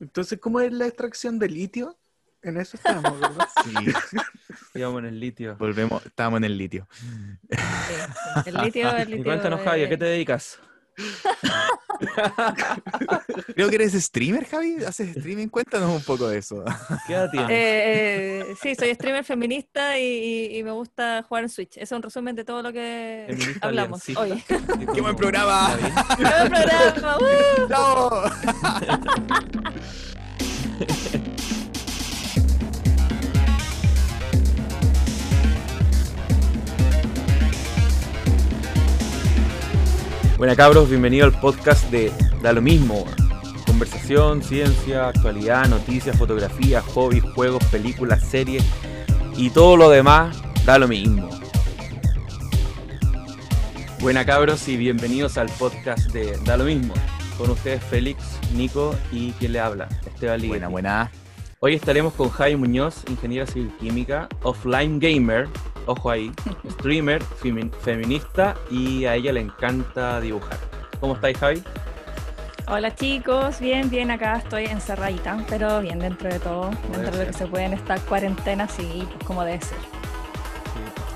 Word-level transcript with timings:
Entonces, 0.00 0.38
¿cómo 0.40 0.60
es 0.60 0.72
la 0.72 0.86
extracción 0.86 1.38
de 1.38 1.48
litio? 1.48 1.96
En 2.42 2.56
eso 2.56 2.76
estamos, 2.76 3.20
¿verdad? 3.20 3.48
Sí, 3.64 3.74
Íbamos 4.74 5.00
en 5.00 5.06
el 5.06 5.20
litio. 5.20 5.56
volvemos, 5.58 6.04
estábamos 6.06 6.38
en 6.38 6.44
el 6.44 6.56
litio. 6.56 6.88
Sí. 7.50 8.46
El 8.46 8.54
litio, 8.56 8.90
el 8.96 9.02
Y 9.08 9.10
litio. 9.12 9.24
cuéntanos, 9.24 9.60
Javi, 9.62 9.84
¿a 9.84 9.88
qué 9.88 9.96
te 9.98 10.04
dedicas? 10.06 10.58
Creo 13.54 13.68
que 13.68 13.74
eres 13.76 13.92
streamer, 13.92 14.46
Javi. 14.46 14.76
¿Haces 14.84 15.16
streaming? 15.16 15.48
Cuéntanos 15.48 15.90
un 15.90 16.02
poco 16.02 16.28
de 16.28 16.38
eso. 16.38 16.64
¿Qué 17.06 17.12
edad 17.14 17.30
tienes? 17.30 17.50
eh, 17.50 18.40
eh, 18.50 18.54
sí, 18.62 18.74
soy 18.74 18.94
streamer 18.94 19.24
feminista 19.24 19.98
y, 19.98 20.02
y- 20.04 20.58
y 20.58 20.62
me 20.62 20.70
gusta 20.72 21.22
jugar 21.28 21.44
en 21.44 21.50
Switch. 21.50 21.76
Eso 21.76 21.82
es 21.82 21.92
un 21.92 22.02
resumen 22.02 22.34
de 22.36 22.44
todo 22.44 22.62
lo 22.62 22.72
que 22.72 23.24
Feminista 23.28 23.66
hablamos 23.66 24.02
hoy. 24.16 24.42
¡Qué 24.94 25.00
buen 25.00 25.16
programa! 25.16 25.76
¡Qué 26.16 26.22
buen 26.24 26.48
programa! 26.50 27.18
¡Uh! 27.18 27.68
¡No! 27.68 28.10
Buena 40.40 40.56
cabros, 40.56 40.88
bienvenido 40.88 41.26
al 41.26 41.38
podcast 41.38 41.90
de 41.90 42.10
Da 42.40 42.54
lo 42.54 42.62
mismo. 42.62 43.04
Conversación, 43.66 44.42
ciencia, 44.42 45.08
actualidad, 45.08 45.68
noticias, 45.68 46.16
fotografía, 46.16 46.80
hobbies, 46.80 47.22
juegos, 47.34 47.62
películas, 47.64 48.24
series 48.24 48.64
y 49.36 49.50
todo 49.50 49.76
lo 49.76 49.90
demás 49.90 50.42
da 50.64 50.78
lo 50.78 50.88
mismo. 50.88 51.28
Buena 54.00 54.24
cabros 54.24 54.66
y 54.68 54.78
bienvenidos 54.78 55.36
al 55.36 55.50
podcast 55.50 56.10
de 56.10 56.38
Da 56.46 56.56
lo 56.56 56.64
mismo. 56.64 56.94
Con 57.36 57.50
ustedes 57.50 57.84
Félix, 57.84 58.24
Nico 58.54 58.94
y 59.12 59.32
quien 59.32 59.52
le 59.52 59.60
habla, 59.60 59.90
Esteban 60.06 60.40
Ligeti. 60.40 60.48
Buena, 60.48 60.68
buena. 60.68 61.10
Hoy 61.62 61.74
estaremos 61.74 62.14
con 62.14 62.30
Jaime 62.30 62.56
Muñoz, 62.56 63.04
ingeniera 63.10 63.46
civil 63.46 63.70
química, 63.78 64.28
offline 64.44 64.98
gamer, 64.98 65.46
ojo 65.84 66.08
ahí, 66.10 66.32
streamer, 66.70 67.22
femi- 67.22 67.70
feminista 67.82 68.54
y 68.70 69.04
a 69.04 69.14
ella 69.14 69.32
le 69.34 69.40
encanta 69.40 70.20
dibujar. 70.20 70.56
¿Cómo 71.00 71.14
estáis, 71.16 71.36
Javi? 71.36 71.62
Hola 72.66 72.94
chicos, 72.94 73.60
bien, 73.60 73.90
bien, 73.90 74.10
acá 74.10 74.36
estoy 74.36 74.66
encerradita, 74.66 75.44
pero 75.50 75.80
bien 75.82 75.98
dentro 75.98 76.30
de 76.30 76.38
todo, 76.38 76.70
Como 76.70 76.94
dentro 76.96 77.18
de 77.18 77.26
lo 77.26 77.32
que 77.32 77.36
se 77.36 77.46
puede 77.46 77.64
en 77.64 77.72
esta 77.74 77.98
cuarentena, 77.98 78.66
sí, 78.66 79.06
pues 79.12 79.24
como 79.26 79.44
debe 79.44 79.60
ser. 79.62 79.76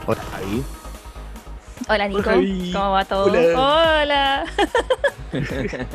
Hola, 0.06 0.20
Javi. 0.30 0.64
Hola 1.88 2.08
Nico. 2.08 2.30
¿cómo 2.78 2.90
va 2.92 3.04
todo? 3.06 3.24
Hola. 3.32 3.54
Hola. 4.02 4.44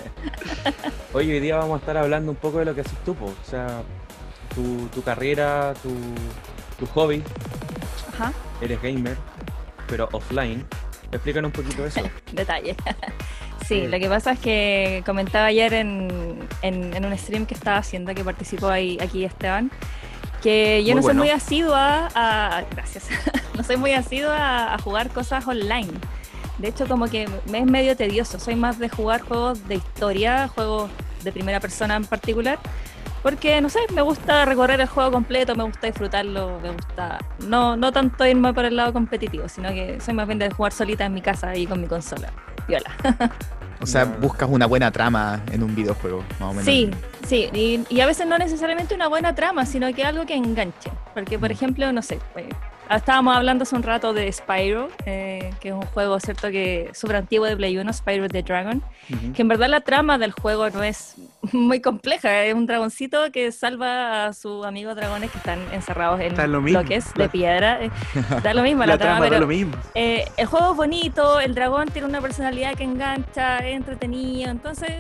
Hoy, 1.14 1.32
hoy 1.32 1.40
día 1.40 1.58
vamos 1.58 1.76
a 1.76 1.80
estar 1.80 1.98
hablando 1.98 2.32
un 2.32 2.38
poco 2.38 2.60
de 2.60 2.66
lo 2.66 2.74
que 2.76 2.82
haces 2.82 2.98
tú, 3.04 3.16
po, 3.16 3.26
o 3.26 3.50
sea, 3.50 3.82
tu, 4.60 4.88
tu 4.94 5.02
carrera, 5.04 5.74
tu, 5.82 5.90
tu 6.78 6.86
hobby, 6.94 7.24
Ajá, 8.14 8.34
eres 8.62 8.82
gamer, 8.82 9.16
pero 9.88 10.10
offline. 10.12 10.66
Explícanos 11.12 11.50
un 11.50 11.64
poquito 11.64 11.86
eso. 11.86 12.02
detalle. 12.34 12.76
Sí, 13.68 13.86
lo 13.86 14.00
que 14.00 14.10
pasa 14.10 14.32
es 14.32 14.40
que 14.40 15.04
comentaba 15.06 15.46
ayer 15.46 15.76
en, 15.76 16.40
en- 16.64 16.92
en 16.92 17.06
un 17.06 17.16
stream 17.16 17.46
que 17.46 17.54
estaba 17.54 17.78
haciendo, 17.78 18.16
que 18.16 18.24
participó 18.24 18.68
ahí, 18.68 18.98
aquí 19.00 19.24
Esteban, 19.26 19.70
que 20.42 20.84
yo 20.84 20.94
Muy 20.94 20.96
no 20.96 21.02
soy 21.04 21.08
bueno. 21.10 21.20
muy 21.22 21.30
asidua 21.30 22.10
a... 22.16 22.64
Gracias. 22.72 23.10
no 23.56 23.64
soy 23.64 23.78
muy 23.78 23.92
asidua 23.94 24.36
a, 24.40 24.74
a 24.74 24.80
jugar 24.80 25.10
cosas 25.12 25.46
online. 25.46 25.92
De 26.58 26.70
hecho, 26.70 26.88
como 26.88 27.06
que 27.10 27.30
me 27.52 27.60
es 27.60 27.66
medio 27.68 27.96
tedioso. 27.96 28.40
Soy 28.40 28.56
más 28.56 28.80
de 28.80 28.90
jugar 28.90 29.22
juegos 29.22 29.68
de 29.68 29.76
historia, 29.76 30.48
juegos 30.48 30.90
de 31.24 31.32
primera 31.32 31.60
persona 31.60 31.96
en 31.96 32.06
particular. 32.06 32.58
Porque, 33.22 33.60
no 33.62 33.70
sé, 33.70 33.80
me 33.94 34.02
gusta 34.02 34.46
recorrer 34.46 34.80
el 34.80 34.88
juego 34.88 35.12
completo, 35.12 35.56
me 35.56 35.64
gusta 35.64 35.88
disfrutarlo, 35.88 36.60
me 36.62 36.72
gusta... 36.72 37.20
No, 37.48 37.76
no 37.76 37.92
tanto 37.92 38.26
irme 38.26 38.54
por 38.54 38.64
el 38.66 38.76
lado 38.78 38.94
competitivo, 38.94 39.50
sino 39.50 39.70
que 39.70 40.00
soy 40.00 40.14
más 40.14 40.26
bien 40.28 40.40
de 40.40 40.50
jugar 40.50 40.72
solita 40.72 41.06
en 41.06 41.14
mi 41.14 41.22
casa 41.22 41.56
y 41.56 41.68
con 41.68 41.82
mi 41.82 41.88
consola. 41.88 42.32
Viola. 42.68 42.92
O 43.82 43.86
sea, 43.86 44.04
No. 44.04 44.18
buscas 44.20 44.50
una 44.52 44.66
buena 44.66 44.92
trama 44.92 45.42
en 45.54 45.64
un 45.64 45.74
videojuego, 45.74 46.22
más 46.38 46.50
o 46.50 46.54
menos. 46.54 46.66
Sí, 46.66 46.92
sí, 47.26 47.50
y, 47.54 47.86
y 47.90 48.02
a 48.02 48.06
veces 48.06 48.28
no 48.28 48.38
necesariamente 48.38 48.94
una 48.94 49.08
buena 49.08 49.34
trama, 49.36 49.66
sino 49.66 49.94
que 49.94 50.04
algo 50.04 50.26
que 50.26 50.36
enganche. 50.36 50.92
Porque, 51.14 51.40
por 51.40 51.50
ejemplo, 51.50 51.90
no 51.94 52.02
sé, 52.02 52.20
eh, 52.36 52.50
estábamos 52.90 53.38
hablando 53.38 53.64
hace 53.64 53.78
un 53.78 53.84
rato 53.84 54.12
de 54.12 54.30
Spyro, 54.34 54.90
eh, 55.06 55.54
que 55.62 55.70
es 55.70 55.74
un 55.74 55.84
juego, 55.84 56.20
¿cierto?, 56.20 56.50
que 56.52 56.90
súper 56.94 57.16
antiguo 57.16 57.46
de 57.46 57.56
Play 57.56 57.78
1, 57.78 57.94
Spyro 57.94 58.28
the 58.28 58.44
Dragon, 58.44 58.84
que 59.34 59.42
en 59.42 59.48
verdad 59.48 59.70
la 59.70 59.80
trama 59.80 60.18
del 60.18 60.34
juego 60.34 60.70
no 60.72 60.84
es 60.84 61.16
muy 61.54 61.80
compleja, 61.82 62.44
es 62.44 62.54
un 62.54 62.66
dragoncito 62.66 63.32
que 63.32 63.52
salva 63.52 64.26
a 64.28 64.34
sus 64.34 64.66
amigos 64.66 64.96
dragones 64.96 65.32
que 65.32 65.38
están 65.38 65.60
encerrados 65.74 66.20
en 66.20 66.36
lo 66.52 66.62
mismo. 66.62 66.80
bloques 66.82 67.06
La- 67.16 67.24
de 67.26 67.30
piedra. 67.30 67.84
eh, 67.84 67.92
da 68.44 68.54
lo 68.54 68.62
mismo 68.62 68.82
la, 68.82 68.88
La 68.94 68.98
trama, 68.98 69.20
trama 69.22 69.30
da 69.36 69.40
lo 69.40 69.48
mismo. 69.48 69.74
eh, 69.96 70.26
el 70.38 70.46
juego 70.48 70.72
es 70.72 70.78
bonito, 70.78 71.40
el 71.40 71.56
dragón 71.56 71.88
tiene 71.90 72.08
una 72.08 72.22
personalidad 72.22 72.76
que 72.76 72.84
engancha, 72.84 73.58
es 73.60 73.76
entretenido, 73.76 74.50
entonces 74.52 74.92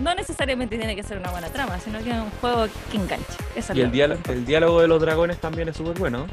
no 0.00 0.14
necesariamente 0.14 0.78
tiene 0.78 0.96
que 0.96 1.02
ser 1.04 1.18
una 1.18 1.30
buena 1.30 1.48
trama, 1.48 1.78
sino 1.78 1.98
que 2.02 2.10
es 2.10 2.16
un 2.16 2.30
juego 2.40 2.66
que 2.90 2.96
engancha. 2.96 3.34
Y 3.74 3.80
el, 3.82 3.92
diálogo, 3.92 4.20
el 4.30 4.44
diálogo 4.44 4.80
de 4.80 4.88
los 4.88 5.00
dragones 5.00 5.38
también 5.38 5.68
es 5.68 5.76
súper 5.76 5.96
bueno. 5.98 6.26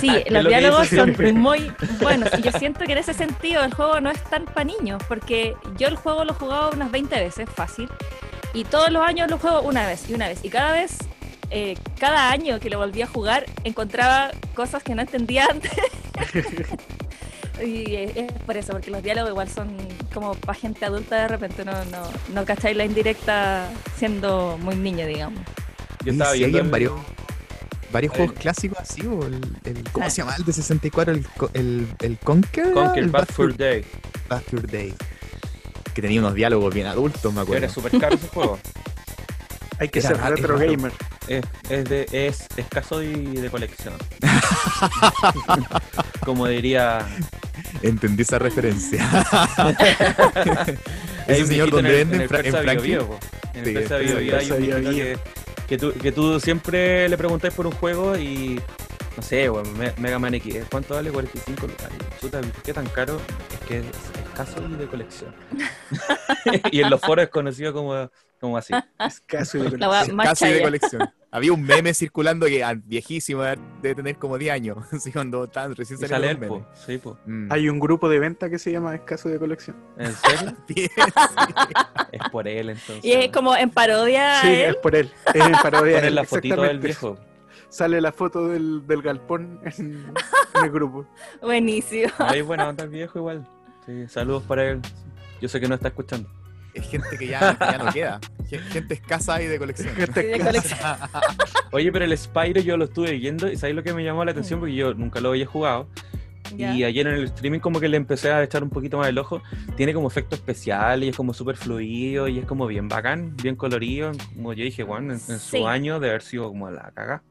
Sí, 0.00 0.10
los 0.30 0.42
lo 0.42 0.48
diálogos 0.48 0.88
son 0.88 1.04
siempre. 1.14 1.32
muy 1.32 1.70
buenos. 2.00 2.30
Y 2.38 2.42
yo 2.42 2.50
siento 2.52 2.80
que 2.84 2.92
en 2.92 2.98
ese 2.98 3.14
sentido 3.14 3.62
el 3.64 3.72
juego 3.74 4.00
no 4.00 4.10
es 4.10 4.20
tan 4.24 4.46
para 4.46 4.64
niños, 4.64 5.00
porque 5.06 5.54
yo 5.76 5.86
el 5.88 5.94
juego 5.96 6.24
lo 6.24 6.32
he 6.32 6.34
jugado 6.34 6.70
unas 6.72 6.90
20 6.90 7.14
veces, 7.20 7.48
fácil, 7.54 7.88
y 8.54 8.64
todos 8.64 8.90
los 8.90 9.02
años 9.06 9.30
lo 9.30 9.38
juego 9.38 9.62
una 9.62 9.86
vez 9.86 10.08
y 10.08 10.14
una 10.14 10.28
vez. 10.28 10.40
Y 10.42 10.48
cada 10.50 10.72
vez, 10.72 10.96
eh, 11.50 11.76
cada 11.98 12.30
año 12.30 12.58
que 12.60 12.70
lo 12.70 12.78
volví 12.78 13.02
a 13.02 13.06
jugar, 13.06 13.46
encontraba 13.64 14.30
cosas 14.54 14.82
que 14.82 14.94
no 14.94 15.02
entendía 15.02 15.46
antes. 15.50 15.72
Y 17.64 17.94
es 17.94 18.30
por 18.44 18.54
eso, 18.58 18.72
porque 18.72 18.90
los 18.90 19.02
diálogos 19.02 19.30
igual 19.30 19.48
son 19.48 19.74
como 20.12 20.34
para 20.34 20.58
gente 20.58 20.84
adulta 20.84 21.16
de 21.22 21.28
repente, 21.28 21.64
no, 21.64 21.72
no, 21.86 22.02
no 22.34 22.44
cacháis 22.44 22.76
la 22.76 22.84
indirecta 22.84 23.70
siendo 23.96 24.58
muy 24.60 24.76
niño, 24.76 25.06
digamos. 25.06 25.40
Yo 26.04 26.10
Y 26.12 26.16
estaba 26.16 26.32
viendo 26.32 26.58
el- 26.58 26.68
varios, 26.70 26.92
varios 27.90 28.12
juegos 28.14 28.34
clásicos 28.38 28.78
así, 28.78 29.06
o 29.06 29.24
el, 29.24 29.40
el- 29.64 29.90
¿cómo 29.90 30.04
Ah. 30.04 30.10
se 30.10 30.18
llama? 30.18 30.36
El 30.36 30.44
de 30.44 30.52
64, 30.52 31.14
el, 31.14 31.26
el, 31.54 31.86
el 32.00 32.18
Conquer. 32.18 32.72
Conquer 32.74 33.04
el 33.04 33.08
Bad 33.10 33.26
Fur 33.28 33.56
Day. 33.56 33.86
Bad 34.28 34.42
Fur 34.42 34.70
Day. 34.70 34.92
Que 35.96 36.02
tenía 36.02 36.20
unos 36.20 36.34
diálogos 36.34 36.72
bien 36.74 36.86
adultos, 36.86 37.32
me 37.32 37.40
acuerdo. 37.40 37.64
era 37.64 37.72
súper 37.72 37.98
caro 37.98 38.14
ese 38.14 38.28
juego. 38.28 38.58
Hay 39.78 39.88
que 39.88 39.98
Era 39.98 40.08
ser 40.08 40.20
retro 40.30 40.58
gamer. 40.58 40.92
Es, 41.28 41.44
es, 41.68 41.84
de, 41.84 42.06
es 42.12 42.46
escaso 42.56 43.02
y 43.02 43.12
de 43.36 43.50
colección. 43.50 43.94
Como 46.24 46.46
diría. 46.46 47.06
Entendí 47.82 48.22
esa 48.22 48.38
referencia. 48.38 49.06
Ese 51.26 51.42
un 51.42 51.48
señor 51.48 51.70
donde 51.70 52.00
en 52.02 52.10
el- 52.10 52.16
venden 52.18 52.20
en 52.22 52.28
en. 52.28 53.18
En 53.54 53.64
el 53.64 53.74
Bio 54.06 54.18
Bio 54.20 54.38
hay 54.38 54.48
Persa 54.48 54.54
un 54.54 54.60
Bio 54.62 54.76
viejito 54.76 54.90
Bio. 54.90 55.04
que, 55.04 55.18
que, 55.66 55.78
tú, 55.78 55.92
que 55.94 56.12
tú 56.12 56.38
siempre 56.40 57.08
le 57.08 57.16
preguntáis 57.18 57.52
por 57.54 57.66
un 57.66 57.72
juego 57.72 58.16
y. 58.16 58.60
No 59.16 59.22
sé, 59.22 59.48
bueno, 59.48 59.70
Me- 59.72 59.94
Mega 59.98 60.18
Man 60.18 60.34
X, 60.34 60.56
¿cuánto 60.70 60.94
vale? 60.94 61.10
45 61.10 61.66
lucas. 61.66 61.88
Y, 61.90 62.20
Chuta, 62.20 62.40
¿qué 62.64 62.72
tan 62.74 62.86
caro? 62.86 63.20
Es 63.60 63.66
que 63.68 63.78
es 63.78 63.84
escaso 64.36 64.62
y 64.68 64.74
de 64.74 64.86
colección. 64.86 65.34
y 66.70 66.80
en 66.82 66.90
los 66.90 67.00
foros 67.00 67.24
es 67.24 67.30
conocido 67.30 67.72
como, 67.72 68.10
como 68.38 68.58
así. 68.58 68.74
Escaso 68.98 69.58
de 69.58 69.78
La 69.78 69.88
wea 69.88 70.04
más 70.12 70.28
Casi 70.28 70.46
de 70.48 70.62
colección. 70.62 71.10
Había 71.30 71.52
un 71.52 71.62
meme 71.62 71.94
circulando 71.94 72.46
que 72.46 72.62
ah, 72.62 72.74
viejísimo, 72.76 73.42
debe 73.82 73.94
tener 73.94 74.16
como 74.16 74.38
10 74.38 74.52
años. 74.52 74.78
Así 74.92 75.12
cuando 75.12 75.44
estaban 75.44 75.74
recién 75.74 75.98
Y. 75.98 76.62
Sí, 76.86 76.98
po. 76.98 77.18
Mm. 77.26 77.50
Hay 77.50 77.68
un 77.68 77.78
grupo 77.78 78.08
de 78.08 78.18
venta 78.18 78.48
que 78.48 78.58
se 78.58 78.72
llama 78.72 78.94
Escaso 78.94 79.28
de 79.28 79.38
Colección. 79.38 79.76
¿En 79.98 80.12
serio? 80.12 80.56
Bien, 80.68 80.90
es 82.12 82.30
por 82.30 82.48
él 82.48 82.70
entonces. 82.70 83.04
Y 83.04 83.12
es 83.12 83.32
como 83.32 83.56
en 83.56 83.70
parodia 83.70 84.40
Sí, 84.40 84.48
él. 84.48 84.70
es 84.70 84.76
por 84.76 84.94
él. 84.94 85.10
Es 85.34 85.46
en 85.46 85.52
parodia. 85.52 85.96
Poner 85.96 86.12
la 86.12 86.24
fotito 86.24 86.62
del 86.62 86.76
exactamente. 86.76 86.86
viejo. 86.86 87.18
Sale 87.68 88.00
la 88.00 88.12
foto 88.12 88.48
del, 88.48 88.86
del 88.86 89.02
galpón 89.02 89.60
en, 89.64 90.14
en 90.54 90.64
el 90.64 90.70
grupo. 90.70 91.06
Buenísimo. 91.42 92.12
Ahí 92.18 92.40
buena 92.40 92.68
onda 92.68 92.84
el 92.84 92.90
viejo 92.90 93.18
igual. 93.18 93.46
Sí, 93.86 94.06
saludos 94.08 94.42
para 94.44 94.68
él. 94.70 94.80
Yo 95.40 95.48
sé 95.48 95.60
que 95.60 95.68
no 95.68 95.74
está 95.76 95.88
escuchando. 95.88 96.28
Es 96.74 96.86
gente 96.88 97.16
que 97.18 97.28
ya, 97.28 97.56
que 97.56 97.64
ya 97.64 97.78
no 97.78 97.92
queda. 97.92 98.20
Gen- 98.48 98.60
Gente 98.64 98.94
escasa 98.94 99.40
y 99.40 99.46
de 99.46 99.58
colección. 99.58 99.94
Gente 99.94 100.20
Sí, 100.22 100.26
de 100.28 100.40
colección. 100.44 100.78
Oye, 101.72 101.90
pero 101.92 102.04
el 102.04 102.16
Spyro 102.18 102.60
yo 102.60 102.76
lo 102.76 102.84
estuve 102.84 103.12
viendo 103.12 103.50
y 103.50 103.56
¿sabes 103.56 103.74
lo 103.74 103.82
que 103.82 103.94
me 103.94 104.04
llamó 104.04 104.24
la 104.24 104.32
atención? 104.32 104.60
Porque 104.60 104.74
yo 104.74 104.92
nunca 104.94 105.20
lo 105.20 105.30
había 105.30 105.46
jugado. 105.46 105.88
Y 106.56 106.84
ayer 106.84 107.06
en 107.08 107.14
el 107.14 107.24
streaming 107.24 107.58
como 107.58 107.80
que 107.80 107.88
le 107.88 107.96
empecé 107.96 108.30
a 108.30 108.40
echar 108.42 108.62
un 108.62 108.70
poquito 108.70 108.98
más 108.98 109.08
el 109.08 109.18
ojo. 109.18 109.42
Tiene 109.76 109.92
como 109.92 110.06
efectos 110.08 110.38
especiales 110.38 111.06
y 111.06 111.08
es 111.10 111.16
como 111.16 111.34
súper 111.34 111.56
fluido 111.56 112.28
y 112.28 112.38
es 112.38 112.44
como 112.46 112.66
bien 112.68 112.88
bacán, 112.88 113.36
bien 113.36 113.56
colorido. 113.56 114.12
Como 114.34 114.52
yo 114.52 114.62
dije, 114.64 114.84
bueno, 114.84 115.12
en, 115.12 115.20
en 115.28 115.38
Sí. 115.40 115.58
su 115.58 115.66
año 115.68 115.98
de 115.98 116.08
haber 116.10 116.22
sido 116.22 116.48
como 116.48 116.70
la 116.70 116.92
caga. 116.94 117.22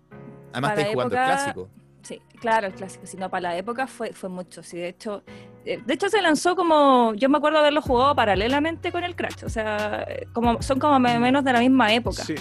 Además, 0.51 0.72
estáis 0.72 0.94
jugando 0.94 1.16
el 1.16 1.22
época- 1.22 1.36
clásico. 1.44 1.69
Sí, 2.06 2.22
claro, 2.40 2.68
el 2.68 2.74
clásico, 2.74 3.07
sino 3.07 3.31
para 3.31 3.50
la 3.50 3.57
época 3.57 3.88
fue, 3.88 4.13
fue 4.13 4.30
mucho. 4.30 4.62
Sí, 4.62 4.78
de 4.78 4.90
hecho, 4.90 5.24
eh, 5.66 5.81
de 5.84 5.94
hecho 5.96 6.07
se 6.07 6.22
lanzó 6.22 6.56
como, 6.56 7.16
yo 7.16 7.30
me 7.30 7.40
acuerdo 7.40 7.57
haberlo 7.57 7.81
jugado 7.81 8.16
paralelamente 8.16 8.92
con 8.92 9.04
el 9.04 9.16
Crash, 9.16 9.44
o 9.44 9.50
sea, 9.50 10.06
como, 10.31 10.62
son 10.62 10.78
como 10.78 11.00
menos 11.00 11.44
de 11.44 11.52
la 11.52 11.60
misma 11.60 11.92
época. 11.96 12.24
Sí. 12.24 12.36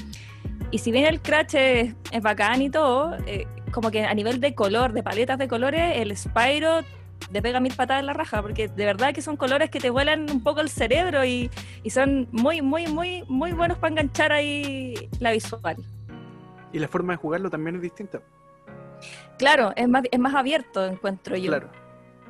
Y 0.70 0.78
si 0.81 0.93
bien 0.93 1.06
el 1.06 1.22
Crash 1.22 1.55
es, 1.55 1.94
es 2.11 2.20
bacán 2.20 2.61
y 2.61 2.69
todo, 2.69 3.16
eh, 3.26 3.46
como 3.72 3.90
que 3.90 4.05
a 4.05 4.12
nivel 4.12 4.38
de 4.38 4.55
color, 4.55 4.93
de 4.93 5.02
paletas 5.02 5.38
de 5.38 5.49
colores, 5.49 5.96
el 5.96 6.14
Spyro 6.14 6.82
te 7.32 7.40
pega 7.40 7.58
mil 7.58 7.75
patadas 7.75 8.00
en 8.00 8.06
la 8.06 8.12
raja, 8.12 8.43
porque 8.43 8.69
de 8.69 8.84
verdad 8.84 9.14
que 9.14 9.22
son 9.22 9.38
colores 9.38 9.70
que 9.70 9.81
te 9.81 9.88
vuelan 9.88 10.31
un 10.31 10.43
poco 10.43 10.60
el 10.60 10.69
cerebro 10.69 11.25
y, 11.25 11.50
y 11.82 11.88
son 11.88 12.28
muy, 12.32 12.60
muy, 12.60 12.87
muy, 12.87 13.25
muy 13.28 13.52
buenos 13.52 13.78
para 13.78 13.93
enganchar 13.93 14.31
ahí 14.31 15.08
la 15.20 15.32
visual. 15.32 15.76
Y 16.70 16.78
la 16.81 16.88
forma 16.88 17.14
de 17.14 17.17
jugarlo 17.17 17.49
también 17.49 17.76
es 17.76 17.82
distinta. 17.82 18.20
Claro, 19.38 19.72
es 19.76 19.88
más, 19.88 20.04
es 20.10 20.19
más 20.19 20.34
abierto, 20.34 20.84
encuentro 20.86 21.36
yo. 21.36 21.50
Claro. 21.50 21.70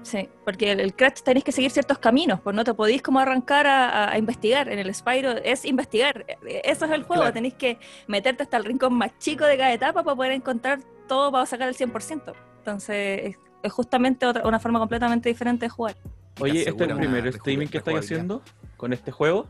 Sí, 0.03 0.29
porque 0.45 0.73
el, 0.73 0.81
el 0.81 0.95
Crash 0.95 1.23
tenéis 1.23 1.45
que 1.45 1.53
seguir 1.53 1.71
ciertos 1.71 1.99
caminos, 1.99 2.39
pues 2.41 2.55
no 2.55 2.63
te 2.63 2.75
podéis 2.75 3.01
como 3.01 3.21
arrancar 3.21 3.67
a, 3.67 3.89
a- 3.89 4.13
a 4.13 4.19
investigar. 4.19 4.69
En 4.69 4.79
el 4.79 4.95
Spyro 4.95 5.31
es 5.33 5.65
investigar, 5.65 6.27
eh, 6.29 6.61
eso 6.65 6.85
es 6.85 6.91
el 6.91 7.05
juego, 7.05 7.23
Claro. 7.23 7.33
tenéis 7.35 7.55
que 7.55 7.79
meterte 8.07 8.43
hasta 8.43 8.59
el 8.59 8.65
rincón 8.65 8.93
más 8.95 9.19
chico 9.19 9.47
de 9.47 9.57
cada 9.57 9.73
etapa 9.73 10.03
para 10.03 10.15
poder 10.15 10.33
encontrar 10.33 10.81
todo 11.09 11.33
para 11.33 11.47
sacar 11.47 11.69
el 11.69 11.75
100%. 11.75 12.35
Entonces, 12.59 13.21
es, 13.31 13.37
es 13.63 13.73
justamente 13.73 14.27
otra, 14.27 14.47
una 14.47 14.59
forma 14.61 14.79
completamente 14.79 15.29
diferente 15.31 15.67
de 15.67 15.71
jugar. 15.71 15.97
Oye, 16.41 16.69
¿este 16.69 16.85
es 16.85 16.91
el 16.91 16.97
primer 16.97 17.27
streaming 17.29 17.69
que 17.69 17.79
estáis 17.79 17.99
haciendo 18.01 18.43
con 18.77 18.93
este 18.93 19.11
juego? 19.11 19.49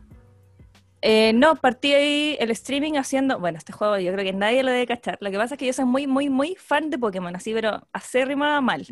Eh, 1.01 1.33
no, 1.33 1.55
partí 1.55 1.93
ahí 1.93 2.37
el 2.39 2.49
streaming 2.51 2.93
haciendo, 2.93 3.39
bueno, 3.39 3.57
este 3.57 3.73
juego 3.73 3.97
yo 3.99 4.11
creo 4.13 4.25
que 4.25 4.33
nadie 4.33 4.63
lo 4.63 4.71
debe 4.71 4.87
cachar. 4.87 5.17
Lo 5.21 5.29
que 5.29 5.37
pasa 5.37 5.53
es 5.55 5.59
que 5.59 5.65
yo 5.67 5.73
soy 5.73 5.85
muy, 5.85 6.07
muy, 6.07 6.29
muy 6.29 6.55
fan 6.55 6.89
de 6.89 6.97
Pokémon, 6.97 7.35
así, 7.35 7.53
pero 7.53 7.87
acérrima 7.93 8.59
mal. 8.61 8.85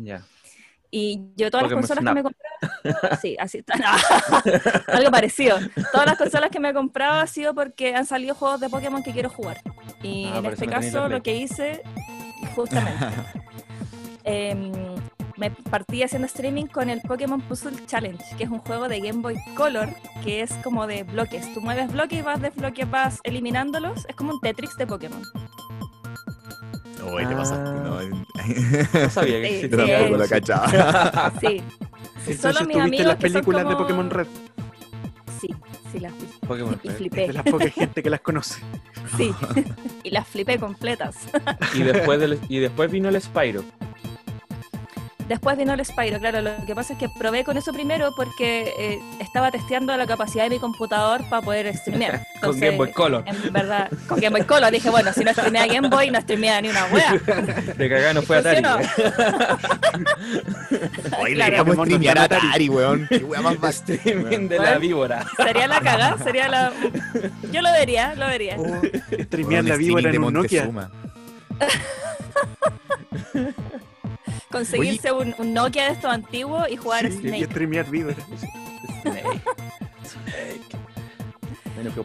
Y 0.90 1.20
yo 1.34 1.50
todas 1.50 1.64
Pokémon 1.64 1.82
las 1.82 1.88
consolas 1.88 2.02
Snap. 2.02 2.14
que 2.14 2.14
me 2.14 2.20
he 2.20 2.22
comprado, 2.22 3.16
sí, 3.20 3.36
así 3.40 3.58
está, 3.58 3.74
algo 4.92 5.10
parecido. 5.10 5.58
Todas 5.90 6.06
las 6.06 6.16
consolas 6.16 6.50
que 6.50 6.60
me 6.60 6.68
he 6.70 6.74
comprado 6.74 7.20
ha 7.20 7.26
sido 7.26 7.52
porque 7.52 7.96
han 7.96 8.06
salido 8.06 8.36
juegos 8.36 8.60
de 8.60 8.68
Pokémon 8.70 9.02
que 9.02 9.10
quiero 9.12 9.28
jugar. 9.28 9.60
Y 10.02 10.26
Ah, 10.26 10.38
en 10.38 10.46
este 10.46 10.66
no 10.66 10.72
caso 10.72 11.08
lo 11.08 11.20
que 11.22 11.34
hice, 11.36 11.82
justamente, 12.54 13.06
em, 14.24 14.94
me 15.36 15.50
partí 15.50 16.02
haciendo 16.02 16.26
streaming 16.26 16.66
con 16.66 16.90
el 16.90 17.00
Pokémon 17.00 17.40
Puzzle 17.40 17.76
Challenge, 17.86 18.22
que 18.38 18.44
es 18.44 18.50
un 18.50 18.58
juego 18.60 18.88
de 18.88 19.00
Game 19.00 19.20
Boy 19.20 19.36
Color, 19.56 19.88
que 20.22 20.42
es 20.42 20.52
como 20.62 20.86
de 20.86 21.02
bloques. 21.02 21.52
Tú 21.54 21.60
mueves 21.60 21.92
bloques 21.92 22.18
y 22.20 22.22
vas 22.22 22.40
desbloque, 22.40 22.84
vas 22.84 23.18
eliminándolos. 23.24 24.04
Es 24.08 24.14
como 24.16 24.32
un 24.34 24.40
Tetris 24.40 24.76
de 24.76 24.86
Pokémon. 24.86 25.22
Uy, 27.12 27.26
te 27.26 27.34
pasaste, 27.36 27.68
Ah. 27.68 27.82
¿no? 27.84 29.00
No 29.00 29.10
sabía 29.10 29.40
que 29.42 29.60
Sí, 29.62 29.68
tampoco 29.68 30.04
sí. 30.06 30.10
lo 30.22 30.28
cachaba. 30.28 31.32
Sí. 31.40 31.46
Sí, 32.24 32.30
Entonces 32.32 32.40
solo 32.56 32.66
mis 32.66 32.76
amigos 32.78 33.06
las 33.06 33.16
que 33.16 33.26
son 33.28 33.32
películas 33.34 33.60
de 33.60 33.64
como- 33.74 33.78
Pokémon 33.78 34.10
Red. 34.10 34.26
Sí, 35.40 35.48
sí 35.92 36.00
las 36.00 36.12
vi. 36.16 36.26
Pokémon 36.46 36.80
Y 36.82 36.88
Red. 36.88 36.96
flipé. 36.96 37.26
De 37.26 37.32
la 37.34 37.42
poca 37.44 37.68
gente 37.68 38.02
que 38.02 38.08
las 38.10 38.20
conoce. 38.20 38.60
Sí, 39.18 39.30
y 40.04 40.10
las 40.10 40.26
flipé 40.26 40.58
completas. 40.58 41.16
Y 41.74 41.82
después, 41.82 42.18
del- 42.20 42.38
y 42.48 42.58
después 42.60 42.90
vino 42.90 43.10
el 43.10 43.20
Spyro. 43.20 43.62
Después 45.28 45.56
vino 45.56 45.72
el 45.72 45.84
Spyro, 45.84 46.18
claro. 46.20 46.42
Lo 46.42 46.50
que 46.66 46.74
pasa 46.74 46.92
es 46.92 46.98
que 46.98 47.08
probé 47.08 47.44
con 47.44 47.56
eso 47.56 47.72
primero 47.72 48.12
porque 48.14 48.74
eh, 48.78 49.00
estaba 49.20 49.50
testeando 49.50 49.96
la 49.96 50.06
capacidad 50.06 50.44
de 50.44 50.50
mi 50.50 50.58
computador 50.58 51.22
para 51.30 51.40
poder 51.42 51.74
streamear. 51.76 52.26
Con 52.42 52.60
Game 52.60 52.76
Boy 52.76 52.92
Color. 52.92 53.24
En 53.26 53.52
verdad, 53.52 53.88
con 54.06 54.20
Game 54.20 54.36
Boy 54.36 54.46
Color 54.46 54.70
dije, 54.70 54.90
bueno, 54.90 55.10
si 55.14 55.24
no 55.24 55.32
streamea 55.32 55.66
Game 55.66 55.88
Boy, 55.88 56.10
no 56.10 56.20
streamea 56.20 56.60
ni 56.60 56.68
una 56.68 56.84
wea. 56.86 57.12
De 57.76 57.88
cagada 57.88 58.12
no 58.12 58.20
fue 58.20 58.36
Atari. 58.36 58.62
Hoy 61.18 61.34
Claro. 61.34 61.50
le 61.52 61.56
vamos 61.56 61.74
a 61.74 61.76
Pokémon 61.76 61.86
streamear 61.86 62.18
a 62.18 62.22
Atari, 62.24 62.68
weón. 62.68 63.06
Qué 63.08 63.16
wea 63.24 63.40
más 63.40 63.58
basta. 63.58 63.94
Streaming 63.94 64.48
de 64.48 64.58
la 64.58 64.76
víbora. 64.78 65.24
Sería 65.38 65.66
la 65.68 65.80
cagada, 65.80 66.18
sería 66.22 66.48
la... 66.48 66.72
Yo 67.50 67.62
lo 67.62 67.72
vería, 67.72 68.14
lo 68.14 68.26
vería. 68.26 68.56
Oh, 68.58 68.82
streamear 69.22 69.64
la 69.64 69.76
víbora 69.76 70.06
en 70.10 70.12
de 70.12 70.18
un 70.18 70.34
Nokia. 70.34 70.70
Conseguirse 74.50 75.12
un, 75.12 75.34
un 75.38 75.52
Nokia 75.54 75.84
de 75.86 75.92
estos 75.92 76.10
antiguos 76.12 76.68
y 76.70 76.76
jugar 76.76 77.10
Sí, 77.10 77.18
y 77.18 77.20
Snake. 77.28 77.44
streamear 77.46 77.90
víbora. 77.90 78.16
Snake. 79.02 79.40
Snake. 80.04 80.60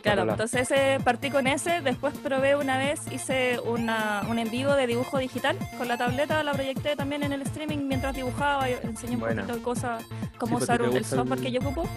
Claro, 0.01 0.24
entonces 0.30 0.69
ese, 0.69 1.00
partí 1.04 1.30
con 1.30 1.48
ese, 1.48 1.80
después 1.81 2.13
probé 2.18 2.56
una 2.56 2.77
vez, 2.77 3.00
hice 3.13 3.60
una, 3.62 4.24
un 4.27 4.38
en 4.39 4.50
vivo 4.50 4.74
de 4.74 4.88
dibujo 4.88 5.19
digital 5.19 5.57
con 5.77 5.88
la 5.88 5.95
tableta, 5.98 6.44
la 6.44 6.51
proyecté 6.54 6.95
también 6.98 7.24
en 7.24 7.31
el 7.31 7.44
streaming 7.44 7.88
mientras 7.88 8.13
dibujaba, 8.16 8.69
y 8.69 8.74
enseñé 8.83 9.16
un 9.16 9.21
poquito 9.21 9.56
de 9.56 9.62
cosas, 9.62 10.04
cómo 10.38 10.54
pues, 10.54 10.63
usar 10.63 10.81
¿te 10.81 10.89
un- 10.89 10.98
el 10.98 11.06
software 11.06 11.38
el- 11.39 11.45
que 11.45 11.51
yo 11.51 11.60
ocupo, 11.62 11.88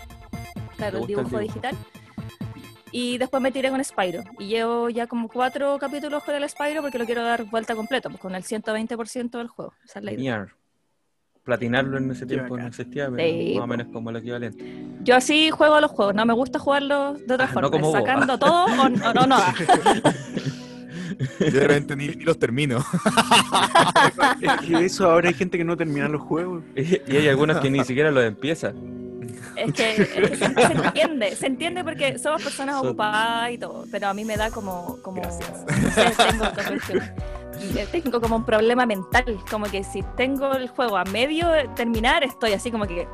claro, 0.76 0.98
el 0.98 1.06
dibujo? 1.08 1.38
digital. 1.38 1.74
Y 2.92 3.16
después 3.18 3.42
me 3.42 3.50
tiré 3.50 3.70
con 3.70 3.82
Spyro, 3.82 4.22
y 4.38 4.46
llevo 4.48 4.90
ya 4.90 5.06
como 5.06 5.28
cuatro 5.28 5.78
capítulos 5.78 6.22
con 6.24 6.34
el 6.34 6.48
Spyro 6.48 6.82
porque 6.82 6.98
lo 6.98 7.06
quiero 7.06 7.22
dar 7.22 7.44
vuelta 7.44 7.74
completo, 7.74 8.10
pues 8.10 8.20
con 8.20 8.34
el 8.34 8.42
120% 8.44 9.30
del 9.38 9.48
juego, 9.48 9.72
esa 9.84 9.98
es 9.98 10.04
la 10.04 10.12
idea. 10.12 10.46
Platinarlo 11.42 11.98
en 11.98 12.10
ese 12.12 12.20
Qué 12.26 12.34
tiempo 12.34 12.56
no 12.56 12.66
existía, 12.68 13.10
pero 13.10 13.16
Sí, 13.28 13.54
más 13.56 13.64
o 13.64 13.66
menos 13.66 13.86
como 13.92 14.10
el 14.10 14.16
equivalente. 14.16 14.64
Yo 15.02 15.16
así 15.16 15.50
juego 15.50 15.74
a 15.74 15.80
los 15.80 15.90
juegos, 15.90 16.14
no 16.14 16.24
me 16.24 16.34
gusta 16.34 16.58
jugarlos 16.60 17.18
de 17.26 17.34
otra 17.34 17.46
Ah, 17.50 17.60
no 17.60 17.68
forma, 17.68 17.78
vos. 17.78 17.92
sacando 17.92 18.38
todo 18.38 18.66
o, 18.66 18.82
o 18.82 18.88
no, 19.14 19.26
no. 19.26 19.36
Yo 21.40 21.50
de 21.50 21.60
repente 21.66 21.96
ni, 21.96 22.08
ni 22.08 22.24
los 22.24 22.38
termino. 22.38 22.78
Es 24.40 24.60
que 24.66 24.84
eso 24.84 25.10
ahora 25.10 25.28
hay 25.28 25.34
gente 25.34 25.58
que 25.58 25.64
no 25.64 25.76
termina 25.76 26.08
los 26.08 26.22
juegos. 26.22 26.62
Y, 26.76 26.82
y 27.12 27.16
hay 27.16 27.28
algunos 27.28 27.58
que 27.58 27.70
ni 27.70 27.84
siquiera 27.84 28.10
los 28.10 28.24
empiezan. 28.24 28.74
Es 29.56 29.72
que, 29.72 29.90
es 30.02 30.08
que 30.08 30.36
se, 30.36 30.36
se 30.36 30.72
entiende, 30.84 31.36
se 31.36 31.46
entiende 31.46 31.84
porque 31.84 32.18
somos 32.18 32.42
personas 32.42 32.76
Son- 32.76 32.86
ocupadas 32.88 33.50
y 33.52 33.58
todo, 33.58 33.84
pero 33.90 34.08
a 34.08 34.14
mí 34.14 34.24
me 34.24 34.36
da 34.36 34.50
como, 34.50 34.98
como 35.02 35.22
tengo, 35.22 36.44
eh, 37.76 37.86
tengo 37.90 38.20
como 38.20 38.36
un 38.36 38.44
problema 38.44 38.86
mental, 38.86 39.38
como 39.50 39.66
que 39.66 39.84
si 39.84 40.02
tengo 40.16 40.52
el 40.54 40.68
juego 40.68 40.96
a 40.96 41.04
medio 41.04 41.48
terminar, 41.74 42.24
estoy 42.24 42.52
así 42.52 42.70
como 42.70 42.86
que, 42.86 43.06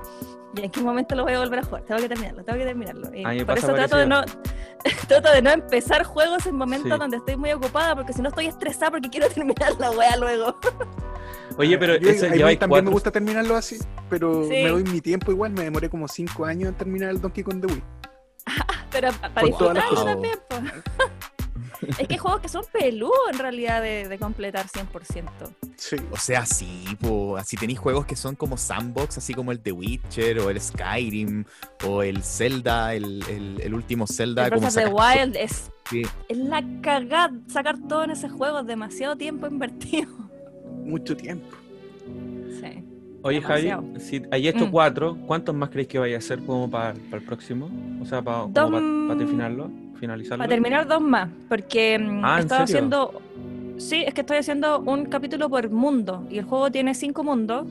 ¿y 0.57 0.61
en 0.65 0.71
qué 0.71 0.81
momento 0.81 1.15
lo 1.15 1.25
voy 1.25 1.35
a 1.35 1.41
volver 1.41 1.61
a 1.61 1.63
jugar? 1.65 1.83
Tengo 1.83 2.01
que 2.01 2.09
terminarlo, 2.09 2.45
tengo 2.45 2.59
que 2.59 2.65
terminarlo. 2.65 3.11
Y 3.15 3.45
por 3.45 3.59
eso 3.59 3.75
trato 3.75 3.97
de, 3.99 4.07
no, 4.07 4.23
trato 5.09 5.31
de 5.33 5.43
no 5.43 5.51
empezar 5.51 6.05
juegos 6.05 6.47
en 6.47 6.57
momentos 6.57 6.93
Sí. 6.93 6.99
donde 6.99 7.17
estoy 7.19 7.37
muy 7.37 7.53
ocupada, 7.53 7.95
porque 7.95 8.13
si 8.13 8.23
no 8.23 8.29
estoy 8.31 8.47
estresada 8.47 8.93
porque 8.93 9.11
quiero 9.11 9.29
terminar 9.35 9.73
la 9.79 9.91
wea 9.91 10.17
luego. 10.17 10.59
Oye, 11.57 11.79
pero 11.79 11.97
Yo- 11.97 12.09
eso 12.11 12.27
a 12.27 12.31
mí 12.31 12.57
también 12.57 12.85
me 12.85 12.91
gusta 12.91 13.11
terminarlo 13.11 13.57
así, 13.57 13.79
pero 14.11 14.45
Sí. 14.45 14.51
me 14.51 14.69
doy 14.69 14.85
mi 14.85 15.01
tiempo 15.01 15.31
igual. 15.33 15.53
Me 15.53 15.65
demoré 15.65 15.89
como 15.89 16.07
5 16.09 16.45
años 16.45 16.69
en 16.71 16.75
terminar 16.77 17.11
el 17.11 17.21
Donkey 17.21 17.43
Kong 17.45 17.61
de 17.61 17.73
Wii. 17.73 17.83
Pero 18.91 19.13
pa- 19.13 19.29
para 19.29 19.47
disfrutarlo 19.47 20.05
también. 20.05 20.39
Es 21.97 22.09
que 22.09 22.15
hay 22.15 22.19
juegos 22.19 22.41
que 22.41 22.49
son 22.49 22.65
peludos 22.73 23.15
en 23.33 23.39
realidad 23.39 23.81
de, 23.81 24.09
de 24.09 24.19
completar 24.19 24.67
100%. 24.67 25.31
Sí. 25.77 25.97
O 26.11 26.17
sea, 26.17 26.45
sí, 26.45 26.85
po. 27.01 27.37
Así 27.37 27.57
tenéis 27.57 27.79
juegos 27.79 28.05
que 28.05 28.17
son 28.17 28.35
como 28.35 28.57
sandbox, 28.57 29.19
así 29.19 29.33
como 29.33 29.53
el 29.53 29.61
The 29.61 29.71
Witcher, 29.73 30.41
o 30.41 30.51
el 30.51 30.61
Skyrim, 30.61 31.45
o 31.87 32.03
el 32.03 32.23
Zelda, 32.25 32.95
el, 32.95 33.23
el- 33.29 33.61
el 33.63 33.75
último 33.75 34.07
Zelda. 34.09 34.47
El 34.47 34.55
como 34.55 34.67
the 34.67 34.73
sacar- 34.73 34.93
Wild 34.93 35.37
es, 35.37 35.71
Sí. 35.89 36.03
es 36.29 36.37
la 36.39 36.63
cagada 36.83 37.33
sacar 37.49 37.77
todo 37.89 38.03
en 38.05 38.11
ese 38.11 38.29
juego, 38.29 38.59
es 38.61 38.67
demasiado 38.67 39.17
tiempo 39.17 39.47
invertido. 39.47 40.09
Mucho 40.89 41.17
tiempo. 41.17 41.47
Sí. 42.61 42.83
Oye, 43.23 43.41
Javi, 43.43 43.71
si 43.99 44.23
hay 44.31 44.49
estos 44.49 44.69
Mm. 44.69 44.71
cuatro, 44.71 45.17
¿cuántos 45.27 45.55
más 45.55 45.69
creéis 45.71 45.89
que 45.89 45.99
vaya 45.99 46.17
a 46.17 46.19
hacer 46.19 46.39
como 46.41 46.71
para, 46.71 46.95
para 46.95 47.17
el 47.19 47.23
próximo? 47.25 47.69
O 48.01 48.07
sea, 48.07 48.23
para, 48.23 48.47
para, 48.47 49.17
terminarlo, 49.19 49.71
finalizarlo. 50.01 50.39
Para 50.39 50.49
terminar 50.49 50.87
dos 50.87 51.01
más, 51.03 51.29
porque 51.49 51.99
mm, 51.99 52.25
Ah, 52.25 52.37
¿en 52.37 52.41
estaba 52.41 52.67
serio? 52.67 52.79
haciendo... 52.87 53.23
Sí, 53.79 54.03
es 54.07 54.15
que 54.15 54.23
estoy 54.23 54.39
haciendo 54.39 54.81
un 54.81 55.05
capítulo 55.07 55.49
por 55.49 55.71
mundo 55.71 56.27
y 56.31 56.39
el 56.39 56.45
juego 56.45 56.71
tiene 56.71 56.95
cinco 56.95 57.23
mundos 57.23 57.65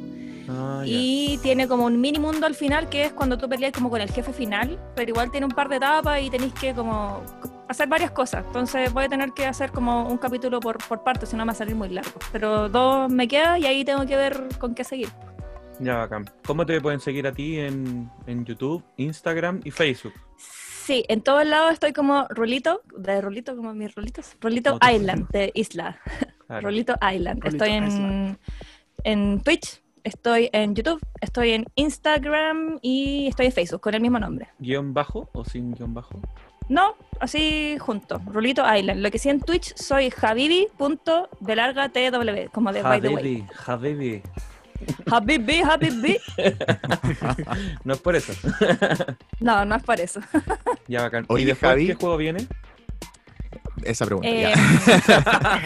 Ah, 0.50 0.82
y 0.86 1.38
tiene 1.44 1.68
como 1.68 1.86
un 1.86 2.00
mini 2.00 2.20
mundo 2.20 2.46
al 2.48 2.56
final 2.56 2.88
que 2.90 3.06
es 3.06 3.12
cuando 3.14 3.38
tú 3.38 3.50
peleas 3.50 3.74
como 3.74 3.90
con 3.90 4.00
el 4.02 4.10
jefe 4.10 4.32
final, 4.34 4.80
pero 4.96 5.10
igual 5.10 5.30
tiene 5.32 5.46
un 5.46 5.52
par 5.52 5.68
de 5.70 5.76
etapas 5.78 6.22
y 6.22 6.30
tenéis 6.30 6.54
que 6.54 6.74
como 6.74 7.22
hacer 7.68 7.88
varias 7.90 8.12
cosas. 8.12 8.46
Entonces 8.48 8.94
voy 8.94 9.06
a 9.06 9.10
tener 9.10 9.32
que 9.34 9.46
hacer 9.46 9.72
como 9.72 10.08
un 10.08 10.18
capítulo 10.18 10.60
por, 10.60 10.78
por 10.88 11.04
parte, 11.04 11.26
si 11.26 11.36
no 11.36 11.44
me 11.44 11.48
va 11.48 11.52
a 11.54 11.56
salir 11.56 11.76
muy 11.76 11.90
largo. 11.90 12.12
Pero 12.32 12.70
dos 12.70 13.12
me 13.12 13.28
queda 13.28 13.60
y 13.60 13.66
ahí 13.66 13.84
tengo 13.84 14.06
que 14.06 14.16
ver 14.16 14.42
con 14.60 14.74
qué 14.74 14.84
seguir. 14.84 15.10
Ya, 15.80 15.98
bacán. 15.98 16.30
¿Cómo 16.46 16.66
te 16.66 16.80
pueden 16.82 17.00
seguir 17.00 17.28
a 17.28 17.32
ti 17.32 17.60
en, 17.60 18.10
en 18.26 18.46
YouTube, 18.46 18.84
Instagram 18.98 19.62
y 19.64 19.72
Facebook? 19.72 20.14
Sí, 20.38 21.04
en 21.10 21.22
todos 21.22 21.46
lados 21.46 21.74
estoy 21.74 21.92
como 21.92 22.26
Rolito, 22.30 22.82
de 22.98 23.20
Rolito, 23.20 23.56
como 23.58 23.74
mis 23.74 23.94
Rolitos, 23.94 24.38
Rolito 24.40 24.76
Otro. 24.76 24.90
Island, 24.90 25.28
de 25.30 25.52
Isla, 25.54 26.00
Claro. 26.48 26.62
Rolito 26.68 26.94
Island. 26.94 27.44
Rolito 27.44 27.48
estoy 27.66 27.70
en, 27.72 27.88
Island. 27.88 28.38
en 29.04 29.42
Twitch, 29.42 29.82
estoy 30.08 30.50
en 30.54 30.74
YouTube, 30.74 31.00
estoy 31.22 31.52
en 31.52 31.66
Instagram 31.76 32.80
y 32.82 33.28
estoy 33.28 33.46
en 33.48 33.52
Facebook 33.52 33.82
con 33.82 33.94
el 33.94 34.00
mismo 34.02 34.18
nombre. 34.20 34.48
¿Guión 34.60 34.94
bajo 34.94 35.30
o 35.34 35.44
sin 35.46 35.74
guion 35.74 35.94
bajo? 35.94 36.20
No, 36.70 36.96
así 37.20 37.78
junto, 37.80 38.22
Rolito 38.26 38.64
Island. 38.74 39.02
Lo 39.02 39.12
que 39.12 39.20
sí 39.20 39.30
en 39.30 39.42
Twitch 39.42 39.76
soy 39.76 40.10
javibi.belargatw, 40.10 42.50
como 42.52 42.72
de 42.74 42.82
by 42.82 43.02
the 43.02 43.10
way. 43.10 43.46
Habibi, 43.66 43.66
Habibi. 43.66 44.22
Habibi, 45.10 45.62
Habibi. 45.62 46.18
No 47.84 47.94
es 47.94 48.00
por 48.00 48.16
eso. 48.16 48.34
No, 49.40 49.66
no 49.66 49.76
es 49.76 49.84
por 49.84 50.00
eso. 50.00 50.22
Ya, 50.88 51.02
bacán. 51.02 51.26
Oye, 51.28 51.44
¿Y 51.44 51.46
después 51.46 51.70
Javi. 51.70 51.88
qué 51.88 51.96
juego 51.96 52.16
viene? 52.16 52.48
Esa 53.84 54.06
pregunta. 54.06 54.28
Eh, 54.30 54.42
ya. 54.42 55.62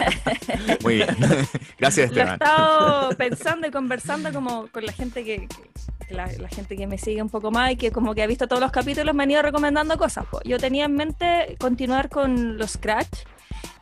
Muy 0.82 0.94
bien. 0.96 1.16
Gracias, 1.78 2.10
lo 2.10 2.16
he 2.16 2.20
Esteban. 2.20 2.32
estado 2.34 3.10
pensando 3.16 3.66
y 3.66 3.70
conversando 3.70 4.32
como 4.32 4.68
con 4.68 4.84
la 4.86 4.92
gente 4.92 5.24
que, 5.24 5.48
la, 6.10 6.26
la 6.38 6.48
gente 6.48 6.76
que 6.76 6.86
me 6.86 6.98
sigue 6.98 7.22
un 7.22 7.30
poco 7.30 7.50
más 7.50 7.72
y 7.72 7.76
que 7.76 7.90
como 7.90 8.14
que 8.14 8.22
ha 8.22 8.26
visto 8.26 8.46
todos 8.48 8.60
los 8.62 8.72
capítulos 8.72 9.14
me 9.14 9.22
han 9.24 9.30
ido 9.30 9.42
recomendando 9.42 9.96
cosas. 9.98 10.26
po. 10.26 10.40
Yo 10.44 10.58
tenía 10.58 10.84
en 10.86 10.94
mente 10.94 11.56
continuar 11.58 12.08
con 12.08 12.58
los 12.58 12.72
Scratch, 12.72 13.20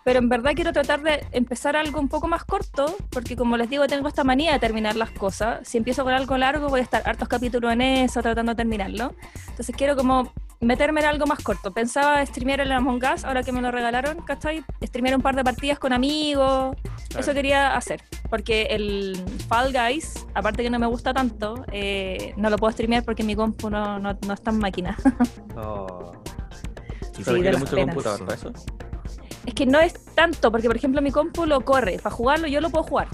pero 0.04 0.18
en 0.18 0.28
verdad 0.28 0.52
quiero 0.54 0.72
tratar 0.72 1.02
de 1.02 1.26
empezar 1.32 1.76
algo 1.76 2.00
un 2.00 2.08
poco 2.08 2.26
más 2.26 2.44
corto, 2.44 2.96
porque 3.10 3.36
como 3.36 3.56
les 3.56 3.68
digo, 3.68 3.86
tengo 3.86 4.08
esta 4.08 4.24
manía 4.24 4.52
de 4.52 4.58
terminar 4.58 4.96
las 4.96 5.10
cosas. 5.10 5.66
Si 5.68 5.76
empiezo 5.78 6.04
con 6.04 6.14
algo 6.14 6.36
largo, 6.38 6.68
voy 6.68 6.80
a 6.80 6.82
estar 6.82 7.02
hartos 7.04 7.28
capítulos 7.28 7.72
en 7.72 7.82
eso, 7.82 8.22
tratando 8.22 8.52
de 8.52 8.56
terminarlo. 8.56 9.14
Entonces 9.48 9.74
quiero 9.76 9.96
como 9.96 10.32
meterme 10.60 11.00
en 11.00 11.06
algo 11.06 11.26
más 11.26 11.42
corto. 11.42 11.72
Pensaba 11.72 12.24
streamear 12.24 12.60
el 12.60 12.70
Among 12.72 13.02
Us, 13.14 13.24
ahora 13.24 13.42
que 13.42 13.52
me 13.52 13.60
lo 13.60 13.70
regalaron, 13.70 14.18
¿cachai? 14.22 14.62
Streamear 14.82 15.16
un 15.16 15.22
par 15.22 15.34
de 15.34 15.42
partidas 15.42 15.78
con 15.78 15.92
amigos. 15.92 16.76
Eso 17.18 17.32
quería 17.32 17.76
hacer, 17.76 18.02
porque 18.28 18.62
el 18.70 19.16
Fall 19.48 19.72
Guys, 19.72 20.26
aparte 20.34 20.62
que 20.62 20.70
no 20.70 20.78
me 20.78 20.86
gusta 20.86 21.12
tanto, 21.12 21.64
eh, 21.72 22.34
no 22.36 22.50
lo 22.50 22.56
puedo 22.56 22.72
streamear 22.72 23.04
porque 23.04 23.24
mi 23.24 23.34
compu 23.34 23.68
no, 23.68 23.98
no, 23.98 24.16
no 24.26 24.34
está 24.34 24.50
en 24.50 24.58
máquina. 24.58 24.96
Oh. 25.56 26.12
Sí, 27.12 27.24
¿Se 27.24 27.32
de 27.32 27.36
requiere 27.36 27.52
las 27.52 27.60
mucho 27.60 27.76
computador 27.76 28.24
para 28.24 28.34
eso? 28.34 28.52
Es 29.44 29.52
que 29.54 29.66
no 29.66 29.80
es 29.80 29.92
tanto, 30.14 30.50
porque 30.50 30.68
por 30.68 30.76
ejemplo 30.76 31.02
mi 31.02 31.10
compu 31.10 31.44
lo 31.44 31.60
corre, 31.62 31.98
para 31.98 32.14
jugarlo 32.14 32.46
yo 32.46 32.60
lo 32.60 32.70
puedo 32.70 32.84
jugar. 32.84 33.08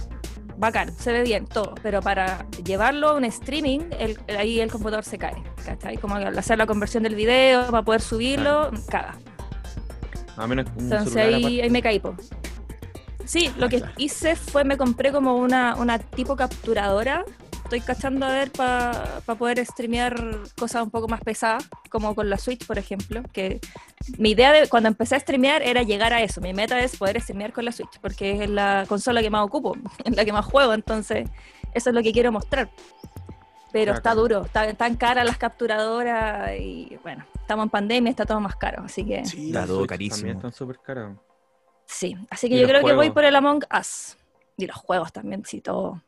Bacán, 0.59 0.91
se 0.97 1.13
ve 1.13 1.23
bien, 1.23 1.47
todo. 1.47 1.75
Pero 1.83 2.01
para 2.01 2.47
llevarlo 2.65 3.09
a 3.11 3.15
un 3.15 3.25
streaming, 3.25 3.81
el- 3.99 4.19
ahí 4.39 4.61
el 4.61 4.71
computador 4.71 5.05
se 5.05 5.19
cae. 5.19 5.35
¿Cachai? 5.65 5.97
Como 5.99 6.15
al 6.15 6.37
hacer 6.39 6.57
la 6.59 6.67
conversión 6.67 7.03
del 7.03 7.15
video, 7.15 7.67
para 7.71 7.83
poder 7.83 8.01
subirlo, 8.01 8.71
caga. 8.89 9.17
A 10.37 10.47
menos 10.47 10.67
un 10.77 10.85
Entonces 10.85 11.17
ahí, 11.17 11.61
ahí 11.61 11.71
me 11.71 11.83
caí. 11.83 11.99
po. 11.99 12.15
Sí, 13.25 13.51
lo 13.59 13.69
que 13.69 13.83
hice 13.97 14.37
fue 14.37 14.65
me 14.65 14.77
compré 14.77 15.11
como 15.13 15.35
una, 15.37 15.75
una 15.77 15.99
tipo 15.99 16.37
capturadora. 16.37 17.25
Estoy 17.65 17.81
cachando 17.81 18.27
a 18.27 18.29
ver 18.29 18.53
para 18.53 19.21
poder 19.39 19.65
streamear 19.67 20.15
cosas 20.57 20.85
un 20.85 20.91
poco 20.91 21.09
más 21.09 21.21
pesadas, 21.21 21.69
como 21.91 22.15
con 22.15 22.31
la 22.31 22.39
Switch, 22.39 22.65
por 22.65 22.79
ejemplo. 22.79 23.23
Que 23.33 23.61
mi 24.19 24.31
idea 24.31 24.53
de 24.53 24.69
cuando 24.69 24.89
empecé 24.89 25.17
a 25.17 25.21
streamear 25.21 25.63
era 25.63 25.83
llegar 25.83 26.13
a 26.13 26.23
eso. 26.23 26.41
Mi 26.41 26.53
meta 26.55 26.79
es 26.81 26.97
poder 26.97 27.21
streamear 27.21 27.53
con 27.53 27.65
la 27.65 27.73
Switch, 27.73 27.99
porque 28.01 28.45
es 28.45 28.51
la 28.51 28.85
consola 28.89 29.21
que 29.23 29.31
más 29.31 29.43
ocupo, 29.45 29.77
en 30.05 30.15
la 30.17 30.25
que 30.25 30.33
más 30.33 30.45
juego. 30.45 30.73
Entonces, 30.75 31.29
eso 31.75 31.91
es 31.91 31.95
lo 31.95 32.03
que 32.03 32.13
quiero 32.13 32.33
mostrar. 32.33 32.71
Pero 33.73 33.93
está 33.93 34.15
duro, 34.15 34.45
está 34.47 34.73
tan 34.75 34.97
caras 34.97 35.27
las 35.27 35.37
capturadoras 35.37 36.53
y 36.59 36.97
bueno, 37.03 37.27
estamos 37.41 37.65
en 37.65 37.71
pandemia, 37.71 38.11
está 38.11 38.25
todo 38.25 38.41
más 38.41 38.57
caro. 38.57 38.85
Así 38.85 39.05
que 39.05 39.25
Sí, 39.27 39.49
Está 39.49 39.67
todo 39.67 39.87
carísimo. 39.87 40.17
También 40.19 40.37
están 40.37 40.53
súper 40.53 40.79
caras. 40.79 41.13
Sí, 41.85 42.17
así 42.31 42.49
que 42.49 42.59
yo 42.59 42.67
creo 42.67 42.83
que 42.85 42.93
voy 42.95 43.11
por 43.11 43.25
el 43.25 43.37
Among 43.37 43.65
Us. 43.79 44.17
Y 44.57 44.67
los 44.67 44.77
juegos 44.77 45.13
también, 45.13 45.45
sí, 45.45 45.61
todo. 45.61 46.01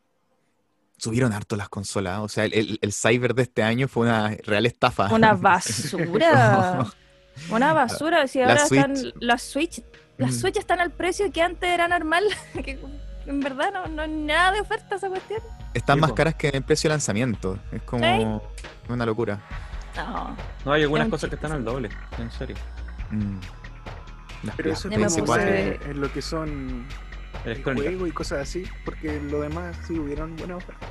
Subieron 0.97 1.31
harto 1.31 1.55
las 1.55 1.69
consolas. 1.69 2.19
O 2.21 2.27
sea, 2.27 2.45
el, 2.45 2.53
el- 2.53 2.79
el 2.81 2.91
cyber 2.93 3.35
de 3.35 3.43
este 3.43 3.61
año 3.61 3.87
fue 3.87 4.07
una 4.07 4.29
real 4.43 4.65
estafa. 4.65 5.13
Una 5.13 5.33
basura. 5.35 6.87
Una 7.49 7.73
basura. 7.73 8.27
Si 8.27 8.39
La 8.39 8.47
ahora 8.49 8.65
Switch. 8.67 8.79
están 8.81 9.13
las 9.19 9.41
Switch, 9.41 9.81
las 10.17 10.31
Mm. 10.31 10.39
Switch 10.39 10.57
están 10.57 10.79
al 10.81 10.91
precio 10.91 11.31
que 11.31 11.41
antes 11.41 11.69
era 11.69 11.87
normal. 11.87 12.23
que 12.63 12.79
en 13.25 13.39
verdad 13.39 13.71
no, 13.73 13.87
no 13.87 14.01
hay 14.03 14.09
nada 14.11 14.51
de 14.53 14.61
oferta 14.61 14.95
esa 14.95 15.07
cuestión. 15.09 15.41
Están 15.73 15.97
Sí, 15.97 16.01
más 16.01 16.09
po. 16.11 16.15
caras 16.15 16.35
que 16.35 16.49
en 16.49 16.55
el 16.55 16.63
precio 16.63 16.89
de 16.89 16.93
lanzamiento. 16.95 17.59
Es 17.71 17.81
como 17.83 18.41
una 18.89 19.05
locura. 19.05 19.39
No. 19.95 20.35
No, 20.65 20.71
hay 20.73 20.83
algunas 20.83 21.07
cosas 21.09 21.29
que 21.29 21.35
están 21.35 21.51
al 21.51 21.63
doble, 21.65 21.89
en 22.17 22.31
serio. 22.31 22.55
Mm. 23.11 23.39
Las 24.43 24.55
Pero 24.55 24.71
eso 24.71 24.89
Ya 24.89 24.97
me 24.97 25.05
es 25.07 25.17
puse- 25.17 25.25
PS4 25.25 25.91
en 25.91 26.01
lo 26.01 26.11
que 26.13 26.21
son 26.21 26.87
el 27.45 27.63
juego 27.63 28.07
y 28.07 28.11
cosas 28.11 28.39
así, 28.39 28.63
porque 28.85 29.19
lo 29.21 29.41
demás 29.41 29.75
sí 29.85 29.99
hubieron 29.99 30.35
buenas 30.37 30.57
ofertas. 30.63 30.89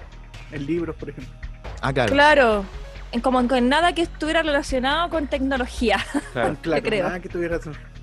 En 0.52 0.66
libros, 0.66 0.94
por 0.96 1.10
ejemplo. 1.10 1.32
Ah, 1.80 1.92
claro. 1.92 2.12
Claro. 2.12 2.64
En 3.12 3.20
como 3.20 3.40
en 3.40 3.68
nada 3.68 3.92
que 3.94 4.02
estuviera 4.02 4.42
relacionado 4.42 5.08
con 5.08 5.26
tecnología. 5.28 5.98
Claro. 6.32 6.56
claro, 6.60 6.82
creo. 6.84 7.06
nada 7.06 7.20
que 7.20 7.28
tuviera 7.28 7.58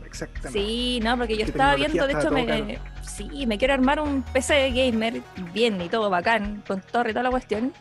exactamente. 0.06 0.52
Sí, 0.52 1.00
no, 1.04 1.18
porque 1.18 1.38
yo 1.38 1.46
estaba 1.46 1.76
viendo, 1.76 2.08
de 2.08 2.14
hecho, 2.14 2.32
me, 2.32 2.80
sí, 3.02 3.46
me 3.46 3.58
quiero 3.58 3.74
armar 3.74 4.00
un 4.00 4.24
PC 4.24 4.72
gamer 4.72 5.22
bien 5.54 5.82
y 5.82 5.90
todo 5.90 6.10
bacán, 6.10 6.64
con 6.68 6.82
torre 6.82 7.12
y 7.12 7.14
toda 7.14 7.24
la 7.24 7.32
cuestión. 7.32 7.74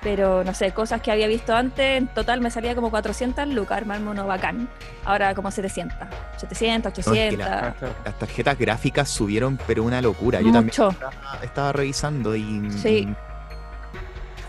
Pero 0.00 0.44
no 0.44 0.54
sé, 0.54 0.70
cosas 0.70 1.02
que 1.02 1.10
había 1.10 1.26
visto 1.26 1.54
antes, 1.54 1.98
en 1.98 2.06
total 2.06 2.40
me 2.40 2.52
salía 2.52 2.76
como 2.76 2.88
400 2.90 3.48
lucas 3.48 3.78
armarme 3.78 4.10
uno 4.10 4.26
bacán. 4.26 4.68
Ahora 5.04 5.34
como 5.34 5.50
700, 5.50 5.96
700, 6.36 6.84
No, 6.84 6.88
es 6.88 6.94
que 6.94 7.10
800. 7.10 7.46
Ah, 7.48 7.74
claro. 7.76 7.94
Las 8.04 8.18
tarjetas 8.18 8.58
gráficas 8.58 9.08
subieron, 9.08 9.58
pero 9.66 9.82
una 9.82 10.00
locura. 10.00 10.40
Yo 10.40 10.52
también 10.52 10.70
estaba, 10.70 10.94
estaba 11.42 11.72
revisando 11.72 12.36
y. 12.36 12.70
Sí. 12.70 13.08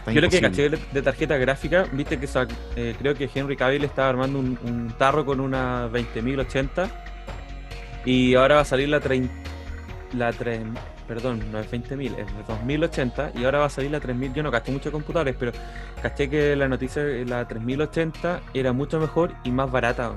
Está 0.09 0.19
Yo 0.19 0.21
lo 0.21 0.29
que 0.29 0.41
caché 0.41 0.69
de, 0.69 1.01
tarjeta 1.01 1.37
gráfica, 1.37 1.85
viste 1.91 2.19
que 2.19 2.27
eh, 2.75 2.95
creo 2.97 3.15
que 3.15 3.29
Henry 3.33 3.55
Cavill 3.55 3.83
estaba 3.83 4.09
armando 4.09 4.39
un, 4.39 4.57
un 4.63 4.93
tarro 4.97 5.25
con 5.25 5.39
una 5.39 5.87
20.080 5.89 6.89
y 8.05 8.35
ahora 8.35 8.55
va 8.55 8.61
a 8.61 8.65
salir 8.65 8.89
la 8.89 8.99
30, 8.99 9.33
la 10.13 10.31
3, 10.31 10.61
perdón, 11.07 11.43
no 11.51 11.59
es 11.59 11.69
20.000, 11.71 12.17
es 12.17 12.27
de 12.27 12.43
2080 12.47 13.31
y 13.35 13.43
ahora 13.43 13.59
va 13.59 13.65
a 13.65 13.69
salir 13.69 13.91
la 13.91 13.99
3000. 13.99 14.33
Yo 14.33 14.43
no 14.43 14.51
caché 14.51 14.71
mucho 14.71 14.91
computadores, 14.91 15.35
pero 15.37 15.51
caché 16.01 16.29
que 16.29 16.55
la 16.55 16.67
noticia, 16.67 17.03
la 17.25 17.47
3080 17.47 18.41
era 18.53 18.73
mucho 18.73 18.99
mejor 18.99 19.33
y 19.43 19.51
más 19.51 19.71
barata. 19.71 20.13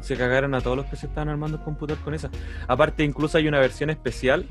Se 0.00 0.16
cagaron 0.16 0.54
a 0.54 0.60
todos 0.60 0.76
los 0.76 0.86
que 0.86 0.96
se 0.96 1.06
estaban 1.06 1.28
armando 1.28 1.58
el 1.58 1.64
computador 1.64 2.02
con 2.04 2.14
esa. 2.14 2.30
Aparte, 2.68 3.02
incluso 3.02 3.38
hay 3.38 3.48
una 3.48 3.58
versión 3.58 3.90
especial 3.90 4.46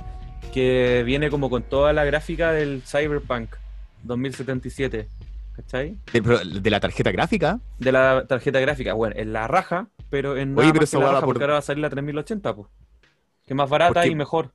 que 0.53 1.03
viene 1.05 1.29
como 1.29 1.49
con 1.49 1.63
toda 1.63 1.93
la 1.93 2.03
gráfica 2.03 2.51
del 2.51 2.81
Cyberpunk 2.85 3.55
2077. 4.05 5.07
¿Cachai? 5.55 5.97
De, 6.11 6.21
de 6.61 6.69
la 6.69 6.79
tarjeta 6.81 7.11
gráfica. 7.11 7.59
De 7.79 7.91
la 7.91 8.25
tarjeta 8.27 8.59
gráfica. 8.59 8.93
Bueno, 8.93 9.15
en 9.17 9.31
la 9.31 9.47
raja, 9.47 9.87
pero 10.09 10.35
en 10.35 10.49
Oye, 10.57 10.67
nada 10.67 10.73
pero 10.73 10.81
más 10.81 10.91
que 10.91 10.97
la 10.97 11.05
va 11.05 11.11
raja, 11.11 11.21
por- 11.21 11.27
porque 11.33 11.43
ahora 11.45 11.53
va 11.53 11.59
a 11.59 11.63
salir 11.63 11.81
la 11.81 11.89
3080, 11.89 12.55
pues. 12.55 12.67
Que 13.45 13.53
es 13.53 13.55
más 13.55 13.69
barata 13.69 13.93
Porque- 13.93 14.09
y 14.09 14.15
mejor. 14.15 14.51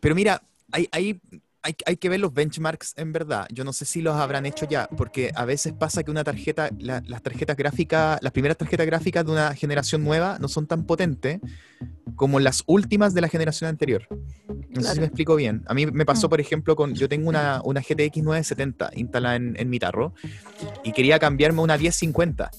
Pero 0.00 0.14
mira, 0.14 0.42
hay, 0.70 0.86
hay, 0.92 1.18
hay, 1.62 1.74
hay 1.86 1.96
que 1.96 2.08
ver 2.10 2.20
los 2.20 2.34
benchmarks 2.34 2.92
en 2.98 3.12
verdad. 3.12 3.46
Yo 3.50 3.64
no 3.64 3.72
sé 3.72 3.84
si 3.86 4.02
los 4.02 4.14
habrán 4.16 4.44
hecho 4.44 4.66
ya, 4.68 4.86
porque 4.98 5.32
a 5.34 5.44
veces 5.46 5.72
pasa 5.72 6.02
que 6.02 6.10
una 6.10 6.24
tarjeta, 6.24 6.68
la- 6.78 7.02
las 7.06 7.22
tarjetas 7.22 7.56
gráficas, 7.56 8.18
las 8.20 8.32
primeras 8.32 8.58
tarjetas 8.58 8.84
gráficas 8.86 9.24
de 9.24 9.32
una 9.32 9.54
generación 9.54 10.04
nueva 10.04 10.36
no 10.40 10.48
son 10.48 10.66
tan 10.66 10.84
potentes 10.84 11.40
como 12.14 12.38
las 12.40 12.62
últimas 12.66 13.14
de 13.14 13.20
la 13.20 13.28
generación 13.28 13.68
anterior. 13.68 14.06
No 14.10 14.54
sé 14.56 14.66
si 14.66 14.80
Claro. 14.82 15.00
me 15.00 15.06
explico 15.06 15.36
bien. 15.36 15.64
A 15.66 15.74
mí 15.74 15.86
me 15.86 16.04
pasó, 16.06 16.28
Mm. 16.28 16.30
por 16.30 16.40
ejemplo, 16.40 16.76
con 16.76 16.94
yo 16.94 17.08
tengo 17.08 17.28
una, 17.28 17.60
una 17.64 17.80
GTX 17.80 18.22
970 18.22 18.90
instalada 18.94 19.36
en, 19.36 19.54
en 19.58 19.68
mi 19.70 19.78
tarro 19.78 20.14
y 20.84 20.92
quería 20.92 21.18
cambiarme 21.18 21.62
una 21.62 21.76
1050. 21.76 22.50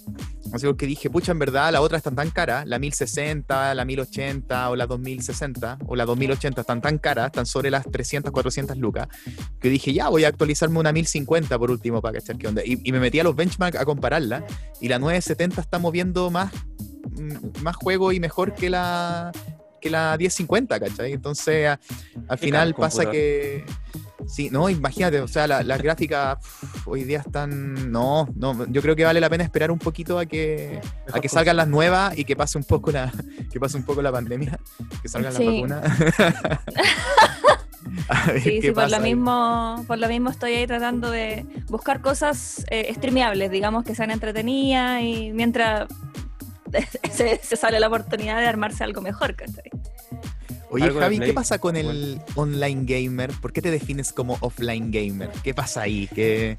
Así 0.54 0.66
porque 0.66 0.86
dije, 0.86 1.10
pucha, 1.10 1.32
en 1.34 1.40
verdad 1.40 1.72
la 1.72 1.82
otra 1.82 1.98
están 1.98 2.16
tan 2.16 2.30
cara, 2.32 2.64
la 2.66 2.80
1060, 2.80 3.74
la 3.76 3.86
1080 3.86 4.70
o 4.70 4.76
la 4.76 4.88
2060 4.88 5.78
o 5.88 5.96
la 5.96 6.06
2080 6.06 6.62
están 6.62 6.82
tan 6.82 6.98
caras, 6.98 7.28
están 7.28 7.46
sobre 7.46 7.70
las 7.70 7.86
300, 7.90 8.32
400 8.32 8.78
lucas, 8.78 9.08
que 9.60 9.70
dije, 9.70 9.94
ya 9.94 10.10
voy 10.10 10.24
a 10.24 10.30
actualizarme 10.30 10.80
una 10.80 10.92
1050 10.92 11.58
por 11.60 11.70
último 11.72 12.02
para 12.02 12.20
cachar 12.20 12.38
qué 12.38 12.48
onda. 12.48 12.62
Y, 12.66 12.80
y 12.84 12.92
me 12.92 13.00
metí 13.00 13.20
a 13.20 13.24
los 13.24 13.36
benchmarks 13.36 13.78
a 13.80 13.86
compararla 13.86 14.46
y 14.82 14.88
la 14.88 15.00
970 15.00 15.62
está 15.62 15.80
moviendo 15.80 16.30
más, 16.32 16.52
más 17.62 17.76
juego 17.76 18.12
y 18.12 18.20
mejor 18.20 18.54
que 18.54 18.70
la 18.70 19.32
que 19.80 19.92
la 19.92 20.16
1050, 20.18 20.80
¿cachai? 20.80 21.14
Entonces, 21.14 21.68
a- 21.68 21.80
al 22.28 22.38
final 22.40 22.74
pasa 22.74 23.04
computador. 23.04 23.12
que... 23.14 23.66
Sí, 24.26 24.50
no, 24.50 24.70
imagínate, 24.70 25.22
o 25.22 25.28
sea, 25.28 25.46
la- 25.46 25.62
las 25.62 25.80
gráficas 25.84 26.40
hoy 26.86 27.04
día 27.04 27.20
están... 27.20 27.92
No, 27.92 28.28
no, 28.36 28.66
yo 28.72 28.82
creo 28.82 28.96
que 28.96 29.06
vale 29.06 29.22
la 29.22 29.30
pena 29.30 29.44
esperar 29.44 29.70
un 29.70 29.78
poquito 29.78 30.18
a 30.18 30.26
que, 30.26 30.82
a 31.14 31.20
que 31.20 31.30
salgan 31.30 31.58
las 31.58 31.68
nuevas 31.68 32.18
y 32.18 32.26
que 32.26 32.36
pase 32.36 32.58
un 32.58 32.64
poco 32.64 32.92
la, 32.92 33.14
que 33.52 33.60
pase 33.60 33.78
un 33.78 33.84
poco 33.84 34.02
la 34.02 34.12
pandemia, 34.12 34.60
que 35.02 35.08
salgan 35.08 35.32
Sí. 35.34 35.46
las 35.46 35.54
vacunas. 35.54 35.94
Sí, 38.44 38.62
sí, 38.62 38.72
por 38.72 38.90
lo, 38.90 39.00
mismo, 39.00 39.84
por 39.88 39.98
lo 39.98 40.08
mismo 40.10 40.30
estoy 40.30 40.54
ahí 40.54 40.68
tratando 40.68 41.10
de 41.10 41.46
buscar 41.68 42.02
cosas 42.02 42.66
eh, 42.70 42.94
streameables, 42.94 43.50
digamos, 43.52 43.84
que 43.86 43.96
sean 43.96 44.12
entretenidas 44.12 45.02
y 45.04 45.32
mientras 45.34 45.88
se, 47.12 47.40
se 47.44 47.56
sale 47.56 47.80
la 47.80 47.88
oportunidad 47.88 48.40
de 48.40 48.48
armarse 48.48 48.84
algo 48.84 49.02
mejor, 49.02 49.36
¿cachai? 49.36 49.70
Oye, 50.70 50.92
Javi, 50.92 51.20
¿qué 51.20 51.32
pasa 51.34 51.60
con 51.60 51.78
el 51.78 52.20
online 52.36 52.84
gamer? 52.86 53.32
¿Por 53.42 53.54
qué 53.54 53.62
te 53.62 53.72
defines 53.72 54.12
como 54.12 54.38
offline 54.42 54.92
gamer? 54.92 55.30
¿Qué 55.42 55.54
pasa 55.54 55.84
ahí? 55.84 56.10
¿Qué... 56.14 56.58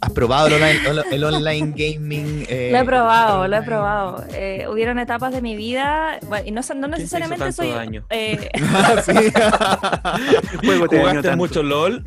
¿Has 0.00 0.12
probado 0.12 0.46
el 0.46 0.52
online, 0.54 0.80
el 1.10 1.24
online 1.24 1.74
gaming? 1.76 2.46
eh, 2.48 2.68
Lo 2.70 2.78
he 2.78 2.84
probado, 2.84 3.48
lo 3.48 3.56
he 3.56 3.62
probado. 3.62 4.24
Eh, 4.34 4.66
hubieron 4.70 5.00
etapas 5.00 5.32
de 5.32 5.42
mi 5.42 5.56
vida, 5.56 6.20
bueno, 6.28 6.46
y 6.46 6.52
no, 6.52 6.62
son- 6.62 6.78
no 6.80 6.86
¿Quién 6.86 6.98
te 6.98 7.02
hizo 7.06 7.18
necesariamente 7.18 7.44
tanto 7.44 7.62
soy... 7.62 7.70
daño? 7.72 8.04
eh, 8.10 8.50
Ah, 8.72 9.02
sí. 9.04 9.12
¿Jugaste 10.66 10.98
tanto. 11.22 11.36
mucho 11.36 11.62
LOL? 11.64 12.04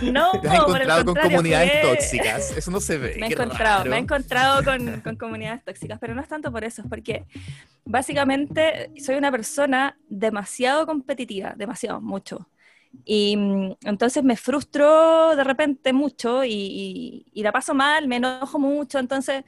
No, 0.00 0.30
Te 0.42 0.48
has 0.48 0.54
encontrado 0.60 1.04
con 1.04 1.14
comunidades 1.16 1.70
jugué- 1.72 1.82
tóxicas. 1.82 2.56
Eso 2.56 2.70
no 2.70 2.80
se 2.80 2.98
ve. 2.98 3.16
Me 3.18 3.26
he 3.26 3.30
encontrado, 3.30 3.78
raro. 3.78 3.90
me 3.90 3.96
he 3.96 4.00
encontrado 4.00 4.64
con, 4.64 5.00
con 5.00 5.16
comunidades 5.16 5.64
tóxicas, 5.64 5.98
pero 6.00 6.14
no 6.14 6.20
es 6.22 6.28
tanto 6.28 6.50
por 6.52 6.64
eso, 6.64 6.82
es 6.82 6.88
porque 6.88 7.24
básicamente 7.84 8.90
soy 8.98 9.16
una 9.16 9.30
persona 9.30 9.96
demasiado 10.08 10.86
competitiva, 10.86 11.54
demasiado, 11.56 12.00
mucho. 12.00 12.48
Y 13.04 13.36
mm, 13.36 13.72
entonces 13.84 14.22
me 14.24 14.36
frustro 14.36 15.34
de 15.36 15.44
repente 15.44 15.92
mucho 15.92 16.44
y, 16.44 16.52
y- 16.52 17.26
y 17.32 17.42
la 17.42 17.52
paso 17.52 17.74
mal, 17.74 18.06
me 18.08 18.16
enojo 18.16 18.58
mucho, 18.58 18.98
entonces 18.98 19.44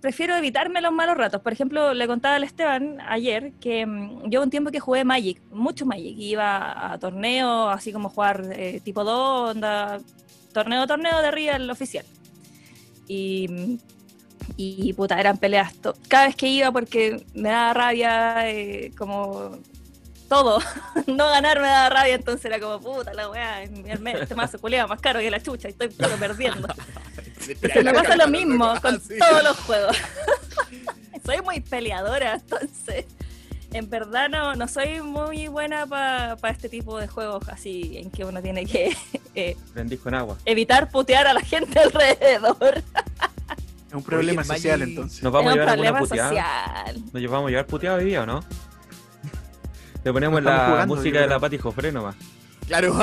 prefiero 0.00 0.36
evitarme 0.36 0.80
los 0.80 0.92
malos 0.92 1.16
ratos. 1.16 1.40
Por 1.40 1.52
ejemplo, 1.52 1.94
le 1.94 2.06
contaba 2.06 2.36
al 2.36 2.44
Esteban 2.44 3.00
ayer 3.00 3.52
que 3.60 3.86
mm, 3.86 4.30
yo 4.30 4.42
un 4.42 4.50
tiempo 4.50 4.70
que 4.70 4.80
jugué 4.80 5.04
Magic, 5.04 5.40
mucho 5.50 5.86
Magic, 5.86 6.16
iba 6.18 6.92
a 6.92 6.98
torneos, 6.98 7.74
así 7.74 7.92
como 7.92 8.08
jugar 8.08 8.44
eh, 8.52 8.80
tipo 8.84 9.04
2, 9.04 9.50
onda, 9.56 10.00
torneo, 10.52 10.86
torneo 10.86 11.22
de 11.22 11.30
Real 11.30 11.70
oficial. 11.70 12.04
Y, 13.08 13.78
y 14.56 14.92
puta, 14.94 15.18
eran 15.20 15.38
peleas 15.38 15.74
cada 16.08 16.26
vez 16.26 16.36
que 16.36 16.48
iba 16.48 16.70
porque 16.72 17.24
me 17.34 17.50
daba 17.50 17.74
rabia, 17.74 18.50
eh, 18.50 18.92
como 18.96 19.58
todo. 20.28 20.60
no 21.06 21.28
ganar 21.28 21.60
me 21.60 21.66
daba 21.66 21.90
rabia, 21.90 22.14
entonces 22.14 22.44
era 22.46 22.58
como 22.58 22.80
puta 22.80 23.12
la 23.12 23.28
weá, 23.28 23.62
este 23.62 24.34
mazo 24.34 24.58
culeado 24.58 24.88
más 24.88 25.00
caro 25.00 25.20
que 25.20 25.30
la 25.30 25.42
chucha 25.42 25.68
y 25.68 25.72
estoy 25.72 25.88
perdiendo. 25.88 26.68
Se 27.42 27.82
me 27.82 27.92
pasa 27.92 28.16
lo 28.16 28.28
mismo 28.28 28.74
con 28.82 29.00
Sí. 29.00 29.14
todos 29.18 29.42
los 29.42 29.56
juegos. 29.60 29.96
soy 31.24 31.40
muy 31.42 31.60
peleadora, 31.60 32.34
entonces 32.34 33.06
en 33.72 33.88
verdad 33.88 34.28
no, 34.28 34.54
no 34.54 34.68
soy 34.68 35.00
muy 35.00 35.48
buena 35.48 35.86
para 35.86 36.36
este 36.50 36.68
tipo 36.68 36.98
de 36.98 37.06
juegos 37.08 37.48
así 37.48 37.96
en 37.96 38.10
que 38.10 38.24
uno 38.24 38.42
tiene 38.42 38.66
que 38.66 38.94
eh, 39.34 39.56
con 40.02 40.14
agua. 40.14 40.36
evitar 40.44 40.90
putear 40.90 41.26
a 41.26 41.32
la 41.34 41.40
gente 41.40 41.78
alrededor. 41.78 42.82
Es 43.88 43.94
un 43.94 44.02
problema 44.02 44.42
social 44.44 44.82
entonces. 44.82 45.22
Nos 45.22 45.30
Es 45.30 45.32
vamos 45.32 45.50
a 45.50 45.52
un 45.54 45.58
llevar 45.60 45.68
alguna 45.74 45.90
problema 45.92 45.98
puteada. 46.00 46.28
social. 46.86 47.02
Nos 47.12 47.22
llevamos 47.22 47.46
a 47.46 47.50
llevar 47.50 47.66
puteada 47.66 47.96
hoy 47.98 48.04
día, 48.04 48.22
¿o 48.22 48.26
no? 48.26 48.44
Le 50.04 50.12
ponemos 50.12 50.42
la 50.42 50.66
jugando, 50.66 50.96
música 50.96 51.20
de 51.20 51.26
la 51.28 51.38
Pati 51.38 51.58
Jofre 51.58 51.92
nomás. 51.92 52.16
Claro. 52.72 52.94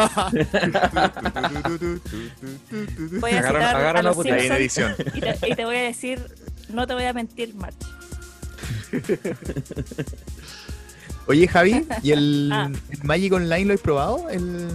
Voy 3.19 3.31
a 3.31 3.39
Agarra- 3.39 3.59
citar 3.59 3.75
agarra 3.75 3.99
a 3.99 4.03
los. 4.03 4.17
Ahí 4.25 4.47
en 4.47 4.53
edición. 4.53 4.95
y 5.13 5.19
te, 5.21 5.37
y 5.49 5.55
te 5.55 5.65
voy 5.65 5.75
a 5.75 5.81
decir, 5.83 6.19
no 6.69 6.87
te 6.87 6.95
voy 6.95 7.03
a 7.03 7.13
mentir, 7.13 7.53
March. 7.53 7.75
Oye, 11.27 11.47
Javi, 11.47 11.85
¿y 12.01 12.11
el, 12.11 12.49
Ah. 12.53 12.71
el 12.89 13.03
Magic 13.03 13.31
Online 13.33 13.65
lo 13.65 13.73
has 13.75 13.81
probado? 13.81 14.27
El... 14.29 14.67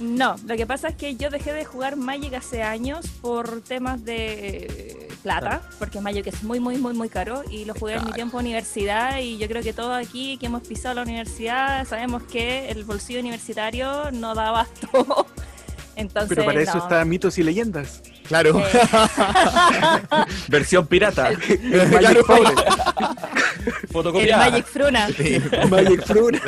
No, 0.00 0.36
lo 0.46 0.56
que 0.56 0.66
pasa 0.66 0.88
es 0.88 0.96
que 0.96 1.14
yo 1.16 1.30
dejé 1.30 1.52
de 1.52 1.64
jugar 1.64 1.96
Magic 1.96 2.34
hace 2.34 2.62
años 2.62 3.06
por 3.20 3.60
temas 3.60 4.04
de 4.04 4.66
eh, 4.68 5.08
plata, 5.22 5.62
porque 5.78 6.00
Magic 6.00 6.26
es 6.26 6.42
muy, 6.42 6.58
muy, 6.58 6.78
muy, 6.78 6.94
muy 6.94 7.08
caro 7.08 7.42
y 7.48 7.64
lo 7.64 7.74
jugué 7.74 7.94
en 7.94 8.04
mi 8.04 8.12
tiempo 8.12 8.38
de 8.38 8.44
universidad 8.44 9.20
y 9.20 9.38
yo 9.38 9.46
creo 9.46 9.62
que 9.62 9.72
todos 9.72 9.96
aquí 9.96 10.36
que 10.38 10.46
hemos 10.46 10.66
pisado 10.66 10.96
la 10.96 11.02
universidad 11.02 11.86
sabemos 11.86 12.24
que 12.24 12.68
el 12.70 12.84
bolsillo 12.84 13.20
universitario 13.20 14.10
no 14.10 14.34
da 14.34 14.48
abasto. 14.48 15.26
Entonces, 15.96 16.28
Pero 16.30 16.44
para 16.44 16.60
eso 16.60 16.76
no. 16.78 16.82
está 16.82 17.04
mitos 17.04 17.38
y 17.38 17.42
leyendas. 17.42 18.02
Claro. 18.26 18.58
Eh, 18.58 18.64
Versión 20.48 20.86
pirata. 20.86 21.28
El. 21.28 21.90
Magic 21.90 22.26
Power. 22.26 22.54
el 22.56 23.88
Fotocopiada. 23.92 24.50
Magic 24.50 24.66
Fruna. 24.66 25.08
Sí. 25.08 25.42
Magic 25.70 26.04
Fruit. 26.04 26.40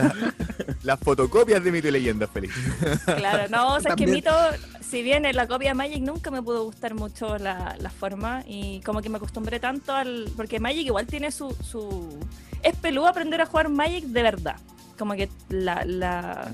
Las 0.82 0.98
fotocopias 1.00 1.62
de 1.62 1.72
Mito 1.72 1.88
y 1.88 1.90
Leyenda, 1.90 2.26
Félix. 2.26 2.54
Claro, 3.04 3.48
no, 3.50 3.74
o 3.74 3.80
sea, 3.80 3.92
es 3.92 3.96
que. 3.96 4.06
Mito, 4.06 4.32
si 4.80 5.02
bien 5.02 5.24
en 5.26 5.36
la 5.36 5.46
copia 5.46 5.70
de 5.70 5.74
Magic 5.74 6.02
nunca 6.02 6.30
me 6.30 6.42
pudo 6.42 6.64
gustar 6.64 6.94
mucho 6.94 7.38
la, 7.38 7.76
la 7.78 7.90
forma 7.90 8.42
y 8.46 8.80
como 8.80 9.02
que 9.02 9.08
me 9.08 9.16
acostumbré 9.16 9.58
tanto 9.60 9.92
al... 9.94 10.30
Porque 10.36 10.60
Magic 10.60 10.86
igual 10.86 11.06
tiene 11.06 11.30
su... 11.30 11.54
su... 11.62 12.18
Es 12.62 12.76
peludo 12.76 13.08
aprender 13.08 13.40
a 13.40 13.46
jugar 13.46 13.68
Magic 13.68 14.04
de 14.04 14.22
verdad. 14.22 14.56
Como 14.98 15.14
que 15.14 15.28
la, 15.48 15.84
la, 15.84 16.50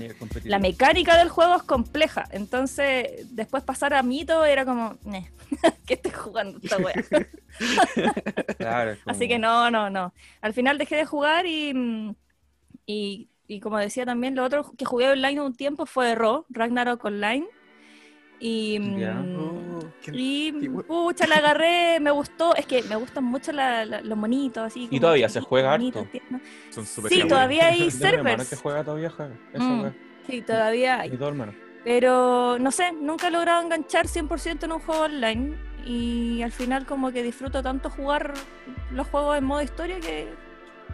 mecánica 0.59 1.17
del 1.17 1.29
juego 1.29 1.55
es 1.55 1.63
compleja. 1.63 2.25
Entonces, 2.31 3.27
después 3.35 3.63
pasar 3.63 3.93
a 3.93 4.03
Mito 4.03 4.43
era 4.45 4.65
como... 4.65 4.97
"Neh, 5.05 5.31
¿Qué 5.85 5.95
estoy 5.95 6.11
jugando 6.11 6.59
esta 6.61 6.77
wea? 6.77 6.93
Claro, 8.57 8.91
es 8.91 8.99
como- 8.99 9.15
Así 9.15 9.27
que 9.27 9.39
no, 9.39 9.69
no, 9.71 9.89
no. 9.89 10.13
Al 10.41 10.53
final 10.53 10.77
dejé 10.77 10.95
de 10.95 11.05
jugar 11.05 11.45
y, 11.45 12.15
y, 12.85 13.29
y 13.47 13.59
como 13.59 13.77
decía 13.77 14.05
también, 14.05 14.35
lo 14.35 14.43
otro 14.43 14.71
que 14.77 14.85
jugué 14.85 15.09
online 15.09 15.41
un 15.41 15.55
tiempo 15.55 15.85
fue 15.85 16.15
Ro, 16.15 16.45
Ragnarok 16.49 17.03
Online. 17.05 17.45
Y, 18.39 18.77
mm. 18.79 19.35
Oh, 19.39 19.79
y 20.11 20.51
pucha, 20.51 21.27
la 21.27 21.37
agarré, 21.37 21.99
me 21.99 22.11
gustó. 22.11 22.55
Es 22.55 22.65
que 22.65 22.83
me 22.83 22.95
gustan 22.95 23.23
mucho 23.23 23.51
la- 23.51 23.85
la- 23.85 24.01
los 24.01 24.17
monitos, 24.17 24.63
así. 24.63 24.87
como 24.87 24.99
todavía 25.01 25.29
se 25.29 25.39
juega 25.41 25.73
harto. 25.73 26.05
tiernos. 26.11 26.41
Son 26.69 26.85
súper 26.85 27.11
Sí, 27.11 27.27
todavía 27.27 27.67
hay 27.67 27.89
servers. 27.91 28.49
que 28.49 28.55
juega 28.57 28.83
todavía, 28.83 29.09
juega. 29.09 29.33
Eso, 29.53 29.63
Mm. 29.63 29.93
Sí, 30.27 30.41
todavía 30.41 30.99
hay. 31.01 31.09
Pero 31.83 32.57
no 32.59 32.71
sé, 32.71 32.91
nunca 32.93 33.27
he 33.27 33.31
logrado 33.31 33.61
enganchar 33.61 34.07
100% 34.07 34.65
en 34.65 34.71
un 34.71 34.79
juego 34.79 35.03
online. 35.03 35.57
Y 35.85 36.41
al 36.41 36.51
final, 36.53 36.85
como 36.85 37.11
que 37.11 37.23
disfruto 37.23 37.61
tanto 37.61 37.89
jugar 37.89 38.33
los 38.91 39.05
juegos 39.07 39.37
en 39.37 39.43
modo 39.43 39.61
historia 39.61 39.99
que 39.99 40.29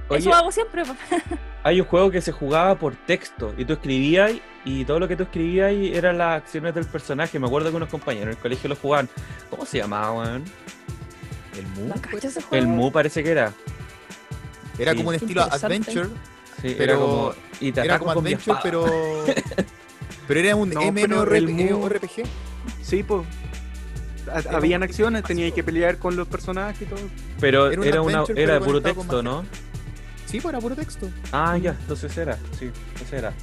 Oye, 0.10 0.20
eso 0.20 0.34
hago 0.34 0.52
siempre. 0.52 0.84
hay 1.64 1.82
un 1.82 1.88
juego 1.88 2.10
que 2.12 2.22
se 2.22 2.32
jugaba 2.32 2.76
por 2.76 2.96
texto 2.96 3.54
y 3.58 3.66
tú 3.66 3.74
escribías 3.74 4.32
y 4.66 4.86
todo 4.86 5.00
lo 5.00 5.08
que 5.08 5.16
tú 5.16 5.24
escribías 5.24 5.72
eran 5.74 6.18
las 6.18 6.42
acciones 6.42 6.74
del 6.76 6.86
personaje. 6.86 7.38
Me 7.40 7.48
acuerdo 7.48 7.70
que 7.70 7.76
unos 7.78 7.90
compañeros 7.90 8.26
en 8.28 8.30
el 8.32 8.38
colegio 8.38 8.70
lo 8.70 8.76
jugaban. 8.76 9.10
¿Cómo 9.50 9.66
se 9.66 9.78
llamaba, 9.80 10.12
weón? 10.12 10.44
El 11.58 11.68
Mu. 11.68 11.88
¿No 11.90 11.96
cacho 12.02 12.28
ese 12.28 12.42
El? 12.52 12.68
Mu 12.68 12.92
parece 12.92 13.24
que 13.24 13.32
era. 13.32 13.54
Era 14.78 14.92
Sí. 14.92 14.98
como 14.98 15.10
un 15.10 15.16
estilo 15.16 15.42
adventure, 15.44 16.08
Sí, 16.62 16.76
Pero 16.78 16.84
era 16.84 16.96
como. 16.98 17.34
Y 17.62 17.72
te 17.72 17.82
era 17.82 18.00
como 18.00 18.12
adventure, 18.12 18.60
pero 18.64 18.86
pero 20.28 20.40
era 20.40 20.56
un 20.56 20.70
No, 20.70 20.82
pero 20.94 21.34
el 21.34 21.48
Mu- 21.48 21.64
MMORPG. 21.80 22.24
Sí, 22.82 23.04
pues. 23.04 23.24
Ha- 24.32 24.56
Habían 24.58 24.84
acciones, 24.84 25.24
tenía 25.24 25.50
que 25.52 25.64
pelear 25.64 25.98
con 25.98 26.16
los 26.16 26.28
personajes 26.28 26.82
y 26.82 26.86
todo. 26.86 27.00
Pero 27.40 27.72
Era 27.72 27.86
era, 27.86 28.02
un 28.02 28.10
una, 28.14 28.24
era 28.36 28.54
de 28.56 28.62
puro 28.62 28.82
texto, 28.82 29.24
¿no? 29.24 29.44
Sí, 30.30 30.40
pues 30.40 30.54
era 30.54 30.60
puro 30.62 30.76
texto. 30.76 31.10
Ah, 31.32 31.58
ya, 31.58 31.72
entonces 31.72 32.16
era. 32.18 32.38
Sí, 32.58 32.70
ese 33.02 33.18
era. 33.18 33.34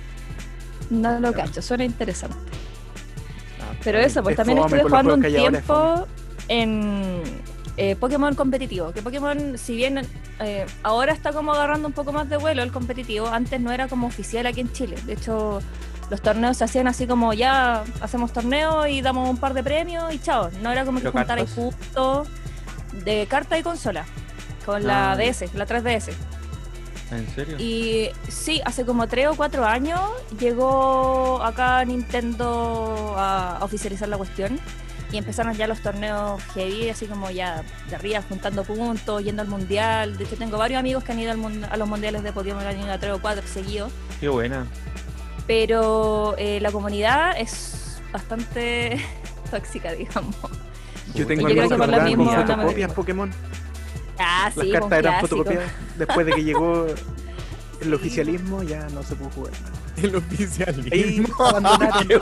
No 0.90 1.18
lo 1.18 1.32
cacho, 1.32 1.60
suena 1.60 1.84
interesante. 1.84 2.36
Ah, 3.60 3.74
Pero 3.82 3.98
eso, 3.98 4.22
pues 4.22 4.34
Es 4.34 4.36
también 4.36 4.58
fome, 4.58 4.76
estuve 4.76 4.88
jugando 4.90 5.14
un 5.14 5.22
tiempo 5.22 6.06
en 6.48 7.22
eh, 7.76 7.96
Pokémon 7.96 8.34
competitivo. 8.36 8.92
Que 8.92 9.02
Pokémon, 9.02 9.58
si 9.58 9.74
bien 9.74 10.06
eh, 10.40 10.64
ahora 10.84 11.12
está 11.12 11.32
como 11.32 11.52
agarrando 11.52 11.88
un 11.88 11.92
poco 11.94 12.12
más 12.12 12.28
de 12.28 12.36
vuelo 12.36 12.62
el 12.62 12.70
competitivo, 12.70 13.26
antes 13.26 13.60
no 13.60 13.72
era 13.72 13.88
como 13.88 14.06
oficial 14.06 14.46
aquí 14.46 14.60
en 14.60 14.72
Chile. 14.72 14.96
De 15.06 15.14
hecho, 15.14 15.60
los 16.08 16.22
torneos 16.22 16.56
se 16.58 16.62
hacían 16.64 16.86
así 16.86 17.08
como 17.08 17.32
ya 17.34 17.82
hacemos 18.00 18.32
torneo 18.32 18.86
y 18.86 19.00
damos 19.02 19.28
un 19.28 19.38
par 19.38 19.54
de 19.54 19.64
premios 19.64 20.14
y 20.14 20.20
chao. 20.20 20.50
No 20.62 20.70
era 20.70 20.84
como 20.84 20.98
que 20.98 21.10
¿Pero 21.10 21.18
juntarais 21.18 21.50
cartas? 21.50 21.64
puntos 21.74 22.28
de 23.04 23.26
carta 23.28 23.58
y 23.58 23.64
consola. 23.64 24.04
Con 24.64 24.86
la 24.86 25.12
Ah. 25.12 25.16
DS, 25.16 25.52
la 25.54 25.66
3DS. 25.66 26.12
¿En 27.10 27.28
serio? 27.34 27.56
Y 27.58 28.08
sí, 28.28 28.60
hace 28.64 28.84
como 28.84 29.06
tres 29.06 29.28
o 29.28 29.34
cuatro 29.36 29.64
años 29.64 30.00
llegó 30.40 31.40
acá 31.42 31.84
Nintendo 31.84 33.14
a, 33.16 33.58
oficializar 33.62 34.08
la 34.08 34.16
cuestión 34.16 34.58
y 35.12 35.18
empezaron 35.18 35.54
ya 35.54 35.68
los 35.68 35.80
torneos 35.82 36.42
heavy, 36.54 36.88
así 36.90 37.06
como 37.06 37.30
ya 37.30 37.62
de 37.88 37.94
arriba, 37.94 38.22
juntando 38.28 38.64
puntos, 38.64 39.22
yendo 39.22 39.42
al 39.42 39.48
mundial. 39.48 40.16
De 40.18 40.24
hecho, 40.24 40.36
tengo 40.36 40.58
varios 40.58 40.80
amigos 40.80 41.04
que 41.04 41.12
han 41.12 41.20
ido 41.20 41.30
al 41.30 41.38
mun- 41.38 41.64
a 41.64 41.76
los 41.76 41.88
mundiales 41.88 42.24
de 42.24 42.32
Pokémon, 42.32 42.66
han 42.66 42.78
ido 42.80 42.92
a 42.92 42.98
tres 42.98 43.12
o 43.12 43.20
cuatro 43.20 43.46
seguidos. 43.46 43.92
Qué 44.18 44.28
buena. 44.28 44.66
Pero 45.46 46.34
eh, 46.38 46.58
la 46.60 46.72
comunidad 46.72 47.38
es 47.38 48.00
bastante 48.12 49.00
tóxica, 49.50 49.92
digamos. 49.92 50.34
Yo 51.14 51.24
tengo 51.26 51.48
Yo 51.48 51.54
creo 51.54 51.68
que 51.68 51.76
por 51.76 51.88
lo 51.88 52.00
mismo 52.02 52.24
gusta. 52.24 52.88
Pokémon. 52.94 53.30
Ah, 54.18 54.50
Las 54.54 54.64
sí, 54.66 54.72
cartas 54.72 54.98
eran 54.98 55.20
fotocopiadas. 55.20 55.70
Después 55.98 56.26
de 56.26 56.32
que 56.32 56.44
llegó 56.44 56.86
el 57.80 57.94
oficialismo, 57.94 58.62
ya 58.62 58.88
no 58.90 59.02
se 59.02 59.14
pudo 59.16 59.30
jugar. 59.30 59.52
El 59.96 60.16
oficialismo. 60.16 61.34
Qué. 62.08 62.16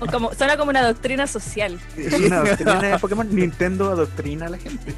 O 0.00 0.06
como, 0.06 0.32
suena 0.34 0.56
como 0.56 0.70
una 0.70 0.86
doctrina 0.86 1.26
social. 1.26 1.80
Es 1.96 2.14
una 2.14 2.40
doctrina 2.40 2.80
de 2.80 2.98
Pokémon. 2.98 3.34
Nintendo 3.34 3.90
adoctrina 3.90 4.46
a 4.46 4.50
la 4.50 4.58
gente. 4.58 4.94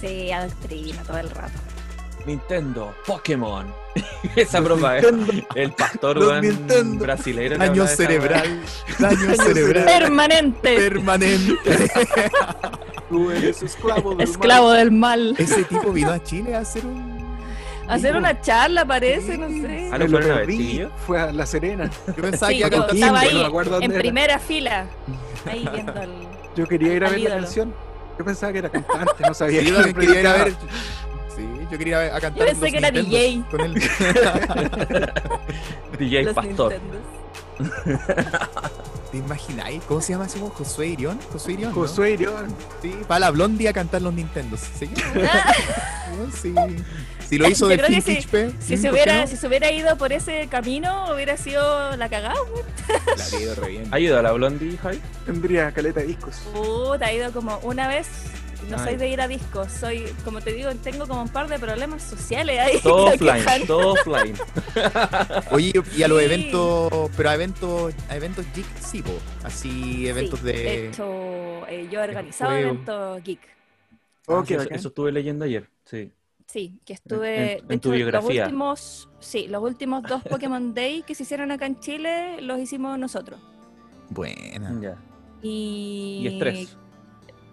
Sí, 0.00 0.32
adoctrina 0.32 1.02
todo 1.04 1.18
el 1.18 1.30
rato. 1.30 1.52
Nintendo, 2.26 2.94
Pokémon. 3.06 3.66
Esa 4.36 4.60
broma, 4.60 4.98
¿eh? 4.98 5.02
Nintendo. 5.12 5.42
El 5.54 5.72
pastor, 5.72 6.18
weón, 6.18 6.42
le 6.42 7.48
Daño 7.58 7.86
cerebral. 7.86 8.60
Daño 8.98 9.34
cerebral. 9.36 9.84
Permanente. 9.84 10.76
Permanente. 10.76 11.90
Tú 13.08 13.30
eres 13.30 13.62
esclavo 13.62 14.14
del 14.16 14.28
Esclavo 14.28 14.72
del 14.72 14.90
mal. 14.90 15.34
Ese 15.38 15.62
tipo 15.64 15.92
vino 15.92 16.10
a 16.10 16.22
Chile 16.22 16.54
a 16.56 16.60
hacer 16.60 16.84
un. 16.84 17.16
Hacer 17.88 18.16
una 18.16 18.40
charla 18.40 18.84
parece, 18.84 19.34
Sí. 19.34 19.38
no 19.38 19.48
sé. 19.48 19.90
Ah, 19.92 19.98
Me 19.98 19.98
¿lo 20.00 20.04
lo 20.06 20.10
fueron 20.18 20.30
a 20.32 20.34
ver, 20.38 20.46
perdí, 20.46 20.56
chiquillo? 20.58 20.90
Fue 21.06 21.20
a 21.20 21.32
La 21.32 21.46
Serena. 21.46 21.88
Yo 22.08 22.14
pensaba 22.14 22.50
Sí, 22.50 22.56
que 22.60 22.70
yo 22.70 22.86
estaba 22.86 23.12
no 23.12 23.16
ahí 23.18 23.84
en 23.84 23.92
era. 23.92 24.00
primera 24.00 24.38
fila, 24.40 24.86
ahí 25.48 25.68
viendo 25.72 25.92
al... 25.92 26.10
Yo 26.56 26.66
quería 26.66 26.94
ir 26.94 27.04
a 27.04 27.10
ver 27.10 27.20
la 27.20 27.30
canción. 27.30 27.72
Yo 28.18 28.24
pensaba 28.24 28.50
que 28.52 28.58
era 28.58 28.70
cantante, 28.70 29.22
no 29.24 29.34
sabía 29.34 29.60
Sí, 29.60 29.68
yo 29.68 29.94
quería 29.94 30.20
ir 30.20 30.26
a 30.26 30.32
ver. 30.32 30.54
Yo 31.70 31.78
quería 31.78 32.06
ir 32.06 32.12
a, 32.12 32.20
cantar. 32.20 32.46
pensé 32.46 32.70
que 32.70 32.78
era 32.78 32.90
Nintendos 32.90 33.50
Con 33.50 33.60
él. 33.60 33.74
DJ 35.98 36.22
los 36.24 36.34
Pastor. 36.34 36.72
Nintendos. 36.72 37.16
¿Te 39.10 39.18
imagináis? 39.18 39.82
¿Cómo 39.84 40.00
se 40.00 40.12
llama 40.12 40.26
ese 40.26 40.38
weón? 40.38 40.50
Josué 40.50 40.88
Irión. 40.88 41.18
Josué 41.32 41.54
Irión. 41.54 41.70
¿no? 41.70 41.76
Josué 41.76 42.10
Irión. 42.12 42.54
Sí, 42.82 42.94
para 43.06 43.20
la 43.20 43.30
Blondie 43.30 43.68
a 43.68 43.72
cantar 43.72 44.02
los 44.02 44.12
Nintendos. 44.12 44.60
¿Sí? 44.78 44.90
Sí. 46.40 46.54
Si 47.28 47.36
lo 47.36 47.48
hizo 47.48 47.66
Yo 47.66 47.70
de 47.70 47.76
creo 47.78 47.88
que 47.88 48.00
Si 48.00 48.22
se, 48.22 48.28
¿por 48.28 48.80
qué 48.80 48.90
hubiera, 48.90 49.20
no? 49.20 49.26
si 49.26 49.36
se 49.36 49.46
hubiera 49.46 49.70
ido 49.70 49.98
por 49.98 50.12
ese 50.12 50.46
camino, 50.48 51.12
hubiera 51.12 51.36
sido 51.36 51.96
la 51.96 52.08
cagada. 52.08 52.36
La 53.16 53.24
habría 53.24 53.40
ido 53.40 53.54
re 53.56 53.68
bien. 53.68 53.88
¿Ha 53.90 53.98
ido 54.00 54.18
a 54.18 54.22
la 54.22 54.32
Blondie, 54.32 54.78
Javi? 54.78 55.00
Tendría 55.26 55.72
caleta 55.72 56.00
de 56.00 56.06
discos. 56.06 56.36
Puta, 56.54 57.10
he 57.10 57.16
ido 57.16 57.32
como 57.32 57.58
una 57.58 57.88
vez. 57.88 58.06
No 58.70 58.78
soy 58.82 58.96
de 58.96 59.08
ir 59.08 59.20
a 59.20 59.28
discos, 59.28 59.70
soy, 59.72 60.04
como 60.24 60.40
te 60.40 60.52
digo, 60.52 60.70
tengo 60.76 61.06
como 61.06 61.22
un 61.22 61.28
par 61.28 61.48
de 61.48 61.58
problemas 61.58 62.02
sociales 62.02 62.58
ahí. 62.58 62.78
Todo 62.82 63.12
quejan. 63.12 63.38
offline, 63.38 63.66
todo 63.66 63.92
offline. 63.92 64.34
Oye, 65.52 65.72
y 65.96 66.02
a 66.02 66.08
los 66.08 66.18
Sí. 66.18 66.24
eventos, 66.24 67.10
pero 67.16 67.30
a 67.30 67.34
eventos, 67.34 67.94
a 68.08 68.16
eventos 68.16 68.44
geek 68.54 68.66
sí, 68.80 69.02
po. 69.02 69.12
Así, 69.44 70.08
eventos 70.08 70.40
Sí, 70.40 70.46
de. 70.46 70.88
hecho, 70.88 71.66
eh, 71.68 71.88
yo 71.90 72.00
he 72.00 72.04
organizado 72.04 72.50
juego. 72.52 72.68
eventos 72.70 73.22
geek. 73.24 73.40
Oh, 74.26 74.38
Ah, 74.38 74.44
eso, 74.70 74.88
estuve 74.88 75.12
leyendo 75.12 75.44
ayer, 75.44 75.68
sí. 75.84 76.10
Sí, 76.46 76.78
que 76.84 76.92
estuve. 76.94 77.58
en- 77.58 77.66
tu 77.66 77.72
hecho, 77.74 77.90
biografía. 77.90 78.42
Los 78.44 78.44
últimos, 78.52 79.08
sí, 79.20 79.46
los 79.48 79.62
últimos 79.62 80.02
dos 80.02 80.22
Pokémon 80.30 80.74
Day 80.74 81.02
que 81.02 81.14
se 81.14 81.22
hicieron 81.24 81.50
acá 81.52 81.66
en 81.66 81.78
Chile 81.80 82.40
los 82.40 82.58
hicimos 82.58 82.98
nosotros. 82.98 83.40
Buena. 84.10 84.76
Ya. 84.80 84.96
Y, 85.42 86.20
Y 86.22 86.26
estrés. 86.28 86.76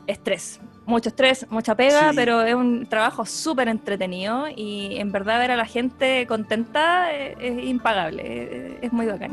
Estrés. 0.07 0.59
Mucho 0.85 1.09
estrés, 1.09 1.45
mucha 1.49 1.75
pega, 1.75 2.09
Sí. 2.09 2.15
pero 2.15 2.41
es 2.41 2.53
un 2.55 2.85
trabajo 2.87 3.25
súper 3.25 3.69
entretenido 3.69 4.45
y 4.53 4.97
en 4.97 5.11
verdad 5.13 5.39
ver 5.39 5.51
a 5.51 5.55
la 5.55 5.65
gente 5.65 6.25
contenta 6.27 7.11
es, 7.13 7.37
es 7.39 7.63
impagable, 7.65 8.75
es, 8.77 8.83
es 8.83 8.93
muy 8.93 9.05
bacán. 9.05 9.31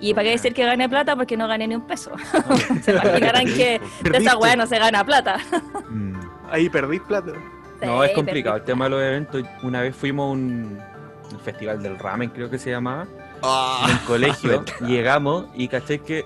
Y 0.00 0.14
para 0.14 0.24
qué 0.24 0.30
decir 0.30 0.54
que 0.54 0.64
gané 0.64 0.88
plata 0.88 1.16
porque 1.16 1.36
no 1.36 1.48
gané 1.48 1.66
ni 1.66 1.74
un 1.74 1.86
peso. 1.86 2.12
se 2.82 2.92
imaginarán 2.92 3.46
que 3.46 3.80
de 4.02 4.18
esa 4.18 4.36
weá 4.38 4.54
no 4.54 4.66
se 4.68 4.78
gana 4.78 5.04
plata. 5.04 5.38
Mm. 5.90 6.14
Ahí 6.50 6.68
perdí 6.70 7.00
plata. 7.00 7.32
No, 7.82 8.02
es 8.04 8.12
complicado. 8.12 8.56
El 8.56 8.62
tema 8.64 8.84
de 8.84 8.90
los 8.90 9.02
eventos, 9.02 9.42
una 9.62 9.80
vez 9.82 9.94
fuimos 9.96 10.28
a 10.28 10.30
un, 10.32 10.78
un 11.32 11.40
festival 11.40 11.82
del 11.82 11.98
ramen, 11.98 12.30
creo 12.30 12.48
que 12.48 12.58
se 12.58 12.70
llamaba, 12.70 13.02
en 13.02 13.08
Ah, 13.42 13.86
el 13.90 13.98
colegio, 14.06 14.64
llegamos 14.80 15.46
y 15.54 15.68
caché 15.68 16.00
que 16.00 16.24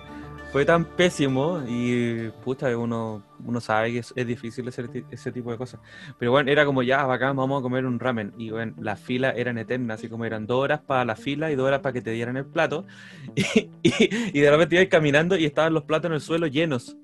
fue 0.52 0.66
tan 0.66 0.84
pésimo 0.84 1.62
y 1.66 2.28
puta, 2.44 2.76
uno, 2.76 3.22
uno 3.44 3.60
sabe 3.60 3.90
que 3.92 3.98
es, 4.00 4.12
es 4.14 4.26
difícil 4.26 4.68
hacer 4.68 4.90
ese 5.10 5.32
tipo 5.32 5.50
de 5.50 5.56
cosas. 5.56 5.80
Pero 6.18 6.30
bueno, 6.30 6.50
era 6.50 6.66
como 6.66 6.82
ya, 6.82 7.06
bacán, 7.06 7.34
vamos 7.36 7.58
a 7.60 7.62
comer 7.62 7.86
un 7.86 7.98
ramen. 7.98 8.34
Y 8.36 8.50
bueno, 8.50 8.74
las 8.78 9.00
filas 9.00 9.32
eran 9.38 9.56
eternas, 9.56 9.98
así 9.98 10.10
como 10.10 10.26
eran 10.26 10.46
dos 10.46 10.62
horas 10.62 10.80
para 10.80 11.06
la 11.06 11.16
fila 11.16 11.50
y 11.50 11.54
dos 11.56 11.66
horas 11.66 11.80
para 11.80 11.94
que 11.94 12.02
te 12.02 12.10
dieran 12.10 12.36
el 12.36 12.44
plato. 12.44 12.84
Y, 13.34 13.70
y- 13.82 14.38
y 14.38 14.40
de 14.40 14.50
repente 14.50 14.76
ibas 14.76 14.88
caminando 14.88 15.36
y 15.36 15.46
estaban 15.46 15.72
los 15.72 15.84
platos 15.84 16.10
en 16.10 16.14
el 16.14 16.20
suelo 16.20 16.46
llenos. 16.46 16.96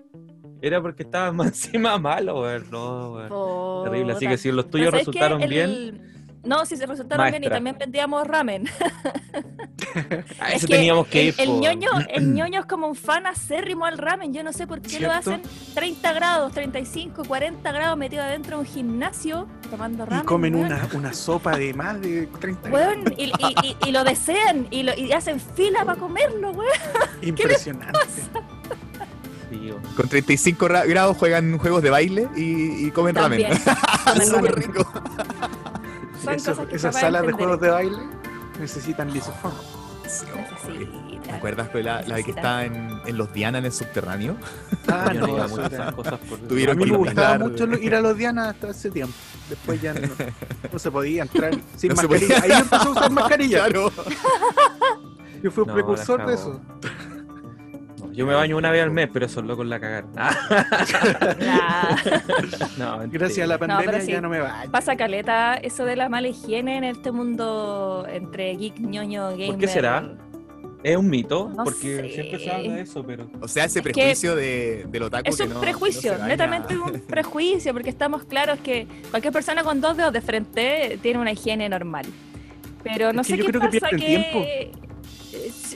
Era 0.61 0.82
porque 0.82 1.04
estaban 1.04 1.34
más 1.37 1.46
encima 1.48 1.96
malo, 1.98 2.42
weón. 2.42 2.64
No, 2.70 3.12
weón. 3.14 3.84
Terrible. 3.84 4.12
Así 4.12 4.26
que 4.28 4.37
si 4.37 4.52
los 4.52 4.68
tuyos 4.68 4.92
resultaron 4.92 5.40
El- 5.42 5.48
bien, 5.48 6.17
No, 6.48 6.64
sí 6.66 6.76
se 6.76 6.87
resultaron 6.87 7.26
bien 7.30 7.37
y 7.44 7.46
Maestra. 7.46 7.56
también 7.56 7.76
vendíamos 7.78 8.26
ramen. 8.26 8.64
a 10.40 10.48
Es 10.50 10.56
eso 10.56 10.66
que 10.66 10.74
teníamos 10.76 11.06
que 11.08 11.20
el, 11.20 11.26
ir. 11.28 11.34
el 11.38 11.48
po. 11.48 11.61
ñoño, 11.61 11.90
el 12.08 12.34
ñoño 12.34 12.61
es 12.61 12.66
como 12.66 12.87
un 12.88 12.94
fan 12.96 13.26
acérrimo 13.26 13.84
al 13.84 13.98
ramen. 13.98 14.32
Yo 14.32 14.42
no 14.42 14.52
sé 14.52 14.66
por 14.66 14.80
qué 14.80 14.98
lo 15.00 15.11
¿Cierto? 15.11 15.14
hacen 15.18 15.42
30 15.74 16.12
grados, 16.14 16.52
35, 16.52 17.24
40 17.26 17.70
grados 17.72 17.98
metido 17.98 18.22
adentro 18.22 18.56
de 18.56 18.61
un 18.62 18.66
gimnasio 18.66 19.46
tomando 19.70 20.06
ramen. 20.06 20.24
Y 20.24 20.26
comen 20.26 20.54
una, 20.54 20.88
una 20.94 21.12
sopa 21.12 21.56
de 21.56 21.74
más 21.74 22.00
de 22.00 22.26
30 22.40 22.70
Weón, 22.70 23.04
y, 23.16 23.24
y- 23.24 23.32
y- 23.62 23.76
y 23.88 23.92
lo 23.92 24.02
desean 24.04 24.66
y, 24.70 24.82
lo, 24.84 24.94
y 24.96 25.12
hacen 25.12 25.38
fila 25.40 25.84
para 25.84 25.98
comerlo, 25.98 26.50
weón. 26.52 26.72
Impresionante. 27.22 27.98
Con 29.96 30.08
35 30.08 30.68
ra- 30.68 30.84
grados 30.84 31.16
juegan 31.16 31.58
juegos 31.58 31.82
de 31.82 31.90
baile 31.90 32.28
y, 32.37 32.87
y 32.87 32.90
comen 32.90 33.14
También. 33.14 33.50
ramen. 34.04 34.22
Es 34.22 34.28
súper 34.28 34.54
rico. 34.54 34.87
Son 36.22 36.35
Eso- 36.35 36.50
cosas 36.52 36.66
que 36.68 36.76
esas 36.76 36.94
salas 36.98 37.26
de 37.26 37.33
juegos 37.33 37.61
de 37.61 37.68
baile 37.70 37.98
necesitan 38.61 39.12
lisofón. 39.12 39.52
Sí. 40.09 40.24
¿Te 41.22 41.33
acuerdas 41.33 41.70
de 41.74 41.83
la, 41.83 42.00
la 42.02 42.16
de 42.16 42.24
que 42.24 42.31
estaba 42.31 42.64
en, 42.64 42.98
en 43.04 43.18
los 43.18 43.31
Diana 43.33 43.59
en 43.59 43.66
el 43.66 43.72
subterráneo? 43.72 44.37
Ah, 44.88 45.12
no 45.14 45.26
no, 45.26 45.66
era- 45.66 45.92
cosas 45.92 46.18
por- 46.20 46.38
Tuvieron 46.38 46.76
A 46.76 46.78
mí 46.78 46.85
que 46.87 46.90
me 46.92 46.96
gustaba 46.96 47.38
mucho 47.38 47.64
ir 47.74 47.94
a 47.94 48.00
los 48.00 48.16
Diana 48.16 48.48
hasta 48.48 48.68
hace 48.70 48.90
tiempo. 48.90 49.12
Después 49.50 49.81
ya 49.83 49.92
no, 49.94 50.09
no 50.72 50.78
se 50.78 50.90
podía 50.90 51.22
entrar 51.22 51.52
sin 51.76 51.90
No 51.90 51.96
se 51.96 52.09
mascarilla. 52.09 52.40
podía. 52.40 52.57
Ahí 52.57 52.62
empecé 52.62 52.87
a 52.87 52.90
usar 52.90 53.11
mascarilla. 53.11 53.59
Claro. 53.68 53.92
Yo 55.42 55.50
fui 55.52 55.64
No, 55.66 55.72
precursor 55.74 56.26
de 56.26 56.35
eso. 56.35 56.61
No, 58.18 58.24
yo 58.24 58.26
me 58.26 58.35
baño 58.35 58.57
una 58.57 58.70
vez 58.70 58.83
al 58.83 58.90
mes, 58.90 59.09
pero 59.12 59.26
esos 59.26 59.44
locos 59.44 59.66
la 59.66 59.78
cagaron. 59.78 60.11
Nah. 60.14 60.31
no. 62.78 63.00
Gracias 63.11 63.44
a 63.44 63.46
la 63.46 63.59
pandemia 63.59 64.00
sí. 64.00 64.12
ya 64.12 64.20
no 64.20 64.28
me 64.28 64.40
baño. 64.40 64.70
Pasa 64.70 64.96
caleta 64.96 65.54
eso 65.57 65.85
de 65.85 65.96
la 65.96 66.09
mala 66.09 66.28
higiene 66.28 66.76
en 66.78 66.85
este 66.85 67.12
mundo 67.12 68.07
entre 68.11 68.57
geek, 68.57 68.78
ñoño, 68.81 69.31
gamer. 69.37 69.59
qué 69.59 69.68
será? 69.68 70.12
Es 70.83 70.96
un 70.96 71.11
mito, 71.11 71.50
No 71.57 71.64
porque 71.64 71.96
sé. 71.96 72.09
siempre 72.14 72.38
se 72.38 72.50
habla 72.52 72.72
de 72.74 72.81
eso, 72.83 73.04
pero. 73.04 73.28
O 73.40 73.48
sea, 73.48 73.64
ese 73.64 73.81
Es 73.81 73.85
que 73.85 73.92
prejuicio 73.92 74.37
de, 74.37 74.87
del 74.88 75.02
otaku 75.02 75.28
Es 75.28 75.37
que 75.37 75.42
un 75.44 75.54
no- 75.54 75.61
prejuicio, 75.61 76.18
no 76.18 76.26
netamente 76.26 76.78
un 76.78 77.00
prejuicio, 77.09 77.72
porque 77.72 77.90
estamos 77.90 78.24
claros 78.24 78.61
que 78.61 78.87
cualquier 79.11 79.33
persona 79.33 79.64
con 79.64 79.81
dos 79.81 79.96
dedos 79.96 80.12
de 80.12 80.20
frente 80.20 80.98
tiene 81.02 81.18
una 81.18 81.33
higiene 81.33 81.68
normal. 81.68 82.07
Pero 82.85 83.12
no 83.12 83.22
Es 83.22 83.26
que 83.26 83.33
sé 83.33 83.38
yo 83.38 83.46
qué 83.46 83.52
creo 83.59 83.70
que 83.70 83.81
pasa 83.81 83.96
que... 83.96 84.70
es- 85.33 85.67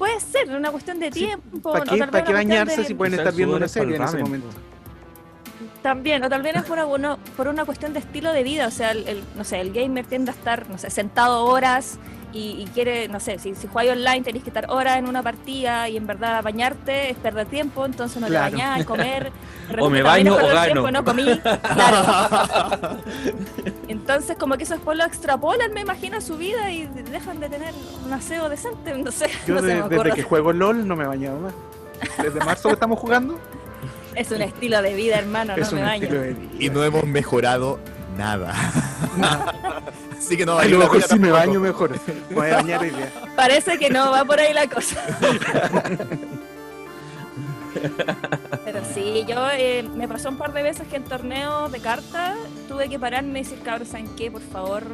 Puede 0.00 0.18
ser 0.18 0.48
una 0.56 0.70
cuestión 0.70 0.98
de 0.98 1.12
Sí, 1.12 1.26
tiempo. 1.26 1.72
¿Para 1.72 1.84
o 1.84 1.84
qué, 1.94 1.98
¿para 2.06 2.24
qué 2.24 2.32
bañarse 2.32 2.80
de- 2.80 2.86
si 2.86 2.94
pueden 2.94 3.12
estar 3.18 3.34
viendo 3.34 3.56
una 3.56 3.68
serie 3.68 3.96
en 3.96 4.02
ese 4.02 4.16
momento? 4.16 4.48
También, 5.82 6.24
o 6.24 6.28
tal 6.30 6.40
vez 6.40 6.56
es 6.56 6.62
por, 6.62 6.78
alguno- 6.78 7.18
por 7.36 7.48
una 7.48 7.66
cuestión 7.66 7.92
de 7.92 7.98
estilo 7.98 8.32
de 8.32 8.42
vida, 8.42 8.66
o 8.66 8.70
sea, 8.70 8.92
el, 8.92 9.06
el- 9.06 9.22
no 9.36 9.44
sé, 9.44 9.60
el 9.60 9.74
gamer 9.74 10.06
tiende 10.06 10.30
a 10.30 10.34
estar, 10.34 10.70
no 10.70 10.78
sé, 10.78 10.88
sentado 10.88 11.44
horas 11.44 11.98
y, 12.32 12.62
y 12.62 12.66
quiere, 12.72 13.08
no 13.08 13.18
sé, 13.20 13.38
si, 13.38 13.54
si 13.54 13.66
jugáis 13.66 13.90
online 13.92 14.22
tenéis 14.22 14.44
que 14.44 14.50
estar 14.50 14.66
horas 14.70 14.98
en 14.98 15.08
una 15.08 15.22
partida 15.22 15.88
y 15.88 15.96
en 15.96 16.06
verdad 16.06 16.42
bañarte 16.42 17.10
es 17.10 17.16
perder 17.16 17.46
tiempo, 17.46 17.84
entonces 17.86 18.20
no 18.20 18.26
Claro. 18.28 18.46
te 18.50 18.52
bañás, 18.62 18.84
comer, 18.84 19.32
O 19.80 19.88
me 19.90 20.02
baño 20.02 20.34
o 20.34 20.46
gano. 20.48 20.64
tiempo, 20.64 20.90
no 20.90 21.04
comí, 21.04 21.24
claro. 21.40 22.98
Entonces 23.88 24.36
como 24.36 24.56
que 24.56 24.64
eso 24.64 24.74
después 24.74 24.96
lo 24.98 25.04
extrapolan, 25.04 25.72
me 25.72 25.80
imagino, 25.82 26.16
a 26.16 26.20
su 26.20 26.36
vida 26.36 26.70
y 26.72 26.86
dejan 27.10 27.38
de 27.40 27.48
tener 27.48 27.72
un 28.04 28.12
aseo 28.12 28.48
decente, 28.48 28.96
no 28.96 29.10
sé, 29.12 29.28
Yo 29.46 29.54
no 29.56 29.60
se 29.60 29.66
de- 29.66 29.82
me 29.82 29.88
desde 29.88 30.12
que 30.12 30.22
juego 30.22 30.52
LOL 30.52 30.86
no 30.86 30.96
me 30.96 31.04
he 31.04 31.06
bañado 31.06 31.38
más. 31.38 31.52
Desde 32.22 32.40
marzo 32.40 32.68
que 32.68 32.74
estamos 32.74 32.98
jugando, 32.98 33.38
Es 34.14 34.30
un 34.30 34.42
estilo 34.42 34.80
de 34.82 34.94
vida, 34.94 35.18
hermano, 35.18 35.54
es 35.56 35.70
no 35.72 35.78
me 35.78 35.82
baño. 35.84 36.02
estilo 36.04 36.20
de 36.22 36.32
vida. 36.34 36.50
Y 36.58 36.70
no 36.70 36.82
hemos 36.84 37.04
mejorado 37.04 37.78
nada. 38.16 38.52
Así 40.20 40.36
que 40.36 40.44
no 40.44 40.58
A 40.58 40.64
lo 40.66 40.78
mejor 40.78 41.02
si 41.02 41.18
me 41.18 41.30
baño 41.30 41.60
mejor. 41.60 41.98
Me 42.28 42.34
voy 42.34 42.50
a 42.50 42.56
bañar. 42.56 43.10
Parece 43.34 43.78
que 43.78 43.88
no 43.88 44.10
va 44.12 44.22
por 44.24 44.38
ahí 44.38 44.52
la 44.52 44.68
cosa. 44.68 45.02
Pero 48.64 48.80
sí, 48.92 49.24
yo 49.26 49.48
eh, 49.50 49.82
me 49.94 50.06
pasó 50.06 50.28
un 50.28 50.36
par 50.36 50.52
de 50.52 50.62
veces 50.62 50.86
que 50.88 50.96
en 50.96 51.04
torneos 51.04 51.72
de 51.72 51.80
cartas 51.80 52.36
tuve 52.68 52.90
que 52.90 52.98
pararme 52.98 53.40
y 53.40 53.42
decir, 53.44 53.60
cabros, 53.60 53.88
¿saben 53.88 54.14
qué? 54.16 54.30
Por 54.30 54.42
favor, 54.42 54.84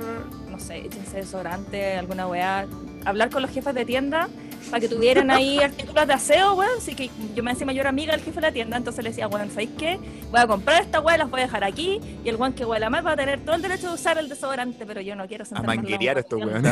no 0.49 0.61
sé, 0.61 0.79
échense 0.87 1.17
desodorante, 1.17 1.97
alguna 1.97 2.29
weá. 2.29 2.67
Hablar 3.07 3.31
con 3.31 3.43
los 3.43 3.51
jefes 3.51 3.75
de 3.75 3.85
tienda 3.85 4.29
para 4.71 4.81
que 4.81 4.89
tuvieran 4.89 5.31
ahí 5.31 5.59
artículos 5.61 6.07
de 6.07 6.13
aseo, 6.13 6.55
weón. 6.55 6.71
Así 6.79 6.95
que 6.95 7.11
yo 7.35 7.43
me 7.43 7.53
encima 7.53 7.73
yo 7.73 7.81
era 7.81 7.91
amiga 7.91 8.13
del 8.13 8.21
jefe 8.23 8.37
de 8.37 8.41
la 8.49 8.53
tienda, 8.53 8.77
entonces 8.77 9.03
le 9.05 9.11
decía, 9.11 9.29
weón, 9.29 9.49
¿sabéis 9.51 9.71
qué? 9.79 9.99
Voy 10.31 10.41
a 10.41 10.47
comprar 10.47 10.83
esta 10.83 11.01
weá, 11.01 11.17
las 11.17 11.31
voy 11.31 11.41
a 11.41 11.45
dejar 11.45 11.63
aquí 11.65 12.01
y 12.25 12.29
el 12.29 12.37
weón 12.37 12.53
que 12.53 12.65
huela 12.65 12.91
mal 12.91 13.07
va 13.07 13.13
a 13.13 13.17
tener 13.17 13.41
todo 13.45 13.55
el 13.55 13.63
derecho 13.63 13.89
de 13.89 13.95
usar 13.95 14.19
el 14.19 14.29
desodorante, 14.29 14.85
pero 14.85 15.01
yo 15.01 15.15
no 15.15 15.27
quiero 15.29 15.43
A 15.43 15.47
sentarme 15.47 15.73
de 15.73 15.77
manguerear 15.83 16.19
estos 16.19 16.41
weón. 16.45 16.65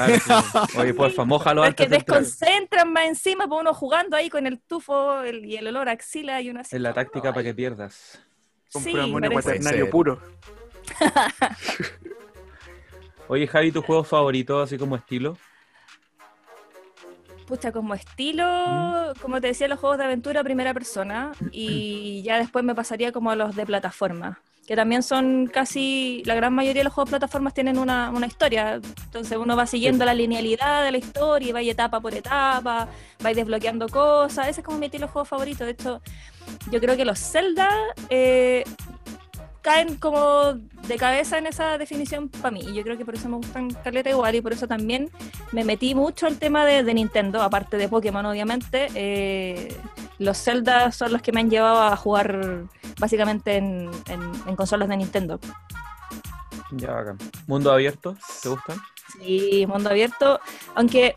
Oye, 0.77 0.95
porfa, 0.95 1.25
que 1.25 1.61
antes 1.61 1.87
entrar. 1.87 2.21
desconcentran 2.21 2.93
más 2.93 3.07
encima, 3.07 3.47
por 3.47 3.61
uno 3.61 3.73
jugando 3.73 4.17
ahí 4.17 4.29
con 4.29 4.47
el 4.47 4.59
tufo 4.61 5.23
el- 5.23 5.45
y 5.45 5.57
el 5.57 5.69
olor 5.69 5.89
a 5.89 5.93
axila 5.93 6.41
y 6.41 6.51
una 6.51 6.63
así. 6.63 6.75
Es 6.75 6.83
la 6.83 6.93
táctica 6.93 7.33
para 7.33 7.45
que 7.45 7.55
pierdas. 7.55 8.21
Sí, 8.69 8.93
un 8.93 9.21
cuaternario 9.21 9.89
puro. 9.89 10.21
Oye, 13.29 13.47
Javi, 13.47 13.73
¿tu 13.73 13.83
juego 13.83 14.05
favorito, 14.05 14.61
así 14.61 14.77
como 14.77 14.97
estilo? 14.97 15.37
Pucha, 17.55 17.71
como 17.71 17.95
estilo, 17.95 19.13
como 19.23 19.41
te 19.41 19.47
decía, 19.47 19.69
los 19.69 19.79
juegos 19.79 19.99
de 19.99 20.05
aventura 20.07 20.43
primera 20.43 20.75
persona 20.75 21.31
y 21.53 22.21
ya 22.25 22.37
después 22.37 22.65
me 22.65 22.75
pasaría 22.75 23.13
como 23.13 23.31
a 23.31 23.37
los 23.37 23.55
de 23.55 23.65
plataforma. 23.65 24.41
que 24.67 24.75
también 24.75 25.05
son 25.05 25.47
casi, 25.47 26.25
la 26.25 26.35
gran 26.35 26.53
mayoría 26.53 26.81
de 26.81 26.85
los 26.85 26.93
juegos 26.93 27.11
de 27.11 27.19
plataformas 27.19 27.55
tienen 27.55 27.79
una, 27.79 28.11
una 28.11 28.27
historia, 28.27 28.81
entonces 29.05 29.39
uno 29.39 29.55
va 29.55 29.67
siguiendo 29.67 30.05
la 30.05 30.15
linealidad 30.15 30.83
de 30.83 30.91
la 30.91 30.99
historia 30.99 31.51
y 31.51 31.53
va 31.53 31.63
etapa 31.63 32.01
por 32.01 32.13
etapa, 32.13 32.89
va 33.25 33.33
desbloqueando 33.33 33.89
cosas, 33.89 34.49
ese 34.49 34.63
es 34.63 34.67
como 34.67 34.79
mi 34.79 34.87
estilo 34.87 35.07
de 35.07 35.13
juego 35.13 35.25
favorito, 35.25 35.65
de 35.65 35.71
hecho 35.71 36.01
yo 36.73 36.81
creo 36.81 36.97
que 36.97 37.05
los 37.05 37.21
Zelda 37.21 37.71
eh, 38.11 38.65
caen 39.65 39.97
como 39.97 40.53
de 40.53 40.97
cabeza 40.99 41.39
en 41.39 41.47
esa 41.47 41.79
definición 41.79 42.29
para 42.29 42.51
mí. 42.51 42.61
Y 42.61 42.75
yo 42.75 42.83
creo 42.83 42.99
que 42.99 43.05
por 43.07 43.15
eso 43.15 43.31
me 43.31 43.39
gustan 43.39 43.71
caleta 43.71 44.11
igual 44.11 44.35
y 44.35 44.43
por 44.43 44.53
eso 44.53 44.69
también 44.69 45.11
me 45.53 45.65
metí 45.65 45.95
mucho 45.95 46.27
al 46.27 46.39
tema 46.39 46.67
de, 46.67 46.83
Nintendo, 46.93 47.41
aparte 47.41 47.79
de 47.79 47.89
Pokémon 47.89 48.27
obviamente. 48.27 48.89
Eh, 48.95 49.75
los 50.19 50.37
Zelda 50.37 50.93
son 50.93 51.13
los 51.13 51.23
que 51.23 51.33
me 51.33 51.41
han 51.41 51.49
llevado 51.49 51.83
a 51.83 51.97
jugar 51.97 52.65
básicamente 53.01 53.57
en, 53.57 53.91
consolas 54.55 54.87
de 54.91 54.99
Nintendo. 54.99 55.41
Ya, 56.73 56.93
bacán. 56.93 57.17
¿Mundo 57.47 57.73
abierto? 57.73 58.17
¿Te 58.43 58.51
gustan? 58.51 58.79
Sí, 59.19 59.65
mundo 59.67 59.89
abierto. 59.89 60.41
Aunque 60.75 61.17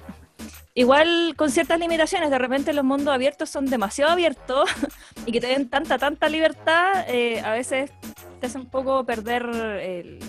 igual 0.74 1.34
con 1.36 1.52
ciertas 1.52 1.80
limitaciones, 1.80 2.30
de 2.30 2.38
repente 2.38 2.72
los 2.72 2.86
mundos 2.86 3.14
abiertos 3.14 3.50
son 3.50 3.66
demasiado 3.66 4.14
abiertos 4.14 4.70
y 5.26 5.34
que 5.34 5.42
te 5.42 5.48
den 5.48 5.70
tanta, 5.70 5.98
tanta 5.98 6.30
libertad, 6.30 7.04
eh, 7.10 7.42
a 7.42 7.52
veces 7.52 7.92
te 8.40 8.48
hace 8.48 8.58
un 8.58 8.68
poco 8.68 9.04
perder 9.06 9.46
el, 9.82 10.20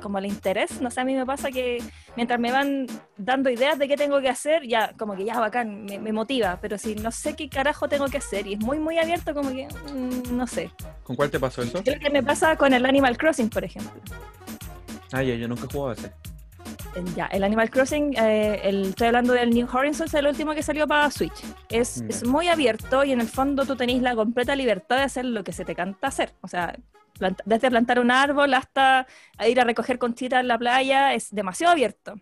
como 0.00 0.18
el 0.18 0.26
interés. 0.26 0.80
No 0.80 0.90
sé, 0.90 1.00
a 1.00 1.04
mí 1.04 1.14
me 1.14 1.26
pasa 1.26 1.50
que 1.50 1.82
mientras 2.16 2.38
me 2.38 2.52
van 2.52 2.86
dando 3.16 3.50
ideas 3.50 3.78
de 3.78 3.88
qué 3.88 3.96
tengo 3.96 4.20
que 4.20 4.28
hacer, 4.28 4.66
ya 4.66 4.92
como 4.98 5.16
que 5.16 5.24
ya 5.24 5.38
bacán, 5.38 5.84
me, 5.84 5.98
me 5.98 6.12
motiva, 6.12 6.58
pero 6.60 6.78
si 6.78 6.94
no 6.94 7.10
sé 7.10 7.34
qué 7.34 7.48
carajo 7.48 7.88
tengo 7.88 8.06
que 8.06 8.18
hacer 8.18 8.46
y 8.46 8.54
es 8.54 8.60
muy, 8.60 8.78
muy 8.78 8.98
abierto, 8.98 9.34
como 9.34 9.50
que 9.50 9.66
mm, 9.66 10.36
no 10.36 10.46
sé. 10.46 10.70
¿Con 11.02 11.16
cuál 11.16 11.30
te 11.30 11.40
pasó 11.40 11.62
eso? 11.62 11.82
Creo 11.82 11.98
que 11.98 12.10
me 12.10 12.22
pasa 12.22 12.56
con 12.56 12.72
el 12.72 12.86
Animal 12.86 13.16
Crossing, 13.16 13.50
por 13.50 13.64
ejemplo. 13.64 14.00
Ah, 15.12 15.22
ya, 15.22 15.34
yo 15.34 15.48
nunca 15.48 15.64
he 15.64 15.72
jugado 15.72 15.90
a 15.90 15.94
ese. 15.94 16.12
Ya, 17.14 17.26
el 17.26 17.44
Animal 17.44 17.70
Crossing, 17.70 18.14
eh, 18.16 18.60
el, 18.64 18.86
estoy 18.86 19.08
hablando 19.08 19.32
del 19.32 19.50
New 19.50 19.68
Horizons, 19.70 20.12
el 20.14 20.26
último 20.26 20.54
que 20.54 20.62
salió 20.62 20.86
para 20.86 21.10
Switch. 21.10 21.44
Es, 21.68 22.02
es 22.08 22.26
muy 22.26 22.48
abierto 22.48 23.04
y 23.04 23.12
en 23.12 23.20
el 23.20 23.28
fondo 23.28 23.66
tú 23.66 23.76
tenés 23.76 24.00
la 24.02 24.14
completa 24.14 24.56
libertad 24.56 24.96
de 24.96 25.02
hacer 25.02 25.24
lo 25.24 25.44
que 25.44 25.52
se 25.52 25.64
te 25.64 25.74
canta 25.74 26.08
hacer. 26.08 26.32
O 26.40 26.48
sea, 26.48 26.74
desde 27.44 27.70
plantar 27.70 27.98
un 27.98 28.10
árbol 28.10 28.54
hasta 28.54 29.06
ir 29.46 29.60
a 29.60 29.64
recoger 29.64 29.98
conchitas 29.98 30.40
en 30.40 30.48
la 30.48 30.58
playa, 30.58 31.14
es 31.14 31.34
demasiado 31.34 31.72
abierto. 31.72 32.14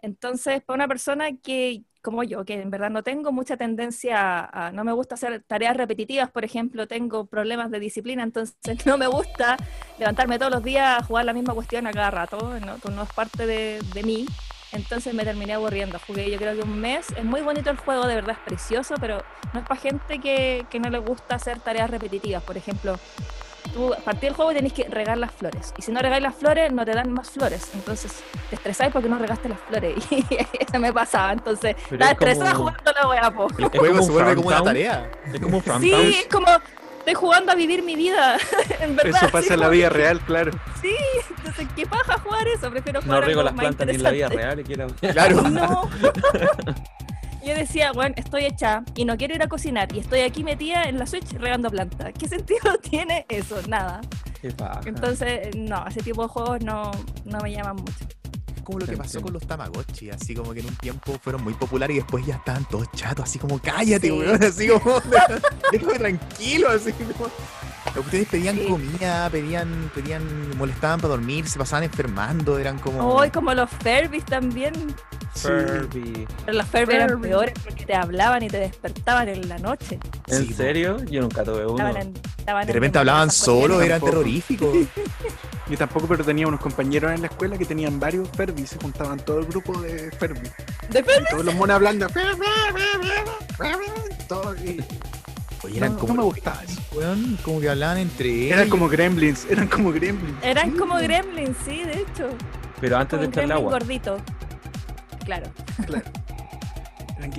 Entonces, 0.00 0.62
para 0.62 0.76
una 0.76 0.88
persona 0.88 1.36
que, 1.36 1.82
como 2.04 2.22
yo, 2.22 2.44
que 2.44 2.60
en 2.60 2.70
verdad 2.70 2.90
no 2.90 3.02
tengo 3.02 3.32
mucha 3.32 3.56
tendencia 3.56 4.44
a, 4.44 4.70
no 4.72 4.84
me 4.84 4.92
gusta 4.92 5.14
hacer 5.14 5.42
tareas 5.46 5.74
repetitivas, 5.74 6.30
por 6.30 6.44
ejemplo, 6.44 6.86
tengo 6.86 7.24
problemas 7.24 7.70
de 7.70 7.80
disciplina, 7.80 8.22
entonces 8.22 8.54
no 8.86 8.98
me 8.98 9.06
gusta 9.06 9.56
levantarme 9.98 10.38
todos 10.38 10.52
los 10.52 10.62
días 10.62 11.00
a 11.00 11.02
jugar 11.02 11.24
la 11.24 11.32
misma 11.32 11.54
cuestión 11.54 11.86
a 11.86 11.92
cada 11.92 12.10
rato, 12.10 12.60
¿no? 12.60 12.76
no 12.90 13.02
es 13.02 13.12
parte 13.14 13.46
de, 13.46 13.80
de 13.94 14.02
mí, 14.02 14.26
entonces 14.72 15.14
me 15.14 15.24
terminé 15.24 15.54
aburriendo. 15.54 15.98
Jugué 16.06 16.30
yo 16.30 16.36
creo 16.36 16.54
que 16.54 16.62
un 16.62 16.78
mes, 16.78 17.06
es 17.16 17.24
muy 17.24 17.40
bonito 17.40 17.70
el 17.70 17.78
juego, 17.78 18.06
de 18.06 18.16
verdad 18.16 18.36
es 18.38 18.44
precioso, 18.44 18.96
pero 19.00 19.24
no 19.54 19.60
es 19.60 19.66
para 19.66 19.80
gente 19.80 20.18
que, 20.18 20.66
que 20.68 20.80
no 20.80 20.90
le 20.90 20.98
gusta 20.98 21.36
hacer 21.36 21.60
tareas 21.60 21.88
repetitivas, 21.88 22.42
por 22.42 22.58
ejemplo, 22.58 22.98
tú 23.72 23.92
a 23.92 23.98
partir 23.98 24.30
del 24.30 24.34
juego 24.34 24.52
tenés 24.52 24.72
que 24.72 24.84
regar 24.88 25.18
las 25.18 25.32
flores. 25.32 25.72
Y 25.76 25.82
si 25.82 25.92
no 25.92 26.00
regáis 26.00 26.22
las 26.22 26.34
flores, 26.34 26.72
no 26.72 26.84
te 26.84 26.92
dan 26.92 27.12
más 27.12 27.30
flores. 27.30 27.70
Entonces 27.74 28.22
te 28.50 28.56
estresáis 28.56 28.92
porque 28.92 29.08
no 29.08 29.18
regaste 29.18 29.48
las 29.48 29.60
flores. 29.60 29.94
Y 30.10 30.24
eso 30.58 30.78
me 30.78 30.92
pasaba. 30.92 31.32
Entonces, 31.32 31.76
estaba 31.90 32.12
estresada 32.12 32.54
jugando 32.54 32.92
la 32.92 33.08
wea, 33.08 33.30
po. 33.30 33.48
El 33.58 33.68
juego 33.68 34.02
se 34.02 34.10
vuelve 34.10 34.36
como 34.36 34.48
una 34.48 34.62
tarea. 34.62 35.10
Es 35.32 35.40
como 35.40 35.58
un 35.58 35.80
Sí, 35.80 35.92
es 35.92 36.26
como 36.30 36.46
estoy 37.04 37.14
jugando 37.14 37.52
a 37.52 37.54
vivir 37.54 37.82
mi 37.82 37.96
vida. 37.96 38.38
en 38.80 38.96
verdad, 38.96 39.22
eso 39.22 39.30
pasa 39.30 39.54
en 39.54 39.60
la 39.60 39.68
vida 39.68 39.90
real, 39.90 40.20
claro. 40.20 40.52
Sí, 40.80 40.96
entonces, 41.36 41.68
¿qué 41.76 41.86
paja 41.86 42.18
jugar 42.18 42.48
eso? 42.48 42.70
Prefiero 42.70 43.02
jugar 43.02 43.20
No 43.20 43.26
riego 43.26 43.42
las 43.42 43.52
plantas 43.52 43.86
ni 43.86 43.94
en 43.94 44.02
la 44.02 44.10
vida 44.10 44.28
real. 44.28 44.60
Y 44.60 44.64
quiero... 44.64 44.86
Claro. 45.12 45.42
No. 45.54 45.88
Yo 47.44 47.54
decía, 47.54 47.92
bueno, 47.92 48.14
estoy 48.18 48.44
hecha 48.46 48.82
y 48.96 49.04
no 49.04 49.16
quiero 49.16 49.34
ir 49.34 49.42
a 49.42 49.48
cocinar 49.48 49.94
y 49.94 49.98
estoy 50.00 50.20
aquí 50.20 50.42
metida 50.44 50.84
en 50.84 50.98
la 50.98 51.06
Switch 51.06 51.30
regando 51.34 51.70
plantas. 51.70 52.12
¿Qué 52.18 52.28
sentido 52.36 52.78
tiene 52.78 53.26
eso? 53.28 53.56
Nada. 53.68 54.00
Qué. 54.40 54.54
Entonces, 54.86 55.54
no, 55.56 55.86
ese 55.86 56.00
tipo 56.02 56.22
de 56.22 56.28
juegos 56.28 56.62
no, 56.62 56.90
no 57.24 57.38
me 57.40 57.52
llaman 57.52 57.76
mucho. 57.76 57.92
Es 58.56 58.62
como 58.62 58.78
lo 58.78 58.86
que 58.86 58.96
pasó 58.96 59.20
con 59.20 59.32
los 59.32 59.46
Tamagotchi, 59.46 60.10
así 60.10 60.34
como 60.34 60.52
que 60.54 60.60
en 60.60 60.66
un 60.66 60.76
tiempo 60.76 61.18
fueron 61.20 61.44
muy 61.44 61.54
populares 61.54 61.96
y 61.96 62.00
después 62.00 62.24
ya 62.26 62.36
estaban 62.36 62.64
todos 62.66 62.90
chatos, 62.92 63.24
así 63.24 63.38
como 63.38 63.58
cállate, 63.58 64.06
Sí. 64.08 64.12
weón, 64.12 64.42
así 64.42 64.68
como 64.68 65.00
déjame 65.72 65.98
tranquilo, 65.98 66.68
así 66.70 66.92
como. 66.92 67.28
Ustedes 67.96 68.28
pedían 68.28 68.56
Sí. 68.56 68.66
comida, 68.68 69.30
pedían, 69.30 69.90
pedían, 69.94 70.22
molestaban 70.58 71.00
para 71.00 71.10
dormir, 71.14 71.46
se 71.48 71.58
pasaban 71.58 71.84
enfermando, 71.84 72.58
eran 72.58 72.78
como. 72.78 73.00
Hoy 73.14 73.30
como 73.30 73.54
los 73.54 73.70
Furbies 73.70 74.24
también. 74.24 74.72
Furby. 75.34 76.26
Pero 76.44 76.58
los 76.58 76.66
Furbies 76.66 76.88
eran 76.90 77.08
Furby. 77.10 77.28
peores 77.28 77.54
porque 77.64 77.86
te 77.86 77.94
hablaban 77.94 78.42
y 78.42 78.48
te 78.48 78.58
despertaban 78.58 79.28
en 79.28 79.48
la 79.48 79.58
noche. 79.58 79.98
¿En 80.28 80.46
Sí, 80.46 80.54
serio? 80.54 80.98
Yo 81.04 81.20
nunca 81.22 81.42
tuve 81.44 81.66
uno. 81.66 81.86
Estaban 81.88 81.96
en- 82.08 82.14
estaban 82.38 82.66
De 82.66 82.70
en 82.72 82.74
repente 82.74 82.98
hablaban 82.98 83.28
porque- 83.28 83.86
eran 83.86 84.00
terroríficos. 84.00 84.68
Yo 85.70 85.78
tampoco, 85.78 86.06
pero 86.06 86.24
tenía 86.24 86.46
unos 86.46 86.60
compañeros 86.60 87.10
en 87.12 87.22
la 87.22 87.28
escuela 87.28 87.56
que 87.56 87.64
tenían 87.64 87.98
varios 87.98 88.28
Furby, 88.36 88.66
se 88.66 88.76
juntaban 88.78 89.18
todo 89.18 89.38
el 89.40 89.46
grupo 89.46 89.80
de 89.80 90.10
Furby. 90.18 90.50
¿De 90.90 91.02
Furbies? 91.02 91.22
Y 91.22 91.30
todos 91.30 91.44
los 91.44 91.54
monos 91.54 91.76
hablando. 91.76 92.06
Todo, 94.28 94.54
y 94.56 94.82
Oye, 95.64 95.76
eran 95.78 95.92
no, 95.94 95.98
como. 95.98 96.14
no 96.14 96.20
me 96.22 96.26
gustaba 96.26 96.62
eso. 96.62 96.80
weón, 96.92 97.38
como 97.42 97.60
que 97.60 97.68
hablaban 97.70 97.98
entre 97.98 98.28
ellos. 98.28 98.52
Eran 98.52 98.68
como 98.68 98.88
gremlins, 98.88 99.46
eran 99.50 99.66
como 99.68 99.92
gremlins. 99.92 100.36
Eran 100.42 100.70
como 100.76 100.96
gremlins, 100.96 101.56
sí, 101.64 101.82
de 101.84 102.00
hecho. 102.02 102.28
Pero 102.80 102.96
antes 102.98 103.10
Como 103.18 103.22
de 103.22 103.28
echarle 103.28 103.46
gremlin 103.48 103.52
agua. 103.52 103.72
gordito. 103.78 104.16
Claro. 105.24 105.46
Claro. 105.86 106.04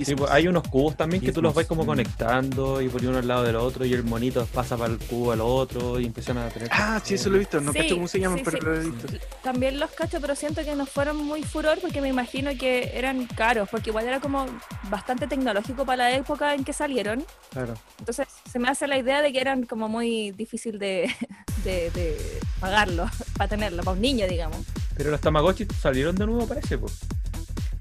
Sí, 0.04 0.14
pues, 0.14 0.30
hay 0.30 0.48
unos 0.48 0.66
cubos 0.68 0.96
también 0.96 1.22
que 1.22 1.32
tú 1.32 1.40
los 1.42 1.54
vas 1.54 1.66
como 1.66 1.84
Mm. 1.84 1.86
conectando 1.86 2.80
y 2.82 2.88
por 2.88 3.04
uno 3.04 3.18
al 3.18 3.28
lado 3.28 3.44
del 3.44 3.56
otro 3.56 3.84
y 3.84 3.92
el 3.92 4.02
monito 4.04 4.46
pasa 4.46 4.76
para 4.76 4.92
el 4.92 4.98
cubo 4.98 5.32
al 5.32 5.40
otro 5.40 6.00
y 6.00 6.06
empiezan 6.06 6.38
a 6.38 6.48
tener... 6.48 6.68
Ah, 6.72 7.00
sí, 7.04 7.14
eso 7.14 7.30
lo 7.30 7.36
he 7.36 7.40
visto. 7.40 7.60
No 7.60 7.72
Sí, 7.72 7.78
cacho 7.78 7.94
cómo 7.94 8.08
se 8.08 8.18
llaman, 8.20 8.38
sí, 8.38 8.44
pero 8.44 8.58
sí. 8.58 8.64
lo 8.64 8.74
he 8.74 8.80
visto. 8.90 9.06
También 9.42 9.78
los 9.78 9.90
cacho, 9.90 10.20
pero 10.20 10.34
siento 10.34 10.64
que 10.64 10.74
no 10.74 10.86
fueron 10.86 11.16
muy 11.18 11.42
furor 11.42 11.78
porque 11.80 12.00
me 12.00 12.08
imagino 12.08 12.50
que 12.58 12.90
eran 12.98 13.26
caros, 13.26 13.68
porque 13.70 13.90
igual 13.90 14.06
era 14.06 14.20
como 14.20 14.46
bastante 14.90 15.26
tecnológico 15.26 15.84
para 15.84 15.96
la 16.10 16.16
época 16.16 16.54
en 16.54 16.64
que 16.64 16.72
salieron. 16.72 17.24
Claro. 17.52 17.74
Entonces 17.98 18.26
se 18.50 18.58
me 18.58 18.68
hace 18.68 18.86
la 18.86 18.98
idea 18.98 19.22
de 19.22 19.32
que 19.32 19.40
eran 19.40 19.64
como 19.64 19.88
muy 19.88 20.32
difícil 20.32 20.78
de, 20.78 21.10
de, 21.64 21.90
de 21.90 22.16
pagarlo, 22.60 23.08
para 23.36 23.48
tenerlo, 23.48 23.82
para 23.82 23.94
un 23.94 24.00
niño, 24.00 24.26
digamos. 24.26 24.58
Pero 24.96 25.10
los 25.10 25.20
Tamagotchi 25.20 25.66
salieron 25.80 26.16
de 26.16 26.26
nuevo, 26.26 26.46
parece, 26.46 26.78
pues. 26.78 26.98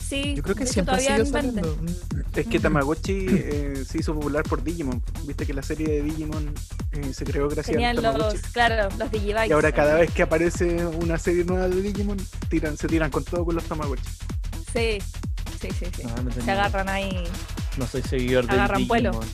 Sí, 0.08 0.36
Yo 0.36 0.44
creo 0.44 0.56
que 0.56 0.66
de 0.66 0.70
siempre 0.72 0.94
ha 0.96 0.98
todavía 1.00 1.26
sido 1.26 1.38
saliendo. 1.38 1.78
Es 2.36 2.46
que 2.46 2.60
Tamagotchi 2.60 3.26
eh, 3.28 3.84
se 3.88 3.98
hizo 3.98 4.14
popular 4.14 4.44
por 4.44 4.64
Digimon. 4.64 5.02
Viste 5.26 5.46
que 5.48 5.54
la 5.54 5.64
serie 5.64 5.88
de 5.88 6.02
Digimon 6.04 6.54
eh, 6.92 7.14
se 7.14 7.26
creó 7.26 7.50
gracias 7.50 7.74
Tenían 7.74 7.98
al 7.98 8.04
Tamagotchi. 8.04 8.38
los, 8.38 8.46
claro, 8.52 8.90
los 9.00 9.12
Digibytes. 9.12 9.50
Y 9.50 9.54
ahora 9.54 9.72
cada 9.72 9.96
vez 9.96 10.12
que 10.12 10.22
aparece 10.22 10.86
una 10.86 11.18
serie 11.18 11.44
nueva 11.44 11.68
de 11.70 11.82
Digimon, 11.82 12.18
tiran, 12.50 12.78
se 12.78 12.88
tiran 12.88 13.10
con 13.10 13.24
todo 13.24 13.46
con 13.46 13.56
los 13.56 13.64
Tamagotchi. 13.64 14.04
Sí, 14.72 15.00
sí, 15.60 15.70
sí, 15.80 15.86
sí. 15.96 16.04
Ah, 16.06 16.22
no 16.22 16.32
Se 16.32 16.52
agarran 16.52 16.88
ahí. 16.90 17.24
No 17.78 17.88
soy 17.88 18.04
seguidor 18.04 18.46
del 18.46 18.60
Agarran 18.60 18.88
vuelo. 18.88 19.10
Digimon. 19.12 19.28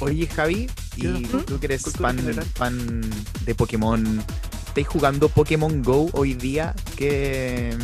Oye, 0.00 0.26
Javi, 0.26 0.68
y 0.96 1.06
¿Mm? 1.06 1.44
tú 1.46 1.58
que 1.60 1.66
eres 1.66 1.82
fan, 1.82 2.18
fan 2.54 3.10
de 3.44 3.54
Pokémon, 3.54 4.22
¿estáis 4.66 4.88
jugando 4.88 5.28
Pokémon 5.28 5.82
Go 5.82 6.08
hoy 6.12 6.34
día? 6.34 6.74
¿Qué, 6.96 7.76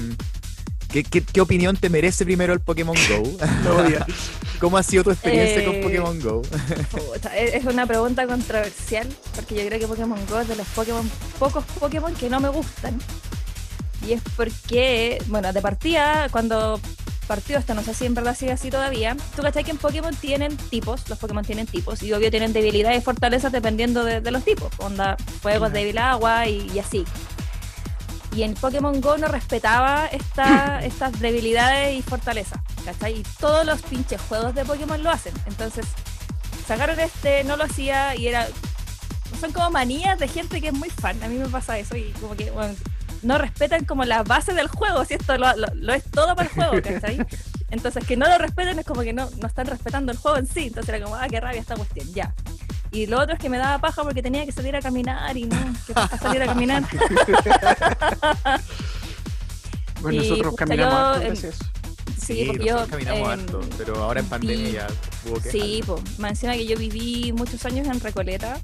qué, 0.91 1.03
qué- 1.05 1.23
qué 1.23 1.41
opinión 1.41 1.77
te 1.77 1.89
merece 1.91 2.25
primero 2.25 2.53
el 2.53 2.61
Pokémon 2.61 2.97
Go? 3.09 3.23
¿Cómo 4.61 4.79
ha 4.79 4.83
sido 4.83 5.05
tu 5.05 5.11
experiencia 5.11 5.63
con 5.65 5.75
Eh, 5.77 5.83
Pokémon 5.83 6.21
Go? 6.21 6.43
Puta, 6.91 7.37
es 7.37 7.65
una 7.65 7.87
pregunta 7.87 8.27
controversial 8.27 9.07
porque 9.35 9.55
yo 9.55 9.67
creo 9.67 9.79
que 9.81 9.87
Pokémon 9.87 10.19
Go 10.29 10.41
es 10.41 10.49
de 10.49 10.57
los 10.57 10.67
Pokémon, 10.69 11.11
pocos 11.39 11.65
Pokémon 11.79 12.15
que 12.15 12.31
no 12.31 12.41
me 12.41 12.49
gustan. 12.49 12.99
Y 14.07 14.13
es 14.13 14.23
porque, 14.37 15.23
bueno, 15.27 15.53
de 15.53 15.61
partida, 15.61 16.29
cuando 16.31 16.81
partió 17.27 17.59
esto, 17.59 17.75
no 17.75 17.83
sé 17.83 17.93
si 17.93 18.07
en 18.07 18.15
verdad 18.15 18.37
sigue 18.37 18.53
así 18.53 18.71
todavía, 18.71 19.17
tú 19.35 19.43
cachai 19.43 19.65
que 19.65 19.73
en 19.73 19.79
Pokémon 19.79 20.15
tienen 20.15 20.57
tipos, 20.57 21.09
los 21.09 21.19
Pokémon 21.19 21.45
tienen 21.45 21.67
tipos, 21.67 22.01
y 22.05 22.13
obvio 22.13 22.31
tienen 22.31 22.53
debilidades 22.53 22.99
y 22.99 23.05
fortalezas 23.05 23.51
dependiendo 23.51 24.05
de, 24.05 24.21
de 24.21 24.31
los 24.31 24.45
tipos, 24.45 24.71
onda, 24.79 25.17
fuego, 25.43 25.69
débil, 25.69 25.99
agua 25.99 26.47
y, 26.47 26.71
y 26.73 26.79
así. 26.79 27.05
Y 28.37 28.43
en 28.43 28.53
Pokémon 28.55 29.01
Go 29.01 29.17
no 29.17 29.29
respetaba 29.29 30.07
esta, 30.07 30.81
estas 30.85 31.19
debilidades 31.19 31.97
y 31.99 32.03
fortalezas, 32.03 32.61
¿cachai? 32.85 33.21
Y 33.21 33.23
todos 33.41 33.65
los 33.65 33.81
pinches 33.83 34.21
juegos 34.21 34.55
de 34.55 34.65
Pokémon 34.65 35.03
lo 35.03 35.11
hacen. 35.11 35.33
Entonces, 35.47 35.87
sacaron 36.67 37.01
este, 37.01 37.45
no 37.45 37.57
lo 37.57 37.65
hacía 37.65 38.15
y 38.15 38.29
era. 38.29 38.47
Son 39.41 39.53
como 39.53 39.71
manías 39.71 40.19
de 40.19 40.29
gente 40.29 40.61
que 40.61 40.69
es 40.69 40.75
muy 40.75 40.91
fan. 40.91 41.23
A 41.23 41.29
mí 41.29 41.37
me 41.39 41.49
pasa 41.49 41.79
eso 41.79 41.97
y 41.97 42.13
como 42.21 42.37
que, 42.37 42.51
bueno, 42.51 42.75
no 43.23 43.39
respetan 43.39 43.85
como 43.87 44.05
la 44.05 44.23
base 44.23 44.53
del 44.53 44.69
juego, 44.69 45.05
si 45.05 45.15
esto 45.15 45.37
lo, 45.39 45.55
lo- 45.57 45.75
lo 45.75 45.95
es 45.95 46.05
todo 46.11 46.37
para 46.37 46.49
el 46.49 46.55
juego, 46.55 46.73
¿cachai? 46.83 47.19
Entonces, 47.71 48.05
que 48.07 48.17
no 48.17 48.29
lo 48.29 48.39
respeten 48.39 48.79
es 48.79 48.85
como 48.87 49.01
que 49.01 49.13
no, 49.13 49.29
no 49.41 49.47
están 49.49 49.67
respetando 49.67 50.13
el 50.13 50.19
juego 50.19 50.37
en 50.37 50.47
sí. 50.47 50.67
Entonces 50.67 50.95
era 50.95 51.03
como, 51.05 51.17
ah, 51.17 51.27
qué 51.29 51.41
rabia 51.41 51.61
esta 51.61 51.75
cuestión, 51.75 52.07
ya. 52.13 52.35
Y 52.91 53.07
lo 53.07 53.21
otro 53.21 53.35
es 53.35 53.41
que 53.41 53.49
me 53.49 53.59
daba 53.59 53.79
paja 53.79 54.03
porque 54.03 54.23
tenía 54.23 54.45
que 54.45 54.53
salir 54.53 54.75
a 54.77 54.81
caminar 54.81 55.37
y 55.37 55.45
no, 55.45 55.57
que 55.87 55.93
paja 55.93 56.19
salir 56.19 56.43
a 56.43 56.47
caminar. 56.47 56.85
Bueno, 60.03 60.23
Y, 60.23 60.29
nosotros 60.29 60.55
caminamos 60.57 60.93
yo, 60.93 61.27
harto 61.27 61.33
eso. 61.33 61.65
Sí, 62.21 62.45
porque 62.47 62.65
yo. 62.67 62.75
nosotros 62.75 62.91
caminamos 62.91 63.33
em, 63.33 63.41
harto, 63.41 63.61
pero 63.79 64.03
ahora 64.03 64.21
en 64.21 64.27
pandemia 64.27 64.69
ya 64.71 64.87
hubo 65.25 65.41
que 65.41 65.51
Sí, 65.51 65.83
pues, 65.87 66.19
más 66.19 66.33
encima 66.33 66.53
que 66.53 66.67
yo 66.67 66.77
viví 66.77 67.33
muchos 67.33 67.65
años 67.65 67.87
en 67.87 67.99
Recoleta. 68.01 68.59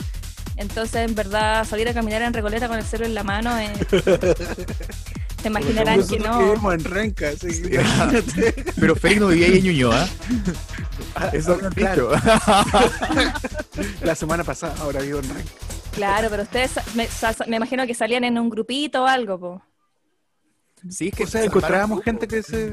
Entonces, 0.56 1.08
en 1.08 1.14
verdad, 1.14 1.64
salir 1.64 1.88
a 1.88 1.94
caminar 1.94 2.22
en 2.22 2.34
Recoleta 2.34 2.68
con 2.68 2.78
el 2.78 2.84
celo 2.84 3.06
en 3.06 3.14
la 3.14 3.24
mano, 3.24 3.58
eh, 3.58 3.72
se 5.42 5.48
imaginarán 5.48 6.06
que 6.06 6.18
no. 6.18 6.38
vivimos 6.38 6.74
en 6.74 6.84
Renca. 6.84 7.30
Pero 8.80 8.96
Félix 8.96 9.20
no 9.20 9.28
vivía 9.28 9.46
ahí 9.48 9.58
en 9.58 9.64
Ñuñoa. 9.64 10.08
Ah, 11.14 11.30
Eso 11.32 11.58
han 11.62 11.72
claro, 11.74 12.10
dicho. 12.12 12.22
La 14.00 14.14
semana 14.14 14.44
pasada, 14.44 14.76
ahora 14.78 15.00
vivo 15.02 15.18
en 15.18 15.28
Renca. 15.28 15.52
Claro, 15.90 16.28
pero 16.30 16.44
ustedes 16.44 16.72
me, 16.94 17.06
me 17.48 17.56
imagino 17.56 17.86
que 17.86 17.94
salían 17.94 18.24
en 18.24 18.38
un 18.38 18.48
grupito 18.48 19.02
o 19.02 19.06
algo, 19.06 19.38
po. 19.38 19.62
Sí, 20.90 21.08
es 21.08 21.14
que 21.14 21.24
O 21.24 21.26
sea, 21.26 21.40
se 21.42 21.46
encontrábamos 21.46 22.02
gente 22.02 22.26
que 22.28 22.42
se... 22.42 22.72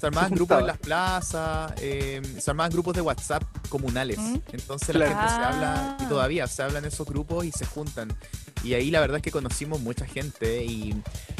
Se 0.00 0.06
armaban 0.06 0.28
se 0.28 0.36
grupos 0.36 0.60
en 0.60 0.66
las 0.68 0.78
plazas, 0.78 1.72
eh, 1.80 2.22
se 2.38 2.50
armaban 2.50 2.70
grupos 2.70 2.94
de 2.94 3.00
WhatsApp 3.00 3.42
comunales. 3.68 4.16
¿Mm? 4.18 4.36
Entonces 4.52 4.90
Claro. 4.90 5.10
la 5.12 5.20
gente 5.20 5.34
se 5.34 5.42
habla, 5.42 5.96
y 5.98 6.04
Ah. 6.04 6.08
todavía 6.08 6.46
se 6.46 6.62
hablan 6.62 6.84
esos 6.84 7.04
grupos 7.04 7.44
y 7.44 7.50
se 7.50 7.66
juntan. 7.66 8.08
Y 8.62 8.74
ahí 8.74 8.92
la 8.92 9.00
verdad 9.00 9.16
es 9.16 9.22
que 9.24 9.32
conocimos 9.32 9.80
mucha 9.80 10.06
gente 10.06 10.64
y 10.64 10.94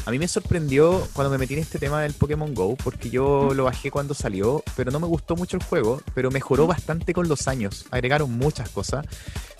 a 0.06 0.10
mí 0.10 0.18
me 0.18 0.26
sorprendió 0.26 1.06
cuando 1.12 1.30
me 1.30 1.38
metí 1.38 1.54
en 1.54 1.60
este 1.60 1.78
tema 1.78 2.02
del 2.02 2.14
Pokémon 2.14 2.52
Go, 2.52 2.74
porque 2.76 3.10
yo 3.10 3.54
lo 3.54 3.64
bajé 3.64 3.90
cuando 3.92 4.12
salió, 4.14 4.64
pero 4.74 4.90
no 4.90 4.98
me 4.98 5.06
gustó 5.06 5.36
mucho 5.36 5.56
el 5.56 5.62
juego, 5.62 6.02
pero 6.14 6.30
mejoró 6.32 6.66
bastante 6.66 7.12
con 7.14 7.28
los 7.28 7.46
años. 7.46 7.86
Agregaron 7.92 8.30
muchas 8.32 8.70
cosas. 8.70 9.06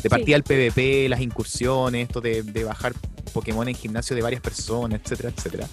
De 0.03 0.11
partida 0.11 0.35
el 0.37 0.43
PvP, 0.43 1.09
las 1.09 1.21
incursiones, 1.21 2.09
esto 2.09 2.21
de, 2.21 2.43
de 2.43 2.65
bajar 2.65 2.95
Pokémon 3.33 3.69
en 3.69 3.75
gimnasio 3.77 4.17
de 4.17 4.23
varias 4.23 4.41
personas, 4.41 5.01
etcétera, 5.05 5.33
etcétera. 5.37 5.69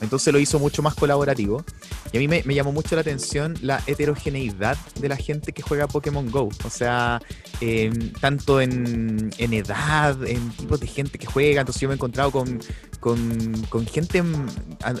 Entonces 0.00 0.32
lo 0.32 0.38
hizo 0.38 0.58
mucho 0.58 0.82
más 0.82 0.94
colaborativo. 0.94 1.64
Y 2.12 2.16
a 2.16 2.20
mí 2.20 2.28
me, 2.28 2.42
me 2.44 2.54
llamó 2.54 2.72
mucho 2.72 2.94
la 2.94 3.02
atención 3.02 3.54
la 3.62 3.82
heterogeneidad 3.86 4.76
de 4.98 5.08
la 5.08 5.16
gente 5.16 5.52
que 5.52 5.62
juega 5.62 5.86
Pokémon 5.86 6.30
Go. 6.30 6.48
O 6.64 6.70
sea, 6.70 7.20
eh, 7.60 7.90
tanto 8.20 8.60
en, 8.60 9.30
en 9.36 9.52
edad, 9.52 10.26
en 10.26 10.50
tipos 10.50 10.80
de 10.80 10.86
gente 10.86 11.18
que 11.18 11.26
juega. 11.26 11.60
Entonces 11.60 11.80
yo 11.80 11.88
me 11.88 11.94
he 11.94 11.96
encontrado 11.96 12.30
con, 12.30 12.60
con, 13.00 13.66
con 13.68 13.86
gente, 13.86 14.22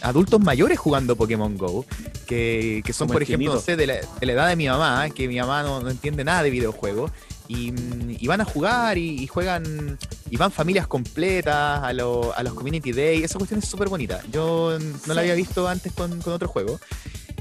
adultos 0.02 0.40
mayores 0.40 0.78
jugando 0.78 1.16
Pokémon 1.16 1.56
Go, 1.56 1.86
que, 2.26 2.82
que 2.84 2.92
son, 2.92 3.08
Como 3.08 3.14
por 3.14 3.22
ejemplo, 3.22 3.54
no 3.54 3.60
sé, 3.60 3.76
de 3.76 3.86
la, 3.86 3.94
de 3.94 4.26
la 4.26 4.32
edad 4.32 4.48
de 4.48 4.56
mi 4.56 4.66
mamá, 4.68 5.08
que 5.10 5.28
mi 5.28 5.38
mamá 5.38 5.62
no, 5.62 5.80
no 5.80 5.90
entiende 5.90 6.24
nada 6.24 6.42
de 6.42 6.50
videojuegos. 6.50 7.10
Y, 7.52 7.74
y 8.20 8.26
van 8.28 8.40
a 8.40 8.44
jugar 8.44 8.96
y, 8.96 9.22
y 9.22 9.26
juegan 9.26 9.98
y 10.30 10.36
van 10.36 10.52
familias 10.52 10.86
completas 10.86 11.82
a, 11.82 11.92
lo- 11.92 12.32
a 12.36 12.44
los 12.44 12.54
Community 12.54 12.92
Day. 12.92 13.24
Esa 13.24 13.38
cuestión 13.38 13.58
es 13.58 13.68
súper 13.68 13.88
bonita. 13.88 14.20
Yo 14.30 14.78
no 14.78 14.98
Sí. 14.98 15.12
la 15.12 15.20
había 15.22 15.34
visto 15.34 15.66
antes 15.66 15.92
con, 15.92 16.20
con 16.22 16.32
otro 16.32 16.46
juego. 16.46 16.78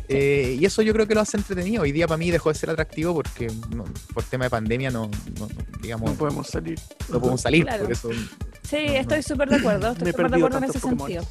Eh, 0.08 0.58
y 0.60 0.66
eso 0.66 0.82
yo 0.82 0.92
creo 0.94 1.06
que 1.08 1.14
lo 1.14 1.22
hace 1.22 1.38
entretenido. 1.38 1.84
Hoy 1.84 1.92
día 1.92 2.08
para 2.08 2.18
mí 2.18 2.32
dejó 2.32 2.50
de 2.52 2.56
ser 2.58 2.72
atractivo 2.72 3.14
porque 3.14 3.52
no- 3.76 3.86
por 4.12 4.24
tema 4.24 4.46
de 4.46 4.50
pandemia 4.50 4.90
no, 4.90 5.12
no- 5.38 5.46
no, 5.48 5.80
digamos, 5.84 6.10
No 6.10 6.18
podemos 6.18 6.48
salir. 6.48 6.80
no 7.10 7.20
podemos 7.20 7.42
salir. 7.42 7.66
Claro. 7.66 7.84
Por 7.84 7.92
eso, 7.92 8.10
Sí, 8.68 8.78
estoy 8.78 9.22
súper 9.22 9.48
de 9.50 9.58
acuerdo. 9.58 9.92
Estoy 9.92 10.12
súper 10.12 10.32
de 10.32 10.38
acuerdo 10.38 10.58
en 10.58 10.64
ese 10.64 10.80
Pokémon. 10.80 11.08
sentido. 11.08 11.24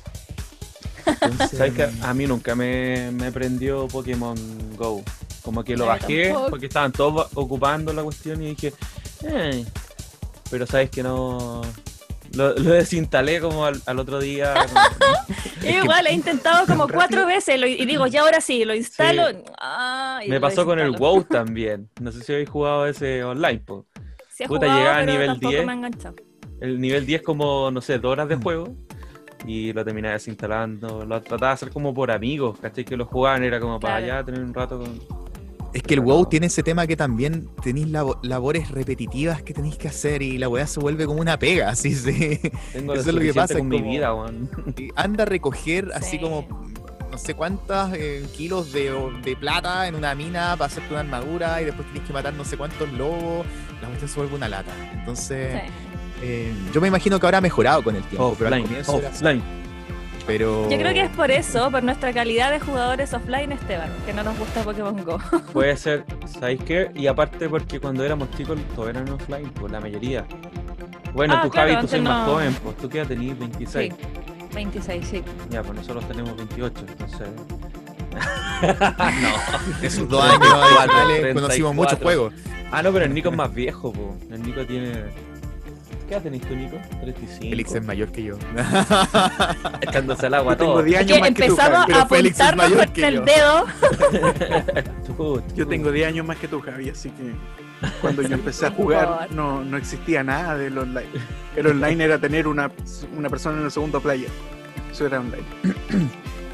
entonces, 1.20 1.58
¿Sabes 1.58 1.72
que 1.74 1.88
a 2.00 2.14
mí 2.14 2.26
nunca 2.28 2.54
me, 2.54 3.10
me 3.10 3.32
prendió 3.32 3.88
Pokémon 3.88 4.36
Go? 4.76 5.02
Como 5.48 5.64
que 5.64 5.76
lo 5.78 5.86
bajé 5.86 6.24
tampoco. 6.28 6.50
porque 6.50 6.66
estaban 6.66 6.92
todos 6.92 7.28
ocupando 7.34 7.90
la 7.94 8.02
cuestión 8.02 8.42
y 8.42 8.50
dije, 8.54 8.74
eh. 9.24 9.64
Pero 10.50 10.66
sabes 10.66 10.90
que 10.90 11.02
no. 11.02 11.62
Lo, 12.34 12.50
lo 12.54 12.70
desinstalé 12.72 13.40
como 13.40 13.64
al, 13.64 13.80
al 13.86 13.98
otro 13.98 14.20
día. 14.20 14.52
igual 15.62 16.06
he 16.06 16.12
intentado 16.12 16.66
como 16.66 16.86
cuatro 16.92 17.24
veces 17.24 17.58
lo- 17.58 17.66
y 17.66 17.86
digo, 17.86 18.06
ya 18.06 18.20
ahora 18.20 18.42
sí, 18.42 18.66
lo 18.66 18.74
instalo. 18.74 19.22
ah, 19.58 20.20
Me 20.28 20.34
lo 20.34 20.40
pasó 20.42 20.66
con 20.66 20.78
el. 20.78 20.90
WoW 20.92 21.24
también. 21.30 21.88
No 22.00 22.12
sé 22.12 22.22
si 22.22 22.32
habéis 22.34 22.50
jugado 22.50 22.86
ese 22.86 23.24
online, 23.24 23.60
po. 23.60 23.86
Sí 24.28 24.44
Puta, 24.44 24.66
jugado, 24.66 24.78
llegaba 24.78 24.98
a 24.98 25.04
nivel 25.06 25.26
tampoco 25.28 25.50
10. 25.50 25.64
me 25.66 25.72
ha 25.72 25.74
enganchado. 25.76 26.16
El 26.60 26.78
nivel 26.78 27.06
10 27.06 27.22
como, 27.22 27.70
no 27.70 27.80
sé, 27.80 27.98
dos 27.98 28.12
horas 28.12 28.28
de 28.28 28.36
Mm. 28.36 28.42
juego. 28.42 28.76
Y 29.46 29.72
lo 29.72 29.84
terminé 29.84 30.10
desinstalando. 30.10 31.04
Lo 31.06 31.22
trataba 31.22 31.52
de 31.52 31.54
hacer 31.54 31.70
como 31.70 31.94
por 31.94 32.10
amigos, 32.10 32.58
¿cachai? 32.60 32.84
Que 32.84 32.96
lo 32.96 33.06
jugaban, 33.06 33.44
era 33.44 33.60
como 33.60 33.78
para 33.80 33.98
Claro. 33.98 34.12
allá 34.16 34.24
tener 34.26 34.40
un 34.42 34.52
rato 34.52 34.78
con. 34.80 35.00
Es 35.74 35.82
que 35.82 35.94
el 35.94 36.00
WoW 36.00 36.22
no. 36.22 36.28
tiene 36.28 36.46
ese 36.46 36.62
tema 36.62 36.86
que 36.86 36.96
también 36.96 37.48
tenéis 37.62 37.88
labo- 37.88 38.18
labores 38.22 38.70
repetitivas 38.70 39.42
que 39.42 39.52
tenéis 39.54 39.76
que 39.76 39.88
hacer 39.88 40.22
y 40.22 40.38
la 40.38 40.48
weá 40.48 40.66
se 40.66 40.80
vuelve 40.80 41.04
como 41.06 41.20
una 41.20 41.38
pega, 41.38 41.68
así 41.70 41.94
sí. 41.94 42.40
Tengo 42.72 42.94
Eso 42.94 43.08
es 43.10 43.14
lo 43.14 43.20
que 43.20 43.34
pasa, 43.34 43.58
con 43.58 43.68
mi 43.68 43.82
vida, 43.82 44.14
weón. 44.14 44.50
Anda 44.96 45.22
a 45.24 45.26
recoger 45.26 45.90
así 45.94 46.12
Sí. 46.12 46.18
como 46.20 46.46
no 47.10 47.16
sé 47.16 47.34
cuántas 47.34 47.92
eh, 47.94 48.24
kilos 48.36 48.70
de, 48.72 48.92
de 49.24 49.34
plata 49.36 49.88
en 49.88 49.94
una 49.94 50.14
mina 50.14 50.56
para 50.56 50.66
hacerte 50.66 50.90
una 50.90 51.00
armadura 51.00 51.60
y 51.62 51.64
después 51.64 51.86
tienes 51.90 52.06
que 52.06 52.12
matar 52.12 52.34
no 52.34 52.44
sé 52.44 52.56
cuántos 52.56 52.90
lobos. 52.92 53.46
La 53.80 53.88
cuestión 53.88 54.08
se 54.10 54.16
vuelve 54.20 54.36
una 54.36 54.48
lata. 54.48 54.70
Entonces, 54.92 55.52
Sí. 55.54 55.70
eh, 56.22 56.52
yo 56.74 56.80
me 56.80 56.88
imagino 56.88 57.18
que 57.18 57.26
ahora 57.26 57.38
ha 57.38 57.40
mejorado 57.40 57.82
con 57.82 57.96
el 57.96 58.02
tiempo, 58.04 58.34
pero 58.38 58.48
al 58.48 58.54
era. 58.62 58.82
Pero... 60.28 60.68
Yo 60.68 60.76
creo 60.76 60.92
que 60.92 61.00
es 61.00 61.10
por 61.10 61.30
eso, 61.30 61.70
por 61.70 61.82
nuestra 61.82 62.12
calidad 62.12 62.50
de 62.50 62.60
jugadores 62.60 63.14
offline, 63.14 63.50
Esteban, 63.50 63.88
que 64.04 64.12
no 64.12 64.22
nos 64.22 64.38
gusta 64.38 64.62
Pokémon 64.62 65.02
Go. 65.02 65.18
Puede 65.54 65.74
ser, 65.78 66.04
¿sabéis 66.26 66.62
qué? 66.64 66.90
Y 66.94 67.06
aparte 67.06 67.48
porque 67.48 67.80
cuando 67.80 68.04
éramos 68.04 68.30
chicos 68.32 68.58
todos 68.76 68.90
eran 68.90 69.08
offline, 69.08 69.48
pues 69.54 69.72
la 69.72 69.80
mayoría. 69.80 70.26
Bueno, 71.14 71.34
Ah, 71.34 71.42
tú 71.42 71.48
claro, 71.48 71.70
Javi, 71.72 71.80
tú 71.80 71.88
soy 71.88 72.02
más 72.02 72.26
no. 72.26 72.34
joven, 72.34 72.54
pues 72.62 72.76
tú 72.76 72.90
qué 72.90 72.98
edad 72.98 73.08
tenés 73.08 73.38
26. 73.38 73.94
Sí. 73.94 74.00
26, 74.54 75.08
sí. 75.08 75.22
Ya, 75.48 75.62
pues 75.62 75.74
nosotros 75.78 76.06
tenemos 76.06 76.36
28, 76.36 76.84
entonces. 76.86 77.28
de 79.80 79.90
sus 79.90 80.08
dos 80.10 80.22
años 80.22 80.36
igual, 80.44 80.90
34. 80.90 81.34
conocimos 81.40 81.74
muchos 81.74 81.98
juegos. 82.00 82.34
Ah, 82.70 82.82
no, 82.82 82.92
pero 82.92 83.06
el 83.06 83.14
Nico 83.14 83.30
es 83.30 83.36
más 83.36 83.54
viejo, 83.54 83.92
pues. 83.94 84.30
El 84.30 84.42
Nico 84.42 84.66
tiene. 84.66 84.92
¿Qué 86.08 86.14
edad 86.14 86.22
tenés 86.22 86.40
tú, 86.40 86.56
Nico? 86.56 86.78
35. 87.02 87.40
Félix 87.50 87.74
es 87.74 87.84
mayor 87.84 88.10
que 88.10 88.22
yo. 88.22 88.38
Echándose 89.82 90.26
al 90.26 90.34
agua 90.34 90.54
Yo 90.54 90.58
tengo 90.58 90.72
todo. 90.74 90.82
10 90.82 91.00
Es 91.00 91.06
años 91.06 91.16
que 91.16 91.20
más 91.20 91.28
que 91.30 91.34
tú, 91.46 91.52
empezamos 91.52 91.78
Javi. 91.78 91.92
a 91.92 91.96
es 91.96 92.02
apuntarnos 92.02 92.72
con 92.72 93.04
el 93.04 93.14
yo. 93.14 93.22
dedo. 93.22 93.66
Tú, 95.06 95.42
Yo 95.54 95.66
tengo 95.68 95.92
10 95.92 96.08
años 96.08 96.26
más 96.26 96.36
que 96.38 96.48
tú, 96.48 96.60
Javi, 96.60 96.90
así 96.90 97.10
que 97.10 97.32
cuando 98.00 98.22
yo 98.22 98.34
empecé 98.34 98.66
a 98.66 98.70
jugar 98.76 99.28
no, 99.32 99.62
no 99.64 99.76
existía 99.76 100.22
nada 100.24 100.56
del 100.56 100.78
online. 100.78 101.08
El 101.56 101.66
online 101.66 102.04
era 102.04 102.18
tener 102.18 102.46
una, 102.48 102.70
una 103.16 103.28
persona 103.28 103.58
en 103.58 103.64
el 103.66 103.70
segundo 103.70 104.00
player. 104.00 104.30
Eso 104.90 105.06
era 105.06 105.20
online. 105.20 105.42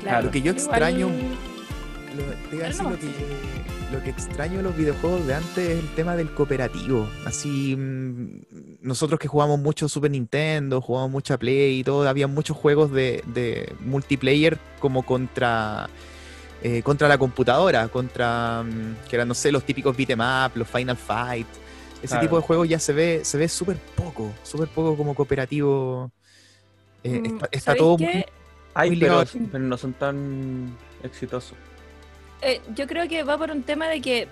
Claro. 0.03 0.27
Lo 0.27 0.31
que 0.33 0.41
yo 0.43 0.51
Igual- 0.53 0.57
extraño 0.57 1.07
Lo, 1.09 2.51
te 2.51 2.57
iba 2.57 2.65
a 2.65 2.69
decir 2.69 2.83
no, 2.83 2.91
lo, 2.91 2.97
que, 2.97 3.03
sí, 3.07 3.15
lo 3.95 4.03
que 4.03 4.11
extraño 4.11 4.57
de 4.57 4.63
los 4.65 4.77
videojuegos 4.77 5.25
de 5.27 5.35
antes 5.35 5.59
es 5.71 5.79
el 5.79 5.95
tema 5.95 6.17
del 6.17 6.33
cooperativo. 6.35 7.09
Así, 7.25 7.77
mm, 7.77 8.41
nosotros 8.83 9.21
que 9.21 9.29
jugamos 9.29 9.61
mucho 9.61 9.89
Super 9.89 10.11
Nintendo, 10.11 10.81
jugamos 10.81 11.11
mucha 11.11 11.39
Play 11.39 11.79
y 11.81 11.85
todo, 11.85 12.09
había 12.09 12.27
muchos 12.27 12.57
juegos 12.57 12.91
de, 12.91 13.23
de 13.29 13.73
multiplayer 13.81 14.59
como 14.81 15.05
contra, 15.05 15.89
eh, 16.63 16.83
contra 16.83 17.07
la 17.07 17.19
computadora, 17.19 17.87
contra, 17.89 18.65
mm, 18.65 19.09
que 19.09 19.17
eran, 19.17 19.29
no 19.29 19.35
sé, 19.35 19.53
los 19.53 19.65
típicos 19.65 19.97
beat'em 19.97 20.21
up, 20.21 20.53
los 20.57 20.69
Final 20.69 20.97
Fight. 20.97 21.47
Ese 21.99 22.09
Claro. 22.09 22.23
tipo 22.23 22.37
de 22.37 22.43
juegos 22.43 22.69
ya 22.69 22.79
se 22.81 22.93
ve, 22.93 23.21
se 23.25 23.39
ve 23.39 23.49
súper 23.49 23.77
poco, 23.97 24.33
súper 24.43 24.69
poco 24.69 24.97
como 24.97 25.15
cooperativo. 25.15 26.11
Eh, 27.05 27.21
Mm, 27.21 27.27
está 27.27 27.49
está 27.53 27.61
¿sabéis 27.61 27.79
todo 27.83 27.97
qué? 27.97 28.05
muy- 28.13 28.25
Ay, 28.77 28.91
muy 28.91 28.99
pero 28.99 29.25
no 29.61 29.77
son 29.79 29.93
tan 29.93 30.77
exitosos. 31.05 31.55
Eh, 32.45 32.61
yo 32.75 32.87
creo 32.87 33.09
que 33.09 33.23
va 33.23 33.39
por 33.39 33.51
un 33.51 33.63
tema 33.63 33.89
de 33.89 34.03
que 34.03 34.29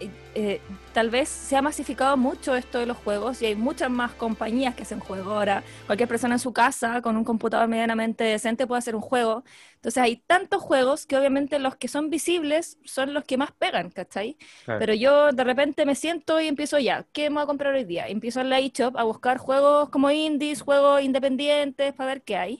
eh, 0.00 0.10
eh, 0.34 0.60
tal 0.94 1.10
vez 1.10 1.28
se 1.28 1.56
ha 1.56 1.62
masificado 1.62 2.16
mucho 2.16 2.56
esto 2.56 2.78
de 2.78 2.86
los 2.86 2.96
juegos 2.96 3.42
y 3.42 3.46
hay 3.46 3.54
muchas 3.54 3.90
más 3.90 4.12
compañías 4.14 4.74
que 4.74 4.82
hacen 4.84 4.98
juegos 4.98 5.26
ahora. 5.34 5.62
Cualquier 5.86 6.08
persona 6.08 6.36
en 6.36 6.38
su 6.38 6.54
casa 6.54 7.02
con 7.02 7.18
un 7.18 7.24
computador 7.24 7.68
medianamente 7.68 8.24
decente 8.24 8.66
puede 8.66 8.78
hacer 8.78 8.96
un 8.96 9.02
juego. 9.02 9.44
Entonces 9.74 10.02
hay 10.02 10.16
tantos 10.16 10.62
juegos 10.62 11.04
que 11.04 11.18
obviamente 11.18 11.58
los 11.58 11.76
que 11.76 11.88
son 11.88 12.08
visibles 12.08 12.78
son 12.84 13.12
los 13.12 13.24
que 13.24 13.36
más 13.36 13.52
pegan, 13.52 13.90
¿cachai? 13.90 14.38
Claro. 14.64 14.80
Pero 14.80 14.94
yo 14.94 15.32
de 15.32 15.44
repente 15.44 15.84
me 15.84 15.94
siento 15.94 16.40
y 16.40 16.48
empiezo 16.48 16.78
ya, 16.78 17.04
¿qué 17.12 17.28
me 17.28 17.34
voy 17.36 17.42
a 17.44 17.46
comprar 17.46 17.74
hoy 17.74 17.84
día? 17.84 18.06
Empiezo 18.08 18.40
en 18.40 18.48
la 18.48 18.58
eShop 18.58 18.96
a 18.96 19.02
buscar 19.04 19.36
juegos 19.38 19.90
como 19.90 20.10
indies, 20.10 20.62
juegos 20.62 21.02
independientes, 21.02 21.92
para 21.92 22.08
ver 22.14 22.22
qué 22.22 22.36
hay. 22.36 22.58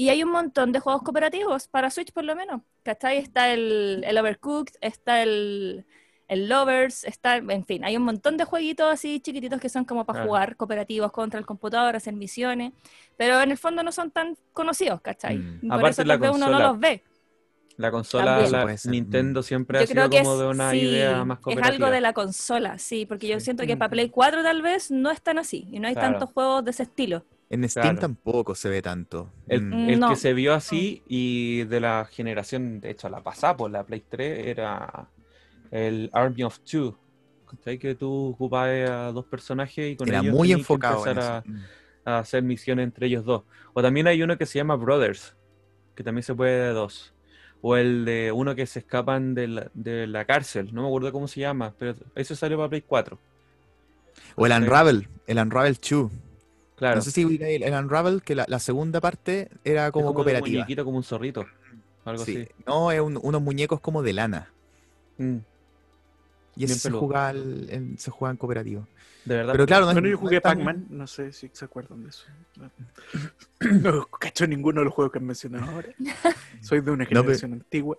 Y 0.00 0.08
hay 0.08 0.22
un 0.22 0.30
montón 0.30 0.72
de 0.72 0.80
juegos 0.80 1.02
cooperativos, 1.02 1.68
para 1.68 1.90
Switch 1.90 2.10
por 2.12 2.24
lo 2.24 2.34
menos. 2.34 2.62
¿Cachai? 2.82 3.18
Está 3.18 3.52
el, 3.52 4.02
el 4.06 4.16
Overcooked, 4.16 4.74
está 4.80 5.22
el, 5.22 5.84
el 6.26 6.48
Lovers, 6.48 7.04
está, 7.04 7.36
en 7.36 7.64
fin, 7.66 7.84
hay 7.84 7.96
un 7.98 8.04
montón 8.04 8.38
de 8.38 8.44
jueguitos 8.44 8.86
así 8.90 9.20
chiquititos 9.20 9.60
que 9.60 9.68
son 9.68 9.84
como 9.84 10.06
para 10.06 10.16
Claro. 10.20 10.28
jugar 10.28 10.56
cooperativos 10.56 11.12
contra 11.12 11.38
el 11.38 11.44
computador, 11.44 11.96
hacer 11.96 12.14
misiones, 12.14 12.72
pero 13.18 13.40
en 13.42 13.50
el 13.50 13.58
fondo 13.58 13.82
no 13.82 13.92
son 13.92 14.10
tan 14.10 14.36
conocidos, 14.54 15.00
¿cachai? 15.02 15.36
Mm. 15.36 15.60
Por 15.68 15.72
Aparte 15.78 15.90
eso 15.90 16.04
la 16.04 16.14
tal 16.14 16.20
vez 16.20 16.30
uno 16.30 16.38
no 16.38 16.52
consola. 16.52 16.68
los 16.68 16.80
ve. 16.80 17.02
La 17.76 17.90
consola, 17.90 18.48
la-. 18.48 18.76
Nintendo 18.86 19.42
siempre 19.42 19.78
Yo 19.80 19.84
ha 19.84 19.86
sido 19.86 20.08
que 20.10 20.18
como 20.22 20.38
de 20.38 20.46
una 20.48 20.70
sí, 20.70 20.78
idea 20.80 21.24
más 21.26 21.38
es 21.38 21.44
cooperativa. 21.44 21.74
algo 21.86 21.94
de 21.94 22.00
la 22.00 22.12
consola, 22.14 22.78
sí, 22.78 23.04
porque 23.06 23.28
yo 23.28 23.38
siento 23.40 23.66
que 23.66 23.76
Mm. 23.76 23.78
para 23.78 23.90
Play 23.90 24.08
4 24.08 24.42
tal 24.42 24.62
vez 24.62 24.90
no 24.90 25.10
es 25.10 25.20
tan 25.20 25.36
así 25.38 25.66
y 25.70 25.78
no 25.78 25.88
hay 25.88 25.94
Claro. 25.94 26.12
tantos 26.12 26.30
juegos 26.32 26.64
de 26.64 26.70
ese 26.70 26.84
estilo. 26.84 27.24
En 27.50 27.68
Steam 27.68 27.82
Claro. 27.96 27.98
tampoco 28.00 28.54
se 28.54 28.68
ve 28.68 28.80
tanto. 28.80 29.28
El, 29.48 29.62
Mm. 29.62 29.88
el 29.90 30.00
No. 30.00 30.08
que 30.10 30.16
se 30.16 30.32
vio 30.34 30.54
así 30.54 31.02
y 31.08 31.64
de 31.64 31.80
la 31.80 32.08
generación, 32.10 32.80
de 32.80 32.90
hecho, 32.90 33.08
la 33.08 33.22
pasada 33.22 33.56
por 33.56 33.70
la 33.70 33.82
Play 33.84 34.04
3 34.08 34.46
era 34.46 35.08
el 35.70 36.08
Army 36.12 36.44
of 36.44 36.60
Two. 36.60 36.96
¿cachai? 37.50 37.78
Que 37.80 37.96
tú 37.96 38.28
ocupabas 38.28 38.88
a 38.88 39.10
dos 39.10 39.24
personajes 39.26 39.92
y 39.92 39.96
con 39.96 40.06
Era 40.08 40.20
ellos 40.20 40.32
muy 40.32 40.48
tenías 40.50 40.64
que 40.68 40.72
en 40.74 40.84
empezar. 40.84 41.42
Mm. 41.44 41.56
a, 42.04 42.10
a 42.16 42.18
hacer 42.20 42.42
misiones 42.44 42.84
entre 42.84 43.08
ellos 43.08 43.24
dos. 43.24 43.42
O 43.72 43.82
también 43.82 44.06
hay 44.06 44.22
uno 44.22 44.38
que 44.38 44.46
se 44.46 44.58
llama 44.60 44.76
Brothers, 44.76 45.34
que 45.96 46.04
también 46.04 46.22
se 46.22 46.32
puede 46.32 46.68
de 46.68 46.72
dos. 46.72 47.12
O 47.60 47.76
el 47.76 48.04
de 48.04 48.30
uno 48.30 48.54
que 48.54 48.64
se 48.66 48.78
escapan 48.78 49.34
de 49.34 49.48
la, 49.48 49.70
de 49.74 50.06
la 50.06 50.24
cárcel, 50.24 50.72
no 50.72 50.82
me 50.82 50.86
acuerdo 50.86 51.10
cómo 51.10 51.26
se 51.26 51.40
llama, 51.40 51.74
pero 51.76 51.96
eso 52.14 52.36
salió 52.36 52.56
para 52.56 52.68
Play 52.68 52.82
4. 52.86 53.18
O 54.36 54.46
el. 54.46 54.52
Unravel, 54.52 55.08
el 55.26 55.38
Unravel 55.38 55.74
2. 55.76 56.10
Claro. 56.80 56.96
No 56.96 57.02
sé 57.02 57.10
si 57.12 57.22
el, 57.22 57.62
el 57.62 57.74
Unravel, 57.74 58.22
que 58.22 58.34
la, 58.34 58.44
la 58.48 58.58
segunda 58.58 59.00
parte 59.00 59.48
era 59.64 59.86
es 59.86 59.92
como, 59.92 60.08
un 60.08 60.14
cooperativa. 60.14 60.48
muñequito 60.60 60.84
como 60.84 60.96
un 60.96 61.04
zorrito. 61.04 61.46
Algo 62.04 62.24
Sí. 62.24 62.38
así. 62.38 62.48
No, 62.66 62.90
es 62.90 63.00
un- 63.00 63.20
unos 63.22 63.40
muñecos 63.42 63.80
como 63.80 64.02
de 64.02 64.12
lana. 64.14 64.50
Mm, 65.18 65.36
Y 66.56 66.64
ese 66.64 66.72
Bien 66.74 66.78
se 66.80 66.90
jugaba, 66.90 67.30
el- 67.30 67.68
en- 67.70 67.98
se 67.98 68.10
jugaba 68.10 68.32
en 68.32 68.36
cooperativo. 68.38 68.88
de 69.24 69.36
verdad. 69.36 69.52
Pero 69.52 69.66
claro, 69.66 69.84
no 69.84 69.90
es- 69.90 69.94
Bueno, 69.94 70.08
yo 70.08 70.14
no 70.14 70.18
jugué 70.20 70.36
es 70.38 70.42
tan- 70.42 70.56
Pac-Man, 70.58 70.86
no 70.90 71.06
sé 71.06 71.32
si 71.32 71.48
se 71.52 71.64
acuerdan 71.66 72.02
de 72.02 72.08
eso. 72.08 72.24
No 73.60 74.06
cacho 74.06 74.46
ninguno 74.46 74.80
de 74.80 74.86
los 74.86 74.94
juegos 74.94 75.12
que 75.12 75.18
han 75.18 75.26
mencionado 75.26 75.70
ahora. 75.70 75.88
Soy 76.62 76.80
de 76.80 76.90
una 76.90 77.04
pero- 77.04 77.20
generación 77.22 77.52
antigua. 77.52 77.98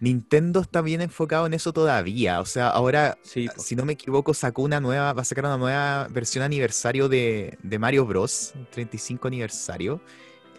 Nintendo 0.00 0.60
está 0.60 0.82
bien 0.82 1.00
enfocado 1.00 1.46
en 1.46 1.54
eso 1.54 1.72
todavía. 1.72 2.40
O 2.40 2.46
sea, 2.46 2.68
ahora, 2.68 3.18
Sí, 3.22 3.48
si 3.56 3.76
no 3.76 3.84
me 3.84 3.94
equivoco, 3.94 4.34
sacó 4.34 4.62
una 4.62 4.80
nueva, 4.80 5.12
va 5.12 5.22
a 5.22 5.24
sacar 5.24 5.44
una 5.44 5.56
nueva 5.56 6.08
versión 6.10 6.44
aniversario 6.44 7.08
de, 7.08 7.58
de 7.62 7.78
Mario 7.78 8.06
Bros. 8.06 8.54
35 8.70 9.28
aniversario. 9.28 10.00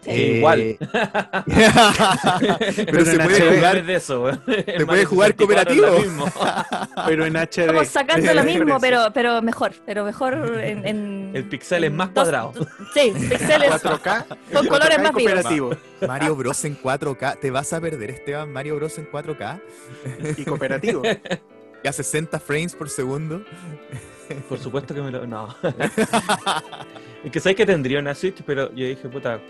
Sí. 0.02 0.10
Eh, 0.10 0.36
Igual. 0.38 0.76
pero 2.86 3.04
se 3.04 3.18
puede 3.18 3.38
HD. 3.40 3.56
jugar. 3.56 3.84
de 3.84 3.94
eso. 3.94 4.28
El 4.28 4.86
puede 4.86 5.04
jugar 5.04 5.32
64 5.36 5.72
es 5.72 5.78
lo 5.78 5.86
cooperativo. 5.86 6.26
Pero 7.06 7.26
en 7.26 7.36
HD. 7.36 7.58
Estamos 7.58 7.88
sacando 7.88 8.34
lo 8.34 8.44
mismo, 8.44 8.78
pero, 8.80 9.06
pero 9.12 9.42
mejor, 9.42 9.72
pero 9.86 10.04
mejor 10.04 10.34
en... 10.62 10.86
en- 10.86 11.30
El 11.34 11.44
pixel 11.48 11.84
es 11.84 11.92
más 11.92 12.08
dos- 12.08 12.14
cuadrado. 12.24 12.52
Sí, 12.94 13.12
pixeles 13.28 13.70
4K. 13.70 14.26
Con 14.52 14.66
colores 14.66 14.98
4K 14.98 15.20
y 15.20 15.34
más 15.34 15.48
vivos. 15.48 15.76
Mario 16.06 16.36
Bros. 16.36 16.64
en 16.64 16.80
4K. 16.80 17.38
Te 17.40 17.50
vas 17.50 17.72
a 17.72 17.80
perder, 17.80 18.10
Esteban. 18.10 18.52
Mario 18.52 18.76
Bros. 18.76 18.98
en 18.98 19.10
4K. 19.10 19.60
Y 20.36 20.44
cooperativo. 20.44 21.02
Y 21.84 21.88
a 21.88 21.92
60 21.92 22.40
frames 22.40 22.74
por 22.74 22.88
segundo. 22.90 23.42
Por 24.48 24.58
supuesto 24.58 24.94
que 24.94 25.00
me 25.00 25.10
lo. 25.10 25.26
No. 25.26 25.54
es 27.24 27.30
que 27.32 27.40
sabes 27.40 27.56
que 27.56 27.64
tendría 27.66 27.98
una 28.00 28.14
Switch, 28.14 28.42
pero 28.44 28.68
yo 28.74 28.86
dije, 28.86 29.08
puta, 29.08 29.40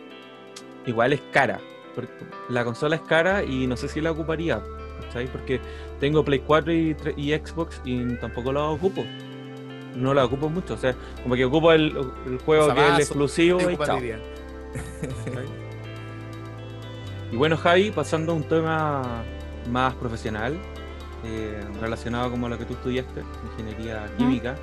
igual 0.86 1.12
es 1.12 1.20
cara. 1.32 1.60
Porque 1.94 2.12
la 2.48 2.64
consola 2.64 2.96
es 2.96 3.02
cara 3.02 3.44
y 3.44 3.66
no 3.66 3.76
sé 3.76 3.88
si 3.88 4.00
la 4.00 4.10
ocuparía. 4.10 4.62
¿cachai? 5.02 5.26
Porque 5.26 5.60
tengo 6.00 6.24
Play 6.24 6.40
4 6.40 6.72
y, 6.72 6.94
Xbox 6.94 7.80
y 7.84 8.14
tampoco 8.16 8.52
la 8.52 8.64
ocupo. 8.64 9.04
No 9.94 10.14
la 10.14 10.24
ocupo 10.24 10.48
mucho. 10.48 10.74
O 10.74 10.76
sea, 10.76 10.94
como 11.22 11.34
que 11.34 11.44
ocupo 11.44 11.72
el, 11.72 11.96
el 12.26 12.38
juego 12.38 12.64
O 12.64 12.66
sea, 12.66 12.74
que 12.74 12.82
es 12.82 12.94
el 12.94 13.00
exclusivo 13.00 13.70
y 13.70 13.76
chao. 13.76 13.98
Y 17.30 17.36
bueno, 17.36 17.58
Javi, 17.58 17.90
pasando 17.90 18.32
a 18.32 18.34
un 18.34 18.44
tema 18.44 19.22
más 19.70 19.94
profesional, 19.94 20.58
eh, 21.24 21.62
relacionado 21.78 22.30
como 22.30 22.48
lo 22.48 22.56
que 22.56 22.64
tú 22.64 22.72
estudiaste, 22.72 23.22
ingeniería 23.50 24.06
química. 24.16 24.56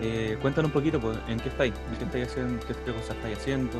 Eh, 0.00 0.38
cuéntanos 0.40 0.70
un 0.70 0.72
poquito, 0.72 0.98
pues, 0.98 1.18
¿en 1.28 1.38
qué 1.38 1.50
estáis? 1.50 1.74
¿En 1.90 1.98
qué 1.98 2.04
estáis 2.04 2.28
haciendo? 2.28 2.66
¿Qué, 2.66 2.74
qué 2.84 2.92
cosas 2.92 3.16
estáis 3.16 3.38
haciendo? 3.38 3.78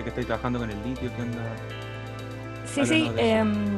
Sé 0.00 0.04
que 0.04 0.08
estáis 0.08 0.26
trabajando 0.28 0.58
con 0.58 0.70
el 0.70 0.82
litio, 0.82 1.10
¿qué 1.14 1.20
onda? 1.20 1.42
Sí, 2.64 2.86
sí. 2.86 3.10
Em, 3.18 3.76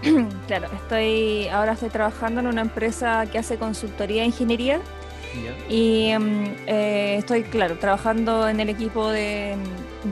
claro, 0.46 0.68
estoy 0.72 1.48
ahora 1.48 1.72
estoy 1.72 1.88
trabajando 1.88 2.38
en 2.38 2.46
una 2.46 2.60
empresa 2.60 3.26
que 3.26 3.36
hace 3.36 3.56
consultoría 3.56 4.22
de 4.22 4.26
ingeniería 4.26 4.80
y 5.68 6.10
em, 6.10 6.54
eh, 6.68 7.16
estoy, 7.18 7.42
claro, 7.42 7.78
trabajando 7.78 8.48
en 8.48 8.60
el 8.60 8.68
equipo 8.68 9.08
de, 9.08 9.56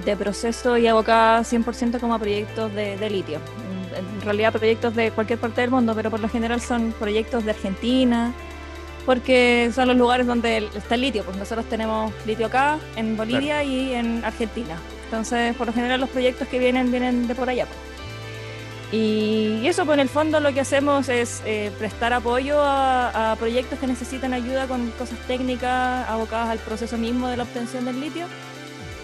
de 0.05 0.17
proceso 0.17 0.77
y 0.77 0.89
abocada 0.89 1.43
100% 1.43 2.01
como 2.01 2.15
a 2.15 2.19
proyectos 2.19 2.75
de, 2.75 2.97
de 2.97 3.11
litio. 3.11 3.39
En 3.97 4.23
realidad 4.23 4.53
proyectos 4.53 4.97
de 4.97 5.13
cualquier 5.13 5.39
parte 5.39 5.61
del 5.61 5.71
mundo, 5.71 5.95
pero 5.95 6.11
por 6.11 6.19
lo 6.19 6.29
general 6.29 6.61
son 6.61 6.93
proyectos 6.99 7.45
de 7.45 7.53
Argentina, 7.53 8.33
porque 9.07 9.71
son 9.73 9.87
los 9.87 9.97
lugares 9.97 10.27
donde 10.27 10.69
está 10.75 10.97
el 10.97 11.03
litio. 11.03 11.23
Pues 11.23 11.37
nosotros 11.37 11.65
tenemos 11.67 12.13
litio 12.27 12.47
acá, 12.47 12.81
en 12.97 13.17
Bolivia 13.17 13.63
y 13.63 13.95
en 13.95 14.25
Argentina. 14.25 14.77
Entonces, 15.05 15.55
por 15.57 15.67
lo 15.67 15.73
general 15.73 16.01
los 16.01 16.11
proyectos 16.11 16.49
que 16.49 16.59
vienen 16.59 16.91
vienen 16.91 17.27
de 17.29 17.35
por 17.35 17.49
allá. 17.49 17.67
Y 18.93 19.67
eso, 19.67 19.85
pues 19.85 19.97
en 19.97 20.01
el 20.01 20.09
fondo 20.09 20.39
lo 20.39 20.53
que 20.55 20.61
hacemos 20.61 21.09
es 21.09 21.43
eh, 21.45 21.73
prestar 21.79 22.13
apoyo 22.13 22.61
a, 22.61 23.33
a 23.33 23.37
proyectos 23.37 23.79
que 23.79 23.87
necesitan 23.87 24.33
ayuda 24.33 24.69
con 24.69 24.91
cosas 24.93 25.19
técnicas 25.27 26.09
abocadas 26.09 26.51
al 26.51 26.59
proceso 26.59 26.97
mismo 26.97 27.29
de 27.29 27.37
la 27.37 27.43
obtención 27.43 27.85
del 27.85 28.01
litio. 28.01 28.27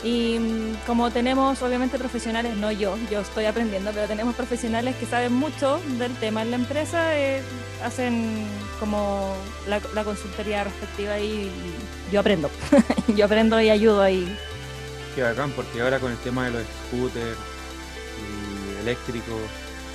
Y 0.02 0.38
mm, 0.38 0.86
como 0.86 1.10
tenemos 1.10 1.60
obviamente 1.62 1.98
profesionales, 1.98 2.56
no 2.56 2.70
yo, 2.70 2.96
yo 3.10 3.20
estoy 3.20 3.44
aprendiendo, 3.44 3.90
pero 3.92 4.06
tenemos 4.06 4.34
profesionales 4.34 4.96
que 4.96 5.06
saben 5.06 5.32
mucho 5.32 5.80
del 5.98 6.14
tema 6.16 6.42
en 6.42 6.50
la 6.50 6.56
empresa, 6.56 7.18
eh, 7.18 7.42
hacen 7.84 8.46
como 8.78 9.34
la, 9.68 9.80
la 9.94 10.04
consultoría 10.04 10.64
respectiva 10.64 11.18
y, 11.18 11.24
y 11.42 12.12
yo 12.12 12.20
aprendo. 12.20 12.50
yo 13.16 13.24
aprendo 13.24 13.60
y 13.60 13.70
ayudo 13.70 14.02
ahí. 14.02 14.36
Qué 15.14 15.22
bacán, 15.22 15.50
porque 15.52 15.80
ahora 15.80 15.98
con 15.98 16.12
el 16.12 16.18
tema 16.18 16.44
de 16.46 16.52
los 16.52 16.62
scooters 16.88 17.36
y 18.18 18.80
eléctricos, 18.82 19.40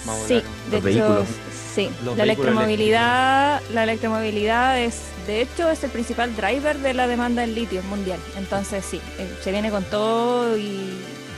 vamos 0.05 0.25
a 0.25 0.27
Sí, 0.27 0.33
de 0.35 0.41
Los 0.41 0.73
hecho, 0.73 0.81
vehículos. 0.83 1.27
sí. 1.73 1.89
Los 2.03 2.17
la 2.17 2.23
vehículos 2.23 2.23
electromovilidad, 2.51 3.61
la 3.73 3.83
electromovilidad 3.83 4.79
es, 4.79 4.99
de 5.27 5.41
hecho, 5.41 5.69
es 5.69 5.83
el 5.83 5.91
principal 5.91 6.35
driver 6.35 6.77
de 6.79 6.93
la 6.93 7.07
demanda 7.07 7.41
del 7.41 7.55
litio 7.55 7.81
mundial. 7.83 8.19
Entonces, 8.37 8.83
sí, 8.85 8.99
eh, 9.17 9.37
se 9.43 9.51
viene 9.51 9.71
con 9.71 9.83
todo 9.85 10.57
y 10.57 10.91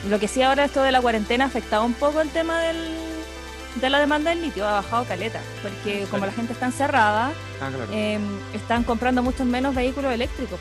lo 0.08 0.18
que 0.18 0.28
sí 0.28 0.42
ahora 0.42 0.64
esto 0.64 0.82
de 0.82 0.92
la 0.92 1.00
cuarentena 1.00 1.44
ha 1.44 1.46
afectado 1.48 1.84
un 1.84 1.94
poco 1.94 2.20
el 2.20 2.28
tema 2.30 2.60
del, 2.60 2.76
de 3.80 3.90
la 3.90 4.00
demanda 4.00 4.30
del 4.30 4.42
litio, 4.42 4.66
ha 4.66 4.72
bajado 4.74 5.04
caleta, 5.04 5.40
porque 5.62 6.04
como 6.10 6.26
la 6.26 6.32
gente 6.32 6.52
está 6.52 6.66
encerrada, 6.66 7.32
Ah, 7.60 7.68
claro. 7.74 7.86
eh, 7.92 8.18
están 8.54 8.82
comprando 8.84 9.22
muchos 9.22 9.46
menos 9.46 9.74
vehículos 9.74 10.12
eléctricos. 10.12 10.58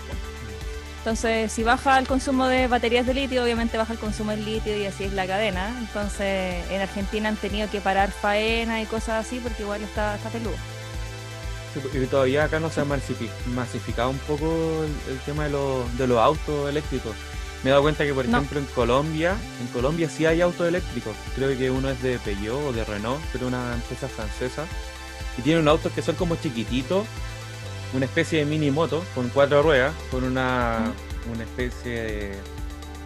Entonces, 1.07 1.53
si 1.53 1.63
baja 1.63 1.97
el 1.99 2.05
consumo 2.05 2.47
de 2.47 2.67
baterías 2.67 3.05
de 3.05 3.13
litio, 3.13 3.41
obviamente 3.41 3.77
baja 3.77 3.93
el 3.93 3.97
consumo 3.99 4.31
del 4.31 4.43
litio 4.43 4.75
y 4.77 4.85
así 4.87 5.05
es 5.05 5.13
la 5.13 5.25
cadena. 5.25 5.73
Entonces, 5.79 6.69
en 6.69 6.81
Argentina 6.81 7.29
han 7.29 7.37
tenido 7.37 7.69
que 7.69 7.79
parar 7.79 8.11
faena 8.11 8.81
y 8.81 8.85
cosas 8.87 9.25
así 9.25 9.39
porque 9.39 9.63
igual 9.63 9.81
está, 9.83 10.15
está 10.15 10.27
peludo. 10.27 10.57
Sí, 11.73 11.79
y 11.97 12.05
todavía 12.07 12.43
acá 12.43 12.59
no 12.59 12.69
se 12.69 12.81
ha 12.81 12.83
masifi- 12.83 13.29
masificado 13.55 14.09
un 14.09 14.17
poco 14.17 14.83
el, 14.83 15.13
el 15.13 15.19
tema 15.21 15.45
de 15.45 15.51
los, 15.51 15.97
de 15.97 16.07
los 16.07 16.17
autos 16.19 16.69
eléctricos. 16.69 17.13
Me 17.63 17.69
he 17.69 17.71
dado 17.71 17.83
cuenta 17.83 18.03
que, 18.03 18.13
por 18.13 18.27
No. 18.27 18.39
ejemplo, 18.39 18.59
en 18.59 18.65
Colombia, 18.65 19.37
en 19.61 19.67
Colombia 19.67 20.09
sí 20.09 20.25
hay 20.25 20.41
autos 20.41 20.67
eléctricos. 20.67 21.15
Creo 21.37 21.57
que 21.57 21.71
uno 21.71 21.89
es 21.89 22.01
de 22.03 22.19
Peugeot 22.19 22.65
o 22.67 22.73
de 22.73 22.83
Renault, 22.83 23.23
pero 23.31 23.47
una 23.47 23.75
empresa 23.75 24.09
francesa. 24.09 24.65
Y 25.37 25.41
tienen 25.41 25.69
autos 25.69 25.89
que 25.93 26.01
son 26.01 26.15
como 26.15 26.35
chiquititos, 26.35 27.07
una 27.93 28.05
especie 28.05 28.39
de 28.39 28.45
mini 28.45 28.71
moto 28.71 29.03
con 29.15 29.29
cuatro 29.29 29.61
ruedas, 29.63 29.93
con 30.11 30.23
una, 30.23 30.91
una 31.33 31.43
especie 31.43 32.01
de, 32.01 32.35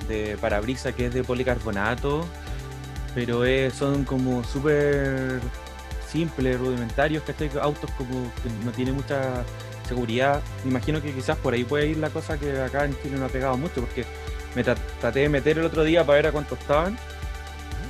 de 0.07 0.37
parabrisa 0.37 0.91
que 0.93 1.07
es 1.07 1.13
de 1.13 1.23
policarbonato, 1.23 2.25
pero 3.15 3.45
es- 3.45 3.73
son 3.73 4.03
como 4.05 4.43
súper 4.43 5.39
simples, 6.09 6.59
rudimentarios, 6.59 7.23
que 7.23 7.51
autos 7.61 7.89
como 7.91 8.31
que 8.43 8.49
no 8.65 8.71
tienen 8.71 8.95
mucha 8.95 9.43
seguridad. 9.87 10.41
Me 10.63 10.71
imagino 10.71 11.01
que 11.01 11.13
quizás 11.13 11.37
por 11.37 11.53
ahí 11.53 11.63
puede 11.63 11.87
ir 11.87 11.97
la 11.97 12.09
cosa 12.09 12.37
que 12.37 12.59
acá 12.61 12.85
en 12.85 12.99
Chile 13.01 13.17
no 13.17 13.25
ha 13.25 13.29
pegado 13.29 13.57
mucho, 13.57 13.81
porque 13.81 14.05
me 14.55 14.63
tra- 14.65 14.77
traté 14.99 15.19
de 15.21 15.29
meter 15.29 15.57
el 15.59 15.65
otro 15.65 15.83
día 15.83 16.03
para 16.05 16.15
ver 16.17 16.27
a 16.27 16.31
cuánto 16.31 16.55
estaban 16.55 16.97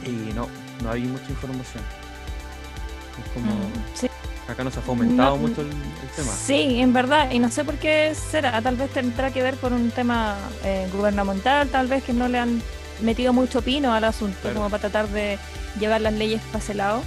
y 0.05 0.33
no, 0.33 0.47
no 0.83 0.91
hay 0.91 1.01
mucha 1.01 1.29
información. 1.29 1.83
Es 3.25 3.31
como, 3.33 3.51
Sí, 3.95 4.07
acá 4.47 4.63
no 4.63 4.71
se 4.71 4.79
ha 4.79 4.81
fomentado 4.81 5.31
No, 5.37 5.37
mucho 5.47 5.61
el, 5.61 5.67
el 5.67 6.09
tema. 6.15 6.31
sí, 6.33 6.79
en 6.79 6.93
verdad, 6.93 7.31
y 7.31 7.39
no 7.39 7.49
sé 7.49 7.63
por 7.63 7.75
qué 7.75 8.13
será, 8.15 8.61
tal 8.61 8.75
vez 8.75 8.89
tendrá 8.91 9.31
que 9.31 9.41
ver 9.43 9.55
por 9.55 9.71
un 9.73 9.91
tema 9.91 10.35
eh, 10.63 10.87
gubernamental, 10.93 11.69
tal 11.69 11.87
vez 11.87 12.03
que 12.03 12.13
no 12.13 12.27
le 12.27 12.39
han 12.39 12.61
metido 13.01 13.33
mucho 13.33 13.61
pino 13.61 13.93
al 13.93 14.03
asunto, 14.03 14.37
Claro. 14.41 14.57
como 14.57 14.69
para 14.69 14.81
tratar 14.81 15.07
de 15.09 15.37
llevar 15.79 16.01
las 16.01 16.13
leyes 16.13 16.41
para 16.51 16.59
ese 16.63 16.73
lado. 16.73 17.01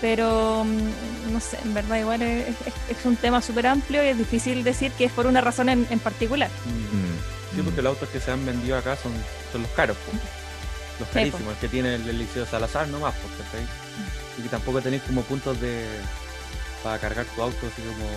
Pero 0.00 0.64
mm, 0.64 1.32
no 1.32 1.40
sé, 1.40 1.58
en 1.62 1.74
verdad 1.74 1.98
igual 1.98 2.22
es, 2.22 2.48
es- 2.48 2.96
es 2.98 3.04
un 3.04 3.16
tema 3.16 3.42
súper 3.42 3.66
amplio 3.66 4.02
y 4.02 4.08
es 4.08 4.16
difícil 4.18 4.64
decir 4.64 4.92
que 4.92 5.04
es 5.04 5.12
por 5.12 5.26
una 5.26 5.42
razón 5.42 5.68
en, 5.68 5.86
en 5.90 5.98
particular. 5.98 6.48
Mm. 6.64 6.96
Mm. 6.96 7.56
Sí, 7.56 7.62
porque 7.62 7.82
los 7.82 7.90
autos 7.94 8.08
que 8.08 8.20
se 8.20 8.30
han 8.30 8.46
vendido 8.46 8.78
acá 8.78 8.96
son, 8.96 9.12
son 9.52 9.62
los 9.62 9.70
caros. 9.72 9.96
los 10.98 11.08
carísimos, 11.10 11.52
el 11.52 11.58
que 11.58 11.68
tiene 11.68 11.96
el, 11.96 12.18
liceo 12.18 12.46
Salazar 12.46 12.88
nomás, 12.88 13.14
¿cachai? 13.14 13.66
Y 14.38 14.42
que 14.42 14.48
tampoco 14.48 14.80
tenéis 14.80 15.02
como 15.02 15.22
puntos 15.22 15.60
de 15.60 15.84
para 16.82 16.98
cargar 16.98 17.26
tu 17.26 17.42
auto, 17.42 17.66
así 17.66 17.82
como. 17.82 18.08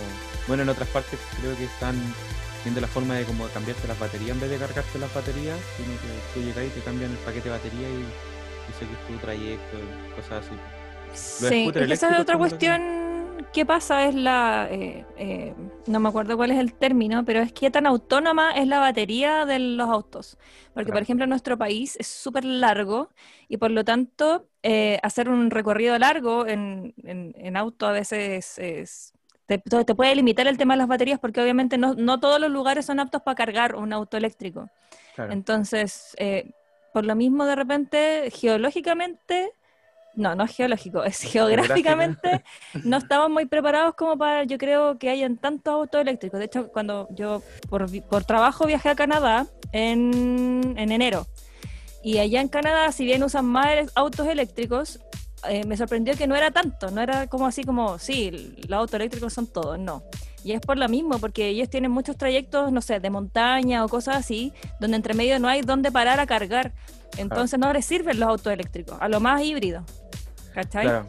Bueno, 0.46 0.62
en 0.62 0.68
otras 0.68 0.88
partes 0.88 1.18
creo 1.40 1.56
que 1.56 1.64
están 1.64 1.96
viendo 2.64 2.80
la 2.80 2.88
forma 2.88 3.14
de 3.14 3.24
como 3.24 3.46
cambiarte 3.48 3.86
las 3.86 3.98
baterías 3.98 4.30
en 4.30 4.40
vez 4.40 4.50
de 4.50 4.58
cargarte 4.58 4.98
las 4.98 5.12
baterías, 5.12 5.58
sino 5.76 5.92
que 6.00 6.08
tú 6.32 6.40
llegas 6.40 6.64
y 6.66 6.70
te 6.70 6.80
cambian 6.80 7.10
el 7.10 7.18
paquete 7.18 7.48
de 7.48 7.56
batería 7.56 7.88
y, 7.88 8.02
y 8.02 8.72
seguís 8.78 8.98
tu 9.06 9.16
trayecto, 9.18 9.76
cosas 10.16 10.44
así. 10.44 10.56
Sí, 11.14 11.72
esa 11.92 12.14
es 12.14 12.20
otra 12.20 12.36
cuestión 12.36 12.80
que 12.80 13.03
pasa 13.66 14.06
es 14.06 14.14
la, 14.14 14.68
eh, 14.70 15.04
eh, 15.16 15.54
no 15.86 16.00
me 16.00 16.08
acuerdo 16.08 16.36
cuál 16.36 16.50
es 16.50 16.58
el 16.58 16.74
término, 16.74 17.24
pero 17.24 17.40
es 17.40 17.52
que 17.52 17.70
tan 17.70 17.86
autónoma 17.86 18.52
es 18.52 18.66
la 18.66 18.80
batería 18.80 19.46
de 19.46 19.58
los 19.58 19.88
autos. 19.88 20.38
Porque, 20.74 20.92
por 20.92 21.02
ejemplo, 21.02 21.26
nuestro 21.26 21.56
país 21.56 21.96
es 21.98 22.06
súper 22.06 22.44
largo 22.44 23.10
y 23.48 23.56
por 23.56 23.70
lo 23.70 23.84
tanto 23.84 24.48
eh, 24.62 24.98
hacer 25.02 25.28
un 25.28 25.50
recorrido 25.50 25.98
largo 25.98 26.46
en, 26.46 26.94
en, 27.04 27.56
auto 27.56 27.86
a 27.86 27.92
veces 27.92 28.58
es, 28.58 29.12
te, 29.46 29.58
puede 29.94 30.14
limitar 30.16 30.46
el 30.48 30.58
tema 30.58 30.74
de 30.74 30.78
las 30.78 30.88
baterías 30.88 31.20
porque 31.20 31.40
obviamente 31.40 31.78
no, 31.78 31.94
no 31.94 32.18
todos 32.18 32.40
los 32.40 32.50
lugares 32.50 32.86
son 32.86 32.98
aptos 32.98 33.22
para 33.22 33.36
cargar 33.36 33.76
un 33.76 33.92
auto 33.92 34.16
eléctrico. 34.16 34.68
Entonces, 35.16 36.16
por 36.92 37.04
lo 37.04 37.14
mismo, 37.14 37.46
de 37.46 37.54
repente, 37.54 38.30
geológicamente 38.32 39.52
no, 40.16 40.34
no 40.34 40.44
es 40.44 40.54
geológico, 40.54 41.04
es 41.04 41.18
geográficamente, 41.22 42.44
no 42.84 42.98
estamos 42.98 43.30
muy 43.30 43.46
preparados 43.46 43.94
como 43.94 44.16
para, 44.16 44.44
yo 44.44 44.58
creo, 44.58 44.98
que 44.98 45.10
hayan 45.10 45.36
tantos 45.36 45.72
autos 45.72 46.00
eléctricos. 46.00 46.38
De 46.38 46.46
hecho, 46.46 46.68
cuando 46.68 47.08
yo 47.10 47.42
por, 47.68 47.86
por 48.02 48.24
trabajo 48.24 48.66
viajé 48.66 48.90
a 48.90 48.94
Canadá 48.94 49.46
en, 49.72 50.74
en, 50.76 50.92
enero, 50.92 51.26
y 52.02 52.18
allá 52.18 52.40
en 52.40 52.48
Canadá, 52.48 52.92
si 52.92 53.04
bien 53.04 53.22
usan 53.22 53.46
más 53.46 53.90
autos 53.94 54.26
eléctricos, 54.26 55.00
eh, 55.48 55.64
me 55.66 55.76
sorprendió 55.76 56.16
que 56.16 56.26
no 56.26 56.36
era 56.36 56.50
tanto, 56.50 56.90
no 56.90 57.00
era 57.00 57.26
como 57.26 57.46
así 57.46 57.64
como, 57.64 57.98
sí, 57.98 58.56
los 58.68 58.78
autos 58.78 58.94
eléctricos 58.94 59.32
son 59.32 59.46
todos, 59.46 59.78
no. 59.78 60.02
Y 60.42 60.52
es 60.52 60.60
por 60.60 60.76
lo 60.76 60.88
mismo, 60.88 61.18
porque 61.18 61.48
ellos 61.48 61.70
tienen 61.70 61.90
muchos 61.90 62.18
trayectos, 62.18 62.70
no 62.70 62.82
sé, 62.82 63.00
de 63.00 63.08
montaña 63.08 63.82
o 63.84 63.88
cosas 63.88 64.16
así, 64.16 64.52
donde 64.78 64.96
entre 64.96 65.14
medio 65.14 65.38
no 65.38 65.48
hay 65.48 65.62
dónde 65.62 65.90
parar 65.90 66.20
a 66.20 66.26
cargar. 66.26 66.72
Entonces 67.16 67.58
no 67.58 67.72
les 67.72 67.86
sirven 67.86 68.20
los 68.20 68.28
autos 68.28 68.52
eléctricos, 68.52 68.96
a 69.00 69.08
lo 69.08 69.20
más 69.20 69.42
híbrido. 69.42 69.84
Claro. 70.70 71.06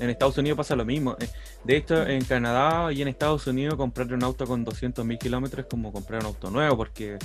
En 0.00 0.10
Estados 0.10 0.38
Unidos 0.38 0.56
pasa 0.56 0.74
lo 0.74 0.84
mismo. 0.84 1.16
Eh, 1.20 1.28
de 1.64 1.76
hecho, 1.76 2.06
en 2.06 2.24
Canadá 2.24 2.92
y 2.92 3.02
en 3.02 3.08
Estados 3.08 3.46
Unidos 3.46 3.76
comprar 3.76 4.12
un 4.12 4.24
auto 4.24 4.46
con 4.46 4.64
200.000 4.64 5.18
kilómetros 5.18 5.64
es 5.64 5.70
como 5.70 5.92
comprar 5.92 6.20
un 6.20 6.26
auto 6.26 6.50
nuevo 6.50 6.76
porque 6.76 7.18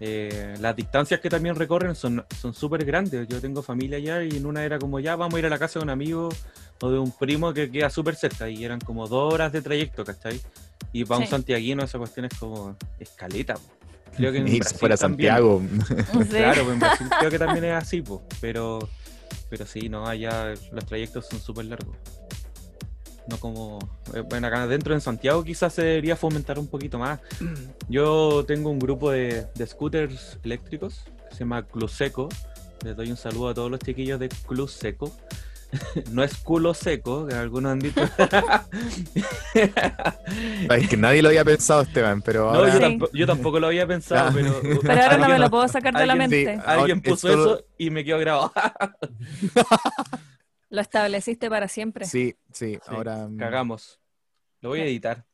eh, 0.00 0.54
las 0.60 0.74
distancias 0.74 1.20
que 1.20 1.30
también 1.30 1.54
recorren 1.54 1.94
son 1.94 2.24
súper 2.52 2.84
grandes. 2.84 3.28
Yo 3.28 3.40
tengo 3.40 3.62
familia 3.62 3.98
allá 3.98 4.24
y 4.24 4.36
en 4.36 4.46
una 4.46 4.64
era 4.64 4.78
como 4.78 4.98
ya 4.98 5.16
vamos 5.16 5.34
a 5.36 5.38
ir 5.38 5.46
a 5.46 5.48
la 5.48 5.58
casa 5.58 5.78
de 5.78 5.84
un 5.84 5.90
amigo 5.90 6.28
o 6.80 6.90
de 6.90 6.98
un 6.98 7.12
primo 7.12 7.54
que 7.54 7.70
queda 7.70 7.88
súper 7.88 8.16
cerca 8.16 8.48
y 8.48 8.64
eran 8.64 8.80
como 8.80 9.06
dos 9.06 9.32
horas 9.32 9.52
de 9.52 9.62
trayecto, 9.62 10.04
¿cachai? 10.04 10.40
Y 10.92 11.04
para 11.04 11.20
un 11.20 11.26
santiaguino 11.26 11.84
esa 11.84 11.98
cuestión 11.98 12.26
es 12.26 12.36
como 12.36 12.76
escaleta. 12.98 13.54
Creo 14.16 14.32
que 14.32 14.38
en 14.44 14.58
Brasil 14.58 14.78
fuera 14.78 14.96
Santiago. 14.96 15.62
Claro, 16.28 16.64
pues 16.64 16.74
en 16.74 16.80
Brasil 16.80 17.06
creo 17.18 17.30
que 17.30 17.38
también 17.38 17.64
es 17.66 17.74
así, 17.74 18.02
pues, 18.02 18.20
pero 18.40 18.80
pero 19.52 19.66
sí, 19.66 19.90
no, 19.90 20.06
allá 20.06 20.54
los 20.72 20.86
trayectos 20.86 21.26
son 21.26 21.38
súper 21.38 21.66
largos. 21.66 21.94
No 23.26 23.36
como. 23.36 23.78
Eh, 24.14 24.20
bueno, 24.20 24.46
acá 24.46 24.66
dentro 24.66 24.94
en 24.94 25.02
Santiago 25.02 25.44
quizás 25.44 25.74
se 25.74 25.82
debería 25.82 26.16
fomentar 26.16 26.58
un 26.58 26.68
poquito 26.68 26.98
más. 26.98 27.20
Yo 27.90 28.46
tengo 28.46 28.70
un 28.70 28.78
grupo 28.78 29.10
de, 29.10 29.46
de 29.54 29.66
scooters 29.66 30.38
eléctricos 30.42 31.04
que 31.28 31.34
se 31.34 31.40
llama 31.40 31.66
Club 31.66 31.90
Seco. 31.90 32.30
Les 32.82 32.96
doy 32.96 33.10
un 33.10 33.18
saludo 33.18 33.50
a 33.50 33.54
todos 33.54 33.70
los 33.70 33.78
chiquillos 33.80 34.18
de 34.18 34.30
Club 34.30 34.70
Seco. 34.70 35.12
no 36.10 36.22
es 36.22 36.36
culo 36.38 36.74
seco, 36.74 37.26
que 37.26 37.34
algunos 37.34 37.72
han 37.72 37.78
dicho. 37.78 38.00
es 39.54 40.88
que 40.88 40.96
nadie 40.96 41.22
lo 41.22 41.28
había 41.28 41.44
pensado, 41.44 41.82
Esteban, 41.82 42.22
pero 42.22 42.52
No, 42.52 42.66
yo, 43.12 43.26
tampoco, 43.26 43.58
lo 43.58 43.68
había 43.68 43.86
pensado, 43.86 44.32
pero... 44.34 44.60
Pero 44.82 45.02
ahora 45.02 45.16
no 45.16 45.28
me 45.28 45.38
lo 45.38 45.50
puedo 45.50 45.68
sacar 45.68 45.94
de 45.94 46.06
la 46.06 46.14
mente. 46.14 46.60
alguien 46.64 47.00
puso 47.00 47.28
eso 47.28 47.64
y 47.78 47.90
me 47.90 48.04
quedó 48.04 48.18
grabado. 48.18 48.52
lo 50.70 50.80
estableciste 50.80 51.48
para 51.48 51.68
siempre. 51.68 52.06
Sí, 52.06 52.36
sí, 52.52 52.78
ahora... 52.86 53.28
Mm, 53.28 53.38
Cagamos. 53.38 54.00
Lo 54.60 54.70
voy 54.70 54.80
a 54.80 54.84
editar. 54.84 55.24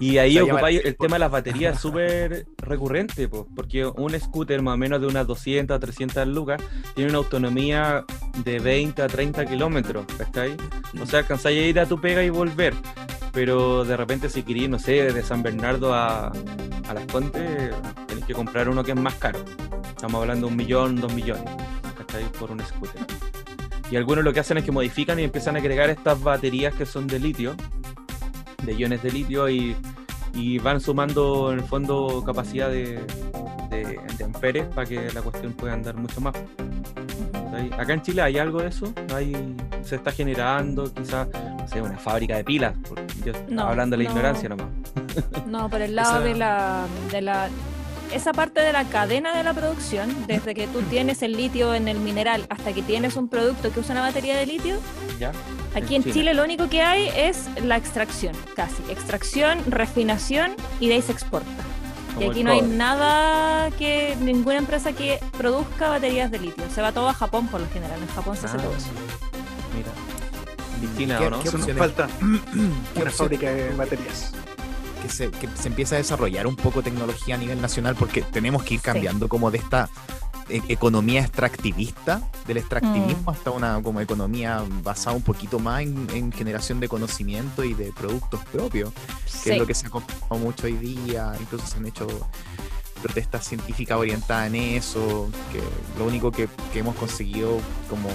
Y 0.00 0.18
ahí 0.18 0.38
ocupáis 0.38 0.84
el 0.84 0.96
tema 0.96 1.16
de 1.16 1.20
las 1.20 1.30
baterías 1.30 1.80
súper 1.80 2.46
recurrente, 2.58 3.28
porque 3.28 3.86
un 3.86 4.18
scooter 4.18 4.62
más 4.62 4.74
o 4.74 4.78
menos 4.78 5.00
de 5.00 5.06
unas 5.06 5.26
200 5.26 5.76
a 5.76 5.80
300 5.80 6.26
lucas 6.28 6.62
tiene 6.94 7.10
una 7.10 7.18
autonomía 7.18 8.04
de 8.44 8.58
20 8.58 9.02
a 9.02 9.06
30 9.06 9.44
kilómetros, 9.46 10.06
¿estáis? 10.18 10.56
O 11.00 11.06
sea, 11.06 11.20
alcanzáis 11.20 11.62
a 11.62 11.66
ir 11.66 11.80
a 11.80 11.86
tu 11.86 12.00
pega 12.00 12.22
y 12.22 12.30
volver, 12.30 12.74
pero 13.32 13.84
de 13.84 13.96
repente 13.96 14.28
si 14.28 14.42
queréis, 14.42 14.68
no 14.68 14.78
sé, 14.78 15.12
de 15.12 15.22
San 15.22 15.42
Bernardo 15.42 15.92
a, 15.92 16.28
a 16.28 16.94
Las 16.94 17.06
Contes, 17.06 17.74
tenéis 18.06 18.26
que 18.26 18.34
comprar 18.34 18.68
uno 18.68 18.82
que 18.82 18.92
es 18.92 18.98
más 18.98 19.14
caro. 19.14 19.44
Estamos 19.88 20.20
hablando 20.20 20.46
de 20.46 20.52
un 20.52 20.56
millón, 20.56 21.00
dos 21.00 21.12
millones, 21.12 21.44
¿estáis? 22.00 22.26
Por 22.38 22.50
un 22.50 22.60
scooter. 22.60 23.00
Y 23.90 23.96
algunos 23.96 24.24
lo 24.24 24.32
que 24.32 24.40
hacen 24.40 24.58
es 24.58 24.64
que 24.64 24.72
modifican 24.72 25.18
y 25.18 25.24
empiezan 25.24 25.56
a 25.56 25.58
agregar 25.58 25.90
estas 25.90 26.20
baterías 26.22 26.74
que 26.74 26.86
son 26.86 27.06
de 27.06 27.18
litio, 27.18 27.54
de 28.62 28.74
iones 28.74 29.02
de 29.02 29.12
litio, 29.12 29.48
y, 29.48 29.76
van 30.62 30.80
sumando 30.80 31.52
en 31.52 31.60
el 31.60 31.64
fondo 31.64 32.22
capacidad 32.24 32.68
de, 32.68 33.00
de, 33.70 34.24
amperes 34.24 34.66
para 34.66 34.86
que 34.86 35.12
la 35.12 35.22
cuestión 35.22 35.52
pueda 35.52 35.74
andar 35.74 35.96
mucho 35.96 36.20
más. 36.20 36.34
Acá 37.78 37.92
en 37.92 38.02
Chile 38.02 38.22
hay 38.22 38.38
algo 38.38 38.60
de 38.60 38.68
eso, 38.68 38.92
hay, 39.14 39.54
se 39.82 39.96
está 39.96 40.10
generando 40.10 40.92
quizás, 40.92 41.28
no 41.56 41.68
sé, 41.68 41.80
una 41.80 41.96
fábrica 41.98 42.36
de 42.36 42.44
pilas, 42.44 42.74
yo 43.24 43.32
hablando 43.62 43.96
de 43.96 44.02
la 44.02 44.10
ignorancia 44.10 44.48
nomás. 44.48 44.66
No, 45.46 45.68
por 45.68 45.80
el 45.80 45.94
lado 45.96 46.20
de 46.20 46.34
la, 46.34 46.86
de 47.12 47.22
la 47.22 47.48
esa 48.14 48.32
parte 48.32 48.60
de 48.60 48.72
la 48.72 48.84
cadena 48.84 49.36
de 49.36 49.42
la 49.42 49.52
producción, 49.52 50.26
desde 50.26 50.54
que 50.54 50.66
tú 50.68 50.82
tienes 50.82 51.22
el 51.22 51.32
litio 51.32 51.74
en 51.74 51.88
el 51.88 51.98
mineral 51.98 52.46
hasta 52.48 52.72
que 52.72 52.82
tienes 52.82 53.16
un 53.16 53.28
producto 53.28 53.72
que 53.72 53.80
usa 53.80 53.92
una 53.92 54.02
batería 54.02 54.36
de 54.36 54.46
litio, 54.46 54.76
aquí 55.74 55.96
en 55.96 56.04
Chile. 56.04 56.32
lo 56.32 56.44
único 56.44 56.68
que 56.68 56.80
hay 56.80 57.08
es 57.16 57.48
la 57.62 57.76
extracción, 57.76 58.34
casi. 58.54 58.82
Extracción, 58.88 59.58
refinación 59.66 60.54
y 60.78 60.88
de 60.88 60.94
ahí 60.94 61.02
se 61.02 61.12
exporta. 61.12 61.50
y 62.20 62.24
aquí 62.24 62.44
no 62.44 62.52
hay 62.52 62.62
nada 62.62 63.70
que, 63.72 64.16
ninguna 64.20 64.58
empresa 64.58 64.92
que 64.92 65.18
produzca 65.36 65.88
baterías 65.88 66.30
de 66.30 66.38
litio. 66.38 66.64
Se 66.72 66.80
va 66.80 66.92
todo 66.92 67.08
a 67.08 67.14
Japón 67.14 67.48
por 67.48 67.60
lo 67.60 67.68
general. 67.70 68.00
En 68.00 68.08
Japón 68.08 68.36
se 68.36 68.46
hace 68.46 68.58
todo 68.58 68.76
eso. 68.76 68.90
Mira. 69.74 69.90
¿o 71.18 71.30
no? 71.30 71.42
nos 71.42 71.72
falta 71.72 72.08
una 72.94 73.10
fábrica 73.10 73.50
de 73.50 73.70
baterías 73.70 74.32
que 75.04 75.10
se, 75.10 75.30
que 75.30 75.48
se 75.54 75.68
empieza 75.68 75.96
a 75.96 75.98
desarrollar 75.98 76.46
un 76.46 76.56
poco 76.56 76.82
tecnología 76.82 77.34
a 77.34 77.38
nivel 77.38 77.60
nacional 77.60 77.94
porque 77.94 78.22
tenemos 78.22 78.62
que 78.62 78.74
ir 78.74 78.80
cambiando 78.80 79.28
como 79.28 79.50
de 79.50 79.58
esta 79.58 79.90
e, 80.48 80.62
economía 80.68 81.20
extractivista, 81.20 82.22
del 82.46 82.56
extractivismo 82.56 83.30
mm. 83.30 83.34
hasta 83.34 83.50
una 83.50 83.82
como 83.82 84.00
economía 84.00 84.62
basada 84.82 85.14
un 85.14 85.22
poquito 85.22 85.58
más 85.58 85.82
en, 85.82 86.32
generación 86.32 86.80
de 86.80 86.88
conocimiento 86.88 87.64
y 87.64 87.74
de 87.74 87.92
productos 87.92 88.40
propios, 88.46 88.92
que 89.42 89.52
es 89.52 89.58
lo 89.58 89.66
que 89.66 89.74
se 89.74 89.86
ha 89.86 89.90
comprado 89.90 90.38
mucho 90.38 90.66
hoy 90.66 90.78
día, 90.78 91.34
incluso 91.38 91.66
se 91.66 91.76
han 91.76 91.86
hecho 91.86 92.06
protestas 93.04 93.44
científicas 93.44 93.98
orientadas 93.98 94.46
en 94.46 94.54
eso, 94.54 95.28
que 95.52 95.60
lo 95.98 96.06
único 96.06 96.32
que, 96.32 96.48
que 96.72 96.78
hemos 96.78 96.96
conseguido 96.96 97.60
como 97.90 98.08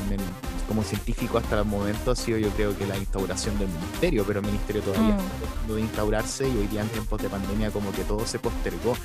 como 0.67 0.83
científico 0.83 1.39
hasta 1.39 1.59
el 1.59 1.65
momento 1.65 2.11
ha 2.11 2.15
sido 2.15 2.37
yo 2.37 2.49
creo 2.51 2.77
que 2.77 2.85
la 2.85 2.95
instauración 2.95 3.57
del 3.57 3.67
ministerio, 3.69 4.23
pero 4.25 4.39
el 4.39 4.45
ministerio 4.45 4.83
todavía 4.83 5.15
mm. 5.15 5.19
está 5.19 5.37
tratando 5.41 5.75
de 5.75 5.81
instaurarse 5.81 6.47
y 6.47 6.57
hoy 6.57 6.67
día 6.67 6.81
en 6.81 6.89
tiempos 6.89 7.19
de 7.21 7.27
pandemia 7.27 7.71
como 7.71 7.91
que 7.91 8.03
todo 8.03 8.25
se 8.27 8.37
postergó. 8.37 8.95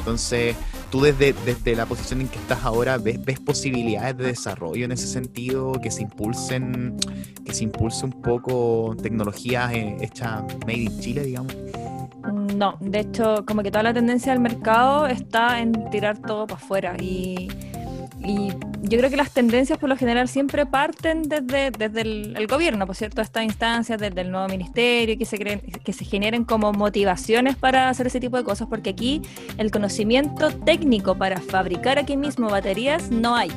Entonces, 0.00 0.54
tú 0.90 1.00
desde, 1.00 1.32
desde 1.46 1.76
la 1.76 1.86
posición 1.86 2.20
en 2.20 2.28
que 2.28 2.38
estás 2.38 2.62
ahora, 2.62 2.98
¿ves, 2.98 3.24
ves 3.24 3.40
posibilidades 3.40 4.18
de 4.18 4.24
desarrollo 4.24 4.84
en 4.84 4.92
ese 4.92 5.06
sentido, 5.06 5.72
que 5.82 5.90
se 5.90 6.02
impulsen, 6.02 6.98
que 7.44 7.54
se 7.54 7.64
impulse 7.64 8.04
un 8.04 8.20
poco 8.20 8.94
tecnologías 9.02 9.72
eh, 9.72 9.96
hechas 10.02 10.42
made 10.66 10.82
in 10.82 11.00
Chile, 11.00 11.22
digamos? 11.22 11.54
No, 12.32 12.76
de 12.80 13.00
hecho, 13.00 13.44
como 13.46 13.62
que 13.62 13.70
toda 13.70 13.82
la 13.82 13.94
tendencia 13.94 14.32
del 14.32 14.40
mercado 14.40 15.06
está 15.06 15.60
en 15.60 15.90
tirar 15.90 16.18
todo 16.18 16.46
para 16.46 16.60
afuera 16.60 16.96
y 17.00 17.48
y 18.24 18.48
yo 18.82 18.98
creo 18.98 19.10
que 19.10 19.16
las 19.16 19.30
tendencias 19.30 19.78
por 19.78 19.88
lo 19.88 19.96
general 19.96 20.28
siempre 20.28 20.64
parten 20.64 21.22
desde, 21.22 21.70
desde 21.70 22.00
el, 22.00 22.46
gobierno, 22.46 22.86
por 22.86 22.96
cierto, 22.96 23.20
estas 23.20 23.44
instancias, 23.44 24.00
desde 24.00 24.22
el 24.22 24.30
nuevo 24.30 24.48
ministerio, 24.48 25.18
que 25.18 25.26
se, 25.26 25.38
creen, 25.38 25.60
que 25.60 25.92
se 25.92 26.04
generen 26.04 26.44
como 26.44 26.72
motivaciones 26.72 27.56
para 27.56 27.90
hacer 27.90 28.06
ese 28.06 28.20
tipo 28.20 28.36
de 28.36 28.44
cosas, 28.44 28.68
porque 28.68 28.90
aquí 28.90 29.20
el 29.58 29.70
conocimiento 29.70 30.50
técnico 30.50 31.16
para 31.16 31.40
fabricar 31.40 31.98
aquí 31.98 32.16
mismo 32.16 32.48
baterías 32.48 33.10
no 33.10 33.36
hay. 33.36 33.50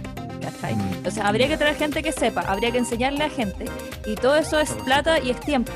O 1.05 1.11
sea, 1.11 1.27
habría 1.27 1.47
que 1.47 1.57
traer 1.57 1.75
gente 1.75 2.03
que 2.03 2.11
sepa, 2.11 2.41
habría 2.41 2.71
que 2.71 2.77
enseñarle 2.77 3.23
a 3.23 3.29
gente, 3.29 3.65
y 4.05 4.15
todo 4.15 4.35
eso 4.35 4.59
es 4.59 4.71
plata 4.85 5.19
y 5.19 5.31
es 5.31 5.39
tiempo. 5.39 5.71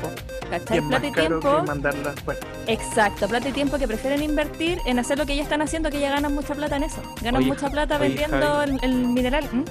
¿Cachai? 0.50 0.76
Y 0.76 0.78
es 0.80 0.84
más 0.84 0.90
Plata 1.00 1.06
y 1.06 1.12
caro 1.12 1.40
tiempo. 1.40 1.56
que 1.60 1.66
mandarla 1.66 2.12
fuera. 2.24 2.40
Exacto, 2.66 3.28
plata 3.28 3.48
y 3.48 3.52
tiempo 3.52 3.78
que 3.78 3.86
prefieren 3.88 4.22
invertir 4.22 4.78
en 4.86 4.98
hacer 4.98 5.18
lo 5.18 5.24
que 5.26 5.34
ya 5.36 5.42
están 5.42 5.62
haciendo, 5.62 5.90
que 5.90 5.98
ya 6.00 6.10
ganan 6.10 6.34
mucha 6.34 6.54
plata 6.54 6.76
en 6.76 6.82
eso. 6.84 7.00
Ganan 7.22 7.40
Oye, 7.42 7.46
mucha 7.52 7.70
plata 7.70 7.96
oye, 7.96 8.08
vendiendo 8.08 8.62
el, 8.62 8.78
el 8.82 8.94
mineral. 8.94 9.48
¿Mm? 9.50 9.62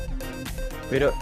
Pero 0.89 1.13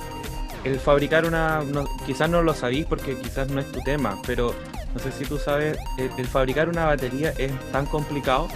el 0.63 0.79
fabricar 0.79 1.25
una, 1.25 1.61
no- 1.63 1.85
quizás 2.05 2.29
no 2.29 2.41
lo 2.41 2.53
sabéis 2.53 2.85
porque 2.85 3.17
quizás 3.17 3.49
no 3.49 3.59
es 3.59 3.69
tu 3.71 3.81
tema, 3.81 4.17
pero 4.25 4.55
no 4.93 4.99
sé 4.99 5.11
si 5.11 5.25
tú 5.25 5.37
sabes, 5.37 5.77
el, 5.97 6.09
el 6.17 6.27
fabricar 6.27 6.69
una 6.69 6.85
batería 6.85 7.33
es 7.37 7.51
tan 7.71 7.85
complicado 7.85 8.47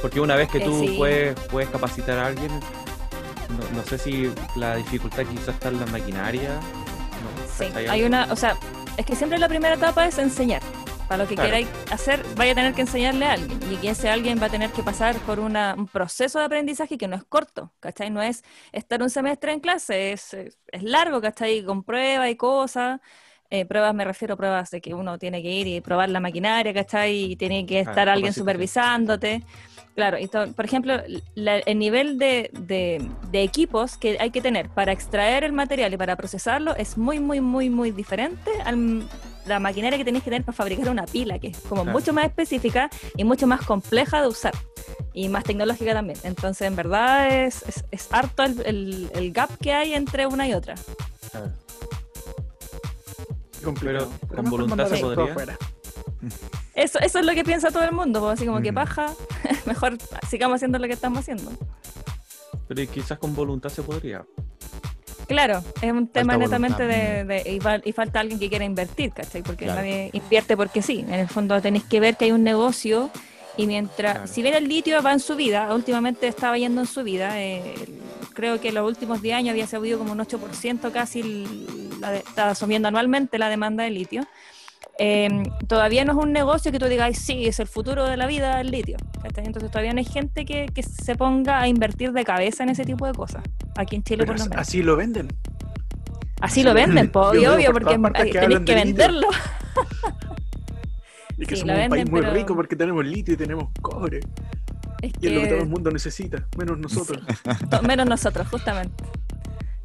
porque 0.00 0.20
una 0.20 0.34
vez 0.36 0.48
que 0.48 0.58
Eh, 0.58 0.64
tú 0.64 0.80
sí. 0.80 0.94
puedes, 0.96 1.34
puedes 1.50 1.68
capacitar 1.70 2.18
a 2.18 2.26
alguien, 2.26 2.50
no, 3.52 3.70
no 3.70 3.82
sé 3.84 3.98
si 3.98 4.30
la 4.56 4.76
dificultad 4.76 5.24
quizás 5.26 5.48
está 5.54 5.68
en 5.68 5.80
la 5.80 5.86
maquinaria. 5.86 6.50
no, 7.20 7.46
Sí, 7.46 7.66
¿cachai? 7.66 7.88
hay 7.88 8.02
una, 8.04 8.32
o 8.32 8.36
sea, 8.36 8.56
es 8.96 9.06
que 9.06 9.16
siempre 9.16 9.38
la 9.38 9.48
primera 9.48 9.74
etapa 9.74 10.06
es 10.06 10.18
enseñar. 10.18 10.62
Para 11.08 11.24
lo 11.24 11.28
que 11.28 11.34
Claro. 11.34 11.48
queráis 11.48 11.68
hacer, 11.90 12.24
vaya 12.36 12.52
a 12.52 12.54
tener 12.54 12.74
que 12.74 12.82
enseñarle 12.82 13.26
a 13.26 13.32
alguien. 13.32 13.60
Y 13.70 13.76
que 13.76 13.90
ese 13.90 14.08
alguien 14.08 14.40
va 14.40 14.46
a 14.46 14.50
tener 14.50 14.70
que 14.72 14.82
pasar 14.82 15.16
por 15.20 15.40
una- 15.40 15.74
un 15.76 15.86
proceso 15.86 16.38
de 16.38 16.46
aprendizaje 16.46 16.96
que 16.96 17.08
no 17.08 17.16
es 17.16 17.24
corto, 17.24 17.72
¿cachai? 17.80 18.10
No 18.10 18.22
es 18.22 18.42
estar 18.72 19.02
un 19.02 19.10
semestre 19.10 19.52
en 19.52 19.60
clase, 19.60 20.12
es, 20.12 20.32
es, 20.34 20.56
largo, 20.82 21.20
¿cachai? 21.20 21.64
Con 21.64 21.82
pruebas 21.84 22.30
y 22.30 22.36
cosas. 22.36 23.00
Eh, 23.50 23.66
pruebas 23.66 23.94
me 23.94 24.04
refiero 24.06 24.34
a 24.34 24.36
pruebas 24.38 24.70
de 24.70 24.80
que 24.80 24.94
uno 24.94 25.18
tiene 25.18 25.42
que 25.42 25.50
ir 25.50 25.66
y 25.66 25.80
probar 25.82 26.08
la 26.08 26.20
maquinaria, 26.20 26.72
¿cachai? 26.72 27.32
Y 27.32 27.36
tiene 27.36 27.66
que 27.66 27.80
estar 27.80 28.08
Ah, 28.08 28.14
alguien 28.14 28.32
supervisándote. 28.32 29.44
Claro, 29.94 30.18
y 30.18 30.26
to- 30.26 30.52
por 30.52 30.64
ejemplo, 30.64 30.94
la- 31.34 31.58
el 31.58 31.78
nivel 31.78 32.18
de, 32.18 32.50
de- 32.52 33.06
de 33.30 33.42
equipos 33.42 33.98
que 33.98 34.16
hay 34.20 34.30
que 34.30 34.40
tener 34.40 34.68
para 34.70 34.90
extraer 34.92 35.44
el 35.44 35.52
material 35.52 35.92
y 35.92 35.96
para 35.98 36.16
procesarlo 36.16 36.74
es 36.76 36.96
muy, 36.96 37.20
muy, 37.20 37.40
muy, 37.42 37.68
muy 37.68 37.90
diferente 37.90 38.50
a 38.64 38.72
la 39.46 39.58
maquinaria 39.60 39.98
que 39.98 40.04
tenéis 40.04 40.24
que 40.24 40.30
tener 40.30 40.44
para 40.44 40.56
fabricar 40.56 40.88
una 40.88 41.04
pila, 41.04 41.38
que 41.38 41.48
es 41.48 41.58
como 41.68 41.82
Claro. 41.82 41.98
mucho 41.98 42.12
más 42.14 42.24
específica 42.24 42.88
y 43.16 43.24
mucho 43.24 43.46
más 43.46 43.60
compleja 43.66 44.22
de 44.22 44.28
usar 44.28 44.54
y 45.12 45.28
más 45.28 45.44
tecnológica 45.44 45.92
también. 45.92 46.18
Entonces, 46.22 46.66
en 46.68 46.74
verdad, 46.76 47.44
es, 47.44 47.62
es, 47.68 47.84
es 47.90 48.08
harto 48.12 48.44
el, 48.44 48.60
el- 48.64 49.10
el 49.14 49.32
gap 49.32 49.50
que 49.58 49.74
hay 49.74 49.92
entre 49.92 50.26
una 50.26 50.48
y 50.48 50.54
otra. 50.54 50.74
Claro. 51.30 51.50
Pero 53.80 54.10
con 54.34 54.50
voluntad 54.50 54.86
se 54.88 54.98
podría. 55.00 55.58
Eso, 56.74 56.98
eso 57.00 57.18
es 57.18 57.26
lo 57.26 57.32
que 57.34 57.44
piensa 57.44 57.70
todo 57.70 57.84
el 57.84 57.92
mundo, 57.92 58.20
pues, 58.20 58.34
así 58.34 58.46
como 58.46 58.60
que 58.62 58.68
Ujú. 58.70 58.76
paja, 58.76 59.12
mejor 59.66 59.98
sigamos 60.28 60.56
haciendo 60.56 60.78
lo 60.78 60.86
que 60.86 60.94
estamos 60.94 61.18
haciendo. 61.18 61.50
Pero 62.68 62.90
quizás 62.90 63.18
con 63.18 63.34
voluntad 63.34 63.68
se 63.70 63.82
podría. 63.82 64.24
Claro, 65.28 65.62
es 65.80 65.92
un 65.92 66.08
tema 66.08 66.36
netamente 66.36 66.86
de, 66.86 67.24
mm. 67.24 67.28
de- 67.28 67.52
y, 67.54 67.60
fal- 67.60 67.82
y 67.84 67.92
falta 67.92 68.20
alguien 68.20 68.38
que 68.38 68.48
quiera 68.48 68.64
invertir, 68.64 69.12
¿cachai? 69.12 69.42
Porque 69.42 69.64
Claro. 69.66 69.80
nadie 69.80 70.10
invierte 70.12 70.56
porque 70.56 70.82
sí. 70.82 71.00
En 71.00 71.14
el 71.14 71.28
fondo 71.28 71.60
tenéis 71.62 71.84
que 71.84 72.00
ver 72.00 72.16
que 72.16 72.26
hay 72.26 72.32
un 72.32 72.42
negocio 72.42 73.10
y 73.56 73.66
mientras, 73.66 74.12
Claro. 74.14 74.26
si 74.26 74.42
bien 74.42 74.54
el 74.54 74.68
litio 74.68 75.02
va 75.02 75.12
en 75.12 75.20
su 75.20 75.36
vida, 75.36 75.72
últimamente 75.74 76.26
estaba 76.26 76.56
yendo 76.58 76.80
en 76.80 76.86
su 76.86 77.02
vida, 77.02 77.34
creo 78.34 78.60
que 78.60 78.68
en 78.68 78.74
los 78.74 78.86
últimos 78.88 79.20
10 79.22 79.36
años 79.36 79.50
había 79.52 79.66
subido 79.66 79.98
como 79.98 80.12
un 80.12 80.18
8% 80.20 80.90
casi, 80.90 81.20
el- 81.20 82.00
la 82.00 82.10
de- 82.12 82.18
está 82.18 82.54
subiendo 82.54 82.88
anualmente 82.88 83.38
la 83.38 83.48
demanda 83.48 83.84
de 83.84 83.90
litio. 83.90 84.26
Eh, 84.98 85.42
todavía 85.66 86.04
no 86.04 86.12
es 86.12 86.18
un 86.18 86.32
negocio 86.32 86.70
que 86.72 86.78
tú 86.78 86.86
digas, 86.86 87.06
"Ay, 87.06 87.14
sí, 87.14 87.46
es 87.46 87.58
el 87.60 87.66
futuro 87.66 88.04
de 88.04 88.16
la 88.16 88.26
vida 88.26 88.60
el 88.60 88.70
litio. 88.70 88.96
¿cachai? 89.22 89.46
Entonces 89.46 89.70
todavía 89.70 89.92
no 89.92 89.98
hay 89.98 90.04
gente 90.04 90.44
que, 90.44 90.66
que 90.66 90.82
se 90.82 91.14
ponga 91.16 91.60
a 91.60 91.68
invertir 91.68 92.12
de 92.12 92.24
cabeza 92.24 92.62
en 92.64 92.70
ese 92.70 92.84
tipo 92.84 93.06
de 93.06 93.12
cosas. 93.12 93.42
Aquí 93.76 93.96
en 93.96 94.02
Chile 94.02 94.18
Pero 94.24 94.32
por 94.32 94.38
lo 94.38 94.44
menos. 94.50 94.60
así 94.60 94.82
lo 94.82 94.96
venden. 94.96 95.28
Así 96.40 96.62
lo 96.64 96.74
venden, 96.74 97.10
po, 97.10 97.20
obvio, 97.28 97.40
veo 97.42 97.54
obvio, 97.54 97.72
por 97.72 97.82
porque 97.82 98.30
que 98.32 98.38
tenéis 98.40 98.60
que 98.60 98.74
venderlo. 98.74 99.28
Y 101.38 101.46
que 101.46 101.56
Sí, 101.56 101.62
somos 101.62 101.76
un 101.76 101.88
país 101.88 102.10
muy 102.10 102.20
pero- 102.20 102.32
rico 102.34 102.54
porque 102.54 102.76
tenemos 102.76 103.04
litio 103.04 103.34
y 103.34 103.36
tenemos 103.36 103.68
cobre. 103.80 104.20
Es 105.00 105.12
Y 105.20 105.26
es 105.26 105.32
lo 105.32 105.40
que 105.40 105.46
todo 105.48 105.58
el 105.62 105.68
mundo 105.68 105.90
necesita, 105.90 106.46
menos 106.56 106.78
nosotros. 106.78 107.20
menos 107.82 108.06
nosotros, 108.06 108.46
justamente. 108.48 109.02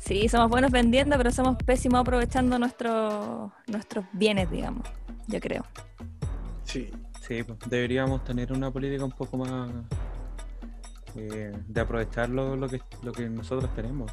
Sí, 0.07 0.29
somos 0.29 0.49
buenos 0.49 0.71
vendiendo, 0.71 1.17
pero 1.17 1.31
somos 1.31 1.57
pésimos 1.63 1.99
aprovechando 2.01 2.57
nuestros 2.57 3.51
nuestros 3.67 4.05
bienes, 4.13 4.49
digamos. 4.49 4.87
Yo 5.27 5.39
creo. 5.41 5.65
Sí. 6.63 6.89
Sí, 7.21 7.43
pues, 7.43 7.59
deberíamos 7.69 8.23
tener 8.23 8.53
una 8.53 8.71
política 8.71 9.03
un 9.03 9.11
poco 9.11 9.35
más 9.37 9.69
eh, 11.15 11.51
de 11.67 11.81
aprovechar 11.81 12.29
lo, 12.29 12.55
lo 12.55 12.69
que, 12.69 12.79
lo 13.03 13.11
que 13.11 13.27
nosotros 13.27 13.69
tenemos. 13.75 14.09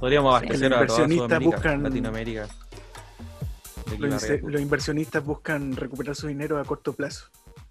Podríamos 0.00 0.32
Sí. 0.40 0.46
abastecer 0.46 0.70
Los 0.70 0.80
a 0.82 0.86
toda 0.86 1.08
Sudamérica, 1.08 1.40
buscan- 1.58 1.82
Latinoamérica. 1.82 2.48
Los 3.98 4.60
inversionistas 4.60 5.24
buscan 5.24 5.76
recuperar 5.76 6.16
su 6.16 6.26
dinero 6.26 6.58
a 6.58 6.64
corto 6.64 6.92
plazo. 6.92 7.26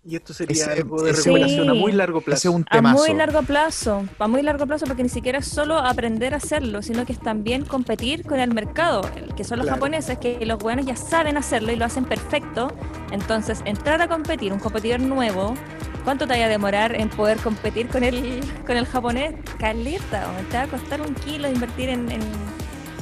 Y 0.06 0.18
esto 0.18 0.34
sería 0.34 0.64
Ese- 0.66 0.82
algo 0.82 1.02
de 1.02 1.12
a 1.12 1.74
muy 1.74 1.94
largo 1.94 2.20
plazo. 2.20 2.52
un 2.52 2.66
A 2.70 2.82
muy 2.82 3.14
largo 3.14 3.42
plazo, 3.42 4.04
a 4.20 4.28
muy 4.28 4.42
largo 4.42 4.68
plazo, 4.68 4.86
porque 4.86 5.02
ni 5.02 5.08
siquiera 5.08 5.40
es 5.40 5.48
solo 5.48 5.78
aprender 5.78 6.34
a 6.34 6.38
hacerlo, 6.38 6.82
sino 6.82 7.06
que 7.06 7.14
es 7.14 7.20
también 7.20 7.64
competir 7.64 8.26
con 8.26 8.40
el 8.42 8.54
mercado, 8.54 9.02
que 9.38 9.46
son 9.46 9.60
los 9.60 9.66
Claro. 9.66 9.78
japoneses, 9.78 10.18
que 10.18 10.46
los 10.46 10.60
buenos 10.60 10.86
ya 10.86 10.98
saben 10.98 11.38
hacerlo 11.38 11.72
y 11.72 11.78
lo 11.78 11.86
hacen 11.86 12.04
perfecto. 12.04 12.68
Entonces, 13.12 13.62
entrar 13.64 14.02
a 14.02 14.10
competir, 14.10 14.52
un 14.52 14.60
competidor 14.60 15.00
nuevo, 15.00 15.56
¿cuánto 16.04 16.28
te 16.28 16.34
vaya 16.34 16.48
a 16.48 16.50
demorar 16.50 17.00
en 17.00 17.08
poder 17.10 17.38
competir 17.38 17.88
con 17.88 18.04
el, 18.04 18.42
con 18.66 18.76
el 18.76 18.86
japonés? 18.86 19.36
Caleta, 19.58 20.28
o 20.38 20.52
te 20.52 20.58
va 20.58 20.64
a 20.64 20.68
costar 20.68 21.00
un 21.00 21.14
kilo 21.16 21.48
invertir 21.50 21.88
en, 21.88 22.12
en, 22.12 22.22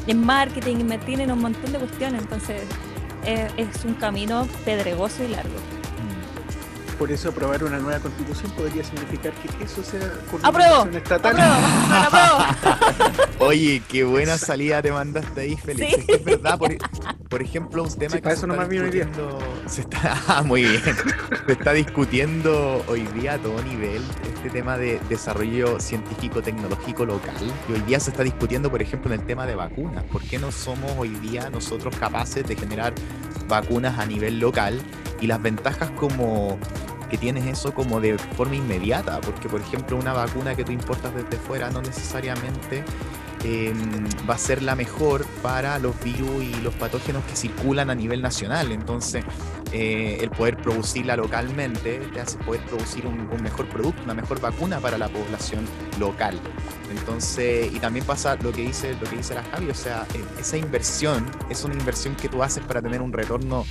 en 0.05 0.23
marketing, 0.23 0.75
invertir 0.81 1.19
en 1.19 1.31
un 1.31 1.39
montón 1.39 1.71
de 1.73 1.79
cuestiones. 1.79 2.21
Entonces, 2.21 2.61
es, 3.25 3.51
es 3.57 3.85
un 3.85 3.95
camino 3.95 4.47
pedregoso 4.65 5.23
y 5.23 5.29
largo. 5.29 5.55
Por 7.01 7.11
eso 7.11 7.29
aprobar 7.29 7.63
una 7.63 7.79
nueva 7.79 7.97
constitución 7.99 8.51
podría 8.51 8.83
significar 8.83 9.33
que 9.33 9.63
eso 9.63 9.81
sea 9.81 10.07
con 10.29 10.45
¡Apruebo! 10.45 10.85
estatal. 10.95 11.35
¡Apruebo! 11.35 12.37
¡Apruebo! 12.37 13.23
Oye, 13.39 13.81
qué 13.89 14.03
buena 14.03 14.37
salida 14.37 14.83
te 14.83 14.91
mandaste 14.91 15.41
ahí, 15.41 15.57
Félix. 15.57 15.89
Sí. 15.89 15.95
Es 16.01 16.05
que 16.05 16.13
es 16.13 16.23
verdad, 16.23 16.59
por, 16.59 16.77
por 17.27 17.41
ejemplo, 17.41 17.81
un 17.81 17.89
tema 17.97 18.11
Sí, 18.11 18.17
que 18.17 18.21
para 18.21 18.35
se 18.35 18.41
eso 18.41 18.45
está 18.45 18.53
nomás 18.53 18.69
vine 18.69 18.83
hoy 18.83 18.91
día. 18.91 19.05
discutiendo. 19.05 19.39
Se 19.65 19.81
está, 19.81 20.21
ah, 20.27 20.43
muy 20.43 20.61
bien. 20.61 20.83
Se 21.47 21.51
está 21.53 21.73
discutiendo 21.73 22.85
hoy 22.87 23.07
día 23.15 23.33
a 23.33 23.37
todo 23.39 23.59
nivel 23.63 24.03
este 24.35 24.51
tema 24.51 24.77
de 24.77 24.99
desarrollo 25.09 25.79
científico-tecnológico 25.79 27.03
local. 27.03 27.51
Y 27.67 27.71
hoy 27.73 27.81
día 27.81 27.99
se 27.99 28.11
está 28.11 28.21
discutiendo, 28.21 28.69
por 28.69 28.83
ejemplo, 28.83 29.11
en 29.11 29.19
el 29.21 29.25
tema 29.25 29.47
de 29.47 29.55
vacunas. 29.55 30.03
¿Por 30.03 30.21
qué 30.21 30.37
no 30.37 30.51
somos 30.51 30.91
hoy 30.99 31.09
día 31.15 31.49
nosotros 31.49 31.95
capaces 31.95 32.45
de 32.47 32.55
generar 32.55 32.93
vacunas 33.47 33.97
a 33.97 34.05
nivel 34.05 34.39
local? 34.39 34.79
Y 35.21 35.27
las 35.27 35.41
ventajas 35.41 35.91
como 35.91 36.57
que 37.09 37.17
tienes 37.17 37.45
eso 37.45 37.73
como 37.73 37.99
de 37.99 38.17
forma 38.17 38.55
inmediata, 38.55 39.19
porque 39.21 39.49
por 39.49 39.61
ejemplo 39.61 39.97
una 39.97 40.13
vacuna 40.13 40.55
que 40.55 40.63
tú 40.63 40.71
importas 40.71 41.13
desde 41.13 41.37
fuera 41.37 41.69
no 41.69 41.81
necesariamente 41.81 42.85
eh, 43.43 43.73
va 44.29 44.35
a 44.35 44.37
ser 44.37 44.61
la 44.61 44.75
mejor 44.75 45.25
para 45.41 45.79
los 45.79 45.99
virus 46.03 46.43
y 46.43 46.53
los 46.61 46.73
patógenos 46.75 47.23
que 47.25 47.35
circulan 47.35 47.89
a 47.89 47.95
nivel 47.95 48.21
nacional. 48.21 48.71
Entonces, 48.71 49.25
eh, 49.71 50.19
el 50.21 50.29
poder 50.29 50.57
producirla 50.57 51.15
localmente 51.15 51.99
te 52.13 52.19
hace 52.19 52.37
poder 52.39 52.61
producir 52.65 53.07
un, 53.07 53.27
mejor 53.41 53.67
producto, 53.67 54.03
una 54.03 54.13
mejor 54.13 54.39
vacuna 54.39 54.79
para 54.79 54.97
la 54.97 55.07
población 55.07 55.65
local. 55.99 56.39
Entonces, 56.91 57.73
y 57.73 57.79
también 57.79 58.05
pasa 58.05 58.35
lo 58.35 58.51
que 58.51 58.61
dice, 58.61 58.95
lo 59.01 59.09
que 59.09 59.17
dice 59.17 59.33
la 59.33 59.43
Javi, 59.43 59.69
o 59.69 59.75
sea, 59.75 60.05
eh, 60.13 60.23
esa 60.39 60.57
inversión 60.57 61.25
es 61.49 61.63
una 61.63 61.73
inversión 61.73 62.15
que 62.15 62.29
tú 62.29 62.43
haces 62.43 62.63
para 62.63 62.81
tener 62.81 63.01
un 63.01 63.11
retorno. 63.11 63.65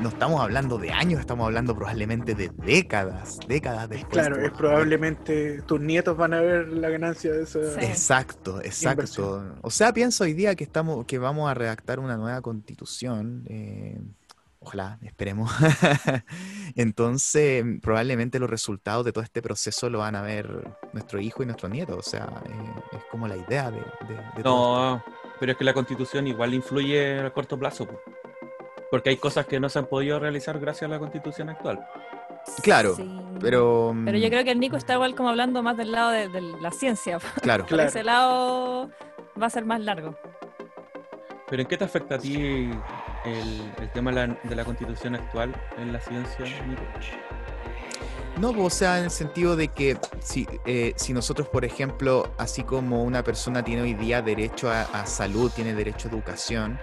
No 0.00 0.10
estamos 0.10 0.40
hablando 0.40 0.78
de 0.78 0.92
años, 0.92 1.18
estamos 1.20 1.44
hablando 1.46 1.74
probablemente 1.74 2.34
de 2.36 2.50
décadas, 2.56 3.38
décadas 3.48 3.88
después. 3.88 4.12
Claro, 4.26 4.40
es 4.40 4.52
probablemente 4.52 5.60
tus 5.62 5.80
nietos 5.80 6.16
van 6.16 6.34
a 6.34 6.40
ver 6.40 6.68
la 6.68 6.88
ganancia 6.88 7.32
de 7.32 7.42
esa. 7.42 7.58
Sí. 7.80 7.84
Exacto, 7.84 8.60
exacto. 8.62 8.90
Inversión. 9.02 9.58
O 9.62 9.70
sea, 9.70 9.92
pienso 9.92 10.22
hoy 10.24 10.34
día 10.34 10.54
que 10.54 10.62
estamos, 10.64 11.04
que 11.04 11.18
vamos 11.18 11.50
a 11.50 11.54
redactar 11.54 11.98
una 11.98 12.16
nueva 12.16 12.40
constitución. 12.42 13.44
eh, 13.48 14.00
ojalá, 14.60 14.98
esperemos. 15.02 15.50
Entonces, 16.76 17.64
probablemente 17.82 18.38
los 18.38 18.50
resultados 18.50 19.04
de 19.04 19.12
todo 19.12 19.24
este 19.24 19.42
proceso 19.42 19.90
lo 19.90 19.98
van 19.98 20.14
a 20.14 20.22
ver 20.22 20.48
nuestro 20.92 21.20
hijo 21.20 21.42
y 21.42 21.46
nuestro 21.46 21.68
nieto. 21.68 21.96
O 21.96 22.02
sea, 22.02 22.28
eh, 22.46 22.80
es 22.92 23.02
como 23.10 23.26
la 23.26 23.36
idea 23.36 23.70
de, 23.70 23.78
de- 23.78 24.22
de 24.36 24.42
todo 24.42 24.96
No, 24.96 25.04
pero 25.40 25.52
es 25.52 25.58
que 25.58 25.64
la 25.64 25.74
constitución 25.74 26.26
igual 26.28 26.54
influye 26.54 27.20
a 27.20 27.30
corto 27.32 27.58
plazo. 27.58 27.86
po. 27.86 27.98
Porque 28.90 29.10
hay 29.10 29.16
cosas 29.16 29.46
que 29.46 29.60
no 29.60 29.68
se 29.68 29.78
han 29.78 29.86
podido 29.86 30.18
realizar 30.18 30.58
gracias 30.58 30.88
a 30.90 30.94
la 30.94 30.98
constitución 30.98 31.50
actual. 31.50 31.86
Claro, 32.62 32.94
Sí. 32.96 33.20
pero. 33.40 33.92
mm, 33.94 34.04
Pero 34.06 34.18
yo 34.18 34.28
creo 34.30 34.44
que 34.44 34.50
el 34.52 34.60
Nico 34.60 34.76
está 34.76 34.94
igual 34.94 35.14
como 35.14 35.28
hablando 35.28 35.62
más 35.62 35.76
del 35.76 35.92
lado 35.92 36.10
de, 36.10 36.28
de 36.28 36.40
la 36.40 36.70
ciencia. 36.70 37.18
Claro. 37.42 37.64
Por 37.64 37.74
Claro. 37.74 37.88
ese 37.90 38.02
lado 38.02 38.90
va 39.40 39.46
a 39.46 39.50
ser 39.50 39.64
más 39.66 39.80
largo. 39.80 40.16
Pero 41.50 41.62
¿en 41.62 41.68
qué 41.68 41.76
te 41.78 41.84
afecta 41.84 42.16
a 42.16 42.18
ti 42.18 42.34
el, 42.36 43.72
el 43.80 43.92
tema 43.94 44.10
de 44.12 44.26
la, 44.26 44.38
de 44.42 44.54
la 44.56 44.64
constitución 44.64 45.14
actual 45.14 45.54
en 45.78 45.92
la 45.92 46.00
ciencia, 46.00 46.44
Nico? 46.66 46.82
No, 48.38 48.52
pues, 48.52 48.66
o 48.66 48.70
sea, 48.70 48.98
en 48.98 49.04
el 49.04 49.10
sentido 49.10 49.56
de 49.56 49.68
que 49.68 49.96
si, 50.20 50.46
eh, 50.64 50.92
si 50.96 51.12
nosotros, 51.12 51.48
por 51.48 51.64
ejemplo, 51.64 52.30
así 52.38 52.62
como 52.62 53.02
una 53.02 53.24
persona 53.24 53.64
tiene 53.64 53.82
hoy 53.82 53.94
día 53.94 54.22
derecho 54.22 54.70
a, 54.70 54.82
a 54.82 55.06
salud, 55.06 55.50
tiene 55.54 55.74
derecho 55.74 56.08
a 56.08 56.12
educación, 56.12 56.78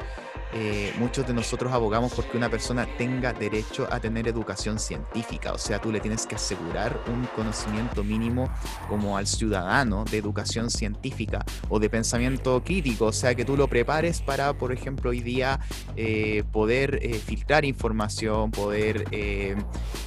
eh, 0.57 0.93
muchos 0.97 1.27
de 1.27 1.33
nosotros 1.33 1.73
abogamos 1.73 2.13
porque 2.13 2.37
una 2.37 2.49
persona 2.49 2.87
tenga 2.97 3.33
derecho 3.33 3.89
a 3.91 3.99
tener 3.99 4.25
educación 4.29 4.79
científica, 4.79 5.51
o 5.51 5.57
sea, 5.57 5.81
tú 5.81 5.91
le 5.91 5.99
tienes 5.99 6.25
que 6.25 6.35
asegurar 6.35 6.97
un 7.07 7.25
conocimiento 7.35 8.05
mínimo 8.05 8.49
como 8.87 9.17
al 9.17 9.27
ciudadano 9.27 10.05
de 10.05 10.17
educación 10.17 10.69
científica 10.69 11.43
o 11.67 11.77
de 11.77 11.89
pensamiento 11.89 12.63
crítico, 12.63 13.07
o 13.07 13.11
sea, 13.11 13.35
que 13.35 13.43
tú 13.43 13.57
lo 13.57 13.67
prepares 13.67 14.21
para, 14.21 14.53
por 14.53 14.71
ejemplo, 14.71 15.09
hoy 15.09 15.19
día 15.19 15.59
eh, 15.97 16.45
poder 16.53 16.99
eh, 17.01 17.15
filtrar 17.15 17.65
información, 17.65 18.49
poder 18.49 19.03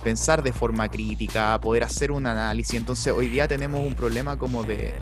pensar 0.02 0.42
de 0.42 0.52
forma 0.54 0.88
crítica, 0.88 1.60
poder 1.60 1.84
hacer 1.84 2.10
un 2.10 2.26
análisis. 2.26 2.74
Entonces, 2.74 3.12
hoy 3.12 3.28
día 3.28 3.46
tenemos 3.46 3.86
un 3.86 3.94
problema 3.94 4.38
como 4.38 4.62
de 4.62 4.94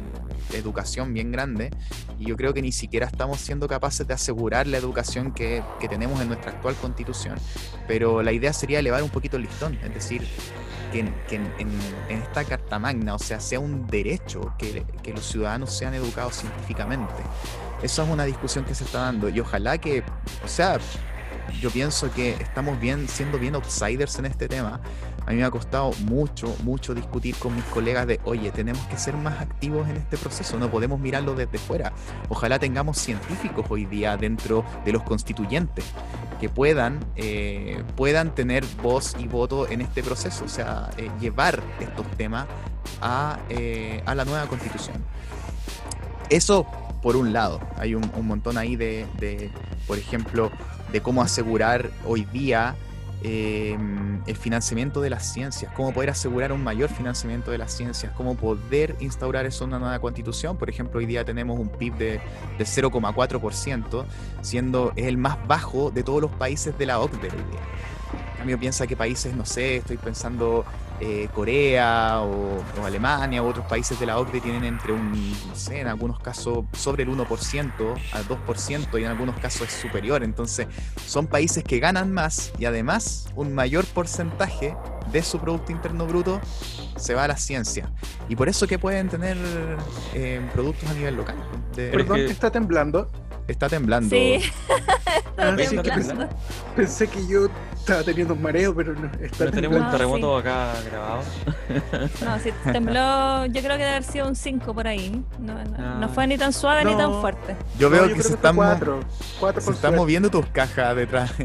educación 0.55 1.13
bien 1.13 1.31
grande 1.31 1.71
y 2.19 2.27
yo 2.27 2.37
creo 2.37 2.55
que 2.55 2.63
ni 2.63 2.73
siquiera 2.73 3.07
estamos 3.07 3.41
siendo 3.41 3.69
capaces 3.69 4.07
de 4.07 4.15
asegurar 4.15 4.67
la 4.67 4.79
educación 4.79 5.33
que, 5.37 5.63
tenemos 5.89 6.21
en 6.21 6.29
nuestra 6.29 6.51
actual 6.51 6.75
constitución, 6.75 7.39
pero 7.87 8.23
la 8.23 8.33
idea 8.33 8.53
sería 8.53 8.81
elevar 8.81 9.05
un 9.05 9.11
poquito 9.11 9.37
el 9.37 9.45
listón, 9.45 9.79
es 9.85 9.95
decir, 9.95 10.27
que, 10.93 11.01
en, 11.01 11.53
esta 12.09 12.45
Carta 12.45 12.81
Magna, 12.81 13.15
o 13.15 13.19
sea, 13.19 13.39
sea 13.39 13.61
un 13.61 13.87
derecho 13.87 14.53
que, 14.59 14.85
que 15.03 15.13
los 15.13 15.25
ciudadanos 15.25 15.73
sean 15.73 15.95
educados 15.95 16.37
científicamente. 16.37 17.15
Eso 17.83 18.03
es 18.03 18.09
una 18.09 18.25
discusión 18.25 18.65
que 18.65 18.75
se 18.75 18.85
está 18.85 19.01
dando 19.01 19.29
y 19.29 19.39
ojalá 19.39 19.79
que, 19.79 20.03
o 20.45 20.49
sea, 20.49 20.79
yo 21.61 21.71
pienso 21.71 22.13
que 22.13 22.31
estamos 22.31 22.79
bien, 22.81 23.09
siendo 23.09 23.39
bien 23.39 23.55
outsiders 23.55 24.19
en 24.19 24.27
este 24.27 24.49
tema, 24.49 24.81
a 25.27 25.31
mí 25.31 25.37
me 25.37 25.45
ha 25.45 25.51
costado 25.51 25.91
mucho, 26.05 26.55
mucho 26.63 26.95
discutir 26.95 27.35
con 27.37 27.55
mis 27.55 27.65
colegas 27.65 28.07
de, 28.07 28.21
oye, 28.25 28.53
tenemos 28.53 28.85
que 28.87 28.97
ser 28.97 29.17
más 29.17 29.41
activos 29.41 29.89
en 29.89 29.97
este 29.97 30.17
proceso, 30.17 30.57
no 30.59 30.71
podemos 30.71 31.01
mirarlo 31.01 31.35
desde 31.35 31.59
fuera. 31.59 31.93
Ojalá 32.29 32.59
tengamos 32.61 32.99
científicos 32.99 33.67
hoy 33.69 33.87
día 33.87 34.17
dentro 34.17 34.65
de 34.85 34.93
los 34.93 35.03
constituyentes 35.03 35.85
que 36.41 36.49
puedan, 36.49 37.01
eh, 37.17 37.83
puedan 37.97 38.35
tener 38.35 38.65
voz 38.83 39.17
y 39.19 39.27
voto 39.27 39.69
en 39.69 39.81
este 39.81 40.03
proceso, 40.03 40.45
o 40.45 40.49
sea, 40.49 40.91
eh, 40.97 41.11
llevar 41.21 41.61
estos 41.81 42.09
temas 42.17 42.47
a, 43.01 43.41
eh, 43.49 44.03
a, 44.07 44.15
la 44.15 44.25
nueva 44.25 44.47
constitución. 44.47 45.03
Eso 46.31 46.67
por 47.03 47.17
un 47.17 47.33
lado, 47.33 47.61
hay 47.77 47.95
un, 47.95 48.11
un 48.17 48.27
montón 48.27 48.59
ahí 48.59 48.77
de, 48.77 49.07
de, 49.19 49.51
por 49.87 49.99
ejemplo, 49.99 50.51
de 50.93 51.01
cómo 51.01 51.23
asegurar 51.23 51.91
hoy 52.05 52.25
día 52.27 52.77
Em, 53.23 54.23
el 54.27 54.37
financiamiento 54.37 55.01
de 55.01 55.09
las 55.09 55.33
ciencias, 55.33 55.73
cómo 55.73 55.93
poder 55.93 56.11
asegurar 56.11 56.53
un 56.53 56.63
mayor 56.63 56.91
financiamiento 56.91 57.51
de 57.51 57.59
las 57.59 57.73
ciencias, 57.73 58.13
cómo 58.13 58.37
poder 58.37 58.95
instaurar 59.01 59.47
eso 59.47 59.65
en 59.65 59.71
una 59.71 59.79
nueva 59.79 59.99
constitución. 59.99 60.57
Por 60.59 60.69
ejemplo, 60.69 60.99
hoy 60.99 61.07
día 61.07 61.25
tenemos 61.25 61.59
un 61.59 61.69
PIB 61.69 61.95
de, 61.95 62.21
de 62.59 62.65
0,4%, 62.65 64.05
siendo 64.43 64.93
el 64.97 65.17
más 65.17 65.45
bajo 65.49 65.91
de 65.91 66.03
todos 66.03 66.21
los 66.21 66.31
países 66.31 66.77
de 66.77 66.87
la 66.87 67.01
OCDE 67.01 67.31
hoy 67.31 67.51
día. 67.51 67.61
En 68.33 68.39
cambio, 68.39 68.59
piensa 68.61 68.87
que 68.87 68.97
países, 68.97 69.35
no 69.35 69.47
sé, 69.47 69.79
estoy 69.79 69.97
pensando 69.97 70.65
eh, 71.01 71.29
Corea 71.35 72.21
o, 72.23 72.63
Alemania 72.85 73.43
u 73.43 73.47
otros 73.47 73.67
países 73.67 73.99
de 73.99 74.07
la 74.07 74.19
OCDE 74.19 74.41
tienen 74.41 74.65
entre 74.65 74.93
un, 74.93 75.13
no 75.13 75.55
sé, 75.55 75.81
en 75.81 75.89
algunos 75.89 76.21
casos 76.21 76.65
sobre 76.73 77.03
el 77.03 77.11
1% 77.11 77.95
al 78.13 78.29
2% 78.29 79.01
y 79.01 79.05
en 79.05 79.11
algunos 79.11 79.39
casos 79.39 79.69
es 79.69 79.75
superior. 79.75 80.23
Entonces, 80.23 80.67
son 81.05 81.27
países 81.27 81.65
que 81.65 81.79
ganan 81.79 82.13
más 82.13 82.53
y 82.59 82.65
además 82.65 83.29
un 83.35 83.55
mayor 83.55 83.85
porcentaje 83.87 84.77
de 85.13 85.23
su 85.23 85.39
Producto 85.39 85.73
Interno 85.73 86.07
Bruto 86.07 86.41
se 86.97 87.15
va 87.15 87.25
a 87.25 87.29
la 87.29 87.37
ciencia. 87.37 87.91
Y 88.29 88.37
por 88.37 88.49
eso 88.49 88.67
que 88.67 88.79
pueden 88.79 89.09
tener 89.09 89.37
eh, 90.15 90.41
productos 90.53 90.89
a 90.91 90.95
nivel 90.95 91.17
local. 91.17 91.37
Perdón, 91.75 92.21
está 92.21 92.51
temblando. 92.51 93.11
Está 93.49 93.69
temblando. 93.69 94.15
Sí. 94.15 94.41
Ah, 95.39 95.55
pensé, 96.75 97.09
que 97.09 97.27
yo 97.27 97.49
estaba 97.77 98.03
teniendo 98.03 98.33
un 98.33 98.41
mareo, 98.41 98.75
pero 98.75 98.95
no. 98.95 99.11
Está 99.21 99.51
tenemos 99.51 99.79
un 99.79 99.91
terremoto 99.91 100.39
acá 100.39 100.73
grabado. 100.91 101.23
No, 102.25 102.39
sí, 102.39 102.51
tembló. 102.73 103.45
Yo 103.45 103.61
creo 103.61 103.73
que 103.77 103.85
debe 103.85 103.91
haber 103.91 104.05
sido 104.05 104.27
un 104.27 104.35
5 104.35 104.73
por 104.73 104.89
ahí. 104.89 105.23
No, 105.39 105.63
no, 105.99 106.09
fue 106.09 106.27
ni 106.27 106.39
tan 106.39 106.55
suave 106.55 106.87
ni 106.87 106.97
tan 106.97 107.21
fuerte. 107.21 107.55
Yo 107.79 107.91
veo 107.91 108.09
que, 108.09 108.23
se, 108.23 108.33
están, 108.33 108.57
se 109.59 109.71
están 109.71 109.95
moviendo 109.95 110.31
tus 110.31 110.47
cajas 110.47 110.97
detrás. 110.97 111.35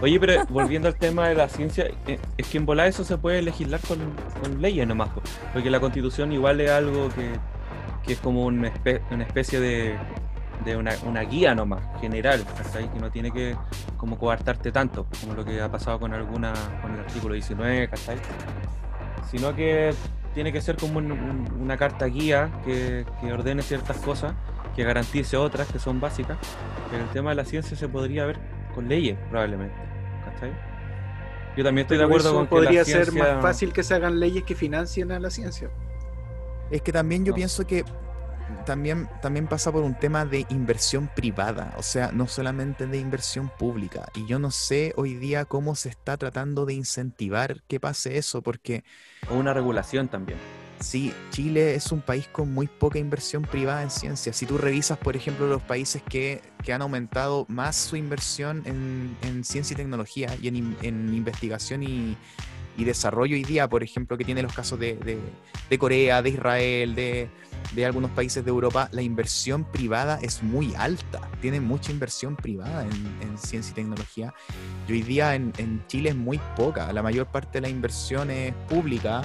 Oye, 0.00 0.18
pero 0.18 0.46
volviendo 0.46 0.88
al 0.88 0.96
tema 0.96 1.28
de 1.28 1.34
la 1.34 1.48
ciencia, 1.50 1.86
eh, 2.06 2.18
es 2.38 2.46
que 2.48 2.58
en 2.58 2.64
volar 2.66 2.88
eso 2.88 3.04
se 3.04 3.18
puede 3.18 3.42
legislar 3.42 3.80
con, 3.80 3.98
con 4.40 4.60
leyes 4.60 4.86
nomás, 4.88 5.10
porque 5.52 5.70
la 5.70 5.78
constitución 5.80 6.32
igual 6.32 6.60
es 6.60 6.70
algo 6.70 7.08
que 7.10 7.38
que 8.04 8.14
es 8.14 8.18
como 8.18 8.46
una, 8.46 8.68
especie 8.68 9.60
de, 9.60 9.96
una, 10.76 11.20
guía 11.22 11.54
nomás, 11.54 11.82
general, 12.00 12.44
que 12.92 13.00
no 13.00 13.10
tiene 13.10 13.30
que 13.30 13.56
como 13.96 14.18
coartarte 14.18 14.72
tanto, 14.72 15.06
como 15.20 15.34
lo 15.34 15.44
que 15.44 15.60
ha 15.60 15.70
pasado 15.70 16.00
con 16.00 16.12
alguna, 16.12 16.52
con 16.80 16.94
el 16.94 17.00
artículo 17.00 17.34
19, 17.34 17.88
¿cachai? 17.88 18.16
Sino 19.30 19.54
que 19.54 19.94
tiene 20.34 20.52
que 20.52 20.60
ser 20.60 20.76
como 20.76 20.98
una 20.98 21.76
carta 21.76 22.06
guía 22.06 22.50
que, 22.64 23.04
ordene 23.32 23.62
ciertas 23.62 23.98
cosas, 23.98 24.34
que 24.74 24.84
garantice 24.84 25.36
otras 25.36 25.70
que 25.70 25.78
son 25.78 26.00
básicas, 26.00 26.38
pero 26.90 27.04
el 27.04 27.10
tema 27.10 27.30
de 27.30 27.36
la 27.36 27.44
ciencia 27.44 27.76
se 27.76 27.88
podría 27.88 28.26
ver 28.26 28.38
con 28.74 28.88
leyes, 28.88 29.18
probablemente, 29.30 29.76
¿cachai? 30.24 30.52
Yo 31.56 31.62
también 31.62 31.84
estoy 31.84 31.98
de 31.98 32.04
acuerdo 32.04 32.32
con 32.32 32.46
que 32.46 32.50
podría 32.50 32.84
ser 32.84 33.12
más 33.12 33.42
fácil 33.42 33.72
que 33.72 33.82
se 33.82 33.94
hagan 33.94 34.18
leyes 34.18 34.42
que 34.44 34.54
financien 34.54 35.12
a 35.12 35.20
la 35.20 35.30
ciencia. 35.30 35.70
Es 36.72 36.80
que 36.80 36.90
también 36.90 37.24
yo 37.26 37.34
pienso 37.34 37.66
que 37.66 37.84
también, 38.64 39.06
también 39.20 39.46
pasa 39.46 39.70
por 39.70 39.82
un 39.82 39.94
tema 39.94 40.24
de 40.24 40.46
inversión 40.48 41.10
privada, 41.14 41.74
o 41.76 41.82
sea, 41.82 42.12
no 42.12 42.26
solamente 42.26 42.86
de 42.86 42.98
inversión 42.98 43.50
pública. 43.58 44.08
Y 44.14 44.26
yo 44.26 44.38
no 44.38 44.50
sé 44.50 44.94
hoy 44.96 45.14
día 45.14 45.44
cómo 45.44 45.74
se 45.74 45.90
está 45.90 46.16
tratando 46.16 46.64
de 46.64 46.72
incentivar 46.72 47.62
que 47.68 47.78
pase 47.78 48.16
eso, 48.16 48.40
porque... 48.40 48.84
O 49.30 49.34
una 49.34 49.52
regulación 49.52 50.08
también. 50.08 50.38
Sí, 50.80 51.12
Chile 51.30 51.74
es 51.74 51.92
un 51.92 52.00
país 52.00 52.26
con 52.26 52.52
muy 52.52 52.68
poca 52.68 52.98
inversión 52.98 53.42
privada 53.42 53.82
en 53.82 53.90
ciencia. 53.90 54.32
Si 54.32 54.46
tú 54.46 54.56
revisas, 54.56 54.96
por 54.96 55.14
ejemplo, 55.14 55.46
los 55.46 55.62
países 55.62 56.02
que, 56.02 56.40
que 56.64 56.72
han 56.72 56.80
aumentado 56.80 57.44
más 57.48 57.76
su 57.76 57.96
inversión 57.96 58.62
en, 58.64 59.14
en 59.22 59.44
ciencia 59.44 59.74
y 59.74 59.76
tecnología 59.76 60.34
y 60.40 60.48
en, 60.48 60.76
en 60.80 61.14
investigación 61.14 61.82
y, 61.82 62.16
y 62.76 62.84
desarrollo 62.84 63.34
hoy 63.34 63.44
día, 63.44 63.68
por 63.68 63.82
ejemplo, 63.82 64.16
que 64.16 64.24
tiene 64.24 64.42
los 64.42 64.52
casos 64.52 64.78
de, 64.78 64.94
de, 65.68 65.78
Corea, 65.78 66.22
de 66.22 66.30
Israel, 66.30 66.94
de, 66.94 67.28
de, 67.74 67.86
algunos 67.86 68.10
países 68.12 68.44
de 68.44 68.50
Europa, 68.50 68.88
la 68.92 69.02
inversión 69.02 69.64
privada 69.64 70.18
es 70.22 70.42
muy 70.42 70.74
alta. 70.76 71.20
Tienen 71.40 71.64
mucha 71.64 71.92
inversión 71.92 72.36
privada 72.36 72.82
en, 72.82 73.28
en 73.28 73.38
ciencia 73.38 73.72
y 73.72 73.74
tecnología. 73.74 74.34
Y 74.88 74.92
hoy 74.92 75.02
día 75.02 75.34
en, 75.34 75.52
en, 75.58 75.84
Chile 75.86 76.10
es 76.10 76.16
muy 76.16 76.40
poca. 76.56 76.92
La 76.92 77.02
mayor 77.02 77.26
parte 77.26 77.60
de 77.60 77.62
la 77.62 77.68
inversión 77.68 78.30
es 78.30 78.54
pública 78.68 79.22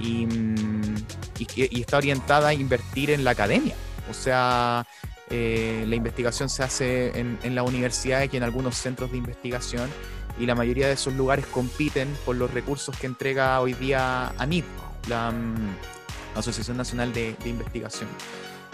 y, 0.00 0.26
mm, 0.26 0.94
y, 1.56 1.80
está 1.80 1.98
orientada 1.98 2.48
a 2.48 2.54
invertir 2.54 3.10
en 3.10 3.24
la 3.24 3.30
academia. 3.30 3.74
O 4.10 4.14
sea, 4.14 4.86
eh, 5.30 5.84
la 5.88 5.94
investigación 5.96 6.48
se 6.48 6.62
hace 6.62 7.18
en, 7.18 7.38
en 7.42 7.54
las 7.54 7.66
universidades 7.66 8.32
y 8.32 8.36
en 8.36 8.42
algunos 8.42 8.76
centros 8.76 9.10
de 9.12 9.18
investigación 9.18 9.88
y 10.38 10.46
la 10.46 10.54
mayoría 10.54 10.88
de 10.88 10.94
esos 10.94 11.14
lugares 11.14 11.46
compiten 11.46 12.08
por 12.24 12.36
los 12.36 12.52
recursos 12.52 12.96
que 12.96 13.06
entrega 13.06 13.60
hoy 13.60 13.74
día 13.74 14.28
ANIP, 14.38 14.64
la 15.08 15.30
mm, 15.30 15.76
Asociación 16.36 16.76
Nacional 16.76 17.12
de, 17.12 17.36
Investigación. 17.44 18.08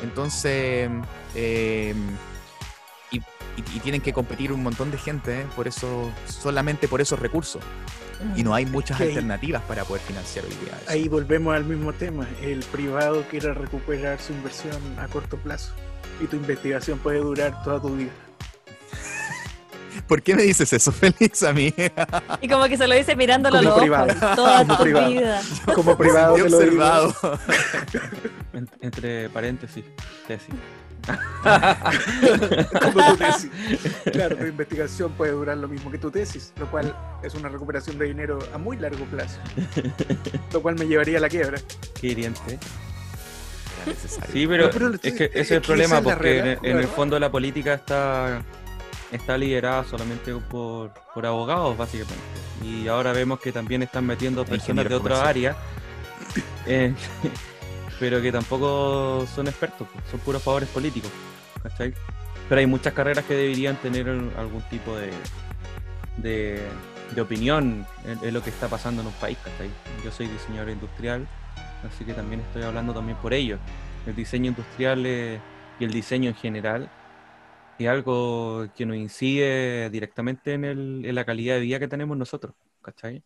Entonces, 0.02 0.90
eh, 1.34 1.94
y, 3.10 3.20
tienen 3.80 4.00
que 4.00 4.12
competir 4.12 4.52
un 4.52 4.62
montón 4.62 4.90
de 4.90 4.96
gente 4.96 5.40
¿eh? 5.40 5.46
por 5.54 5.68
eso, 5.68 6.10
solamente 6.26 6.88
por 6.88 7.00
esos 7.00 7.18
recursos. 7.18 7.62
Y 8.36 8.42
no 8.42 8.54
hay 8.54 8.66
muchas 8.66 9.00
alternativas 9.00 9.62
para 9.62 9.84
poder 9.84 10.02
financiar 10.02 10.44
hoy 10.44 10.50
día. 10.50 10.78
Ahí 10.88 11.08
volvemos 11.08 11.54
al 11.54 11.64
mismo 11.64 11.94
tema. 11.94 12.26
El 12.42 12.60
privado 12.64 13.24
quiere 13.30 13.54
recuperar 13.54 14.20
su 14.20 14.34
inversión 14.34 14.78
a 14.98 15.08
corto 15.08 15.38
plazo 15.38 15.72
y 16.20 16.26
tu 16.26 16.36
investigación 16.36 16.98
puede 16.98 17.18
durar 17.18 17.62
toda 17.64 17.80
tu 17.80 17.96
vida. 17.96 18.10
¿Por 20.06 20.22
qué 20.22 20.34
me 20.34 20.42
dices 20.42 20.72
eso, 20.72 20.92
Félix, 21.00 21.42
a 21.42 21.52
mí? 21.52 21.72
Y 22.40 22.48
como 22.48 22.64
que 22.64 22.76
se 22.76 22.86
lo 22.86 22.94
dice 22.94 23.16
mirándolo 23.16 23.58
a 23.58 23.62
los 23.62 23.76
ojos, 23.76 24.36
toda 24.36 24.64
tu 24.64 24.84
vida. 24.84 25.40
Como 25.74 25.96
privado 25.96 26.34
te 26.34 26.42
observado. 26.42 27.14
entre 28.80 29.28
paréntesis, 29.30 29.84
tesis. 30.26 30.54
como 32.80 33.06
tu 33.06 33.16
tesis. 33.16 33.50
Claro, 34.12 34.36
tu 34.36 34.44
investigación 34.44 35.12
puede 35.12 35.32
durar 35.32 35.56
lo 35.56 35.68
mismo 35.68 35.90
que 35.90 35.98
tu 35.98 36.10
tesis, 36.10 36.52
lo 36.58 36.70
cual 36.70 36.94
es 37.22 37.34
una 37.34 37.48
recuperación 37.48 37.98
de 37.98 38.06
dinero 38.06 38.38
a 38.52 38.58
muy 38.58 38.76
largo 38.76 39.04
plazo. 39.06 39.38
Lo 40.52 40.60
cual 40.60 40.76
me 40.76 40.86
llevaría 40.86 41.18
a 41.18 41.20
la 41.20 41.28
quiebra. 41.28 41.58
Qué 42.00 42.08
hiriente. 42.08 42.58
Sí, 44.32 44.46
pero, 44.46 44.68
es 45.02 45.14
que 45.14 45.24
ese 45.24 45.40
es 45.40 45.50
el 45.52 45.62
problema, 45.62 46.02
porque 46.02 46.58
en, 46.62 46.78
el 46.78 46.86
fondo 46.86 47.18
la 47.18 47.30
política 47.30 47.74
está 47.74 48.42
está 49.12 49.36
liderada 49.36 49.84
solamente 49.84 50.34
por, 50.34 50.90
por 51.14 51.26
abogados, 51.26 51.76
básicamente. 51.76 52.22
Y 52.62 52.88
ahora 52.88 53.12
vemos 53.12 53.40
que 53.40 53.52
también 53.52 53.82
están 53.82 54.06
metiendo 54.06 54.44
personas 54.44 54.88
de 54.88 54.94
otra 54.94 55.28
área, 55.28 55.56
eh, 56.66 56.94
pero 58.00 58.20
que 58.20 58.30
tampoco 58.30 59.26
son 59.34 59.48
expertos, 59.48 59.86
pues, 59.92 60.04
son 60.10 60.20
puros 60.20 60.42
favores 60.42 60.68
políticos. 60.68 61.10
¿Cachai? 61.62 61.92
Pero 62.48 62.58
hay 62.58 62.66
muchas 62.66 62.92
carreras 62.92 63.24
que 63.24 63.34
deberían 63.34 63.76
tener 63.76 64.08
algún 64.08 64.62
tipo 64.70 64.96
de, 64.96 65.10
de, 66.16 66.66
de 67.14 67.20
opinión 67.20 67.86
en, 68.04 68.18
en, 68.22 68.34
lo 68.34 68.42
que 68.42 68.50
está 68.50 68.68
pasando 68.68 69.02
en 69.02 69.08
un 69.08 69.14
país. 69.14 69.38
¿cachai? 69.38 69.70
Yo 70.04 70.10
soy 70.10 70.26
diseñador 70.26 70.70
industrial, 70.70 71.28
así 71.86 72.04
que 72.04 72.14
también 72.14 72.40
estoy 72.40 72.62
hablando 72.62 72.92
también 72.92 73.18
por 73.18 73.34
ello. 73.34 73.58
El 74.06 74.16
diseño 74.16 74.48
industrial 74.48 75.06
y 75.06 75.84
el 75.84 75.92
diseño 75.92 76.30
en 76.30 76.34
general 76.34 76.90
es 77.84 77.90
algo 77.90 78.66
que 78.76 78.86
nos 78.86 78.96
incide 78.96 79.90
directamente 79.90 80.54
en, 80.54 80.64
el, 80.64 81.02
en 81.04 81.14
la 81.14 81.24
calidad 81.24 81.54
de 81.56 81.60
vida 81.60 81.78
que 81.78 81.88
tenemos 81.88 82.16
nosotros, 82.16 82.54
¿cachai? 82.82 83.22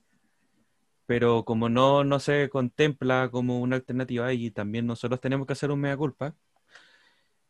Pero 1.07 1.45
como 1.45 1.69
no, 1.69 2.05
no 2.05 2.19
se 2.21 2.49
contempla 2.49 3.29
como 3.31 3.61
una 3.61 3.77
alternativa 3.77 4.33
y 4.33 4.51
también 4.51 4.87
nosotros 4.87 5.21
tenemos 5.21 5.47
que 5.47 5.53
hacer 5.53 5.71
un 5.71 5.81
mea 5.81 5.97
culpa, 5.97 6.35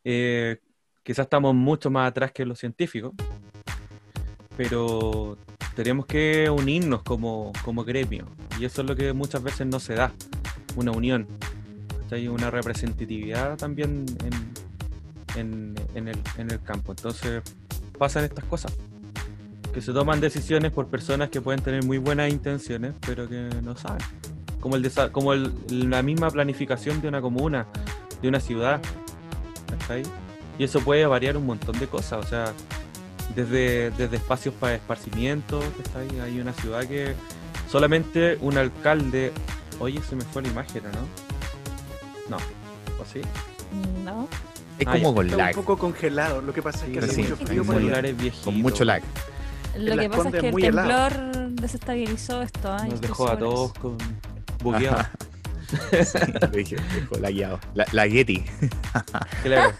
eh, 0.02 0.58
quizás 1.02 1.24
estamos 1.24 1.54
mucho 1.54 1.90
más 1.90 2.08
atrás 2.08 2.32
que 2.32 2.44
los 2.44 2.58
científicos, 2.58 3.12
pero 4.56 5.38
tenemos 5.76 6.06
que 6.06 6.48
unirnos 6.50 7.02
como, 7.02 7.52
como 7.64 7.84
gremio 7.84 8.26
y 8.58 8.64
eso 8.64 8.82
es 8.82 8.88
lo 8.88 8.96
que 8.96 9.12
muchas 9.12 9.42
veces 9.42 9.66
no 9.66 9.80
se 9.80 9.94
da, 9.94 10.12
una 10.76 10.92
unión, 10.92 11.28
una 12.30 12.50
representatividad 12.50 13.56
también 13.56 14.06
en, 15.36 15.74
el, 15.94 16.18
en 16.38 16.50
el 16.50 16.62
campo. 16.62 16.92
Entonces 16.92 17.42
pasan 17.98 18.24
estas 18.24 18.44
cosas, 18.44 18.72
que 19.72 19.80
se 19.80 19.92
toman 19.92 20.20
decisiones 20.20 20.72
por 20.72 20.86
personas 20.86 21.30
que 21.30 21.40
pueden 21.40 21.60
tener 21.60 21.84
muy 21.84 21.98
buenas 21.98 22.30
intenciones, 22.30 22.94
pero 23.04 23.28
que 23.28 23.50
no 23.62 23.76
saben. 23.76 24.04
Como, 24.60 24.76
el 24.76 24.90
como 25.12 25.32
el, 25.32 25.52
la 25.68 26.02
misma 26.02 26.30
planificación 26.30 27.02
de 27.02 27.08
una 27.08 27.20
comuna, 27.20 27.66
de 28.22 28.28
una 28.28 28.40
ciudad. 28.40 28.80
Y 30.58 30.64
eso 30.64 30.80
puede 30.80 31.04
variar 31.06 31.36
un 31.36 31.46
montón 31.46 31.78
de 31.78 31.86
cosas, 31.88 32.24
o 32.24 32.28
sea, 32.28 32.52
desde, 33.34 33.90
desde 33.90 34.16
espacios 34.16 34.54
para 34.54 34.76
esparcimiento, 34.76 35.60
hay 36.22 36.40
una 36.40 36.52
ciudad 36.52 36.84
que 36.84 37.14
solamente 37.68 38.38
un 38.40 38.56
alcalde, 38.56 39.32
oye, 39.80 40.00
se 40.08 40.14
me 40.14 40.22
fue 40.22 40.42
la 40.42 40.48
imagen, 40.48 40.84
¿no? 40.84 42.36
No, 42.36 42.36
¿o 43.00 43.04
sí? 43.04 43.20
No. 44.04 44.28
Es 44.78 44.86
Ah, 44.88 44.92
como 44.92 45.10
ya. 45.10 45.14
con 45.14 45.26
Está 45.26 45.36
lag. 45.38 45.48
un 45.58 45.64
poco 45.64 45.78
congelado. 45.78 46.42
Lo 46.42 46.52
que 46.52 46.62
pasa 46.62 46.84
es 46.86 46.92
que 46.92 46.98
hace 46.98 47.14
Sí, 47.14 47.22
mucho 47.22 47.36
frío 47.36 47.62
sí. 47.62 47.66
por 47.66 47.76
allá. 47.76 47.80
celulares 47.84 48.16
viejitos. 48.16 48.44
Con 48.44 48.62
mucho 48.62 48.84
lag. 48.84 49.02
Lo 49.78 49.96
que 49.96 50.08
pasa 50.08 50.28
es 50.28 50.34
que 50.34 50.46
el 50.46 50.52
muy 50.52 50.64
helado. 50.64 51.08
temblor 51.10 51.48
desestabilizó 51.50 52.42
esto. 52.42 52.72
¿ah? 52.72 52.84
Yo 52.84 52.90
Nos 52.92 53.00
dejó 53.00 53.28
a 53.28 53.38
todos 53.38 53.72
con 53.74 53.96
bugueados. 54.62 55.06
Sí, 56.04 56.18
lo 56.40 56.46
dije, 56.48 56.76
dejó 56.94 57.16
lagueado. 57.18 57.58
La, 57.74 57.84
la 57.92 58.06
Getty. 58.06 58.44
Claro. 59.42 59.72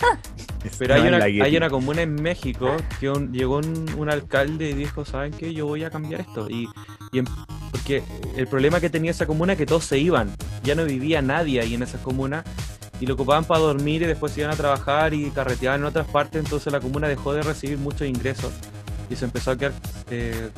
Pero 0.79 0.95
hay 0.95 1.03
una, 1.03 1.19
hay 1.25 1.57
una 1.57 1.71
comuna 1.71 2.03
en 2.03 2.15
México 2.15 2.75
que 2.99 3.11
un- 3.11 3.33
llegó 3.33 3.59
un, 3.59 3.87
un 3.97 4.11
alcalde 4.11 4.71
y 4.71 4.73
dijo, 4.73 5.05
¿saben 5.05 5.33
qué? 5.33 5.53
Yo 5.55 5.67
voy 5.67 5.85
a 5.85 5.91
cambiar 5.91 6.23
esto. 6.23 6.49
Y, 6.51 6.69
y 7.13 7.19
em- 7.19 7.27
porque 7.71 8.03
el 8.37 8.47
problema 8.49 8.81
que 8.81 8.91
tenía 8.91 9.11
esa 9.13 9.27
comuna 9.27 9.53
es 9.53 9.59
que 9.59 9.67
todos 9.67 9.85
se 9.85 9.99
iban. 9.99 10.33
Ya 10.65 10.75
no 10.75 10.85
vivía 10.85 11.23
nadie 11.23 11.61
ahí 11.61 11.75
en 11.75 11.83
esa 11.83 11.99
comuna. 11.99 12.43
Y 13.05 13.07
lo 13.07 13.15
ocupaban 13.17 13.45
para 13.45 13.61
dormir 13.61 14.01
y 14.01 14.07
después 14.07 14.33
se 14.33 14.41
iban 14.41 14.55
a 14.55 14.57
trabajar 14.57 15.13
y 15.13 15.29
carreteaban 15.29 15.81
en 15.81 15.87
otras 15.87 16.07
partes. 16.07 16.43
Entonces 16.43 16.73
la 16.73 16.81
comuna 16.81 17.07
dejó 17.07 17.35
de 17.35 17.43
recibir 17.43 17.77
muchos 17.77 18.09
ingresos. 18.09 18.51
Y 19.11 19.17
se 19.17 19.27
empezó 19.27 19.51
a 19.51 19.59
quedar 19.59 19.75
eh, 20.11 20.49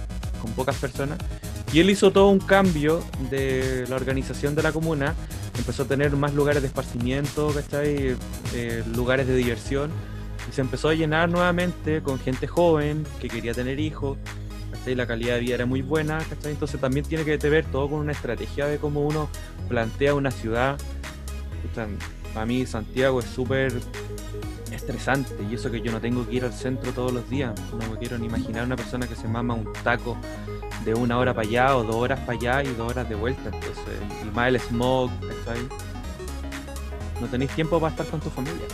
con 0.40 0.52
pocas 0.52 0.76
personas. 0.76 1.18
Y 1.72 1.80
él 1.80 1.90
hizo 1.90 2.12
todo 2.12 2.28
un 2.28 2.38
cambio 2.38 3.02
de 3.30 3.84
la 3.88 3.96
organización 3.96 4.54
de 4.54 4.62
la 4.62 4.70
comuna. 4.70 5.16
Empezó 5.58 5.82
a 5.82 5.86
tener 5.86 6.12
más 6.12 6.34
lugares 6.34 6.62
de 6.62 6.68
esparcimiento, 6.68 7.52
¿cachai? 7.52 8.16
Eh, 8.54 8.84
lugares 8.94 9.26
de 9.26 9.34
diversión. 9.34 9.90
Y 10.48 10.52
se 10.54 10.60
empezó 10.60 10.90
a 10.90 10.94
llenar 10.94 11.28
nuevamente 11.28 12.00
con 12.00 12.20
gente 12.20 12.46
joven 12.46 13.04
que 13.20 13.26
quería 13.26 13.54
tener 13.54 13.80
hijos. 13.80 14.18
¿cachai? 14.70 14.94
La 14.94 15.08
calidad 15.08 15.34
de 15.34 15.40
vida 15.40 15.54
era 15.56 15.66
muy 15.66 15.82
buena. 15.82 16.20
Entonces 16.44 16.80
también 16.80 17.04
tiene 17.06 17.24
que 17.24 17.36
ver 17.38 17.64
todo 17.64 17.90
con 17.90 17.98
una 17.98 18.12
estrategia 18.12 18.66
de 18.66 18.78
cómo 18.78 19.00
uno 19.00 19.28
plantea 19.68 20.14
una 20.14 20.30
ciudad. 20.30 20.78
Para 22.36 22.44
mí 22.44 22.66
Santiago 22.66 23.20
es 23.20 23.24
súper 23.24 23.72
estresante 24.70 25.34
y 25.50 25.54
eso 25.54 25.70
que 25.70 25.80
yo 25.80 25.90
no 25.90 26.02
tengo 26.02 26.28
que 26.28 26.34
ir 26.34 26.44
al 26.44 26.52
centro 26.52 26.92
todos 26.92 27.10
los 27.10 27.30
días. 27.30 27.58
No 27.72 27.90
me 27.90 27.98
quiero 27.98 28.18
ni 28.18 28.26
imaginar 28.26 28.66
una 28.66 28.76
persona 28.76 29.06
que 29.08 29.16
se 29.16 29.26
mama 29.26 29.54
un 29.54 29.72
taco 29.82 30.18
de 30.84 30.92
una 30.92 31.16
hora 31.16 31.32
para 31.32 31.48
allá 31.48 31.76
o 31.78 31.82
dos 31.82 31.96
horas 31.96 32.20
para 32.20 32.32
allá 32.32 32.62
y 32.62 32.74
dos 32.74 32.90
horas 32.90 33.08
de 33.08 33.14
vuelta. 33.14 33.44
Entonces, 33.44 33.94
y 34.22 34.36
más 34.36 34.48
el 34.48 34.60
smog, 34.60 35.10
¿cachai? 35.18 35.66
No 37.22 37.26
tenéis 37.28 37.52
tiempo 37.52 37.80
para 37.80 37.92
estar 37.92 38.06
con 38.06 38.20
tu 38.20 38.28
familia. 38.28 38.66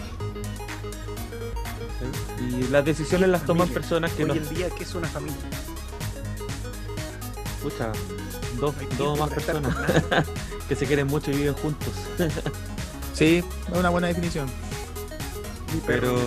Y 2.41 2.67
las 2.67 2.85
decisiones 2.85 3.29
las 3.29 3.47
toman 3.47 3.69
personas 3.69 4.11
que 4.11 4.25
Hoy 4.25 4.31
no. 4.31 4.35
en 4.35 4.49
día, 4.49 4.71
¿qué 4.71 4.83
es 4.83 4.93
una 4.93 5.07
familia? 5.07 5.39
Escucha, 7.59 7.93
dos, 8.59 8.75
No 8.99 9.05
dos 9.05 9.19
más 9.21 9.31
personas 9.31 9.73
que 10.69 10.75
se 10.75 10.85
quieren 10.85 11.07
mucho 11.07 11.31
y 11.31 11.37
viven 11.37 11.55
juntos. 11.55 11.93
Sí, 13.13 13.43
es 13.73 13.79
una 13.79 13.91
buena 13.91 14.07
definición. 14.09 14.49
Pero-. 15.87 16.19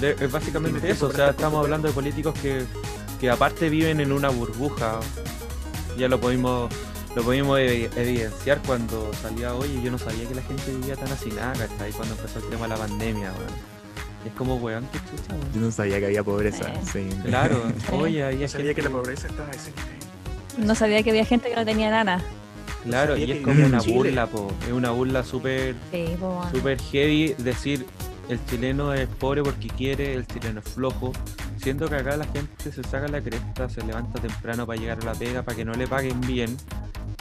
Pero 0.00 0.24
es- 0.24 0.32
básicamente 0.32 0.90
eso, 0.90 1.08
o 1.08 1.12
sea, 1.12 1.30
estamos 1.30 1.62
hablando 1.64 1.88
de 1.88 1.94
políticos 1.94 2.34
que, 2.40 2.64
que 3.20 3.30
aparte 3.30 3.68
viven 3.68 4.00
en 4.00 4.12
una 4.12 4.28
burbuja. 4.28 5.00
Ya 5.98 6.08
lo 6.08 6.20
pudimos, 6.20 6.70
lo 7.14 7.22
pudimos 7.22 7.58
evi- 7.58 7.90
evidenciar 7.96 8.60
cuando 8.66 9.10
salía 9.20 9.54
hoy 9.54 9.68
y 9.78 9.82
yo 9.82 9.90
no 9.90 9.98
sabía 9.98 10.26
que 10.28 10.34
la 10.34 10.42
gente 10.42 10.70
vivía 10.70 10.96
tan 10.96 11.10
hacinada, 11.12 11.52
¿cachai? 11.54 11.92
Cuando 11.92 12.14
empezó 12.14 12.38
el 12.38 12.44
tema 12.48 12.62
de 12.62 12.68
la 12.68 12.76
pandemia, 12.76 13.32
weón. 13.32 13.70
Y 14.24 14.28
Es 14.28 14.34
como, 14.34 14.56
weón, 14.56 14.86
qué 14.92 14.98
chucha, 14.98 15.32
weón. 15.34 15.52
Yo 15.54 15.60
no 15.60 15.70
sabía 15.72 15.98
que 15.98 16.06
había 16.06 16.22
pobreza. 16.22 16.70
Sí. 16.90 17.08
Claro, 17.24 17.62
oye, 17.92 18.24
había 18.24 18.46
No 18.46 18.48
sabía 18.48 18.74
que 18.74 18.82
la 18.82 18.88
gente- 18.88 19.02
pobreza 19.02 19.26
estaba 19.26 19.48
nivel. 19.50 20.66
No 20.66 20.74
sabía 20.74 21.02
que 21.02 21.10
había 21.10 21.24
gente 21.24 21.48
que 21.50 21.56
no 21.56 21.64
tenía 21.64 21.90
nana. 21.90 22.22
Claro, 22.84 23.16
y 23.16 23.30
es 23.30 23.42
como 23.42 23.64
una 23.66 23.80
burla, 23.80 24.26
po. 24.26 24.50
Es 24.66 24.72
una 24.72 24.90
burla 24.90 25.22
súper 25.22 25.74
Sí. 25.90 26.16
Super 26.52 26.80
heavy 26.80 27.34
decir 27.38 27.86
el 28.28 28.44
chileno 28.46 28.94
es 28.94 29.08
pobre 29.08 29.42
porque 29.42 29.68
quiere, 29.68 30.14
el 30.14 30.26
chileno 30.26 30.60
es 30.60 30.72
flojo. 30.72 31.12
Siento 31.56 31.88
que 31.88 31.96
acá 31.96 32.16
la 32.16 32.24
gente 32.26 32.72
se 32.72 32.82
saca 32.82 33.08
la 33.08 33.20
cresta, 33.20 33.68
se 33.68 33.82
levanta 33.84 34.20
temprano 34.20 34.66
para 34.66 34.80
llegar 34.80 34.98
a 35.02 35.04
la 35.04 35.14
pega, 35.14 35.42
para 35.42 35.56
que 35.56 35.64
no 35.64 35.72
le 35.74 35.86
paguen 35.86 36.20
bien, 36.22 36.56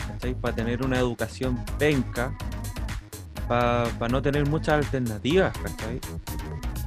¿cachai? 0.07 0.33
Para 0.33 0.55
tener 0.55 0.85
una 0.85 0.97
educación 0.99 1.59
penca, 1.77 2.31
para 3.47 4.07
no 4.09 4.21
tener 4.21 4.47
muchas 4.47 4.85
alternativas, 4.85 5.51
¿cachai? 5.57 5.99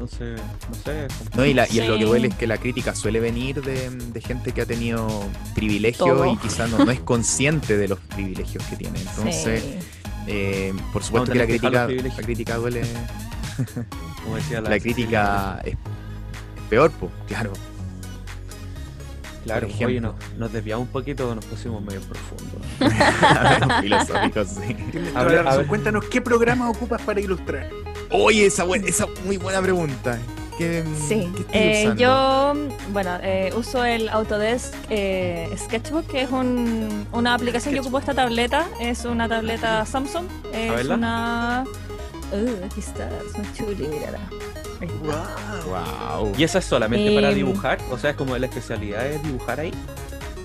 Entonces, 0.03 0.40
no 0.68 0.74
sé. 0.74 1.07
es 1.07 1.36
No, 1.36 1.44
y, 1.44 1.55
la- 1.55 1.68
y 1.68 1.80
lo 1.86 1.96
que 1.96 2.05
duele 2.05 2.28
es 2.28 2.34
que 2.34 2.46
la 2.48 2.59
crítica 2.59 2.94
suele 2.94 3.20
venir 3.20 3.62
de, 3.62 3.88
de 3.90 4.20
gente 4.20 4.53
que 4.53 4.62
ha 4.62 4.66
tenido 4.66 5.07
privilegios 5.55 6.09
Todo. 6.09 6.26
y 6.32 6.36
quizás 6.38 6.68
no, 6.70 6.84
no 6.84 6.90
es 6.90 7.00
consciente 7.00 7.76
de 7.76 7.86
los 7.88 7.98
privilegios 8.00 8.64
que 8.66 8.76
tiene. 8.76 8.98
Entonces, 9.00 9.62
Sí. 9.62 9.78
eh, 10.26 10.72
por 10.92 11.05
supuesto 11.05 11.26
No, 11.28 11.32
que 11.34 11.38
la 11.38 11.46
que 11.46 11.59
crítica, 11.59 11.86
la 12.16 12.22
crítica 12.22 12.57
duele. 12.57 12.82
como 14.24 14.36
decía 14.36 14.61
la, 14.61 14.70
La 14.70 14.80
crítica 14.80 15.61
es, 15.64 15.72
es 15.74 15.78
peor, 16.68 16.90
pues, 16.98 17.12
claro. 17.28 17.53
Claro, 19.44 19.62
por 19.66 19.70
ejemplo. 19.70 19.86
oye, 19.88 20.00
nos, 20.00 20.14
nos 20.38 20.53
desviamos 20.53 20.86
un 20.86 20.92
poquito, 20.92 21.34
nos 21.34 21.44
pusimos 21.44 21.82
medio 21.82 22.00
profundo. 22.03 22.61
Filosóficos, 23.80 24.48
sí. 24.48 24.76
A 25.16 25.24
ver, 25.24 25.46
a 25.46 25.57
ver. 25.57 25.66
Cuéntanos 25.66 26.05
qué 26.07 26.20
programa 26.20 26.70
ocupas 26.70 27.03
para 27.03 27.20
ilustrar. 27.20 27.68
Oye, 28.12 28.46
esa, 28.46 28.64
buen- 28.64 28.86
esa 28.86 29.06
muy 29.24 29.36
buena 29.38 29.60
pregunta. 29.62 30.18
¿Qué, 30.58 30.84
Sí, 31.08 31.32
qué 31.50 31.82
eh, 31.82 31.94
yo, 31.96 32.52
bueno, 32.92 33.18
eh, 33.22 33.52
uso 33.56 33.84
el 33.84 34.08
Autodesk 34.10 34.74
eh, 34.90 35.48
Sketchbook, 35.56 36.06
que 36.06 36.22
es 36.22 36.30
un- 36.30 37.06
una 37.12 37.34
aplicación 37.34 37.72
que 37.74 37.80
ocupo 37.80 37.98
esta 37.98 38.12
tableta. 38.14 38.66
Es 38.78 39.04
una 39.06 39.28
tableta 39.28 39.84
Samsung. 39.86 40.26
Es 40.52 40.70
verla. 40.70 40.94
una. 40.94 41.64
Uh, 42.32 42.64
aquí 42.66 42.80
está, 42.80 43.08
es 43.26 43.36
muy 43.36 43.46
chuli, 43.54 43.88
mírala. 43.88 44.18
Wow. 45.02 46.22
Wow. 46.24 46.32
¿Y 46.36 46.44
esa 46.44 46.58
es 46.58 46.64
solamente 46.64 47.14
para 47.14 47.28
Em. 47.30 47.34
dibujar? 47.36 47.78
O 47.90 47.98
sea, 47.98 48.10
es 48.10 48.16
como 48.16 48.36
la 48.36 48.46
especialidad 48.46 49.06
es 49.06 49.22
dibujar 49.22 49.60
ahí. 49.60 49.72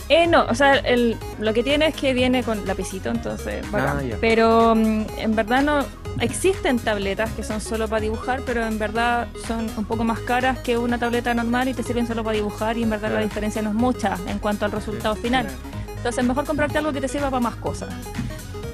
Eh, 0.10 0.26
no, 0.26 0.46
o 0.46 0.56
sea, 0.56 0.76
el- 0.76 1.18
lo 1.40 1.54
que 1.54 1.64
tiene 1.64 1.88
es 1.88 1.96
que 1.96 2.14
viene 2.14 2.42
con 2.44 2.66
lapicito, 2.66 3.10
entonces, 3.10 3.70
bacán. 3.72 3.98
Ah, 4.00 4.04
ya. 4.04 4.18
Pero 4.22 4.74
mm, 4.74 5.06
en 5.18 5.36
verdad 5.36 5.62
no 5.64 5.86
existen 6.22 6.80
tabletas 6.80 7.30
que 7.32 7.44
son 7.44 7.60
solo 7.60 7.88
para 7.90 8.00
dibujar, 8.02 8.42
pero 8.46 8.66
en 8.66 8.80
verdad 8.80 9.28
son 9.46 9.70
un 9.78 9.84
poco 9.86 10.04
más 10.06 10.20
caras 10.22 10.60
que 10.60 10.78
una 10.78 10.98
tableta 10.98 11.34
normal 11.34 11.68
y 11.68 11.74
te 11.74 11.84
sirven 11.84 12.08
solo 12.08 12.24
para 12.24 12.36
dibujar 12.36 12.78
y 12.78 12.84
en 12.84 12.90
verdad 12.90 13.10
la 13.10 13.16
Claro. 13.16 13.26
diferencia 13.26 13.62
no 13.62 13.70
es 13.70 13.76
mucha 13.76 14.18
en 14.28 14.40
cuanto 14.40 14.66
al 14.66 14.72
resultado 14.72 15.16
final. 15.16 15.46
Entonces, 15.98 16.24
mejor 16.24 16.46
comprarte 16.46 16.78
algo 16.78 16.94
que 16.94 17.02
te 17.02 17.08
sirva 17.10 17.30
para 17.30 17.42
más 17.42 17.56
cosas. 17.58 17.90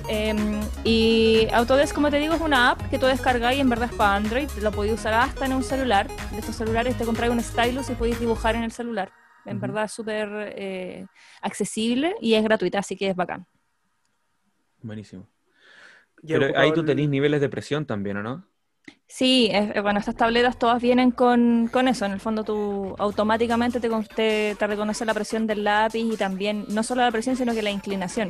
Em, 0.08 0.60
y 0.84 1.48
Autodesk, 1.54 1.96
como 1.96 2.12
te 2.12 2.20
digo, 2.20 2.34
es 2.36 2.42
una 2.42 2.72
app 2.72 2.90
que 2.90 3.00
tú 3.00 3.06
descargas 3.08 3.56
y 3.56 3.60
en 3.62 3.70
verdad 3.70 3.90
es 3.92 3.96
para 3.98 4.16
Android. 4.16 4.50
Lo 4.62 4.72
podéis 4.72 4.96
usar 5.00 5.14
hasta 5.14 5.46
en 5.46 5.54
un 5.54 5.64
celular. 5.64 6.08
De 6.32 6.40
estos 6.40 6.56
celulares 6.58 6.98
te 6.98 7.06
compráis 7.06 7.32
un 7.32 7.42
stylus 7.42 7.90
y 7.90 7.96
podéis 7.96 8.20
dibujar 8.20 8.56
en 8.56 8.64
el 8.64 8.72
celular. 8.72 9.10
En 9.46 9.60
verdad 9.60 9.86
es 9.86 9.92
súper 9.92 10.54
eh, 10.58 11.06
accesible 11.42 12.16
y 12.22 12.34
es 12.36 12.44
gratuita, 12.44 12.80
así 12.80 12.96
que 12.96 13.10
es 13.10 13.16
bacán. 13.16 13.46
Buenísimo. 14.82 15.28
Pero 16.30 16.58
ahí 16.58 16.74
tú 16.74 16.84
tenés 16.84 17.10
niveles 17.10 17.42
de 17.42 17.50
presión 17.50 17.86
también, 17.86 18.18
¿o 18.18 18.24
no? 18.24 18.48
Sí, 19.08 19.50
es- 19.52 19.76
eh, 19.76 19.82
bueno, 19.82 20.00
estas 20.00 20.16
tabletas 20.16 20.58
todas 20.58 20.82
vienen 20.82 21.12
con, 21.12 21.68
con 21.72 21.88
eso. 21.88 22.06
En 22.06 22.12
el 22.14 22.20
fondo 22.20 22.44
tú 22.44 22.96
automáticamente 23.00 23.80
te, 23.80 23.90
te, 24.16 24.56
te 24.58 24.68
reconoce 24.68 25.06
la 25.06 25.14
presión 25.14 25.46
del 25.48 25.64
lápiz 25.64 26.00
y 26.14 26.18
también, 26.18 26.66
no 26.70 26.84
solo 26.84 27.02
la 27.04 27.12
presión, 27.12 27.36
sino 27.36 27.54
que 27.54 27.62
la 27.62 27.72
inclinación. 27.72 28.30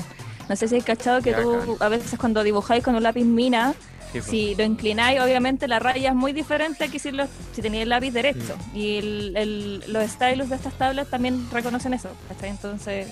No 0.49 0.55
sé 0.55 0.68
si 0.68 0.78
has 0.78 0.84
cachado 0.84 1.22
que 1.22 1.32
Ya, 1.32 1.38
tú 1.41 1.78
a 1.80 1.88
veces 1.89 2.20
cuando 2.20 2.43
dibujáis 2.43 2.84
con 2.84 2.95
un 2.95 3.03
lápiz 3.03 3.24
mina, 3.26 3.74
Sí, 4.14 4.20
pues. 4.20 4.26
si 4.26 4.55
lo 4.55 4.64
inclináis, 4.64 5.20
obviamente 5.20 5.68
la 5.68 5.80
raya 5.80 6.09
es 6.09 6.16
muy 6.16 6.32
diferente 6.34 6.88
que 6.89 6.99
si, 6.99 7.11
lo, 7.11 7.26
si 7.53 7.61
tenéis 7.61 7.84
el 7.84 7.89
lápiz 7.89 8.11
derecho. 8.11 8.55
Y 8.74 8.97
el, 8.97 9.34
el- 9.38 9.84
los 9.88 10.09
stylus 10.09 10.49
de 10.49 10.55
estas 10.55 10.74
tablas 10.78 11.09
también 11.09 11.45
reconocen 11.51 11.93
eso. 11.93 12.09
¿cachai? 12.30 12.49
Entonces, 12.51 13.07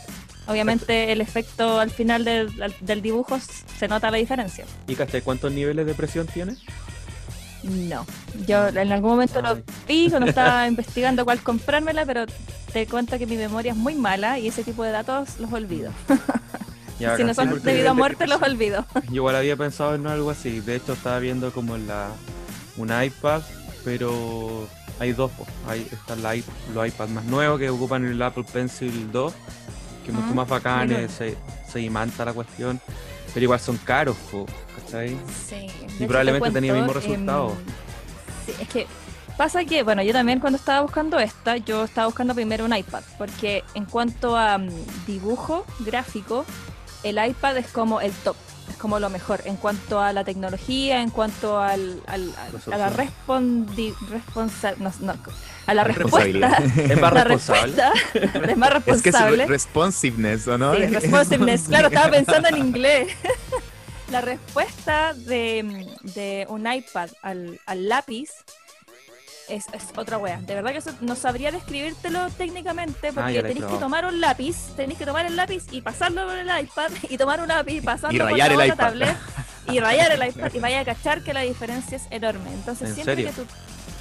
obviamente 0.47 1.11
el 1.11 1.19
efecto 1.21 1.79
al 1.79 1.89
final 1.91 2.23
del, 2.23 2.49
del 2.79 3.01
dibujo 3.01 3.37
se 3.79 3.87
nota 3.87 4.09
la 4.11 4.17
diferencia. 4.17 4.63
¿Y 4.87 4.95
cachai 4.95 5.21
cuántos 5.21 5.51
niveles 5.51 5.85
de 5.85 5.93
presión 5.93 6.27
tiene? 6.27 6.55
No, 7.63 8.07
yo 8.47 8.69
en 8.69 8.91
algún 8.91 9.11
momento 9.11 9.39
lo 9.41 9.61
vi 9.87 10.09
cuando 10.09 10.29
estaba 10.29 10.67
investigando 10.67 11.25
cuál 11.25 11.41
comprármela, 11.43 12.05
pero 12.07 12.25
te 12.73 12.87
cuento 12.87 13.19
que 13.19 13.27
mi 13.27 13.37
memoria 13.37 13.73
es 13.73 13.77
muy 13.77 13.93
mala 13.93 14.39
y 14.39 14.47
ese 14.47 14.63
tipo 14.63 14.83
de 14.83 14.89
datos 14.91 15.39
los 15.39 15.51
olvido. 15.53 15.91
Ya, 17.01 17.17
si 17.17 17.23
no 17.23 17.33
son 17.33 17.49
porque 17.49 17.65
debido 17.65 17.91
a 17.91 17.93
nivel 17.93 17.95
de 17.95 17.99
muerte, 17.99 18.27
los 18.27 18.41
olvido. 18.41 18.85
Yo 18.93 19.01
igual 19.15 19.35
había 19.35 19.55
pensado 19.57 19.95
en 19.95 20.07
algo 20.07 20.29
así. 20.29 20.59
De 20.59 20.75
hecho, 20.75 20.93
estaba 20.93 21.19
viendo 21.19 21.51
como 21.51 21.77
la 21.77 22.09
un 22.77 22.89
iPad, 23.03 23.41
pero 23.83 24.67
hay 24.99 25.13
dos. 25.13 25.31
Hay, 25.67 25.87
están 25.91 26.21
la 26.23 26.35
los 26.73 26.87
iPads 26.87 27.11
más 27.11 27.25
nuevos 27.25 27.59
que 27.59 27.69
ocupan 27.69 28.05
el 28.05 28.21
Apple 28.21 28.45
Pencil 28.51 29.11
2, 29.11 29.33
que 30.05 30.11
es 30.11 30.15
mucho 30.15 30.27
Ah, 30.31 30.35
más 30.35 30.47
bacán, 30.47 30.91
eh, 30.91 31.07
se, 31.09 31.35
se 31.71 31.81
imanta 31.81 32.23
la 32.25 32.33
cuestión. 32.33 32.79
Pero 33.33 33.43
igual 33.45 33.59
son 33.59 33.77
caros, 33.77 34.17
po, 34.29 34.45
¿cachai? 34.75 35.17
Sí, 35.47 35.67
Y 35.99 36.05
probablemente 36.05 36.51
tenía 36.51 36.71
el 36.73 36.79
mismo 36.79 36.93
resultado. 36.93 37.55
sí, 38.45 38.53
es 38.59 38.67
que 38.67 38.87
pasa 39.37 39.63
que, 39.63 39.83
bueno, 39.83 40.03
yo 40.03 40.11
también 40.11 40.39
cuando 40.41 40.57
estaba 40.57 40.81
buscando 40.81 41.17
esta, 41.17 41.55
yo 41.57 41.85
estaba 41.85 42.07
buscando 42.07 42.35
primero 42.35 42.65
un 42.65 42.75
iPad, 42.75 43.01
porque 43.17 43.63
en 43.73 43.85
cuanto 43.85 44.35
a 44.37 44.57
mm, 44.57 44.69
dibujo 45.07 45.65
gráfico, 45.79 46.45
el 47.03 47.23
iPad 47.25 47.57
es 47.57 47.67
como 47.67 48.01
el 48.01 48.11
top, 48.11 48.35
es 48.69 48.75
como 48.77 48.99
lo 48.99 49.09
mejor. 49.09 49.41
En 49.45 49.55
cuanto 49.57 49.99
a 50.01 50.13
la 50.13 50.23
tecnología, 50.23 51.01
en 51.01 51.09
cuanto 51.09 51.59
al, 51.59 52.01
al- 52.07 52.33
al- 52.35 52.73
a 52.73 52.77
la 52.77 52.89
respondi, 52.89 53.93
responsa- 54.09 54.75
no, 54.77 54.91
no, 55.01 55.15
a 55.67 55.73
la 55.73 55.83
Responsabilidad. 55.83 56.57
respuesta. 56.59 56.93
Es 56.93 57.01
más 57.01 57.13
la 57.13 57.23
responsable. 57.23 57.73
respuesta 57.73 58.51
es 58.51 58.57
más 58.57 58.69
Es 58.69 58.83
que 58.83 58.91
es 58.91 59.03
responsable. 59.03 59.37
re- 59.45 59.51
responsiveness, 59.51 60.47
¿o 60.47 60.57
no? 60.57 60.75
Sí, 60.75 60.85
responsiveness, 60.87 61.61
claro, 61.67 61.87
estaba 61.87 62.11
pensando 62.11 62.49
en 62.49 62.57
inglés. 62.57 63.07
La 64.11 64.19
respuesta 64.19 65.13
de, 65.13 65.87
de 66.01 66.45
un 66.49 66.69
iPad 66.69 67.09
al, 67.21 67.61
al 67.65 67.87
lápiz 67.87 68.29
es, 69.51 69.65
es 69.73 69.83
otra 69.95 70.17
wea. 70.17 70.39
De 70.41 70.55
verdad 70.55 70.71
que 70.71 70.77
eso 70.77 70.91
no 71.01 71.15
sabría 71.15 71.51
describírtelo 71.51 72.29
técnicamente 72.31 73.09
Ah, 73.09 73.11
porque 73.13 73.39
he 73.39 73.43
tenéis 73.43 73.65
que 73.65 73.77
tomar 73.77 74.05
un 74.05 74.21
lápiz, 74.21 74.55
tenéis 74.75 74.97
que 74.97 75.05
tomar 75.05 75.25
el 75.25 75.35
lápiz 75.35 75.63
y 75.71 75.81
pasarlo 75.81 76.25
por 76.25 76.37
el 76.37 76.47
iPad 76.47 76.91
y 77.09 77.17
tomar 77.17 77.41
un 77.41 77.47
lápiz 77.47 77.73
y 77.73 77.81
pasarlo 77.81 78.15
Y 78.15 78.19
por 78.19 78.37
la 78.37 78.45
otra 78.45 78.75
tablet 78.75 79.17
y 79.69 79.79
rayar 79.79 80.11
el 80.11 80.29
iPad 80.29 80.53
y 80.53 80.59
vaya 80.59 80.79
a 80.79 80.85
cachar 80.85 81.23
que 81.23 81.33
la 81.33 81.41
diferencia 81.41 81.97
es 81.97 82.03
enorme. 82.09 82.51
Entonces 82.53 82.89
¿En 82.89 82.95
siempre 82.95 83.15
serio? 83.15 83.29
que 83.29 83.41
tú 83.41 83.47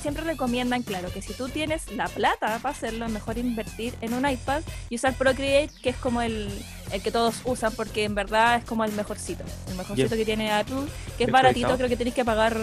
siempre 0.00 0.24
recomiendan, 0.24 0.82
claro, 0.82 1.12
que 1.12 1.20
si 1.20 1.34
tú 1.34 1.48
tienes 1.48 1.92
la 1.92 2.08
plata 2.08 2.58
para 2.58 2.74
hacerlo, 2.74 3.04
es 3.04 3.12
mejor 3.12 3.36
invertir 3.36 3.94
en 4.00 4.14
un 4.14 4.28
iPad 4.28 4.62
y 4.88 4.96
usar 4.96 5.14
Procreate, 5.14 5.70
que 5.82 5.90
es 5.90 5.96
como 5.96 6.22
el, 6.22 6.48
el 6.90 7.02
que 7.02 7.10
todos 7.10 7.36
usan, 7.44 7.72
porque 7.74 8.04
en 8.04 8.14
verdad 8.14 8.56
es 8.56 8.64
como 8.64 8.84
el 8.84 8.92
mejorcito. 8.92 9.44
El 9.68 9.74
mejorcito 9.76 10.16
que 10.16 10.24
tiene 10.24 10.52
Apple, 10.52 10.86
que 11.18 11.24
es 11.24 11.30
baratito, 11.30 11.76
creo 11.76 11.88
que 11.88 11.96
tienes 11.96 12.14
que 12.14 12.24
pagar. 12.24 12.56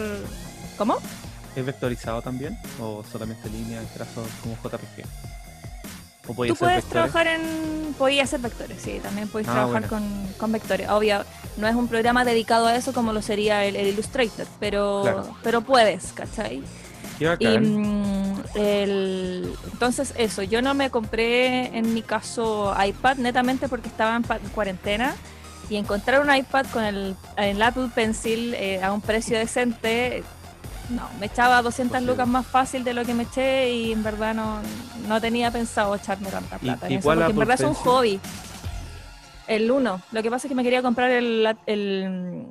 ¿Cómo? 0.77 0.97
¿Es 1.57 1.65
vectorizado 1.65 2.21
también? 2.21 2.55
¿O 2.79 3.03
solamente 3.11 3.49
línea, 3.49 3.81
trazos 3.95 4.27
como 4.43 4.55
JPG? 4.57 5.05
¿O 6.27 6.33
podía 6.35 6.53
Tú 6.53 6.59
puedes 6.59 6.75
vectores? 6.83 7.11
trabajar 7.11 7.27
en. 7.27 7.95
Podías 7.97 8.25
hacer 8.27 8.41
vectores, 8.41 8.79
sí, 8.79 8.99
también 9.01 9.27
puedes 9.27 9.47
Ah, 9.47 9.53
trabajar 9.53 9.87
con, 9.87 10.03
con 10.37 10.51
vectores. 10.51 10.87
Obvio, 10.87 11.25
no 11.57 11.67
es 11.67 11.73
un 11.73 11.87
programa 11.87 12.23
dedicado 12.25 12.67
a 12.67 12.75
eso 12.75 12.93
como 12.93 13.11
lo 13.11 13.23
sería 13.23 13.65
el, 13.65 13.75
el 13.75 13.87
Illustrator, 13.87 14.45
pero, 14.59 14.99
Claro. 15.01 15.35
pero 15.41 15.61
puedes, 15.61 16.11
¿cachai? 16.13 16.61
Y, 17.39 17.47
mm, 17.57 18.43
el- 18.53 19.51
entonces 19.73 20.13
eso, 20.15 20.43
yo 20.43 20.61
no 20.61 20.75
me 20.75 20.91
compré 20.91 21.75
en 21.75 21.91
mi 21.95 22.03
caso 22.03 22.75
iPad 22.85 23.17
netamente 23.17 23.67
porque 23.67 23.87
estaba 23.87 24.15
en 24.15 24.21
cuarentena 24.53 25.15
y 25.71 25.77
encontrar 25.77 26.21
un 26.21 26.31
iPad 26.33 26.67
con 26.71 26.83
el, 26.83 27.15
el 27.37 27.59
Apple 27.63 27.89
Pencil 27.95 28.53
eh, 28.53 28.83
a 28.83 28.93
un 28.93 29.01
precio 29.01 29.39
decente, 29.39 30.23
no, 30.89 31.03
me 31.19 31.25
echaba 31.27 31.61
200 31.61 31.91
Posible. 31.93 32.11
lucas 32.13 32.27
más 32.27 32.45
fácil 32.47 32.83
de 32.83 32.93
lo 32.93 33.03
que 33.03 33.13
me 33.13 33.23
eché 33.23 33.71
y 33.73 33.91
en 33.91 34.03
verdad 34.03 34.33
no, 34.33 34.59
no 35.07 35.19
tenía 35.21 35.51
pensado 35.51 35.93
echarme 35.95 36.29
tanta 36.29 36.55
¿Y- 36.57 36.59
plata. 36.59 36.85
en 36.87 36.91
y 36.93 36.95
eso, 36.95 37.03
cuál 37.03 37.17
porque 37.19 37.31
en 37.33 37.37
verdad 37.39 37.55
es 37.61 37.67
un 37.67 37.73
hobby. 37.73 38.19
El 39.47 39.71
uno. 39.71 40.01
Lo 40.11 40.21
que 40.21 40.29
pasa 40.29 40.47
es 40.47 40.49
que 40.49 40.55
me 40.55 40.63
quería 40.63 40.81
comprar 40.81 41.09
el, 41.09 41.47
el, 41.65 42.45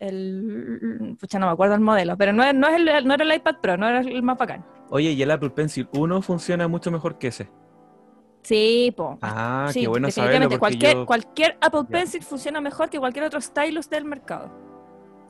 el 0.00 1.16
pucha, 1.20 1.38
no 1.38 1.46
me 1.46 1.52
acuerdo 1.52 1.74
el 1.74 1.80
modelo, 1.80 2.16
pero 2.16 2.32
no, 2.32 2.42
es- 2.42 2.54
no, 2.54 2.66
es 2.68 2.74
el, 2.76 3.06
no 3.06 3.14
era 3.14 3.24
el 3.24 3.34
iPad 3.34 3.56
Pro, 3.60 3.76
no 3.76 3.88
era 3.88 4.00
el 4.00 4.22
más 4.22 4.36
bacán. 4.38 4.64
Oye, 4.90 5.10
¿y 5.12 5.22
el 5.22 5.30
Apple 5.30 5.50
Pencil 5.50 5.88
1 5.92 6.22
funciona 6.22 6.66
mucho 6.66 6.90
mejor 6.90 7.18
que 7.18 7.28
ese? 7.28 7.48
Sí, 8.42 8.92
po. 8.96 9.18
Ah, 9.20 9.68
Sí, 9.72 9.82
qué 9.82 9.88
bueno 9.88 10.10
saberlo 10.10 10.48
definitivamente. 10.48 10.58
porque 10.58 10.58
Cualquier, 10.78 10.94
yo... 10.94 11.06
cualquier 11.06 11.58
Apple 11.60 11.80
Ya. 11.82 11.88
Pencil 11.98 12.22
funciona 12.22 12.60
mejor 12.60 12.88
que 12.88 12.98
cualquier 12.98 13.24
otro 13.26 13.40
stylus 13.40 13.90
del 13.90 14.04
mercado. 14.04 14.50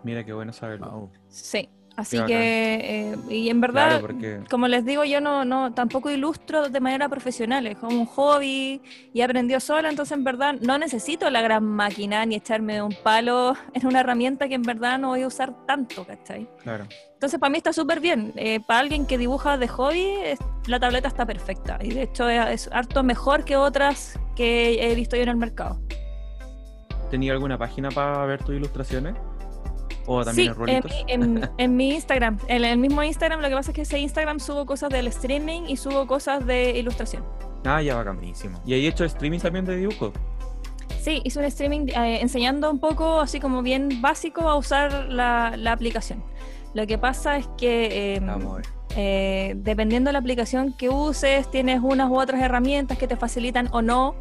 Mira, 0.05 0.25
qué 0.25 0.33
bueno 0.33 0.53
saberlo. 0.53 0.89
Wow. 0.91 1.11
Sí. 1.29 1.69
Así 1.99 2.17
que, 2.27 3.11
eh, 3.11 3.17
y 3.29 3.49
en 3.51 3.61
verdad, 3.61 3.89
Claro, 3.89 4.07
porque... 4.07 4.41
como 4.49 4.69
les 4.69 4.85
digo, 4.85 5.03
yo 5.05 5.21
no, 5.21 5.45
no 5.45 5.75
tampoco 5.75 6.11
ilustro 6.11 6.69
de 6.69 6.79
manera 6.79 7.09
profesional, 7.09 7.67
es 7.67 7.77
como 7.77 7.99
un 7.99 8.07
hobby 8.07 8.81
y 9.13 9.21
he 9.21 9.25
aprendido 9.25 9.59
sola, 9.59 9.89
entonces 9.91 10.17
en 10.17 10.23
verdad 10.23 10.55
no 10.61 10.79
necesito 10.79 11.29
la 11.29 11.43
gran 11.43 11.65
máquina 11.65 12.25
ni 12.25 12.37
echarme 12.37 12.81
un 12.83 12.95
palo 13.03 13.55
en 13.75 13.85
una 13.85 13.99
herramienta 13.99 14.47
que 14.47 14.55
en 14.55 14.63
verdad 14.63 15.01
no 15.01 15.09
voy 15.09 15.23
a 15.23 15.27
usar 15.27 15.53
tanto, 15.67 16.05
¿cachai? 16.07 16.47
Claro. 16.63 16.87
Entonces 17.15 17.41
para 17.41 17.51
mí 17.51 17.59
está 17.59 17.73
súper 17.73 17.99
bien. 17.99 18.33
Eh, 18.37 18.61
para 18.65 18.79
alguien 18.79 19.05
que 19.05 19.19
dibuja 19.19 19.59
de 19.59 19.67
hobby, 19.67 20.07
es- 20.23 20.39
la 20.69 20.79
tableta 20.79 21.09
está 21.09 21.27
perfecta 21.27 21.79
y 21.83 21.89
de 21.91 22.03
hecho 22.03 22.29
es, 22.29 22.47
es 22.67 22.71
harto 22.73 23.03
mejor 23.03 23.45
que 23.45 23.57
otras 23.57 24.17
que 24.37 24.89
he 24.89 24.95
visto 24.95 25.17
yo 25.17 25.25
en 25.25 25.31
el 25.31 25.37
mercado. 25.37 25.81
¿Tenía 27.11 27.33
alguna 27.33 27.59
página 27.59 27.89
para 27.91 28.25
ver 28.25 28.45
tus 28.45 28.55
ilustraciones? 28.55 29.17
¿O 30.09 30.25
también 30.25 30.55
Sí, 30.55 31.05
en 31.07 31.21
mi- 31.35 31.41
en- 31.43 31.51
en 31.59 31.77
mi 31.77 31.91
Instagram. 31.95 32.39
En 32.49 32.65
el 32.65 32.79
mismo 32.79 33.03
Instagram, 33.03 33.41
lo 33.41 33.49
que 33.49 33.55
pasa 33.55 33.71
es 33.71 33.75
que 33.75 33.83
ese 33.83 33.99
Instagram 33.99 34.41
subo 34.41 34.67
cosas 34.67 34.89
del 34.91 35.07
streaming 35.09 35.63
y 35.69 35.77
subo 35.77 36.07
cosas 36.07 36.45
de 36.47 36.71
ilustración. 36.79 37.23
Ah, 37.65 37.83
ya, 37.83 37.95
bacán. 37.97 38.17
Buenísimo. 38.17 38.61
¿Y 38.67 38.73
ahí 38.75 38.87
he 38.87 38.89
hecho 38.89 39.05
streaming 39.05 39.39
también 39.41 39.65
de 39.65 39.77
dibujo? 39.77 40.13
Sí, 41.01 41.21
hice 41.25 41.39
un 41.39 41.45
streaming 41.45 41.89
eh, 41.89 42.21
enseñando 42.21 42.71
un 42.71 42.81
poco, 42.81 43.21
así 43.21 43.39
como 43.41 43.63
bien 43.63 44.01
básico, 44.03 44.49
a 44.49 44.57
usar 44.57 45.07
la, 45.09 45.55
la 45.57 45.73
aplicación. 45.73 46.23
Lo 46.75 46.87
que 46.87 46.99
pasa 46.99 47.37
es 47.37 47.47
que 47.57 48.15
eh, 48.17 48.21
Vamos 48.21 48.53
a 48.53 48.57
ver. 48.57 48.67
eh, 48.97 49.55
dependiendo 49.57 50.09
de 50.09 50.13
la 50.13 50.19
aplicación 50.19 50.73
que 50.77 50.89
uses, 50.91 51.51
tienes 51.51 51.81
unas 51.83 52.11
u 52.11 52.19
otras 52.19 52.43
herramientas 52.43 52.99
que 52.99 53.07
te 53.09 53.17
facilitan 53.17 53.69
o 53.73 53.81
no 53.83 54.15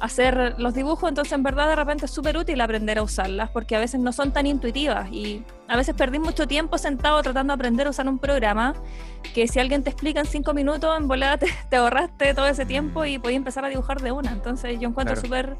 hacer 0.00 0.56
los 0.58 0.74
dibujos, 0.74 1.08
entonces 1.08 1.32
en 1.32 1.42
verdad 1.44 1.68
de 1.68 1.76
repente 1.76 2.06
es 2.06 2.10
súper 2.10 2.36
útil 2.36 2.60
aprender 2.60 2.98
a 2.98 3.02
usarlas 3.02 3.50
porque 3.50 3.76
a 3.76 3.78
veces 3.78 4.00
no 4.00 4.12
son 4.12 4.32
tan 4.32 4.46
intuitivas 4.46 5.08
y 5.12 5.44
a 5.68 5.76
veces 5.76 5.94
perdí 5.94 6.18
mucho 6.18 6.46
tiempo 6.48 6.76
sentado 6.76 7.22
tratando 7.22 7.52
de 7.52 7.54
aprender 7.54 7.86
a 7.86 7.90
usar 7.90 8.08
un 8.08 8.18
programa 8.18 8.74
que 9.34 9.46
si 9.46 9.60
alguien 9.60 9.84
te 9.84 9.90
explica 9.90 10.18
en 10.20 10.26
cinco 10.26 10.54
minutos, 10.54 10.96
en 10.98 11.06
volada 11.06 11.38
te, 11.38 11.46
te 11.70 11.76
ahorraste 11.76 12.34
todo 12.34 12.46
ese 12.46 12.66
tiempo 12.66 13.04
y 13.04 13.18
podías 13.18 13.36
empezar 13.38 13.64
a 13.64 13.68
dibujar 13.68 14.00
de 14.02 14.10
una. 14.12 14.32
Entonces 14.32 14.78
yo 14.80 14.88
encuentro 14.88 15.14
Claro. 15.14 15.26
súper 15.26 15.56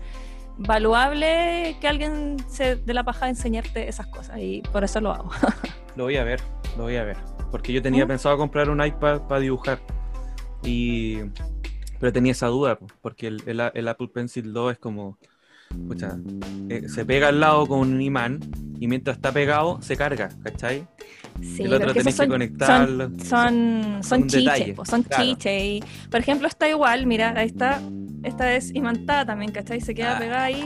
valuable 0.59 1.76
que 1.80 1.89
alguien 1.89 2.37
se 2.49 2.76
dé 2.76 2.95
la 2.95 3.05
paja 3.05 3.26
de 3.26 3.30
enseñarte 3.30 3.89
esas 3.89 4.07
cosas 4.09 4.39
y 4.39 4.62
por 4.72 4.85
eso 4.85 5.01
lo 5.01 5.12
hago. 5.12 5.30
Lo 5.97 6.05
voy 6.05 6.16
a 6.16 6.24
ver, 6.24 6.41
lo 6.78 6.85
voy 6.85 6.97
a 6.97 7.05
ver. 7.05 7.18
Porque 7.51 7.70
yo 7.70 7.83
tenía 7.83 8.07
¿Mm? 8.07 8.09
pensado 8.09 8.39
comprar 8.39 8.70
un 8.70 8.83
iPad 8.83 9.20
para 9.28 9.41
dibujar. 9.43 9.78
Y... 10.64 11.18
Pero 12.03 12.12
tenía 12.12 12.32
esa 12.32 12.48
duda, 12.48 12.74
po, 12.76 12.88
porque 13.00 13.28
el, 13.28 13.42
el- 13.46 13.62
el 13.74 13.86
Apple 13.88 14.09
Pencil 14.12 14.53
2 14.53 14.72
es 14.72 14.78
como... 14.78 15.16
pucha, 15.86 16.16
eh, 16.68 16.88
se 16.88 17.05
pega 17.05 17.28
al 17.28 17.38
lado 17.38 17.64
con 17.68 17.78
un 17.78 18.03
imán 18.03 18.40
y 18.80 18.88
mientras 18.88 19.16
está 19.18 19.30
pegado 19.30 19.80
se 19.82 19.96
carga, 19.96 20.28
¿cachai? 20.42 20.84
Sí, 21.40 21.62
el 21.62 21.74
otro 21.74 21.94
tenés 21.94 22.18
que 22.18 22.26
conectarlo. 22.26 23.09
Son, 23.24 23.24
son, 23.24 24.03
son 24.03 24.26
chiches, 24.26 24.74
po, 24.74 24.84
son 24.84 25.05
claro. 25.05 25.22
chiches. 25.22 25.62
Y, 25.62 25.84
por 26.11 26.18
ejemplo, 26.18 26.48
está 26.48 26.68
igual, 26.68 27.07
mira, 27.07 27.32
ahí 27.36 27.46
está. 27.46 27.80
Esta 28.24 28.53
es 28.55 28.74
imantada 28.74 29.24
también, 29.26 29.50
¿cachai? 29.53 29.80
Se 29.80 29.94
queda 29.94 30.16
Ah. 30.16 30.18
pegada 30.18 30.42
ahí. 30.44 30.61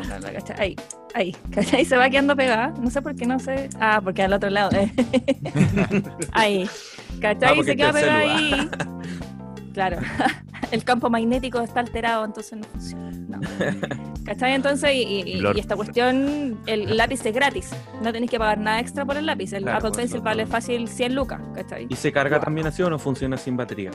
Espérate 0.00 0.32
cachai. 0.34 0.56
Ahí, 0.60 0.76
ahí, 1.14 1.36
¿cachai? 1.52 1.84
Se 1.84 1.96
va 1.96 2.10
quedando 2.10 2.34
pegada. 2.36 2.74
No 2.80 2.90
sé 2.90 3.00
por 3.02 3.14
qué 3.14 3.24
no 3.26 3.38
sé. 3.38 3.68
Ah, 3.80 4.00
porque 4.02 4.22
al 4.22 4.32
otro 4.32 4.50
lado. 4.50 4.70
eh. 4.76 4.92
ahí, 6.32 6.68
Ah, 6.68 7.16
¿cachai? 7.20 7.62
se 7.64 7.76
queda 7.76 7.92
pegada 7.92 8.18
ahí. 8.18 8.68
Claro. 9.72 9.98
el 10.70 10.84
campo 10.84 11.10
magnético 11.10 11.60
está 11.60 11.80
alterado, 11.80 12.24
entonces 12.24 12.58
no 12.58 12.64
funciona. 12.64 13.10
No. 13.10 13.40
¿Cachai? 14.24 14.52
Entonces, 14.54 14.90
y, 14.94 14.98
y- 15.02 15.20
y 15.32 15.40
Lord. 15.40 15.58
esta 15.58 15.74
cuestión, 15.76 16.58
el 16.66 16.96
lápiz 16.96 17.24
es 17.26 17.34
gratis. 17.34 17.70
No 18.02 18.12
tenéis 18.12 18.30
que 18.30 18.38
pagar 18.38 18.58
nada 18.58 18.78
extra 18.80 19.04
por 19.04 19.16
el 19.16 19.26
lápiz. 19.26 19.52
El 19.52 19.62
Claro, 19.64 19.78
Apple 19.78 19.90
Pencil 19.96 20.20
vale 20.20 20.46
fácil 20.46 20.86
100 20.88 21.14
lucas, 21.14 21.40
¿cachai? 21.54 21.86
¿Y 21.88 21.96
se 21.96 22.12
carga 22.12 22.38
también 22.40 22.66
así 22.66 22.82
o 22.82 22.90
no 22.90 22.98
funciona 22.98 23.36
sin 23.36 23.56
batería? 23.56 23.90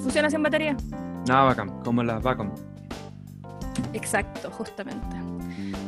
¿Funciona 0.00 0.28
sin 0.28 0.42
batería? 0.42 0.76
Nada 1.26 1.44
bacán, 1.44 1.70
como 1.82 2.02
las 2.02 2.22
Wacom. 2.24 2.50
Exacto, 3.92 4.50
justamente. 4.50 5.16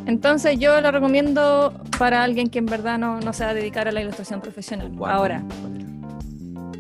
Entonces 0.07 0.59
yo 0.59 0.81
lo 0.81 0.91
recomiendo 0.91 1.75
para 1.99 2.23
alguien 2.23 2.49
que 2.49 2.59
en 2.59 2.66
verdad 2.66 2.99
no, 2.99 3.21
no 3.21 3.33
se 3.33 3.45
va 3.45 3.51
a 3.51 3.55
dedicar 3.55 3.87
a 3.89 3.93
la 3.93 4.01
ilustración 4.01 4.41
profesional. 4.41 4.91
Ahora, 5.05 5.43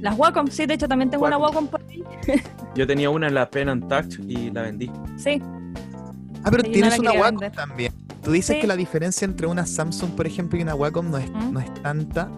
las 0.00 0.18
Wacom, 0.18 0.48
sí, 0.48 0.66
de 0.66 0.74
hecho 0.74 0.88
también 0.88 1.10
tengo 1.10 1.26
una 1.26 1.36
Wacom. 1.38 1.64
Wacom 1.64 1.68
por 1.68 1.82
ahí. 1.88 2.02
Yo 2.74 2.86
tenía 2.86 3.10
una 3.10 3.28
en 3.28 3.34
la 3.34 3.48
Pen 3.50 3.68
and 3.68 3.88
Touch 3.88 4.18
y 4.26 4.50
la 4.50 4.62
vendí. 4.62 4.90
Sí, 5.16 5.40
Ah, 6.44 6.50
pero 6.50 6.62
no 6.62 6.70
tienes 6.70 6.98
la 6.98 7.10
una 7.10 7.20
Wacom 7.20 7.40
vender. 7.40 7.52
también. 7.52 7.92
Tú 8.22 8.32
dices 8.32 8.56
Sí. 8.56 8.60
que 8.60 8.66
la 8.66 8.76
diferencia 8.76 9.24
entre 9.24 9.46
una 9.46 9.66
Samsung, 9.66 10.10
por 10.12 10.26
ejemplo, 10.26 10.58
y 10.58 10.62
una 10.62 10.74
Wacom 10.74 11.10
no 11.10 11.18
es, 11.18 11.30
¿Mm? 11.30 11.52
no 11.52 11.60
es 11.60 11.72
tanta. 11.82 12.28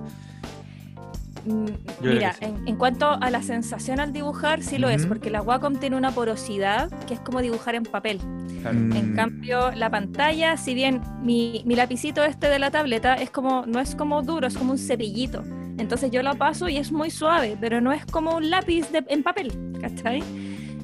Mm, 1.46 1.66
Mira, 2.02 2.32
sí. 2.34 2.44
en, 2.44 2.68
en 2.68 2.76
cuanto 2.76 3.10
a 3.10 3.30
la 3.30 3.42
sensación 3.42 3.98
al 4.00 4.12
dibujar, 4.12 4.62
sí 4.62 4.78
lo 4.78 4.88
es, 4.88 5.06
porque 5.06 5.30
la 5.30 5.40
Wacom 5.42 5.76
tiene 5.76 5.96
una 5.96 6.10
porosidad 6.10 6.90
que 7.06 7.14
es 7.14 7.20
como 7.20 7.40
dibujar 7.40 7.74
en 7.74 7.84
papel. 7.84 8.20
En 8.64 9.12
Mm, 9.12 9.16
cambio, 9.16 9.70
la 9.72 9.88
pantalla, 9.90 10.56
si 10.58 10.74
bien 10.74 11.00
mi, 11.22 11.62
mi 11.64 11.74
lapicito 11.76 12.22
este 12.24 12.48
de 12.48 12.58
la 12.58 12.70
tableta 12.70 13.14
es 13.14 13.30
como, 13.30 13.64
no 13.66 13.80
es 13.80 13.94
como 13.94 14.22
duro, 14.22 14.46
es 14.46 14.56
como 14.56 14.72
un 14.72 14.78
cepillito. 14.78 15.42
Entonces 15.78 16.10
yo 16.10 16.22
lo 16.22 16.34
paso 16.36 16.68
y 16.68 16.76
es 16.76 16.92
muy 16.92 17.10
suave, 17.10 17.56
pero 17.58 17.80
no 17.80 17.90
es 17.92 18.04
como 18.04 18.36
un 18.36 18.50
lápiz 18.50 18.90
de- 18.92 19.04
en 19.08 19.22
papel, 19.22 19.50
¿cachai? 19.80 20.22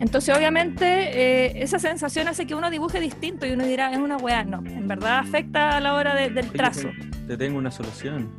Entonces 0.01 0.35
obviamente 0.35 0.87
eh, 0.87 1.63
esa 1.63 1.79
sensación 1.79 2.29
hace 2.29 2.47
que 2.47 2.55
uno 2.55 2.71
dibuje 2.71 2.99
distinto 3.01 3.45
y 3.47 3.51
uno 3.53 3.65
dirá, 3.67 3.93
es 3.93 3.99
una 3.99 4.17
weá. 4.17 4.43
No, 4.45 4.59
en 4.67 4.89
verdad 4.89 5.19
afecta 5.19 5.77
a 5.77 5.81
la 5.81 5.95
hora 5.95 6.15
de- 6.15 6.31
del 6.31 6.51
trazo. 6.51 6.89
Te 7.27 7.37
tengo 7.37 7.59
una 7.59 7.71
solución. 7.71 8.31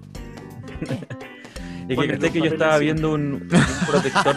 Y 1.89 1.95
que 1.95 2.07
los 2.07 2.31
que 2.31 2.39
yo 2.39 2.45
estaba 2.45 2.73
encima. 2.75 2.79
viendo 2.79 3.11
un, 3.13 3.21
un 3.33 3.49
protector. 3.87 4.35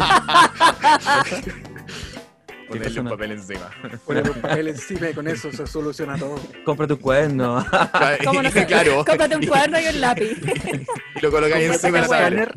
ponerle 2.68 3.00
un 3.00 3.08
papel 3.08 3.32
encima. 3.32 3.70
Poner 4.06 4.30
un 4.30 4.40
papel 4.40 4.68
encima 4.68 5.10
y 5.10 5.14
con 5.14 5.28
eso 5.28 5.50
se 5.52 5.66
soluciona 5.66 6.16
todo. 6.16 6.38
Cómprate 6.64 6.94
un 6.94 7.00
cuaderno. 7.00 7.64
¿Cómo 8.24 8.42
no 8.42 8.50
claro. 8.66 9.04
Cómprate 9.04 9.36
un 9.36 9.46
cuaderno 9.46 9.80
y 9.80 9.86
un 9.94 10.00
lápiz. 10.00 10.38
Y 11.16 11.20
lo 11.20 11.30
colocáis 11.30 11.70
encima 11.70 12.00
de 12.00 12.08
la 12.08 12.08
un 12.08 12.10
tablet. 12.10 12.54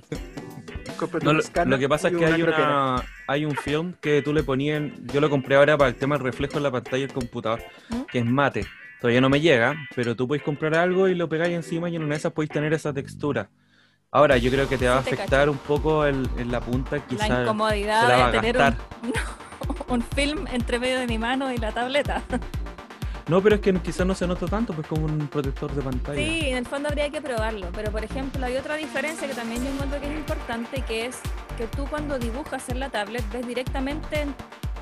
No, 1.23 1.31
un 1.31 1.35
lo, 1.37 1.41
escáner 1.41 1.69
lo 1.69 1.79
que 1.79 1.89
pasa 1.89 2.07
es 2.07 2.15
que 2.15 2.25
hay, 2.25 2.41
una, 2.43 3.03
hay 3.27 3.45
un 3.45 3.55
film 3.57 3.93
que 3.99 4.21
tú 4.21 4.31
le 4.31 4.43
ponías, 4.43 4.83
yo 5.11 5.19
lo 5.19 5.29
compré 5.29 5.55
ahora 5.55 5.77
para 5.77 5.89
el 5.89 5.95
tema 5.95 6.15
del 6.15 6.23
reflejo 6.23 6.57
en 6.57 6.63
la 6.63 6.71
pantalla 6.71 7.05
del 7.05 7.13
computador, 7.13 7.61
¿Mm? 7.89 8.01
que 8.03 8.19
es 8.19 8.25
mate. 8.25 8.65
Todavía 9.01 9.19
no 9.19 9.29
me 9.29 9.41
llega, 9.41 9.75
pero 9.95 10.15
tú 10.15 10.27
puedes 10.29 10.43
comprar 10.43 10.75
algo 10.75 11.09
y 11.09 11.15
lo 11.15 11.27
pegáis 11.27 11.55
encima 11.55 11.89
y 11.89 11.97
en 11.97 12.03
una 12.03 12.11
de 12.13 12.19
esas 12.19 12.31
podéis 12.31 12.51
tener 12.51 12.71
esa 12.73 12.93
textura. 12.93 13.49
Ahora, 14.13 14.37
yo 14.37 14.51
creo 14.51 14.69
que 14.69 14.77
te 14.77 14.87
va 14.87 14.95
a 14.95 14.99
afectar 14.99 15.49
un 15.49 15.57
poco 15.57 16.05
el- 16.05 16.29
en 16.37 16.51
la 16.51 16.59
punta, 16.61 16.99
quizás 17.05 17.27
incomodidad 17.41 18.07
la 18.07 18.25
a 18.27 18.31
de 18.31 18.39
tener 18.39 18.57
un, 18.57 19.13
un 19.95 20.01
film 20.01 20.45
entre 20.51 20.77
medio 20.79 20.99
de 20.99 21.07
mi 21.07 21.17
mano 21.17 21.51
y 21.51 21.57
la 21.57 21.71
tableta. 21.71 22.21
No, 23.25 23.41
pero 23.41 23.55
es 23.55 23.61
que 23.61 23.73
quizás 23.75 24.05
no 24.05 24.13
se 24.13 24.27
nota 24.27 24.45
tanto, 24.47 24.73
pues 24.73 24.85
como 24.85 25.05
un 25.05 25.27
protector 25.29 25.71
de 25.73 25.81
pantalla. 25.81 26.17
Sí, 26.17 26.41
en 26.49 26.57
el 26.57 26.65
fondo 26.65 26.89
habría 26.89 27.09
que 27.09 27.21
probarlo, 27.21 27.69
pero 27.73 27.89
por 27.89 28.03
ejemplo 28.03 28.45
hay 28.45 28.57
otra 28.57 28.75
diferencia 28.75 29.25
que 29.29 29.33
también 29.33 29.63
yo 29.63 29.69
encuentro 29.71 29.97
que 30.01 30.07
es 30.11 30.17
importante, 30.17 30.81
que 30.81 31.05
es 31.05 31.19
que 31.57 31.65
tú 31.67 31.85
cuando 31.89 32.19
dibujas 32.19 32.67
en 32.67 32.81
la 32.81 32.89
tablet 32.89 33.23
ves 33.31 33.47
directamente 33.47 34.19
en 34.23 34.35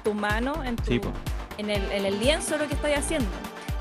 tu 0.04 0.16
mano, 0.16 0.64
en, 0.64 0.76
tu- 0.76 0.86
Sí, 0.86 1.02
en, 1.60 1.70
el, 1.70 1.84
en 1.92 2.04
el 2.04 2.20
lienzo 2.20 2.58
lo 2.58 2.68
que 2.68 2.74
estás 2.74 2.98
haciendo. 2.98 3.30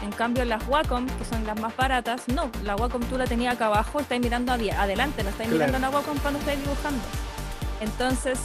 En 0.03 0.11
cambio 0.13 0.45
las 0.47 0.67
Wacom, 0.67 1.07
que 1.07 1.25
son 1.25 1.47
las 1.47 1.61
más 1.61 1.77
baratas, 1.77 2.23
no, 2.29 2.51
la 2.65 2.75
Wacom 2.77 3.03
tú 3.03 3.19
la 3.19 3.27
tenías 3.27 3.55
acá 3.55 3.67
abajo, 3.67 4.01
estás 4.01 4.19
mirando 4.19 4.53
adelante, 4.53 5.23
no 5.23 5.29
estás 5.31 5.47
Claro. 5.49 5.67
mirando 5.67 5.79
la 5.79 5.91
Wacom 5.91 6.17
cuando 6.19 6.39
estás 6.41 6.57
dibujando. 6.59 7.03
Entonces, 7.81 8.39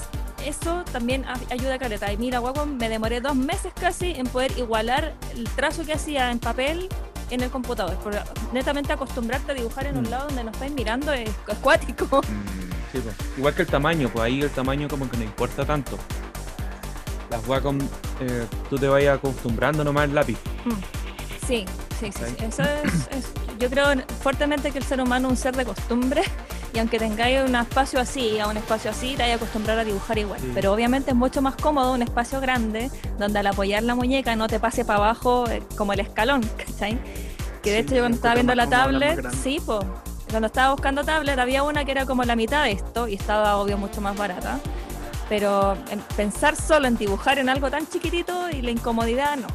eso 0.45 0.83
también 0.91 1.25
ayuda 1.49 1.75
a 1.75 1.79
Caleta. 1.79 2.11
Y 2.11 2.17
mira, 2.17 2.41
Wacom 2.41 2.77
me 2.77 2.89
demoré 2.89 3.21
dos 3.21 3.35
meses 3.35 3.71
casi 3.79 4.11
en 4.11 4.27
poder 4.27 4.57
igualar 4.57 5.13
el 5.33 5.45
trazo 5.49 5.85
que 5.85 5.93
hacía 5.93 6.29
en 6.31 6.39
papel 6.39 6.89
en 7.31 7.41
el 7.41 7.49
computador. 7.49 7.97
Porque 8.03 8.19
netamente 8.53 8.91
acostumbrarte 8.93 9.53
a 9.53 9.55
dibujar 9.55 9.87
en 9.87 9.97
un 9.97 10.03
Mm. 10.03 10.09
lado 10.09 10.27
donde 10.27 10.43
no 10.43 10.51
estáis 10.51 10.73
mirando 10.73 11.11
es, 11.13 11.29
es 11.29 11.57
cuático. 11.61 12.21
Mm, 12.21 12.65
Sí, 12.91 13.01
pues. 13.01 13.15
Igual 13.37 13.53
que 13.55 13.61
el 13.63 13.67
tamaño, 13.67 14.09
pues 14.09 14.23
ahí 14.25 14.41
el 14.41 14.49
tamaño 14.51 14.87
como 14.87 15.09
que 15.09 15.17
no 15.17 15.23
importa 15.23 15.65
tanto. 15.65 15.97
Las 17.29 17.45
Wacom, 17.47 17.79
eh, 18.21 18.45
tú 18.69 18.77
te 18.77 18.87
vayas 18.87 19.17
acostumbrando 19.17 19.83
nomás 19.83 20.03
al 20.05 20.15
lápiz. 20.15 20.37
Sí, 21.47 21.65
sí, 21.99 22.11
sí. 22.11 22.23
sí. 22.37 22.43
Eso 22.45 22.63
es, 22.63 22.93
es- 23.11 23.31
Yo 23.59 23.69
creo 23.69 23.85
fuertemente 24.21 24.71
que 24.71 24.79
el 24.79 24.83
ser 24.83 24.99
humano 25.01 25.27
es 25.27 25.31
un 25.31 25.37
ser 25.37 25.55
de 25.55 25.65
costumbre. 25.65 26.23
Y 26.75 26.79
aunque 26.79 26.99
tengáis 26.99 27.39
un 27.47 27.55
espacio 27.55 28.01
así, 28.01 28.37
a 28.37 28.47
un 28.49 28.57
espacio 28.57 28.91
así, 28.91 29.11
te 29.15 29.21
vais 29.23 29.31
a 29.31 29.35
acostumbrar 29.37 29.79
a 29.79 29.85
dibujar 29.85 30.17
igual. 30.17 30.41
Sí. 30.41 30.51
Pero 30.53 30.73
obviamente 30.73 31.11
es 31.11 31.15
mucho 31.15 31.41
más 31.41 31.55
cómodo 31.55 31.93
un 31.93 32.01
espacio 32.01 32.41
grande 32.41 32.91
donde 33.17 33.39
al 33.39 33.47
apoyar 33.47 33.81
la 33.83 33.95
muñeca 33.95 34.35
no 34.35 34.47
te 34.47 34.59
pase 34.59 34.83
para 34.83 34.97
abajo 34.99 35.49
eh, 35.49 35.63
como 35.77 35.93
el 35.93 36.01
escalón, 36.01 36.41
¿cachai? 36.57 36.99
Que 37.63 37.71
de 37.71 37.77
Sí, 37.77 37.81
hecho 37.85 37.95
yo 37.95 38.01
cuando 38.01 38.15
estaba 38.17 38.33
viendo 38.33 38.55
la 38.55 38.67
tablet, 38.67 39.25
sí, 39.41 39.61
pues. 39.65 39.79
Cuando 40.29 40.47
estaba 40.47 40.73
buscando 40.73 41.05
tablet 41.05 41.39
había 41.39 41.63
una 41.63 41.85
que 41.85 41.91
era 41.91 42.05
como 42.05 42.23
la 42.25 42.35
mitad 42.35 42.65
de 42.65 42.71
esto 42.73 43.07
y 43.07 43.13
estaba 43.13 43.55
obvio 43.55 43.77
mucho 43.77 44.01
más 44.01 44.17
barata. 44.17 44.59
Pero 45.29 45.77
en 45.89 45.99
pensar 46.17 46.57
solo 46.57 46.87
en 46.89 46.97
dibujar 46.97 47.39
en 47.39 47.47
algo 47.47 47.71
tan 47.71 47.87
chiquitito 47.87 48.49
y 48.49 48.61
la 48.61 48.71
incomodidad, 48.71 49.37
no. 49.37 49.47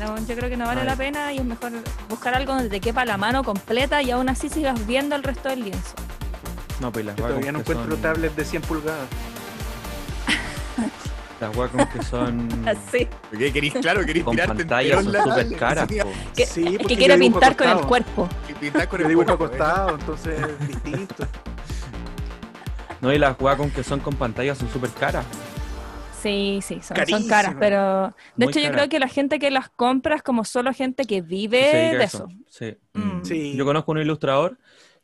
No, 0.00 0.16
yo 0.26 0.34
creo 0.34 0.48
que 0.48 0.56
no 0.56 0.64
vale 0.66 0.80
Ay. 0.80 0.86
la 0.86 0.96
pena 0.96 1.32
y 1.32 1.38
es 1.38 1.44
mejor 1.44 1.72
buscar 2.08 2.34
algo 2.34 2.54
donde 2.54 2.70
te 2.70 2.80
quepa 2.80 3.04
la 3.04 3.16
mano 3.18 3.44
completa 3.44 4.00
y 4.02 4.10
aún 4.10 4.28
así 4.30 4.48
sigas 4.48 4.86
viendo 4.86 5.14
el 5.14 5.22
resto 5.22 5.50
del 5.50 5.62
lienzo. 5.64 5.94
No, 6.80 6.90
pues 6.90 7.04
las 7.04 7.14
Yo 7.16 7.26
todavía 7.26 7.52
no 7.52 7.62
que 7.62 7.72
encuentro 7.72 7.92
son, 7.96 8.02
tablets 8.02 8.34
de 8.36 8.44
100 8.46 8.62
pulgadas. 8.62 9.06
las 11.40 11.54
Wacom 11.56 11.86
que 11.88 12.02
son 12.02 12.48
Así. 12.68 13.06
¿Qué 13.36 13.52
querís? 13.52 13.74
Claro, 13.74 14.04
querís 14.06 14.24
con 14.24 14.34
tirarte 14.34 14.54
pantallas 14.64 15.04
son 15.04 15.12
súper 15.12 15.56
caras. 15.56 15.86
sí. 15.88 15.98
Que, 16.34 16.46
Sí, 16.46 16.64
es 16.64 16.70
que 16.72 16.78
porque 16.78 16.96
quiere 16.96 17.18
pintar 17.18 17.54
con 17.56 17.68
el 17.68 17.80
cuerpo. 17.82 18.28
y 18.48 18.54
pintar 18.54 18.88
con 18.88 19.00
Yo 19.00 19.04
el 19.04 19.08
dibujo 19.10 19.36
cuerpo, 19.36 19.44
¿eh? 19.44 19.58
acostado, 19.58 19.98
entonces 19.98 20.40
es 20.40 20.68
distinto. 20.68 21.26
No, 23.02 23.12
y 23.12 23.18
las 23.18 23.38
Wacom 23.38 23.70
que 23.70 23.82
son 23.82 24.00
con 24.00 24.14
pantallas 24.14 24.56
son 24.58 24.70
súper 24.70 24.90
caras. 24.90 25.24
Sí, 26.20 26.60
sí, 26.62 26.80
son, 26.82 26.96
caras, 27.28 27.56
pero 27.58 28.14
de 28.36 28.44
Muy 28.44 28.50
hecho 28.50 28.60
yo 28.60 28.70
creo 28.72 28.88
que 28.88 28.98
la 28.98 29.08
gente 29.08 29.38
que 29.38 29.50
las 29.50 29.70
compra 29.70 30.16
es 30.16 30.22
como 30.22 30.44
solo 30.44 30.72
gente 30.74 31.04
que 31.06 31.22
vive 31.22 31.96
de 31.96 32.04
eso. 32.04 32.28
Sí. 32.48 32.76
Mm. 32.92 33.24
Sí. 33.24 33.56
Yo 33.56 33.64
conozco 33.64 33.92
un 33.92 33.98
ilustrador 33.98 34.58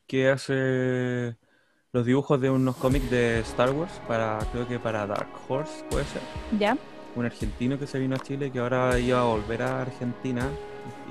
que 0.07 0.29
hace 0.29 1.37
los 1.93 2.05
dibujos 2.05 2.39
de 2.41 2.51
unos 2.51 2.77
cómics 2.77 3.11
de 3.11 3.41
Star 3.41 3.71
Wars 3.71 3.93
para, 4.07 4.39
creo 4.53 4.69
que 4.69 4.79
para 4.79 5.07
Dark 5.07 5.31
Horse, 5.49 5.85
puede 5.91 6.05
ser. 6.05 6.21
¿Ya? 6.59 6.77
Un 7.15 7.25
argentino 7.25 7.79
que 7.79 7.87
se 7.87 7.99
vino 7.99 8.17
a 8.17 8.19
Chile 8.19 8.51
que 8.53 8.59
ahora 8.59 8.99
iba 8.99 9.21
a 9.21 9.25
volver 9.25 9.63
a 9.63 9.81
Argentina 9.81 10.47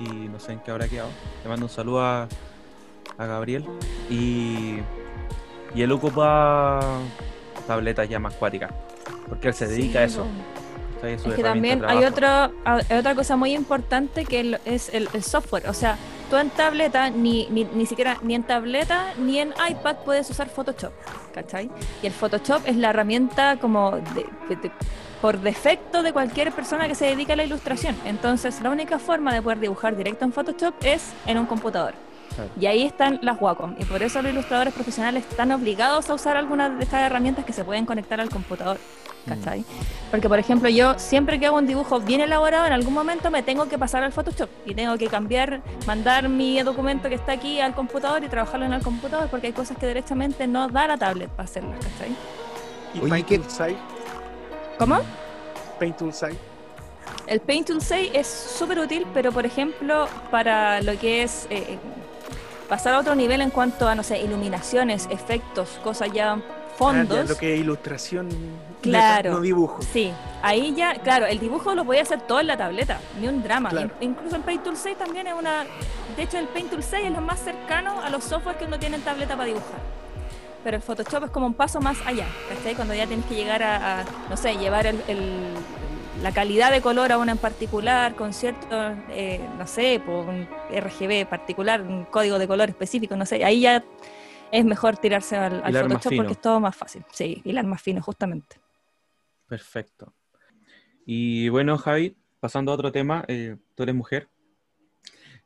y 0.00 0.28
no 0.28 0.38
sé 0.38 0.52
en 0.52 0.60
qué 0.60 0.70
habrá 0.70 0.86
quedado. 0.86 1.10
Le 1.42 1.48
mando 1.48 1.66
un 1.66 1.70
saludo 1.70 2.00
a, 2.02 2.28
a 3.18 3.26
Gabriel. 3.26 3.64
Y, 4.08 4.76
y 5.74 5.82
él 5.82 5.90
ocupa 5.90 7.00
tabletas 7.66 8.08
ya 8.08 8.20
más 8.20 8.34
cuáticas. 8.34 8.70
Porque 9.28 9.48
él 9.48 9.54
se 9.54 9.66
dedica 9.66 10.00
a 10.00 10.08
Sí, 10.08 10.14
eso. 10.14 10.22
po. 10.24 11.06
Esa 11.06 11.08
es 11.08 11.26
Es 11.26 11.34
que 11.34 11.42
también 11.42 11.84
hay, 11.84 12.04
otro, 12.04 12.26
hay 12.64 12.98
otra 12.98 13.14
cosa 13.14 13.36
muy 13.36 13.54
importante 13.54 14.24
que 14.24 14.58
es 14.64 14.88
el, 14.94 15.08
el 15.12 15.22
software. 15.22 15.68
O 15.68 15.74
sea, 15.74 15.98
tú 16.30 16.36
en 16.36 16.48
tableta, 16.50 17.10
ni, 17.10 17.46
ni, 17.50 17.64
ni 17.64 17.84
siquiera, 17.86 18.16
ni 18.22 18.34
en 18.34 18.42
tableta, 18.44 19.12
ni 19.18 19.38
en 19.38 19.52
iPad 19.68 19.96
puedes 20.04 20.28
usar 20.30 20.48
Photoshop, 20.48 20.92
¿cachai? 21.34 21.70
Y 22.02 22.06
el 22.06 22.12
Photoshop 22.14 22.62
es 22.66 22.76
la 22.76 22.90
herramienta 22.90 23.58
como 23.58 23.92
de- 23.92 24.26
de- 24.48 24.56
de- 24.56 24.72
por 25.20 25.38
defecto 25.40 26.02
de 26.02 26.12
cualquier 26.12 26.50
persona 26.52 26.88
que 26.88 26.94
se 26.94 27.04
dedica 27.06 27.34
a 27.34 27.36
la 27.36 27.44
ilustración. 27.44 27.94
Entonces, 28.06 28.60
la 28.62 28.70
única 28.70 28.98
forma 28.98 29.34
de 29.34 29.42
poder 29.42 29.60
dibujar 29.60 29.96
directo 29.96 30.24
en 30.24 30.32
Photoshop 30.32 30.74
es 30.82 31.12
en 31.26 31.36
un 31.38 31.44
computador. 31.46 31.92
Claro. 32.34 32.50
Y 32.58 32.66
ahí 32.66 32.82
están 32.84 33.18
las 33.22 33.40
Wacom. 33.40 33.76
Y 33.78 33.84
por 33.84 34.02
eso 34.02 34.20
los 34.22 34.32
ilustradores 34.32 34.72
profesionales 34.74 35.24
están 35.28 35.52
obligados 35.52 36.08
a 36.10 36.14
usar 36.14 36.36
algunas 36.36 36.76
de 36.76 36.84
estas 36.84 37.00
herramientas 37.02 37.44
que 37.44 37.52
se 37.52 37.64
pueden 37.64 37.86
conectar 37.86 38.20
al 38.20 38.28
computador. 38.30 38.78
¿Cachai? 39.26 39.64
Porque, 40.10 40.28
por 40.28 40.38
ejemplo, 40.38 40.68
yo 40.68 40.98
siempre 40.98 41.40
que 41.40 41.46
hago 41.46 41.56
un 41.56 41.66
dibujo 41.66 42.00
bien 42.00 42.20
elaborado, 42.20 42.66
en 42.66 42.72
algún 42.72 42.94
momento 42.94 43.30
me 43.30 43.42
tengo 43.42 43.68
que 43.68 43.76
pasar 43.76 44.04
al 44.04 44.12
Photoshop 44.12 44.48
y 44.64 44.74
tengo 44.74 44.96
que 44.98 45.08
cambiar, 45.08 45.62
mandar 45.86 46.28
mi 46.28 46.62
documento 46.62 47.08
que 47.08 47.16
está 47.16 47.32
aquí 47.32 47.60
al 47.60 47.74
computador 47.74 48.22
y 48.22 48.28
trabajarlo 48.28 48.66
en 48.66 48.72
el 48.72 48.82
computador 48.82 49.28
porque 49.28 49.48
hay 49.48 49.52
cosas 49.52 49.76
que 49.78 49.86
derechamente 49.86 50.46
no 50.46 50.68
da 50.68 50.86
la 50.86 50.96
tablet 50.96 51.28
para 51.30 51.44
hacerlas, 51.44 51.78
¿cachai? 51.78 52.14
¿Y 52.94 53.00
Oye, 53.00 53.24
Paint. 53.24 53.76
¿Cómo? 54.78 55.00
Paint 55.78 55.96
Tool. 55.96 56.12
El 57.26 57.40
Paint 57.40 57.66
Tool 57.66 57.82
6 57.82 58.10
es 58.14 58.26
súper 58.26 58.78
útil, 58.78 59.06
pero 59.12 59.32
por 59.32 59.44
ejemplo, 59.44 60.08
para 60.30 60.80
lo 60.82 60.96
que 60.98 61.22
es 61.22 61.46
eh, 61.50 61.78
pasar 62.68 62.94
a 62.94 63.00
otro 63.00 63.14
nivel 63.14 63.40
en 63.40 63.50
cuanto 63.50 63.88
a, 63.88 63.94
no 63.94 64.02
sé, 64.02 64.20
iluminaciones, 64.20 65.08
efectos, 65.10 65.80
cosas 65.82 66.12
ya 66.12 66.40
fondos. 66.76 67.18
Ah, 67.18 67.22
ya, 67.22 67.28
lo 67.28 67.36
que 67.36 67.54
es 67.54 67.60
ilustración, 67.60 68.28
Claro. 68.90 69.32
no 69.32 69.40
dibujo. 69.40 69.80
Sí, 69.82 70.12
ahí 70.42 70.74
ya, 70.74 70.94
claro, 70.94 71.26
el 71.26 71.38
dibujo 71.38 71.74
lo 71.74 71.84
podía 71.84 72.02
hacer 72.02 72.20
todo 72.22 72.40
en 72.40 72.46
la 72.46 72.56
tableta, 72.56 72.98
ni 73.20 73.28
un 73.28 73.42
drama. 73.42 73.70
Claro. 73.70 73.90
In- 74.00 74.10
incluso 74.12 74.36
el 74.36 74.42
Paint 74.42 74.64
Tool 74.64 74.76
6 74.76 74.96
también 74.98 75.26
es 75.26 75.34
una. 75.34 75.64
De 76.16 76.22
hecho, 76.22 76.38
el 76.38 76.46
Paint 76.48 76.70
Tool 76.70 76.82
6 76.82 77.06
es 77.06 77.12
lo 77.12 77.20
más 77.20 77.40
cercano 77.40 78.00
a 78.00 78.10
los 78.10 78.24
softwares 78.24 78.58
que 78.58 78.66
uno 78.66 78.78
tiene 78.78 78.96
en 78.96 79.02
tableta 79.02 79.34
para 79.34 79.46
dibujar. 79.46 79.80
Pero 80.64 80.76
el 80.76 80.82
Photoshop 80.82 81.24
es 81.24 81.30
como 81.30 81.46
un 81.46 81.54
paso 81.54 81.80
más 81.80 81.96
allá, 82.06 82.26
¿cachai? 82.48 82.74
Cuando 82.74 82.92
ya 82.94 83.06
tienes 83.06 83.24
que 83.26 83.34
llegar 83.36 83.62
a, 83.62 84.00
a, 84.00 84.04
no 84.28 84.36
sé, 84.36 84.56
llevar 84.56 84.86
el, 84.86 85.00
el- 85.08 85.54
la 86.22 86.32
calidad 86.32 86.70
de 86.72 86.80
color 86.80 87.12
a 87.12 87.18
una 87.18 87.32
en 87.32 87.38
particular, 87.38 88.14
con 88.14 88.32
cierto, 88.32 88.66
eh, 89.10 89.38
no 89.58 89.66
sé, 89.66 90.00
por 90.04 90.24
un 90.26 90.48
RGB 90.70 91.26
particular, 91.28 91.82
un 91.82 92.04
código 92.06 92.38
de 92.38 92.48
color 92.48 92.70
específico, 92.70 93.14
no 93.16 93.26
sé, 93.26 93.44
ahí 93.44 93.60
ya 93.60 93.84
es 94.50 94.64
mejor 94.64 94.96
tirarse 94.96 95.36
al, 95.36 95.60
al 95.62 95.72
Photoshop 95.82 96.12
porque 96.16 96.32
es 96.32 96.40
todo 96.40 96.58
más 96.58 96.74
fácil. 96.74 97.04
Sí, 97.12 97.42
hilar 97.44 97.66
más 97.66 97.82
fino, 97.82 98.00
justamente. 98.00 98.56
Perfecto. 99.48 100.12
Y 101.04 101.48
bueno, 101.48 101.78
Javi, 101.78 102.16
pasando 102.40 102.72
a 102.72 102.74
otro 102.74 102.90
tema, 102.92 103.24
eh, 103.28 103.56
tú 103.74 103.82
eres 103.84 103.94
mujer 103.94 104.28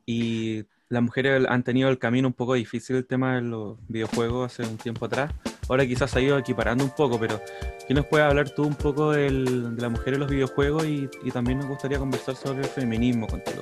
y 0.05 0.65
las 0.89 1.01
mujeres 1.03 1.45
han 1.47 1.63
tenido 1.63 1.89
el 1.89 1.99
camino 1.99 2.27
un 2.27 2.33
poco 2.33 2.55
difícil 2.55 2.95
el 2.97 3.05
tema 3.05 3.35
de 3.35 3.41
los 3.43 3.77
videojuegos 3.87 4.51
hace 4.51 4.69
un 4.69 4.77
tiempo 4.77 5.05
atrás. 5.05 5.31
Ahora 5.69 5.85
quizás 5.85 6.11
se 6.11 6.19
ha 6.19 6.21
ido 6.21 6.37
equiparando 6.37 6.83
un 6.83 6.89
poco, 6.89 7.17
pero 7.19 7.39
¿qué 7.87 7.93
nos 7.93 8.05
puedes 8.07 8.27
hablar 8.27 8.49
tú 8.49 8.63
un 8.65 8.75
poco 8.75 9.11
del- 9.11 9.75
de 9.75 9.81
la 9.81 9.89
mujer 9.89 10.15
en 10.15 10.19
los 10.21 10.29
videojuegos? 10.29 10.85
Y, 10.85 11.07
y 11.23 11.31
también 11.31 11.59
nos 11.59 11.67
gustaría 11.67 11.97
conversar 11.99 12.35
sobre 12.35 12.61
el 12.61 12.67
feminismo 12.67 13.27
contigo. 13.27 13.61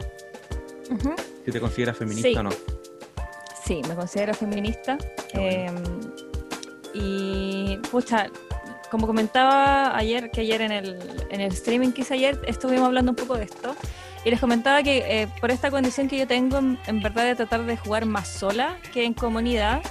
Si 1.45 1.52
te 1.52 1.60
consideras 1.60 1.98
feminista 1.98 2.30
Sí. 2.30 2.36
o 2.38 2.44
no. 2.44 2.49
Sí, 3.64 3.82
me 3.88 3.94
considero 3.95 4.34
feminista. 4.34 4.98
Bueno. 5.36 5.82
Eh, 5.84 6.10
y, 6.95 7.78
pucha, 7.91 8.32
como 8.90 9.07
comentaba 9.07 9.95
ayer, 9.95 10.32
que 10.32 10.41
ayer 10.41 10.61
en 10.61 10.72
el, 10.72 10.98
en 11.30 11.41
el 11.41 11.52
streaming 11.52 11.91
que 11.91 12.02
hice 12.02 12.16
ayer, 12.16 12.40
estuvimos 12.48 12.86
hablando 12.86 13.11
un 13.11 13.16
poco 13.16 13.38
de 13.38 13.45
esto. 13.45 13.76
Y 14.26 14.30
les 14.30 14.40
comentaba 14.40 14.84
que 14.84 15.22
eh, 15.22 15.28
por 15.40 15.49
esta 15.52 15.72
condición 15.72 16.07
que 16.07 16.18
yo 16.18 16.28
tengo, 16.28 16.57
en, 16.57 17.02
verdad, 17.02 17.26
de 17.26 17.36
tratar 17.36 17.66
de 17.66 17.78
jugar 17.78 18.06
más 18.06 18.28
sola 18.28 18.78
que 18.91 19.06
en 19.06 19.14
comunidad, 19.14 19.82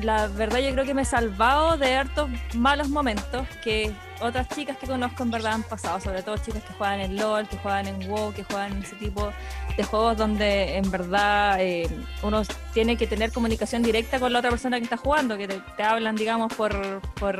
la 0.00 0.26
verdad 0.28 0.60
yo 0.60 0.72
creo 0.72 0.84
que 0.86 0.94
me 0.94 1.02
he 1.02 1.06
salvado 1.06 1.76
de 1.76 1.94
hartos 1.94 2.30
malos 2.54 2.88
momentos 2.88 3.46
que 3.62 3.92
otras 4.22 4.48
chicas 4.48 4.76
que 4.76 4.86
conozco 4.86 5.22
en 5.22 5.30
verdad 5.30 5.54
han 5.54 5.62
pasado, 5.62 6.00
sobre 6.00 6.22
todo 6.22 6.36
chicas 6.38 6.62
que 6.62 6.72
juegan 6.74 7.00
en 7.00 7.16
LOL, 7.16 7.48
que 7.48 7.56
juegan 7.58 7.86
en 7.86 8.08
WoW, 8.08 8.32
que 8.32 8.44
juegan 8.44 8.72
en 8.72 8.82
ese 8.82 8.96
tipo 8.96 9.32
de 9.76 9.84
juegos 9.84 10.16
donde 10.16 10.76
en 10.76 10.90
verdad 10.90 11.56
eh, 11.60 11.88
uno 12.22 12.42
tiene 12.72 12.96
que 12.96 13.06
tener 13.06 13.32
comunicación 13.32 13.82
directa 13.82 14.20
con 14.20 14.32
la 14.32 14.38
otra 14.38 14.50
persona 14.50 14.78
que 14.78 14.84
está 14.84 14.96
jugando, 14.96 15.36
que 15.36 15.48
te, 15.48 15.82
hablan, 15.82 16.16
digamos, 16.16 16.52
por, 16.54 17.00
por 17.18 17.36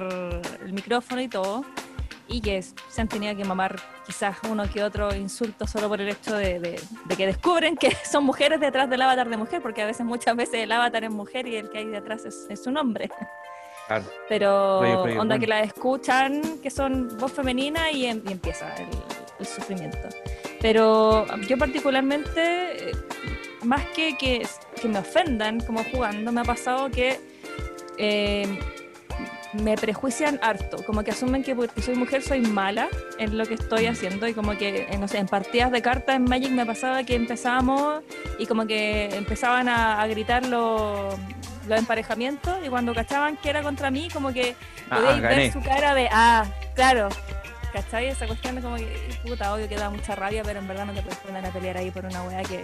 el 0.64 0.72
micrófono 0.72 1.20
y 1.20 1.28
todo, 1.28 1.64
y 2.28 2.40
que 2.40 2.62
se 2.62 3.00
han 3.00 3.08
tenido 3.08 3.36
que 3.36 3.44
mamar 3.44 3.80
quizás 4.06 4.36
uno 4.48 4.64
que 4.70 4.82
otro 4.82 5.14
insulto 5.14 5.66
solo 5.66 5.88
por 5.88 6.00
el 6.00 6.08
hecho 6.08 6.34
de 6.36 6.80
que 7.16 7.26
descubren 7.26 7.76
que 7.76 7.94
son 8.10 8.24
mujeres 8.24 8.60
detrás 8.60 8.88
del 8.88 9.02
avatar 9.02 9.28
de 9.28 9.36
mujer, 9.36 9.62
porque 9.62 9.82
a 9.82 9.86
veces, 9.86 10.04
muchas 10.04 10.36
veces 10.36 10.54
el 10.54 10.72
avatar 10.72 11.04
es 11.04 11.10
mujer 11.10 11.46
y 11.46 11.56
el 11.56 11.70
que 11.70 11.78
hay 11.78 11.86
detrás 11.86 12.24
es, 12.24 12.46
es 12.48 12.66
un 12.66 12.76
hombre. 12.76 13.10
Claro. 13.88 14.04
Pero 14.28 14.78
onda 15.18 15.38
que 15.38 15.46
la 15.46 15.60
escuchan, 15.60 16.40
que 16.62 16.70
son 16.70 17.16
voz 17.18 17.32
femenina 17.32 17.90
y, 17.90 18.06
em- 18.06 18.22
y 18.28 18.32
empieza 18.32 18.74
el, 18.76 18.86
el 19.40 19.46
sufrimiento. 19.46 20.08
Pero 20.60 21.26
yo 21.48 21.58
particularmente, 21.58 22.90
eh, 22.90 22.92
más 23.64 23.84
que, 23.94 24.16
que 24.16 24.46
que 24.80 24.88
me 24.88 24.98
ofendan 24.98 25.60
como 25.60 25.84
jugando, 25.84 26.32
me 26.32 26.40
ha 26.40 26.44
pasado 26.44 26.90
que 26.90 27.20
eh, 27.98 28.46
me 29.52 29.76
prejuician 29.76 30.38
harto, 30.42 30.82
como 30.84 31.04
que 31.04 31.10
asumen 31.10 31.42
que 31.42 31.54
porque 31.54 31.82
soy 31.82 31.94
mujer 31.94 32.22
soy 32.22 32.40
mala 32.40 32.88
en 33.18 33.36
lo 33.36 33.44
que 33.46 33.54
estoy 33.54 33.86
haciendo 33.86 34.26
y 34.26 34.32
como 34.34 34.56
que, 34.56 34.86
eh, 34.90 34.98
no 34.98 35.06
sé, 35.08 35.18
en 35.18 35.26
partidas 35.26 35.70
de 35.70 35.82
cartas 35.82 36.16
en 36.16 36.24
Magic 36.24 36.50
me 36.50 36.64
pasaba 36.64 37.04
que 37.04 37.14
empezábamos 37.14 38.02
y 38.38 38.46
como 38.46 38.66
que 38.66 39.14
empezaban 39.14 39.68
a, 39.68 40.00
a 40.00 40.06
gritar 40.06 40.46
los, 40.46 41.14
los 41.66 41.78
emparejamientos 41.78 42.56
y 42.64 42.68
cuando 42.68 42.94
cachaban 42.94 43.36
que 43.36 43.50
era 43.50 43.62
contra 43.62 43.90
mí, 43.90 44.08
como 44.12 44.32
que 44.32 44.56
Ah, 44.90 45.00
gané. 45.20 45.36
ver 45.36 45.52
su 45.52 45.60
cara 45.62 45.94
de, 45.94 46.08
ah, 46.12 46.44
claro, 46.74 47.08
¿cachai? 47.72 48.08
Esa 48.08 48.26
cuestión 48.26 48.56
de 48.56 48.62
como 48.62 48.76
que, 48.76 49.18
puta, 49.24 49.54
obvio 49.54 49.68
que 49.68 49.76
da 49.76 49.88
mucha 49.90 50.14
rabia, 50.14 50.42
pero 50.44 50.58
en 50.60 50.68
verdad 50.68 50.86
no 50.86 50.92
te 50.92 51.02
puedes 51.02 51.18
poner 51.18 51.44
a 51.46 51.50
pelear 51.50 51.76
ahí 51.78 51.90
por 51.90 52.04
una 52.04 52.22
weá 52.24 52.42
que... 52.42 52.62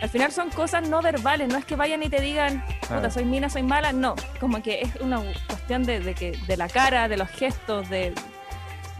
Al 0.00 0.08
final 0.08 0.32
son 0.32 0.50
cosas 0.50 0.88
no 0.88 1.00
verbales, 1.00 1.46
no 1.48 1.56
es 1.58 1.64
que 1.64 1.76
vayan 1.76 2.02
y 2.02 2.08
te 2.08 2.20
digan, 2.20 2.64
puta, 2.80 3.08
soy 3.08 3.24
mina, 3.24 3.48
soy 3.48 3.62
mala, 3.62 3.92
no, 3.92 4.16
como 4.40 4.60
que 4.60 4.80
es 4.80 4.96
una 5.00 5.20
cuestión 5.46 5.84
de, 5.84 6.00
de 6.00 6.14
que, 6.14 6.32
de 6.48 6.56
la 6.56 6.68
cara, 6.68 7.06
de 7.06 7.16
los 7.16 7.30
gestos, 7.30 7.88
de, 7.88 8.12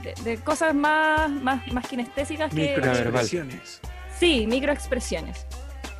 de, 0.05 0.15
de 0.23 0.37
cosas 0.39 0.75
más, 0.77 1.29
más, 1.29 1.67
más 1.73 1.89
kinestésicas 1.89 2.55
que... 2.55 2.77
Microexpresiones. 2.77 3.81
Sí, 4.17 4.47
microexpresiones. 4.47 5.45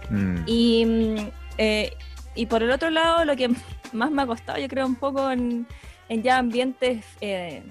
Mm. 0.09 0.37
Y, 0.47 0.85
mm, 0.87 1.31
eh, 1.59 1.97
y 2.35 2.47
por 2.47 2.63
el 2.63 2.71
otro 2.71 2.91
lado, 2.91 3.25
lo 3.25 3.37
que 3.37 3.49
más 3.93 4.11
me 4.11 4.23
ha 4.23 4.27
costado, 4.27 4.59
yo 4.59 4.69
creo, 4.69 4.87
un 4.87 4.97
poco 4.97 5.31
en, 5.31 5.67
en 6.09 6.23
ya 6.23 6.39
ambientes 6.39 7.05
eh, 7.21 7.63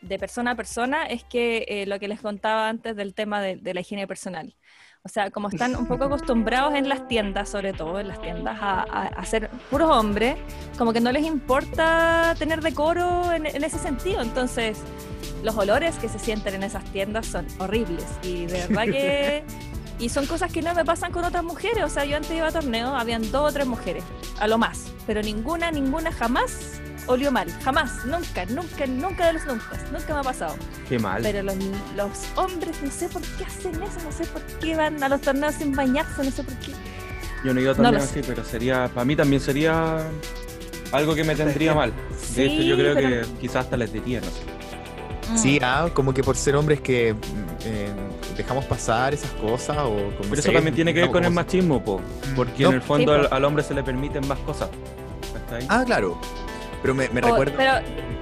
de 0.00 0.18
persona 0.18 0.52
a 0.52 0.54
persona, 0.54 1.04
es 1.06 1.24
que 1.24 1.64
eh, 1.68 1.86
lo 1.86 1.98
que 1.98 2.08
les 2.08 2.20
contaba 2.20 2.68
antes 2.68 2.96
del 2.96 3.14
tema 3.14 3.40
de, 3.40 3.56
de 3.56 3.74
la 3.74 3.80
higiene 3.80 4.06
personal. 4.06 4.54
O 5.02 5.08
sea, 5.08 5.30
como 5.30 5.48
están 5.48 5.76
un 5.76 5.86
poco 5.86 6.04
acostumbrados 6.04 6.74
en 6.74 6.88
las 6.88 7.08
tiendas, 7.08 7.48
sobre 7.48 7.72
todo 7.72 8.00
en 8.00 8.08
las 8.08 8.20
tiendas, 8.20 8.58
a, 8.60 8.82
a, 8.82 9.06
a 9.06 9.24
ser 9.24 9.48
puros 9.70 9.90
hombres, 9.90 10.36
como 10.76 10.92
que 10.92 11.00
no 11.00 11.10
les 11.10 11.24
importa 11.24 12.34
tener 12.38 12.60
decoro 12.60 13.32
en, 13.32 13.46
en 13.46 13.64
ese 13.64 13.78
sentido. 13.78 14.20
Entonces, 14.20 14.82
los 15.42 15.56
olores 15.56 15.96
que 15.96 16.08
se 16.08 16.18
sienten 16.18 16.54
en 16.54 16.64
esas 16.64 16.84
tiendas 16.92 17.26
son 17.26 17.46
horribles. 17.58 18.06
Y 18.22 18.46
de 18.46 18.66
verdad 18.66 18.84
que... 18.84 19.44
Y 20.00 20.08
son 20.08 20.26
cosas 20.26 20.50
que 20.50 20.62
no 20.62 20.74
me 20.74 20.84
pasan 20.84 21.12
con 21.12 21.24
otras 21.24 21.44
mujeres. 21.44 21.84
O 21.84 21.88
sea, 21.88 22.04
yo 22.04 22.16
antes 22.16 22.32
iba 22.32 22.48
a 22.48 22.52
torneo, 22.52 22.88
habían 22.96 23.30
dos 23.30 23.50
o 23.50 23.52
tres 23.52 23.66
mujeres, 23.66 24.02
a 24.40 24.48
lo 24.48 24.56
más. 24.58 24.86
Pero 25.06 25.22
ninguna, 25.22 25.70
ninguna 25.70 26.10
jamás 26.10 26.80
olió 27.06 27.30
mal. 27.30 27.50
Jamás, 27.62 28.04
nunca, 28.06 28.44
nunca, 28.46 28.86
nunca 28.86 29.26
de 29.26 29.32
los 29.34 29.44
nunca. 29.46 29.66
Nunca 29.92 30.14
me 30.14 30.20
ha 30.20 30.22
pasado. 30.22 30.54
Qué 30.88 30.98
mal. 30.98 31.22
Pero 31.22 31.42
los, 31.42 31.54
los 31.96 32.10
hombres, 32.36 32.76
no 32.82 32.90
sé 32.90 33.08
por 33.08 33.20
qué 33.22 33.44
hacen 33.44 33.74
eso, 33.82 34.00
no 34.04 34.10
sé 34.12 34.24
por 34.26 34.42
qué 34.42 34.74
van 34.74 35.02
a 35.02 35.08
los 35.08 35.20
torneos 35.20 35.54
sin 35.56 35.72
bañarse, 35.74 36.24
no 36.24 36.30
sé 36.30 36.42
por 36.44 36.54
qué. 36.54 36.72
Yo 37.44 37.52
no 37.54 37.60
iba 37.60 37.72
bien 37.74 38.00
sé. 38.00 38.20
así, 38.20 38.20
pero 38.26 38.44
sería, 38.44 38.88
para 38.94 39.04
mí 39.04 39.16
también 39.16 39.40
sería 39.42 39.98
algo 40.92 41.14
que 41.14 41.24
me 41.24 41.34
tendría 41.34 41.74
mal. 41.74 41.92
De 42.34 42.34
Sí, 42.34 42.42
hecho, 42.42 42.62
yo 42.62 42.76
creo 42.76 42.94
pero- 42.94 43.08
que 43.26 43.32
quizás 43.40 43.64
hasta 43.64 43.76
les 43.76 43.92
diría, 43.92 44.20
no 44.20 44.26
sé. 44.26 45.38
Sí, 45.40 45.58
ah, 45.62 45.88
como 45.94 46.12
que 46.14 46.22
por 46.24 46.36
ser 46.36 46.56
hombres 46.56 46.80
que 46.80 47.14
mm, 47.14 47.18
eh, 47.64 47.90
dejamos 48.42 48.64
pasar 48.64 49.14
esas 49.14 49.30
cosas 49.32 49.76
o 49.78 49.90
como 49.90 50.30
Pero 50.30 50.34
eso 50.40 50.52
también 50.52 50.74
tiene 50.74 50.92
que 50.94 51.00
ver 51.02 51.10
con 51.10 51.24
el 51.24 51.30
machismo, 51.30 51.82
po, 51.82 52.00
porque 52.34 52.62
No. 52.64 52.70
en 52.70 52.74
el 52.76 52.82
fondo 52.82 53.20
Sí, 53.22 53.28
al, 53.30 53.44
hombre 53.44 53.62
se 53.62 53.74
le 53.74 53.82
permiten 53.82 54.26
más 54.26 54.38
cosas. 54.40 54.68
Ah, 55.68 55.82
claro. 55.84 56.18
Pero 56.82 56.94
me, 56.94 57.08
me 57.10 57.20
O- 57.20 57.26
recuerdo. 57.26 57.54
pero 57.56 57.72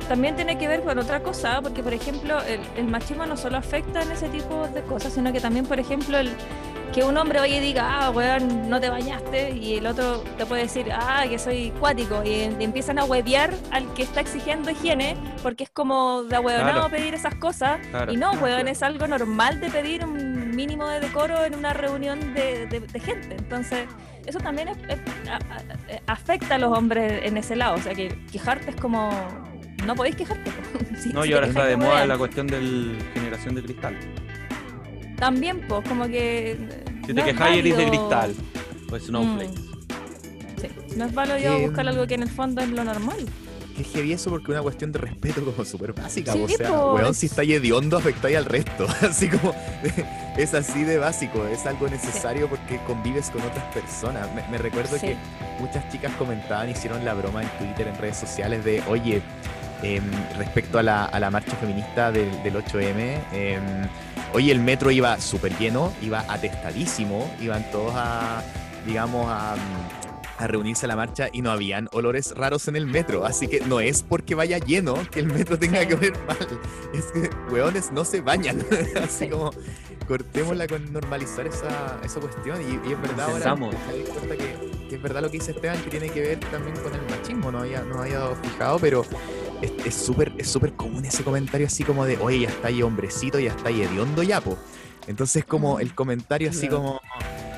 también 0.08 0.34
tiene 0.34 0.58
que 0.58 0.66
ver 0.66 0.82
con 0.82 0.98
otra 0.98 1.20
cosa, 1.22 1.60
porque 1.62 1.82
por 1.82 1.92
ejemplo 1.92 2.40
el, 2.42 2.60
el 2.76 2.86
machismo 2.88 3.26
no 3.26 3.36
solo 3.36 3.56
afecta 3.58 4.02
en 4.02 4.10
ese 4.10 4.28
tipo 4.28 4.66
de 4.68 4.82
cosas, 4.82 5.12
sino 5.12 5.32
que 5.32 5.40
también, 5.40 5.66
por 5.66 5.78
ejemplo, 5.78 6.18
el, 6.18 6.32
que 6.98 7.04
un 7.04 7.16
hombre 7.16 7.38
vaya 7.38 7.56
y 7.58 7.60
diga, 7.60 8.06
ah, 8.06 8.10
weón, 8.10 8.68
no 8.68 8.80
te 8.80 8.90
bañaste, 8.90 9.50
y 9.52 9.74
el 9.76 9.86
otro 9.86 10.24
te 10.36 10.44
puede 10.46 10.62
decir, 10.62 10.86
ah, 10.92 11.24
que 11.28 11.38
soy 11.38 11.70
cuático, 11.78 12.24
y, 12.24 12.30
y 12.58 12.64
empiezan 12.64 12.98
a 12.98 13.04
huevear 13.04 13.54
al 13.70 13.92
que 13.94 14.02
está 14.02 14.20
exigiendo 14.20 14.68
higiene, 14.70 15.16
porque 15.44 15.62
es 15.62 15.70
como 15.70 16.24
de 16.24 16.38
huevonado 16.40 16.72
Claro. 16.72 16.90
pedir 16.90 17.14
esas 17.14 17.36
cosas, 17.36 17.78
Claro. 17.90 18.12
y 18.12 18.16
no, 18.16 18.32
weón, 18.32 18.66
es 18.66 18.82
algo 18.82 19.06
normal 19.06 19.60
de 19.60 19.70
pedir 19.70 20.04
un 20.04 20.50
mínimo 20.56 20.88
de 20.88 20.98
decoro 20.98 21.44
en 21.44 21.54
una 21.54 21.72
reunión 21.72 22.34
de, 22.34 22.66
de- 22.66 22.80
de 22.80 22.98
gente, 23.00 23.36
entonces 23.38 23.86
eso 24.26 24.40
también 24.40 24.66
es- 24.68 24.78
es- 24.88 25.28
a- 25.30 25.36
a- 25.36 26.12
afecta 26.12 26.56
a 26.56 26.58
los 26.58 26.76
hombres 26.76 27.20
en 27.24 27.36
ese 27.36 27.54
lado. 27.54 27.76
O 27.76 27.78
sea, 27.80 27.94
que 27.94 28.18
quejarte 28.32 28.70
es 28.70 28.76
como. 28.76 29.10
No 29.86 29.94
podéis 29.94 30.16
quejarte. 30.16 30.50
Si- 31.00 31.10
No, 31.12 31.22
si 31.22 31.30
y 31.30 31.32
ahora 31.32 31.46
está 31.46 31.64
de 31.64 31.76
moda 31.76 32.04
la 32.06 32.18
cuestión 32.18 32.48
de 32.48 32.98
generación 33.14 33.54
de 33.54 33.62
cristal. 33.62 33.96
También, 35.16 35.60
pues, 35.68 35.88
como 35.88 36.06
que. 36.06 36.56
Si 37.08 37.14
no 37.14 37.24
te 37.24 37.32
quejas 37.32 37.56
y 37.56 37.58
eres 37.60 37.76
de 37.78 37.88
cristal, 37.88 38.34
pues 38.88 39.04
Snowflake. 39.06 39.50
Mm. 39.50 40.60
Sí, 40.60 40.68
no 40.96 41.04
es 41.06 41.14
válido 41.14 41.38
Que- 41.56 41.66
buscar 41.66 41.88
algo 41.88 42.06
que 42.06 42.14
en 42.14 42.22
el 42.22 42.28
fondo 42.30 42.60
es 42.60 42.68
lo 42.68 42.84
normal. 42.84 43.16
Que 43.74 43.82
es 43.82 43.88
heavy 43.92 44.12
eso 44.12 44.28
porque 44.28 44.46
es 44.46 44.50
una 44.50 44.62
cuestión 44.62 44.92
de 44.92 44.98
respeto 44.98 45.42
como 45.44 45.64
súper 45.64 45.92
básica. 45.94 46.32
Sí, 46.32 46.42
o 46.42 46.48
sea, 46.48 46.68
po, 46.68 46.94
weón, 46.96 47.14
si 47.14 47.26
estáis 47.26 47.50
hediondo, 47.50 47.96
afectáis 47.96 48.36
al 48.36 48.44
resto. 48.44 48.86
Así 49.08 49.28
como, 49.28 49.54
es 50.36 50.52
así 50.52 50.82
de 50.84 50.98
básico, 50.98 51.46
es 51.46 51.64
algo 51.64 51.88
necesario 51.88 52.48
porque 52.48 52.78
convives 52.86 53.30
con 53.30 53.40
otras 53.42 53.64
personas. 53.72 54.28
Me, 54.34 54.42
me 54.50 54.58
recuerdo 54.58 54.96
Sí. 54.98 55.06
que 55.06 55.16
muchas 55.60 55.88
chicas 55.90 56.12
comentaban, 56.18 56.68
hicieron 56.68 57.04
la 57.06 57.14
broma 57.14 57.42
en 57.42 57.48
Twitter, 57.58 57.88
en 57.88 57.96
redes 57.98 58.18
sociales 58.18 58.64
de, 58.64 58.82
oye, 58.88 59.22
em, 59.82 60.02
respecto 60.36 60.78
a 60.78 60.82
la, 60.82 61.04
a 61.06 61.20
la 61.20 61.30
marcha 61.30 61.52
feminista 61.56 62.10
del, 62.12 62.30
del 62.42 62.56
8M, 62.56 63.18
em, 63.32 63.62
oye, 64.32 64.52
el 64.52 64.60
metro 64.60 64.90
iba 64.90 65.20
súper 65.20 65.56
lleno, 65.58 65.92
iba 66.02 66.24
atestadísimo, 66.28 67.30
iban 67.40 67.70
todos 67.70 67.92
a, 67.94 68.42
digamos, 68.86 69.26
a, 69.28 69.56
a 70.38 70.46
reunirse 70.46 70.86
a 70.86 70.88
la 70.88 70.96
marcha 70.96 71.28
y 71.32 71.42
no 71.42 71.50
habían 71.50 71.88
olores 71.92 72.34
raros 72.36 72.68
en 72.68 72.76
el 72.76 72.86
metro. 72.86 73.24
Así 73.24 73.48
que 73.48 73.60
no 73.60 73.80
es 73.80 74.02
porque 74.02 74.34
vaya 74.34 74.58
lleno 74.58 74.94
que 75.10 75.20
el 75.20 75.26
metro 75.26 75.58
tenga 75.58 75.86
que 75.86 75.94
oler 75.94 76.14
mal. 76.26 76.36
Es 76.94 77.06
que, 77.06 77.30
weones, 77.52 77.92
no 77.92 78.04
se 78.04 78.20
bañan. 78.20 78.64
Así 79.02 79.28
como, 79.28 79.50
cortémosla 80.06 80.66
con 80.66 80.92
normalizar 80.92 81.46
esa, 81.46 81.98
esa 82.04 82.20
cuestión. 82.20 82.60
Y, 82.62 82.92
es 82.92 83.00
verdad 83.00 83.30
ahora 83.30 83.56
que, 84.30 84.88
que, 84.88 84.94
es 84.94 85.02
verdad 85.02 85.22
lo 85.22 85.30
que 85.30 85.38
dice 85.38 85.50
Esteban, 85.50 85.80
que 85.82 85.90
tiene 85.90 86.08
que 86.08 86.20
ver 86.20 86.40
también 86.40 86.76
con 86.76 86.94
el 86.94 87.02
machismo. 87.10 87.50
No 87.50 87.58
había, 87.58 87.82
no 87.82 88.00
había 88.00 88.20
fijado, 88.42 88.78
pero 88.78 89.04
es 89.62 89.94
súper 89.94 90.32
es 90.38 90.48
súper 90.48 90.72
común 90.74 91.04
ese 91.04 91.24
comentario 91.24 91.66
así 91.66 91.84
como 91.84 92.04
de, 92.06 92.16
oye, 92.18 92.40
ya 92.40 92.48
está 92.48 92.68
ahí 92.68 92.82
hombrecito, 92.82 93.38
ya 93.38 93.50
está 93.50 93.68
ahí 93.68 93.82
hediondo 93.82 94.22
ya, 94.22 94.40
po. 94.40 94.58
Entonces 95.06 95.44
como 95.44 95.80
el 95.80 95.94
comentario 95.94 96.50
así 96.50 96.68
como 96.68 97.00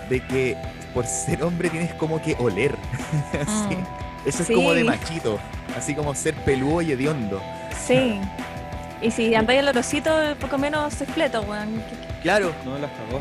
de 0.09 0.27
que 0.27 0.57
por 0.95 1.07
ser 1.07 1.43
hombre 1.43 1.71
tienes 1.71 1.95
como 1.95 2.21
que 2.21 2.37
oler. 2.39 2.75
así. 3.33 3.77
Mm. 3.77 4.27
Eso 4.27 4.43
es 4.43 4.51
como 4.51 4.75
de 4.75 4.85
machito, 4.85 5.39
así 5.77 5.95
como 5.95 6.15
ser 6.15 6.35
peludo 6.45 6.83
y 6.83 6.93
hediondo. 6.93 7.41
Sí. 7.87 8.21
Y 9.01 9.11
si 9.11 9.35
andáis 9.35 9.61
el 9.61 9.69
olorcito, 9.69 10.11
poco 10.39 10.59
menos 10.59 10.93
secreto, 10.93 11.41
weón. 11.43 11.83
Claro. 12.23 12.53
No, 12.67 12.77
las 12.79 12.91
cagó. 12.91 13.21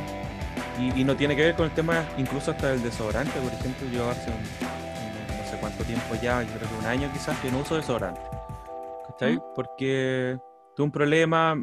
Y, 0.77 1.01
y, 1.01 1.03
no 1.05 1.15
tiene 1.15 1.35
que 1.35 1.43
ver 1.43 1.55
con 1.55 1.65
el 1.65 1.71
tema, 1.71 2.05
incluso 2.17 2.51
hasta 2.51 2.73
el 2.73 2.81
desodorante, 2.81 3.31
por 3.39 3.53
ejemplo, 3.53 3.87
yo 3.91 4.09
hace 4.09 4.29
un, 4.29 5.37
no 5.37 5.49
sé 5.49 5.57
cuánto 5.59 5.83
tiempo 5.83 6.15
ya, 6.21 6.41
yo 6.41 6.49
creo 6.49 6.69
que 6.69 6.75
un 6.79 6.85
año 6.85 7.09
quizás, 7.11 7.37
que 7.39 7.51
no 7.51 7.59
uso 7.59 7.75
desodorante. 7.75 8.38
¿Cachai? 9.19 9.39
Porque 9.53 10.37
tuve 10.75 10.85
un 10.85 10.91
problema, 10.91 11.55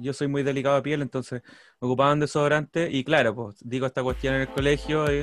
yo 0.00 0.14
soy 0.14 0.26
muy 0.26 0.42
delicado 0.42 0.76
de 0.76 0.82
piel, 0.82 1.02
entonces 1.02 1.42
me 1.80 1.86
ocupaban 1.86 2.18
desodorante 2.18 2.90
y 2.90 3.04
claro, 3.04 3.34
pues 3.34 3.56
digo 3.60 3.86
esta 3.86 4.02
cuestión 4.02 4.34
en 4.34 4.42
el 4.42 4.48
colegio 4.48 5.04
y... 5.12 5.22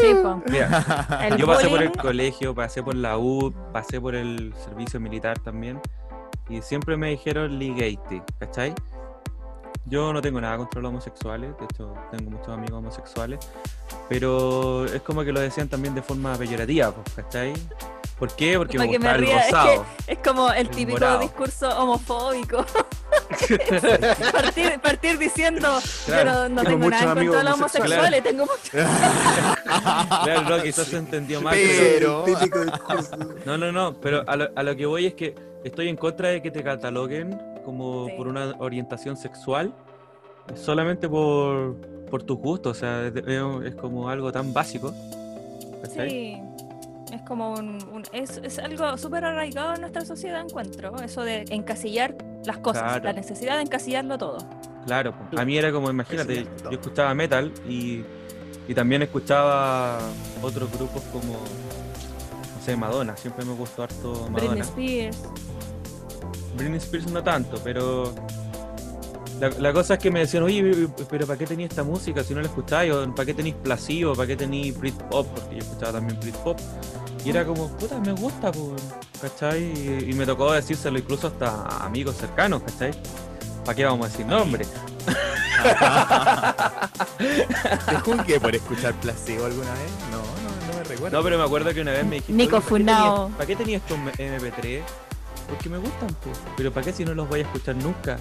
Sí, 0.00 0.14
Mira, 0.50 1.36
yo 1.38 1.46
pasé 1.46 1.68
por 1.68 1.82
el 1.82 1.92
colegio, 1.92 2.54
pasé 2.54 2.82
por 2.82 2.96
la 2.96 3.16
U, 3.16 3.54
pasé 3.72 4.00
por 4.00 4.16
el 4.16 4.52
servicio 4.56 4.98
militar 4.98 5.38
también 5.38 5.80
y 6.48 6.62
siempre 6.62 6.96
me 6.96 7.10
dijeron 7.10 7.58
ligate, 7.58 8.22
¿cachai? 8.40 8.74
Yo 9.86 10.12
no 10.12 10.20
tengo 10.20 10.40
nada 10.40 10.58
contra 10.58 10.80
los 10.80 10.90
homosexuales, 10.90 11.50
de 11.58 11.64
hecho 11.64 11.94
tengo 12.10 12.30
muchos 12.30 12.48
amigos 12.48 12.78
homosexuales, 12.78 13.38
pero 14.08 14.84
es 14.84 15.00
como 15.02 15.24
que 15.24 15.32
lo 15.32 15.40
decían 15.40 15.68
también 15.68 15.94
de 15.94 16.02
forma 16.02 16.36
peyorativa, 16.36 16.94
¿cachai? 17.16 17.54
¿Por 18.20 18.36
qué? 18.36 18.58
Porque 18.58 18.78
me 18.78 18.86
gusta 18.86 19.14
el 19.14 19.26
rosado. 19.26 19.86
Es, 20.06 20.18
como 20.18 20.52
el 20.52 20.68
típico 20.68 21.18
discurso 21.18 21.70
homofóbico. 21.70 22.66
partir, 24.32 24.78
partir, 24.80 25.18
diciendo, 25.18 25.80
pero 26.06 26.46
no 26.50 26.62
tengo, 26.62 26.90
nada 26.90 27.12
en 27.12 27.26
contra 27.26 27.38
de 27.38 27.44
los 27.44 27.54
homosexuales, 27.54 28.22
tengo 28.22 28.44
mucho. 28.44 28.72
claro, 30.24 30.42
no, 30.42 30.62
quizás 30.62 30.86
se 30.86 30.98
entendió 30.98 31.40
mal. 31.40 31.56
Pero... 31.56 32.26
No, 33.46 33.56
no, 33.56 33.72
no, 33.72 33.98
pero 33.98 34.22
a 34.28 34.36
lo, 34.36 34.50
a 34.54 34.62
lo, 34.62 34.76
que 34.76 34.84
voy 34.84 35.06
es 35.06 35.14
que 35.14 35.34
estoy 35.64 35.88
en 35.88 35.96
contra 35.96 36.28
de 36.28 36.42
que 36.42 36.50
te 36.50 36.62
cataloguen 36.62 37.40
como 37.64 38.08
por 38.16 38.28
una 38.28 38.54
orientación 38.58 39.16
sexual 39.16 39.74
solamente 40.54 41.08
por, 41.08 41.76
por 42.10 42.22
tus 42.22 42.38
gustos, 42.38 42.76
o 42.76 42.80
sea, 42.80 43.06
es, 43.06 43.74
como 43.76 44.08
algo 44.08 44.32
tan 44.32 44.52
básico. 44.52 44.94
Sí. 45.94 46.40
Es 47.12 47.22
como 47.22 47.54
un, 47.54 48.02
es, 48.12 48.40
es, 48.42 48.58
algo 48.60 48.96
súper 48.96 49.24
arraigado 49.24 49.74
en 49.74 49.80
nuestra 49.80 50.04
sociedad, 50.04 50.42
encuentro, 50.42 50.94
eso 51.02 51.22
de 51.22 51.44
encasillar 51.50 52.14
las 52.44 52.58
cosas, 52.58 53.02
la 53.02 53.12
necesidad 53.12 53.56
de 53.56 53.62
encasillarlo 53.62 54.16
todo. 54.16 54.38
Claro, 54.86 55.14
a 55.36 55.44
mí 55.44 55.58
era 55.58 55.72
como, 55.72 55.90
imagínate, 55.90 56.46
yo 56.64 56.70
escuchaba 56.70 57.12
metal 57.14 57.52
y, 57.68 58.02
y 58.68 58.74
también 58.74 59.02
escuchaba 59.02 59.98
otros 60.40 60.70
grupos 60.72 61.02
como, 61.12 61.32
no 61.32 62.64
sé, 62.64 62.76
Madonna, 62.76 63.16
siempre 63.16 63.44
me 63.44 63.54
gustó 63.54 63.82
harto 63.82 64.28
Madonna. 64.30 64.36
Britney 64.36 64.60
Spears. 64.60 65.18
Britney 66.60 66.78
Spears 66.78 67.10
no 67.10 67.22
tanto, 67.22 67.58
pero 67.64 68.12
la, 69.58 69.72
cosa 69.72 69.94
es 69.94 70.00
que 70.00 70.10
me 70.10 70.20
decían, 70.20 70.42
oye, 70.42 70.88
pero 71.08 71.26
¿para 71.26 71.38
qué 71.38 71.46
tenía 71.46 71.66
esta 71.66 71.82
música 71.82 72.22
si 72.22 72.34
no 72.34 72.40
la 72.40 72.48
escucháis? 72.48 72.92
¿O 72.92 73.14
¿Para 73.14 73.24
qué 73.24 73.32
tenéis 73.32 73.54
Placebo? 73.54 74.14
¿Para 74.14 74.26
qué 74.26 74.36
tenéis 74.36 74.78
Britpop? 74.78 75.26
Porque 75.28 75.56
yo 75.56 75.62
escuchaba 75.62 75.92
también 75.92 76.20
Britpop. 76.20 76.60
Y 77.24 77.30
era 77.30 77.46
como, 77.46 77.68
puta, 77.78 77.98
me 78.00 78.12
gusta, 78.12 78.52
¿cachai? 79.20 80.04
Y, 80.08 80.12
me 80.12 80.26
tocó 80.26 80.52
decírselo 80.52 80.98
incluso 80.98 81.28
hasta 81.28 81.62
a 81.62 81.86
amigos 81.86 82.16
cercanos, 82.16 82.62
¿cachai? 82.62 82.90
¿Para 83.64 83.74
qué 83.74 83.86
vamos 83.86 84.06
a 84.06 84.10
decir 84.10 84.26
nombre? 84.26 84.66
¿Te 87.88 87.94
juzgué 87.96 88.38
por 88.40 88.54
escuchar 88.54 88.92
Placebo 89.00 89.46
alguna 89.46 89.72
vez? 89.72 89.90
No, 90.10 90.18
no, 90.18 90.72
no 90.72 90.78
me 90.78 90.84
recuerdo. 90.84 91.16
No, 91.16 91.24
pero 91.24 91.38
me 91.38 91.44
acuerdo 91.44 91.72
que 91.72 91.80
una 91.80 91.92
vez 91.92 92.04
me 92.04 92.16
dijiste, 92.16 92.34
Nico 92.34 92.60
Funao. 92.60 93.30
¿para 93.30 93.46
qué 93.46 93.56
tenías 93.56 93.80
estos 93.82 93.96
MP3? 93.98 94.82
Porque 95.50 95.68
me 95.68 95.78
gustan, 95.78 96.08
pues. 96.22 96.38
Pero 96.56 96.72
¿para 96.72 96.86
qué 96.86 96.92
si 96.92 97.04
no 97.04 97.12
los 97.14 97.28
voy 97.28 97.40
a 97.40 97.42
escuchar 97.42 97.76
nunca? 97.76 98.16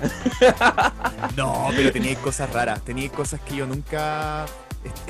no, 1.38 1.70
pero 1.76 1.92
teníais 1.92 2.18
cosas 2.18 2.52
raras. 2.52 2.82
Teníais 2.82 3.12
cosas 3.12 3.40
que 3.42 3.56
yo 3.56 3.68
nunca. 3.68 4.46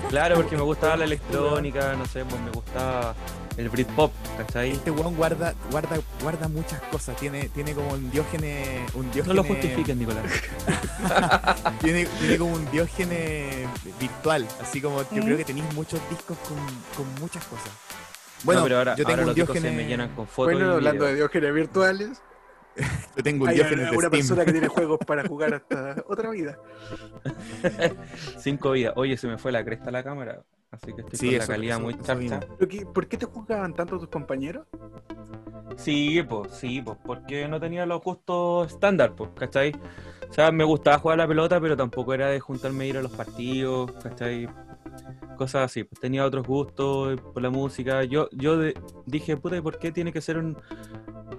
Claro, 0.09 0.35
porque 0.35 0.57
me 0.57 0.63
gustaba 0.63 0.97
la 0.97 1.05
electrónica, 1.05 1.93
no 1.93 2.05
sé, 2.05 2.25
pues 2.25 2.41
me 2.41 2.49
gustaba 2.49 3.15
el 3.55 3.69
Britpop, 3.69 4.11
¿cachai? 4.37 4.71
Este 4.71 4.89
weón 4.89 5.15
guarda, 5.15 5.53
guarda, 5.69 5.99
guarda 6.21 6.47
muchas 6.47 6.81
cosas. 6.83 7.15
Tiene, 7.17 7.49
tiene 7.49 7.73
como 7.73 7.89
un 7.91 8.09
diógene. 8.09 8.85
Un 8.95 9.11
diógene... 9.11 9.35
No 9.35 9.43
lo 9.43 9.47
justifiquen, 9.47 9.99
Nicolás. 9.99 10.23
tiene, 11.81 12.05
tiene 12.05 12.37
como 12.37 12.53
un 12.53 12.71
diógene 12.71 13.67
virtual. 13.99 14.47
Así 14.61 14.81
como 14.81 15.01
yo 15.11 15.23
creo 15.23 15.37
que 15.37 15.45
tenéis 15.45 15.71
muchos 15.73 15.99
discos 16.09 16.37
con, 16.39 16.57
con 16.95 17.21
muchas 17.21 17.43
cosas. 17.45 17.71
Bueno, 18.43 18.63
pero 18.63 18.77
ahora, 18.77 18.95
yo 18.95 19.05
tengo 19.05 19.27
un 19.27 19.35
diógenes... 19.35 19.73
me 19.73 19.85
llenan 19.85 20.09
con 20.15 20.27
fotos. 20.27 20.53
Bueno, 20.53 20.73
hablando 20.73 21.05
de 21.05 21.15
diógenes 21.15 21.53
virtuales. 21.53 22.21
yo 23.15 23.23
tengo 23.23 23.45
un 23.45 23.51
diógenes 23.51 23.91
de 23.91 23.97
una 23.97 24.09
persona 24.09 24.45
que 24.45 24.51
tiene 24.51 24.67
juegos 24.69 24.99
para 25.05 25.27
jugar 25.27 25.53
hasta 25.53 26.03
otra 26.07 26.29
vida. 26.29 26.57
Cinco 28.39 28.71
vidas. 28.71 28.93
Oye, 28.95 29.17
se 29.17 29.27
me 29.27 29.37
fue 29.37 29.51
la 29.51 29.63
cresta 29.63 29.91
la 29.91 30.03
cámara. 30.03 30.43
Así 30.71 30.93
que 30.93 31.01
estoy 31.01 31.29
con 31.29 31.39
la 31.39 31.47
calidad 31.47 31.79
muy 31.79 31.97
charcha. 31.99 32.39
¿Por 32.93 33.07
qué 33.07 33.17
te 33.17 33.25
juzgaban 33.25 33.73
tanto 33.73 33.97
tus 33.97 34.09
compañeros? 34.09 34.67
Sí, 35.77 36.21
pues, 36.27 36.51
sí, 36.51 36.81
pues, 36.81 36.97
porque 37.03 37.47
no 37.47 37.59
tenía 37.59 37.85
los 37.85 38.01
gustos 38.01 38.71
estándar, 38.71 39.15
pues, 39.15 39.31
¿cachai? 39.35 39.71
O 40.29 40.33
sea, 40.33 40.51
me 40.51 40.63
gustaba 40.63 40.99
jugar 40.99 41.17
la 41.17 41.27
pelota, 41.27 41.59
pero 41.59 41.75
tampoco 41.75 42.13
era 42.13 42.27
de 42.27 42.39
juntarme 42.39 42.83
a 42.83 42.87
ir 42.87 42.97
a 42.97 43.01
los 43.01 43.11
partidos, 43.11 43.91
¿cachai? 44.03 44.47
Cosas 45.37 45.65
así. 45.65 45.83
Pues 45.83 45.99
tenía 45.99 46.25
otros 46.25 46.45
gustos 46.45 47.19
por 47.21 47.41
la 47.41 47.49
música. 47.49 48.03
Yo, 48.03 48.29
yo 48.31 48.59
dije, 49.05 49.37
puta, 49.37 49.57
¿y 49.57 49.61
por 49.61 49.79
qué 49.79 49.91
tiene 49.91 50.11
que 50.11 50.21
ser 50.21 50.37
un, 50.37 50.57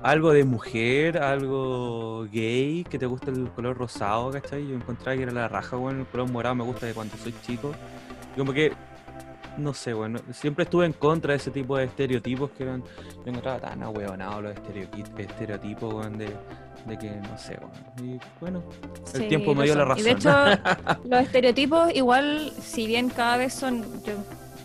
algo 0.02 0.32
de 0.32 0.44
mujer, 0.44 1.18
algo 1.18 2.26
gay, 2.32 2.84
que 2.84 2.98
te 2.98 3.06
gusta 3.06 3.30
el 3.30 3.50
color 3.50 3.76
rosado, 3.76 4.30
¿cachai? 4.30 4.66
Yo 4.66 4.74
encontraba 4.74 5.16
que 5.16 5.24
era 5.24 5.32
la 5.32 5.48
raja, 5.48 5.76
bueno, 5.76 6.00
el 6.00 6.06
color 6.06 6.30
morado 6.30 6.54
me 6.54 6.64
gusta 6.64 6.86
de 6.86 6.94
cuando 6.94 7.16
soy 7.16 7.34
chico. 7.42 7.72
Y 8.34 8.38
como 8.38 8.52
que, 8.52 8.72
no 9.60 9.74
sé, 9.74 9.92
bueno, 9.92 10.18
siempre 10.32 10.64
estuve 10.64 10.86
en 10.86 10.92
contra 10.92 11.32
de 11.32 11.38
ese 11.38 11.50
tipo 11.50 11.76
de 11.76 11.84
estereotipos 11.84 12.50
que 12.50 12.64
eran, 12.64 12.82
yo 12.82 13.22
encontraba 13.26 13.60
tan 13.60 13.82
ahueonado 13.82 14.42
los 14.42 14.52
estereotipos, 14.54 15.14
de 16.18 16.36
de 16.86 16.98
que 16.98 17.10
no 17.10 17.38
sé, 17.38 17.58
bueno, 17.60 17.80
y 18.02 18.20
bueno, 18.40 18.62
el 19.14 19.28
tiempo 19.28 19.54
me 19.54 19.64
dio 19.64 19.74
la 19.74 19.84
razón. 19.84 20.00
Y 20.00 20.04
de 20.04 20.10
hecho, 20.12 20.30
los 21.04 21.20
estereotipos 21.20 21.94
igual, 21.94 22.52
si 22.60 22.86
bien 22.86 23.10
cada 23.10 23.36
vez 23.36 23.52
son, 23.52 23.82
yo 24.04 24.14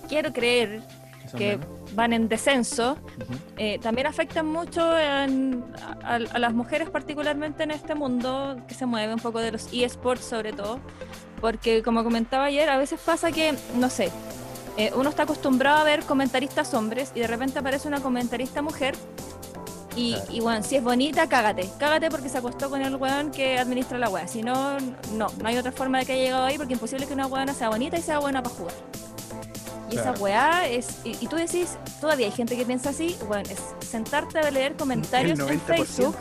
quiero 0.07 0.31
creer 0.31 0.81
que 1.38 1.59
van 1.93 2.13
en 2.13 2.27
descenso, 2.27 2.97
eh, 3.57 3.80
también 3.80 4.07
afectan 4.07 4.45
mucho 4.45 4.81
a, 4.81 5.27
las 6.19 6.53
mujeres 6.53 6.89
particularmente 6.89 7.63
en 7.63 7.72
este 7.72 7.95
mundo 7.95 8.57
que 8.67 8.73
se 8.73 8.85
mueve 8.85 9.13
un 9.13 9.19
poco 9.19 9.39
de 9.39 9.51
los 9.51 9.67
eSports 9.73 10.23
sobre 10.23 10.53
todo, 10.53 10.80
porque 11.41 11.84
como 11.84 12.03
comentaba 12.03 12.45
ayer, 12.45 12.69
a 12.69 12.77
veces 12.77 12.99
pasa 12.99 13.31
que, 13.31 13.53
no 13.76 13.89
sé, 13.89 14.11
eh, 14.77 14.91
uno 14.95 15.10
está 15.10 15.23
acostumbrado 15.23 15.77
a 15.80 15.84
ver 15.84 16.03
comentaristas 16.03 16.73
hombres 16.73 17.11
y 17.15 17.19
de 17.19 17.27
repente 17.27 17.60
aparece 17.60 17.88
una 17.88 18.02
comentarista 18.02 18.61
mujer 18.61 18.95
y, 19.95 20.41
bueno, 20.41 20.61
si 20.61 20.76
es 20.76 20.84
bonita, 20.84 21.27
cágate. 21.30 21.69
Cágate 21.80 22.10
porque 22.10 22.27
se 22.27 22.38
acostó 22.38 22.69
con 22.69 22.81
el 22.81 22.95
weón 22.95 23.31
que 23.31 23.57
administra 23.57 23.97
la 23.97 24.10
weá. 24.10 24.27
Si 24.27 24.43
no, 24.43 24.77
no, 25.14 25.27
no 25.41 25.47
hay 25.47 25.57
otra 25.57 25.72
forma 25.72 25.99
de 25.99 26.06
que 26.06 26.14
haya 26.14 26.23
llegado 26.23 26.43
ahí 26.43 26.57
porque 26.57 26.73
es 26.73 26.77
imposible 26.77 27.07
que 27.07 27.14
una 27.14 27.27
weona 27.27 27.53
sea 27.53 27.69
bonita 27.69 27.97
y 27.97 28.02
sea 28.02 28.19
buena 28.19 28.43
para 28.43 28.56
jugar. 28.56 28.73
Y 29.89 29.97
esa 29.97 30.11
weá 30.14 30.68
es. 30.68 30.97
Y, 31.06 31.27
tú 31.27 31.38
decís, 31.38 31.77
todavía 32.02 32.26
hay 32.26 32.34
gente 32.34 32.57
que 32.57 32.65
piensa 32.65 32.89
así, 32.89 33.15
bueno, 33.27 33.49
es 33.49 33.88
sentarte 33.88 34.39
a 34.39 34.52
leer 34.52 34.76
comentarios 34.76 35.39
en 35.39 35.61
Facebook 35.61 36.18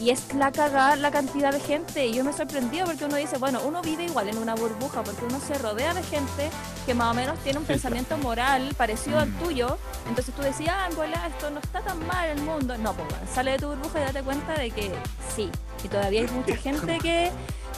y 0.00 0.10
es 0.10 0.34
la 0.34 0.52
cagada 0.52 0.96
la 0.96 1.10
cantidad 1.10 1.52
de 1.52 1.60
gente. 1.60 2.06
Y 2.06 2.14
yo 2.14 2.24
me 2.24 2.30
he 2.30 2.34
sorprendido 2.34 2.86
porque 2.86 3.04
uno 3.04 3.16
dice, 3.16 3.38
bueno, 3.38 3.60
uno 3.64 3.82
vive 3.82 4.04
igual 4.04 4.28
en 4.28 4.38
una 4.38 4.54
burbuja 4.54 5.02
porque 5.02 5.24
uno 5.24 5.40
se 5.40 5.56
rodea 5.58 5.94
de 5.94 6.02
gente 6.02 6.50
que 6.86 6.94
más 6.94 7.12
o 7.12 7.14
menos 7.14 7.38
tiene 7.40 7.58
un 7.58 7.64
pensamiento 7.64 8.16
moral 8.18 8.74
parecido 8.76 9.18
al 9.18 9.30
tuyo. 9.38 9.78
Entonces 10.08 10.34
tú 10.34 10.42
decías, 10.42 10.74
ah, 10.76 10.88
esto 11.26 11.50
no 11.50 11.60
está 11.60 11.80
tan 11.80 12.06
mal 12.06 12.28
el 12.28 12.42
mundo. 12.42 12.76
No, 12.78 12.92
pues 12.94 13.08
sale 13.32 13.52
de 13.52 13.58
tu 13.58 13.68
burbuja 13.68 14.00
y 14.00 14.04
date 14.04 14.22
cuenta 14.22 14.54
de 14.54 14.70
que 14.70 14.90
sí. 15.34 15.50
Y 15.82 15.88
todavía 15.88 16.22
hay 16.22 16.28
mucha 16.28 16.56
gente 16.56 16.98
que, 17.02 17.30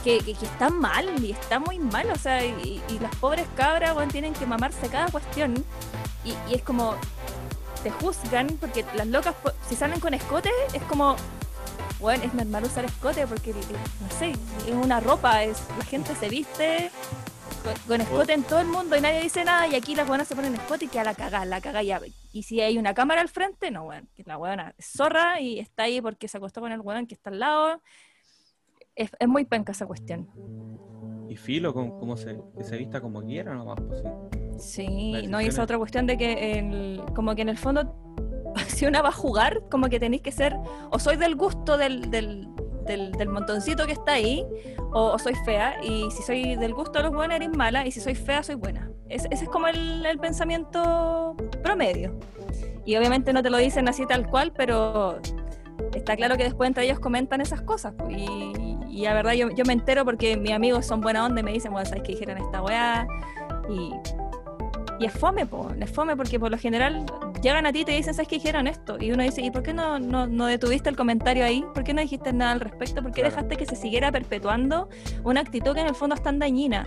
que, 0.05 0.18
que, 0.18 0.32
está 0.32 0.70
mal 0.70 1.24
y 1.24 1.32
está 1.32 1.59
muy 1.59 1.78
mal. 1.78 2.10
O 2.10 2.18
sea, 2.18 2.44
y, 2.44 2.82
las 3.01 3.14
pobres 3.16 3.47
cabras, 3.56 3.94
bueno, 3.94 4.10
tienen 4.10 4.32
que 4.32 4.47
mamarse 4.47 4.88
cada 4.88 5.09
cuestión. 5.09 5.64
y, 6.24 6.55
es 6.55 6.62
como, 6.62 6.94
te 7.82 7.90
juzgan 7.90 8.48
porque 8.60 8.84
las 8.94 9.06
locas, 9.06 9.34
si 9.68 9.76
salen 9.76 10.01
con 10.01 10.12
escote, 10.12 10.51
es 10.72 10.82
como, 10.84 11.14
bueno, 12.01 12.24
es 12.24 12.35
normal 12.35 12.64
usar 12.64 12.85
escote 12.85 13.27
porque, 13.27 13.52
no 13.52 14.10
sé, 14.18 14.32
es 14.66 14.74
una 14.74 15.01
ropa, 15.01 15.43
es, 15.43 15.62
la 15.78 15.85
gente 15.85 16.14
se 16.14 16.28
viste 16.28 16.90
con, 17.86 18.01
escote 18.01 18.32
en 18.32 18.43
todo 18.44 18.60
el 18.60 18.68
mundo 18.68 18.97
y 18.97 19.01
nadie 19.01 19.20
dice 19.23 19.44
nada 19.44 19.66
y 19.66 19.74
aquí 19.74 19.94
las 19.94 20.06
buenas 20.06 20.28
se 20.28 20.36
ponen 20.36 20.55
escote 20.55 20.85
y 20.85 20.89
queda 20.89 21.05
la 21.05 21.14
cagada, 21.14 21.44
la 21.44 21.60
caga 21.60 21.82
ya. 21.82 22.01
Y 22.32 22.43
si 22.43 22.60
hay 22.60 22.78
una 22.78 22.94
cámara 22.94 23.20
al 23.20 23.28
frente, 23.28 23.70
no, 23.70 23.85
bueno, 23.85 24.06
la 24.24 24.36
buena 24.36 24.74
es 24.78 24.86
zorra 24.86 25.40
y 25.40 25.59
está 25.59 25.85
ahí 25.85 26.01
porque 26.01 26.28
se 26.28 26.36
acostó 26.36 26.60
con 26.60 26.73
el 26.73 26.81
weón 26.81 27.06
que 27.06 27.14
está 27.14 27.31
al 27.31 27.40
lado. 27.40 27.82
Es, 28.94 29.10
es 29.18 29.28
muy 29.28 29.44
penca 29.44 29.73
esa 29.73 29.86
cuestión. 29.86 30.28
Y 31.28 31.36
filo, 31.36 31.74
como, 31.74 32.16
se, 32.16 32.39
que 32.56 32.64
se 32.64 32.77
vista 32.77 33.01
como 33.01 33.23
quiera 33.23 33.55
nomás. 33.55 33.78
Pues, 33.81 34.02
sí, 34.59 35.14
sí 35.20 35.27
no, 35.27 35.40
y 35.40 35.47
esa 35.47 35.62
otra 35.62 35.77
cuestión 35.78 36.06
de 36.06 36.16
que 36.16 36.59
el, 36.59 37.02
como 37.14 37.35
que 37.35 37.43
en 37.43 37.48
el 37.48 37.59
fondo, 37.59 37.94
si 38.69 38.87
una 38.87 39.03
va 39.03 39.11
a 39.11 39.12
jugar, 39.12 39.62
como 39.70 39.89
que 39.89 40.01
tenéis 40.01 40.23
que 40.23 40.33
ser, 40.33 40.57
o 40.91 40.99
soy 40.99 41.16
del 41.16 41.37
gusto 41.37 41.77
del, 41.77 42.11
del, 42.11 42.49
del, 42.87 43.28
montoncito 43.28 43.87
que 43.87 43.93
está 43.93 44.12
ahí, 44.12 44.45
o, 44.93 45.19
soy 45.19 45.35
fea, 45.45 45.77
y 45.83 46.11
si 46.11 46.23
soy 46.23 46.57
del 46.57 46.74
gusto 46.74 46.99
de 46.99 47.05
los 47.05 47.12
buenos 47.12 47.37
eres 47.37 47.51
mala, 47.51 47.87
y 47.87 47.91
si 47.91 48.01
soy 48.01 48.15
fea 48.15 48.43
soy 48.43 48.55
buena. 48.55 48.91
ese 49.09 49.28
es 49.31 49.49
como 49.49 49.69
el, 49.69 50.19
pensamiento 50.20 51.37
promedio. 51.62 52.19
Y 52.85 52.97
obviamente 52.97 53.33
no 53.33 53.43
te 53.43 53.51
lo 53.51 53.59
dicen 53.59 53.89
así 53.89 54.07
tal 54.07 54.28
cual, 54.28 54.53
pero 54.57 55.19
está 55.95 56.16
claro 56.16 56.37
que 56.37 56.45
después 56.45 56.69
entre 56.69 56.85
ellos 56.85 57.01
comentan 57.01 57.41
esas 57.41 57.61
cosas. 57.62 57.95
Y, 58.09 58.77
y 58.89 59.03
la 59.03 59.12
verdad 59.12 59.33
yo, 59.33 59.51
yo, 59.51 59.65
me 59.66 59.73
entero 59.73 60.05
porque 60.05 60.37
mis 60.37 60.53
amigos 60.53 60.87
son 60.87 61.01
buena 61.01 61.24
onda 61.27 61.41
y 61.41 61.45
me 61.45 61.53
dicen, 61.53 61.73
bueno, 61.73 61.87
¿sabes 61.87 62.03
que 62.05 62.12
dijeron 62.12 62.39
esta 62.39 62.62
weá? 62.62 63.07
Y, 63.69 63.93
y 64.98 65.06
es 65.06 65.12
fome, 65.12 65.47
po, 65.47 65.73
es 65.78 65.90
fome 65.90 66.16
porque 66.16 66.39
por 66.39 66.51
lo 66.51 66.59
general 66.59 67.05
llegan 67.43 67.66
a 67.66 67.73
ti 67.73 67.81
y 67.81 67.85
te 67.85 67.93
dicen, 67.93 68.14
¿sabes 68.14 68.28
que 68.28 68.36
dijeron 68.36 68.66
esto? 68.66 68.97
Y 69.01 69.12
uno 69.12 69.23
dice, 69.23 69.43
¿y 69.43 69.51
por 69.51 69.62
qué 69.62 69.73
no, 69.73 69.98
no, 69.98 70.27
no 70.27 70.47
detuviste 70.47 70.89
el 70.89 70.97
comentario 70.97 71.44
ahí? 71.44 71.64
¿Por 71.74 71.85
qué 71.85 71.94
no 71.94 72.01
dijiste 72.01 72.32
nada 72.32 72.52
al 72.52 72.60
respecto? 72.60 73.02
¿Por 73.02 73.12
qué 73.12 73.23
dejaste 73.23 73.56
que 73.56 73.66
se 73.66 73.77
siguiera 73.77 74.10
perpetuando 74.10 74.89
una 75.24 75.40
actitud 75.40 75.74
que 75.74 75.81
en 75.81 75.89
el 75.89 75.94
fondo 75.94 76.14
es 76.14 76.23
tan 76.23 76.39
dañina? 76.39 76.86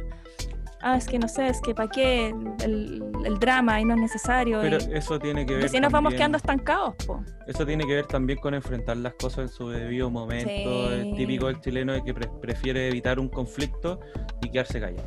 ah, 0.82 0.98
es 0.98 1.08
que 1.08 1.20
no 1.20 1.28
sé, 1.28 1.48
es 1.48 1.62
que 1.62 1.74
para 1.74 1.90
qué 1.90 2.34
el, 2.64 3.04
drama 3.40 3.80
y 3.80 3.86
no 3.86 3.96
es 3.96 4.02
necesario. 4.02 4.60
Pero 4.62 4.78
eso 4.78 5.20
tiene 5.20 5.46
que 5.46 5.56
ver. 5.56 5.66
Y 5.66 5.70
si 5.70 5.80
nos 5.80 5.92
vamos 5.92 6.14
quedando 6.14 6.38
estancados, 6.38 6.96
po. 7.06 7.24
Eso 7.48 7.66
tiene 7.66 7.86
que 7.86 7.96
ver 7.96 8.06
también 8.06 8.40
con 8.40 8.54
enfrentar 8.54 8.98
las 8.98 9.14
cosas 9.14 9.40
en 9.40 9.50
su 9.50 9.70
debido 9.70 10.10
momento. 10.10 10.94
Es 10.94 11.16
típico 11.16 11.48
del 11.48 11.60
chileno 11.62 11.94
de 11.94 12.04
que 12.04 12.14
prefiere 12.14 12.88
evitar 12.88 13.20
un 13.20 13.30
conflicto 13.30 14.00
y 14.42 14.50
quedarse 14.50 14.80
callado. 14.80 15.04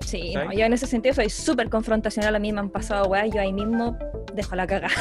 Sí, 0.00 0.34
yo 0.34 0.64
en 0.64 0.72
ese 0.72 0.86
sentido 0.86 1.14
soy 1.14 1.30
súper 1.30 1.68
confrontacional. 1.68 2.34
A 2.34 2.38
mí 2.38 2.52
me 2.52 2.60
han 2.60 2.70
pasado 2.70 3.06
weá, 3.06 3.26
yo 3.26 3.40
ahí 3.40 3.52
mismo 3.52 3.96
dejo 4.34 4.56
la 4.56 4.66
cagada. 4.66 4.94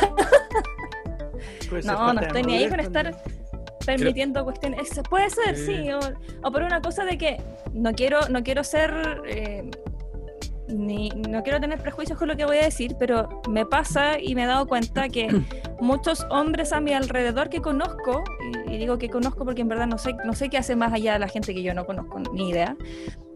Pues 1.69 1.85
no, 1.85 2.13
no 2.13 2.21
estoy 2.21 2.43
ni 2.43 2.57
ahí 2.57 2.69
con 2.69 2.79
estar 2.79 3.15
permitiendo 3.85 4.43
cuestiones. 4.43 4.89
Puede 5.09 5.29
ser, 5.29 5.55
sí, 5.55 5.89
o, 5.91 6.51
por 6.51 6.63
una 6.63 6.81
cosa 6.81 7.05
de 7.05 7.17
que 7.17 7.41
no 7.73 7.93
quiero, 7.93 8.27
no 8.29 8.43
quiero 8.43 8.63
ser 8.63 8.93
eh, 9.25 9.69
ni, 10.67 11.09
no 11.09 11.41
quiero 11.43 11.59
tener 11.59 11.81
prejuicios 11.81 12.17
con 12.17 12.27
lo 12.27 12.37
que 12.37 12.45
voy 12.45 12.57
a 12.57 12.63
decir, 12.63 12.95
pero 12.99 13.41
me 13.49 13.65
pasa 13.65 14.19
y 14.19 14.35
me 14.35 14.43
he 14.43 14.47
dado 14.47 14.67
cuenta 14.67 15.09
que 15.09 15.27
muchos 15.81 16.25
hombres 16.29 16.73
a 16.73 16.79
mi 16.79 16.93
alrededor 16.93 17.49
que 17.49 17.61
conozco, 17.61 18.23
y, 18.67 18.77
digo 18.77 18.97
que 18.97 19.09
conozco 19.09 19.45
porque 19.45 19.61
en 19.61 19.67
verdad 19.69 19.87
no 19.87 19.97
sé, 19.97 20.15
no 20.25 20.33
sé 20.33 20.49
qué 20.49 20.57
hace 20.57 20.75
más 20.75 20.93
allá 20.93 21.13
de 21.13 21.19
la 21.19 21.27
gente 21.27 21.53
que 21.53 21.63
yo 21.63 21.73
no 21.73 21.85
conozco, 21.85 22.19
ni 22.33 22.49
idea, 22.49 22.75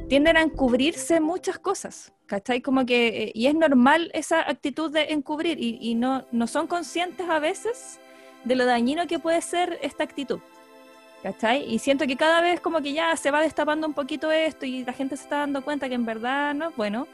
tienden 0.07 0.37
a 0.37 0.41
encubrirse 0.41 1.19
muchas 1.19 1.59
cosas, 1.59 2.13
¿cachai? 2.25 2.61
Como 2.61 2.85
que, 2.85 3.07
eh, 3.07 3.31
y 3.33 3.47
es 3.47 3.55
normal 3.55 4.11
esa 4.13 4.41
actitud 4.41 4.91
de 4.91 5.13
encubrir 5.13 5.57
y, 5.59 5.95
no, 5.95 6.25
no 6.31 6.47
son 6.47 6.67
conscientes 6.67 7.29
a 7.29 7.39
veces 7.39 7.99
de 8.43 8.55
lo 8.55 8.65
dañino 8.65 9.07
que 9.07 9.19
puede 9.19 9.41
ser 9.41 9.79
esta 9.81 10.03
actitud. 10.03 10.39
¿Cachai? 11.21 11.73
Y 11.73 11.79
siento 11.79 12.05
que 12.05 12.17
cada 12.17 12.41
vez 12.41 12.59
como 12.59 12.81
que 12.81 12.91
ya 12.91 13.15
se 13.15 13.31
va 13.31 13.41
destapando 13.41 13.87
un 13.87 13.93
poquito 13.93 14.29
esto 14.29 14.65
y 14.65 14.83
la 14.83 14.91
gente 14.91 15.15
se 15.15 15.23
está 15.23 15.37
dando 15.37 15.63
cuenta 15.63 15.87
que 15.87 15.95
en 15.95 16.05
verdad 16.05 16.53
no 16.53 16.67
es 16.67 16.75
bueno, 16.75 17.07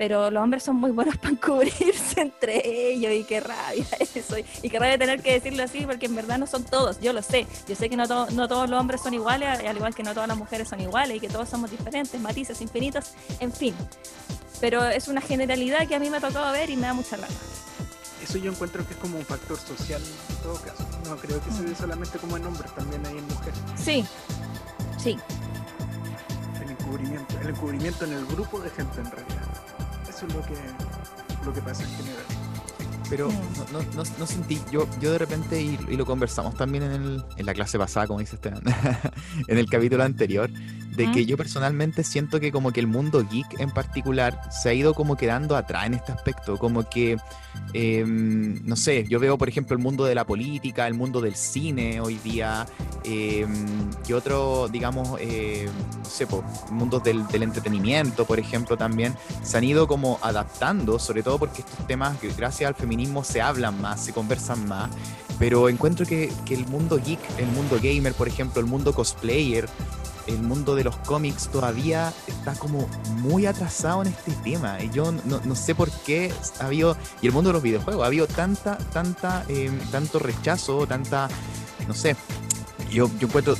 pero 0.00 0.30
los 0.30 0.42
hombres 0.42 0.62
son 0.62 0.76
muy 0.76 0.92
buenos 0.92 1.14
para 1.18 1.36
cubrirse 1.36 2.22
entre 2.22 2.90
ellos 2.90 3.12
y 3.12 3.24
qué 3.24 3.38
rabia 3.38 3.84
eso. 4.14 4.34
Y 4.62 4.70
qué 4.70 4.78
rabia 4.78 4.96
tener 4.96 5.20
que 5.20 5.34
decirlo 5.34 5.62
así 5.62 5.84
porque 5.84 6.06
en 6.06 6.14
verdad 6.14 6.38
no 6.38 6.46
son 6.46 6.64
todos, 6.64 6.98
yo 7.00 7.12
lo 7.12 7.20
sé. 7.20 7.46
Yo 7.68 7.76
sé 7.76 7.90
que 7.90 7.98
no, 7.98 8.06
no 8.06 8.48
todos 8.48 8.70
los 8.70 8.80
hombres 8.80 9.02
son 9.02 9.12
iguales, 9.12 9.60
al 9.60 9.76
igual 9.76 9.94
que 9.94 10.02
no 10.02 10.14
todas 10.14 10.26
las 10.26 10.38
mujeres 10.38 10.70
son 10.70 10.80
iguales 10.80 11.18
y 11.18 11.20
que 11.20 11.28
todos 11.28 11.50
somos 11.50 11.70
diferentes, 11.70 12.18
matices 12.18 12.62
infinitos, 12.62 13.12
en 13.40 13.52
fin. 13.52 13.74
Pero 14.58 14.82
es 14.86 15.06
una 15.08 15.20
generalidad 15.20 15.86
que 15.86 15.96
a 15.96 15.98
mí 15.98 16.08
me 16.08 16.16
ha 16.16 16.20
tocado 16.20 16.50
ver 16.50 16.70
y 16.70 16.76
me 16.76 16.86
da 16.86 16.94
mucha 16.94 17.16
rabia 17.16 17.36
eso 18.22 18.38
yo 18.38 18.52
encuentro 18.52 18.86
que 18.86 18.94
es 18.94 19.00
como 19.00 19.18
un 19.18 19.24
factor 19.24 19.58
social 19.58 20.00
en 20.00 20.36
todo 20.42 20.54
caso. 20.62 20.86
No 21.08 21.16
creo 21.16 21.42
que 21.42 21.50
se 21.50 21.62
ve 21.62 21.70
mm. 21.70 21.76
solamente 21.76 22.18
como 22.18 22.38
en 22.38 22.46
hombres, 22.46 22.74
también 22.74 23.04
hay 23.06 23.18
en 23.18 23.26
mujeres. 23.26 23.58
Sí, 23.76 24.04
sí. 24.98 25.18
El 26.62 26.70
encubrimiento, 26.70 27.40
el 27.40 27.48
encubrimiento 27.48 28.04
en 28.04 28.12
el 28.12 28.26
grupo 28.26 28.60
de 28.60 28.70
gente 28.70 29.00
en 29.00 29.10
realidad. 29.10 29.49
Eso 30.20 30.26
es 30.26 30.34
lo 30.34 30.42
que, 30.42 31.46
lo 31.46 31.54
que 31.54 31.62
pasa 31.62 31.82
en 31.82 31.88
general. 31.96 32.24
Pero 33.08 33.30
mm. 33.30 33.72
no, 33.72 33.80
no, 33.80 34.10
no, 34.18 34.26
sentí, 34.26 34.60
yo, 34.70 34.86
yo 35.00 35.12
de 35.12 35.18
repente, 35.18 35.62
y, 35.62 35.78
lo 35.96 36.04
conversamos 36.04 36.54
también 36.56 36.84
en, 36.84 36.92
el, 36.92 37.24
en 37.38 37.46
la 37.46 37.54
clase 37.54 37.78
pasada, 37.78 38.06
como 38.06 38.20
dice 38.20 38.34
Esteban, 38.34 38.62
en 39.48 39.56
el 39.56 39.70
capítulo 39.70 40.04
anterior, 40.04 40.50
de 41.00 41.10
que 41.12 41.24
yo 41.24 41.38
personalmente 41.38 42.04
siento 42.04 42.40
que 42.40 42.52
como 42.52 42.72
que 42.72 42.80
el 42.80 42.86
mundo 42.86 43.26
geek 43.26 43.58
en 43.58 43.70
particular 43.70 44.38
se 44.50 44.68
ha 44.68 44.74
ido 44.74 44.92
como 44.92 45.16
quedando 45.16 45.56
atrás 45.56 45.86
en 45.86 45.94
este 45.94 46.12
aspecto, 46.12 46.58
como 46.58 46.82
que, 46.82 47.16
em, 47.72 48.60
no 48.66 48.76
sé, 48.76 49.06
yo 49.08 49.18
veo 49.18 49.38
por 49.38 49.48
ejemplo 49.48 49.74
el 49.74 49.82
mundo 49.82 50.04
de 50.04 50.14
la 50.14 50.26
política, 50.26 50.86
el 50.86 50.92
mundo 50.92 51.22
del 51.22 51.36
cine 51.36 52.02
hoy 52.02 52.16
día, 52.16 52.66
eh, 53.04 53.46
que 54.06 54.12
otro, 54.12 54.68
digamos, 54.68 55.18
eh, 55.20 55.70
no 55.96 56.04
sé, 56.04 56.26
mundos 56.70 57.02
del, 57.02 57.26
del, 57.28 57.44
entretenimiento, 57.44 58.26
por 58.26 58.38
ejemplo, 58.38 58.76
también, 58.76 59.14
se 59.42 59.56
han 59.56 59.64
ido 59.64 59.86
como 59.86 60.18
adaptando, 60.20 60.98
sobre 60.98 61.22
todo 61.22 61.38
porque 61.38 61.62
estos 61.62 61.86
temas, 61.86 62.18
gracias 62.36 62.68
al 62.68 62.74
feminismo, 62.74 63.24
se 63.24 63.40
hablan 63.40 63.80
más, 63.80 64.04
se 64.04 64.12
conversan 64.12 64.68
más, 64.68 64.90
pero 65.38 65.70
encuentro 65.70 66.04
que, 66.04 66.30
que 66.44 66.52
el 66.52 66.66
mundo 66.66 67.00
geek, 67.02 67.20
el 67.38 67.46
mundo 67.46 67.78
gamer, 67.82 68.12
por 68.12 68.28
ejemplo, 68.28 68.60
el 68.60 68.66
mundo 68.66 68.92
cosplayer, 68.92 69.66
el 70.26 70.42
mundo 70.42 70.74
de 70.74 70.84
los 70.84 70.96
cómics 70.98 71.48
todavía 71.48 72.12
está 72.26 72.54
como 72.54 72.88
muy 73.18 73.46
atrasado 73.46 74.02
en 74.02 74.08
este 74.08 74.32
tema. 74.44 74.82
Y 74.82 74.90
yo 74.90 75.12
no, 75.12 75.54
sé 75.54 75.74
por 75.74 75.90
qué 75.90 76.32
ha 76.60 76.66
habido, 76.66 76.96
y 77.22 77.26
el 77.26 77.32
mundo 77.32 77.50
de 77.50 77.54
los 77.54 77.62
videojuegos, 77.62 78.02
ha 78.02 78.06
habido 78.06 78.26
tanta, 78.26 78.78
tanta, 78.78 79.44
em, 79.48 79.78
tanto 79.90 80.18
rechazo, 80.18 80.86
tanta, 80.86 81.28
no 81.86 81.94
sé, 81.94 82.16
yo, 82.90 83.10
yo 83.18 83.26
encuentro 83.28 83.54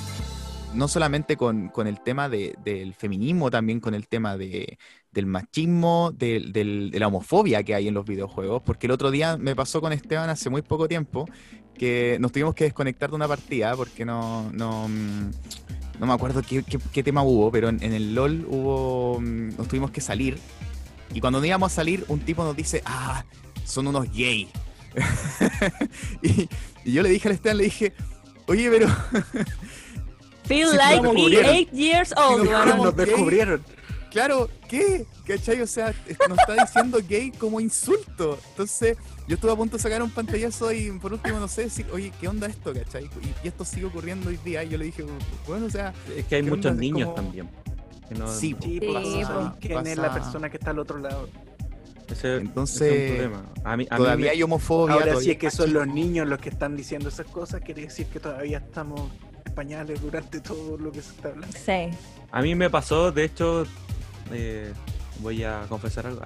no 0.75 0.89
solamente 0.89 1.37
con, 1.37 1.71
el 1.87 2.01
tema 2.01 2.29
del 2.29 2.95
feminismo, 2.95 3.51
también 3.51 3.81
con 3.81 3.95
el 3.95 4.09
tema 4.09 4.37
de, 4.37 4.79
del 5.11 5.27
machismo, 5.27 6.13
de 6.13 6.91
la 6.93 7.09
homofobia 7.09 7.63
que 7.63 7.75
hay 7.75 7.89
en 7.89 7.95
los 7.95 8.05
videojuegos, 8.05 8.63
porque 8.63 8.87
el 8.87 8.93
otro 8.93 9.11
día 9.11 9.37
me 9.37 9.57
pasó 9.57 9.81
con 9.81 9.93
Esteban 9.93 10.31
hace 10.31 10.51
muy 10.51 10.63
poco 10.63 10.89
tiempo 10.89 11.27
que 11.75 12.19
nos 12.21 12.33
tuvimos 12.33 12.55
que 12.55 12.65
desconectar 12.65 13.11
de 13.11 13.17
una 13.17 13.27
partida 13.27 13.75
porque 13.75 14.05
no, 14.05 14.51
no, 14.53 14.89
no 16.01 16.07
me 16.07 16.15
acuerdo 16.15 16.41
qué, 16.43 17.03
tema 17.03 17.23
hubo, 17.23 17.53
pero 17.53 17.69
en, 17.69 17.83
el 17.83 18.15
LOL 18.15 18.47
hubo, 18.49 19.21
mm, 19.21 19.59
nos 19.59 19.69
tuvimos 19.69 19.91
que 19.91 20.01
salir. 20.01 20.39
Y 21.13 21.21
cuando 21.21 21.41
nos 21.41 21.47
íbamos 21.47 21.71
a 21.71 21.75
salir, 21.75 22.07
un 22.09 22.21
tipo 22.21 22.43
nos 22.43 22.57
dice, 22.57 22.83
ah, 22.87 23.23
son 23.67 23.87
unos 23.87 24.11
gay. 24.11 24.49
y, 26.23 26.49
yo 26.91 27.03
le 27.03 27.11
dije 27.11 27.29
al 27.29 27.35
Esteban, 27.35 27.59
le 27.59 27.65
dije, 27.65 27.93
oye, 28.47 28.71
pero... 28.71 28.89
Feel 30.45 30.75
like 30.75 31.03
me 31.03 31.69
years 31.71 32.15
old. 32.17 32.51
nos 32.51 32.97
descubrieron. 32.97 33.63
Claro, 34.11 34.49
¿qué? 34.69 35.05
¿Cachai? 35.27 35.61
O 35.61 35.67
sea, 35.67 35.95
nos 36.29 36.39
está 36.39 36.65
diciendo 36.65 36.99
gay 37.07 37.31
como 37.31 37.61
insulto. 37.61 38.39
Entonces, 38.53 38.97
yo 39.31 39.37
estuve 39.37 39.53
a 39.53 39.55
punto 39.55 39.77
de 39.77 39.83
sacar 39.85 40.03
un 40.03 40.11
pantallazo 40.11 40.73
y 40.73 40.91
por 40.99 41.13
último, 41.13 41.39
no 41.39 41.47
sé, 41.47 41.63
decir, 41.63 41.87
oye, 41.93 42.11
¿qué 42.21 42.27
onda 42.27 42.49
esto, 42.49 42.75
cachai? 42.75 43.09
Y, 43.45 43.47
esto 43.47 43.65
sigue 43.65 43.87
ocurriendo 43.87 44.29
hoy 44.29 44.37
día. 44.45 44.65
Y 44.65 44.71
yo 44.71 44.77
le 44.77 44.87
dije, 44.87 45.05
bueno, 45.47 45.67
o 45.67 45.71
sea. 45.71 45.95
Es 46.17 46.25
que 46.25 46.35
hay 46.35 46.43
muchos 46.43 46.75
niños 46.75 47.15
también. 47.15 47.49
Sí, 48.27 48.57
sí 48.61 48.81
pasa, 48.81 49.57
quién 49.61 49.87
es 49.87 49.99
la 49.99 50.13
persona 50.13 50.51
que 50.51 50.57
está 50.57 50.71
al 50.71 50.81
otro 50.81 50.99
lado. 50.99 51.29
Entonces, 52.09 52.93
es 52.93 53.11
un 53.11 53.29
problema. 53.29 53.53
A 53.63 53.77
mí, 53.77 53.87
todavía 53.87 54.33
hay 54.33 54.43
homofobia. 54.43 54.97
Ahora, 54.97 55.15
si 55.21 55.31
es 55.31 55.39
que 55.39 55.49
son 55.53 55.73
los 55.75 55.87
niños 55.87 56.27
los 56.27 56.41
que 56.41 56.49
están 56.49 56.77
diciendo 56.77 57.09
esas 57.09 57.27
cosas, 57.27 57.61
quiere 57.61 57.83
decir 57.83 58.07
que 58.07 58.19
todavía 58.19 58.59
estamos 58.59 59.13
pañales 59.55 60.03
durante 60.03 60.41
todo 60.41 60.77
lo 60.77 60.91
que 60.91 61.03
se 61.03 61.13
está 61.13 61.29
hablando. 61.29 61.57
Sí. 61.57 61.97
A 62.33 62.43
mí 62.43 62.57
me 62.57 62.69
pasó, 62.69 63.13
de 63.13 63.27
hecho, 63.27 63.65
eh, 64.33 64.73
voy 65.21 65.45
a 65.45 65.67
confesar 65.69 66.07
algo. 66.07 66.23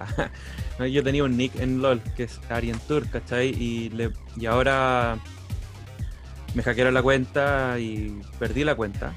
Yo 0.91 1.03
tenía 1.03 1.25
un 1.25 1.37
nick 1.37 1.55
en 1.61 1.83
LOL 1.83 2.01
que 2.16 2.25
es 2.25 2.41
Arientur, 2.49 3.09
¿cachai? 3.11 3.49
Y, 3.49 3.91
le, 3.91 4.11
y 4.37 4.47
ahora 4.47 5.19
me 6.55 6.62
hackearon 6.62 6.95
la 6.95 7.03
cuenta 7.03 7.79
y 7.79 8.21
perdí 8.39 8.65
la 8.65 8.75
cuenta. 8.75 9.15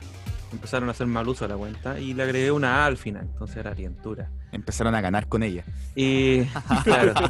Empezaron 0.51 0.87
a 0.89 0.91
hacer 0.91 1.07
mal 1.07 1.27
uso 1.27 1.45
de 1.45 1.53
la 1.53 1.57
cuenta 1.57 1.99
y 1.99 2.13
le 2.13 2.23
agregué 2.23 2.51
una 2.51 2.83
A 2.83 2.85
al 2.85 2.97
final, 2.97 3.27
entonces 3.31 3.57
era 3.57 3.71
Arientura. 3.71 4.29
Empezaron 4.57 4.95
a 4.95 5.01
ganar 5.01 5.27
con 5.27 5.43
ella. 5.43 5.63
Y 5.95 6.43
claro, 6.83 7.13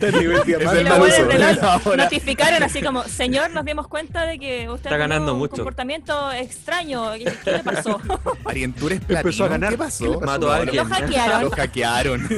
Y 0.00 1.96
notificaron 1.96 2.62
así 2.62 2.80
como, 2.80 3.02
señor, 3.04 3.50
nos 3.50 3.64
dimos 3.64 3.88
cuenta 3.88 4.24
de 4.24 4.38
que 4.38 4.68
usted 4.68 4.86
Está 4.86 4.88
ha 4.90 4.92
tenido 4.92 4.98
ganando 4.98 5.32
un 5.32 5.40
mucho". 5.40 5.56
comportamiento 5.56 6.30
extraño. 6.32 7.12
¿Qué, 7.14 7.32
qué 7.44 7.52
le 7.52 7.58
pasó? 7.64 8.00
Arientures 8.44 9.00
Empezó 9.08 9.44
a 9.44 9.48
ganar. 9.48 9.70
¿Qué 9.70 9.76
¿Qué 9.76 9.82
pasó? 9.84 10.20
Mató 10.20 10.52
a 10.52 10.56
alguien. 10.56 10.76
Lo 10.76 10.94
hackearon. 10.94 11.42
Lo 11.42 11.50
hackearon. 11.50 12.28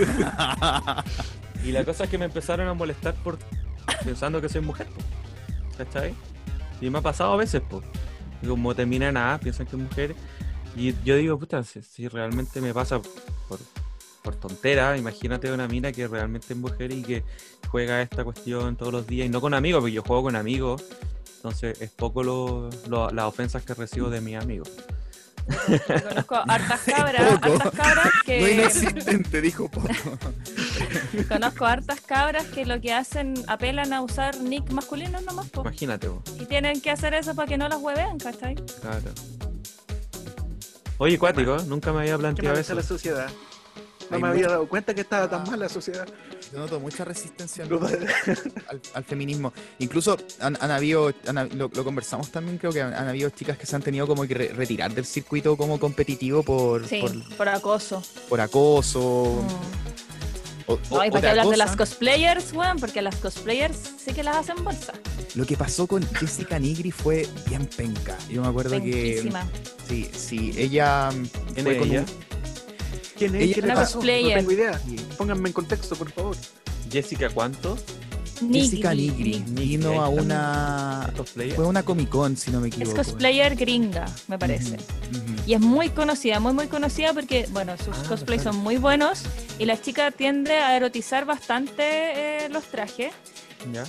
y 1.62 1.72
la 1.72 1.84
cosa 1.84 2.04
es 2.04 2.10
que 2.10 2.16
me 2.16 2.24
empezaron 2.24 2.68
a 2.68 2.74
molestar 2.74 3.14
por 3.16 3.38
pensando 4.02 4.40
que 4.40 4.48
soy 4.48 4.62
mujer, 4.62 4.86
po. 4.86 5.02
¿cachai? 5.76 6.14
Y 6.80 6.88
me 6.88 6.98
ha 6.98 7.02
pasado 7.02 7.34
a 7.34 7.36
veces, 7.36 7.60
pues. 7.68 7.84
Como 8.46 8.74
termina 8.74 9.12
nada, 9.12 9.38
piensan 9.38 9.66
que 9.66 9.76
es 9.76 9.82
mujer. 9.82 10.14
Y 10.76 10.94
yo 11.04 11.16
digo, 11.16 11.38
puta, 11.38 11.62
si, 11.64 11.82
si 11.82 12.06
realmente 12.08 12.60
me 12.60 12.74
pasa 12.74 13.00
por, 13.48 13.58
por 14.22 14.34
tontera, 14.36 14.96
imagínate 14.98 15.50
una 15.50 15.66
mina 15.68 15.90
que 15.92 16.06
realmente 16.06 16.48
es 16.52 16.58
mujer 16.58 16.92
y 16.92 17.02
que 17.02 17.24
juega 17.70 18.02
esta 18.02 18.24
cuestión 18.24 18.76
todos 18.76 18.92
los 18.92 19.06
días, 19.06 19.26
y 19.26 19.30
no 19.30 19.40
con 19.40 19.54
amigos, 19.54 19.80
porque 19.80 19.92
yo 19.94 20.02
juego 20.02 20.24
con 20.24 20.36
amigos, 20.36 20.84
entonces 21.36 21.80
es 21.80 21.90
poco 21.90 22.22
lo, 22.22 22.68
lo- 22.88 23.10
las 23.10 23.24
ofensas 23.24 23.62
que 23.64 23.72
recibo 23.74 24.10
de 24.10 24.20
mis 24.20 24.36
amigos. 24.36 24.68
Conozco 25.48 26.34
hartas 26.48 26.80
cabras, 26.82 27.22
hartas 27.42 27.70
cabras 27.70 28.04
No 28.06 28.22
que 28.24 28.52
inexistente, 28.54 29.40
dijo 29.40 29.70
poco. 29.70 29.88
conozco 31.28 31.64
hartas 31.66 32.00
cabras 32.00 32.46
que 32.46 32.66
lo 32.66 32.80
que 32.80 32.92
hacen 32.92 33.34
apelan 33.46 33.92
a 33.92 34.02
usar 34.02 34.36
nick 34.40 34.68
masculinos 34.72 35.22
nomás 35.24 35.48
po. 35.50 35.60
Imagínate, 35.62 36.08
po. 36.08 36.22
y 36.40 36.46
tienen 36.46 36.80
que 36.80 36.90
hacer 36.90 37.14
eso 37.14 37.34
para 37.34 37.46
que 37.48 37.56
no 37.56 37.68
las 37.68 37.80
hueven, 37.80 38.18
¿cachai? 38.18 38.56
claro. 38.80 39.12
Oye, 40.98 41.18
cuático, 41.18 41.58
nunca 41.66 41.92
me 41.92 42.00
había 42.00 42.16
planteado 42.18 42.58
eso. 42.58 42.74
la 42.74 42.82
sociedad. 42.82 43.28
No 44.08 44.16
Hay 44.16 44.22
me 44.22 44.28
había 44.28 44.46
dado 44.46 44.68
cuenta 44.68 44.94
que 44.94 45.00
estaba 45.00 45.28
tan 45.28 45.42
mal 45.50 45.58
la 45.58 45.68
sociedad. 45.68 46.06
Yo 46.52 46.60
noto 46.60 46.78
mucha 46.78 47.04
resistencia 47.04 47.64
al, 47.64 47.70
Lo- 47.70 47.84
al- 47.84 48.80
al 48.94 49.04
feminismo. 49.04 49.52
Incluso 49.80 50.16
han, 50.40 50.56
han 50.60 50.70
habido, 50.70 51.12
han 51.26 51.58
lo, 51.58 51.68
lo 51.74 51.84
conversamos 51.84 52.30
también, 52.30 52.56
creo 52.58 52.70
que 52.72 52.82
han, 52.82 52.94
han 52.94 53.08
habido 53.08 53.30
chicas 53.30 53.58
que 53.58 53.66
se 53.66 53.74
han 53.74 53.82
tenido 53.82 54.06
como 54.06 54.24
que 54.26 54.34
re- 54.34 54.48
retirar 54.52 54.94
del 54.94 55.04
circuito 55.06 55.56
como 55.56 55.80
competitivo 55.80 56.44
por, 56.44 56.86
Sí, 56.86 57.00
por, 57.00 57.36
por, 57.36 57.48
acoso. 57.48 58.00
por 58.28 58.40
acoso. 58.40 59.42
Mm. 59.42 60.15
O- 60.66 60.74
o- 60.74 60.78
No, 60.98 61.04
y 61.04 61.10
para 61.10 61.10
qué 61.10 61.16
otra 61.18 61.30
hablar 61.30 61.46
de 61.48 61.56
las 61.56 61.76
cosplayers, 61.76 62.52
weón, 62.52 62.78
porque 62.78 63.02
las 63.02 63.16
cosplayers 63.16 63.76
sí 64.04 64.12
que 64.12 64.22
las 64.22 64.36
hacen 64.36 64.62
bolsa. 64.64 64.92
Lo 65.34 65.44
que 65.46 65.56
pasó 65.56 65.86
con 65.86 66.02
Jessica 66.14 66.58
Nigri 66.58 66.90
fue 66.90 67.26
bien 67.48 67.66
penca. 67.66 68.16
Yo 68.30 68.42
me 68.42 68.48
acuerdo 68.48 68.72
que 68.82 68.90
Penquísima. 68.90 69.46
sí, 69.88 70.10
sí, 70.16 70.52
ella 70.56 71.10
mm, 71.10 71.26
¿Quién 71.54 71.66
fue 71.66 71.76
es 71.78 71.86
ella? 71.86 72.04
¿Quién 73.18 73.34
es? 73.36 73.42
Ella- 73.42 73.54
¿Qué 73.54 73.60
Una 73.62 73.74
pasó? 73.74 73.98
No 73.98 74.04
tengo 74.04 74.52
idea. 74.52 74.80
Pónganme 75.16 75.48
en 75.48 75.52
contexto, 75.52 75.96
por 75.96 76.10
favor. 76.10 76.36
Jessica, 76.90 77.30
¿cuánto? 77.30 77.76
Jessica 78.40 78.94
Nigri, 78.94 79.24
Nigri 79.24 79.40
Nigri. 79.40 79.66
vino 79.66 80.02
a 80.02 80.08
una 80.08 81.12
Cosplayer. 81.16 81.54
fue 81.56 81.66
una 81.66 81.82
Comic 81.84 82.08
Con, 82.08 82.36
si 82.36 82.50
no 82.50 82.60
me 82.60 82.68
Es 82.68 82.74
equivoco. 82.74 82.96
cosplayer 82.96 83.56
gringa, 83.56 84.06
me 84.28 84.38
parece. 84.38 84.76
Y 85.46 85.54
es 85.54 85.60
muy 85.60 85.90
conocida, 85.90 86.40
muy 86.40 86.52
muy 86.52 86.66
conocida 86.66 87.12
porque, 87.12 87.46
bueno, 87.50 87.76
sus 87.78 87.96
Ah, 87.96 88.04
cosplays 88.08 88.42
son 88.42 88.56
muy 88.56 88.76
buenos 88.76 89.22
y 89.58 89.64
la 89.64 89.80
chica 89.80 90.10
tiende 90.10 90.52
a 90.52 90.76
erotizar 90.76 91.24
bastante 91.24 91.82
eh, 91.84 92.48
los 92.50 92.64
trajes. 92.64 93.12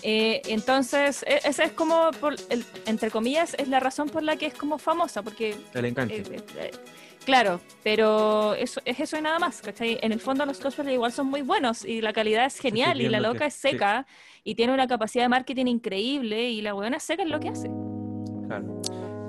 Eh, 0.02 0.42
entonces, 0.46 1.24
e- 1.28 1.42
esa 1.44 1.64
es 1.64 1.72
como, 1.72 2.10
por 2.20 2.36
el- 2.50 2.66
entre 2.86 3.12
comillas, 3.12 3.56
es 3.60 3.68
la 3.68 3.80
razón 3.80 4.10
por 4.10 4.24
la 4.24 4.36
que 4.36 4.48
es 4.48 4.54
como 4.54 4.78
famosa, 4.80 5.22
porque, 5.22 5.56
El 5.74 5.86
encante. 5.86 6.18
eh, 6.18 6.24
eh, 6.32 6.42
eh, 6.58 6.72
claro, 7.26 7.60
pero 7.84 8.56
eso, 8.56 8.82
es 8.86 9.00
eso 9.00 9.18
y 9.18 9.22
nada 9.22 9.38
más, 9.38 9.62
¿cachai? 9.62 10.00
En 10.02 10.12
el 10.14 10.20
fondo 10.20 10.46
los 10.48 10.58
cosplays 10.60 10.94
igual 10.94 11.12
son 11.12 11.28
muy 11.28 11.42
buenos 11.44 11.86
y 11.86 12.02
la 12.02 12.12
calidad 12.14 12.46
es 12.46 12.58
genial 12.60 13.02
y 13.02 13.10
la 13.10 13.20
loca 13.20 13.40
que- 13.40 13.46
es 13.48 13.54
seca 13.54 14.08
y 14.48 14.56
tiene 14.56 14.74
una 14.74 14.88
capacidad 14.88 15.26
de 15.26 15.30
marketing 15.30 15.66
increíble 15.66 16.50
y 16.50 16.62
la 16.62 16.72
buena 16.72 16.96
es 16.96 17.04
seca 17.04 17.22
en 17.22 17.32
lo 17.32 17.38
que 17.42 17.50
hace. 17.50 17.70
Claro. 18.46 18.82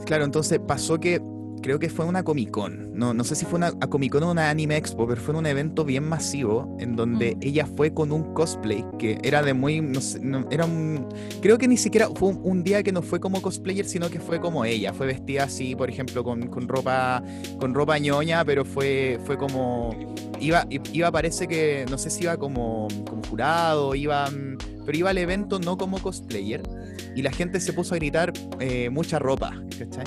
Claro, 0.07 0.25
entonces 0.25 0.61
pasó 0.61 1.01
que 1.01 1.21
creo 1.63 1.79
que 1.79 1.89
fue 1.89 2.05
una 2.05 2.23
Comic 2.23 2.51
Con. 2.51 2.95
No, 2.99 3.15
no 3.15 3.25
sé 3.25 3.35
si 3.35 3.45
fue 3.45 3.57
una 3.59 3.69
a 3.81 3.87
Comic 3.89 4.13
Con 4.13 4.23
o 4.25 4.31
una 4.33 4.51
Anime 4.51 4.77
Expo, 4.77 5.07
pero 5.07 5.21
fue 5.21 5.35
un 5.35 5.47
evento 5.47 5.85
bien 5.85 6.09
masivo 6.09 6.77
en 6.81 6.97
donde 6.97 7.37
Mm. 7.37 7.39
ella 7.43 7.67
fue 7.77 7.93
con 7.95 8.11
un 8.13 8.35
cosplay 8.35 8.85
que 8.99 9.19
era 9.23 9.43
de 9.43 9.55
muy, 9.55 9.81
no 9.81 10.01
sé, 10.01 10.21
no- 10.21 10.47
era 10.51 10.65
un, 10.65 11.07
creo 11.41 11.59
que 11.59 11.69
ni 11.69 11.77
siquiera 11.77 12.09
fue 12.15 12.31
un, 12.31 12.41
un 12.43 12.65
día 12.65 12.83
que 12.83 12.93
no 12.93 13.03
fue 13.03 13.21
como 13.21 13.41
cosplayer, 13.43 13.85
sino 13.87 14.09
que 14.11 14.19
fue 14.21 14.41
como 14.41 14.65
ella, 14.65 14.93
fue 14.93 15.07
vestida 15.07 15.45
así, 15.45 15.75
por 15.77 15.89
ejemplo, 15.91 16.25
con, 16.25 16.47
con 16.49 16.67
ropa, 16.69 17.23
con 17.61 17.75
ropa 17.75 17.99
ñoña, 17.99 18.45
pero 18.45 18.65
fue, 18.65 19.19
fue 19.25 19.37
como, 19.39 19.91
iba, 20.41 20.67
iba 20.93 21.11
parece 21.13 21.47
que, 21.47 21.87
no 21.91 21.99
sé 21.99 22.11
si 22.11 22.25
iba 22.25 22.37
como, 22.37 22.89
como 23.09 23.23
jurado, 23.29 23.95
iba, 23.95 24.29
mm, 24.31 24.59
pero 24.85 24.99
iba 24.99 25.11
al 25.11 25.19
evento 25.19 25.59
no 25.59 25.77
como 25.77 25.99
cosplayer 26.01 26.63
y 27.15 27.23
la 27.23 27.31
gente 27.33 27.61
se 27.61 27.73
puso 27.73 27.95
a 27.95 27.99
gritar 27.99 28.33
eh, 28.61 28.91
mucha 28.91 29.19
ropa, 29.19 29.53
¿cachai? 29.79 30.05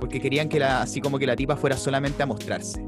Porque 0.00 0.20
querían 0.20 0.48
que 0.48 0.58
la, 0.58 0.82
así 0.82 1.00
como 1.00 1.18
que 1.18 1.26
la 1.26 1.36
tipa 1.36 1.56
fuera 1.56 1.76
solamente 1.76 2.22
a 2.22 2.26
mostrarse. 2.26 2.80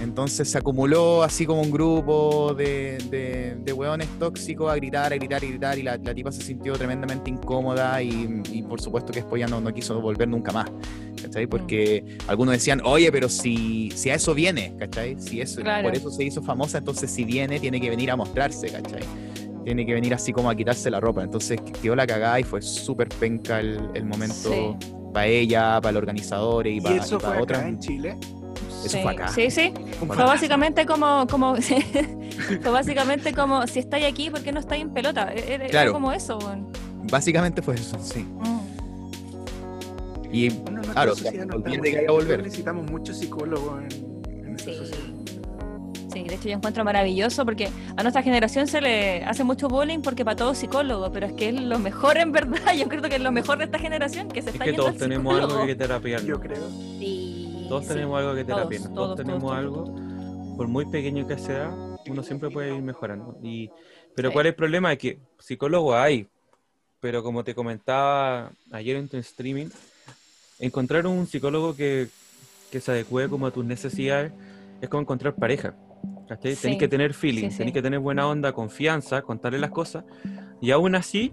Entonces 0.00 0.50
se 0.50 0.58
acumuló 0.58 1.22
así 1.22 1.46
como 1.46 1.62
un 1.62 1.70
grupo 1.70 2.52
de, 2.54 2.98
de, 3.10 3.56
de 3.58 3.72
hueones 3.72 4.06
tóxicos 4.18 4.70
a 4.70 4.76
gritar, 4.76 5.10
a 5.12 5.16
gritar, 5.16 5.42
a 5.42 5.46
gritar, 5.46 5.78
y 5.78 5.82
la, 5.82 5.96
la 5.96 6.14
tipa 6.14 6.30
se 6.30 6.42
sintió 6.42 6.74
tremendamente 6.74 7.30
incómoda 7.30 8.02
y, 8.02 8.42
y 8.52 8.62
por 8.62 8.78
supuesto 8.80 9.10
que 9.12 9.20
después 9.20 9.40
ya 9.40 9.46
no, 9.48 9.58
no 9.60 9.72
quiso 9.72 9.98
volver 10.00 10.28
nunca 10.28 10.52
más. 10.52 10.70
¿Cachai? 11.22 11.46
Porque 11.46 12.04
algunos 12.28 12.52
decían, 12.52 12.82
oye, 12.84 13.10
pero 13.10 13.30
si, 13.30 13.90
si 13.94 14.10
a 14.10 14.14
eso 14.16 14.34
viene, 14.34 14.74
¿cachai? 14.78 15.16
Si 15.18 15.40
eso, 15.40 15.62
Claro. 15.62 15.84
por 15.88 15.96
eso 15.96 16.10
se 16.10 16.24
hizo 16.24 16.42
famosa, 16.42 16.76
entonces 16.78 17.10
si 17.10 17.24
viene, 17.24 17.58
tiene 17.58 17.80
que 17.80 17.88
venir 17.88 18.10
a 18.10 18.16
mostrarse, 18.16 18.68
¿cachai? 18.68 19.00
Tiene 19.64 19.86
que 19.86 19.94
venir 19.94 20.12
así 20.12 20.30
como 20.30 20.50
a 20.50 20.54
quitarse 20.54 20.90
la 20.90 21.00
ropa. 21.00 21.24
Entonces 21.24 21.58
quedó 21.82 21.96
la 21.96 22.06
cagada 22.06 22.38
y 22.38 22.44
fue 22.44 22.60
súper 22.60 23.08
penca 23.08 23.60
el, 23.60 23.80
el 23.94 24.04
momento 24.04 24.76
Sí. 24.80 24.86
Para 25.16 25.26
ella, 25.28 25.80
para 25.80 25.90
el 25.92 25.96
organizador 25.96 26.66
y 26.66 26.76
Y 26.76 26.80
para, 26.82 26.96
eso 26.96 27.18
fue 27.18 27.30
acá 27.30 27.40
otras. 27.42 27.62
en 27.64 27.78
Chile. 27.78 28.18
Eso 28.84 28.88
sí. 28.90 28.98
fue 29.02 29.12
acá. 29.12 29.28
Sí, 29.28 29.50
sí. 29.50 29.72
¿Cómo 29.98 30.12
Fue 30.12 30.24
básicamente 30.24 30.84
como, 30.84 31.26
como 31.30 31.56
fue 32.62 32.70
básicamente 32.70 33.32
como 33.32 33.66
si 33.66 33.78
estáis 33.78 34.04
aquí, 34.04 34.28
¿por 34.28 34.42
qué 34.42 34.52
no 34.52 34.60
estáis 34.60 34.82
en 34.82 34.90
pelota? 34.90 35.32
E- 35.32 35.38
Era, 35.54 35.54
era 35.64 35.68
Claro. 35.68 35.92
como 35.94 36.12
eso. 36.12 36.38
Básicamente 37.10 37.62
fue 37.62 37.76
eso, 37.76 37.96
sí. 37.98 38.24
Mm. 38.24 38.60
Y 40.32 40.50
Bueno, 40.50 40.82
claro, 40.92 41.14
no 41.46 41.56
olvídate 41.56 41.90
que 41.92 42.06
a 42.06 42.10
volver. 42.12 42.42
Necesitamos 42.42 42.90
muchos 42.90 43.16
psicólogos 43.16 43.80
en, 43.84 44.44
en 44.44 44.54
esta 44.56 44.70
Sí. 44.70 44.76
sociedad. 44.76 45.05
Sí, 46.16 46.22
de 46.24 46.34
hecho 46.36 46.48
yo 46.48 46.54
encuentro 46.56 46.82
maravilloso 46.82 47.44
porque 47.44 47.68
a 47.94 48.02
nuestra 48.02 48.22
generación 48.22 48.66
se 48.66 48.80
le 48.80 49.22
hace 49.24 49.44
mucho 49.44 49.68
bullying 49.68 50.00
porque 50.00 50.24
para 50.24 50.34
todo 50.34 50.52
es 50.52 50.58
psicólogo, 50.58 51.12
pero 51.12 51.26
es 51.26 51.34
que 51.34 51.50
es 51.50 51.60
lo 51.60 51.78
mejor 51.78 52.16
en 52.16 52.32
verdad, 52.32 52.72
yo 52.74 52.88
creo 52.88 53.02
que 53.02 53.16
es 53.16 53.20
lo 53.20 53.32
mejor 53.32 53.58
de 53.58 53.64
esta 53.64 53.78
generación 53.78 54.28
que 54.28 54.40
se 54.40 54.48
Es 54.48 54.54
está 54.54 54.64
que 54.64 54.70
yendo 54.70 54.84
todos 54.84 54.94
al 54.94 54.98
tenemos 54.98 55.38
algo 55.38 55.66
que 55.66 55.74
terapiar. 55.74 56.22
Yo 56.24 56.40
creo. 56.40 56.66
Sí, 56.98 57.66
Todos 57.68 57.82
sí. 57.82 57.88
tenemos 57.90 58.18
algo 58.18 58.34
que 58.34 58.44
Todos, 58.44 58.56
terapiar. 58.56 58.82
Todos, 58.84 58.94
todos, 58.94 59.16
tenemos 59.16 59.42
todos, 59.42 59.56
algo. 59.58 59.84
todos, 59.84 60.56
Por 60.56 60.68
muy 60.68 60.86
pequeño 60.86 61.26
que 61.26 61.36
sea, 61.36 61.70
uno 62.08 62.22
siempre 62.22 62.48
puede 62.48 62.74
ir 62.74 62.80
mejorando. 62.82 63.36
Y, 63.42 63.68
pero 64.14 64.30
Sí. 64.30 64.32
¿cuál 64.32 64.46
es 64.46 64.50
el 64.52 64.56
problema? 64.56 64.92
Es 64.94 64.98
que 64.98 65.18
psicólogo 65.38 65.94
hay. 65.94 66.26
Pero 67.00 67.22
como 67.22 67.44
te 67.44 67.54
comentaba 67.54 68.52
ayer 68.72 68.96
en 68.96 69.06
tu 69.10 69.18
streaming, 69.18 69.66
encontrar 70.60 71.06
un 71.06 71.26
psicólogo 71.26 71.76
que, 71.76 72.08
que 72.72 72.80
se 72.80 72.90
adecue 72.90 73.28
como 73.28 73.46
a 73.46 73.50
tus 73.50 73.66
necesidades 73.66 74.32
es 74.80 74.88
como 74.88 75.02
encontrar 75.02 75.34
pareja. 75.34 75.74
¿Cachai? 76.28 76.54
Sí. 76.54 76.62
Tenés 76.62 76.78
que 76.78 76.88
tener 76.88 77.14
feeling, 77.14 77.50
Sí, 77.50 77.58
tenés 77.58 77.72
que 77.72 77.82
tener 77.82 77.98
buena 78.00 78.26
onda, 78.26 78.52
confianza, 78.52 79.22
contarle 79.22 79.58
las 79.58 79.70
cosas. 79.70 80.04
Y 80.60 80.70
aún 80.70 80.94
así 80.94 81.32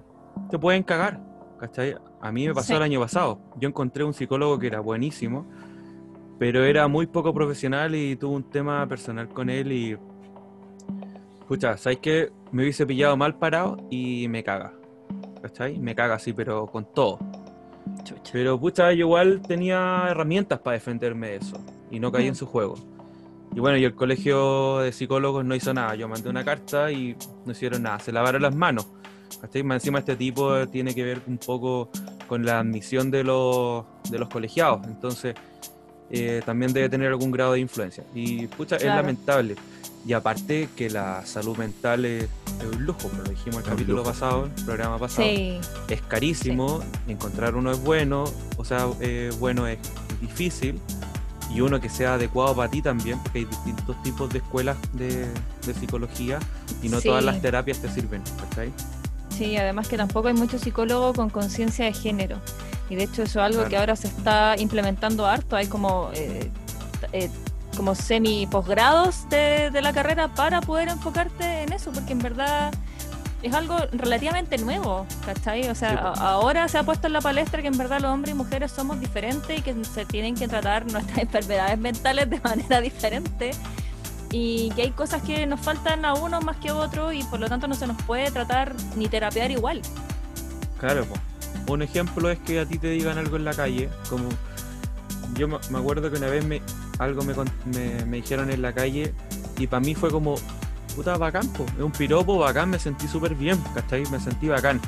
te 0.49 0.57
pueden 0.60 0.84
cagar. 0.84 1.22
¿cachai? 1.60 1.95
A 2.22 2.32
mí 2.32 2.48
me 2.48 2.53
pasó 2.53 2.76
el 2.76 2.82
año 2.84 2.99
pasado. 2.99 3.40
Yo 3.60 3.70
encontré 3.70 4.03
un 4.03 4.14
psicólogo 4.14 4.60
que 4.60 4.68
era 4.68 4.82
buenísimo, 4.82 5.45
pero 6.38 6.64
era 6.65 6.88
muy 6.90 7.07
poco 7.07 7.34
profesional 7.34 7.95
y 7.95 8.15
tuve 8.18 8.36
un 8.36 8.44
tema 8.49 8.86
personal 8.88 9.30
con 9.30 9.49
él 9.49 9.72
y... 9.72 9.98
Escucha, 11.40 11.78
¿sabes 11.78 11.99
qué? 12.02 12.32
Me 12.52 12.64
hubiese 12.64 12.86
pillado 12.86 13.15
mal 13.18 13.38
parado 13.38 13.78
y 13.90 14.28
me 14.28 14.44
caga. 14.44 14.74
¿Cachai? 15.41 15.78
Me 15.80 15.94
caga 15.95 16.15
así, 16.15 16.34
pero 16.34 16.65
con 16.68 16.86
todo. 16.94 17.20
Chucha. 18.03 18.32
Pero 18.34 18.60
pucha, 18.60 18.91
yo 18.94 18.99
igual 19.06 19.41
tenía 19.41 20.06
herramientas 20.10 20.60
para 20.60 20.76
defenderme 20.76 21.30
de 21.30 21.36
eso 21.38 21.57
y 21.91 21.99
no 21.99 22.11
caí 22.11 22.28
en 22.28 22.32
Mm. 22.34 22.36
su 22.36 22.45
juego. 22.45 22.76
Y 23.56 23.60
bueno, 23.60 23.78
y 23.78 23.84
el 23.84 23.94
colegio 23.94 24.80
de 24.80 24.92
psicólogos 24.92 25.46
no 25.46 25.56
hizo 25.56 25.74
nada. 25.74 25.96
Yo 25.96 26.08
mandé 26.08 26.30
una 26.30 26.44
carta 26.44 26.92
y 26.92 27.16
no 27.46 27.52
hicieron 27.52 27.84
nada. 27.84 28.00
Se 28.00 28.12
lavaron 28.12 28.42
las 28.42 28.56
manos. 28.56 28.88
Encima 29.54 30.00
este 30.00 30.16
tipo 30.16 30.68
tiene 30.70 30.96
que 30.96 31.04
ver 31.04 31.22
un 31.28 31.38
poco 31.38 31.90
con 32.28 32.46
la 32.46 32.60
admisión 32.60 33.12
de 33.12 33.24
los, 33.24 33.86
de 34.10 34.18
los 34.18 34.30
colegiados. 34.30 34.86
Entonces, 34.88 35.36
eh, 36.10 36.42
también 36.46 36.74
debe 36.74 36.90
tener 36.90 37.10
algún 37.10 37.32
grado 37.32 37.54
de 37.54 37.60
influencia. 37.60 38.04
Y 38.14 38.48
pucha, 38.48 38.78
es 38.78 38.86
lamentable. 38.86 39.56
Y 40.06 40.14
aparte 40.14 40.70
que 40.76 40.90
la 40.90 41.26
salud 41.26 41.58
mental 41.58 42.06
es, 42.06 42.24
es 42.60 42.76
un 42.76 42.86
lujo, 42.86 43.10
lo 43.18 43.24
dijimos 43.24 43.60
el 43.60 43.70
capítulo 43.70 43.98
lujo. 44.00 44.10
pasado, 44.10 44.46
el 44.46 44.66
programa 44.66 44.98
pasado 45.00 45.28
Sí, 45.28 45.60
es 45.88 46.02
carísimo, 46.02 46.84
encontrar 47.08 47.56
uno 47.56 47.72
es 47.72 47.82
bueno, 47.82 48.26
o 48.58 48.66
sea, 48.66 48.88
eh, 49.00 49.32
bueno 49.40 49.66
es 49.66 49.80
difícil, 50.20 50.78
y 51.54 51.62
uno 51.62 51.80
que 51.80 51.90
sea 51.90 52.16
adecuado 52.16 52.56
para 52.56 52.70
ti 52.70 52.82
también, 52.82 53.20
porque 53.20 53.40
hay 53.40 53.46
distintos 53.46 54.02
tipos 54.04 54.30
de 54.32 54.40
escuelas 54.40 54.78
de, 54.94 55.28
de 55.66 55.74
psicología 55.74 56.40
y 56.82 56.90
no 56.90 57.00
todas 57.02 57.24
las 57.24 57.42
terapias 57.42 57.78
te 57.80 57.90
sirven, 57.90 58.22
¿cachai? 58.50 58.72
Sí, 59.30 59.56
además 59.58 59.88
que 59.88 59.98
tampoco 59.98 60.28
hay 60.28 60.34
mucho 60.34 60.58
psicólogo 60.60 61.14
con 61.14 61.30
conciencia 61.30 61.86
de 61.86 61.94
género. 61.94 62.38
Y 62.90 62.96
de 62.96 63.04
hecho 63.04 63.24
eso 63.24 63.40
es 63.40 63.46
algo 63.46 63.58
Claro. 63.60 63.70
que 63.70 63.78
ahora 63.78 63.96
se 63.96 64.08
está 64.08 64.56
implementando 64.58 65.26
harto. 65.26 65.56
Hay 65.56 65.68
como, 65.68 66.10
eh, 66.14 66.52
eh, 67.14 67.30
como 67.76 67.96
semi 67.96 68.46
posgrados 68.48 69.28
de, 69.30 69.72
de 69.72 69.82
la 69.82 69.94
carrera 69.94 70.28
para 70.36 70.62
poder 70.62 70.90
enfocarte 70.90 71.64
en 71.64 71.74
eso, 71.74 71.92
porque 71.92 72.12
en 72.14 72.20
verdad 72.20 72.72
es 73.44 73.53
algo 73.53 73.78
relativamente 73.91 74.57
nuevo, 74.57 75.06
¿cachai? 75.26 75.70
O 75.70 75.76
sea, 75.76 76.14
Sí, 76.15 76.22
ahora 76.22 76.68
se 76.70 76.78
ha 76.78 76.84
puesto 76.84 77.07
en 77.07 77.14
la 77.14 77.22
palestra 77.22 77.61
que 77.61 77.68
en 77.68 77.78
verdad 77.78 77.99
los 77.99 78.11
hombres 78.11 78.34
y 78.34 78.38
mujeres 78.38 78.72
somos 78.72 78.99
diferentes 78.99 79.60
y 79.60 79.61
que 79.61 79.76
se 79.84 80.06
tienen 80.06 80.36
que 80.36 80.48
tratar 80.48 80.90
nuestras 80.91 81.18
enfermedades 81.20 81.78
mentales 81.78 82.30
de 82.30 82.40
manera 82.40 82.80
diferente 82.82 83.52
y 84.32 84.72
que 84.72 84.84
hay 84.84 84.91
cosas 84.91 85.22
que 85.22 85.45
nos 85.45 85.60
faltan 85.60 86.06
a 86.06 86.14
uno 86.14 86.41
más 86.41 86.57
que 86.57 86.70
a 86.70 86.76
otro 86.76 87.11
y 87.11 87.24
por 87.24 87.40
lo 87.40 87.49
tanto 87.49 87.68
no 87.68 87.76
se 87.76 87.86
nos 87.86 88.02
puede 88.03 88.32
tratar 88.32 88.74
ni 88.95 89.07
terapear 89.07 89.52
igual. 89.52 89.82
Claro, 90.80 91.06
po. 91.06 91.74
un 91.74 91.82
ejemplo 91.82 92.30
es 92.30 92.40
que 92.40 92.60
a 92.60 92.65
ti 92.65 92.80
te 92.80 92.88
digan 92.88 93.18
algo 93.18 93.36
en 93.36 93.45
la 93.45 93.53
calle, 93.53 93.90
como 94.10 94.30
yo 95.36 95.48
me 95.48 95.78
acuerdo 95.78 96.10
que 96.10 96.18
una 96.18 96.28
vez 96.28 96.45
me, 96.45 96.61
algo 96.99 97.24
me, 97.24 97.34
me, 97.65 98.06
me 98.06 98.18
dijeron 98.18 98.49
en 98.52 98.61
la 98.61 98.74
calle 98.74 99.14
y 99.57 99.68
para 99.68 99.82
mí 99.82 99.95
fue 99.95 100.10
como, 100.10 100.36
puta, 100.94 101.18
bacán, 101.18 101.48
po. 101.53 101.65
es 101.65 101.84
un 101.84 101.91
piropo 101.91 102.38
bacán, 102.38 102.70
me 102.70 102.80
sentí 102.80 103.07
súper 103.07 103.36
bien, 103.36 103.57
¿cachai? 103.74 104.03
Me 104.11 104.20
sentí 104.20 104.48
bacán. 104.48 104.80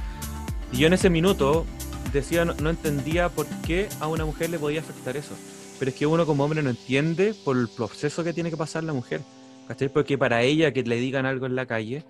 Y 0.72 0.78
yo 0.78 0.88
en 0.88 0.94
ese 0.94 1.10
minuto 1.10 1.66
decía, 2.14 2.46
no, 2.46 2.70
entendía 2.70 3.30
por 3.30 3.46
qué 3.66 3.90
a 4.00 4.08
una 4.08 4.26
mujer 4.26 4.50
le 4.50 4.60
podía 4.60 4.80
afectar 4.80 5.18
eso. 5.18 5.36
Pero 5.80 5.90
es 5.90 5.96
que 5.96 6.06
uno 6.06 6.26
como 6.26 6.44
hombre 6.44 6.64
no 6.64 6.70
entiende 6.70 7.34
por 7.44 7.58
el 7.58 7.68
proceso 7.68 8.24
que 8.24 8.34
tiene 8.34 8.50
que 8.50 8.58
pasar 8.58 8.84
la 8.84 8.94
mujer, 8.94 9.22
¿cachai? 9.68 9.90
Porque 9.90 10.18
para 10.18 10.42
ella 10.42 10.72
que 10.72 10.84
le 10.84 10.98
digan 10.98 11.26
algo 11.26 11.46
en 11.46 11.56
la 11.56 11.66
calle 11.66 12.06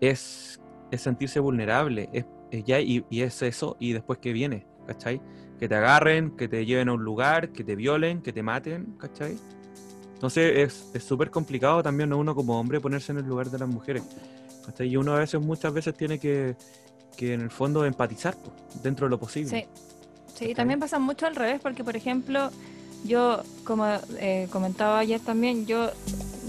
es, 0.00 0.60
sentirse 0.96 1.40
vulnerable, 1.40 2.08
es, 2.12 2.24
es 2.50 2.64
ya 2.64 2.80
y, 2.80 3.04
y 3.10 3.22
es 3.22 3.42
eso, 3.42 3.76
y 3.80 3.92
después 3.92 4.18
que 4.20 4.32
viene, 4.32 4.66
¿cachai? 4.86 5.20
Que 5.58 5.68
te 5.68 5.74
agarren, 5.74 6.36
que 6.36 6.46
te 6.46 6.64
lleven 6.64 6.88
a 6.88 6.92
un 6.92 7.02
lugar, 7.02 7.50
que 7.50 7.64
te 7.64 7.74
violen, 7.74 8.22
que 8.22 8.32
te 8.32 8.42
maten, 8.42 8.96
¿cachai? 8.98 9.36
Entonces 10.18 10.72
es- 10.94 11.04
súper 11.04 11.30
complicado 11.30 11.80
también 11.80 12.12
a 12.12 12.16
uno 12.16 12.34
como 12.34 12.58
hombre 12.58 12.80
ponerse 12.80 13.12
en 13.12 13.18
el 13.18 13.24
lugar 13.26 13.50
de 13.50 13.58
las 13.60 13.68
mujeres. 13.68 14.02
¿cachai? 14.66 14.88
Y 14.88 14.96
uno 14.96 15.12
a 15.14 15.20
veces, 15.20 15.40
muchas 15.40 15.72
veces 15.72 15.96
tiene 15.96 16.18
que, 16.18 16.56
que 17.16 17.34
en 17.34 17.40
el 17.40 17.50
fondo 17.50 17.84
empatizar 17.84 18.34
dentro 18.82 19.06
de 19.06 19.10
lo 19.10 19.18
posible. 19.20 19.48
Sí, 19.48 19.64
sí, 20.26 20.34
¿Cachai? 20.34 20.54
también 20.56 20.80
pasa 20.80 20.98
mucho 20.98 21.26
al 21.26 21.36
revés, 21.36 21.60
porque 21.62 21.84
por 21.84 21.94
ejemplo, 21.96 22.50
yo, 23.04 23.42
como 23.62 23.86
eh, 24.18 24.48
comentaba 24.50 24.98
ayer 24.98 25.20
también, 25.20 25.66
yo 25.66 25.88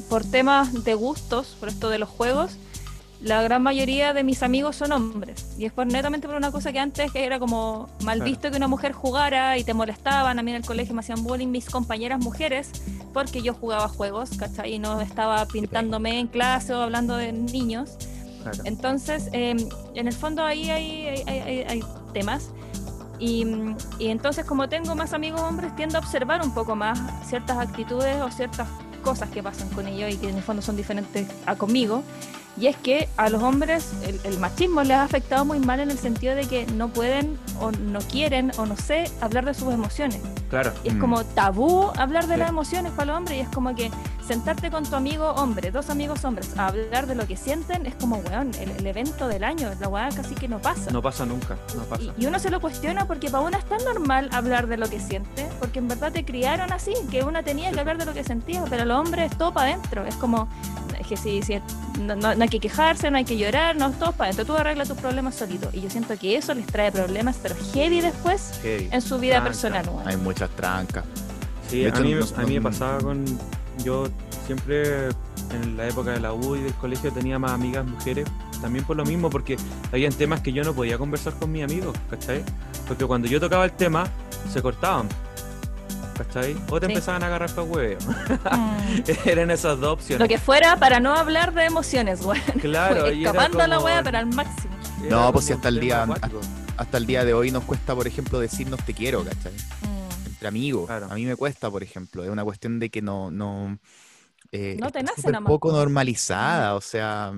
por 0.09 0.25
temas 0.25 0.83
de 0.83 0.95
gustos, 0.95 1.55
por 1.59 1.69
esto 1.69 1.89
de 1.89 1.99
los 1.99 2.09
juegos, 2.09 2.57
la 3.21 3.41
gran 3.43 3.61
mayoría 3.61 4.13
de 4.13 4.23
mis 4.23 4.43
amigos 4.43 4.77
son 4.77 4.91
hombres. 4.93 5.45
Y 5.57 5.65
es 5.65 5.73
por 5.73 5.85
netamente 5.87 6.27
por 6.27 6.37
una 6.37 6.51
cosa 6.51 6.71
que 6.71 6.79
antes 6.79 7.11
que 7.11 7.25
era 7.25 7.37
como 7.39 7.89
mal 8.01 8.17
Claro. 8.19 8.23
visto 8.31 8.49
que 8.51 8.57
una 8.57 8.67
mujer 8.69 8.93
jugara 8.93 9.57
y 9.57 9.63
te 9.63 9.73
molestaban. 9.73 10.39
A 10.39 10.41
mí 10.41 10.51
en 10.51 10.57
el 10.57 10.65
colegio 10.65 10.93
me 10.95 11.01
hacían 11.01 11.23
bullying 11.23 11.47
mis 11.47 11.69
compañeras 11.69 12.19
mujeres 12.19 12.71
porque 13.13 13.41
yo 13.41 13.53
jugaba 13.53 13.87
juegos, 13.89 14.29
¿cachai? 14.37 14.75
Y 14.75 14.79
no 14.79 15.01
estaba 15.01 15.45
pintándome 15.47 16.19
en 16.19 16.27
clase 16.27 16.73
o 16.73 16.81
hablando 16.81 17.17
de 17.17 17.33
niños. 17.33 17.91
Claro. 18.43 18.59
Entonces, 18.63 19.27
eh, 19.33 19.55
en 19.95 20.07
el 20.07 20.13
fondo 20.13 20.43
ahí 20.43 20.69
hay, 20.69 21.07
hay- 21.07 21.39
hay- 21.39 21.63
hay- 21.63 21.83
temas. 22.13 22.51
Y, 23.19 23.45
y 23.99 24.07
entonces, 24.07 24.45
como 24.45 24.69
tengo 24.69 24.95
más 24.95 25.11
amigos 25.13 25.41
hombres, 25.41 25.75
tiendo 25.75 25.97
a 25.97 25.99
observar 25.99 26.41
un 26.41 26.53
poco 26.53 26.75
más 26.75 26.97
ciertas 27.27 27.57
actitudes 27.57 28.21
o 28.21 28.31
ciertas 28.31 28.67
cosas 29.03 29.29
que 29.29 29.43
pasan 29.43 29.67
con 29.69 29.87
ellos 29.87 30.13
y 30.13 30.17
que 30.17 30.29
en 30.29 30.37
el 30.37 30.41
fondo 30.43 30.61
son 30.61 30.77
diferentes 30.77 31.27
a 31.45 31.55
conmigo. 31.55 32.01
Y 32.57 32.67
es 32.67 32.76
que 32.76 33.07
a 33.15 33.30
los 33.30 33.41
hombres 33.41 33.91
el, 34.03 34.19
el 34.26 34.38
machismo 34.39 34.81
les 34.84 34.97
ha 34.97 35.03
afectado 35.03 35.45
muy 35.45 35.59
mal 35.59 35.80
en 35.80 35.91
el 35.91 35.97
sentido 35.97 36.35
de 36.35 36.45
que 36.45 36.65
no 36.67 36.89
pueden 36.89 37.39
o 37.61 37.71
no 37.71 37.99
quieren 37.99 38.51
o 38.57 38.65
no 38.65 38.76
sé 38.76 39.09
hablar 39.21 39.45
de 39.45 39.53
sus 39.53 39.71
emociones. 39.73 40.19
Claro. 40.49 40.73
Y 40.84 40.89
es 40.89 40.95
Mm. 40.95 40.99
como 40.99 41.23
tabú 41.23 41.89
hablar 41.97 42.27
de 42.27 42.34
Sí. 42.34 42.39
las 42.39 42.49
emociones 42.49 42.91
para 42.91 43.05
los 43.07 43.17
hombres 43.17 43.38
y 43.38 43.41
es 43.41 43.49
como 43.49 43.73
que 43.76 43.89
sentarte 44.27 44.69
con 44.71 44.84
tu 44.84 44.95
amigo 44.95 45.30
hombre, 45.31 45.71
dos 45.71 45.89
amigos 45.89 46.26
hombres, 46.26 46.57
a 46.57 46.67
hablar 46.67 47.07
de 47.07 47.15
lo 47.15 47.26
que 47.27 47.38
sienten 47.38 47.85
es 47.85 47.95
como, 47.95 48.17
weón, 48.17 48.51
el, 48.59 48.69
el 48.71 48.85
evento 48.88 49.27
del 49.27 49.43
año, 49.43 49.71
la 49.80 49.88
weá 49.88 50.09
casi 50.09 50.35
que 50.35 50.47
no 50.47 50.59
pasa. 50.59 50.91
No 50.91 51.01
pasa 51.01 51.26
nunca, 51.26 51.55
no 51.77 51.84
pasa. 51.84 52.03
Y, 52.17 52.23
y 52.23 52.26
uno 52.26 52.39
se 52.39 52.49
lo 52.49 52.59
cuestiona 52.59 53.05
porque 53.07 53.30
para 53.30 53.43
uno 53.43 53.57
es 53.57 53.65
tan 53.65 53.84
normal 53.85 54.27
hablar 54.34 54.67
de 54.67 54.77
lo 54.77 54.89
que 54.89 54.99
siente, 54.99 55.47
porque 55.59 55.80
en 55.80 55.88
verdad 55.88 56.11
te 56.11 56.26
criaron 56.26 56.73
así, 56.73 56.93
que 57.09 57.23
uno 57.23 57.43
tenía 57.43 57.71
que 57.71 57.80
hablar 57.80 57.97
de 57.97 58.05
lo 58.05 58.13
que 58.13 58.23
sentía, 58.23 58.63
pero 58.69 58.84
los 58.85 58.99
hombres 58.99 59.31
es 59.31 59.38
todo 59.38 59.53
para 59.53 59.69
adentro. 59.71 60.05
Es 60.05 60.15
como, 60.15 60.47
es 60.99 61.07
que 61.07 61.15
si, 61.17 61.41
si 61.41 61.59
no, 61.99 62.15
no- 62.15 62.35
no 62.40 62.44
hay 62.44 62.49
que 62.49 62.60
quejarse, 62.61 63.11
no 63.11 63.18
hay 63.18 63.26
que 63.26 63.38
llorar, 63.38 63.76
no, 63.76 63.91
todo 63.91 64.14
para 64.14 64.32
adentro. 64.32 64.45
Tú 64.45 64.56
arreglas 64.60 64.88
tus 64.88 64.98
problemas 64.98 65.36
solito. 65.36 65.70
Y 65.74 65.82
yo 65.82 65.90
siento 65.90 66.18
que 66.18 66.38
eso 66.38 66.53
les 66.53 66.66
trae 66.66 66.90
problemas, 66.91 67.38
pero 67.41 67.53
heavy 67.74 67.99
después 67.99 68.53
Heavy. 68.64 68.88
en 68.91 69.02
su 69.02 69.20
vida 69.20 69.34
Tranca. 69.36 69.48
personal. 69.49 69.86
Hay 70.06 70.16
muchas 70.16 70.49
trancas. 70.52 71.03
Sí, 71.70 71.86
a 71.86 71.91
mí, 71.99 72.14
no- 72.14 72.26
a 72.38 72.45
mí 72.45 72.53
me 72.56 72.61
pasaba 72.61 72.98
con. 72.99 73.26
Yo 73.84 74.07
siempre 74.48 75.10
en 75.52 75.76
la 75.78 75.88
época 75.88 76.11
de 76.11 76.20
la 76.22 76.32
U 76.34 76.56
y 76.56 76.61
del 76.61 76.74
colegio 76.76 77.11
tenía 77.11 77.38
más 77.40 77.52
amigas 77.52 77.86
mujeres, 77.86 78.26
también 78.61 78.86
por 78.86 78.95
lo 78.98 79.03
mismo, 79.06 79.30
porque 79.30 79.57
habían 79.91 80.14
temas 80.14 80.40
que 80.41 80.52
yo 80.53 80.64
no 80.64 80.74
podía 80.74 80.98
conversar 80.98 81.34
con 81.34 81.52
mis 81.52 81.64
amigos, 81.64 81.95
¿cachai? 82.10 82.44
Porque 82.88 83.06
cuando 83.06 83.28
yo 83.28 83.40
tocaba 83.40 83.66
el 83.66 83.72
tema, 83.74 84.07
se 84.52 84.61
cortaban, 84.61 85.07
¿cachai? 86.19 86.55
O 86.69 86.79
te 86.79 86.85
Sí. 86.87 86.91
empezaban 86.93 87.23
a 87.23 87.27
agarrar 87.27 87.49
para 87.49 87.63
hueveo. 87.63 87.97
Mm. 88.51 89.01
Eran 89.25 89.51
esas 89.51 89.79
dos 89.79 89.93
opciones. 89.93 90.19
Lo 90.21 90.27
que 90.27 90.37
fuera 90.37 90.75
para 90.77 90.99
no 90.99 91.13
hablar 91.15 91.53
de 91.53 91.65
emociones, 91.65 92.21
weón. 92.21 92.41
Claro, 92.61 93.11
y 93.11 93.21
era 93.21 93.31
Escapando 93.31 93.61
a 93.61 93.67
la 93.67 93.75
como- 93.77 93.85
wea, 93.87 94.03
pero 94.03 94.17
al 94.17 94.25
máximo. 94.27 94.73
era 95.01 95.09
No, 95.09 95.21
pues 95.31 95.45
como 95.45 95.47
si 95.47 95.53
hasta 95.53 95.69
el 95.69 95.79
día-. 95.79 96.05
Hasta 96.77 96.97
el 96.97 97.05
día 97.05 97.25
de 97.25 97.33
hoy 97.33 97.51
nos 97.51 97.63
cuesta, 97.63 97.95
por 97.95 98.07
ejemplo, 98.07 98.39
decirnos 98.39 98.79
te 98.85 98.93
quiero, 98.93 99.23
¿cachai? 99.23 99.51
Mm. 99.53 100.27
Entre 100.27 100.47
amigos. 100.47 100.85
Claro. 100.87 101.07
A 101.09 101.15
mí 101.15 101.25
me 101.25 101.35
cuesta, 101.35 101.69
por 101.71 101.83
ejemplo. 101.83 102.23
Es 102.23 102.29
una 102.29 102.43
cuestión 102.43 102.79
de 102.79 102.89
que 102.89 103.01
no. 103.01 103.31
No, 103.31 103.77
eh, 104.51 104.77
No 104.79 104.89
te 104.91 105.03
nace 105.03 105.31
nomás, 105.31 105.47
poco 105.49 105.69
po. 105.69 105.75
normalizada, 105.77 106.75
o 106.75 106.81
sea. 106.81 107.33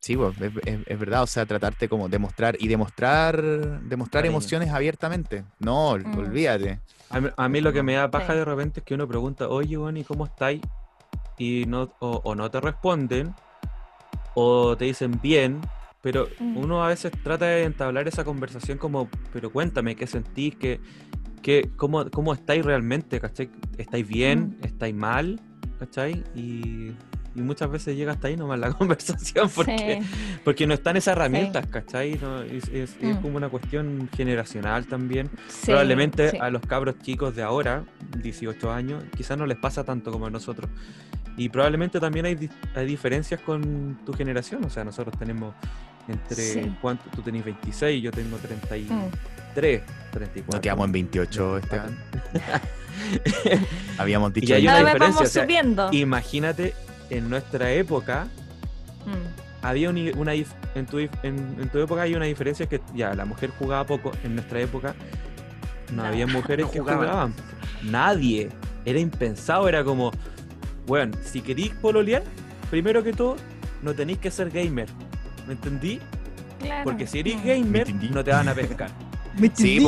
Sí, 0.00 0.16
pues, 0.16 0.34
es, 0.40 0.52
es- 0.64 0.80
es 0.86 0.98
verdad, 0.98 1.22
o 1.22 1.26
sea, 1.26 1.44
tratarte 1.46 1.88
como 1.88 2.08
demostrar 2.08 2.56
y 2.58 2.68
demostrar 2.68 3.40
demostrar 3.82 4.22
Cariño. 4.22 4.32
emociones 4.32 4.70
abiertamente. 4.70 5.44
No, 5.58 5.96
Mm. 5.96 6.18
olvídate. 6.18 6.80
A 7.10 7.20
mí, 7.20 7.28
a 7.36 7.48
mí 7.48 7.60
lo 7.60 7.72
que 7.72 7.82
me 7.82 7.94
da 7.94 8.10
paja 8.10 8.32
Sí. 8.32 8.38
de 8.38 8.44
repente 8.44 8.80
es 8.80 8.86
que 8.86 8.94
uno 8.94 9.06
pregunta, 9.06 9.48
oye, 9.48 9.76
bueno, 9.76 9.98
¿y 9.98 10.04
cómo 10.04 10.26
estáis? 10.26 10.62
Y 11.38 11.64
no, 11.66 11.90
o, 11.98 12.20
o 12.24 12.34
no 12.34 12.50
te 12.50 12.60
responden, 12.60 13.34
o 14.34 14.76
te 14.76 14.86
dicen 14.86 15.18
bien, 15.20 15.60
pero 16.02 16.28
Mm. 16.38 16.56
uno 16.56 16.82
a 16.84 16.88
veces 16.88 17.12
trata 17.22 17.46
de 17.46 17.64
entablar 17.64 18.08
esa 18.08 18.24
conversación 18.24 18.78
como, 18.78 19.08
pero 19.32 19.50
cuéntame, 19.52 19.96
¿qué 19.96 20.06
sentís? 20.06 20.54
¿Qué, 20.56 20.80
qué, 21.42 21.68
cómo, 21.76 22.08
¿Cómo 22.10 22.32
estáis 22.32 22.64
realmente? 22.64 23.20
¿Cachai? 23.20 23.50
¿Estáis 23.76 24.06
bien? 24.08 24.56
Mm. 24.60 24.64
¿Estáis 24.64 24.94
mal? 24.94 25.40
¿Cachai? 25.78 26.22
Y, 26.34 26.92
y 27.34 27.40
muchas 27.40 27.70
veces 27.70 27.96
llega 27.96 28.12
hasta 28.12 28.28
ahí 28.28 28.36
nomás 28.36 28.58
la 28.58 28.72
conversación 28.78 29.48
porque, 29.54 30.00
Sí. 30.02 30.38
porque 30.44 30.66
no 30.66 30.74
están 30.74 30.96
esas 30.96 31.12
herramientas, 31.16 31.66
¿cachai? 31.66 32.18
No, 32.20 32.42
es, 32.42 32.64
es- 32.68 32.96
es 33.00 33.16
Mm. 33.16 33.22
como 33.22 33.36
una 33.36 33.48
cuestión 33.48 34.08
generacional 34.16 34.86
también. 34.86 35.30
Sí, 35.48 35.66
Probablemente 35.66 36.30
sí. 36.30 36.38
a 36.40 36.50
los 36.50 36.62
cabros 36.62 36.96
chicos 37.02 37.36
de 37.36 37.42
ahora, 37.42 37.84
18 38.22 38.72
años, 38.72 39.02
quizás 39.16 39.38
no 39.38 39.46
les 39.46 39.58
pasa 39.58 39.84
tanto 39.84 40.10
como 40.10 40.26
a 40.26 40.30
nosotros. 40.30 40.70
Y 41.36 41.48
probablemente 41.48 42.00
también 42.00 42.26
hay, 42.26 42.50
hay 42.74 42.86
diferencias 42.86 43.40
con 43.40 43.98
tu 44.04 44.12
generación. 44.12 44.64
O 44.64 44.70
sea, 44.70 44.84
nosotros 44.84 45.16
tenemos 45.18 45.54
entre. 46.08 46.34
Sí. 46.36 46.76
¿Cuánto? 46.82 47.04
Tú 47.14 47.22
tenés 47.22 47.44
26, 47.44 48.02
yo 48.02 48.10
tengo 48.10 48.36
33, 48.36 48.90
Mm. 48.90 49.04
34. 50.12 50.52
Nos 50.52 50.60
quedamos 50.60 50.86
en 50.86 50.92
28, 50.92 51.58
Esteban. 51.58 51.96
Habíamos 53.98 54.32
Y 54.36 54.40
dicho. 54.40 54.54
hay 54.54 54.60
ahí- 54.60 54.66
una 54.66 54.78
diferencia, 54.78 55.06
vamos 55.14 55.22
o 55.22 55.26
sea, 55.32 55.42
subiendo. 55.44 55.88
Imagínate, 55.92 56.74
en 57.10 57.28
nuestra 57.30 57.70
época, 57.72 58.26
Mm. 59.06 59.64
había 59.66 59.88
una 59.90 60.34
en, 60.34 60.86
tu, 60.86 60.98
en, 60.98 61.08
en 61.22 61.68
tu 61.70 61.78
época 61.78 62.02
hay 62.02 62.14
una 62.14 62.26
diferencia 62.26 62.66
que 62.66 62.80
ya 62.94 63.14
la 63.14 63.24
mujer 63.24 63.50
jugaba 63.58 63.84
poco, 63.86 64.12
en 64.24 64.34
nuestra 64.34 64.60
época 64.60 64.94
no 65.90 66.02
No, 66.02 66.08
había 66.08 66.26
mujeres 66.26 66.66
no 66.66 66.72
que 66.72 66.80
jugaban. 66.80 67.00
jugaban. 67.08 67.34
Nadie. 67.82 68.50
Era 68.84 68.98
impensado, 68.98 69.68
era 69.68 69.82
como, 69.84 70.10
bueno, 70.86 71.16
si 71.24 71.40
queréis 71.40 71.70
pololear, 71.70 72.22
primero 72.70 73.02
que 73.02 73.12
todo, 73.12 73.36
no 73.82 73.94
tenéis 73.94 74.18
que 74.18 74.30
ser 74.30 74.50
gamer. 74.50 74.88
¿Me 75.46 75.54
entendí? 75.54 75.98
Claro. 76.60 76.84
Porque 76.84 77.06
si 77.06 77.18
eres 77.20 77.36
Mm. 77.36 77.46
gamer, 77.46 77.94
no 78.12 78.22
te 78.22 78.30
van 78.32 78.48
a 78.48 78.54
pescar. 78.54 78.90
Sí. 79.54 79.80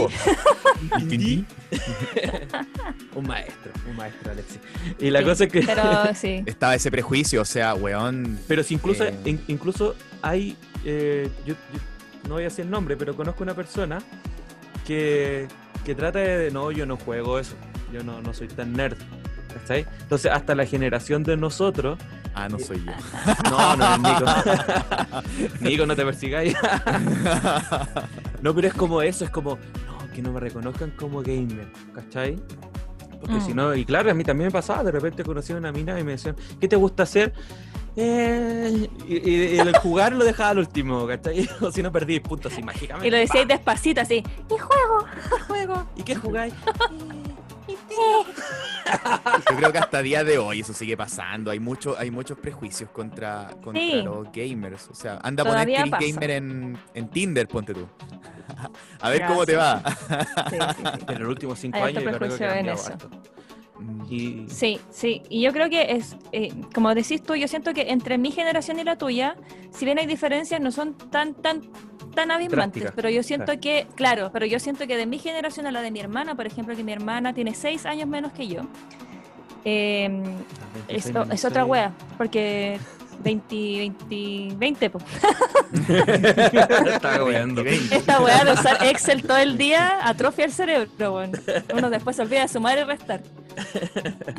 ¿Me 0.91 0.97
entendí? 1.03 1.45
un 3.15 3.27
maestro, 3.27 3.73
un 3.89 3.97
maestro, 3.97 4.33
Alexis. 4.33 4.59
Y 4.99 5.11
la 5.11 5.21
Sí, 5.21 5.25
cosa 5.25 5.45
es 5.45 5.53
que... 5.53 5.63
Pero 5.63 5.83
sí. 6.15 6.43
Estaba 6.47 6.75
ese 6.75 6.91
prejuicio, 6.91 7.43
o 7.43 7.45
sea, 7.45 7.75
weón. 7.75 8.39
Pero 8.49 8.63
si 8.63 8.75
incluso, 8.75 9.05
Eh. 9.05 9.15
in- 9.25 9.43
incluso 9.49 9.95
hay, 10.23 10.57
eh, 10.85 11.29
yo, 11.47 11.55
yo 11.55 11.81
no 12.29 12.35
voy 12.35 12.43
a 12.43 12.47
decir 12.47 12.65
el 12.65 12.71
nombre, 12.71 12.97
pero 12.97 13.15
conozco 13.17 13.43
una 13.43 13.55
persona 13.55 13.99
que, 14.87 15.49
que 15.85 15.95
trata 15.95 16.19
de, 16.21 16.51
no, 16.51 16.71
yo 16.71 16.87
no 16.87 16.97
juego 16.97 17.39
eso. 17.39 17.55
yo 17.93 18.03
no, 18.03 18.21
no 18.23 18.33
soy 18.35 18.49
tan 18.49 18.73
nerd. 18.73 18.97
¿Cachai? 19.53 19.87
Entonces, 20.01 20.33
hasta 20.33 20.55
la 20.55 20.65
generación 20.65 21.23
de 21.25 21.37
nosotros. 21.37 21.99
Ah, 22.35 22.49
no 22.49 22.59
soy 22.59 22.83
yo. 22.87 22.93
No, 23.51 23.77
no 23.77 23.95
es 23.95 24.01
Nico. 24.01 24.25
Nico, 25.61 25.87
no 25.87 25.95
te 25.95 26.05
persigáis. 26.07 26.55
No, 28.43 28.55
pero 28.55 28.69
es 28.69 28.75
como 28.75 29.01
eso, 29.03 29.25
es 29.25 29.31
como, 29.31 29.57
no, 29.87 30.13
que 30.13 30.21
no 30.21 30.33
me 30.33 30.41
reconozcan 30.41 30.91
como 30.91 31.23
gamer, 31.23 31.69
¿cachai? 31.95 32.37
Porque 33.21 33.41
si 33.41 33.53
Mm. 33.53 33.57
no, 33.57 33.75
y 33.75 33.85
claro, 33.85 34.11
a 34.11 34.15
mí 34.15 34.25
también 34.25 34.49
me 34.49 34.51
pasaba, 34.53 34.83
de 34.83 34.91
repente 34.91 35.23
conocí 35.23 35.53
a 35.53 35.57
una 35.57 35.71
mina 35.71 35.99
y 35.99 36.05
me 36.05 36.13
decían, 36.13 36.35
¿qué 36.61 36.67
te 36.67 36.77
gusta 36.77 37.05
hacer? 37.05 37.33
Eh, 37.95 38.89
y, 39.07 39.59
el 39.59 39.77
jugar 39.77 40.13
lo 40.15 40.25
dejaba 40.25 40.51
al 40.51 40.59
último, 40.59 41.07
¿cachai? 41.07 41.49
O 41.61 41.71
si 41.71 41.83
no 41.83 41.93
perdí 41.93 42.21
puntos 42.21 42.53
así 42.53 42.63
mágicamente. 42.63 43.07
Y 43.07 43.11
lo 43.11 43.19
decíais 43.19 43.47
despacito 43.47 44.01
así, 44.01 44.25
y 44.51 44.59
juego, 44.59 45.07
juego. 45.47 45.87
¿Y 45.97 46.03
qué 46.03 46.17
jugáis? 46.17 46.55
Yo 49.51 49.57
creo 49.57 49.73
que 49.73 49.79
hasta 49.79 50.03
día 50.03 50.25
de 50.25 50.39
hoy 50.39 50.61
eso 50.61 50.73
sigue 50.73 50.97
pasando. 50.97 51.51
Hay 51.51 51.59
mucho, 51.61 51.97
hay 51.99 52.11
muchos 52.11 52.39
prejuicios 52.39 52.91
contra, 52.91 53.49
contra 53.63 53.83
Sí. 53.83 54.03
los 54.03 54.31
gamers. 54.33 54.89
O 54.91 54.95
sea, 54.95 55.19
anda 55.23 55.43
a 55.43 55.47
poner 55.47 55.91
pasa. 55.91 56.05
gamer 56.05 56.31
en, 56.31 56.79
en 56.95 57.09
Tinder, 57.09 57.49
ponte 57.49 57.75
tú. 57.75 57.87
a 59.01 59.11
ver 59.11 59.27
cómo 59.27 59.47
te 59.47 59.57
va. 59.57 59.83
Sí, 60.51 60.57
sí, 60.57 60.83
sí. 60.99 61.05
En 61.09 61.19
los 61.21 61.29
últimos 61.29 61.59
cinco 61.59 61.79
Hay 61.79 61.97
años 61.97 62.05
yo 62.05 62.19
creo 62.19 62.37
que 62.39 62.45
en 62.59 62.69
eso. 62.69 62.93
harto. 62.93 63.11
Y 64.09 64.45
Sí, 64.49 64.79
sí, 64.91 65.23
y 65.29 65.41
yo 65.41 65.53
creo 65.53 65.71
que 65.71 65.93
es, 65.93 66.17
eh, 66.33 66.53
como 66.75 66.95
decís 66.95 67.23
tú, 67.23 67.35
yo 67.35 67.49
siento 67.49 67.73
que 67.73 67.91
entre 67.91 68.19
mi 68.19 68.31
generación 68.31 68.79
y 68.79 68.85
la 68.85 68.97
tuya, 68.97 69.37
si 69.71 69.85
bien 69.85 69.99
hay 69.99 70.07
diferencias, 70.07 70.61
no 70.61 70.71
son 70.71 70.95
tan, 70.95 71.35
tan, 71.35 71.63
tan 72.15 72.31
abismantes, 72.31 72.93
pero 72.95 73.09
yo 73.09 73.23
siento 73.23 73.59
que, 73.61 73.87
claro, 73.95 74.31
pero 74.33 74.47
yo 74.47 74.59
siento 74.59 74.87
que 74.87 74.97
de 74.97 75.07
mi 75.07 75.19
generación 75.19 75.67
a 75.67 75.71
la 75.71 75.83
de 75.83 75.91
mi 75.91 76.01
hermana, 76.01 76.35
por 76.35 76.47
ejemplo, 76.47 76.77
que 76.77 76.85
mi 76.85 76.93
hermana 76.93 77.33
tiene 77.33 77.55
seis 77.55 77.87
años 77.87 78.09
menos 78.09 78.33
que 78.33 78.49
yo, 78.49 78.63
eh, 79.65 80.23
es, 80.89 81.13
26 81.13 81.33
es 81.33 81.45
otra 81.45 81.65
wea, 81.65 81.93
porque 82.19 82.79
20, 83.23 83.95
20, 84.09 84.57
20, 84.57 84.91
po. 84.91 84.99
Estaba 86.87 87.25
weando. 87.25 87.63
Esta 87.63 88.21
weá 88.21 88.45
de 88.45 88.53
usar 88.53 88.85
Excel 88.85 89.23
todo 89.23 89.39
el 89.39 89.57
día 89.57 90.07
atrofia 90.07 90.45
el 90.45 90.53
cerebro, 90.53 91.15
weón. 91.15 91.33
Uno 91.75 91.91
después 91.91 92.17
se 92.17 92.23
olvida 92.23 92.43
de 92.43 92.49
sumar 92.49 92.79
y 92.79 92.85
restar. 92.85 93.23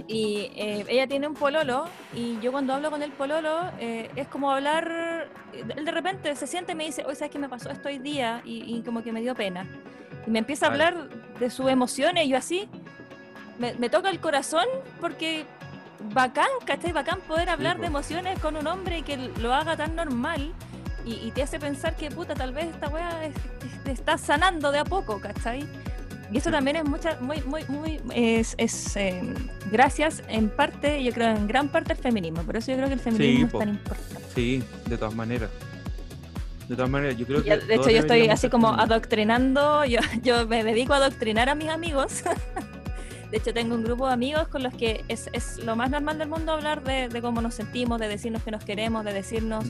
Y 0.08 0.52
eh, 0.56 0.86
ella 0.88 1.08
tiene 1.08 1.28
un 1.28 1.34
pololo 1.34 1.86
y 2.14 2.40
yo 2.42 2.52
cuando 2.52 2.74
hablo 2.74 2.92
con 2.92 3.02
el 3.04 3.12
pololo 3.12 3.72
eh, 3.80 4.10
es 4.16 4.28
como 4.28 4.52
hablar, 4.52 5.30
él 5.54 5.86
de 5.86 5.92
repente 5.92 6.36
se 6.36 6.48
siente 6.48 6.74
y 6.74 6.76
me 6.76 6.86
dice, 6.86 7.04
oye, 7.06 7.16
¿sabes 7.16 7.32
qué 7.32 7.40
me 7.40 7.50
pasó 7.50 7.70
esto 7.70 7.90
hoy 7.90 8.00
día? 8.00 8.42
Y, 8.44 8.76
y 8.76 8.82
como 8.82 9.04
que 9.04 9.12
me 9.12 9.22
dio 9.22 9.36
pena. 9.36 9.66
Y 10.28 10.32
me 10.32 10.40
empieza 10.40 10.68
a 10.68 10.70
hablar 10.70 11.10
de 11.40 11.50
sus 11.50 11.70
emociones 11.70 12.26
y 12.26 12.30
yo 12.30 12.38
así, 12.38 12.68
me, 13.60 13.74
me 13.76 13.90
toca 13.90 14.10
el 14.10 14.20
corazón 14.20 14.66
porque 15.00 15.46
bacán, 16.14 16.48
¿cachai? 16.66 16.92
Bacán 16.92 17.20
poder 17.28 17.50
hablar 17.50 17.76
po. 17.78 17.82
de 17.82 17.88
emociones 17.88 18.40
con 18.40 18.56
un 18.56 18.68
hombre 18.68 19.00
y 19.00 19.02
que 19.04 19.18
lo 19.40 19.54
haga 19.54 19.76
tan 19.78 19.96
normal 19.96 20.54
y, 21.06 21.14
y 21.16 21.32
te 21.32 21.44
hace 21.44 21.60
pensar 21.60 21.96
que 21.96 22.10
puta, 22.12 22.34
tal 22.34 22.54
vez 22.54 22.66
esta 22.68 22.90
wea 22.90 23.26
es- 23.26 23.34
te 23.84 23.92
está 23.92 24.18
sanando 24.18 24.72
de 24.72 24.80
a 24.80 24.86
poco, 24.86 25.20
¿cachai? 25.20 25.66
Y 26.32 26.38
eso 26.38 26.50
también 26.50 26.78
es 26.78 26.86
mucha, 26.86 27.18
muy, 27.20 27.42
muy, 27.44 27.64
muy, 27.68 28.02
es, 28.16 28.56
es 28.58 28.96
eh, 28.96 29.34
gracias 29.72 30.24
en 30.30 30.50
parte, 30.50 31.04
yo 31.04 31.12
creo 31.12 31.28
en 31.30 31.48
gran 31.48 31.68
parte 31.70 31.92
al 31.94 32.00
feminismo, 32.00 32.42
por 32.44 32.56
eso 32.58 32.72
yo 32.72 32.78
creo 32.78 32.88
que 32.88 32.96
el 32.96 33.00
feminismo 33.00 33.50
po. 33.50 33.58
es 33.60 33.66
tan 33.66 33.76
importante. 33.76 34.22
Sí, 34.34 34.64
de 34.88 34.98
todas 34.98 35.14
maneras. 35.14 35.50
De 36.68 36.76
todas 36.76 36.90
maneras, 36.90 37.18
yo 37.18 37.28
creo 37.28 37.44
que. 37.44 37.58
de 37.58 37.76
hecho 37.76 37.90
yo 37.90 38.00
estoy 38.00 38.30
así 38.30 38.50
como 38.50 38.70
adoctrinando, 38.70 39.84
yo, 39.86 40.00
yo 40.24 40.48
me 40.48 40.64
dedico 40.64 40.94
a 40.94 40.98
adoctrinar 40.98 41.50
a 41.50 41.56
mis 41.56 41.70
amigos. 41.70 42.24
De 43.34 43.40
hecho 43.40 43.52
tengo 43.52 43.74
un 43.74 43.84
grupo 43.84 44.06
de 44.06 44.14
amigos 44.14 44.48
con 44.48 44.62
los 44.62 44.76
que 44.76 45.04
es, 45.08 45.28
es 45.34 45.58
lo 45.66 45.76
más 45.76 45.90
normal 45.90 46.20
del 46.20 46.28
mundo 46.30 46.52
hablar 46.52 46.84
de, 46.84 47.10
de 47.10 47.20
cómo 47.20 47.42
nos 47.42 47.56
sentimos, 47.56 48.00
de 48.00 48.08
decirnos 48.08 48.44
que 48.44 48.52
nos 48.52 48.64
queremos, 48.64 49.04
de 49.04 49.12
decirnos 49.12 49.66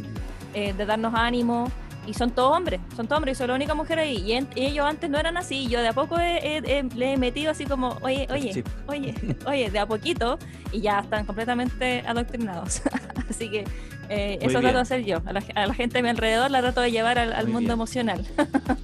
eh, 0.53 0.73
de 0.73 0.85
darnos 0.85 1.13
ánimo. 1.15 1.71
Y 2.05 2.13
son 2.13 2.31
todos 2.31 2.57
hombres, 2.57 2.81
son 2.97 3.07
todos 3.07 3.19
hombres, 3.19 3.37
y 3.37 3.39
soy 3.39 3.47
la 3.47 3.53
única 3.55 3.73
mujer 3.73 3.99
ahí. 3.99 4.17
Y, 4.17 4.33
en- 4.33 4.49
y 4.53 4.65
ellos 4.65 4.85
antes 4.85 5.09
no 5.09 5.17
eran 5.17 5.37
así. 5.37 5.69
Yo 5.69 5.79
de 5.79 5.87
a 5.87 5.93
poco 5.93 6.19
he- 6.19 6.57
he- 6.57 6.79
he- 6.79 6.83
le 6.83 7.13
he 7.13 7.17
metido 7.17 7.51
así 7.51 7.63
como, 7.65 7.97
oye, 8.01 8.27
oye, 8.29 8.51
chip. 8.51 8.67
oye, 8.87 9.15
oye, 9.47 9.69
de 9.71 9.79
a 9.79 9.85
poquito. 9.85 10.37
Y 10.73 10.81
ya 10.81 10.99
están 10.99 11.25
completamente 11.25 12.03
adoctrinados. 12.05 12.81
así 13.29 13.49
que 13.49 13.63
eh, 14.09 14.37
eso 14.41 14.49
bien. 14.59 14.61
trato 14.63 14.75
de 14.75 14.81
hacer 14.81 15.05
yo. 15.05 15.21
A 15.25 15.31
la, 15.31 15.41
a 15.55 15.65
la 15.67 15.73
gente 15.73 15.99
de 15.99 16.03
mi 16.03 16.09
alrededor 16.09 16.51
la 16.51 16.59
trato 16.59 16.81
de 16.81 16.91
llevar 16.91 17.17
al, 17.17 17.31
al 17.31 17.45
mundo 17.45 17.59
bien. 17.61 17.71
emocional. 17.71 18.25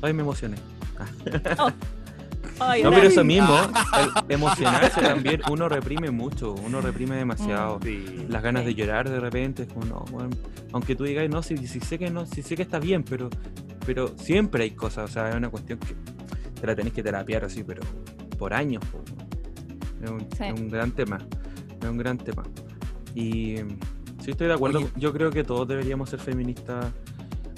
Ay, 0.02 0.14
me 0.14 0.22
emocioné. 0.22 0.56
Ay, 2.60 2.84
No, 2.84 2.92
pero 2.92 3.08
eso 3.08 3.24
mismo, 3.24 3.56
el 4.28 4.34
emocionarse 4.34 5.02
también, 5.02 5.42
uno 5.50 5.70
reprime 5.70 6.12
mucho, 6.12 6.54
uno 6.54 6.82
reprime 6.82 7.16
demasiado. 7.16 7.80
Sí. 7.84 8.26
Las 8.28 8.44
ganas 8.44 8.66
de 8.66 8.76
llorar 8.76 9.10
de 9.10 9.20
repente, 9.20 9.64
es 9.64 9.70
como, 9.74 9.86
no, 9.86 10.06
bueno, 10.12 10.30
aunque 10.74 10.96
tú 10.96 11.04
digas, 11.06 11.30
no, 11.30 11.42
si, 11.42 11.58
si 11.68 11.80
sé 11.80 11.98
que 11.98 12.10
no, 12.10 12.26
si 12.26 12.42
sé 12.42 12.56
que 12.56 12.62
está 12.64 12.80
bien, 12.80 13.04
pero, 13.04 13.30
pero 13.86 14.10
siempre 14.18 14.64
hay 14.64 14.72
cosas, 14.72 15.10
o 15.10 15.14
sea, 15.14 15.30
es 15.30 15.36
una 15.36 15.50
cuestión 15.50 15.80
que 15.80 15.96
te 16.60 16.68
la 16.68 16.76
tenés 16.76 16.94
que 16.94 17.02
terapiar 17.04 17.46
así, 17.46 17.64
pero 17.64 17.82
por 18.38 18.54
años. 18.54 18.84
Es, 20.04 20.10
un, 20.10 20.22
Sí. 20.38 20.44
es 20.44 20.60
un 20.60 20.70
gran 20.70 20.92
tema, 20.92 21.18
es 21.82 21.88
un 21.90 21.98
gran 21.98 22.18
tema. 22.18 22.44
Y 23.16 23.56
sí 24.22 24.32
estoy 24.32 24.48
de 24.48 24.54
acuerdo, 24.54 24.80
Oye. 24.80 24.90
yo 24.98 25.12
creo 25.14 25.32
que 25.32 25.44
todos 25.44 25.68
deberíamos 25.68 26.10
ser 26.10 26.20
feministas. 26.20 26.88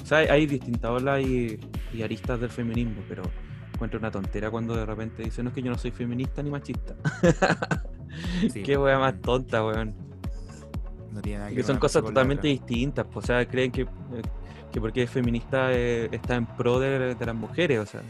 O 0.02 0.06
sea, 0.06 0.20
hay, 0.20 0.28
hay 0.28 0.46
distintas 0.48 0.92
olas 0.92 1.22
y, 1.26 1.60
y 1.94 2.02
aristas 2.04 2.40
del 2.40 2.50
feminismo, 2.50 3.02
pero 3.08 3.24
encuentro 3.82 4.00
una 4.00 4.12
tontera 4.12 4.52
cuando 4.52 4.76
de 4.76 4.86
repente 4.86 5.24
dicen, 5.24 5.46
no 5.46 5.50
es 5.50 5.56
que 5.56 5.62
yo 5.64 5.72
no 5.72 5.78
soy 5.78 5.90
feminista 5.92 6.44
ni 6.44 6.52
machista. 6.52 6.94
Sí. 8.54 8.62
Qué 8.64 8.78
wea 8.78 9.00
más 9.00 9.20
tonta, 9.22 9.66
weón. 9.66 9.96
No 11.12 11.22
tiene 11.22 11.40
nada 11.40 11.50
Que 11.50 11.56
ver 11.58 11.66
son 11.66 11.78
cosas 11.78 12.04
totalmente 12.04 12.48
distintas. 12.48 13.06
pues, 13.12 13.24
O 13.26 13.28
sea, 13.28 13.46
creen 13.48 13.72
que, 13.72 13.88
que 14.72 14.80
porque 14.80 15.04
es 15.04 15.10
feminista 15.10 15.74
eh, 15.74 16.10
está 16.12 16.36
en 16.36 16.46
pro 16.46 16.80
de, 16.80 17.16
de 17.16 17.26
las 17.26 17.36
mujeres. 17.36 17.80
O 17.80 17.86
sea, 17.86 18.02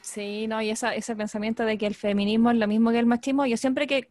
Sí, 0.00 0.46
no, 0.46 0.62
y 0.62 0.70
esa, 0.70 0.94
ese 0.94 1.16
pensamiento 1.16 1.64
de 1.64 1.76
que 1.76 1.86
el 1.86 1.94
feminismo 1.96 2.50
es 2.52 2.56
lo 2.56 2.68
mismo 2.68 2.90
que 2.92 3.00
el 3.00 3.06
machismo, 3.06 3.46
yo 3.46 3.56
siempre 3.56 3.86
que, 3.88 4.08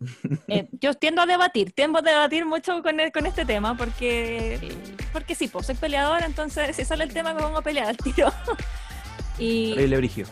eh, 0.48 0.68
yo 0.82 0.94
tiendo 0.96 1.22
a 1.22 1.26
debatir, 1.26 1.72
tiendo 1.72 2.00
a 2.00 2.02
debatir 2.02 2.46
mucho 2.46 2.82
con, 2.84 3.00
el- 3.00 3.12
con 3.12 3.26
este 3.26 3.46
tema, 3.46 3.76
porque, 3.78 4.60
porque 5.14 5.34
sí, 5.36 5.48
pues 5.48 5.66
soy 5.68 5.76
peleadora, 5.76 6.26
entonces 6.26 6.76
si 6.76 6.84
sale 6.84 7.06
el 7.06 7.14
tema 7.14 7.34
me 7.34 7.42
pongo 7.42 7.58
a 7.60 7.62
pelear 7.62 7.88
al 7.88 7.98
tiro. 7.98 8.32
Y 9.38 9.76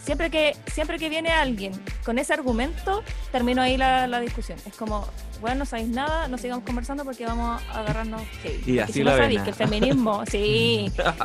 siempre 0.02 0.30
que, 0.30 0.56
siempre 0.68 0.98
que 0.98 1.10
viene 1.10 1.30
alguien 1.30 1.74
con 2.06 2.20
ese 2.20 2.34
argumento, 2.34 3.04
termino 3.32 3.62
ahí 3.62 3.78
la, 3.78 4.08
la 4.08 4.20
discusión. 4.20 4.58
Es 4.66 4.76
como, 4.76 5.08
bueno, 5.42 5.60
no 5.60 5.66
sabéis 5.66 5.90
nada, 5.90 6.30
no 6.30 6.38
sigamos 6.38 6.64
conversando 6.64 7.04
porque 7.04 7.26
vamos 7.26 7.62
a 7.70 7.80
agarrarnos 7.80 8.22
heavy. 8.42 8.64
Y 8.66 8.80
así 8.80 8.94
si 8.94 9.04
la 9.04 9.12
no 9.12 9.18
sabéis 9.18 9.42
ah. 9.42 9.44
que 9.44 9.50
el 9.50 9.56
feminismo, 9.56 10.24
sí, 10.32 10.38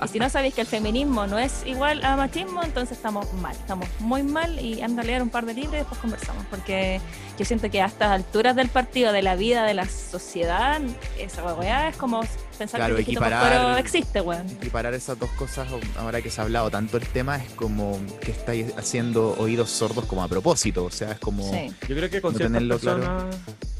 y 0.02 0.08
si 0.08 0.18
no 0.18 0.28
sabéis 0.28 0.54
que 0.54 0.60
el 0.62 0.66
feminismo 0.66 1.26
no 1.28 1.38
es 1.38 1.64
igual 1.66 2.04
a 2.04 2.16
machismo, 2.16 2.64
entonces 2.64 2.96
estamos 2.96 3.32
mal, 3.34 3.54
estamos 3.54 3.88
muy 4.00 4.24
mal 4.24 4.58
y 4.58 4.82
anda 4.82 5.02
a 5.02 5.04
leer 5.04 5.22
un 5.22 5.30
par 5.30 5.46
de 5.46 5.54
libros 5.54 5.74
y 5.74 5.76
después 5.76 6.00
conversamos, 6.00 6.44
porque 6.50 7.00
yo 7.38 7.44
siento 7.44 7.70
que 7.70 7.80
a 7.80 7.86
estas 7.86 8.10
alturas 8.10 8.56
del 8.56 8.68
partido, 8.68 9.12
de 9.12 9.22
la 9.22 9.36
vida, 9.36 9.64
de 9.64 9.74
la 9.74 9.86
sociedad, 9.86 10.80
esa 11.16 11.54
weá 11.54 11.88
es 11.88 11.96
como 11.96 12.22
pensar 12.58 12.80
Claro, 12.80 12.96
que 12.96 13.02
equiparar- 13.02 13.40
Pascuero 13.42 13.76
existe, 13.78 14.20
weón. 14.20 14.46
Equiparar 14.50 14.92
esas 14.94 15.18
dos 15.18 15.30
cosas, 15.30 15.66
ahora 15.96 16.20
que 16.20 16.30
se 16.30 16.40
ha 16.40 16.44
hablado 16.44 16.70
tanto 16.70 16.96
el 16.96 17.06
tema, 17.06 17.36
es 17.36 17.50
como 17.52 17.98
que 18.20 18.32
estáis 18.32 18.74
haciendo 18.76 19.34
oídos 19.38 19.70
sordos 19.70 20.04
como 20.06 20.22
a 20.22 20.28
propósito. 20.28 20.84
O 20.84 20.90
sea, 20.90 21.12
es 21.12 21.18
como. 21.18 21.50
Sí. 21.50 21.72
Yo 21.88 21.96
creo 21.96 22.10
que 22.10 22.20
con 22.20 22.32
No 22.34 22.38
ciertas 22.38 22.80
claro. 22.80 23.30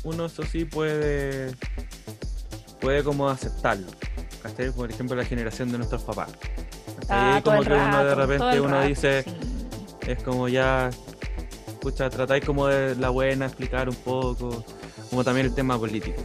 uno 0.04 0.26
eso 0.26 0.42
sí 0.44 0.64
puede 0.64 1.52
puede 2.80 3.02
como 3.02 3.28
aceptarlo. 3.28 3.88
¿cachai? 4.42 4.70
Por 4.70 4.90
ejemplo, 4.90 5.16
la 5.16 5.24
generación 5.24 5.70
de 5.72 5.78
nuestros 5.78 6.02
papás. 6.02 6.30
Ah, 7.08 7.40
como 7.44 7.62
que 7.62 7.72
uno 7.72 8.04
de 8.04 8.14
rato, 8.14 8.26
repente 8.26 8.60
uno 8.60 8.74
rato, 8.76 8.88
dice, 8.88 9.22
sí. 9.24 9.30
es 10.06 10.22
como 10.22 10.48
ya, 10.48 10.90
pucha, 11.80 12.08
tratáis 12.10 12.44
como 12.44 12.66
de 12.66 12.94
la 12.96 13.08
buena, 13.10 13.46
explicar 13.46 13.88
un 13.88 13.94
poco, 13.96 14.64
como 15.10 15.24
también 15.24 15.46
el 15.46 15.54
tema 15.54 15.78
político. 15.78 16.20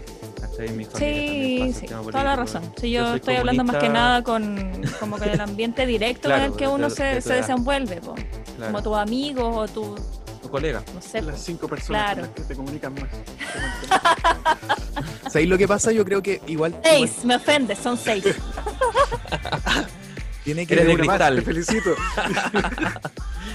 Sí, 0.97 1.73
sí, 1.73 1.85
toda 1.87 2.23
la 2.23 2.35
razón. 2.35 2.61
Sí, 2.79 2.91
yo, 2.91 3.15
estoy 3.15 3.37
hablando 3.37 3.63
más 3.63 3.77
que 3.77 3.89
nada 3.89 4.23
con, 4.23 4.71
como 4.99 5.17
con 5.19 5.27
el 5.27 5.41
ambiente 5.41 5.85
directo 5.87 6.27
Claro, 6.27 6.43
en 6.45 6.51
el 6.51 6.57
que 6.57 6.67
uno 6.67 6.89
de- 6.89 6.95
se, 6.95 7.03
de 7.03 7.21
se 7.21 7.33
desenvuelve, 7.33 8.01
po. 8.01 8.13
claro, 8.57 8.71
como 8.71 8.83
tus 8.83 8.97
amigos 8.97 9.55
o 9.57 9.67
tu, 9.73 9.95
tu 10.43 10.49
colega. 10.51 10.83
no 10.93 11.01
sé, 11.01 11.21
Las 11.23 11.41
cinco 11.41 11.67
personas 11.67 12.03
Claro. 12.03 12.21
con 12.21 12.29
las 12.29 12.35
que 12.35 12.41
te 12.43 12.55
comunican 12.55 12.93
más. 12.93 13.09
¿Sabéis 15.31 15.49
lo 15.49 15.57
que 15.57 15.67
pasa? 15.67 15.91
Yo 15.91 16.05
creo 16.05 16.21
que 16.21 16.39
igual, 16.45 16.71
igual 16.71 16.81
seis, 16.83 17.25
me 17.25 17.35
ofendes, 17.35 17.79
son 17.79 17.97
seis. 17.97 18.23
tiene 20.43 20.65
que 20.65 20.73
Eres 20.73 20.87
de 20.87 20.93
Una 20.95 21.03
más, 21.05 21.17
cristal. 21.17 21.35
Te 21.35 21.41
felicito. 21.41 21.95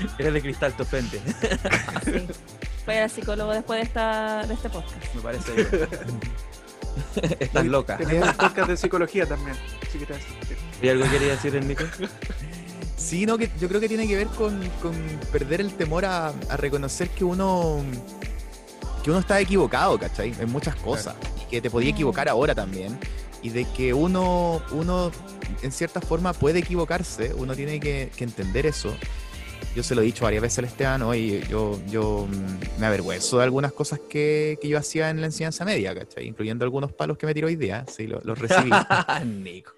Eres 0.18 0.32
de 0.32 0.42
cristal, 0.42 0.72
te 0.74 0.82
ofende. 0.82 1.20
Sí. 2.04 2.26
Voy 2.86 2.96
al 2.96 3.10
psicólogo 3.10 3.52
después 3.52 3.80
de, 3.80 3.84
esta, 3.86 4.46
de 4.46 4.54
este 4.54 4.70
podcast. 4.70 5.14
Me 5.14 5.20
parece 5.20 5.52
bien. 5.52 5.68
Estás 7.40 7.66
loca. 7.66 7.96
Tenemos 7.98 8.28
un 8.28 8.34
podcast 8.34 8.68
de 8.68 8.76
psicología 8.76 9.26
también. 9.26 9.56
Así 9.86 9.98
que 9.98 10.06
te 10.06 10.14
¿Y 10.82 10.88
algo 10.88 11.10
quería 11.10 11.28
decir, 11.28 11.54
Enrique? 11.56 11.84
Sí, 12.96 13.26
no, 13.26 13.38
que 13.38 13.50
yo 13.60 13.68
creo 13.68 13.80
que 13.80 13.88
tiene 13.88 14.08
que 14.08 14.16
ver 14.16 14.26
con, 14.28 14.60
con 14.82 14.94
perder 15.30 15.60
el 15.60 15.72
temor 15.74 16.04
a, 16.04 16.28
a 16.28 16.56
reconocer 16.56 17.08
que 17.10 17.24
uno 17.24 17.82
que 19.02 19.10
uno 19.10 19.20
está 19.20 19.40
equivocado, 19.40 19.98
¿cachai? 19.98 20.34
En 20.38 20.50
muchas 20.50 20.74
cosas. 20.76 21.14
Y 21.42 21.50
que 21.50 21.60
te 21.60 21.70
podía 21.70 21.90
equivocar 21.90 22.28
ahora 22.28 22.54
también. 22.54 22.98
Y 23.42 23.50
de 23.50 23.64
que 23.66 23.94
uno, 23.94 24.62
uno 24.72 25.12
en 25.62 25.72
cierta 25.72 26.00
forma 26.00 26.32
puede 26.32 26.58
equivocarse, 26.60 27.32
uno 27.34 27.54
tiene 27.54 27.78
que, 27.80 28.10
que 28.16 28.24
entender 28.24 28.66
eso. 28.66 28.94
Yo 29.74 29.82
se 29.82 29.94
lo 29.94 30.02
he 30.02 30.04
dicho 30.04 30.24
varias 30.24 30.42
veces 30.42 30.58
al 30.58 30.64
Esteban, 30.64 31.02
hoy 31.02 31.44
yo, 31.48 31.80
yo 31.88 32.26
mm, 32.28 32.80
me 32.80 32.86
avergüenzo 32.86 33.38
de 33.38 33.44
algunas 33.44 33.72
cosas 33.72 34.00
que, 34.08 34.58
que 34.60 34.68
yo 34.68 34.78
hacía 34.78 35.10
en 35.10 35.20
la 35.20 35.26
enseñanza 35.26 35.64
media, 35.64 35.94
¿cachai? 35.94 36.26
Incluyendo 36.26 36.64
algunos 36.64 36.92
palos 36.92 37.16
que 37.18 37.26
me 37.26 37.34
tiró 37.34 37.46
hoy 37.46 37.56
día, 37.56 37.84
sí, 37.86 38.06
los, 38.06 38.24
los 38.24 38.38
recibí. 38.38 38.70
Nico. 39.24 39.74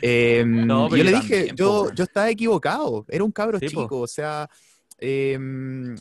Eh, 0.00 0.44
No, 0.46 0.86
y 0.86 0.90
pero 0.90 0.96
yo 0.96 1.04
le 1.04 1.10
yo 1.12 1.16
dije, 1.20 1.36
también, 1.46 1.56
po, 1.56 1.88
yo, 1.88 1.94
yo 1.94 2.04
estaba 2.04 2.30
equivocado, 2.30 3.04
era 3.08 3.24
un 3.24 3.32
cabro 3.32 3.58
Sí, 3.58 3.68
po. 3.70 3.82
chico, 3.82 4.00
o 4.00 4.06
sea, 4.06 4.48
eh, 4.98 5.38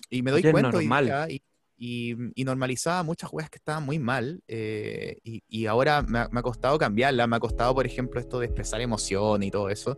y 0.09 0.21
me 0.21 0.31
doy 0.31 0.43
cuenta 0.43 0.77
hoy 0.77 0.87
día 0.87 1.27
y, 1.29 1.41
y, 1.83 2.15
y 2.35 2.43
normalizaba 2.43 3.01
muchas 3.01 3.33
weas 3.33 3.49
que 3.49 3.57
estaban 3.57 3.83
muy 3.83 3.97
mal 3.97 4.43
eh, 4.47 5.17
y, 5.23 5.41
y 5.49 5.65
ahora 5.65 6.03
me 6.03 6.19
ha, 6.19 6.29
me 6.29 6.39
ha 6.39 6.43
costado 6.43 6.77
cambiarla, 6.77 7.25
me 7.25 7.37
ha 7.37 7.39
costado, 7.39 7.73
por 7.73 7.87
ejemplo, 7.87 8.19
esto 8.19 8.39
de 8.39 8.45
expresar 8.45 8.81
emoción 8.81 9.41
y 9.41 9.49
todo 9.49 9.67
eso, 9.67 9.97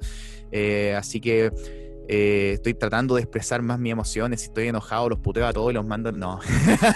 eh, 0.54 0.96
así 0.98 1.20
que 1.20 1.52
eh, 2.08 2.52
estoy 2.54 2.74
tratando 2.74 3.16
de 3.16 3.22
expresar 3.24 3.62
más 3.62 3.80
mis 3.80 3.92
emociones, 3.92 4.40
si 4.40 4.46
estoy 4.48 4.70
enojado 4.70 5.10
los 5.10 5.20
puteo 5.20 5.46
a 5.46 5.52
todos 5.52 5.72
y 5.72 5.74
los 5.74 5.86
mando, 5.86 6.14
no, 6.14 6.40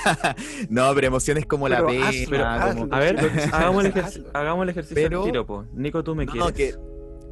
no, 0.70 0.96
pero 0.96 1.08
emociones 1.08 1.46
como 1.46 1.68
la 1.68 1.86
pena, 1.86 2.08
hazlo, 2.08 2.38
como- 2.38 2.46
hazlo. 2.86 2.96
A 2.96 3.00
ver, 3.00 3.20
hagamos 3.54 3.84
el, 3.84 3.90
ejercicio, 3.92 4.32
hagamos 4.34 4.64
el 4.64 4.70
ejercicio 4.70 4.96
Pero- 4.96 5.24
tiro, 5.26 5.46
po. 5.46 5.66
Nico, 5.74 6.02
tú 6.02 6.16
me 6.16 6.26
No, 6.26 6.32
quieres. 6.32 6.50
no, 6.50 6.56
que 6.56 6.76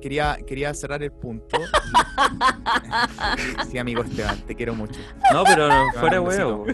quería, 0.01 0.37
quería 0.45 0.73
cerrar 0.73 1.01
el 1.03 1.13
punto. 1.13 1.57
sí, 3.71 3.77
amigo 3.77 4.03
Esteban, 4.03 4.45
te 4.45 4.55
quiero 4.55 4.75
mucho. 4.75 4.99
No, 5.31 5.45
pero 5.45 5.69
no, 5.69 5.85
fuera 6.01 6.19
huevo. 6.19 6.65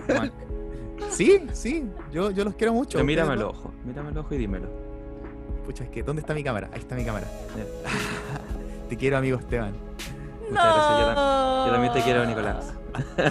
Sí, 1.09 1.45
sí, 1.53 1.85
yo, 2.11 2.31
yo 2.31 2.43
los 2.45 2.55
quiero 2.55 2.73
mucho. 2.73 2.93
Pero 2.97 3.05
mírame 3.05 3.33
al 3.33 3.41
ojo, 3.43 3.71
mírame 3.85 4.09
al 4.09 4.17
ojo 4.17 4.33
y 4.33 4.37
dímelo. 4.37 4.67
no- 4.67 5.63
Pucha, 5.65 5.83
es 5.83 5.89
que, 5.89 6.03
¿dónde 6.03 6.21
está 6.21 6.33
mi 6.33 6.43
cámara? 6.43 6.69
Ahí 6.73 6.79
está 6.79 6.95
mi 6.95 7.03
cámara. 7.05 7.27
te 8.89 8.97
quiero, 8.97 9.17
amigo 9.17 9.37
Esteban. 9.37 9.73
Muchas 10.49 10.65
gracias, 10.65 10.99
yo 10.99 11.07
tam- 11.15 11.65
Yo 11.67 11.71
también 11.71 11.93
te 11.93 12.01
quiero, 12.01 12.25
Nicolás. 12.25 12.73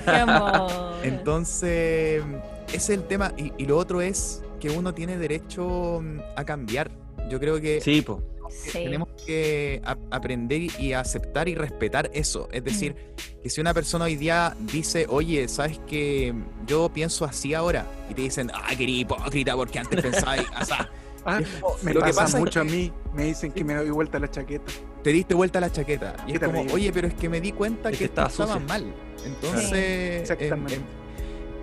Qué 0.05 0.11
amor. 0.17 0.71
Entonces, 1.03 2.23
ese 2.69 2.77
es 2.77 2.91
el 2.91 3.03
tema. 3.05 3.33
Y, 3.37 3.53
y 3.59 3.67
lo 3.67 3.77
otro 3.77 4.01
es 4.01 4.43
que 4.61 4.71
uno 4.71 4.95
tiene 4.95 5.19
derecho 5.19 6.01
mm, 6.03 6.19
a 6.37 6.45
cambiar. 6.45 6.91
Yo 7.29 7.39
creo 7.41 7.61
que 7.61 7.81
Sí, 7.81 8.01
po. 8.03 8.23
Sí. 8.51 8.73
tenemos 8.73 9.09
que 9.27 9.81
a- 9.85 9.97
aprender 10.11 10.63
y 10.79 10.93
aceptar 10.93 11.49
y 11.49 11.55
respetar 11.55 12.11
eso. 12.13 12.49
Es 12.53 12.63
decir, 12.65 12.95
Mm. 12.95 13.43
que 13.43 13.51
si 13.51 13.61
una 13.61 13.73
persona 13.75 14.05
hoy 14.07 14.17
día 14.17 14.57
dice, 14.61 15.07
oye, 15.09 15.49
¿sabes 15.49 15.79
que 15.89 16.35
Yo 16.67 16.89
pienso 16.93 17.25
así 17.25 17.55
ahora. 17.55 17.87
Y 18.11 18.15
te 18.15 18.23
dicen, 18.23 18.51
ah, 18.55 18.69
qué 18.77 18.85
hipócrita, 18.85 19.57
porque 19.57 19.79
antes 19.79 20.01
pensabas 20.03 20.45
así. 20.55 20.73
Ah, 21.25 21.41
me 21.83 21.93
lo 21.93 22.01
que 22.01 22.07
pasa 22.11 22.23
pasa 22.23 22.37
es 22.39 22.45
mucho 22.45 22.63
que 22.63 22.69
a 22.69 22.71
mí. 22.71 22.93
Me 23.13 23.25
dicen 23.25 23.53
que 23.53 23.63
me 23.65 23.75
doy 23.75 23.91
vuelta 23.91 24.19
la 24.19 24.31
chaqueta. 24.31 24.73
te 25.03 25.11
diste 25.13 25.35
vuelta 25.35 25.61
la 25.61 25.71
chaqueta. 25.73 26.15
Y 26.27 26.33
es 26.35 26.41
como, 26.41 26.61
oye, 26.73 26.93
pero 26.93 27.09
es 27.09 27.15
que 27.15 27.29
me 27.29 27.41
di 27.41 27.53
cuenta 27.53 27.89
Es 27.91 27.99
que, 27.99 28.09
que 28.11 28.21
estaba 28.23 28.59
mal. 28.61 28.95
Entonces, 29.25 30.21
Exactamente. 30.31 30.75
en, 30.75 30.81
en- 30.81 31.01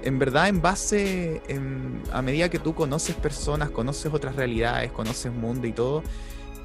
en 0.03 0.19
verdad, 0.19 0.47
en 0.47 0.61
base, 0.61 1.41
en- 1.47 2.01
a 2.11 2.21
medida 2.21 2.49
que 2.49 2.59
tú 2.59 2.73
conoces 2.75 3.15
personas, 3.15 3.69
conoces 3.71 4.13
otras 4.13 4.35
realidades, 4.35 4.91
conoces 4.91 5.31
mundo 5.33 5.67
y 5.67 5.73
todo, 5.73 6.03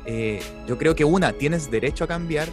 eh, 0.07 0.43
yo 0.67 0.79
creo 0.79 0.95
que 0.95 1.05
una, 1.05 1.33
tienes 1.33 1.71
derecho 1.71 2.05
a 2.05 2.07
cambiar. 2.07 2.49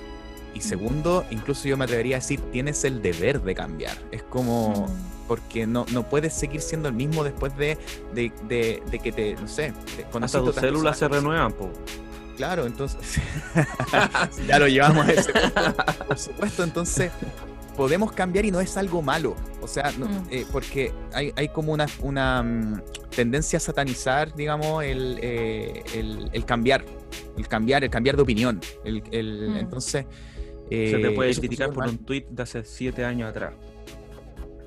Y 0.54 0.62
segundo, 0.62 1.26
incluso 1.30 1.68
yo 1.68 1.78
me 1.78 1.84
atrevería 1.86 2.16
a 2.18 2.20
decir, 2.20 2.40
tienes 2.52 2.84
el 2.84 3.02
deber 3.04 3.42
de 3.44 3.54
cambiar. 3.54 3.96
Es 4.12 4.24
como, 4.24 4.88
Mm. 4.88 5.28
porque 5.28 5.68
no, 5.68 5.86
no 5.92 6.10
puedes 6.10 6.34
seguir 6.34 6.60
siendo 6.62 6.90
el 6.90 6.96
mismo 6.96 7.24
después 7.24 7.56
de, 7.56 7.78
de, 8.16 8.32
de- 8.48 8.82
de 8.90 9.00
que 9.00 9.12
te, 9.12 9.36
no 9.36 9.48
sé, 9.48 9.74
te 9.96 10.06
Hasta 10.26 10.40
tus 10.40 10.56
células 10.56 10.98
se 10.98 11.08
renuevan, 11.08 11.54
po. 11.54 11.70
Claro, 12.36 12.66
entonces 12.66 13.00
ya 14.48 14.58
lo 14.60 14.68
llevamos 14.68 15.06
a 15.08 15.12
ese 15.12 15.32
punto. 15.34 15.76
Por 16.08 16.18
supuesto, 16.18 16.64
entonces 16.64 17.12
podemos 17.78 18.12
cambiar 18.12 18.46
y 18.46 18.52
no 18.52 18.60
es 18.60 18.76
algo 18.78 19.02
malo. 19.02 19.36
O 19.62 19.68
sea, 19.68 19.92
no- 19.98 20.08
Mm. 20.08 20.28
eh, 20.32 20.46
porque 20.52 20.92
hay, 21.14 21.32
hay 21.36 21.50
como 21.50 21.74
una, 21.74 21.86
una 22.02 22.42
mm, 22.42 22.82
tendencia 23.24 23.58
a 23.58 23.60
satanizar, 23.60 24.34
digamos, 24.34 24.84
el, 24.84 25.20
eh, 25.22 25.84
el, 25.94 26.30
el 26.32 26.46
cambiar. 26.46 26.86
El 27.38 27.48
cambiar, 27.48 27.84
el 27.84 27.90
cambiar 27.90 28.16
de 28.16 28.22
opinión. 28.22 28.62
El, 28.86 29.04
el- 29.12 29.50
Mm. 29.50 29.58
Entonces. 29.58 30.06
Se 30.70 30.70
te 30.70 31.08
eh, 31.08 31.12
puede 31.12 31.34
criticar 31.36 31.70
por 31.70 31.80
mal. 31.80 31.90
un 31.90 31.98
tweet 32.06 32.26
de 32.30 32.44
hace 32.44 32.64
siete 32.64 33.04
años 33.04 33.30
atrás. 33.30 33.54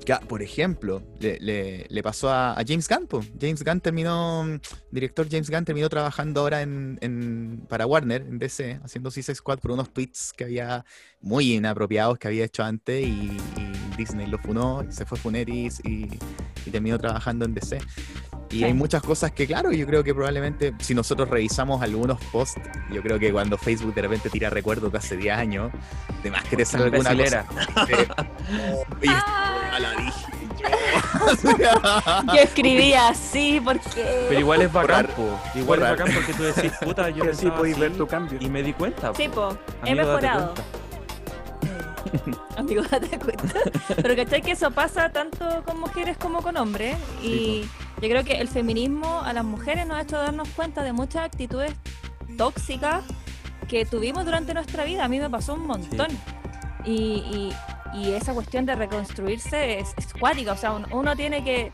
Ya, 0.05 0.19
por 0.19 0.41
ejemplo, 0.41 1.01
le, 1.21 1.39
le- 1.39 1.85
le 1.89 2.03
pasó 2.03 2.29
a, 2.29 2.51
a 2.59 2.63
James 2.67 2.89
Gunn. 2.89 3.07
po. 3.07 3.21
James 3.39 3.63
Gunn 3.63 3.79
terminó, 3.79 4.45
director 4.91 5.25
James 5.31 5.49
Gunn 5.49 5.63
terminó 5.63 5.87
trabajando 5.87 6.41
ahora 6.41 6.61
en, 6.61 6.97
en- 7.01 7.63
para 7.69 7.85
Warner, 7.87 8.21
en 8.21 8.37
DC, 8.37 8.81
haciendo 8.83 9.09
Suicide 9.11 9.35
Squad 9.35 9.59
por 9.59 9.71
unos 9.71 9.93
tweets 9.93 10.33
que 10.35 10.43
había 10.43 10.83
muy 11.21 11.53
inapropiados 11.53 12.17
que 12.19 12.27
había 12.27 12.43
hecho 12.43 12.63
antes 12.63 13.01
y, 13.01 13.37
y 13.57 13.95
Disney 13.97 14.27
lo 14.27 14.39
funó, 14.39 14.83
se 14.89 15.05
fue 15.05 15.17
Funeris 15.17 15.79
y, 15.85 16.09
y 16.65 16.69
terminó 16.69 16.97
trabajando 16.99 17.45
en 17.45 17.53
DC. 17.53 17.77
Y 18.53 18.59
Sí. 18.59 18.63
hay 18.65 18.73
muchas 18.73 19.01
cosas 19.01 19.31
que, 19.31 19.47
claro, 19.47 19.71
yo 19.71 19.85
creo 19.87 20.03
que 20.03 20.13
probablemente 20.13 20.73
si 20.79 20.93
nosotros 20.93 21.27
revisamos 21.29 21.81
algunos 21.81 22.19
posts, 22.25 22.61
yo 22.91 23.01
creo 23.01 23.17
que 23.17 23.31
cuando 23.31 23.57
Facebook 23.57 23.93
de 23.95 24.03
repente 24.03 24.29
tira 24.29 24.49
recuerdos 24.49 24.91
de 24.91 24.97
hace 24.99 25.17
10 25.17 25.35
años, 25.35 25.71
de 26.21 26.29
más 26.31 26.43
que 26.43 26.57
te 26.57 26.65
sale 26.65 26.85
alguna 26.85 27.15
cosa. 27.15 27.45
esta 27.89 28.27
weá 29.01 29.79
la 29.79 29.91
dije 29.91 30.25
yo. 30.61 32.33
Yo 32.35 32.41
escribía 32.41 33.09
así 33.09 33.59
porque. 33.63 34.25
Pero 34.27 34.39
igual 34.39 34.61
es 34.61 34.71
bacán, 34.71 35.07
po. 35.15 35.39
Igual 35.55 35.81
es 35.83 35.89
bacán 35.89 36.13
porque 36.13 36.33
tú 36.33 36.43
decís, 36.43 36.71
puta, 36.81 37.09
yo 37.09 37.23
así 37.31 37.49
podéis 37.49 37.79
ver 37.79 37.91
tu 37.93 38.07
cambio. 38.07 38.37
Y 38.39 38.49
me 38.49 38.61
di 38.63 38.73
cuenta, 38.73 39.11
po. 39.11 39.17
Sí, 39.17 39.29
po, 39.29 39.57
he 39.83 39.91
Amigo, 39.91 40.05
date 40.11 40.27
mejorado. 40.27 40.53
Amigo, 42.57 42.83
date 42.89 43.19
cuenta. 43.19 43.59
Pero 44.01 44.15
¿cachai 44.15 44.41
que 44.41 44.51
eso 44.51 44.71
pasa 44.71 45.09
tanto 45.09 45.63
con 45.65 45.79
mujeres 45.79 46.17
como 46.17 46.41
con 46.41 46.55
hombres? 46.57 46.95
Y 47.21 47.65
yo 48.03 48.09
creo 48.09 48.23
que 48.25 48.33
el 48.41 48.47
feminismo 48.49 49.21
a 49.21 49.31
las 49.33 49.45
mujeres 49.45 49.87
nos 49.87 49.97
ha 49.97 50.01
hecho 50.01 50.17
darnos 50.17 50.49
cuenta 50.49 50.83
de 50.83 50.91
muchas 50.93 51.23
actitudes 51.23 51.73
tóxicas 52.37 53.03
que 53.67 53.85
tuvimos 53.85 54.25
durante 54.25 54.53
nuestra 54.53 54.83
vida. 54.83 55.05
A 55.05 55.07
mí 55.07 55.19
me 55.19 55.29
pasó 55.29 55.53
un 55.53 55.65
montón. 55.67 56.07
Y, 56.85 56.91
y- 56.93 57.53
y 57.95 58.11
esa 58.13 58.33
cuestión 58.33 58.65
de 58.65 58.75
reconstruirse 58.75 59.79
es, 59.79 59.93
es 59.97 60.13
cuática. 60.13 60.51
O 60.53 60.57
sea, 60.57 60.73
un- 60.73 60.85
uno 60.91 61.15
tiene 61.15 61.43
que 61.43 61.71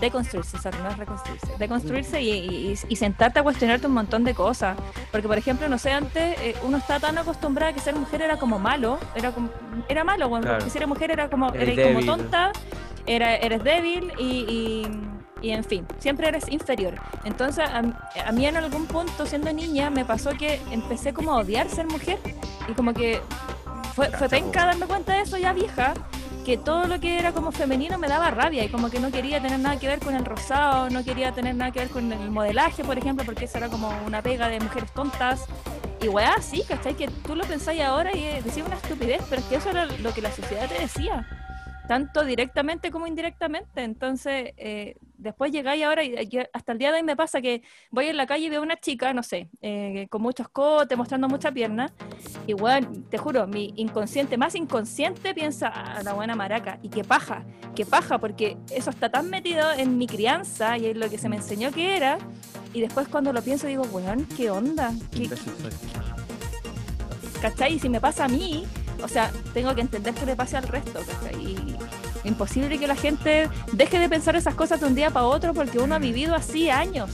deconstruirse, 0.00 0.56
sorry, 0.58 0.78
no 0.82 0.88
es 0.90 0.96
reconstruirse, 0.96 1.46
deconstruirse 1.58 2.22
y, 2.22 2.30
y- 2.30 2.78
y 2.88 2.96
sentarte 2.96 3.40
a 3.40 3.42
cuestionarte 3.42 3.86
un 3.86 3.92
montón 3.92 4.24
de 4.24 4.34
cosas. 4.34 4.76
Porque, 5.12 5.28
por 5.28 5.36
ejemplo, 5.36 5.68
no 5.68 5.76
sé, 5.76 5.90
antes 5.92 6.40
eh, 6.40 6.54
uno 6.62 6.78
está 6.78 6.98
tan 7.00 7.18
acostumbrado 7.18 7.72
a 7.72 7.74
que 7.74 7.80
ser 7.80 7.94
mujer 7.96 8.22
era 8.22 8.38
como 8.38 8.58
malo, 8.58 8.98
era 9.14 9.32
como, 9.32 9.50
era 9.88 10.04
malo, 10.04 10.28
bueno, 10.30 10.44
Claro. 10.44 10.58
porque 10.58 10.70
si 10.70 10.78
eres 10.78 10.88
mujer 10.88 11.10
era 11.10 11.28
como, 11.28 11.52
Eres 11.52 11.76
eres 11.76 11.94
como 11.94 12.06
tonta, 12.06 12.52
era, 13.06 13.36
eres 13.36 13.62
débil 13.62 14.10
y, 14.18 14.24
y- 14.24 14.88
y, 15.42 15.50
en 15.50 15.64
fin, 15.64 15.86
siempre 15.98 16.28
eres 16.28 16.48
inferior. 16.50 16.94
Entonces, 17.24 17.68
a, 17.68 17.78
a 18.26 18.32
mí 18.32 18.46
en 18.46 18.56
algún 18.56 18.86
punto, 18.86 19.26
siendo 19.26 19.52
niña, 19.52 19.90
me 19.90 20.04
pasó 20.04 20.30
que 20.30 20.60
empecé 20.70 21.12
como 21.12 21.32
a 21.32 21.38
odiar 21.38 21.68
ser 21.68 21.86
mujer 21.86 22.18
y 22.68 22.72
como 22.72 22.92
que 22.94 23.20
fue, 23.94 24.10
fue 24.10 24.28
penca 24.28 24.66
darme 24.66 24.86
cuenta 24.86 25.14
de 25.14 25.22
eso 25.22 25.36
ya 25.36 25.52
vieja, 25.52 25.94
que 26.44 26.56
todo 26.56 26.86
lo 26.86 27.00
que 27.00 27.18
era 27.18 27.32
como 27.32 27.52
femenino 27.52 27.98
me 27.98 28.08
daba 28.08 28.30
rabia 28.30 28.64
y 28.64 28.68
como 28.68 28.90
que 28.90 28.98
no 28.98 29.10
quería 29.10 29.40
tener 29.40 29.60
nada 29.60 29.78
que 29.78 29.86
ver 29.86 30.00
con 30.00 30.14
el 30.14 30.24
rosado, 30.24 30.88
no 30.90 31.04
quería 31.04 31.32
tener 31.32 31.54
nada 31.54 31.70
que 31.70 31.80
ver 31.80 31.90
con 31.90 32.12
el 32.12 32.30
modelaje, 32.30 32.82
por 32.84 32.96
ejemplo, 32.96 33.24
porque 33.24 33.44
eso 33.44 33.58
era 33.58 33.68
como 33.68 33.90
una 34.06 34.22
pega 34.22 34.48
de 34.48 34.60
mujeres 34.60 34.90
tontas. 34.92 35.44
Y 36.02 36.08
weá, 36.08 36.40
sí, 36.40 36.62
¿cachai? 36.66 36.94
Que 36.94 37.08
tú 37.08 37.36
lo 37.36 37.44
pensáis 37.44 37.82
ahora 37.82 38.16
y 38.16 38.24
eh, 38.24 38.42
decís 38.42 38.64
una 38.64 38.76
estupidez, 38.76 39.22
pero 39.28 39.42
es 39.42 39.48
que 39.48 39.56
eso 39.56 39.68
era 39.68 39.84
lo 39.84 40.14
que 40.14 40.22
la 40.22 40.32
sociedad 40.32 40.66
te 40.66 40.80
decía, 40.80 41.26
tanto 41.90 42.24
directamente 42.24 42.92
como 42.92 43.08
indirectamente. 43.08 43.82
Entonces, 43.82 44.52
eh, 44.58 44.94
después 45.18 45.50
llegáis 45.50 45.82
ahora 45.82 46.04
y 46.04 46.14
y 46.20 46.38
hasta 46.52 46.70
el 46.70 46.78
día 46.78 46.92
de 46.92 46.98
hoy 46.98 47.02
me 47.02 47.16
pasa 47.16 47.40
que 47.40 47.62
voy 47.90 48.06
en 48.06 48.16
la 48.16 48.26
calle 48.26 48.44
y 48.44 48.48
veo 48.48 48.62
una 48.62 48.76
chica, 48.76 49.12
no 49.12 49.24
sé, 49.24 49.48
eh, 49.60 50.06
con 50.08 50.22
muchos 50.22 50.48
cotes, 50.50 50.96
mostrando 50.96 51.28
mucha 51.28 51.50
pierna, 51.50 51.92
Igual, 52.46 52.86
te 53.10 53.18
juro, 53.18 53.48
mi 53.48 53.72
inconsciente, 53.74 54.36
más 54.36 54.54
inconsciente, 54.54 55.34
piensa 55.34 55.66
a 55.66 56.04
la 56.04 56.12
buena 56.12 56.36
maraca. 56.36 56.78
Y 56.80 56.90
qué 56.90 57.02
paja, 57.02 57.44
qué 57.74 57.84
paja, 57.84 58.18
porque 58.18 58.56
eso 58.70 58.90
está 58.90 59.10
tan 59.10 59.28
metido 59.28 59.72
en 59.72 59.98
mi 59.98 60.06
crianza 60.06 60.78
y 60.78 60.86
en 60.86 61.00
lo 61.00 61.10
que 61.10 61.18
se 61.18 61.28
me 61.28 61.36
enseñó 61.36 61.72
que 61.72 61.96
era. 61.96 62.18
Y 62.72 62.82
después 62.82 63.08
cuando 63.08 63.32
lo 63.32 63.42
pienso 63.42 63.66
digo, 63.66 63.82
weón, 63.90 64.26
¿qué 64.36 64.48
onda? 64.48 64.92
¿Qué. 65.10 65.28
¿Cachai? 67.42 67.74
Y 67.74 67.78
si 67.80 67.88
me 67.88 68.00
pasa 68.00 68.26
a 68.26 68.28
mí, 68.28 68.64
o 69.02 69.08
sea, 69.08 69.30
tengo 69.54 69.74
que 69.74 69.80
entender 69.80 70.14
que 70.14 70.26
le 70.26 70.36
pase 70.36 70.56
al 70.56 70.68
resto, 70.68 71.00
¿cachai? 71.00 71.34
Y 71.42 71.69
imposible 72.24 72.78
que 72.78 72.86
la 72.86 72.96
gente 72.96 73.48
deje 73.72 73.98
de 73.98 74.08
pensar 74.08 74.36
esas 74.36 74.54
cosas 74.54 74.80
de 74.80 74.86
un 74.86 74.94
día 74.94 75.10
para 75.10 75.26
otro 75.26 75.54
porque 75.54 75.78
uno 75.78 75.94
ha 75.94 75.98
vivido 75.98 76.34
así 76.34 76.70
años, 76.70 77.10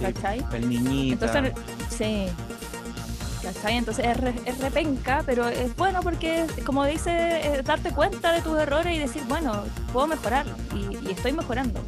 ¿cachai? 0.00 0.44
El 0.52 0.68
niñita. 0.68 1.26
Entonces, 1.26 1.52
sí. 1.90 2.26
¿Cachai? 3.42 3.76
Entonces 3.76 4.04
es, 4.06 4.16
re- 4.16 4.34
es 4.44 4.58
repenca, 4.58 5.22
pero 5.24 5.48
es 5.48 5.74
bueno 5.76 6.00
porque, 6.02 6.46
como 6.64 6.84
dice, 6.84 7.58
es 7.58 7.64
darte 7.64 7.90
cuenta 7.90 8.32
de 8.32 8.42
tus 8.42 8.58
errores 8.58 8.96
y 8.96 8.98
decir, 8.98 9.22
bueno, 9.28 9.62
puedo 9.92 10.08
mejorar 10.08 10.46
y, 10.74 11.06
y 11.08 11.12
estoy 11.12 11.32
mejorando. 11.32 11.80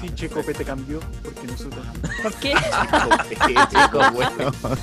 Sí, 0.00 0.10
Checope 0.16 0.52
te 0.52 0.64
cambió, 0.64 0.98
porque 1.22 1.46
nosotros. 1.46 1.86
¿Por 2.24 2.34
qué? 2.34 2.54
Chico, 3.70 4.00
bueno. 4.12 4.52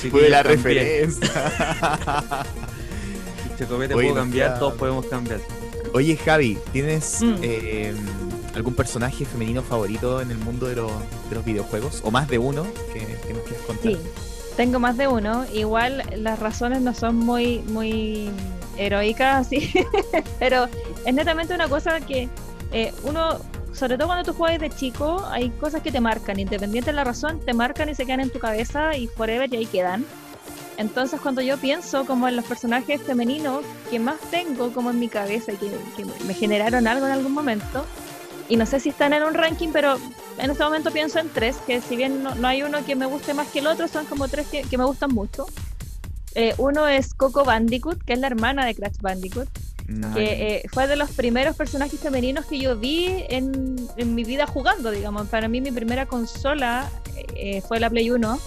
Sí, 0.00 0.10
Fue 0.10 0.28
la 0.28 0.42
referencia. 0.42 1.30
Si 3.62 3.68
Checopete 3.68 3.88
te 3.88 3.94
Oye, 3.94 4.08
puedo 4.08 4.14
no 4.16 4.20
cambiar, 4.22 4.58
todos 4.58 4.74
podemos 4.74 5.06
cambiar. 5.06 5.40
Oye, 5.94 6.16
Javi, 6.16 6.58
¿tienes 6.72 7.20
Mm. 7.22 7.34
eh, 7.42 7.94
algún 8.54 8.74
personaje 8.74 9.24
femenino 9.24 9.62
favorito 9.62 10.20
en 10.20 10.30
el 10.30 10.38
mundo 10.38 10.66
de 10.66 10.76
los, 10.76 10.90
de 11.28 11.34
los 11.36 11.44
videojuegos? 11.44 12.00
¿O 12.04 12.10
más 12.10 12.28
de 12.28 12.38
uno 12.38 12.64
que, 12.92 13.00
que 13.00 13.34
nos 13.34 13.42
quieras 13.42 13.66
contar? 13.66 13.92
Sí, 13.92 13.98
tengo 14.56 14.78
más 14.78 14.96
de 14.96 15.08
uno. 15.08 15.44
Igual 15.52 16.02
las 16.16 16.38
razones 16.38 16.80
no 16.82 16.94
son 16.94 17.16
muy, 17.16 17.58
muy 17.68 18.30
heroicas, 18.78 19.46
así, 19.46 19.70
pero 20.38 20.66
es 21.04 21.14
netamente 21.14 21.54
una 21.54 21.68
cosa 21.68 22.00
que 22.00 22.28
eh, 22.72 22.92
uno, 23.04 23.38
sobre 23.74 23.96
todo 23.98 24.06
cuando 24.08 24.30
tú 24.32 24.36
juegas 24.36 24.60
de 24.60 24.70
chico, 24.70 25.22
hay 25.30 25.50
cosas 25.50 25.82
que 25.82 25.92
te 25.92 26.00
marcan, 26.00 26.38
independiente 26.40 26.90
de 26.90 26.96
la 26.96 27.04
razón, 27.04 27.38
te 27.40 27.52
marcan 27.52 27.88
y 27.90 27.94
se 27.94 28.06
quedan 28.06 28.20
en 28.20 28.30
tu 28.30 28.38
cabeza 28.38 28.96
y 28.96 29.08
forever 29.08 29.52
y 29.52 29.56
ahí 29.58 29.66
quedan. 29.66 30.06
Entonces 30.76 31.20
cuando 31.20 31.40
yo 31.42 31.58
pienso 31.58 32.06
como 32.06 32.28
en 32.28 32.36
los 32.36 32.44
personajes 32.44 33.02
femeninos 33.02 33.64
que 33.90 33.98
más 33.98 34.20
tengo 34.30 34.72
como 34.72 34.90
en 34.90 34.98
mi 34.98 35.08
cabeza 35.08 35.52
y 35.52 35.56
que, 35.56 35.70
que 35.96 36.04
me 36.24 36.34
generaron 36.34 36.86
algo 36.86 37.06
en 37.06 37.12
algún 37.12 37.32
momento, 37.32 37.84
y 38.48 38.56
no 38.56 38.66
sé 38.66 38.80
si 38.80 38.90
están 38.90 39.12
en 39.12 39.22
un 39.22 39.34
ranking, 39.34 39.70
pero 39.72 39.96
en 40.38 40.50
este 40.50 40.62
momento 40.62 40.90
pienso 40.90 41.18
en 41.18 41.28
tres, 41.30 41.56
que 41.66 41.80
si 41.80 41.96
bien 41.96 42.22
no, 42.22 42.34
no 42.34 42.48
hay 42.48 42.62
uno 42.62 42.84
que 42.84 42.94
me 42.94 43.06
guste 43.06 43.34
más 43.34 43.48
que 43.48 43.60
el 43.60 43.66
otro, 43.66 43.88
son 43.88 44.06
como 44.06 44.28
tres 44.28 44.46
que, 44.48 44.62
que 44.62 44.76
me 44.76 44.84
gustan 44.84 45.10
mucho. 45.12 45.46
Eh, 46.34 46.54
uno 46.58 46.86
es 46.86 47.14
Coco 47.14 47.44
Bandicoot, 47.44 48.02
que 48.02 48.14
es 48.14 48.18
la 48.18 48.26
hermana 48.26 48.64
de 48.64 48.74
Crash 48.74 48.98
Bandicoot, 49.00 49.48
que 50.14 50.56
eh, 50.56 50.62
fue 50.72 50.86
de 50.86 50.96
los 50.96 51.10
primeros 51.10 51.56
personajes 51.56 52.00
femeninos 52.00 52.46
que 52.46 52.58
yo 52.58 52.78
vi 52.78 53.24
en, 53.28 53.76
en 53.96 54.14
mi 54.14 54.24
vida 54.24 54.46
jugando, 54.46 54.90
digamos. 54.90 55.28
Para 55.28 55.48
mí 55.48 55.60
mi 55.60 55.70
primera 55.70 56.06
consola 56.06 56.90
eh, 57.34 57.60
fue 57.62 57.78
la 57.80 57.90
Play 57.90 58.10
1. 58.10 58.40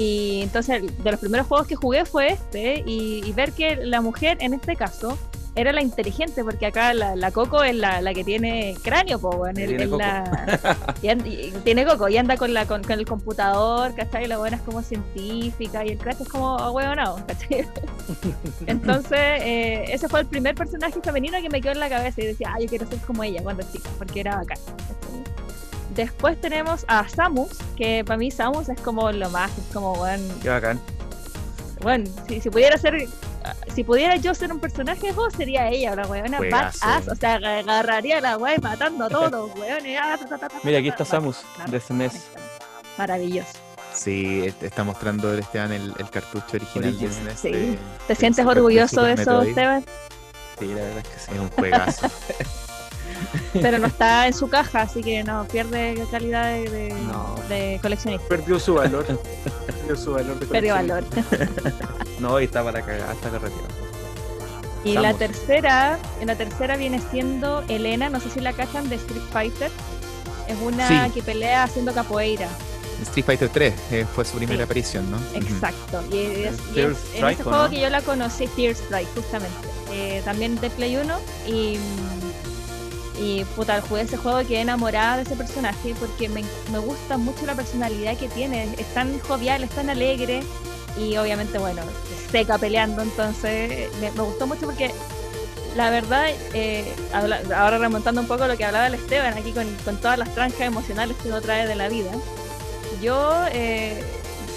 Y 0.00 0.40
entonces 0.42 0.82
de 1.04 1.10
los 1.10 1.20
primeros 1.20 1.46
juegos 1.46 1.66
que 1.66 1.74
jugué 1.76 2.04
fue 2.06 2.28
este, 2.32 2.82
y, 2.86 3.22
y 3.24 3.32
ver 3.32 3.52
que 3.52 3.76
la 3.76 4.00
mujer 4.00 4.38
en 4.40 4.54
este 4.54 4.74
caso 4.76 5.18
era 5.56 5.72
la 5.72 5.82
inteligente, 5.82 6.44
porque 6.44 6.66
acá 6.66 6.94
la, 6.94 7.16
la 7.16 7.32
Coco 7.32 7.64
es 7.64 7.74
la, 7.74 8.00
la 8.00 8.14
que 8.14 8.22
tiene 8.22 8.76
cráneo, 8.84 9.18
po, 9.18 9.46
tiene 9.52 9.84
coco. 9.86 9.98
la- 9.98 10.94
y, 11.02 11.08
and- 11.08 11.26
y 11.26 11.50
tiene 11.64 11.84
Coco, 11.84 12.08
y 12.08 12.16
anda 12.16 12.36
con, 12.36 12.54
la, 12.54 12.66
con, 12.66 12.82
con 12.84 12.92
el 12.98 13.04
computador, 13.04 13.92
¿cachai? 13.96 14.24
Y 14.24 14.28
la 14.28 14.38
buena 14.38 14.56
es 14.56 14.62
como 14.62 14.80
científica, 14.80 15.84
y 15.84 15.88
el 15.90 15.98
Crash 15.98 16.20
es 16.22 16.28
como 16.28 16.56
ahueonado, 16.56 17.16
¿cachai? 17.26 17.66
Entonces, 18.66 19.18
eh, 19.18 19.84
ese 19.88 20.08
fue 20.08 20.20
el 20.20 20.26
primer 20.26 20.54
personaje 20.54 20.98
femenino 21.02 21.36
que 21.42 21.48
me 21.50 21.60
quedó 21.60 21.72
en 21.72 21.80
la 21.80 21.88
cabeza 21.88 22.22
y 22.22 22.26
decía, 22.26 22.52
ah, 22.54 22.60
yo 22.60 22.68
quiero 22.68 22.86
ser 22.88 22.98
como 23.00 23.24
ella 23.24 23.42
cuando 23.42 23.64
chica, 23.72 23.90
porque 23.98 24.20
era 24.20 24.36
bacán. 24.36 24.56
¿cachai? 24.66 25.39
Después 25.94 26.40
tenemos 26.40 26.84
a 26.88 27.08
Samus, 27.08 27.50
que 27.76 28.04
para 28.04 28.16
mí 28.16 28.30
Samus 28.30 28.68
es 28.68 28.80
como 28.80 29.10
lo 29.10 29.28
más, 29.30 29.50
es 29.58 29.64
como, 29.74 29.94
bueno, 29.96 30.22
Qué 30.42 30.48
bacán. 30.48 30.80
bueno 31.82 32.08
si, 32.28 32.40
si 32.40 32.48
pudiera 32.48 32.78
ser, 32.78 33.08
si 33.74 33.82
pudiera 33.82 34.14
yo 34.16 34.32
ser 34.34 34.52
un 34.52 34.60
personaje 34.60 35.08
de 35.08 35.12
juego, 35.12 35.30
sería 35.30 35.68
ella, 35.68 35.96
la 35.96 36.06
weona 36.06 36.38
badass, 36.38 37.08
o 37.08 37.14
sea, 37.16 37.34
agarraría 37.34 38.18
a 38.18 38.20
la 38.20 38.36
wea 38.38 38.54
y 38.56 38.60
matando 38.60 39.06
a 39.06 39.08
todos, 39.08 39.50
weones. 39.58 39.98
ah, 40.00 40.16
ta, 40.18 40.26
ta, 40.28 40.38
ta, 40.38 40.48
ta, 40.48 40.56
Mira, 40.62 40.78
aquí 40.78 40.88
está 40.88 41.04
Samus, 41.04 41.38
de 41.66 41.80
SNES. 41.80 42.12
Maravilloso. 42.96 43.50
Sí, 43.92 44.44
est- 44.46 44.62
está 44.62 44.84
mostrando 44.84 45.32
el 45.32 45.40
Esteban 45.40 45.72
el, 45.72 45.92
el 45.98 46.08
cartucho 46.10 46.56
original 46.56 46.96
de. 46.96 47.08
SNES 47.10 47.40
Sí. 47.40 47.50
de- 47.50 47.78
¿Te 48.06 48.14
sientes 48.14 48.46
orgulloso 48.46 49.02
de 49.02 49.14
eso. 49.14 49.42
Esteban? 49.42 49.84
Sí, 50.58 50.66
la 50.68 50.74
verdad 50.82 50.98
es 50.98 51.08
que 51.08 51.18
sí. 51.18 51.30
Es 51.34 51.40
un 51.40 51.48
juegazo. 51.50 52.06
Pero 53.52 53.78
no 53.78 53.86
está 53.86 54.26
en 54.26 54.34
su 54.34 54.48
caja, 54.48 54.82
así 54.82 55.02
que 55.02 55.22
no, 55.24 55.44
pierde 55.46 56.04
calidad 56.10 56.52
de, 56.52 56.68
de, 56.70 56.88
No. 56.94 57.34
de 57.48 57.78
coleccionista. 57.82 58.26
Perdió 58.28 58.58
su 58.58 58.74
valor. 58.74 59.04
Perdió 59.66 59.96
su 59.96 60.12
valor 60.12 60.38
de 60.38 60.46
Perdió 60.46 60.74
valor. 60.74 61.04
coleccionista. 61.04 61.88
No, 62.20 62.38
y 62.38 62.44
está 62.44 62.62
para 62.62 62.82
cagar, 62.82 63.14
está 63.14 63.30
carreteado. 63.30 63.64
Y 64.84 64.92
la 64.94 65.14
tercera, 65.14 65.98
en 66.20 66.26
la 66.26 66.36
tercera 66.36 66.76
viene 66.76 67.00
siendo 67.10 67.62
Elena, 67.68 68.10
no 68.10 68.20
sé 68.20 68.28
si 68.30 68.40
la 68.40 68.52
cachan 68.52 68.88
de 68.90 68.96
Street 68.96 69.22
Fighter. 69.32 69.70
Es 70.46 70.56
una 70.62 70.86
Sí. 71.06 71.10
que 71.12 71.22
pelea 71.22 71.62
haciendo 71.62 71.94
capoeira. 71.94 72.46
Street 73.02 73.24
Fighter 73.24 73.48
3 73.48 73.74
eh, 73.90 74.06
fue 74.14 74.26
su 74.26 74.36
primera 74.36 74.58
Sí. 74.58 74.62
aparición, 74.64 75.10
¿no? 75.10 75.16
Exacto. 75.34 76.02
Y 76.12 76.18
es, 76.18 76.58
y 76.74 76.80
es- 76.80 76.98
Fear 76.98 77.24
en 77.24 77.28
ese 77.30 77.40
¿o 77.42 77.44
juego 77.44 77.62
no? 77.64 77.70
que 77.70 77.80
yo 77.80 77.88
la 77.88 78.02
conocí, 78.02 78.46
Fear 78.48 78.72
Strike, 78.72 79.08
justamente. 79.14 79.56
Eh, 79.92 80.20
también 80.24 80.60
de 80.60 80.68
Play 80.70 80.96
1. 80.96 81.14
Y, 81.46 81.78
y 83.20 83.44
puta, 83.44 83.82
jugué 83.82 84.02
ese 84.02 84.16
juego 84.16 84.40
y 84.40 84.46
quedé 84.46 84.60
enamorada 84.60 85.16
de 85.18 85.22
ese 85.24 85.36
personaje 85.36 85.94
porque 86.00 86.30
me, 86.30 86.42
me 86.72 86.78
gusta 86.78 87.18
mucho 87.18 87.44
la 87.44 87.54
personalidad 87.54 88.16
que 88.16 88.28
tiene. 88.28 88.64
Es 88.78 88.94
tan 88.94 89.18
jovial, 89.20 89.62
es 89.62 89.70
tan 89.70 89.90
alegre. 89.90 90.42
Y 90.98 91.18
obviamente, 91.18 91.58
bueno, 91.58 91.82
seca 92.32 92.56
peleando. 92.56 93.02
Entonces, 93.02 93.90
me, 94.00 94.10
gustó 94.10 94.46
mucho 94.46 94.62
porque 94.62 94.90
la 95.76 95.90
verdad, 95.90 96.28
eh, 96.54 96.90
ahora 97.54 97.76
remontando 97.76 98.22
un 98.22 98.26
poco 98.26 98.46
lo 98.46 98.56
que 98.56 98.64
hablaba 98.64 98.86
el 98.86 98.94
Esteban 98.94 99.34
aquí 99.34 99.52
con, 99.52 99.66
con 99.84 99.98
todas 99.98 100.18
las 100.18 100.34
trancas 100.34 100.62
emocionales 100.62 101.16
que 101.18 101.28
uno 101.28 101.42
trae 101.42 101.68
de 101.68 101.74
la 101.74 101.88
vida, 101.88 102.10
yo, 103.02 103.44
eh, 103.52 104.02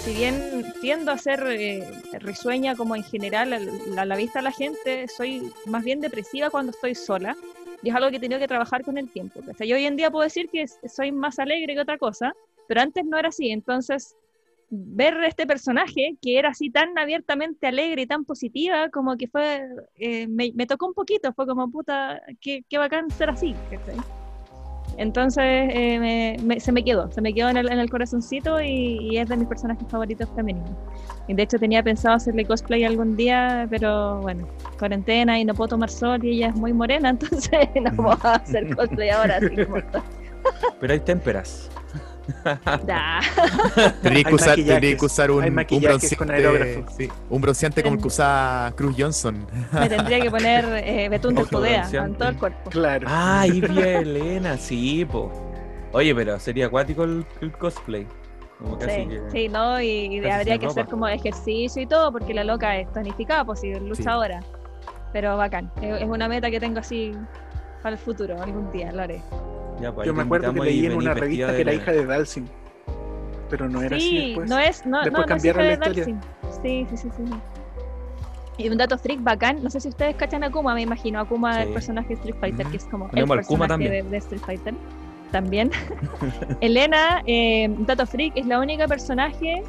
si 0.02 0.14
bien 0.14 0.72
tiendo 0.80 1.12
a 1.12 1.18
ser 1.18 1.44
eh, 1.48 1.86
risueña 2.18 2.74
como 2.74 2.96
en 2.96 3.04
general 3.04 3.52
a 3.96 4.04
la 4.04 4.16
vista 4.16 4.40
de 4.40 4.42
la 4.42 4.52
gente, 4.52 5.06
soy 5.08 5.52
más 5.66 5.84
bien 5.84 6.00
depresiva 6.00 6.50
cuando 6.50 6.72
estoy 6.72 6.94
sola 6.94 7.36
y 7.84 7.90
es 7.90 7.94
algo 7.94 8.10
que 8.10 8.16
he 8.16 8.20
tenido 8.20 8.40
que 8.40 8.48
trabajar 8.48 8.82
con 8.82 8.98
el 8.98 9.10
tiempo. 9.10 9.40
¿cachai? 9.46 9.68
Yo 9.68 9.76
hoy 9.76 9.84
en 9.84 9.96
día 9.96 10.10
puedo 10.10 10.24
decir 10.24 10.48
que 10.50 10.66
soy 10.66 11.12
más 11.12 11.38
alegre 11.38 11.74
que 11.74 11.80
otra 11.80 11.98
cosa, 11.98 12.34
pero 12.66 12.80
antes 12.80 13.04
no 13.04 13.18
era 13.18 13.28
así, 13.28 13.50
entonces 13.50 14.16
ver 14.70 15.22
este 15.24 15.46
personaje 15.46 16.16
que 16.20 16.38
era 16.38 16.48
así 16.50 16.70
tan 16.70 16.98
abiertamente 16.98 17.66
alegre 17.66 18.02
y 18.02 18.06
tan 18.06 18.24
positiva, 18.24 18.88
como 18.88 19.16
que 19.16 19.28
fue, 19.28 19.68
eh, 19.96 20.26
me, 20.26 20.50
me 20.54 20.66
tocó 20.66 20.86
un 20.86 20.94
poquito, 20.94 21.32
fue 21.32 21.46
como 21.46 21.70
puta, 21.70 22.20
qué, 22.40 22.64
qué 22.68 22.78
bacán 22.78 23.10
ser 23.10 23.30
así. 23.30 23.54
¿cachai? 23.70 24.23
Entonces 24.98 25.42
eh, 25.44 25.98
me- 25.98 26.36
me- 26.42 26.60
se 26.60 26.72
me 26.72 26.82
quedó, 26.84 27.10
se 27.10 27.20
me 27.20 27.32
quedó 27.34 27.48
en 27.48 27.56
el, 27.56 27.70
en 27.72 27.78
el 27.78 27.90
corazoncito 27.90 28.60
y, 28.60 28.98
y 29.12 29.18
es 29.18 29.28
de 29.28 29.36
mis 29.36 29.48
personajes 29.48 29.86
favoritos 29.88 30.28
femeninos. 30.34 30.70
Y 31.28 31.34
de 31.34 31.42
hecho 31.42 31.58
tenía 31.58 31.82
pensado 31.82 32.16
hacerle 32.16 32.44
cosplay 32.44 32.84
algún 32.84 33.16
día, 33.16 33.66
pero 33.70 34.20
bueno, 34.20 34.46
cuarentena 34.78 35.38
y 35.38 35.44
no 35.44 35.54
puedo 35.54 35.68
tomar 35.68 35.90
sol 35.90 36.24
y 36.24 36.36
ella 36.36 36.48
es 36.48 36.56
muy 36.56 36.72
morena, 36.72 37.08
entonces 37.10 37.50
no 37.82 37.90
puedo 37.96 38.18
hacer 38.22 38.74
cosplay 38.76 39.10
ahora. 39.10 39.36
Así 39.38 39.56
como. 39.64 39.76
Pero 40.80 40.92
hay 40.92 41.00
témperas. 41.00 41.70
Tendría 44.02 44.24
que 44.24 44.34
usar, 44.34 44.54
tendría 44.56 44.80
maquillajes, 44.80 44.98
que 44.98 45.06
usar 45.06 45.30
un, 45.30 45.44
un 45.44 45.54
bronceante, 45.82 46.32
aerógrafo. 46.32 46.84
sí, 46.96 47.08
un 47.30 47.40
bronceante 47.40 47.82
como 47.82 47.96
el 47.96 48.00
que 48.00 48.08
usaba 48.08 48.72
Cruz 48.76 48.94
Johnson. 48.98 49.46
Me 49.72 49.88
tendría 49.88 50.20
que 50.20 50.30
poner 50.30 50.64
eh, 50.84 51.08
betún 51.08 51.34
del 51.34 51.44
Ojo 51.44 51.58
Judea 51.58 51.88
en 51.92 52.14
todo 52.14 52.28
el 52.28 52.36
cuerpo. 52.38 52.70
Claro. 52.70 53.06
Ah, 53.10 53.42
a 53.42 53.46
Elena, 53.46 54.56
sí, 54.56 55.04
po. 55.04 55.30
Oye, 55.92 56.14
pero 56.14 56.38
sería 56.40 56.66
acuático 56.66 57.04
el, 57.04 57.24
el 57.40 57.52
cosplay. 57.52 58.06
Como 58.58 58.78
casi 58.78 59.02
Sí, 59.02 59.08
que... 59.08 59.20
sí, 59.30 59.48
¿no? 59.48 59.80
Y, 59.80 59.86
y 60.16 60.20
casi 60.20 60.30
habría 60.32 60.58
que 60.58 60.66
hacer 60.66 60.86
como 60.86 61.06
ejercicio 61.08 61.82
y 61.82 61.86
todo, 61.86 62.10
porque 62.12 62.34
la 62.34 62.44
loca 62.44 62.76
es 62.78 62.90
tonificada, 62.92 63.44
pues 63.44 63.60
si 63.60 63.74
luchadora. 63.74 64.40
Pero 65.12 65.36
bacán, 65.36 65.70
es, 65.80 66.02
es 66.02 66.08
una 66.08 66.26
meta 66.28 66.50
que 66.50 66.58
tengo 66.58 66.80
así 66.80 67.12
para 67.84 67.96
el 67.96 68.00
futuro, 68.00 68.40
algún 68.42 68.72
día 68.72 68.90
lo 68.92 69.02
haré. 69.02 69.20
Ya, 69.78 69.92
pues, 69.92 70.06
Yo 70.06 70.14
me 70.14 70.22
acuerdo 70.22 70.54
que 70.54 70.60
leí 70.60 70.86
en 70.86 70.96
una 70.96 71.12
revista 71.12 71.48
que 71.48 71.60
era 71.60 71.70
Elena. 71.72 71.82
hija 71.82 71.92
de 71.92 72.06
Dalsin. 72.06 72.48
Pero 73.50 73.68
no 73.68 73.82
era 73.82 73.96
así 73.96 74.08
sí, 74.08 74.26
después. 74.28 74.48
no 74.50 74.58
es, 74.58 74.86
no, 74.86 75.02
Después 75.02 75.26
no, 75.26 75.26
no 75.28 75.36
es 75.36 75.44
hija 75.44 75.58
la 75.58 75.64
de 75.64 75.72
historia. 75.74 76.04
Dalsim. 76.04 76.20
Sí, 76.62 76.86
sí, 76.90 76.96
sí, 76.96 77.08
sí. 77.14 77.24
Y 78.56 78.68
un 78.70 78.78
dato 78.78 78.96
freak 78.96 79.22
bacán, 79.22 79.62
no 79.62 79.68
sé 79.68 79.80
si 79.80 79.88
ustedes 79.88 80.16
cachan 80.16 80.42
a 80.44 80.46
Akuma, 80.46 80.74
me 80.74 80.80
imagino, 80.80 81.20
Akuma 81.20 81.60
el 81.60 81.68
Sí. 81.68 81.74
personaje 81.74 82.08
de 82.08 82.14
Street 82.14 82.36
Fighter, 82.40 82.66
Mm. 82.66 82.70
que 82.70 82.76
es 82.78 82.84
como 82.86 83.10
el 83.12 83.26
personaje 83.28 84.02
de, 84.02 84.16
Street 84.16 84.40
Fighter. 84.46 84.74
También. 85.30 85.70
Elena, 86.62 87.22
eh, 87.26 87.68
un 87.68 87.84
dato 87.84 88.06
freak, 88.06 88.32
es 88.34 88.46
la 88.46 88.60
única 88.60 88.88
personaje 88.88 89.62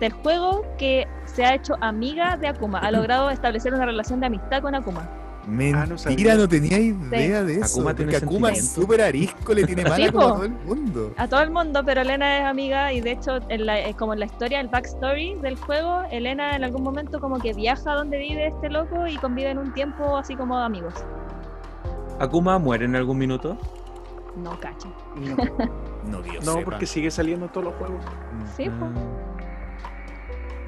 del 0.00 0.12
juego 0.12 0.64
que 0.76 1.06
se 1.26 1.44
ha 1.44 1.54
hecho 1.54 1.74
amiga 1.80 2.36
de 2.36 2.48
Akuma, 2.48 2.80
ha 2.80 2.90
logrado 2.90 3.30
establecer 3.30 3.72
una 3.74 3.86
relación 3.86 4.18
de 4.18 4.26
amistad 4.26 4.60
con 4.60 4.74
Akuma. 4.74 5.08
Mentira, 5.46 5.82
Ah, 5.82 6.36
no 6.36 6.42
no, 6.42 6.48
tenía 6.48 6.78
idea 6.78 7.42
de 7.42 7.54
eso. 7.56 7.78
Akuma 7.80 7.94
tiene 7.94 8.12
porque 8.12 8.24
Akuma 8.24 8.50
es 8.50 8.70
súper 8.72 9.00
arisco, 9.00 9.54
le 9.54 9.64
tiene 9.64 9.84
mala 9.84 9.96
Sí, 9.96 10.12
como 10.12 10.26
a 10.26 10.32
todo 10.34 10.44
el 10.44 10.50
mundo. 10.52 11.14
A 11.16 11.28
todo 11.28 11.40
el 11.40 11.50
mundo, 11.50 11.82
pero 11.84 12.02
Elena 12.02 12.38
es 12.38 12.44
amiga 12.44 12.92
y 12.92 13.00
de 13.00 13.12
hecho, 13.12 13.38
en 13.48 13.66
la, 13.66 13.92
como 13.96 14.12
en 14.12 14.20
la 14.20 14.26
historia, 14.26 14.60
el 14.60 14.68
backstory 14.68 15.36
del 15.36 15.56
juego, 15.56 16.02
Elena 16.10 16.56
en 16.56 16.64
algún 16.64 16.82
momento 16.82 17.20
como 17.20 17.38
que 17.38 17.52
viaja 17.54 17.92
a 17.92 17.96
donde 17.96 18.18
vive 18.18 18.46
este 18.48 18.68
loco 18.68 19.06
y 19.06 19.16
conviven 19.16 19.58
un 19.58 19.72
tiempo 19.72 20.16
así 20.16 20.36
como 20.36 20.58
amigos. 20.58 20.94
¿Akuma 22.18 22.58
muere 22.58 22.84
en 22.84 22.96
algún 22.96 23.18
minuto? 23.18 23.56
No 24.36 24.58
cacho. 24.60 24.92
No, 25.16 25.36
No, 26.10 26.22
Dios 26.22 26.44
no 26.44 26.52
sepa. 26.52 26.64
porque 26.64 26.86
sigue 26.86 27.10
saliendo 27.10 27.46
en 27.46 27.52
todos 27.52 27.64
los 27.66 27.74
juegos. 27.74 28.04
Sí, 28.56 28.68
po. 28.68 28.86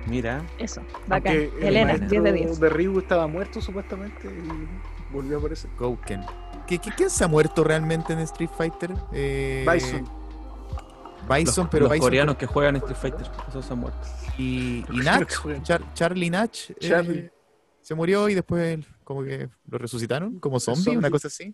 Mira, 0.07 0.43
Eso, 0.59 0.83
bacán. 1.07 1.37
Aunque 1.37 1.69
Elena, 1.69 1.87
maestro 1.93 2.09
10 2.09 2.23
de 2.25 2.33
10. 2.33 2.61
de 2.61 2.69
Ryu 2.69 2.99
estaba 2.99 3.27
muerto 3.27 3.61
supuestamente 3.61 4.27
y 4.29 5.13
volvió 5.13 5.37
a 5.37 5.39
aparecer. 5.41 5.71
Gouken. 5.79 6.23
¿Qué, 6.67 6.79
qué, 6.79 6.91
quién 6.97 7.11
se 7.11 7.25
ha 7.25 7.29
muerto 7.29 7.63
realmente 7.65 8.13
en 8.13 8.19
Street 8.21 8.51
Fighter? 8.57 8.93
Eh, 9.13 9.67
Bison. 9.73 10.09
Bison, 11.29 11.65
los, 11.65 11.71
pero 11.71 11.85
los 11.85 11.93
Bison. 11.93 12.01
coreanos 12.07 12.37
que 12.37 12.47
juegan 12.47 12.77
Street 12.77 12.97
Fighter, 12.97 13.27
esos 13.49 13.65
se 13.65 13.73
han 13.73 13.79
muerto. 13.79 13.99
Y, 14.39 14.85
y 14.91 14.97
Nach. 15.05 15.29
Char- 15.63 15.83
Charlie 15.95 16.31
Nach, 16.31 16.51
eh, 16.71 16.75
Charlie. 16.81 17.31
se 17.81 17.95
murió 17.95 18.29
y 18.29 18.35
después 18.35 18.81
como 19.05 19.23
que 19.23 19.49
lo 19.69 19.79
resucitaron 19.79 20.39
como 20.41 20.59
zombie, 20.59 20.83
zombie. 20.85 20.99
una 20.99 21.11
cosa 21.11 21.29
así. 21.29 21.53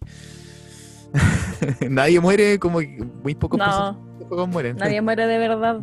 Nadie 1.89 2.21
muere, 2.21 2.59
como 2.59 2.79
que 2.81 2.99
muy 3.23 3.35
pocos 3.35 3.59
No, 3.59 3.65
personajes 3.65 4.19
de 4.21 4.25
juegos 4.27 4.49
mueren. 4.49 4.77
nadie 4.77 5.01
muere 5.03 5.27
de 5.27 5.39
verdad. 5.39 5.81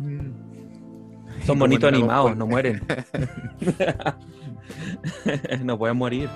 Son 1.46 1.58
bonitos 1.58 1.88
animados, 1.88 2.36
no 2.36 2.46
mueren. 2.46 2.82
no 5.64 5.78
pueden 5.78 5.96
morir. 5.96 6.28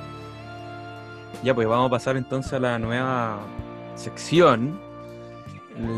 Ya, 1.43 1.55
pues 1.55 1.67
vamos 1.67 1.89
a 1.89 1.91
pasar 1.91 2.17
entonces 2.17 2.53
a 2.53 2.59
la 2.59 2.79
nueva 2.79 3.41
sección. 3.95 4.79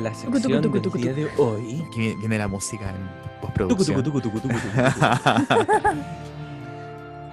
La 0.03 0.11
tucu, 0.13 0.39
sección 0.39 0.63
tucu, 0.63 0.81
del 0.81 1.03
día 1.03 1.13
de 1.15 1.29
hoy. 1.39 1.83
Aquí 1.89 2.15
viene- 2.21 2.39
la 2.39 2.47
música 2.49 2.89
en 2.91 3.41
postproducción. 3.41 3.97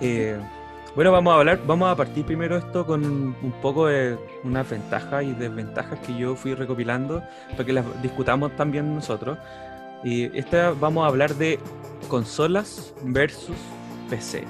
Eh, 0.02 0.38
bueno, 0.96 1.12
vamos 1.12 1.34
a 1.34 1.38
hablar, 1.40 1.60
vamos 1.68 1.90
a 1.92 1.96
partir 1.96 2.24
primero 2.26 2.56
esto 2.58 2.86
con 2.86 3.04
un 3.04 3.54
poco 3.62 3.88
de 3.88 4.18
unas 4.46 4.70
ventajas 4.70 5.26
y 5.26 5.34
desventajas 5.34 6.00
que 6.00 6.18
yo 6.18 6.36
fui 6.36 6.54
recopilando 6.54 7.22
para 7.52 7.66
que 7.66 7.74
las 7.74 7.84
discutamos 8.02 8.56
también 8.56 8.96
nosotros. 8.96 9.38
Y 10.04 10.38
esta 10.38 10.72
vamos 10.72 11.04
a 11.04 11.08
hablar 11.08 11.36
de 11.36 11.60
consolas 12.08 12.94
versus 13.04 13.56
PC. 14.10 14.44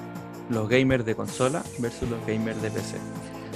Los 0.49 0.67
gamers 0.69 1.05
de 1.05 1.15
consola 1.15 1.63
versus 1.80 2.09
los 2.09 2.19
gamers 2.26 2.61
de 2.61 2.71
PC. 2.71 2.97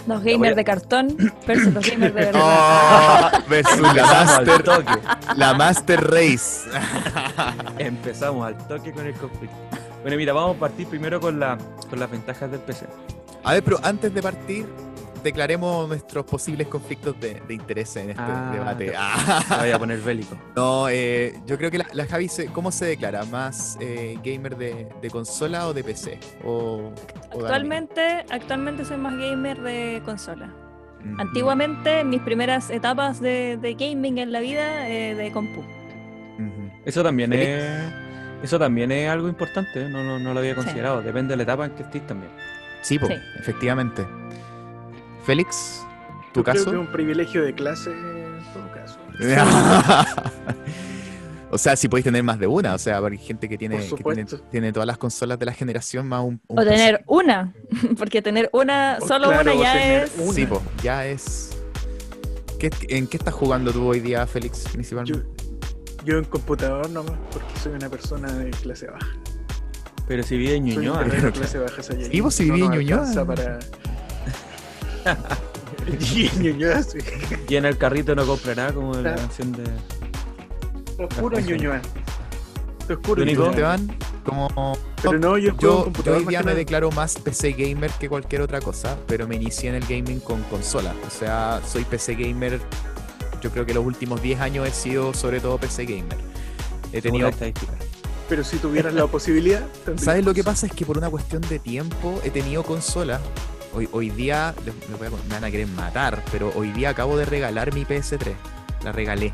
Los 0.06 0.22
a- 0.22 0.24
gamers 0.24 0.56
de 0.56 0.64
cartón 0.66 1.16
versus 1.48 1.74
los 1.74 1.90
gamers 1.90 2.14
de 2.14 2.22
verdad. 2.26 3.32
Oh, 3.44 3.50
versus 3.50 3.82
la 3.96 4.04
Master, 4.06 4.64
toque. 4.64 4.92
la 5.38 5.54
Master 5.54 6.04
Race. 6.12 6.70
Empezamos 7.78 8.46
al 8.48 8.58
toque 8.68 8.92
con 8.92 9.06
el 9.06 9.14
conflicto. 9.14 9.56
Bueno, 10.02 10.18
mira, 10.18 10.34
vamos 10.34 10.58
a 10.58 10.60
partir 10.60 10.88
primero 10.88 11.20
con, 11.22 11.40
la, 11.40 11.58
con 11.90 12.00
las 12.00 12.12
ventajas 12.12 12.52
del 12.52 12.60
PC. 12.60 12.86
A 13.44 13.54
ver, 13.54 13.64
pero 13.64 13.80
antes 13.84 14.14
de 14.14 14.22
partir, 14.22 14.66
declaremos 15.24 15.88
nuestros 15.88 16.26
posibles 16.26 16.68
conflictos 16.68 17.20
de, 17.20 17.42
de 17.48 17.54
interés 17.54 17.96
en 17.96 18.10
este 18.12 18.22
Ah, 18.26 18.52
debate. 18.54 18.86
ya. 18.88 18.96
Ah. 19.00 19.58
Voy 19.62 19.72
a 19.72 19.80
poner 19.80 20.00
bélico. 20.00 20.38
No, 20.56 20.88
eh, 20.90 21.34
yo 21.46 21.58
creo 21.58 21.72
que 21.72 21.78
la, 21.80 21.88
la 21.94 22.06
Javi, 22.06 22.28
se- 22.28 22.48
¿cómo 22.48 22.72
se 22.72 22.86
declara? 22.86 23.24
¿Más 23.26 23.78
eh, 23.80 24.18
gamer 24.24 24.56
de, 24.58 24.88
de 25.02 25.10
consola 25.10 25.68
o 25.68 25.74
de 25.74 25.84
PC? 25.84 26.20
O? 26.44 26.92
Actualmente, 27.32 28.26
actualmente 28.30 28.86
soy 28.86 28.98
más 28.98 29.14
gamer 29.18 29.62
de 29.62 30.02
consola. 30.06 30.48
Mm. 31.04 31.20
Antiguamente, 31.20 32.00
en 32.02 32.10
mis 32.10 32.22
primeras 32.22 32.70
etapas 32.70 33.20
de, 33.20 33.58
de 33.62 33.74
gaming 33.74 34.18
en 34.20 34.32
la 34.32 34.40
vida, 34.40 34.88
eh, 34.90 35.16
de 35.16 35.32
compu. 35.32 35.64
Eso 36.86 37.02
también 37.04 37.32
es 37.34 37.64
eso 38.44 38.60
también 38.60 38.92
es 38.92 39.10
algo 39.10 39.30
importante, 39.30 39.84
¿eh? 39.86 39.90
no, 39.90 40.04
no, 40.04 40.20
no 40.20 40.34
lo 40.34 40.40
había 40.40 40.52
Sí. 40.52 40.56
considerado. 40.58 41.02
Depende 41.02 41.32
de 41.32 41.38
la 41.38 41.44
etapa 41.44 41.66
en 41.66 41.72
que 41.72 41.84
estés 41.84 42.06
también. 42.06 42.30
Sí, 42.82 43.00
po, 43.00 43.08
Sí. 43.08 43.14
efectivamente. 43.40 44.06
Félix, 45.26 45.86
¿tu 46.34 46.40
Yo 46.40 46.44
creo 46.44 46.56
caso? 46.56 46.66
que 46.72 46.76
es 46.78 46.82
un 46.82 46.92
privilegio 46.92 47.44
de 47.44 47.54
clase 47.54 47.92
en 47.92 48.44
todo 48.54 48.72
caso. 48.74 49.00
o 51.52 51.58
sea, 51.58 51.76
si 51.76 51.88
podéis 51.88 52.06
tener 52.06 52.24
más 52.24 52.40
de 52.40 52.48
una, 52.48 52.74
o 52.74 52.78
sea, 52.78 52.98
hay 52.98 53.18
gente 53.18 53.48
que 53.48 53.58
tiene, 53.58 53.78
que 53.88 54.26
tiene, 54.52 54.74
todas 54.74 54.88
las 54.88 54.98
consolas 54.98 55.38
de 55.40 55.46
la 55.46 55.54
generación 55.54 56.08
más 56.08 56.22
un, 56.22 56.42
un 56.48 56.60
O 56.60 56.62
PC. 56.64 56.70
tener 56.70 57.04
una, 57.08 57.54
porque 57.98 58.22
tener 58.22 58.50
una, 58.54 58.98
Oh, 59.02 59.08
solo 59.08 59.28
claro, 59.30 59.54
una 59.54 59.62
ya 59.62 60.04
es... 60.04 60.12
una. 60.18 60.34
Sí, 60.34 60.46
po, 60.46 60.62
ya 60.82 61.06
es. 61.06 61.52
¿Qué- 62.60 62.72
¿En 62.90 63.08
qué 63.08 63.18
estás 63.18 63.34
jugando 63.34 63.72
tú 63.72 63.86
hoy 63.88 64.00
día, 64.00 64.26
Félix, 64.26 64.64
Yo, 64.66 64.72
principalmente? 64.72 65.24
yo 66.06 66.18
en 66.18 66.26
computador 66.26 66.90
nomás, 66.90 67.14
porque 67.32 67.56
soy 67.62 67.74
una 67.74 67.90
persona 67.90 68.32
de 68.34 68.50
clase 68.52 68.88
baja. 68.88 69.08
Pero 70.08 70.22
si 70.24 70.38
vive 70.38 70.56
en 70.56 70.66
Soy 70.66 70.76
Ñuñoa, 70.78 71.00
verdadero 71.00 71.32
clase 71.32 71.60
baja. 71.60 71.82
Sí, 71.84 72.20
vos 72.20 72.34
si 72.36 72.46
No 72.48 72.56
en 72.56 72.72
Ñuñoa. 72.72 73.26
para... 73.26 73.60
Y 76.16 76.28
en 76.28 76.42
Ñuñoa, 76.42 76.82
sí. 76.84 77.00
y 77.50 77.56
en 77.56 77.66
el 77.66 77.78
carrito 77.78 78.16
no 78.16 78.26
compra 78.26 78.56
nada 78.56 78.74
como 78.74 78.94
la 78.96 79.16
canción 79.16 79.52
de. 79.52 79.64
Oscuro 81.04 81.38
en 81.38 81.46
Ñuñoa. 81.46 81.82
Oscuro. 82.90 83.24
Esteban, 83.24 83.96
como 84.26 84.78
Pero 85.02 85.20
no, 85.20 85.38
yo 85.38 85.58
yo, 85.58 85.92
yo 86.04 86.16
hoy 86.16 86.26
día 86.26 86.40
me 86.40 86.46
nada. 86.46 86.58
declaro 86.58 86.92
más 86.92 87.16
PC 87.16 87.54
gamer 87.54 87.92
que 87.92 88.10
cualquier 88.10 88.42
otra 88.42 88.62
cosa, 88.62 88.98
pero 89.08 89.28
me 89.28 89.36
inicié 89.36 89.70
en 89.70 89.76
el 89.76 89.84
gaming 89.86 90.20
con 90.20 90.42
consola. 90.44 90.94
O 91.06 91.10
sea, 91.10 91.62
soy 91.66 91.84
PC 91.86 92.16
gamer. 92.16 92.60
Yo 93.42 93.52
creo 93.52 93.66
que 93.66 93.74
los 93.74 93.86
últimos 93.86 94.22
10 94.22 94.40
años 94.40 94.68
he 94.68 94.72
sido 94.72 95.14
sobre 95.14 95.42
todo 95.42 95.58
PC 95.58 95.86
gamer. 95.86 96.18
He 96.94 97.02
tenido 97.02 97.28
la 97.28 97.34
estadística. 97.34 97.74
Pero 98.30 98.44
si 98.44 98.58
tuvieras 98.58 98.94
la 98.94 99.06
posibilidad... 99.08 99.66
¿Sabes 99.98 100.24
lo 100.24 100.34
que 100.34 100.44
pasa? 100.44 100.66
Es 100.66 100.72
que 100.72 100.86
por 100.86 100.98
una 100.98 101.10
cuestión 101.10 101.42
de 101.42 101.60
tiempo 101.60 102.22
he 102.24 102.30
tenido 102.30 102.64
consola. 102.64 103.20
Hoy, 103.74 103.90
hoy 103.92 104.10
día, 104.12 104.54
les- 104.66 104.90
les 104.90 104.98
voy 104.98 105.08
a 105.08 105.10
me 105.10 105.18
van 105.30 105.44
a 105.44 105.52
querer 105.52 105.68
matar, 105.68 106.24
pero 106.32 106.52
hoy 106.56 106.72
día 106.72 106.90
acabo 106.90 107.18
de 107.18 107.26
regalar 107.26 107.74
mi 107.74 107.86
PS3. 107.86 108.36
La 108.84 108.92
regalé. 108.92 109.34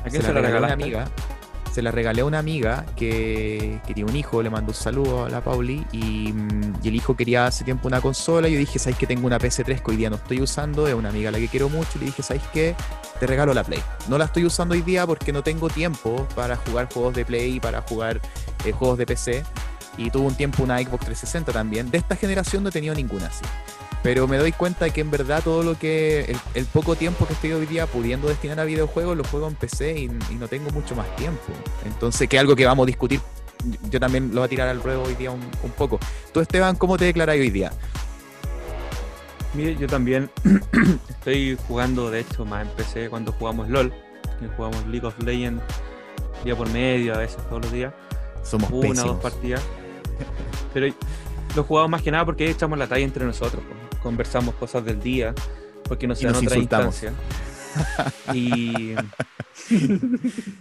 ¿A 0.00 0.08
quién 0.08 0.22
Se 0.22 0.28
se, 0.28 0.32
la 0.34 0.40
regalé 0.40 0.56
a 0.56 0.60
una 0.60 0.72
amiga. 0.72 1.08
Se 1.72 1.82
la 1.82 1.92
regalé 1.92 2.22
a 2.22 2.24
una 2.24 2.40
amiga 2.40 2.84
que, 2.96 3.80
que 3.86 3.94
tiene 3.94 4.10
un 4.10 4.16
hijo, 4.16 4.42
le 4.42 4.50
mando 4.50 4.72
un 4.72 4.74
saludo 4.74 5.24
a 5.26 5.30
la 5.30 5.40
Pauli. 5.40 5.86
Y, 5.92 6.32
mm, 6.32 6.80
y 6.82 6.88
el 6.88 6.96
hijo 6.96 7.16
quería 7.16 7.46
hace 7.46 7.62
tiempo 7.64 7.86
una 7.86 8.00
consola. 8.00 8.48
Y 8.48 8.54
yo 8.54 8.58
dije, 8.58 8.78
¿sabes 8.80 8.98
que 8.98 9.06
tengo 9.06 9.26
una 9.26 9.38
PS3 9.38 9.80
que 9.80 9.90
hoy 9.92 9.96
día 9.96 10.10
no 10.10 10.16
estoy 10.16 10.40
usando? 10.42 10.88
Es 10.88 10.94
una 10.94 11.10
amiga 11.10 11.28
a 11.28 11.32
la 11.32 11.38
que 11.38 11.46
quiero 11.48 11.68
mucho. 11.68 11.90
Y 11.94 11.98
le 12.00 12.04
dije, 12.06 12.22
¿sabes 12.24 12.42
qué? 12.52 12.74
Te 13.20 13.26
regalo 13.26 13.54
la 13.54 13.62
Play. 13.62 13.80
No 14.08 14.18
la 14.18 14.24
estoy 14.24 14.44
usando 14.46 14.74
hoy 14.74 14.82
día 14.82 15.06
porque 15.06 15.32
no 15.32 15.42
tengo 15.44 15.68
tiempo 15.70 16.26
para 16.34 16.56
jugar 16.56 16.92
juegos 16.92 17.14
de 17.14 17.24
Play 17.24 17.54
y 17.56 17.60
para 17.60 17.82
jugar 17.82 18.20
eh, 18.64 18.72
juegos 18.72 18.98
de 18.98 19.06
PC. 19.06 19.44
Y 19.96 20.10
tuve 20.10 20.26
un 20.26 20.34
tiempo 20.34 20.62
una 20.62 20.78
Xbox 20.78 21.04
360 21.04 21.52
también. 21.52 21.90
De 21.90 21.98
esta 21.98 22.16
generación 22.16 22.62
no 22.62 22.68
he 22.68 22.72
tenido 22.72 22.94
ninguna 22.94 23.26
así. 23.26 23.44
Pero 24.02 24.26
me 24.26 24.38
doy 24.38 24.52
cuenta 24.52 24.86
de 24.86 24.92
que 24.92 25.02
en 25.02 25.10
verdad 25.10 25.42
todo 25.42 25.62
lo 25.62 25.78
que. 25.78 26.22
El, 26.22 26.36
el 26.54 26.66
poco 26.66 26.96
tiempo 26.96 27.26
que 27.26 27.34
estoy 27.34 27.52
hoy 27.52 27.66
día 27.66 27.86
pudiendo 27.86 28.28
destinar 28.28 28.58
a 28.60 28.64
videojuegos, 28.64 29.16
lo 29.16 29.24
juego 29.24 29.48
en 29.48 29.54
PC 29.54 29.98
y, 29.98 30.04
y 30.04 30.34
no 30.36 30.48
tengo 30.48 30.70
mucho 30.70 30.94
más 30.94 31.14
tiempo. 31.16 31.52
Entonces, 31.84 32.28
que 32.28 32.36
es 32.36 32.40
algo 32.40 32.56
que 32.56 32.64
vamos 32.64 32.84
a 32.84 32.86
discutir. 32.86 33.20
Yo 33.90 34.00
también 34.00 34.30
lo 34.30 34.40
voy 34.40 34.46
a 34.46 34.48
tirar 34.48 34.68
al 34.68 34.82
ruedo 34.82 35.02
hoy 35.02 35.14
día 35.16 35.30
un, 35.30 35.42
un 35.62 35.70
poco. 35.72 36.00
Tú, 36.32 36.40
Esteban, 36.40 36.76
¿cómo 36.76 36.96
te 36.96 37.04
declaras 37.04 37.36
hoy 37.36 37.50
día? 37.50 37.70
Mire, 39.52 39.76
yo 39.76 39.86
también 39.86 40.30
estoy 41.08 41.58
jugando, 41.66 42.10
de 42.10 42.20
hecho, 42.20 42.44
más 42.44 42.66
en 42.66 42.72
PC 42.74 43.10
cuando 43.10 43.32
jugamos 43.32 43.68
LOL. 43.68 43.92
que 44.38 44.48
jugamos 44.56 44.86
League 44.86 45.06
of 45.06 45.18
Legends 45.22 45.62
día 46.44 46.56
por 46.56 46.70
medio, 46.70 47.14
a 47.14 47.18
veces 47.18 47.36
todos 47.48 47.62
los 47.62 47.72
días. 47.72 47.92
Somos 48.42 48.70
una 48.70 49.04
o 49.04 49.08
dos 49.08 49.20
partidas. 49.20 49.62
Pero 50.74 50.94
lo 51.56 51.64
jugamos 51.64 51.90
más 51.90 52.02
que 52.02 52.10
nada 52.10 52.24
porque 52.24 52.50
echamos 52.50 52.78
la 52.78 52.86
talla 52.86 53.04
entre 53.04 53.24
nosotros. 53.24 53.62
pues. 53.66 54.00
Conversamos 54.02 54.54
cosas 54.54 54.84
del 54.84 55.00
día, 55.00 55.34
porque 55.84 56.06
no 56.06 56.14
se 56.14 56.26
dan 56.26 56.34
otra 56.36 56.56
insultamos. 56.56 57.02
instancia. 57.02 57.12
Y. 58.34 58.94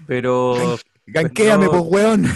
Pero, 0.08 0.78
Ganquéame, 1.08 1.66
no. 1.66 1.72
pues, 1.72 1.84
weón. 1.88 2.24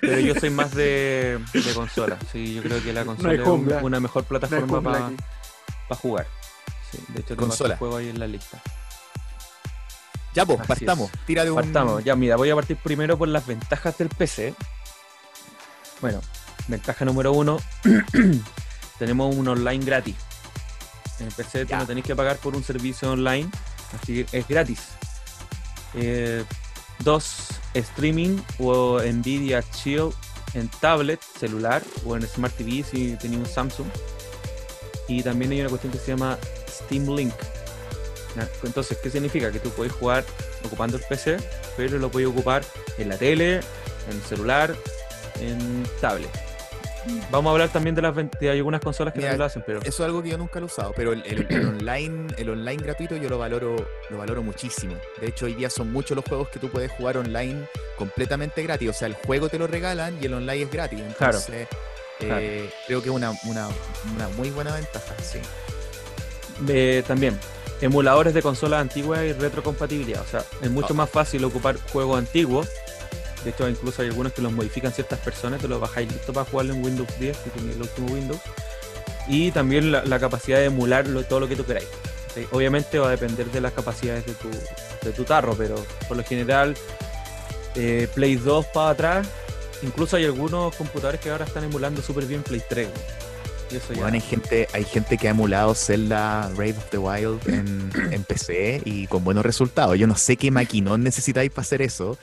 pero 0.00 0.20
yo 0.20 0.34
soy 0.36 0.50
más 0.50 0.74
de, 0.74 1.38
de 1.52 1.74
consola. 1.74 2.16
Sí, 2.30 2.54
yo 2.54 2.62
creo 2.62 2.82
que 2.82 2.92
la 2.92 3.04
consola 3.04 3.34
es 3.34 3.40
un- 3.40 3.72
una 3.82 4.00
mejor 4.00 4.24
plataforma 4.24 4.80
para 4.82 5.10
jugar. 6.00 6.26
Sí, 6.90 6.98
de 7.08 7.20
hecho, 7.20 7.28
tengo 7.34 7.48
Consola. 7.48 7.74
otro 7.74 7.78
juego 7.78 7.96
ahí 7.96 8.08
en 8.08 8.18
la 8.18 8.26
lista. 8.26 8.60
ya, 10.34 10.44
pues, 10.46 10.60
partamos. 10.66 11.10
Tira 11.26 11.44
de 11.44 11.50
un. 11.50 11.56
Partamos, 11.56 12.04
ya 12.04 12.14
mira, 12.16 12.36
voy 12.36 12.50
a 12.50 12.54
partir 12.54 12.76
primero 12.76 13.16
por 13.18 13.28
las 13.28 13.46
ventajas 13.46 13.96
del 13.98 14.08
PC. 14.08 14.54
Bueno, 16.00 16.20
ventaja 16.68 17.04
número 17.04 17.32
uno, 17.32 17.58
tenemos 18.98 19.34
un 19.34 19.48
online 19.48 19.84
gratis. 19.84 20.16
En 21.18 21.26
el 21.26 21.32
PC 21.32 21.66
no 21.66 21.86
tenés 21.86 22.04
que 22.04 22.16
pagar 22.16 22.38
por 22.38 22.56
un 22.56 22.64
servicio 22.64 23.12
online, 23.12 23.50
así 23.94 24.24
que 24.24 24.38
es 24.38 24.48
gratis. 24.48 24.80
Eh, 25.94 26.42
dos, 27.00 27.48
streaming 27.74 28.38
o 28.58 29.00
Nvidia 29.00 29.62
Shield 29.74 30.14
en 30.54 30.68
tablet, 30.68 31.20
celular 31.38 31.82
o 32.06 32.16
en 32.16 32.26
Smart 32.26 32.54
TV 32.56 32.82
si 32.82 33.16
tenéis 33.16 33.40
un 33.40 33.46
Samsung. 33.46 33.88
Y 35.06 35.22
también 35.22 35.52
hay 35.52 35.60
una 35.60 35.68
cuestión 35.68 35.92
que 35.92 35.98
se 35.98 36.12
llama 36.12 36.38
Steam 36.68 37.14
Link. 37.14 37.34
Entonces, 38.62 38.96
¿qué 39.02 39.10
significa? 39.10 39.50
Que 39.50 39.58
tú 39.58 39.70
puedes 39.70 39.92
jugar 39.92 40.24
ocupando 40.64 40.96
el 40.96 41.02
PC, 41.02 41.36
pero 41.76 41.98
lo 41.98 42.10
puedes 42.10 42.28
ocupar 42.28 42.64
en 42.96 43.08
la 43.08 43.18
tele, 43.18 43.56
en 43.56 44.16
el 44.16 44.22
celular, 44.22 44.74
en 45.40 45.84
tablet. 46.00 46.30
Vamos 47.30 47.48
a 47.48 47.52
hablar 47.52 47.70
también 47.70 47.94
de 47.94 48.02
las 48.02 48.14
de 48.14 48.50
algunas 48.50 48.80
consolas 48.82 49.14
que 49.14 49.20
Mira, 49.20 49.32
no 49.32 49.38
lo 49.38 49.44
hacen, 49.46 49.62
pero 49.66 49.78
Eso 49.80 49.88
es 49.88 50.00
algo 50.00 50.22
que 50.22 50.28
yo 50.28 50.36
nunca 50.36 50.60
lo 50.60 50.66
he 50.66 50.68
usado, 50.68 50.92
pero 50.94 51.12
el, 51.14 51.22
el- 51.24 51.46
el 51.48 51.66
online, 51.80 52.34
el 52.36 52.50
online 52.50 52.82
gratuito 52.82 53.16
yo 53.16 53.30
lo 53.30 53.38
valoro, 53.38 53.74
lo 54.10 54.18
valoro 54.18 54.42
muchísimo. 54.42 54.94
De 55.18 55.28
hecho, 55.28 55.46
hoy 55.46 55.54
día 55.54 55.70
son 55.70 55.90
muchos 55.92 56.14
los 56.14 56.24
juegos 56.26 56.48
que 56.50 56.58
tú 56.58 56.68
puedes 56.68 56.90
jugar 56.92 57.16
online 57.16 57.66
completamente 57.96 58.62
gratis. 58.62 58.90
O 58.90 58.92
sea, 58.92 59.08
el 59.08 59.14
juego 59.14 59.48
te 59.48 59.58
lo 59.58 59.66
regalan 59.66 60.18
y 60.20 60.26
el 60.26 60.34
online 60.34 60.64
es 60.64 60.70
gratis. 60.70 61.00
Claro. 61.16 61.38
Entonces, 61.38 61.68
eh, 62.20 62.68
creo 62.86 63.02
que 63.02 63.08
es 63.08 63.14
una, 63.14 63.30
una, 63.46 63.68
una 64.14 64.28
muy 64.36 64.50
buena 64.50 64.74
ventaja, 64.74 65.14
sí. 65.22 65.38
eh, 66.68 67.02
también 67.06 67.38
emuladores 67.80 68.34
de 68.34 68.42
consolas 68.42 68.78
antiguas 68.82 69.24
y 69.24 69.32
retrocompatibilidad. 69.32 70.20
O 70.20 70.26
sea, 70.26 70.44
es 70.60 70.70
mucho 70.70 70.88
Ah. 70.90 70.96
más 70.96 71.08
fácil 71.08 71.42
ocupar 71.46 71.76
juegos 71.92 72.18
antiguos. 72.18 72.68
De 73.44 73.50
hecho, 73.50 73.68
incluso 73.68 74.02
hay 74.02 74.08
algunos 74.08 74.32
que 74.32 74.42
los 74.42 74.52
modifican 74.52 74.92
ciertas 74.92 75.18
personas, 75.20 75.60
te 75.60 75.68
los 75.68 75.80
bajáis 75.80 76.12
listo 76.12 76.32
para 76.32 76.48
jugarlo 76.48 76.74
en 76.74 76.84
Windows 76.84 77.08
10, 77.18 77.36
que 77.38 77.50
tiene 77.50 77.72
el 77.72 77.80
último 77.80 78.12
Windows. 78.12 78.40
Y 79.28 79.50
también 79.52 79.92
la, 79.92 80.18
capacidad 80.18 80.58
de 80.58 80.66
emular 80.66 81.06
todo 81.28 81.40
lo 81.40 81.48
que 81.48 81.56
tú 81.56 81.64
queráis. 81.64 81.88
¿sí? 82.34 82.46
Obviamente 82.50 82.98
va 82.98 83.08
a 83.08 83.10
depender 83.10 83.46
de 83.46 83.60
las 83.60 83.72
capacidades 83.72 84.26
de 84.26 84.34
tu, 84.34 84.50
de 84.50 85.12
tu 85.12 85.24
tarro, 85.24 85.54
pero 85.56 85.76
por 86.08 86.16
lo 86.16 86.24
general, 86.24 86.74
eh, 87.76 88.08
Play 88.14 88.36
2 88.36 88.66
para 88.66 88.90
atrás, 88.90 89.28
incluso 89.82 90.16
hay 90.16 90.24
algunos 90.24 90.74
computadores 90.76 91.20
que 91.20 91.30
ahora 91.30 91.44
están 91.44 91.64
emulando 91.64 92.02
súper 92.02 92.26
bien 92.26 92.42
Play 92.42 92.62
3. 92.68 92.88
güey. 92.88 93.00
Y 93.70 93.76
eso 93.76 93.92
ya. 93.92 94.00
Bueno, 94.00 94.16
hay 94.16 94.20
gente, 94.20 94.68
hay 94.72 94.84
gente 94.84 95.16
que 95.16 95.28
ha 95.28 95.30
emulado 95.30 95.74
Zelda 95.74 96.50
Brave 96.56 96.76
of 96.76 96.90
the 96.90 96.98
Wild 96.98 97.40
en 97.48 98.24
PC 98.24 98.82
y 98.84 99.06
con 99.06 99.22
buenos 99.22 99.46
resultados. 99.46 99.96
Yo 99.96 100.06
no 100.06 100.16
sé 100.16 100.36
qué 100.36 100.50
maquinón 100.50 101.04
necesitáis 101.04 101.50
para 101.50 101.62
hacer 101.62 101.80
eso. 101.80 102.18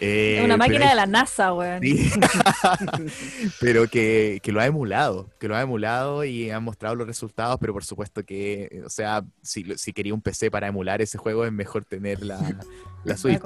Eh, 0.00 0.36
Es 0.38 0.44
una 0.44 0.56
máquina 0.56 0.84
hay- 0.84 0.88
de 0.90 0.94
la 0.94 1.06
NASA, 1.06 1.52
weón. 1.54 1.80
Sí. 1.82 2.10
pero 3.60 3.88
que, 3.88 4.40
que 4.42 4.52
lo 4.52 4.60
ha 4.60 4.66
emulado, 4.66 5.28
que 5.38 5.48
lo 5.48 5.56
ha 5.56 5.60
emulado 5.62 6.24
y 6.24 6.50
han 6.50 6.62
mostrado 6.62 6.94
los 6.94 7.06
resultados, 7.06 7.58
pero 7.60 7.72
por 7.72 7.84
supuesto 7.84 8.24
que, 8.24 8.82
o 8.84 8.90
sea, 8.90 9.24
si, 9.42 9.64
si 9.76 9.92
quería 9.92 10.14
un 10.14 10.20
PC 10.22 10.50
para 10.50 10.68
emular 10.68 11.00
ese 11.02 11.18
juego 11.18 11.44
es 11.44 11.52
mejor 11.52 11.84
tener 11.84 12.22
la, 12.24 12.38
la 13.04 13.16
Switch 13.16 13.40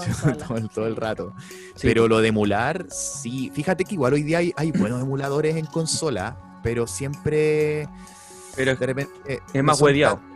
todo, 0.47 0.57
el- 0.57 0.69
todo 0.69 0.87
el 0.87 0.95
sí. 0.95 1.01
rato. 1.01 1.35
Sí, 1.77 1.87
Pero 1.89 2.09
lo 2.09 2.20
de 2.20 2.29
emular, 2.29 2.87
sí, 2.91 3.51
fíjate 3.55 3.85
que 3.85 3.95
igual 3.95 4.15
hoy 4.15 4.23
día 4.23 4.39
hay, 4.39 4.53
hay 4.57 4.73
buenos 4.73 5.01
emuladores 5.03 5.57
en 5.57 5.66
consola, 5.66 6.37
pero 6.62 6.87
siempre 6.87 7.89
pero 8.55 8.77
de 8.77 8.87
repente... 8.87 9.12
eh, 9.27 9.39
es 9.55 9.62
más 9.65 9.79
tan- 9.79 10.31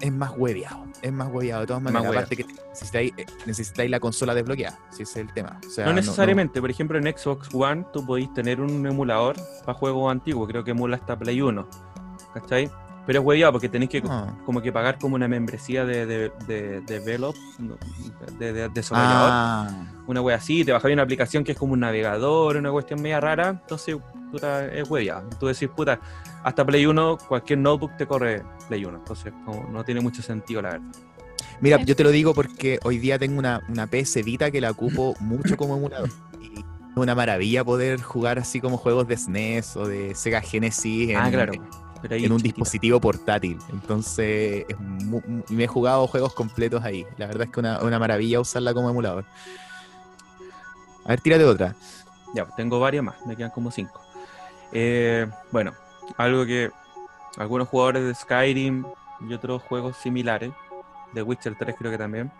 Es 0.00 0.12
más 0.12 0.32
hueveado, 0.36 0.84
es 1.02 1.12
más 1.12 1.28
hueveado 1.32 1.60
de 1.62 1.66
todas 1.66 1.82
maneras. 1.82 2.02
hueveado. 2.06 2.26
Aparte 2.26 2.36
que 2.36 2.46
necesitáis, 2.70 3.12
eh, 3.16 3.26
necesitáis 3.46 3.90
la 3.90 4.00
consola 4.00 4.34
desbloqueada, 4.34 4.78
si 4.90 5.02
ese 5.02 5.20
es 5.20 5.26
el 5.28 5.32
tema. 5.34 5.60
O 5.66 5.70
sea, 5.70 5.84
No 5.86 5.92
necesariamente, 5.92 6.60
por 6.60 6.70
ejemplo 6.70 6.98
en 6.98 7.04
Xbox 7.16 7.48
One 7.54 7.84
tú 7.92 8.04
podéis 8.06 8.32
tener 8.34 8.60
un 8.60 8.86
emulador 8.86 9.36
para 9.64 9.78
juegos 9.78 10.10
antiguos, 10.10 10.48
creo 10.48 10.64
que 10.64 10.70
emula 10.72 10.96
hasta 10.96 11.18
Play 11.18 11.40
1, 11.42 11.68
¿cachai? 12.32 12.70
Pero 13.06 13.20
es 13.20 13.26
hueviado 13.26 13.52
porque 13.52 13.68
tenéis 13.68 13.90
que 13.90 14.00
no. 14.00 14.38
como 14.46 14.62
que 14.62 14.72
pagar 14.72 14.98
como 14.98 15.14
una 15.16 15.28
membresía 15.28 15.84
de, 15.84 16.06
de, 16.06 16.32
de, 16.46 16.80
de 16.80 17.00
develop, 17.00 17.36
de, 18.38 18.52
de- 18.54 18.68
desarrollador, 18.70 19.28
Ah, 19.30 19.86
una 20.06 20.20
wea 20.20 20.36
así, 20.36 20.64
te 20.64 20.72
bajáis 20.72 20.92
una 20.92 21.02
aplicación 21.02 21.44
que 21.44 21.52
es 21.52 21.58
como 21.58 21.72
un 21.72 21.80
navegador, 21.80 22.56
una 22.56 22.70
cuestión 22.70 23.00
media 23.00 23.20
rara, 23.20 23.48
entonces 23.48 23.96
puta, 24.30 24.66
es 24.66 24.88
hueviado. 24.88 25.28
Tú 25.38 25.46
decís, 25.46 25.68
puta, 25.68 26.00
hasta 26.42 26.64
Play 26.64 26.86
1, 26.86 27.18
cualquier 27.28 27.58
notebook 27.60 27.96
te 27.96 28.06
corre 28.06 28.42
Play 28.68 28.84
1, 28.84 28.98
entonces 28.98 29.32
no 29.70 29.84
tiene 29.84 30.00
mucho 30.00 30.22
sentido 30.22 30.62
la 30.62 30.70
verdad. 30.72 30.86
Mira, 31.60 31.80
yo 31.82 31.96
te 31.96 32.04
lo 32.04 32.10
digo 32.10 32.34
porque 32.34 32.78
hoy 32.84 32.98
día 32.98 33.18
tengo 33.18 33.38
una, 33.38 33.62
una 33.68 33.86
PS 33.86 34.24
Vita 34.24 34.50
que 34.50 34.60
la 34.60 34.70
ocupo 34.70 35.14
mucho 35.20 35.56
como 35.56 35.76
emulador. 35.76 36.10
Y 36.40 36.58
es 36.58 36.64
una 36.96 37.14
maravilla 37.14 37.64
poder 37.64 38.00
jugar 38.02 38.38
así 38.38 38.60
como 38.60 38.76
juegos 38.76 39.06
de 39.06 39.16
SNES 39.16 39.76
o 39.76 39.86
de 39.86 40.14
Sega 40.14 40.40
Genesis 40.40 41.10
en, 41.10 41.16
ah, 41.16 41.30
claro. 41.30 41.52
Pero 42.02 42.16
ahí 42.16 42.24
en 42.24 42.32
un 42.32 42.42
dispositivo 42.42 43.00
portátil. 43.00 43.56
Entonces, 43.72 44.66
es 44.68 44.76
me 45.48 45.64
he 45.64 45.66
jugado 45.66 46.06
juegos 46.06 46.34
completos 46.34 46.84
ahí. 46.84 47.06
La 47.16 47.26
verdad 47.26 47.44
es 47.44 47.50
que 47.50 47.60
una, 47.60 47.80
una 47.80 47.98
maravilla 47.98 48.40
usarla 48.40 48.74
como 48.74 48.90
emulador. 48.90 49.24
A 51.04 51.08
ver, 51.08 51.20
tírate 51.20 51.44
otra. 51.44 51.74
Ya, 52.34 52.44
pues, 52.44 52.56
tengo 52.56 52.80
varias 52.80 53.04
más, 53.04 53.14
me 53.26 53.36
quedan 53.36 53.50
como 53.50 53.70
cinco. 53.70 54.00
Eh, 54.72 55.26
bueno, 55.52 55.72
algo 56.16 56.44
que 56.44 56.70
algunos 57.36 57.68
jugadores 57.68 58.04
de 58.04 58.14
Skyrim 58.14 58.84
y 59.28 59.34
otros 59.34 59.62
juegos 59.62 59.96
similares, 59.98 60.52
de 61.12 61.22
Witcher 61.22 61.54
3 61.58 61.76
creo 61.78 61.90
que 61.92 61.98
también, 61.98 62.32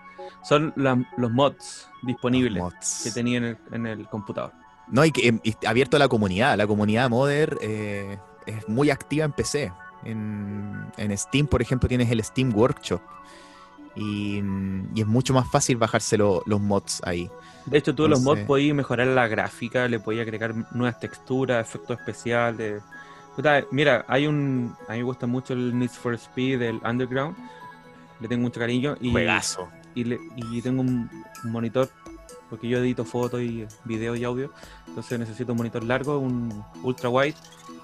son 0.42 0.72
la- 0.76 0.98
los 1.16 1.30
mods 1.30 1.88
disponibles 2.02 2.62
Mods. 2.62 3.02
que 3.04 3.10
tenía 3.12 3.38
en 3.38 3.44
el, 3.44 3.58
en 3.72 3.86
el 3.86 4.08
computador. 4.08 4.52
No, 4.88 5.04
y 5.04 5.12
que 5.12 5.28
em, 5.28 5.40
y 5.42 5.54
abierto 5.66 5.96
a 5.96 6.00
la 6.00 6.08
comunidad. 6.08 6.56
La 6.58 6.66
comunidad 6.66 7.08
Modder 7.08 7.56
eh, 7.62 8.18
es 8.46 8.68
muy 8.68 8.90
activa 8.90 9.24
en 9.24 9.32
PC. 9.32 9.72
En, 10.04 10.86
en 10.98 11.16
Steam, 11.16 11.46
por 11.46 11.62
ejemplo, 11.62 11.88
tienes 11.88 12.10
el 12.10 12.22
Steam 12.22 12.54
Workshop. 12.54 13.00
Y, 13.96 14.42
y 14.94 15.00
es 15.00 15.06
mucho 15.06 15.32
más 15.34 15.48
fácil 15.50 15.76
bajarse 15.76 16.16
lo- 16.18 16.42
los 16.46 16.60
mods 16.60 17.00
ahí. 17.04 17.30
De 17.66 17.78
hecho, 17.78 17.94
tú 17.94 18.08
los 18.08 18.20
mods 18.20 18.40
podías 18.46 18.74
mejorar 18.76 19.06
la 19.06 19.26
gráfica, 19.28 19.86
le 19.88 20.00
podías 20.00 20.22
agregar 20.22 20.54
nuevas 20.74 20.98
texturas, 21.00 21.66
efectos 21.66 21.98
especiales. 21.98 22.82
Puta, 23.36 23.64
mira, 23.70 24.04
hay 24.08 24.26
un. 24.26 24.74
A 24.88 24.92
mí 24.92 24.98
me 24.98 25.04
gusta 25.04 25.26
mucho 25.26 25.54
el 25.54 25.78
Need 25.78 25.90
for 25.90 26.14
Speed, 26.14 26.60
el 26.62 26.80
Underground. 26.84 27.36
Le 28.20 28.28
tengo 28.28 28.42
mucho 28.42 28.60
cariño. 28.60 28.96
Y, 29.00 29.10
Juegazo. 29.12 29.68
y, 29.94 30.04
le- 30.04 30.20
y 30.36 30.60
tengo 30.62 30.82
un, 30.82 31.08
un 31.44 31.50
monitor, 31.52 31.88
porque 32.50 32.68
yo 32.68 32.78
edito 32.78 33.04
fotos 33.04 33.40
y 33.40 33.66
video 33.84 34.14
y 34.16 34.24
audio, 34.24 34.50
entonces 34.88 35.18
necesito 35.18 35.52
un 35.52 35.58
monitor 35.58 35.82
largo, 35.84 36.18
un 36.18 36.64
ultra 36.82 37.08
wide, 37.08 37.34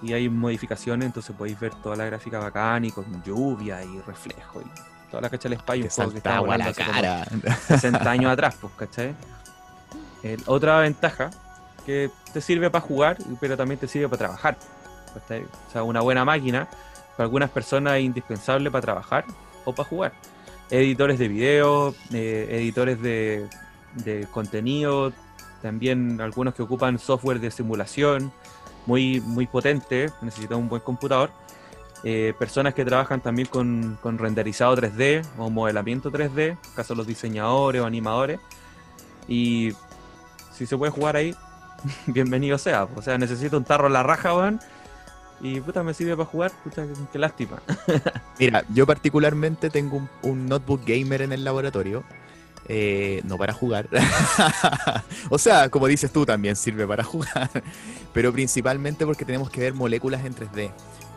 y 0.03 0.13
hay 0.13 0.29
modificaciones, 0.29 1.07
entonces 1.07 1.35
podéis 1.37 1.59
ver 1.59 1.75
toda 1.83 1.97
la 1.97 2.05
gráfica 2.07 2.39
bacán 2.39 2.85
y 2.85 2.91
con 2.91 3.05
lluvia 3.25 3.83
y 3.85 4.01
reflejo 4.07 4.61
y 4.61 4.90
toda 5.11 5.21
la 5.23 5.29
cacha 5.31 5.49
del 5.49 5.59
spy, 5.59 5.81
Te 5.83 5.85
un 5.87 5.91
juego 5.91 6.11
que 6.13 6.19
estaba 6.19 6.57
la 6.57 6.65
hace 6.67 6.83
cara. 6.85 7.27
60 7.67 8.11
años 8.11 8.33
atrás, 8.33 8.57
pues, 8.61 8.73
¿cachai? 8.77 9.15
El- 10.23 10.43
otra 10.47 10.79
ventaja 10.81 11.31
que 11.87 12.11
te 12.33 12.41
sirve 12.41 12.71
para 12.71 12.85
jugar, 12.85 13.17
pero 13.41 13.57
también 13.57 13.79
te 13.81 13.89
sirve 13.89 14.09
para 14.09 14.19
trabajar. 14.19 14.57
¿cachai? 15.15 15.43
O 15.43 15.73
sea, 15.73 15.83
una 15.83 16.01
buena 16.01 16.25
máquina, 16.25 16.69
para 17.17 17.25
algunas 17.25 17.51
personas 17.51 17.95
es 17.97 18.03
indispensable 18.05 18.71
para 18.71 18.83
trabajar 18.83 19.25
o 19.65 19.75
para 19.75 19.89
jugar. 19.89 20.13
Editores 20.71 21.19
de 21.19 21.27
video, 21.29 21.95
eh, 22.13 22.47
editores 22.53 23.03
de, 23.03 23.49
de 24.05 24.27
contenido, 24.31 25.13
también 25.63 26.21
algunos 26.21 26.55
que 26.55 26.63
ocupan 26.63 26.99
software 26.99 27.41
de 27.41 27.51
simulación 27.51 28.33
muy, 28.87 29.21
muy 29.21 29.47
potente, 29.47 30.11
necesitan 30.23 30.59
un 30.59 30.69
buen 30.69 30.81
computador. 30.83 31.31
Eh, 32.03 32.33
personas 32.39 32.73
que 32.75 32.85
trabajan 32.85 33.21
también 33.21 33.49
con, 33.49 33.99
con 34.01 34.17
renderizado 34.19 34.75
3D 34.77 35.23
o 35.37 35.51
modelamiento 35.51 36.11
3D, 36.11 36.57
caso 36.75 36.95
los 36.95 37.07
diseñadores 37.07 37.83
o 37.83 37.87
animadores. 37.87 38.41
Y 39.29 39.73
si 40.53 40.67
se 40.67 40.77
puede 40.77 40.93
jugar 40.93 41.17
ahí, 41.17 41.35
bienvenido 42.07 42.59
sea. 42.59 42.85
O 42.97 43.03
sea, 43.03 43.19
necesito 43.19 43.57
un 43.59 43.65
tarro 43.65 43.87
a 43.87 43.91
la 43.91 44.03
raja, 44.03 44.35
weón. 44.35 44.61
Y 45.43 45.61
puta, 45.61 45.83
me 45.83 45.95
sirve 45.95 46.17
para 46.17 46.29
jugar, 46.29 46.53
qué 47.13 47.19
lástima. 47.19 47.63
Mira, 48.39 48.63
yo 48.75 48.87
particularmente 48.87 49.71
tengo 49.71 49.97
un, 49.97 50.09
un 50.23 50.47
notebook 50.47 50.83
gamer 50.85 51.23
en 51.23 51.33
el 51.33 51.45
laboratorio. 51.45 52.05
eh, 52.69 53.23
no 53.25 53.37
para 53.39 53.53
jugar. 53.53 53.89
o 55.31 55.39
sea, 55.39 55.69
como 55.71 55.87
dices 55.87 56.13
tú, 56.13 56.25
también 56.27 56.57
sirve 56.57 56.87
para 56.87 57.05
jugar. 57.05 57.51
Pero 58.13 58.33
principalmente 58.33 59.07
porque 59.07 59.25
tenemos 59.25 59.51
que 59.51 59.61
ver 59.61 59.75
moléculas 59.75 60.25
en 60.25 60.35
3D. 60.35 60.71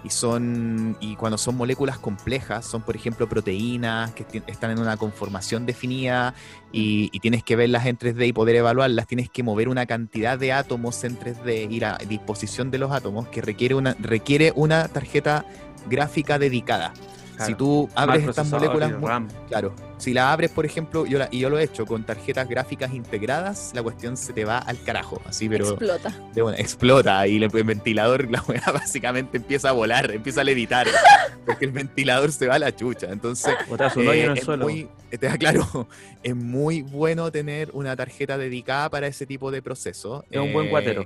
Y 0.03 0.09
son. 0.09 0.97
Y 0.99 1.15
cuando 1.15 1.37
son 1.37 1.55
moléculas 1.55 1.97
complejas, 1.97 2.65
son 2.65 2.81
por 2.81 2.95
ejemplo 2.95 3.29
proteínas 3.29 4.11
que 4.13 4.43
están 4.47 4.71
en 4.71 4.79
una 4.79 4.97
conformación 4.97 5.65
definida. 5.65 6.33
Y, 6.71 7.09
y 7.11 7.19
tienes 7.19 7.43
que 7.43 7.55
verlas 7.55 7.85
en 7.85 7.97
3D 7.97 8.27
y 8.27 8.33
poder 8.33 8.55
evaluarlas. 8.57 9.07
Tienes 9.07 9.29
que 9.29 9.43
mover 9.43 9.69
una 9.69 9.85
cantidad 9.85 10.37
de 10.37 10.51
átomos 10.51 11.03
en 11.03 11.17
3D 11.17 11.71
y 11.71 11.79
la 11.79 11.97
disposición 12.07 12.71
de 12.71 12.79
los 12.79 12.91
átomos 12.91 13.27
que 13.29 13.41
requiere 13.41 13.75
una, 13.75 13.95
requiere 13.99 14.51
una 14.55 14.87
tarjeta 14.87 15.45
gráfica 15.89 16.39
dedicada. 16.39 16.93
Si 17.39 17.55
tú 17.55 17.89
abres 17.95 18.27
estas 18.27 18.49
moléculas, 18.49 19.01
RAM. 19.01 19.27
claro, 19.47 19.73
si 19.97 20.13
la 20.13 20.31
abres, 20.31 20.51
por 20.51 20.65
ejemplo, 20.65 21.05
yo 21.05 21.17
la- 21.19 21.27
y 21.31 21.39
yo 21.39 21.49
lo 21.49 21.57
he 21.57 21.63
hecho 21.63 21.85
con 21.85 22.03
tarjetas 22.03 22.47
gráficas 22.47 22.93
integradas, 22.93 23.71
la 23.73 23.81
cuestión 23.83 24.17
se 24.17 24.33
te 24.33 24.45
va 24.45 24.57
al 24.59 24.81
carajo, 24.83 25.21
así, 25.25 25.49
pero 25.49 25.69
Explota. 25.69 26.13
de 26.33 26.41
una- 26.43 26.57
explota 26.57 27.25
y 27.27 27.37
el, 27.37 27.43
el 27.43 27.63
ventilador, 27.63 28.27
la 28.31 28.41
weá 28.47 28.63
básicamente 28.73 29.37
empieza 29.37 29.69
a 29.69 29.71
volar, 29.71 30.11
empieza 30.11 30.41
a 30.41 30.43
levitar, 30.43 30.87
porque 31.45 31.65
el 31.65 31.71
ventilador 31.71 32.31
se 32.31 32.47
va 32.47 32.55
a 32.55 32.59
la 32.59 32.75
chucha. 32.75 33.07
Entonces, 33.11 33.53
Botas 33.69 33.95
un 33.95 34.07
hoyo 34.07 34.13
en 34.23 34.29
eh, 34.29 34.31
el 34.33 34.37
es 34.37 34.43
suelo. 34.45 34.65
muy, 34.65 34.87
eh, 35.11 35.17
te 35.17 35.27
da 35.27 35.37
claro, 35.37 35.87
es 36.23 36.35
muy 36.35 36.81
bueno 36.81 37.31
tener 37.31 37.69
una 37.73 37.95
tarjeta 37.95 38.37
dedicada 38.37 38.89
para 38.89 39.07
ese 39.07 39.25
tipo 39.25 39.51
de 39.51 39.61
proceso. 39.61 40.23
Es 40.29 40.39
un 40.39 40.53
buen 40.53 40.67
Eh, 40.67 40.69
guatero. 40.69 41.05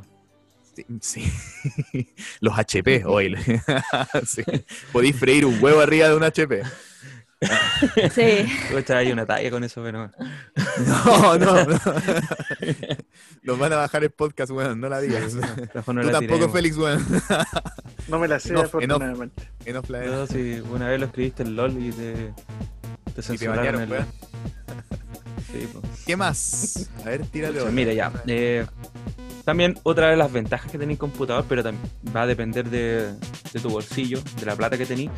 Sí, 0.78 0.86
sí. 1.92 2.14
los 2.40 2.58
HP, 2.58 3.04
oil. 3.06 3.38
sí. 4.26 4.44
Podéis 4.92 5.16
freír 5.16 5.46
un 5.46 5.62
huevo 5.64 5.82
arriba 5.82 6.10
de 6.10 6.16
un 6.16 6.24
HP. 6.24 6.62
Sí. 8.16 8.48
Hay 8.90 9.12
una 9.12 9.24
talla 9.28 9.52
con 9.52 9.64
eso, 9.64 9.84
pero. 9.84 10.10
No, 10.88 11.38
no, 11.38 11.66
no. 11.66 11.80
Nos 13.44 13.60
van 13.60 13.74
a 13.74 13.76
bajar 13.76 14.04
el 14.04 14.10
podcast, 14.10 14.50
weón, 14.52 14.80
no 14.82 14.90
la 14.90 15.00
digas. 15.00 15.36
mejor 15.36 15.94
no 15.96 16.02
Tú 16.02 16.08
la 16.08 16.14
tampoco, 16.14 16.34
tiremos. 16.50 16.52
Félix, 16.56 16.78
weón. 16.78 17.06
No 18.08 18.18
me 18.18 18.28
la 18.28 18.40
sé, 18.40 18.56
afortunadamente. 18.56 19.50
Enough 19.66 19.88
la- 19.90 20.04
Yo, 20.06 20.26
si 20.26 20.62
una 20.72 20.88
vez 20.88 21.00
lo 21.00 21.06
escribiste 21.06 21.44
en 21.44 21.56
LOL 21.56 21.78
y 21.78 21.92
te, 21.92 22.14
te 22.14 22.32
Y 23.10 23.12
te 23.14 23.22
censuraron 23.22 23.58
banearon, 23.58 23.82
el- 23.84 23.92
weón. 23.92 24.06
Sí, 25.52 25.70
pues. 25.72 26.04
¿Qué 26.08 26.18
más? 26.18 26.90
A 27.06 27.10
ver, 27.10 27.22
otra. 27.22 27.72
Mira, 27.72 27.94
ya. 27.94 28.12
eh, 28.26 28.66
también 29.48 29.80
otra 29.84 30.10
de 30.10 30.18
las 30.18 30.30
ventajas 30.30 30.70
que 30.70 30.78
tenéis 30.78 31.00
computador, 31.00 31.46
pero 31.48 31.64
también 31.64 31.90
va 32.14 32.24
a 32.24 32.28
depender 32.28 32.70
de, 32.70 33.14
de 33.54 33.60
tu 33.62 33.70
bolsillo, 33.70 34.20
de 34.42 34.46
la 34.46 34.58
plata 34.58 34.78
que 34.78 34.86
tenéis, 34.86 35.10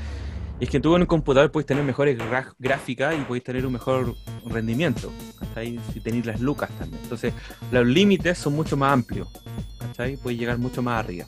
es 0.59 0.69
que 0.69 0.79
tú 0.79 0.95
en 0.95 1.01
un 1.01 1.07
computador 1.07 1.51
puedes 1.51 1.65
tener 1.65 1.83
mejores 1.83 2.15
gráficas 2.59 3.15
y 3.17 3.21
puedes 3.23 3.43
tener 3.43 3.65
un 3.65 3.73
mejor 3.73 4.13
rendimiento. 4.45 5.11
¿cachai? 5.39 5.79
Si 5.91 5.99
tenéis 5.99 6.27
las 6.27 6.41
lucas 6.41 6.69
también. 6.77 7.01
Entonces, 7.01 7.33
los 7.71 7.87
límites 7.87 8.37
son 8.37 8.53
mucho 8.55 8.77
más 8.77 8.93
amplios. 8.93 9.27
¿Cachai? 9.79 10.17
Puedes 10.17 10.39
llegar 10.39 10.57
mucho 10.57 10.81
más 10.81 10.99
arriba. 11.03 11.25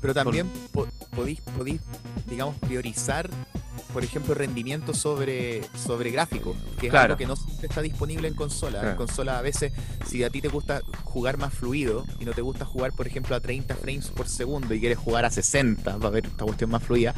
Pero 0.00 0.14
también 0.14 0.48
po- 0.72 0.86
podéis, 1.14 1.40
podéis, 1.40 1.80
digamos, 2.28 2.56
priorizar, 2.58 3.28
por 3.92 4.04
ejemplo, 4.04 4.34
rendimiento 4.34 4.92
sobre, 4.92 5.62
sobre 5.74 6.10
gráfico, 6.10 6.54
que 6.78 6.86
es 6.86 6.90
Claro. 6.90 7.14
algo 7.14 7.16
que 7.16 7.26
no 7.26 7.34
siempre 7.34 7.66
está 7.68 7.80
disponible 7.82 8.28
en 8.28 8.34
consola. 8.34 8.90
En 8.90 8.96
consola 8.96 9.38
a 9.38 9.42
veces, 9.42 9.72
si 10.06 10.22
a 10.22 10.28
ti 10.30 10.40
te 10.42 10.48
gusta 10.48 10.82
jugar 11.04 11.38
más 11.38 11.52
fluido 11.54 12.04
y 12.20 12.24
no 12.26 12.32
te 12.32 12.42
gusta 12.42 12.64
jugar, 12.66 12.92
por 12.92 13.06
ejemplo, 13.06 13.34
a 13.34 13.40
30 13.40 13.74
frames 13.74 14.08
por 14.08 14.28
segundo 14.28 14.74
y 14.74 14.80
quieres 14.80 14.98
jugar 14.98 15.24
a 15.24 15.30
60 15.30 15.96
para 15.96 16.10
ver 16.10 16.26
esta 16.26 16.44
cuestión 16.44 16.70
más 16.70 16.82
fluida, 16.82 17.14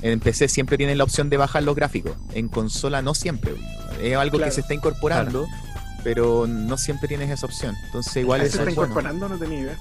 en 0.00 0.18
PC 0.18 0.48
siempre 0.48 0.76
tienen 0.78 0.96
la 0.98 1.04
opción 1.04 1.28
de 1.28 1.36
bajar 1.36 1.62
los 1.62 1.76
gráficos. 1.76 2.12
En 2.32 2.48
consola 2.48 3.02
no 3.02 3.14
siempre. 3.14 3.52
Es 4.00 4.16
algo 4.16 4.38
Claro. 4.38 4.50
que 4.50 4.54
se 4.54 4.62
está 4.62 4.74
incorporando. 4.74 5.46
Pero 6.04 6.48
no 6.48 6.76
siempre 6.78 7.06
tienes 7.06 7.30
esa 7.30 7.46
opción. 7.46 7.76
Entonces, 7.86 8.16
igual 8.16 8.40
¿Se 8.40 8.48
eso 8.48 8.58
está 8.58 8.70
es 8.70 8.74
bueno. 8.74 8.90
incorporando? 8.90 9.28
No 9.28 9.38
tenía 9.38 9.60
idea. 9.60 9.78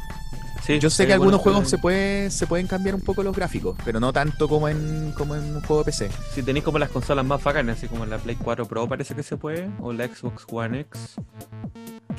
Sí, 0.64 0.80
Yo 0.80 0.90
sé 0.90 1.08
que 1.08 1.14
algunos 1.14 1.40
algunos 1.40 1.42
juegos 1.42 1.70
se, 1.70 1.78
puede, 1.80 2.30
se 2.30 2.46
pueden 2.46 2.68
cambiar 2.68 2.94
un 2.96 3.02
poco 3.02 3.24
los 3.24 3.36
gráficos, 3.36 3.76
pero 3.84 4.00
no 4.00 4.14
tanto 4.14 4.48
como 4.48 4.70
en, 4.70 5.12
como 5.18 5.36
en 5.36 5.56
un 5.56 5.62
juego 5.62 5.80
de 5.80 5.86
PC. 5.86 6.10
Si 6.34 6.44
tenéis 6.44 6.64
como 6.64 6.78
las 6.78 6.90
consolas 6.90 7.26
más 7.26 7.44
bacanas, 7.44 7.78
así 7.78 7.88
como 7.88 8.06
la 8.06 8.18
Play 8.20 8.36
4 8.36 8.66
Pro 8.68 8.88
parece 8.88 9.16
que 9.16 9.24
se 9.24 9.38
puede, 9.38 9.70
o 9.80 9.92
la 9.92 10.06
Xbox 10.08 10.46
One 10.52 10.82
X, 10.82 11.16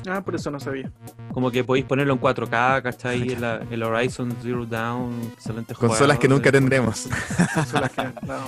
Ah, 0.09 0.21
por 0.21 0.35
eso 0.35 0.51
no 0.51 0.59
sabía. 0.59 0.91
como 1.33 1.49
que 1.49 1.63
podéis 1.63 1.85
ponerlo 1.85 2.13
en 2.13 2.19
4K, 2.19 2.81
¿cachai? 2.83 3.21
El, 3.31 3.43
el 3.71 3.83
Horizon 3.83 4.35
Zero 4.41 4.65
Dawn, 4.65 5.13
excelente 5.33 5.73
juego. 5.73 5.93
Consolas 5.93 6.19
que 6.19 6.27
nunca 6.27 6.51
tendremos. 6.51 7.07
Consolas 7.55 7.91
que- 7.91 8.03
no. 8.27 8.41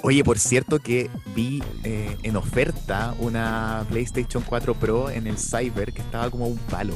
Oye, 0.00 0.24
por 0.24 0.38
cierto 0.38 0.78
que 0.78 1.10
vi 1.34 1.62
eh, 1.82 2.16
en 2.22 2.36
oferta 2.36 3.14
una 3.18 3.84
PlayStation 3.90 4.42
4 4.46 4.74
Pro 4.74 5.10
en 5.10 5.26
el 5.26 5.36
Cyber 5.38 5.92
que 5.92 6.00
estaba 6.00 6.30
como 6.30 6.46
un 6.46 6.56
palo. 6.56 6.94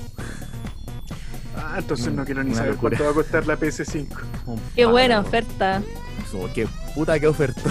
Ah, 1.59 1.76
entonces 1.78 2.12
no 2.12 2.24
quiero 2.24 2.43
ni 2.44 2.55
saber 2.55 2.72
locura. 2.74 2.97
cuánto 2.97 3.05
va 3.05 3.10
a 3.10 3.14
costar 3.14 3.47
la 3.47 3.59
PS5. 3.59 4.06
Un 4.47 4.60
Qué 4.74 4.86
buena 4.86 5.20
oferta. 5.20 5.82
Qué 6.55 6.68
puta 6.94 7.18
que 7.18 7.26
ofertó. 7.26 7.70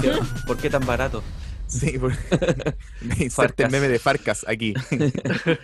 ¿Qué- 0.00 0.18
¿Por 0.46 0.56
qué 0.56 0.70
tan 0.70 0.84
barato? 0.86 1.22
sí, 1.66 1.98
por... 1.98 2.12
me 3.02 3.24
inserte 3.24 3.64
el 3.64 3.70
meme 3.70 3.88
de 3.88 3.98
Farcas 3.98 4.44
aquí. 4.48 4.74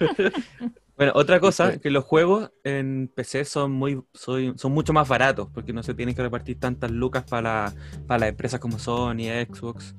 Bueno, 0.96 1.10
otra 1.16 1.40
cosa, 1.40 1.78
que 1.78 1.90
los 1.90 2.04
juegos 2.04 2.52
en 2.62 3.10
PC 3.12 3.44
son 3.44 3.72
muy 3.72 4.00
soy- 4.12 4.54
son 4.56 4.70
mucho 4.70 4.92
más 4.92 5.08
baratos, 5.08 5.48
porque 5.52 5.72
no 5.72 5.82
se 5.82 5.92
tienen 5.92 6.14
que 6.14 6.22
repartir 6.22 6.60
tantas 6.60 6.88
lucas 6.92 7.24
para, 7.28 7.72
para 8.06 8.20
las 8.20 8.28
empresas 8.28 8.60
como 8.60 8.78
Sony, 8.78 9.24
Xbox, 9.52 9.92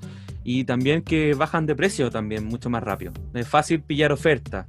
y 0.45 0.63
también 0.63 1.01
que 1.01 1.33
bajan 1.33 1.65
de 1.65 1.75
precio 1.75 2.09
también 2.09 2.45
mucho 2.45 2.69
más 2.69 2.81
rápido. 2.81 3.11
Es 3.33 3.45
fácil 3.45 3.81
pillar 3.81 4.13
ofertas, 4.13 4.67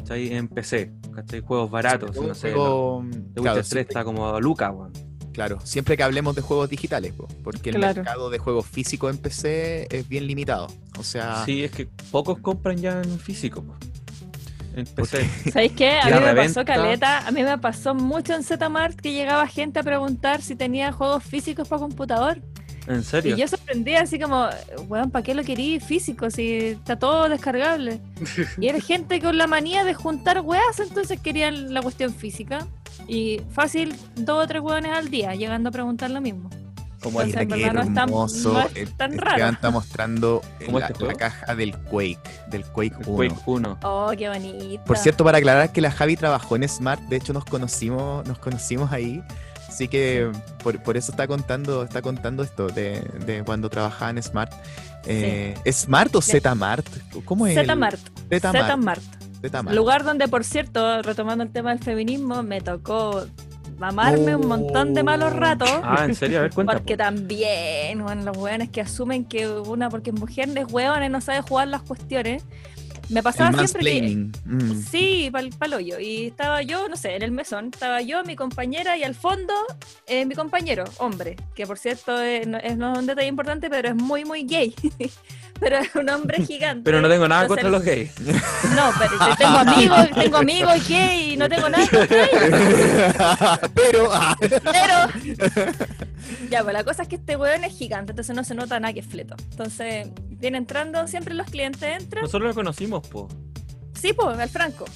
¿cachai? 0.00 0.32
En 0.34 0.48
PC, 0.48 0.90
¿cachai? 1.14 1.40
Juegos 1.40 1.70
baratos, 1.70 2.16
no 2.16 2.34
sé, 2.34 2.52
Juego- 2.52 3.04
The 3.34 3.40
claro, 3.40 3.56
Witcher 3.58 3.62
3 3.62 3.66
siempre- 3.68 3.80
está 3.82 4.04
como 4.04 4.28
a 4.28 4.40
lucas, 4.40 4.70
weón. 4.74 4.92
Claro, 5.32 5.58
siempre 5.62 5.96
que 5.96 6.02
hablemos 6.02 6.34
de 6.34 6.42
juegos 6.42 6.68
digitales, 6.68 7.12
po, 7.12 7.28
porque 7.44 7.70
el 7.70 7.76
Claro. 7.76 8.02
mercado 8.02 8.30
de 8.30 8.38
juegos 8.38 8.66
físicos 8.66 9.14
en 9.14 9.18
PC 9.22 9.86
es 9.90 10.08
bien 10.08 10.26
limitado. 10.26 10.66
O 10.98 11.04
sea, 11.04 11.44
Sí, 11.44 11.62
es 11.62 11.70
que 11.70 11.86
pocos 12.10 12.40
compran 12.40 12.76
ya 12.78 13.00
en 13.00 13.18
físico, 13.18 13.62
po. 13.62 13.76
en 14.74 14.86
PC. 14.86 15.24
¿Sabéis 15.52 15.72
qué? 15.72 15.98
A 16.00 16.06
mí 16.06 16.10
me 16.12 16.20
reventa. 16.20 16.42
pasó 16.42 16.64
caleta, 16.64 17.26
a 17.26 17.30
mí 17.30 17.42
me 17.44 17.58
pasó 17.58 17.94
mucho 17.94 18.34
en 18.34 18.42
Zmart 18.42 18.98
que 19.00 19.12
llegaba 19.12 19.46
gente 19.46 19.78
a 19.80 19.82
preguntar 19.84 20.42
si 20.42 20.56
tenía 20.56 20.90
juegos 20.92 21.22
físicos 21.24 21.68
para 21.68 21.80
computador. 21.80 22.40
¿En 22.86 23.02
serio? 23.04 23.36
Y 23.36 23.40
yo 23.40 23.46
sorprendía 23.48 24.00
así 24.02 24.18
como, 24.18 24.48
weón, 24.88 25.10
¿para 25.10 25.22
qué 25.22 25.34
lo 25.34 25.42
querí 25.44 25.80
físico 25.80 26.30
si 26.30 26.56
está 26.56 26.98
todo 26.98 27.28
descargable? 27.28 28.00
Y 28.60 28.68
era 28.68 28.80
gente 28.80 29.20
con 29.20 29.36
la 29.38 29.46
manía 29.46 29.84
de 29.84 29.94
juntar 29.94 30.40
weas, 30.40 30.80
entonces 30.80 31.20
querían 31.20 31.72
la 31.74 31.82
cuestión 31.82 32.12
física. 32.14 32.66
Y 33.06 33.40
fácil, 33.52 33.94
dos 34.16 34.44
o 34.44 34.46
tres 34.46 34.62
weones 34.62 34.92
al 34.92 35.10
día, 35.10 35.34
llegando 35.34 35.68
a 35.68 35.72
preguntar 35.72 36.10
lo 36.10 36.20
mismo. 36.20 36.48
Como 37.02 37.22
Entonces, 37.22 37.40
el- 37.40 37.48
verdad 37.48 37.72
no 37.72 37.80
es 37.80 37.94
tan- 37.94 38.08
hermoso. 38.10 38.52
no 38.52 38.60
es 38.60 38.76
el- 38.76 38.92
tan 38.94 39.12
Esteban 39.14 39.38
raro. 39.38 39.52
está 39.54 39.70
mostrando 39.70 40.42
¿Cómo 40.66 40.78
la, 40.80 40.86
este 40.88 41.04
la 41.06 41.14
caja 41.14 41.54
del 41.54 41.74
Quake, 41.78 42.20
del 42.50 42.62
Quake 42.64 42.94
el 43.00 43.08
1. 43.08 43.16
Quake 43.16 43.40
1. 43.46 43.78
Oh, 43.84 44.12
qué 44.18 44.28
bonito. 44.28 44.84
Por 44.84 44.98
cierto, 44.98 45.24
para 45.24 45.38
aclarar 45.38 45.72
que 45.72 45.80
la 45.80 45.90
Javi 45.90 46.16
trabajó 46.16 46.56
en 46.56 46.68
Smart, 46.68 47.00
de 47.04 47.16
hecho 47.16 47.32
nos 47.32 47.46
conocimos, 47.46 48.26
nos 48.28 48.38
conocimos 48.38 48.92
ahí. 48.92 49.22
Así 49.80 49.88
que 49.88 50.30
por, 50.62 50.78
por 50.82 50.98
eso 50.98 51.10
está 51.10 51.26
contando, 51.26 51.84
está 51.84 52.02
contando 52.02 52.42
esto 52.42 52.66
de, 52.66 53.00
de 53.24 53.42
cuando 53.44 53.70
trabajaba 53.70 54.10
en 54.10 54.22
Smart. 54.22 54.52
Eh, 55.06 55.54
¿Smart 55.72 56.14
o 56.16 56.20
Zmart? 56.20 56.86
¿Cómo 57.24 57.46
es? 57.46 57.56
el- 57.56 57.64
Zmart. 57.64 57.98
Zmart. 58.28 58.72
Zmart. 58.74 59.02
Zmart. 59.48 59.74
Lugar 59.74 60.04
donde, 60.04 60.28
por 60.28 60.44
cierto, 60.44 61.00
retomando 61.00 61.44
el 61.44 61.50
tema 61.50 61.70
del 61.70 61.78
feminismo, 61.82 62.42
me 62.42 62.60
tocó 62.60 63.24
mamarme 63.78 64.36
un 64.36 64.48
montón 64.48 64.92
de 64.92 65.02
malos 65.02 65.32
ratos. 65.32 65.70
Ah, 65.82 66.04
¿en 66.04 66.14
serio? 66.14 66.40
A 66.40 66.42
ver, 66.42 66.52
cuenta. 66.52 66.74
Porque 66.74 66.98
también, 66.98 68.02
bueno, 68.02 68.22
los 68.22 68.36
hueones 68.36 68.68
que 68.68 68.82
asumen 68.82 69.24
que 69.24 69.48
una, 69.48 69.88
porque 69.88 70.10
es 70.10 70.20
mujer, 70.20 70.50
es 70.58 70.70
hueón 70.70 71.02
y 71.04 71.08
no 71.08 71.22
sabe 71.22 71.40
jugar 71.40 71.68
las 71.68 71.80
cuestiones. 71.80 72.44
Me 73.10 73.20
El 73.20 73.24
pasaba 73.24 73.66
siempre 73.66 73.82
que. 73.82 74.30
Mm. 74.44 74.82
Sí, 74.82 75.28
pal, 75.32 75.50
pal 75.58 75.74
hoyo. 75.74 75.98
Y 75.98 76.26
estaba 76.26 76.62
yo, 76.62 76.88
no 76.88 76.96
sé, 76.96 77.16
en 77.16 77.22
el 77.22 77.32
mesón. 77.32 77.70
Estaba 77.72 78.00
yo, 78.02 78.22
mi 78.24 78.36
compañera 78.36 78.96
y 78.96 79.02
al 79.02 79.14
fondo 79.14 79.52
eh, 80.06 80.24
mi 80.24 80.34
compañero, 80.34 80.84
hombre. 80.98 81.36
Que 81.54 81.66
por 81.66 81.78
cierto 81.78 82.12
no, 82.12 82.58
es 82.58 82.76
no 82.76 82.92
es 82.92 82.98
un 82.98 83.06
detalle 83.06 83.28
importante, 83.28 83.68
pero 83.68 83.88
es 83.88 83.96
muy, 83.96 84.24
muy 84.24 84.44
gay. 84.44 84.74
pero 85.60 85.78
es 85.78 85.94
un 85.94 86.08
hombre 86.08 86.44
gigante. 86.44 86.82
Pero 86.84 87.00
no 87.00 87.08
tengo 87.08 87.28
nada 87.28 87.42
Entonces, 87.42 87.64
contra 87.64 87.78
los 87.78 87.84
gays. 87.84 88.10
No, 88.74 88.90
pero 88.98 89.36
tengo 89.36 89.58
amigos, 89.58 90.08
tengo 90.14 90.36
amigos 90.38 90.88
gay 90.88 91.32
y 91.32 91.36
no 91.36 91.48
tengo 91.48 91.68
nada 91.68 91.86
contra 91.88 92.24
ellos. 92.24 93.70
Pero, 93.74 94.08
ah, 94.12 94.36
Pero. 94.40 95.60
Ya, 96.48 96.62
pues 96.62 96.72
la 96.72 96.84
cosa 96.84 97.02
es 97.02 97.08
que 97.08 97.16
este 97.16 97.36
weón 97.36 97.64
es 97.64 97.76
gigante, 97.76 98.12
entonces 98.12 98.34
no 98.34 98.44
se 98.44 98.54
nota 98.54 98.80
nada 98.80 98.92
que 98.92 99.00
es 99.00 99.06
fleto. 99.06 99.36
Entonces, 99.50 100.08
viene 100.28 100.58
entrando, 100.58 101.06
siempre 101.06 101.34
los 101.34 101.48
clientes 101.48 101.82
entran. 101.82 102.22
Nosotros 102.22 102.48
lo 102.48 102.54
conocimos, 102.54 103.06
po. 103.08 103.28
Sí, 103.94 104.12
pues, 104.12 104.38
al 104.38 104.48
Franco. 104.48 104.86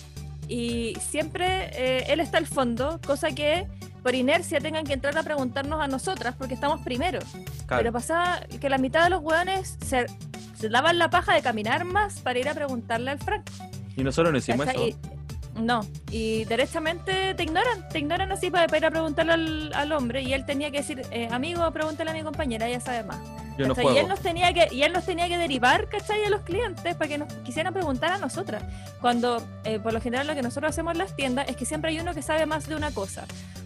Y 0.49 0.97
siempre 1.01 1.71
eh, 1.73 2.05
él 2.09 2.21
está 2.21 2.39
al 2.39 2.47
fondo, 2.47 3.01
cosa 3.07 3.31
que 3.31 3.67
por 4.05 4.15
inercia 4.15 4.61
tengan 4.61 4.85
que 4.85 4.93
entrar 4.93 5.17
a 5.17 5.23
preguntarnos 5.23 5.81
a 5.81 5.89
nosotras 5.89 6.35
porque 6.37 6.53
estamos 6.53 6.83
primero. 6.83 7.21
Claro. 7.67 7.81
Pero 7.83 7.93
pasaba 7.93 8.41
que 8.61 8.69
la 8.69 8.77
mitad 8.77 9.03
de 9.03 9.11
los 9.11 9.23
weones 9.23 9.79
se, 9.85 10.07
se 10.55 10.69
daban 10.69 10.99
la 10.99 11.09
paja 11.09 11.33
de 11.35 11.41
caminar 11.41 11.87
más 11.87 12.21
para 12.21 12.39
ir 12.39 12.49
a 12.51 12.55
preguntarle 12.55 13.13
al 13.13 13.19
Franco. 13.19 13.51
Y 13.97 14.05
nosotros 14.05 14.31
no 14.31 14.39
hicimos 14.39 14.67
¿cachai? 14.67 14.91
eso. 14.91 14.99
Y- 15.11 15.15
no, 15.61 15.87
y 16.11 16.45
derechamente 16.47 17.33
te 17.35 17.45
ignoran, 17.45 17.89
te 17.89 18.01
ignoran 18.01 18.33
así 18.33 18.51
para, 18.51 18.67
para 18.67 18.79
ir 18.79 18.87
a 18.87 18.91
preguntarle 18.91 19.33
al, 19.33 19.73
al 19.73 19.93
hombre 19.93 20.21
y 20.21 20.33
él 20.33 20.45
tenía 20.45 20.71
que 20.73 20.79
decir, 20.79 21.03
eh, 21.13 21.29
amigo, 21.31 21.71
pregúntale 21.71 22.11
a 22.11 22.13
mi 22.13 22.23
compañera, 22.23 22.67
ella 22.67 22.81
sabe 22.81 23.05
más. 23.05 23.21
Yo 23.57 23.69
no 23.69 23.75
y, 23.81 23.99
él 23.99 24.09
nos 24.09 24.19
tenía 24.19 24.53
que, 24.53 24.69
y 24.75 24.83
él 24.83 24.93
nos 24.93 25.07
tenía 25.07 25.29
que 25.29 25.39
derivar, 25.39 25.89
¿cachai? 25.89 26.25
A 26.25 26.29
los 26.29 26.41
clientes 26.41 26.97
para 26.97 27.09
que 27.09 27.19
nos 27.19 27.33
quisieran 27.45 27.73
preguntar 27.73 28.11
a 28.11 28.19
nosotras. 28.19 28.65
Cuando, 29.01 29.47
eh, 29.63 29.79
por 29.79 29.93
lo 29.93 30.01
general, 30.01 30.27
lo 30.27 30.35
que 30.35 30.43
nosotros 30.43 30.71
hacemos 30.71 30.93
en 30.93 30.99
las 30.99 31.15
tiendas 31.15 31.49
es 31.49 31.57
que 31.57 31.65
siempre 31.65 31.93
hay 31.93 32.01
uno 32.01 32.15
que 32.15 32.23
sabe 32.23 32.47
más 32.47 32.67
de 32.67 32.75
una 32.75 32.91
cosa. 32.91 33.25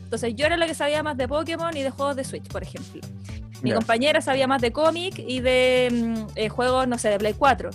Entonces, 0.08 0.32
yo 0.36 0.46
era 0.46 0.56
la 0.56 0.66
que 0.66 0.74
sabía 0.74 1.02
más 1.02 1.18
de 1.18 1.28
Pokémon 1.28 1.76
y 1.76 1.82
de 1.82 1.90
juegos 1.90 2.16
de 2.16 2.24
Switch, 2.24 2.48
por 2.48 2.62
ejemplo. 2.62 3.02
Mi 3.60 3.68
Ya. 3.70 3.76
compañera 3.76 4.22
sabía 4.22 4.46
más 4.46 4.62
de 4.62 4.72
cómic 4.72 5.18
y 5.18 5.40
de 5.40 5.88
mm, 5.92 6.26
eh, 6.34 6.48
juegos, 6.48 6.88
no 6.88 6.96
sé, 6.96 7.10
de 7.10 7.18
Play 7.18 7.34
4. 7.34 7.68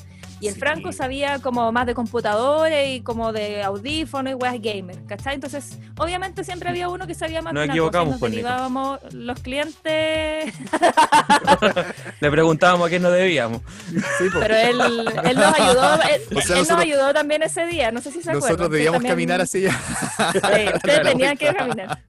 Y 0.44 0.48
el 0.50 0.56
Sí. 0.56 0.60
Franco 0.60 0.92
sabía 0.92 1.40
como 1.40 1.72
más 1.72 1.86
de 1.86 1.94
computadores 1.94 2.90
y 2.98 3.02
como 3.02 3.32
de 3.32 3.64
audífonos 3.64 4.32
y 4.32 4.34
weas 4.34 4.56
gamer, 4.62 4.98
¿cachai? 5.06 5.36
Entonces, 5.36 5.80
obviamente 5.98 6.44
siempre 6.44 6.68
había 6.68 6.90
uno 6.90 7.08
que 7.08 7.16
sabía 7.16 7.42
más 7.42 7.54
Nos 7.54 7.62
de 7.62 7.66
una 7.68 7.74
equivocamos, 7.74 8.20
cosa 8.20 8.36
y 8.36 8.42
nos 8.42 9.14
los 9.14 9.40
clientes 9.40 10.54
Le 12.20 12.30
preguntábamos 12.30 12.88
a 12.88 12.90
quién 12.90 13.02
no 13.04 13.10
debíamos. 13.12 13.62
sí. 14.18 14.26
Pero 14.38 14.54
él, 14.54 14.82
él 15.24 15.36
nos 15.38 15.60
ayudó, 15.60 15.94
él, 16.12 16.22
O 16.38 16.42
sea, 16.42 16.58
él 16.60 16.68
nos 16.68 16.78
ayudó 16.78 17.14
también 17.14 17.42
ese 17.44 17.66
día, 17.66 17.92
no 17.94 18.02
sé 18.02 18.12
si 18.12 18.22
se 18.22 18.30
acuerdan. 18.32 18.42
Nosotros 18.50 18.70
debíamos 18.70 18.98
también- 18.98 19.14
caminar 19.14 19.40
así 19.40 19.62
ya. 19.62 19.72
Sí, 19.72 20.40
ustedes 20.76 21.04
tenían 21.04 21.38
que 21.38 21.54
caminar. 21.56 22.00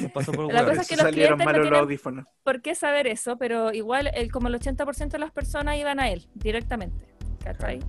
Nos 0.00 0.12
pasó 0.12 0.30
por 0.30 0.52
La 0.52 0.64
cosa 0.64 0.82
es 0.82 0.88
que 0.88 0.94
los 0.96 1.04
salieron 1.06 1.38
clientes 1.38 1.56
no 1.56 1.62
tienen- 1.64 1.80
audífonos. 1.80 2.26
por 2.44 2.62
qué 2.62 2.76
saber 2.76 3.08
eso, 3.08 3.36
pero 3.36 3.72
igual 3.72 4.12
el, 4.14 4.30
como 4.30 4.46
el 4.46 4.54
80% 4.54 5.08
de 5.08 5.18
las 5.18 5.32
personas 5.32 5.76
iban 5.76 5.98
a 5.98 6.08
él 6.10 6.28
directamente. 6.34 7.09
¿Cachai? 7.44 7.80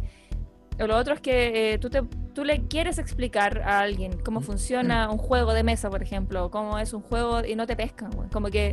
O 0.79 0.87
Lo 0.87 0.97
otro 0.97 1.13
es 1.13 1.19
que 1.19 1.73
eh, 1.73 1.77
tú, 1.77 1.89
te, 1.89 2.01
tú 2.33 2.43
le 2.43 2.63
quieres 2.67 2.97
explicar 2.97 3.59
a 3.59 3.79
alguien 3.81 4.17
cómo 4.23 4.41
funciona 4.41 5.09
un 5.11 5.17
juego 5.17 5.53
de 5.53 5.63
mesa, 5.63 5.89
por 5.89 6.01
ejemplo, 6.01 6.49
cómo 6.49 6.79
es 6.79 6.93
un 6.93 7.01
juego 7.01 7.43
y 7.45 7.55
no 7.55 7.67
te 7.67 7.75
pescan, 7.75 8.09
güey. 8.11 8.29
Como 8.29 8.47
que 8.49 8.69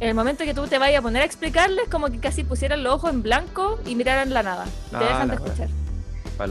en 0.00 0.08
el 0.08 0.14
momento 0.14 0.44
que 0.44 0.54
tú 0.54 0.66
te 0.66 0.78
vayas 0.78 1.00
a 1.00 1.02
poner 1.02 1.22
a 1.22 1.24
explicarles, 1.24 1.88
como 1.90 2.08
que 2.08 2.18
casi 2.20 2.44
pusieran 2.44 2.82
los 2.82 2.94
ojos 2.94 3.10
en 3.12 3.22
blanco 3.22 3.78
y 3.86 3.94
miraran 3.96 4.32
la 4.32 4.42
nada. 4.42 4.64
Te 4.90 4.96
Ah, 4.96 5.00
dejan 5.00 5.28
de 5.28 5.34
escuchar. 5.34 5.68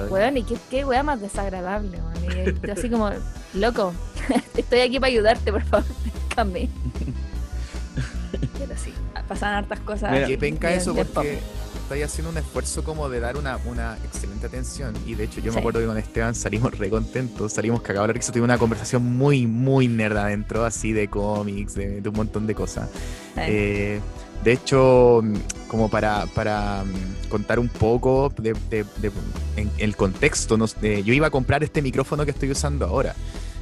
Weón, 0.09 0.37
y 0.37 0.43
qué, 0.43 0.57
qué 0.69 0.83
wea 0.85 1.03
más 1.03 1.21
desagradable, 1.21 1.97
weón. 1.99 2.53
Y 2.61 2.67
yo 2.67 2.73
así 2.73 2.89
como, 2.89 3.09
loco, 3.53 3.93
estoy 4.57 4.79
aquí 4.81 4.99
para 4.99 5.07
ayudarte, 5.11 5.51
por 5.51 5.63
favor, 5.63 5.85
déjame. 6.29 6.69
Pero 8.59 8.75
sí. 8.77 8.93
Pasaban 9.27 9.55
hartas 9.55 9.79
cosas. 9.79 10.11
Mira, 10.11 10.27
Qué 10.27 10.37
penca 10.37 10.71
eso 10.71 10.93
porque 10.93 11.39
estáis 11.85 12.03
haciendo 12.05 12.31
un 12.31 12.37
esfuerzo 12.37 12.83
como 12.83 13.07
de 13.09 13.19
dar 13.19 13.37
una, 13.37 13.57
una 13.65 13.97
excelente 14.03 14.47
atención. 14.47 14.93
Y 15.05 15.15
de 15.15 15.23
hecho, 15.25 15.39
yo 15.39 15.51
Sí. 15.51 15.55
me 15.55 15.59
acuerdo 15.59 15.79
que 15.79 15.85
con 15.85 15.97
Esteban 15.97 16.35
salimos 16.35 16.77
re 16.77 16.89
contentos, 16.89 17.53
salimos 17.53 17.81
cagados. 17.81 18.09
Risa, 18.09 18.31
tuvimos 18.31 18.47
una 18.49 18.57
conversación 18.57 19.03
muy, 19.03 19.45
muy 19.47 19.87
nerd 19.87 20.17
adentro, 20.17 20.65
así 20.65 20.91
de 20.93 21.07
cómics, 21.07 21.75
de, 21.75 22.01
de 22.01 22.09
un 22.09 22.15
montón 22.15 22.47
de 22.47 22.55
cosas. 22.55 22.89
Sí. 23.35 23.41
Eh, 23.41 23.99
de 24.43 24.51
hecho, 24.51 25.21
mm, 25.23 25.35
como 25.67 25.89
para, 25.89 26.25
para 26.33 26.83
mm, 26.83 27.29
contar 27.29 27.59
un 27.59 27.69
poco 27.69 28.31
de, 28.37 28.53
de- 28.69 28.85
de- 28.97 29.11
en 29.55 29.69
el 29.77 29.95
contexto, 29.95 30.57
nos- 30.57 30.75
eh, 30.81 31.03
yo 31.05 31.13
iba 31.13 31.27
a 31.27 31.31
comprar 31.31 31.63
este 31.63 31.81
micrófono 31.81 32.25
que 32.25 32.31
estoy 32.31 32.51
usando 32.51 32.85
ahora. 32.85 33.15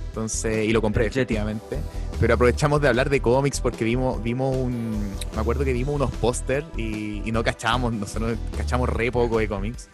Entonces, 0.09 0.65
y 0.67 0.71
lo 0.73 0.81
compré 0.81 1.07
efectivamente. 1.07 1.77
Pero 2.19 2.35
aprovechamos 2.35 2.81
de 2.81 2.87
hablar 2.87 3.09
de 3.09 3.21
cómics 3.21 3.59
porque 3.59 3.83
vimos, 3.83 4.21
vimos 4.23 4.55
un. 4.55 4.91
Me 5.33 5.41
acuerdo 5.41 5.65
que 5.65 5.73
vimos 5.73 5.95
unos 5.95 6.11
póster 6.11 6.63
y, 6.77 7.21
no 7.31 7.43
cachábamos, 7.43 7.93
nosotros 7.93 8.37
cachamos 8.55 8.89
re 8.89 9.11
poco 9.11 9.39
de 9.39 9.47
cómics. 9.47 9.89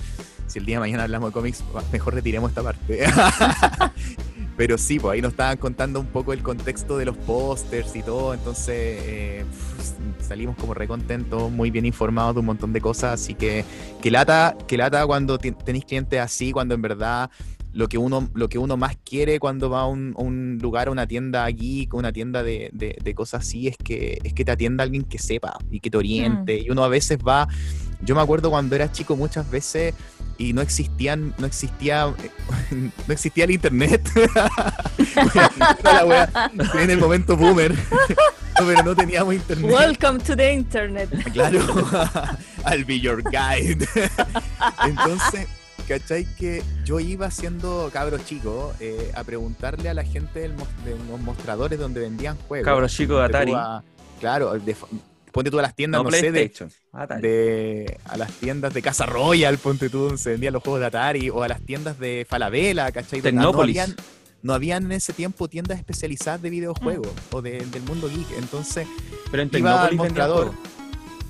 Si 0.47 0.59
el 0.59 0.65
día 0.65 0.77
de 0.77 0.79
mañana 0.81 1.03
hablamos 1.03 1.29
de 1.29 1.33
cómics, 1.33 1.63
mejor 1.91 2.15
retiremos 2.15 2.49
esta 2.49 2.63
parte. 2.63 3.05
Pero 4.59 4.77
sí, 4.77 4.99
pues 4.99 5.13
ahí 5.13 5.21
nos 5.21 5.31
estaban 5.31 5.55
contando 5.55 6.01
un 6.01 6.07
poco 6.07 6.33
el 6.33 6.43
contexto 6.43 6.97
de 6.97 7.05
los 7.05 7.15
pósters 7.15 7.95
y 7.95 8.03
todo, 8.03 8.33
entonces 8.33 8.75
eh, 9.05 9.45
salimos 10.19 10.57
como 10.57 10.73
re 10.73 10.85
contentos, 10.85 11.49
muy 11.49 11.71
bien 11.71 11.85
informados 11.85 12.35
de 12.35 12.41
un 12.41 12.47
montón 12.47 12.73
de 12.73 12.81
cosas, 12.81 13.21
así 13.21 13.35
que 13.35 13.63
que 14.01 14.11
lata, 14.11 14.57
que 14.67 14.75
lata 14.75 15.07
cuando 15.07 15.37
tenéis 15.37 15.85
clientes 15.85 16.19
así, 16.19 16.51
cuando 16.51 16.75
en 16.75 16.81
verdad 16.81 17.29
lo 17.71 17.87
que 17.87 17.97
uno, 17.97 18.29
lo 18.33 18.49
que 18.49 18.57
uno 18.57 18.77
más 18.77 18.97
quiere 19.05 19.39
cuando 19.39 19.69
va 19.69 19.81
a 19.81 19.85
un, 19.87 20.15
a 20.17 20.21
un 20.21 20.57
lugar, 20.61 20.87
a 20.87 20.91
una 20.91 21.05
tienda 21.07 21.45
geek, 21.47 21.93
una 21.93 22.11
tienda 22.11 22.41
de, 22.43 22.69
de- 22.73 22.97
de 23.03 23.13
cosas 23.15 23.41
así, 23.45 23.67
es 23.67 23.77
que, 23.77 24.19
es 24.23 24.33
que 24.33 24.43
te 24.43 24.51
atienda 24.51 24.83
alguien 24.83 25.03
que 25.03 25.19
sepa 25.19 25.57
y 25.69 25.79
que 25.79 25.89
te 25.91 25.97
oriente. 25.97 26.57
Y 26.59 26.69
uno 26.71 26.83
a 26.83 26.87
veces 26.87 27.19
va, 27.19 27.47
yo 28.01 28.15
me 28.15 28.21
acuerdo 28.21 28.49
cuando 28.49 28.75
era 28.75 28.91
chico 28.91 29.15
muchas 29.15 29.49
veces 29.51 29.93
y 30.37 30.53
no 30.53 30.61
existían, 30.61 31.33
no 31.37 31.45
existía, 31.45 32.05
no 33.07 33.13
existía 33.13 33.43
el 33.43 33.51
internet. 33.51 34.09
La 35.83 36.29
estoy 36.63 36.83
en 36.83 36.89
el 36.89 36.97
momento 36.99 37.35
boomer. 37.37 37.73
No, 38.59 38.65
pero 38.67 38.83
no 38.83 38.93
teníamos 38.93 39.33
internet. 39.35 39.71
Welcome 39.71 40.19
to 40.19 40.35
the 40.35 40.51
internet. 40.53 41.07
Claro, 41.31 41.59
I'll 42.69 42.83
be 42.85 42.99
your 42.99 43.23
guide. 43.23 43.87
Entonces, 44.85 45.47
¿cachai? 45.89 46.25
Que 46.35 46.63
yo 46.85 46.99
iba 47.01 47.29
siendo 47.31 47.89
cabro 47.91 48.17
chico 48.19 48.73
eh, 48.79 49.11
a 49.15 49.23
preguntarle 49.25 49.89
a 49.89 49.93
la 49.93 50.03
gente 50.05 50.39
del 50.39 50.55
de 50.55 50.95
los 51.09 51.19
mostradores 51.19 51.77
donde 51.79 51.99
vendían 51.99 52.37
juegos. 52.47 52.63
Cabro 52.65 52.87
chico 52.87 53.17
de 53.17 53.25
Atari. 53.25 53.51
a- 53.53 53.83
claro, 54.21 54.57
de, 54.57 54.75
ponte 55.33 55.51
tú 55.51 55.59
a 55.59 55.63
las 55.63 55.75
tiendas, 55.75 55.99
No, 55.99 56.09
no, 56.09 56.11
sé, 56.15 56.31
de, 56.31 56.51
de- 57.21 57.97
a 58.05 58.17
las 58.17 58.31
tiendas 58.33 58.73
de 58.73 58.81
Casa 58.81 59.05
Royal, 59.05 59.57
ponte 59.57 59.89
tú, 59.89 59.99
donde 60.03 60.17
se 60.17 60.29
vendían 60.31 60.53
los 60.53 60.63
juegos 60.63 60.79
de 60.79 60.85
Atari, 60.85 61.29
o 61.29 61.43
a 61.43 61.47
las 61.47 61.61
tiendas 61.61 61.99
de 61.99 62.25
Falabella, 62.29 62.91
¿cachai? 62.91 63.21
Tecnópolis. 63.21 63.75
No 63.75 63.81
habían, 63.83 63.95
no 64.41 64.53
habían 64.53 64.85
en 64.85 64.91
ese 64.93 65.11
tiempo 65.13 65.47
tiendas 65.49 65.77
especializadas 65.79 66.41
de 66.41 66.49
videojuegos 66.49 67.09
o 67.31 67.41
de- 67.41 67.65
del 67.65 67.81
mundo 67.83 68.07
geek. 68.09 68.27
Entonces, 68.37 68.87
Pero 69.31 69.43
en 69.43 69.49
iba 69.53 69.83
al 69.83 69.89
vendían 69.89 69.97
mostrador. 70.07 70.53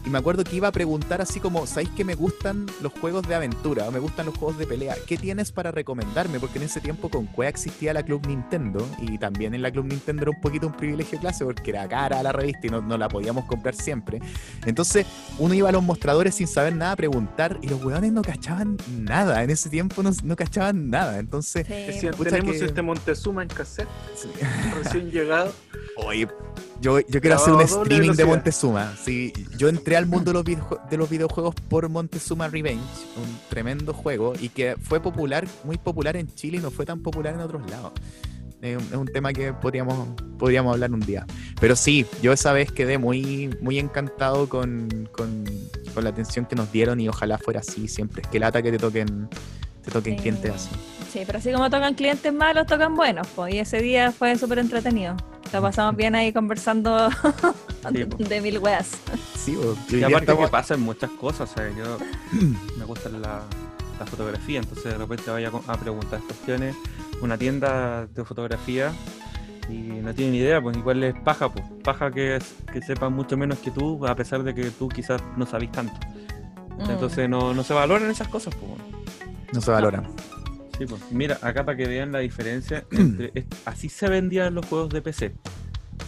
Y 0.06 0.10
me 0.10 0.18
acuerdo 0.18 0.44
que 0.44 0.56
iba 0.56 0.68
a 0.68 0.72
preguntar 0.72 1.22
así 1.22 1.40
como, 1.40 1.68
¿sabéis 1.68 1.90
que 1.90 2.06
me 2.06 2.16
gustan 2.16 2.66
los 2.82 2.92
juegos 2.94 3.28
de 3.28 3.36
aventura 3.36 3.88
o 3.88 3.92
me 3.92 4.00
gustan 4.00 4.26
los 4.28 4.38
juegos 4.38 4.58
de 4.58 4.66
pelea? 4.66 4.96
¿Qué 5.08 5.18
tienes 5.18 5.52
para 5.52 5.72
recomendarme? 5.72 6.40
Porque 6.40 6.58
en 6.58 6.64
ese 6.66 6.80
tiempo 6.82 7.10
con 7.10 7.26
Cuea 7.28 7.50
existía 7.50 7.94
la 7.94 8.04
Club 8.04 8.26
Nintendo 8.28 8.88
y 9.00 9.18
también 9.18 9.54
en 9.54 9.62
la 9.62 9.72
Club 9.72 9.86
Nintendo 9.86 10.24
era 10.24 10.32
un 10.32 10.40
poquito 10.42 10.68
un 10.68 10.74
privilegio 10.74 11.18
de 11.18 11.22
clase 11.22 11.44
porque 11.44 11.72
era 11.72 11.88
cara 11.88 12.24
la 12.24 12.32
revista 12.32 12.68
y 12.68 12.70
no, 12.70 12.82
no 12.82 12.98
la 12.98 13.10
podíamos 13.10 13.46
comprar 13.46 13.76
siempre. 13.76 14.20
Entonces 14.66 15.06
uno 15.38 15.54
iba 15.54 15.70
a 15.70 15.72
los 15.72 15.84
mostradores 15.84 16.36
sin 16.36 16.48
saber 16.48 16.76
nada 16.76 16.94
a 16.94 16.96
preguntar 16.96 17.60
y 17.62 17.68
los 17.68 17.84
weones 17.84 18.12
no 18.14 18.22
cachaban 18.22 18.78
nada. 18.98 19.44
En 19.44 19.50
ese 19.50 19.70
tiempo 19.70 20.02
no, 20.02 20.12
no 20.24 20.36
cachaban 20.36 20.90
nada. 20.90 21.20
Entonces, 21.20 21.66
Sí. 21.68 21.74
Decían, 21.74 22.14
Pucha 22.16 22.32
tenemos 22.32 22.56
que- 22.58 22.66
este 22.66 22.82
Montezuma 22.82 23.44
en 23.44 23.50
cassette, 23.50 23.88
recién 24.84 25.12
llegado. 25.12 25.52
Oye, 25.98 26.28
yo, 26.82 27.00
yo 27.00 27.22
quiero 27.22 27.36
hacer 27.36 27.54
un 27.54 27.62
streaming 27.62 28.12
de. 28.14 28.26
Montezuma. 28.26 28.94
Sí, 29.04 29.34
yo 29.58 29.70
entré 29.70 29.98
al 29.98 30.06
mundo 30.06 30.32
de 30.32 30.34
los, 30.34 30.46
de 30.90 30.98
los 30.98 31.10
videojuegos 31.10 31.56
por 31.70 31.88
Montezuma 31.90 32.48
Revenge, 32.48 32.80
un 33.18 33.40
tremendo 33.50 33.94
juego 33.94 34.34
y 34.40 34.50
que 34.50 34.76
fue 34.82 35.02
popular, 35.02 35.48
muy 35.64 35.78
popular 35.78 36.16
en 36.16 36.28
Chile 36.34 36.58
y 36.58 36.60
no 36.62 36.72
fue 36.72 36.86
tan 36.86 37.02
popular 37.02 37.34
en 37.34 37.42
otros 37.42 37.70
lados. 37.70 37.92
Es 38.62 38.78
un, 38.78 38.84
es 38.84 38.94
un 38.96 39.08
tema 39.08 39.32
que 39.32 39.54
podríamos, 39.54 40.10
podríamos 40.38 40.74
hablar 40.74 40.92
un 40.92 41.00
día. 41.00 41.26
Pero 41.62 41.76
sí, 41.78 42.06
yo 42.22 42.34
esa 42.34 42.52
vez 42.52 42.72
quedé 42.72 42.98
muy, 42.98 43.56
muy 43.62 43.80
encantado 43.80 44.50
con, 44.50 45.08
con, 45.14 45.46
con 45.94 46.04
la 46.04 46.10
atención 46.10 46.46
que 46.46 46.56
nos 46.58 46.70
dieron 46.72 47.00
y 47.00 47.08
ojalá 47.08 47.38
fuera 47.38 47.62
así 47.62 47.88
siempre. 47.88 48.22
Es 48.24 48.28
que 48.28 48.38
lata 48.40 48.62
que 48.62 48.72
te 48.72 48.78
toquen, 48.78 49.30
te 49.84 49.92
toquen 49.92 50.16
Sí. 50.16 50.22
clientes 50.24 50.52
así. 50.54 50.70
Sí, 51.12 51.24
pero 51.26 51.40
así 51.40 51.52
como 51.52 51.70
tocan 51.70 51.96
clientes 51.96 52.32
malos, 52.34 52.68
tocan 52.68 52.96
buenos. 52.96 53.28
Pues, 53.36 53.54
y 53.54 53.60
ese 53.60 53.82
día 53.82 54.12
fue 54.12 54.38
súper 54.38 54.60
entretenido. 54.60 55.16
Lo 55.52 55.62
pasamos 55.62 55.96
bien 55.96 56.14
ahí 56.14 56.32
conversando 56.32 57.10
Sí, 57.92 58.04
de 58.30 58.42
mil 58.42 58.60
weas. 58.60 58.92
Sí, 59.36 59.56
bo, 59.56 59.76
y 59.90 60.04
aparte 60.04 60.26
estamos- 60.26 60.46
que 60.46 60.52
pasan 60.52 60.82
muchas 60.82 61.10
cosas, 61.12 61.52
o 61.52 61.54
sea, 61.56 61.70
yo 61.76 61.98
me 62.78 62.86
gusta 62.86 63.10
la, 63.10 63.42
la 64.00 64.06
fotografía, 64.06 64.60
entonces 64.60 64.86
de 64.86 64.98
repente 64.98 65.32
vaya 65.32 65.50
a 65.68 65.78
preguntar 65.78 66.20
cuestiones, 66.22 66.76
una 67.22 67.36
tienda 67.38 68.06
de 68.06 68.24
fotografía 68.24 68.92
y 69.70 69.74
no 69.78 70.14
tienen 70.14 70.36
idea, 70.36 70.62
pues 70.62 70.78
igual 70.78 71.04
es 71.04 71.16
paja, 71.22 71.50
pues, 71.50 71.66
paja 71.84 72.12
que, 72.12 72.36
es- 72.36 72.54
que 72.72 72.82
sepan 72.84 73.14
mucho 73.14 73.36
menos 73.36 73.58
que 73.58 73.72
tú, 73.72 74.06
a 74.06 74.16
pesar 74.16 74.44
de 74.44 74.54
que 74.54 74.70
tú 74.70 74.88
quizás 74.90 75.20
no 75.36 75.48
sabís 75.48 75.72
tanto. 75.72 75.94
Mm. 76.78 76.92
Entonces 76.92 77.28
no, 77.28 77.56
no 77.56 77.64
se 77.64 77.74
valoran 77.74 78.12
esas 78.12 78.28
cosas, 78.28 78.54
pues. 78.54 78.72
no 79.52 79.62
se 79.62 79.72
valoran. 79.72 80.06
Sí, 80.80 80.86
pues. 80.88 81.02
Mira, 81.12 81.38
acá 81.42 81.64
para 81.66 81.78
que 81.78 81.86
vean 81.88 82.12
la 82.12 82.20
diferencia 82.20 82.86
entre. 82.92 83.46
así 83.66 83.90
se 83.90 84.10
vendían 84.10 84.56
los 84.56 84.66
juegos 84.66 84.90
de 84.90 85.02
PC. 85.04 85.34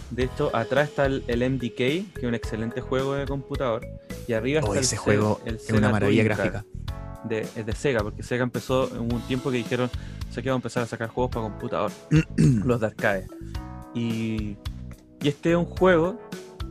De 0.10 0.24
hecho, 0.24 0.54
atrás 0.56 0.90
está 0.90 1.06
el, 1.06 1.24
el 1.28 1.48
MDK, 1.50 1.76
que 1.76 2.06
es 2.18 2.24
un 2.24 2.34
excelente 2.36 2.82
juego 2.82 3.14
de 3.14 3.26
computador. 3.26 3.86
Y 4.28 4.34
arriba 4.34 4.62
Oh, 4.62 4.66
está 4.68 4.78
el 4.80 4.84
ese 4.84 4.90
Se- 4.96 4.98
juego 4.98 5.42
el 5.46 5.56
es 5.56 5.70
una 5.72 5.90
maravilla 5.90 6.24
gráfica. 6.24 6.66
De, 7.26 7.42
es 7.42 7.66
de 7.66 7.76
Sega, 7.76 8.02
porque 8.02 8.24
Sega 8.24 8.44
empezó 8.44 8.90
en 8.96 9.14
un 9.14 9.22
tiempo 9.28 9.52
que 9.52 9.58
dijeron: 9.58 9.90
sé 10.32 10.42
que 10.42 10.50
vamos 10.50 10.62
a 10.62 10.64
empezar 10.64 10.84
a 10.84 10.86
sacar 10.88 11.10
juegos 11.10 11.32
para 11.32 11.48
computador, 11.48 11.92
los 12.38 12.80
de 12.80 12.88
arcade. 12.88 13.28
Y, 13.94 14.58
y 15.22 15.28
este 15.28 15.52
es 15.52 15.56
un 15.58 15.66
juego, 15.66 16.20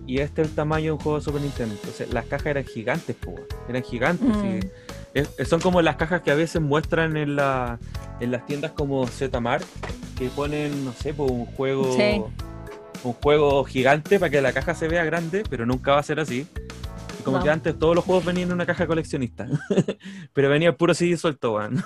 y 0.06 0.18
este 0.18 0.42
es 0.42 0.48
el 0.48 0.54
tamaño 0.54 0.86
de 0.86 0.92
un 0.92 0.98
juego 0.98 1.18
de 1.18 1.24
Super 1.24 1.40
Nintendo. 1.40 1.74
Entonces, 1.74 2.12
las 2.12 2.26
cajas 2.26 2.46
eran 2.46 2.64
gigantes, 2.64 3.14
po, 3.16 3.36
eran 3.68 3.82
gigantes. 3.82 4.28
Mm. 4.36 4.58
y- 4.58 4.60
es- 5.14 5.30
es- 5.38 5.48
son 5.48 5.60
como 5.60 5.82
las 5.82 5.96
cajas 5.96 6.22
que 6.22 6.30
a 6.30 6.34
veces 6.34 6.60
muestran 6.62 7.16
en, 7.16 7.36
la, 7.36 7.78
en 8.20 8.30
las 8.30 8.46
tiendas 8.46 8.72
como 8.72 9.06
Zmart, 9.06 9.64
que 10.18 10.28
ponen, 10.28 10.84
no 10.84 10.92
sé, 10.92 11.14
pues, 11.14 11.30
un 11.30 11.46
juego 11.46 11.94
Sí. 11.96 12.22
un 13.02 13.12
juego 13.14 13.64
gigante 13.64 14.18
para 14.20 14.28
que 14.30 14.42
la 14.42 14.52
caja 14.52 14.74
se 14.74 14.86
vea 14.88 15.04
grande, 15.04 15.42
pero 15.48 15.64
nunca 15.64 15.92
va 15.92 16.00
a 16.00 16.02
ser 16.02 16.20
así. 16.20 16.46
Como 17.24 17.38
No. 17.38 17.42
que 17.44 17.50
antes 17.50 17.78
todos 17.78 17.94
los 17.94 18.04
juegos 18.04 18.24
venían 18.24 18.48
en 18.48 18.54
una 18.54 18.66
caja 18.66 18.86
coleccionista, 18.86 19.46
pero 20.32 20.48
venía 20.48 20.68
el 20.70 20.74
puro 20.76 20.94
CD 20.94 21.16
suelto, 21.16 21.54
weón. 21.54 21.82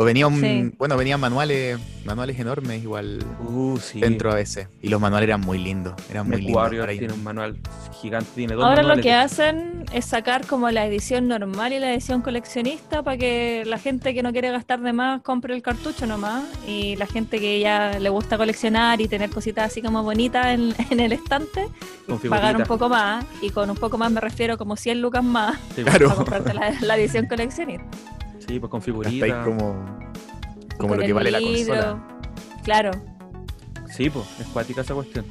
O 0.00 0.04
venía 0.04 0.28
un, 0.28 0.40
Sí. 0.40 0.70
bueno, 0.78 0.96
venían 0.96 1.18
manuales, 1.18 1.76
manuales 2.04 2.38
enormes 2.38 2.84
igual 2.84 3.18
Uh, 3.48 3.76
sí. 3.78 3.98
dentro 4.00 4.30
a 4.30 4.36
veces. 4.36 4.68
Y 4.80 4.90
los 4.90 5.00
manuales 5.00 5.26
eran 5.26 5.40
muy 5.40 5.58
lindos, 5.58 5.94
eran 6.08 6.28
muy 6.28 6.40
lindos. 6.40 6.70
Tiene 6.96 7.12
un 7.12 7.24
manual 7.24 7.56
gigante, 8.00 8.30
tiene 8.36 8.54
dos 8.54 8.64
Ahora 8.64 8.84
lo 8.84 8.94
que 8.94 9.08
de- 9.08 9.14
hacen 9.14 9.84
es 9.92 10.04
sacar 10.04 10.46
como 10.46 10.70
la 10.70 10.86
edición 10.86 11.26
normal 11.26 11.72
y 11.72 11.80
la 11.80 11.92
edición 11.92 12.22
coleccionista 12.22 13.02
para 13.02 13.16
que 13.16 13.64
la 13.66 13.76
gente 13.78 14.14
que 14.14 14.22
no 14.22 14.30
quiere 14.30 14.52
gastar 14.52 14.80
de 14.82 14.92
más 14.92 15.20
compre 15.22 15.52
el 15.52 15.62
cartucho 15.62 16.06
nomás 16.06 16.44
y 16.64 16.94
la 16.94 17.06
gente 17.06 17.40
que 17.40 17.58
ya 17.58 17.98
le 17.98 18.08
gusta 18.08 18.38
coleccionar 18.38 19.00
y 19.00 19.08
tener 19.08 19.30
cositas 19.30 19.66
así 19.72 19.82
como 19.82 20.04
bonitas 20.04 20.46
en, 20.46 20.74
en 20.90 21.00
el 21.00 21.10
estante, 21.10 21.66
pagar 22.30 22.56
un 22.56 22.62
poco 22.62 22.88
más 22.88 23.24
y 23.42 23.50
con 23.50 23.68
un 23.68 23.76
poco 23.76 23.98
más 23.98 24.12
me 24.12 24.20
refiero 24.20 24.56
como 24.58 24.76
100 24.76 25.02
lucas 25.02 25.24
más 25.24 25.58
Sí, 25.74 25.82
Claro. 25.82 26.06
para 26.06 26.16
comprarte 26.18 26.54
la, 26.54 26.70
la 26.82 26.96
edición 26.96 27.26
coleccionista. 27.26 27.84
Sí, 28.48 28.58
pues 28.58 28.70
con 28.70 28.80
figuritas. 28.80 29.44
como, 29.44 30.00
como 30.78 30.94
lo 30.94 31.02
que 31.02 31.12
vale 31.12 31.30
la 31.30 31.38
consola. 31.38 32.02
Claro. 32.64 32.90
Sí, 33.90 34.08
pues, 34.08 34.26
es 34.40 34.46
cuática 34.46 34.80
esa 34.80 34.94
cuestión. 34.94 35.26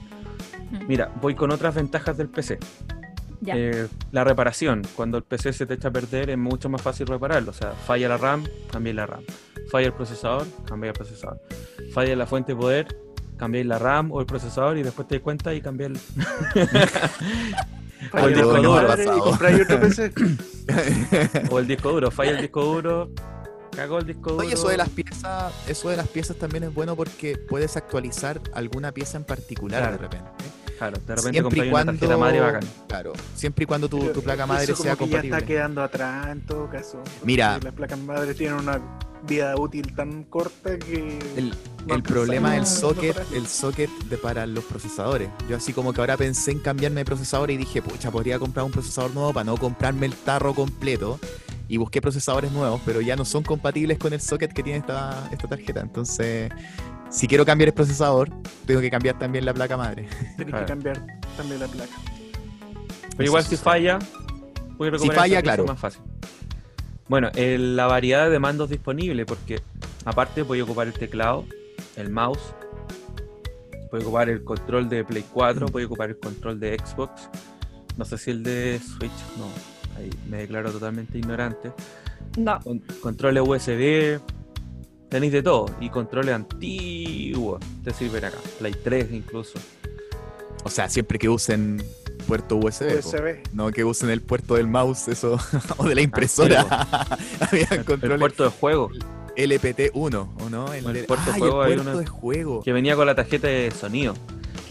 Mm. 0.71 0.87
Mira, 0.87 1.11
voy 1.19 1.33
con 1.33 1.49
otras 1.51 1.73
ventajas 1.73 2.15
del 2.15 2.29
PC. 2.29 2.59
Ya. 3.41 3.55
Eh, 3.57 3.87
la 4.11 4.23
reparación. 4.23 4.83
Cuando 4.95 5.17
el 5.17 5.23
PC 5.23 5.51
se 5.53 5.65
te 5.65 5.73
echa 5.73 5.87
a 5.87 5.91
perder 5.91 6.29
es 6.29 6.37
mucho 6.37 6.69
más 6.69 6.81
fácil 6.81 7.07
repararlo. 7.07 7.49
O 7.49 7.53
sea, 7.53 7.71
falla 7.71 8.07
la 8.07 8.17
RAM, 8.17 8.43
cambia 8.71 8.93
la 8.93 9.07
RAM. 9.07 9.23
Falla 9.71 9.87
el 9.87 9.93
procesador, 9.93 10.45
cambia 10.65 10.89
el 10.89 10.93
procesador. 10.93 11.41
Falla 11.93 12.15
la 12.15 12.27
fuente 12.27 12.51
de 12.53 12.59
poder, 12.59 12.87
cambiáis 13.35 13.65
la 13.65 13.79
RAM 13.79 14.11
o 14.11 14.19
el 14.19 14.27
procesador 14.27 14.77
y 14.77 14.83
después 14.83 15.07
te 15.07 15.15
das 15.15 15.23
cuenta 15.23 15.55
y 15.55 15.61
cambias 15.61 15.91
el... 15.91 15.99
Falla 18.11 18.25
el 18.27 18.33
disco 18.35 18.53
duro. 18.57 18.87
madre 18.87 19.05
y 19.57 19.61
otro 19.61 19.79
PC. 19.79 20.13
o 21.51 21.59
el 21.59 21.67
disco 21.67 21.91
duro. 21.91 22.11
Falla 22.11 22.31
el 22.31 22.41
disco 22.41 22.63
duro, 22.63 23.09
cagó 23.75 23.99
el 23.99 24.05
disco 24.05 24.31
duro. 24.31 24.45
Oye, 24.45 24.53
eso 24.53 24.69
de 24.69 24.77
las 24.77 24.89
piezas, 24.89 25.53
eso 25.67 25.89
de 25.89 25.97
las 25.97 26.07
piezas 26.07 26.37
también 26.37 26.63
es 26.65 26.73
bueno 26.73 26.95
porque 26.95 27.37
puedes 27.37 27.75
actualizar 27.77 28.39
alguna 28.53 28.91
pieza 28.91 29.17
en 29.17 29.23
particular 29.23 29.81
Claro. 29.81 29.97
de 29.97 30.03
repente. 30.03 30.29
Claro, 30.77 30.97
de 31.07 31.15
repente 31.15 31.31
Siempre 31.31 31.57
y 31.57 31.61
una 31.61 31.71
cuando, 31.71 31.91
tarjeta 31.93 32.17
madre 32.17 32.39
bacán. 32.39 32.63
claro, 32.87 33.13
siempre 33.33 33.63
y 33.63 33.65
cuando 33.65 33.89
tu, 33.89 33.97
tu 34.09 34.21
placa 34.21 34.43
eso 34.43 34.53
madre 34.53 34.65
como 34.73 34.83
sea 34.83 34.91
que 34.95 34.97
ya 34.97 34.99
compatible. 34.99 35.35
está 35.37 35.47
quedando 35.47 35.81
atrás 35.81 36.27
en 36.27 36.45
todo 36.45 36.69
caso. 36.69 37.01
Mira. 37.23 37.57
Las 37.63 37.73
placas 37.73 37.97
madres 37.97 38.37
tienen 38.37 38.59
una 38.59 38.79
vida 39.27 39.55
útil 39.57 39.93
tan 39.95 40.23
corta 40.23 40.77
que. 40.77 41.19
El, 41.35 41.53
no 41.85 41.95
el 41.95 42.03
problema 42.03 42.55
es 42.55 42.55
el 42.55 42.59
alcanzamos 42.59 42.91
a 42.91 42.95
socket, 42.95 43.17
mejorar. 43.17 43.37
el 43.37 43.47
socket 43.47 43.89
de 44.09 44.17
para 44.17 44.45
los 44.45 44.63
procesadores. 44.65 45.29
Yo 45.49 45.57
así 45.57 45.73
como 45.73 45.93
que 45.93 46.01
ahora 46.01 46.17
pensé 46.17 46.51
en 46.51 46.59
cambiarme 46.59 47.01
de 47.01 47.05
procesador 47.05 47.51
y 47.51 47.57
dije, 47.57 47.81
pucha, 47.81 48.11
podría 48.11 48.39
comprar 48.39 48.65
un 48.65 48.71
procesador 48.71 49.13
nuevo 49.13 49.33
para 49.33 49.43
no 49.45 49.57
comprarme 49.57 50.05
el 50.05 50.13
tarro 50.13 50.53
completo. 50.53 51.19
Y 51.69 51.75
busqué 51.75 52.01
procesadores 52.01 52.51
nuevos, 52.53 52.79
pero 52.85 53.01
ya 53.01 53.17
no 53.17 53.25
son 53.25 53.43
compatibles 53.43 53.97
con 53.97 54.13
el 54.13 54.21
socket 54.21 54.53
que 54.53 54.63
tiene 54.63 54.79
esta, 54.79 55.27
esta 55.33 55.49
tarjeta. 55.49 55.81
Entonces, 55.81 56.49
si 57.09 57.27
quiero 57.27 57.45
cambiar 57.45 57.67
el 57.67 57.73
procesador, 57.73 58.29
tengo 58.65 58.79
que 58.79 58.89
cambiar 58.89 59.19
también 59.19 59.43
la 59.43 59.53
placa 59.53 59.75
madre. 59.75 60.07
Tenés 60.37 60.51
Claro. 60.51 60.65
que 60.65 60.71
cambiar 60.71 61.05
también 61.35 61.59
la 61.59 61.67
placa. 61.67 61.91
Pero 63.17 63.23
igual 63.25 63.43
si 63.43 63.57
falla, 63.57 63.99
puede 64.77 64.91
recuperar 64.91 65.19
falla, 65.23 65.39
el 65.39 65.45
servicio 65.45 65.65
claro. 65.65 65.65
más 65.65 65.79
fácil. 65.79 66.01
Bueno, 67.09 67.29
el- 67.35 67.75
la 67.75 67.87
variedad 67.87 68.29
de 68.29 68.39
mandos 68.39 68.69
disponible, 68.69 69.25
porque 69.25 69.61
aparte 70.05 70.41
voy 70.41 70.59
a 70.59 70.63
ocupar 70.63 70.87
el 70.87 70.93
teclado, 70.93 71.45
el 71.95 72.09
mouse, 72.09 72.53
voy 73.91 74.01
a 74.01 74.03
ocupar 74.03 74.29
el 74.29 74.43
control 74.43 74.89
de 74.89 75.03
Play 75.05 75.23
4, 75.31 75.67
voy 75.67 75.83
a 75.83 75.85
ocupar 75.85 76.09
el 76.09 76.17
control 76.19 76.59
de 76.59 76.77
Xbox, 76.77 77.29
no 77.95 78.03
sé 78.05 78.17
si 78.17 78.31
el 78.31 78.43
de 78.43 78.79
Switch, 78.79 79.11
no, 79.37 79.45
ahí 79.97 80.09
me 80.29 80.37
declaro 80.37 80.71
totalmente 80.71 81.17
ignorante. 81.17 81.71
No. 82.37 82.59
Con- 82.61 82.79
controles 83.01 83.41
USB, 83.47 84.19
tenéis 85.09 85.31
de 85.31 85.41
todo, 85.41 85.67
y 85.79 85.89
controles 85.89 86.35
antiguos 86.35 87.61
te 87.83 87.93
sirven 87.93 88.25
acá, 88.25 88.37
Play 88.59 88.75
3 88.83 89.07
incluso. 89.13 89.57
O 90.65 90.69
sea, 90.69 90.89
siempre 90.89 91.17
que 91.17 91.29
usen 91.29 91.81
puerto 92.27 92.57
USB. 92.57 93.43
No 93.53 93.71
que 93.71 93.83
usen 93.83 94.09
el 94.09 94.21
puerto 94.21 94.55
del 94.55 94.67
mouse, 94.67 95.07
eso, 95.07 95.37
o 95.77 95.83
de 95.85 95.95
la 95.95 96.01
impresora. 96.01 96.61
Había 97.51 97.67
El, 97.71 98.11
el 98.11 98.19
puerto 98.19 98.43
de 98.43 98.49
juego, 98.49 98.89
LPT1, 99.35 100.27
¿o 100.43 100.49
no? 100.49 100.73
El 100.73 100.83
de- 100.93 101.03
puerto 101.03 101.25
de 101.25 101.31
¡Ay, 101.33 101.39
juego 101.39 101.63
el 101.65 101.73
puerto 101.75 101.91
una- 101.91 101.99
de 101.99 102.05
juego. 102.07 102.61
que 102.63 102.73
venía 102.73 102.95
con 102.95 103.05
la 103.07 103.15
tarjeta 103.15 103.47
de 103.47 103.71
sonido. 103.71 104.13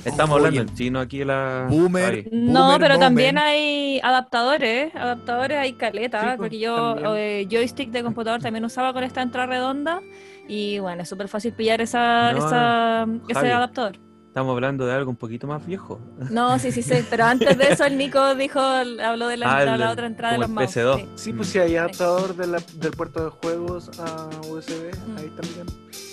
Estamos 0.04 0.36
hablando 0.36 0.60
en 0.60 0.72
chino 0.72 1.00
aquí 1.00 1.24
la. 1.24 1.66
Boomer. 1.68 2.28
No, 2.30 2.66
Boomer 2.66 2.80
pero 2.80 2.98
también 3.00 3.38
hay 3.38 3.98
adaptadores, 4.04 4.94
adaptadores 4.94 5.58
hay 5.58 5.72
caleta, 5.72 6.20
Sí, 6.20 6.26
pues, 6.26 6.36
porque 6.36 6.58
yo 6.60 7.16
eh, 7.16 7.48
joystick 7.50 7.90
de 7.90 8.04
computador 8.04 8.40
también 8.40 8.64
usaba 8.64 8.92
con 8.92 9.02
esta 9.02 9.20
entrada 9.22 9.48
redonda 9.48 10.00
y 10.46 10.78
bueno, 10.78 11.02
es 11.02 11.08
súper 11.08 11.26
fácil 11.26 11.54
pillar 11.54 11.80
esa, 11.80 12.32
No, 12.34 12.38
esa- 12.46 13.06
ese 13.28 13.52
adaptador. 13.52 13.98
Estamos 14.36 14.52
hablando 14.52 14.84
de 14.84 14.92
algo 14.92 15.08
un 15.08 15.16
poquito 15.16 15.46
más 15.46 15.64
viejo. 15.66 15.98
No, 16.30 16.58
sí, 16.58 16.70
sí, 16.70 16.82
sí, 16.82 16.92
pero 17.08 17.24
antes 17.24 17.56
de 17.56 17.72
eso 17.72 17.86
el 17.86 17.96
Nico 17.96 18.34
dijo, 18.34 18.60
habló 18.60 19.28
de 19.28 19.38
la, 19.38 19.46
Ah, 19.46 19.58
entrada- 19.60 19.74
el- 19.76 19.80
la 19.80 19.90
otra 19.92 20.06
entrada 20.06 20.32
de 20.34 20.40
los 20.40 20.48
el 20.50 20.54
mouse. 20.54 20.76
PC2. 20.76 20.96
sí. 21.00 21.08
Sí, 21.14 21.32
pues 21.32 21.48
si 21.48 21.58
hay 21.58 21.74
adaptador 21.76 22.36
de 22.36 22.46
la- 22.46 22.62
del 22.74 22.90
puerto 22.90 23.24
de 23.24 23.30
juegos 23.30 23.88
a 23.98 24.28
USB, 24.50 24.90
Mm. 24.92 25.16
ahí 25.16 25.32
también. 25.40 25.66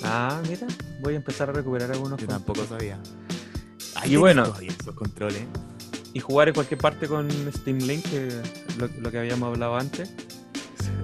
Ah, 0.05 0.39
mira, 0.47 0.65
voy 1.01 1.15
a 1.15 1.17
empezar 1.17 1.49
a 1.49 1.51
recuperar 1.51 1.91
algunos. 1.91 2.17
Yo 2.17 2.25
tampoco 2.27 2.63
sabía. 2.65 2.97
Y 3.97 4.01
tenéis 4.03 4.19
bueno. 4.19 4.53
esos 4.61 4.95
controles. 4.95 5.43
Y 6.13 6.21
jugar 6.21 6.47
en 6.47 6.53
cualquier 6.53 6.79
parte 6.79 7.09
con 7.09 7.29
Steam 7.51 7.79
Link, 7.79 8.05
que 8.09 8.27
es 8.27 8.77
lo, 8.77 8.87
lo 9.01 9.11
que 9.11 9.17
habíamos 9.19 9.49
hablado 9.53 9.75
antes. 9.75 10.13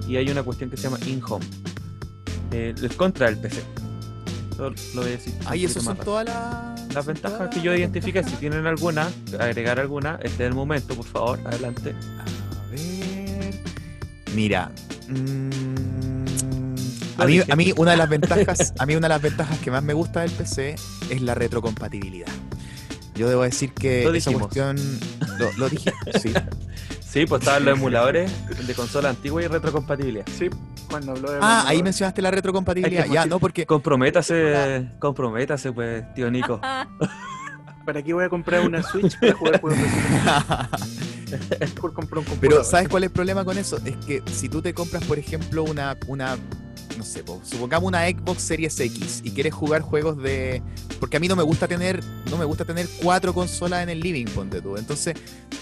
Y 0.08 0.16
hay 0.16 0.30
una 0.30 0.42
cuestión 0.42 0.70
que 0.70 0.78
se 0.78 0.84
llama 0.84 0.96
in-home. 1.06 1.44
Eh, 2.52 2.74
el 2.80 2.96
contra 2.96 3.26
del 3.26 3.36
PC. 3.38 3.62
Eso 4.60 4.94
lo 4.94 5.02
voy 5.02 5.10
a 5.10 5.16
decir. 5.16 5.32
poquito 5.34 5.66
esas 5.66 5.84
son 5.84 5.96
todas 5.96 6.26
las. 6.26 6.94
Las 6.94 7.06
ventajas 7.06 7.48
que 7.48 7.62
yo 7.62 7.74
identifique, 7.74 8.22
si 8.24 8.32
tienen 8.36 8.66
alguna, 8.66 9.08
agregar 9.38 9.78
alguna, 9.78 10.18
este 10.22 10.44
es 10.44 10.48
el 10.48 10.54
momento, 10.54 10.94
por 10.94 11.06
favor, 11.06 11.38
adelante. 11.46 11.94
A 12.18 12.70
ver. 12.70 13.54
Mira. 14.34 14.70
mm, 15.08 16.74
a, 17.16 17.26
mí, 17.26 17.40
a 17.48 17.56
mí 17.56 17.72
una 17.76 17.92
de 17.92 17.96
las 17.96 18.08
ventajas, 18.08 18.74
a 18.78 18.86
mí 18.86 18.96
una 18.96 19.08
de 19.08 19.14
las 19.14 19.22
ventajas 19.22 19.58
que 19.60 19.70
más 19.70 19.82
me 19.82 19.94
gusta 19.94 20.20
del 20.20 20.30
PC 20.32 20.74
es 21.10 21.22
la 21.22 21.34
retrocompatibilidad. 21.34 22.28
Yo 23.14 23.28
debo 23.28 23.42
decir 23.42 23.72
que 23.72 24.04
Lo 24.04 24.14
esa 24.14 24.32
cuestión 24.32 24.76
lo, 25.38 25.52
lo 25.52 25.68
dije, 25.68 25.92
sí. 26.20 26.32
Sí, 27.10 27.26
pues 27.26 27.42
estaban 27.42 27.64
los 27.64 27.76
emuladores 27.76 28.30
de 28.66 28.72
consola 28.72 29.08
antigua 29.08 29.42
y 29.42 29.48
retrocompatibilidad. 29.48 30.24
Sí, 30.32 30.48
cuando 30.88 31.10
habló 31.10 31.32
de. 31.32 31.38
Ah, 31.42 31.64
ahí 31.66 31.82
mencionaste 31.82 32.22
la 32.22 32.30
retrocompatibilidad. 32.30 33.04
Que 33.04 33.12
Ya, 33.12 33.26
no, 33.26 33.40
porque 33.40 33.66
Comprométase, 33.66 34.92
comprométase, 35.00 35.72
pues, 35.72 36.04
tío 36.14 36.30
Nico. 36.30 36.60
¿Para 37.84 38.02
qué 38.02 38.12
voy 38.12 38.24
a 38.24 38.28
comprar 38.28 38.60
una 38.60 38.80
Switch 38.84 39.18
para 39.18 39.32
jugar 39.32 39.60
juegos 39.60 39.80
de 39.80 39.88
Un 41.82 41.90
computador. 41.92 42.38
Pero, 42.40 42.64
¿sabes 42.64 42.88
cuál 42.88 43.04
es 43.04 43.08
el 43.08 43.12
problema 43.12 43.44
con 43.44 43.58
eso? 43.58 43.78
Es 43.84 43.96
que 44.06 44.22
si 44.32 44.48
tú 44.48 44.60
te 44.62 44.72
compras, 44.74 45.04
por 45.04 45.18
ejemplo, 45.18 45.64
una, 45.64 45.96
una 46.06 46.36
no 46.98 47.04
sé, 47.04 47.22
po, 47.24 47.40
supongamos 47.44 47.88
una 47.88 48.06
Xbox 48.08 48.42
Series 48.42 48.78
X 48.78 49.20
y 49.24 49.30
quieres 49.30 49.54
jugar 49.54 49.80
juegos 49.82 50.16
de. 50.22 50.62
Porque 50.98 51.16
a 51.16 51.20
mí 51.20 51.28
no 51.28 51.36
me 51.36 51.42
gusta 51.42 51.66
tener, 51.66 52.02
no 52.30 52.36
me 52.36 52.44
gusta 52.44 52.64
tener 52.64 52.86
cuatro 53.02 53.32
consolas 53.32 53.82
en 53.82 53.88
el 53.88 54.00
living, 54.00 54.26
ponte 54.26 54.60
tú. 54.60 54.76
Entonces, 54.76 55.14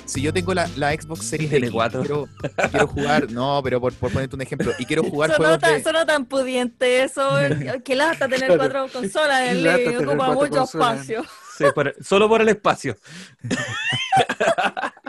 si 0.05 0.21
yo 0.21 0.33
tengo 0.33 0.53
la, 0.53 0.69
la 0.77 0.91
Xbox 0.93 1.25
Series 1.27 1.51
Tiene 1.51 1.67
X, 1.67 1.75
cuatro. 1.75 2.01
Quiero, 2.01 2.29
quiero 2.71 2.87
jugar, 2.89 3.31
no, 3.31 3.61
pero 3.63 3.81
por, 3.81 3.93
por 3.93 4.11
ponerte 4.11 4.35
un 4.35 4.43
ejemplo, 4.43 4.73
y 4.81 4.85
quiero 4.85 5.05
jugar 5.05 5.31
Sonó 5.31 5.39
juegos 5.45 5.61
tan, 5.61 5.75
de. 5.75 5.83
sonó 5.85 6.07
tan 6.07 6.25
pudiente 6.25 7.05
eso, 7.05 7.31
que 7.85 7.95
lata 7.95 8.27
tener 8.27 8.47
Claro. 8.47 8.57
cuatro 8.59 8.89
consolas 9.01 9.43
en 9.43 9.49
el 9.59 9.63
living, 9.63 9.97
ocupa 10.09 10.33
mucho 10.33 10.51
consolas. 10.51 11.01
espacio. 11.03 11.25
Sí, 11.57 11.65
por- 11.75 11.95
solo 12.03 12.29
por 12.29 12.41
el 12.41 12.49
espacio. 12.49 12.97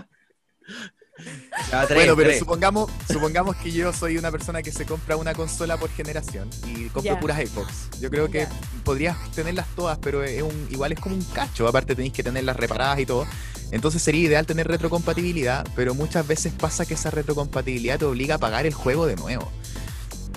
Tres, 1.19 1.89
Bueno, 1.93 2.15
pero 2.15 2.29
tres. 2.29 2.39
supongamos, 2.39 2.89
supongamos 3.11 3.55
que 3.57 3.71
yo 3.71 3.91
soy 3.93 4.17
una 4.17 4.31
persona 4.31 4.61
que 4.61 4.71
se 4.71 4.85
compra 4.85 5.15
una 5.17 5.33
consola 5.33 5.77
por 5.77 5.89
generación 5.91 6.49
y 6.67 6.85
compro 6.89 7.19
puras 7.19 7.37
Xbox. 7.39 7.89
Yo 7.99 8.09
creo 8.09 8.29
que 8.31 8.39
Ya. 8.41 8.49
podrías 8.83 9.17
tenerlas 9.31 9.67
todas, 9.75 9.97
pero 9.99 10.23
es 10.23 10.41
un, 10.41 10.67
igual 10.71 10.91
es 10.93 10.99
como 10.99 11.15
un 11.15 11.23
cacho. 11.23 11.67
Aparte 11.67 11.95
tenéis 11.95 12.13
que 12.13 12.23
tenerlas 12.23 12.55
reparadas 12.57 12.99
y 12.99 13.05
todo. 13.05 13.27
Entonces 13.71 14.01
sería 14.01 14.21
ideal 14.21 14.45
tener 14.45 14.67
retrocompatibilidad, 14.67 15.67
pero 15.75 15.93
muchas 15.93 16.25
veces 16.25 16.53
pasa 16.53 16.85
que 16.85 16.95
esa 16.95 17.11
retrocompatibilidad 17.11 17.99
te 17.99 18.05
obliga 18.05 18.35
a 18.35 18.37
pagar 18.39 18.65
el 18.65 18.73
juego 18.73 19.05
de 19.05 19.15
nuevo. 19.15 19.51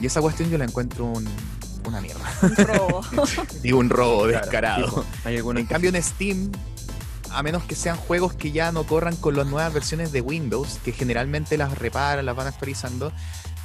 Y 0.01 0.07
esa 0.07 0.21
cuestión 0.21 0.51
yo 0.51 0.59
la 0.59 0.65
encuentro 0.65 1.05
un- 1.07 1.29
una 1.87 2.01
mierda. 2.01 2.21
Un 2.43 2.57
robo. 2.57 3.01
Digo, 3.63 3.79
un 3.79 3.89
robo 3.91 4.25
Claro, 4.25 4.41
descarado. 4.41 4.93
pues, 4.95 5.07
hay 5.25 5.37
En 5.39 5.67
cambio 5.67 5.91
en 5.91 6.03
Steam, 6.03 6.51
a 7.35 7.43
menos 7.43 7.65
que 7.65 7.75
sean 7.75 7.97
juegos 7.97 8.35
que 8.35 8.53
ya 8.53 8.73
no 8.73 8.85
corran 8.85 9.17
con 9.17 9.37
las 9.37 9.47
nuevas 9.47 9.73
versiones 9.73 10.13
de 10.13 10.21
Windows, 10.21 10.79
que 10.85 10.93
generalmente 10.93 11.57
las 11.57 11.77
reparan, 11.79 12.25
las 12.27 12.37
van 12.37 12.47
actualizando, 12.47 13.13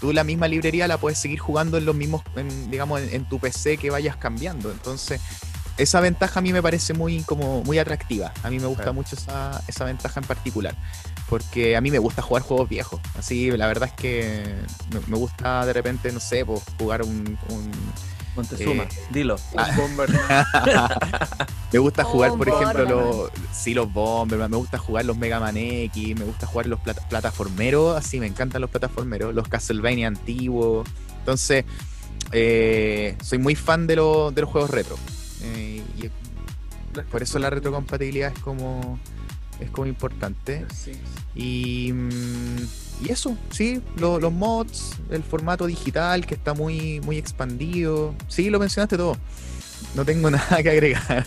tú 0.02 0.14
la 0.14 0.23
misma 0.23 0.48
librería 0.48 0.88
la 0.88 0.98
puedes 0.98 1.19
seguir 1.19 1.39
jugando 1.39 1.77
en 1.77 1.85
los 1.85 1.95
mismos, 1.95 2.22
en, 2.35 2.69
digamos, 2.72 3.02
en, 3.02 3.14
en 3.14 3.26
tu 3.30 3.39
PC 3.39 3.77
que 3.77 3.89
vayas 3.89 4.15
cambiando. 4.18 4.72
Entonces, 4.72 5.19
esa 5.77 5.99
ventaja 6.02 6.39
a 6.39 6.41
mí 6.41 6.52
me 6.53 6.61
parece 6.61 6.94
muy, 6.94 7.22
como, 7.23 7.64
muy 7.64 7.77
atractiva. 7.77 8.31
A 8.44 8.49
mí 8.49 8.60
me 8.60 8.65
gusta 8.68 8.84
Claro. 8.84 8.94
mucho 8.95 9.15
esa, 9.15 9.61
esa 9.68 9.85
ventaja 9.85 10.19
en 10.19 10.26
particular. 10.26 10.76
Porque 11.30 11.76
a 11.76 11.81
mí 11.81 11.91
me 11.91 11.99
gusta 11.99 12.22
jugar 12.22 12.41
juegos 12.41 12.69
viejos. 12.69 12.99
Así, 13.18 13.52
la 13.52 13.68
verdad 13.68 13.89
es 13.89 13.94
que 13.95 14.56
me, 15.07 15.18
gusta 15.18 15.65
de 15.65 15.73
repente, 15.73 16.11
no 16.11 16.19
sé, 16.19 16.45
pues, 16.45 16.61
jugar 16.80 17.02
un- 17.03 17.38
un, 17.49 17.72
Montezuma, 18.38 18.84
eh, 18.84 18.89
dilo. 19.09 19.35
Bomber. 19.76 20.09
Me 21.73 21.80
gusta 21.80 22.03
jugar, 22.05 22.31
Oh, 22.31 22.38
por 22.38 22.47
ejemplo, 22.47 22.85
los, 22.85 23.31
sí, 23.51 23.73
los 23.73 23.91
Bomberman, 23.91 24.49
me 24.49 24.55
gusta 24.57 24.77
jugar 24.77 25.03
los 25.03 25.18
Mega 25.18 25.39
Man 25.41 25.57
X, 25.57 26.18
me 26.18 26.23
gusta 26.23 26.47
jugar 26.47 26.68
los 26.68 26.80
plata- 26.80 27.05
plataformeros, 27.09 27.97
así 27.97 28.19
me 28.22 28.26
encantan 28.27 28.61
los 28.61 28.69
plataformeros, 28.69 29.35
los 29.35 29.47
Castlevania 29.49 30.07
antiguos. 30.07 30.88
Entonces, 31.19 31.65
eh, 32.31 33.18
soy 33.22 33.38
muy 33.39 33.55
fan 33.55 33.85
de, 33.85 33.97
lo- 33.97 34.31
de 34.31 34.41
los 34.41 34.49
juegos 34.49 34.69
retro. 34.69 34.95
Eh, 35.41 35.84
y 35.97 36.09
por 37.11 37.22
eso 37.22 37.38
la 37.38 37.49
retrocompatibilidad 37.49 38.31
es 38.34 38.39
como, 38.39 38.97
es 39.59 39.69
como 39.71 39.88
importante. 39.88 40.65
Sí. 40.73 40.91
Y, 41.35 41.93
mm, 41.93 43.05
y 43.05 43.11
eso, 43.11 43.38
sí, 43.51 43.81
lo- 43.97 44.19
los 44.19 44.31
mods, 44.34 44.95
el 45.11 45.23
formato 45.23 45.65
digital 45.67 46.25
que 46.25 46.34
está 46.35 46.53
muy, 46.53 46.99
muy 47.01 47.17
expandido. 47.17 48.13
Sí, 48.27 48.49
lo 48.49 48.59
mencionaste 48.59 48.97
todo. 48.97 49.17
No 49.95 50.03
tengo 50.05 50.29
nada 50.31 50.61
que 50.63 50.69
agregar. 50.69 51.25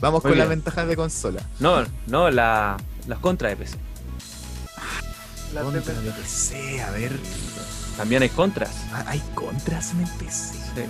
Vamos 0.00 0.22
Muy 0.24 0.32
con 0.32 0.38
las 0.38 0.48
ventajas 0.48 0.86
de 0.88 0.96
consola. 0.96 1.42
No, 1.58 1.84
no, 2.06 2.30
la, 2.30 2.76
las 3.06 3.18
contras 3.18 3.50
de 3.52 3.56
PC. 3.64 3.76
La 5.54 5.62
Contra 5.62 5.94
de 5.94 6.10
PC, 6.10 6.82
a 6.82 6.90
ver. 6.90 7.12
También 7.96 8.20
hay 8.22 8.28
contras. 8.28 8.70
ah, 8.92 9.04
Hay 9.06 9.22
contras 9.34 9.92
en 9.92 10.00
el 10.00 10.10
PC. 10.18 10.54
Sí. 10.54 10.82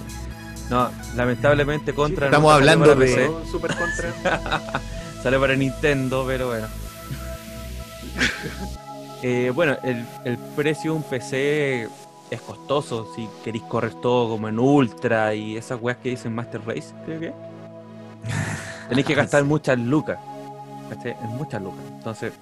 No, 0.71 0.91
lamentablemente 1.15 1.95
contra 1.95 2.27
Estamos 2.27 2.53
nunca 2.61 2.67
salió 2.67 2.85
hablando 2.93 3.05
de- 3.45 3.51
Super 3.51 3.77
contra. 3.77 4.81
Sale 5.23 5.39
para 5.39 5.57
Nintendo, 5.57 6.25
pero 6.27 6.49
bueno. 6.49 6.67
Eh, 9.23 9.51
bueno, 9.53 9.77
el, 9.83 10.05
el 10.25 10.37
precio 10.55 10.93
de 10.93 10.97
un 10.99 11.03
PC 11.03 11.89
es 12.31 12.41
costoso 12.43 13.11
si 13.17 13.27
queréis 13.43 13.65
correr 13.65 13.95
todo 13.95 14.29
como 14.29 14.47
en 14.47 14.59
ultra 14.59 15.35
y 15.35 15.57
esas 15.57 15.81
weas 15.81 15.97
que 15.99 16.11
dicen 16.11 16.35
Master 16.35 16.61
Race, 16.67 16.93
creo 17.07 17.19
que. 17.21 17.33
Tenéis 18.91 19.07
que 19.07 19.15
gastar 19.15 19.43
muchas 19.45 19.79
lucas. 19.79 20.19
En 21.03 21.29
muchas 21.31 21.63
lucas. 21.63 21.81
Entonces, 21.97 22.33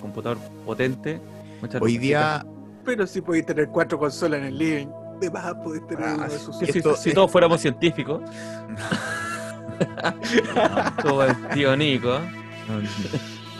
computador 0.00 0.36
potente, 0.66 1.20
muchas 1.62 1.80
Hoy 1.80 1.92
lucas. 1.92 2.02
día, 2.02 2.46
Pero 2.84 3.06
si 3.06 3.20
podéis 3.20 3.46
tener 3.46 3.68
cuatro 3.68 3.96
consolas 3.98 4.40
en 4.40 4.46
el 4.46 4.58
living, 4.58 4.88
de 5.20 5.30
más 5.30 5.54
podéis 5.54 5.86
tener 5.86 6.04
Ah, 6.04 6.14
uno 6.16 6.28
de 6.28 6.38
sus 6.38 6.56
Que 6.58 6.66
si, 6.72 6.78
Esto 6.78 6.96
si 6.96 7.08
es- 7.10 7.14
todos 7.14 7.30
fuéramos 7.30 7.60
científicos, 7.60 8.20
como 11.02 11.22
el 11.22 11.48
tío 11.48 11.76
Nico, 11.76 12.20
no, 12.68 12.80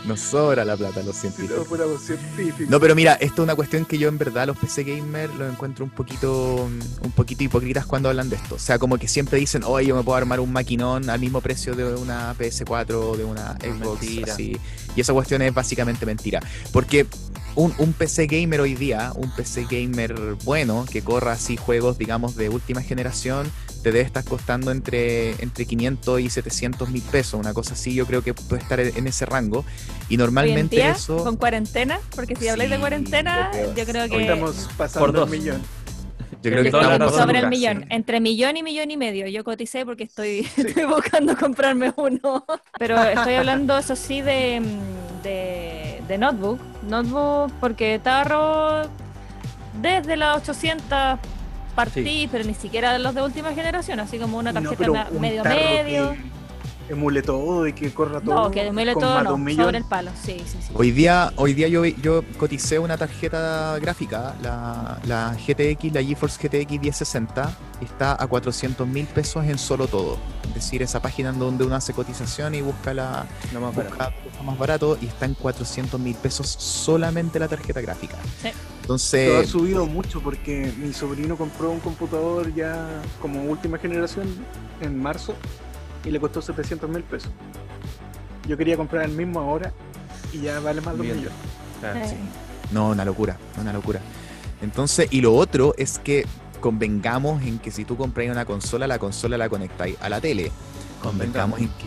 nos 0.05 0.19
sobra 0.19 0.63
la 0.63 0.77
plata 0.77 1.01
los 1.01 1.15
científicos. 1.15 1.67
No, 2.69 2.79
pero 2.79 2.95
mira, 2.95 3.13
esto 3.13 3.41
es 3.41 3.43
una 3.43 3.55
cuestión 3.55 3.85
que 3.85 3.97
yo 3.97 4.07
en 4.07 4.17
verdad 4.17 4.47
los 4.47 4.57
PC 4.57 4.83
gamer 4.83 5.29
los 5.31 5.51
encuentro 5.51 5.83
un 5.83 5.91
poquito 5.91 6.69
un 7.01 7.11
poquito 7.11 7.43
hipócritas 7.43 7.85
cuando 7.85 8.09
hablan 8.09 8.29
de 8.29 8.35
esto. 8.35 8.55
O 8.55 8.59
sea, 8.59 8.77
como 8.77 8.97
que 8.97 9.07
siempre 9.07 9.39
dicen, 9.39 9.63
oye, 9.63 9.87
yo 9.87 9.95
me 9.95 10.03
puedo 10.03 10.17
armar 10.17 10.39
un 10.39 10.51
maquinón 10.51 11.09
al 11.09 11.19
mismo 11.19 11.41
precio 11.41 11.75
de 11.75 11.95
una 11.95 12.35
PS4 12.35 12.93
o 12.93 13.17
de 13.17 13.23
una 13.23 13.53
Xbox. 13.53 14.29
así. 14.29 14.57
Y 14.95 15.01
esa 15.01 15.13
cuestión 15.13 15.41
es 15.41 15.53
básicamente 15.53 16.05
mentira. 16.05 16.39
Porque 16.71 17.07
un, 17.55 17.73
un 17.77 17.93
PC 17.93 18.27
gamer 18.27 18.61
hoy 18.61 18.75
día, 18.75 19.11
un 19.15 19.33
PC 19.33 19.65
gamer 19.69 20.13
bueno, 20.43 20.85
que 20.91 21.01
corra 21.03 21.33
así 21.33 21.57
juegos, 21.57 21.97
digamos, 21.97 22.35
de 22.35 22.49
última 22.49 22.81
generación, 22.81 23.51
te 23.81 23.91
debe 23.91 24.01
estar 24.05 24.23
costando 24.25 24.71
entre, 24.71 25.31
entre 25.41 25.65
500 25.65 26.19
y 26.21 26.29
700 26.29 26.89
mil 26.89 27.01
pesos. 27.03 27.39
Una 27.39 27.53
cosa 27.53 27.73
así, 27.73 27.93
yo 27.93 28.05
creo 28.05 28.23
que 28.23 28.33
puede 28.33 28.61
estar 28.61 28.79
en 28.79 29.07
ese 29.07 29.25
rango. 29.25 29.63
Y 30.09 30.17
normalmente 30.17 30.75
día, 30.77 30.91
eso... 30.91 31.17
con 31.23 31.37
cuarentena, 31.37 31.99
porque 32.15 32.35
si 32.35 32.47
habláis 32.47 32.69
de 32.69 32.77
Sí, 32.77 32.81
cuarentena, 32.81 33.51
yo 33.53 33.73
creo- 33.73 33.75
yo 33.75 33.85
creo 33.85 34.07
Hoy 34.09 34.09
que 34.09 34.21
estamos 34.21 34.55
Por 34.55 34.75
pasando 34.77 35.11
dos. 35.11 35.31
el 35.31 35.39
millón. 35.39 35.61
Yo 36.43 36.51
creo 36.51 36.61
que 36.63 36.69
estamos 36.69 36.87
a 36.87 36.97
dos 36.99 37.15
sobre 37.15 37.39
el 37.39 37.47
millón, 37.47 37.77
sí. 37.81 37.87
entre 37.89 38.19
millón 38.19 38.57
y 38.57 38.63
millón 38.63 38.91
y 38.91 38.97
medio. 38.97 39.27
Yo 39.27 39.43
coticé 39.43 39.85
porque 39.85 40.03
estoy, 40.03 40.47
estoy 40.57 40.85
buscando 40.85 41.35
comprarme 41.37 41.93
uno. 41.97 42.45
Pero 42.77 43.01
estoy 43.03 43.35
hablando, 43.35 43.77
eso 43.77 43.95
sí, 43.95 44.21
de, 44.21 44.59
mm, 44.61 45.23
de, 45.23 45.84
de 46.07 46.17
notebook. 46.17 46.59
Notebook 46.87 47.51
porque 47.59 47.99
tarro 47.99 48.83
desde 49.81 50.15
las 50.15 50.37
800 50.37 51.19
partí, 51.75 52.29
pero 52.31 52.43
ni 52.43 52.53
siquiera 52.53 52.93
de 52.93 52.99
los 52.99 53.13
de 53.13 53.21
última 53.21 53.53
generación, 53.53 53.99
así 53.99 54.17
como 54.17 54.37
una 54.37 54.53
tarjeta 54.53 55.07
un 55.11 55.21
medio 55.21 55.43
medio. 55.43 56.11
Que 56.11 56.34
emule 56.89 57.21
todo 57.21 57.67
y 57.67 57.73
que 57.73 57.91
corra 57.93 58.21
todo. 58.21 58.35
No, 58.35 58.51
que 58.51 58.65
con 58.65 59.01
todo 59.01 59.15
más 59.37 59.55
no, 59.55 59.63
sobre 59.63 59.77
el 59.77 59.85
palo. 59.85 60.11
Sí, 60.21 60.41
sí, 60.45 60.57
sí. 60.61 60.71
Hoy 60.73 60.91
día, 60.91 61.31
hoy 61.35 61.53
día 61.53 61.67
yo, 61.67 61.85
yo 61.85 62.23
coticé 62.37 62.79
una 62.79 62.97
tarjeta 62.97 63.77
gráfica, 63.79 64.35
la, 64.41 64.99
la 65.05 65.35
GTX, 65.35 65.93
la 65.93 66.03
GeForce 66.03 66.47
GTX 66.47 66.71
1060, 66.79 67.57
y 67.81 67.85
está 67.85 68.21
a 68.21 68.27
400 68.27 68.87
mil 68.87 69.05
pesos 69.07 69.45
en 69.45 69.57
solo 69.57 69.87
todo. 69.87 70.17
Es 70.47 70.53
decir, 70.53 70.81
esa 70.81 71.01
página 71.01 71.29
en 71.29 71.39
donde 71.39 71.65
uno 71.65 71.75
hace 71.75 71.93
cotización 71.93 72.55
y 72.55 72.61
busca 72.61 72.93
la 72.93 73.25
no 73.53 73.61
más 73.61 73.75
barato. 73.75 73.95
busca 74.23 74.37
lo 74.37 74.43
más 74.43 74.57
barato 74.57 74.97
y 75.01 75.07
está 75.07 75.25
en 75.25 75.33
400 75.33 75.99
mil 75.99 76.15
pesos 76.15 76.47
solamente 76.47 77.39
la 77.39 77.47
tarjeta 77.47 77.81
gráfica. 77.81 78.15
Sí. 78.41 78.49
Todo 78.85 78.93
ha 78.93 78.97
Entonces, 78.97 79.49
subido 79.49 79.87
mucho 79.87 80.21
porque 80.21 80.71
mi 80.77 80.93
sobrino 80.93 81.35
compró 81.37 81.71
un 81.71 81.79
computador 81.79 82.53
ya 82.53 82.87
como 83.19 83.43
última 83.43 83.79
generación 83.79 84.27
en 84.79 85.01
marzo 85.01 85.35
y 86.05 86.11
le 86.11 86.19
costó 86.19 86.41
700 86.41 86.89
mil 86.89 87.03
pesos. 87.03 87.31
Yo 88.47 88.57
quería 88.57 88.77
comprar 88.77 89.05
el 89.05 89.11
mismo 89.11 89.39
ahora 89.39 89.73
y 90.31 90.41
ya 90.41 90.59
vale 90.59 90.81
más 90.81 90.95
de 90.95 91.01
un 91.01 91.07
millón. 91.17 91.33
Claro. 91.79 91.99
No, 92.71 92.89
una 92.89 93.05
locura, 93.05 93.37
una 93.59 93.73
locura. 93.73 93.99
Entonces, 94.61 95.07
y 95.11 95.21
lo 95.21 95.35
otro 95.35 95.73
es 95.77 95.99
que 95.99 96.25
convengamos 96.61 97.43
en 97.43 97.59
que 97.59 97.71
si 97.71 97.85
tú 97.85 97.97
compras 97.97 98.27
una 98.29 98.45
consola, 98.45 98.87
la 98.87 98.99
consola 98.99 99.37
la 99.37 99.49
conectáis 99.49 99.97
a 100.01 100.09
la 100.09 100.21
tele. 100.21 100.51
Convengamos 101.01 101.59
en 101.59 101.67
que, 101.67 101.85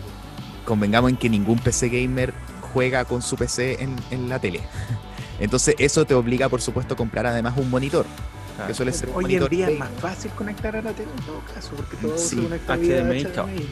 convengamos 0.65 1.09
en 1.11 1.17
que 1.17 1.29
ningún 1.29 1.59
PC 1.59 1.89
gamer 1.89 2.33
juega 2.73 3.05
con 3.05 3.21
su 3.21 3.35
PC 3.35 3.81
en, 3.83 3.95
en 4.11 4.29
la 4.29 4.39
tele. 4.39 4.61
Entonces 5.39 5.75
eso 5.79 6.05
te 6.05 6.13
obliga, 6.13 6.49
por 6.49 6.61
supuesto, 6.61 6.93
a 6.93 6.97
comprar 6.97 7.25
además 7.25 7.53
un 7.57 7.69
monitor, 7.69 8.05
Claro. 8.55 8.67
que 8.67 8.73
suele 8.73 8.91
ser 8.91 9.09
un 9.09 9.15
Hoy 9.23 9.35
en 9.35 9.47
día 9.47 9.69
es 9.69 9.79
más 9.79 9.89
fácil 10.01 10.31
conectar 10.31 10.75
a 10.75 10.81
la 10.81 10.91
tele 10.91 11.09
en 11.17 11.25
todo 11.25 11.41
caso 11.53 11.71
porque 11.77 11.95
todo 11.95 12.17
Sí, 12.17 12.35
se 12.35 12.43
conecta 12.43 12.75
HDMI. 12.75 13.23
HDMI. 13.23 13.69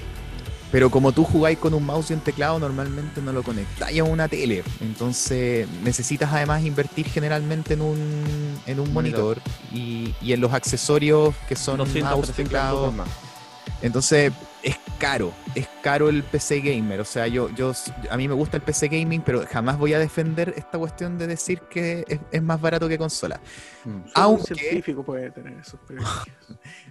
Pero 0.71 0.89
como 0.89 1.11
tú 1.13 1.23
jugáis 1.23 1.57
con 1.57 1.73
un 1.73 1.85
mouse 1.85 2.11
y 2.11 2.13
un 2.13 2.19
teclado, 2.19 2.59
normalmente 2.59 3.21
no 3.21 3.31
lo 3.31 3.41
conectáis 3.43 3.99
a 4.01 4.03
una 4.03 4.27
tele. 4.27 4.63
Entonces 4.81 5.67
necesitas 5.83 6.31
además 6.33 6.63
invertir 6.63 7.07
generalmente 7.07 7.75
en 7.75 7.81
un, 7.81 8.59
en 8.65 8.79
un 8.79 8.91
monitor, 8.91 9.39
y, 9.71 10.13
y 10.21 10.33
en 10.33 10.41
los 10.41 10.53
accesorios 10.53 11.33
que 11.47 11.55
son 11.55 11.77
200, 11.77 12.11
mouse, 12.11 12.25
300 12.27 12.35
teclado. 12.51 12.91
más. 12.91 13.07
Entonces 13.81 14.33
es 14.63 14.75
caro, 14.97 15.31
es 15.55 15.67
caro 15.81 16.09
el 16.09 16.23
PC 16.23 16.59
gamer. 16.61 16.99
O 16.99 17.05
sea, 17.05 17.27
yo, 17.27 17.49
yo, 17.55 17.71
a 18.09 18.17
mí 18.17 18.27
me 18.27 18.33
gusta 18.33 18.57
el 18.57 18.63
PC 18.63 18.87
gaming, 18.89 19.21
pero 19.21 19.45
jamás 19.47 19.77
voy 19.77 19.93
a 19.93 19.99
defender 19.99 20.53
esta 20.57 20.77
cuestión 20.77 21.17
de 21.17 21.27
decir 21.27 21.59
que 21.69 22.03
es, 22.07 22.19
es 22.31 22.41
más 22.41 22.59
barato 22.59 22.89
que 22.89 22.97
consola. 22.97 23.39
Mm. 23.85 23.89
Solo 23.89 24.01
un 24.05 24.11
Aunque- 24.15 24.55
científico 24.55 25.03
puede 25.03 25.31
tener 25.31 25.53
esos 25.59 25.79
privilegios. 25.87 26.25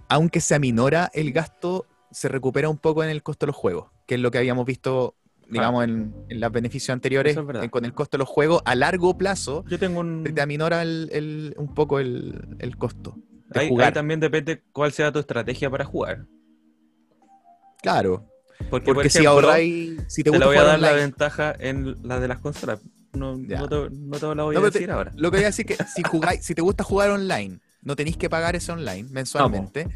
Aunque 0.08 0.40
se 0.40 0.54
aminora 0.54 1.10
el 1.12 1.32
gasto, 1.32 1.84
se 2.10 2.28
recupera 2.28 2.68
un 2.68 2.78
poco 2.78 3.02
en 3.04 3.10
el 3.10 3.22
costo 3.22 3.46
de 3.46 3.48
los 3.48 3.56
juegos, 3.56 3.90
que 4.06 4.14
es 4.16 4.20
lo 4.20 4.30
que 4.30 4.38
habíamos 4.38 4.64
visto, 4.66 5.16
digamos, 5.48 5.84
en, 5.84 6.14
en 6.28 6.40
los 6.40 6.52
beneficios 6.52 6.90
anteriores, 6.94 7.36
es 7.36 7.62
en- 7.62 7.68
con 7.70 7.84
el 7.84 7.92
costo 7.94 8.16
de 8.16 8.20
los 8.20 8.28
juegos 8.28 8.62
a 8.64 8.74
largo 8.74 9.16
plazo. 9.18 9.64
Yo 9.68 9.78
tengo 9.78 10.00
un. 10.00 10.24
te 10.24 10.40
aminora 10.40 10.82
el- 10.82 11.08
el- 11.12 11.54
un 11.58 11.74
poco 11.74 11.98
el, 11.98 12.56
el 12.58 12.76
costo 12.76 13.16
de 13.48 13.60
Ahí, 13.60 13.68
jugar. 13.68 13.88
ahí 13.88 13.92
también 13.92 14.20
depende 14.20 14.62
cuál 14.72 14.92
sea 14.92 15.12
tu 15.12 15.18
estrategia 15.18 15.70
para 15.70 15.84
jugar. 15.84 16.26
Claro, 17.82 18.24
Porque, 18.70 18.86
porque 18.86 18.92
por 18.94 19.10
si 19.10 19.18
ejemplo, 19.18 19.30
ahorráis, 19.30 20.00
si 20.08 20.22
te 20.22 20.30
te, 20.30 20.36
gusta 20.36 20.46
voy 20.46 20.56
a 20.56 20.62
dar 20.64 20.80
la 20.80 20.92
ventaja 20.92 21.54
en 21.58 21.96
la 22.02 22.18
de 22.20 22.28
las 22.28 22.38
consolas. 22.40 22.80
No, 23.12 23.36
no, 23.36 23.68
te, 23.68 23.88
no 23.90 24.18
te 24.18 24.34
la 24.34 24.42
voy 24.42 24.54
No, 24.54 24.60
a 24.60 24.70
te- 24.70 24.78
decir 24.78 24.90
ahora. 24.90 25.12
Lo 25.14 25.30
que 25.30 25.36
voy 25.38 25.44
a 25.44 25.46
decir 25.48 25.70
es 25.70 25.78
que 25.78 25.84
si 25.94 26.02
jugáis, 26.02 26.44
si 26.44 26.54
te 26.54 26.62
gusta 26.62 26.82
jugar 26.84 27.10
online, 27.10 27.60
no 27.82 27.94
tenéis 27.96 28.16
que 28.16 28.28
pagar 28.28 28.56
ese 28.56 28.72
online 28.72 29.08
mensualmente. 29.10 29.86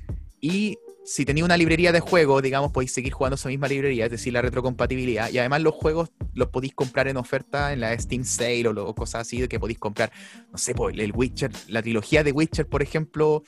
Y 0.41 0.79
si 1.05 1.25
tenéis 1.25 1.45
una 1.45 1.57
librería 1.57 1.93
de 1.93 2.01
juegos, 2.01 2.43
digamos, 2.43 2.73
podéis 2.73 2.93
seguir 2.93 3.13
jugando 3.13 3.35
esa 3.35 3.49
misma 3.49 3.67
librería, 3.69 4.05
es 4.05 4.11
decir, 4.11 4.33
la 4.33 4.43
retrocompatibilidad. 4.43 5.31
Y 5.31 5.39
además 5.39 5.63
los 5.63 5.75
juegos 5.75 6.11
los 6.35 6.49
podéis 6.49 6.75
comprar 6.75 7.09
en 7.09 7.17
oferta 7.17 7.73
en 7.73 7.81
la 7.81 7.99
Steam 7.99 8.25
Sale 8.25 8.69
o, 8.69 8.73
lo- 8.73 8.87
o 8.87 8.95
cosas 8.95 9.23
así 9.23 9.47
que 9.49 9.59
podéis 9.59 9.79
comprar, 9.79 10.13
no 10.53 10.59
sé, 10.59 10.75
pues, 10.75 10.97
el 10.99 11.13
Witcher, 11.15 11.51
la 11.69 11.83
trilogía 11.83 12.23
de 12.23 12.33
Witcher, 12.33 12.67
por 12.67 12.83
ejemplo, 12.83 13.43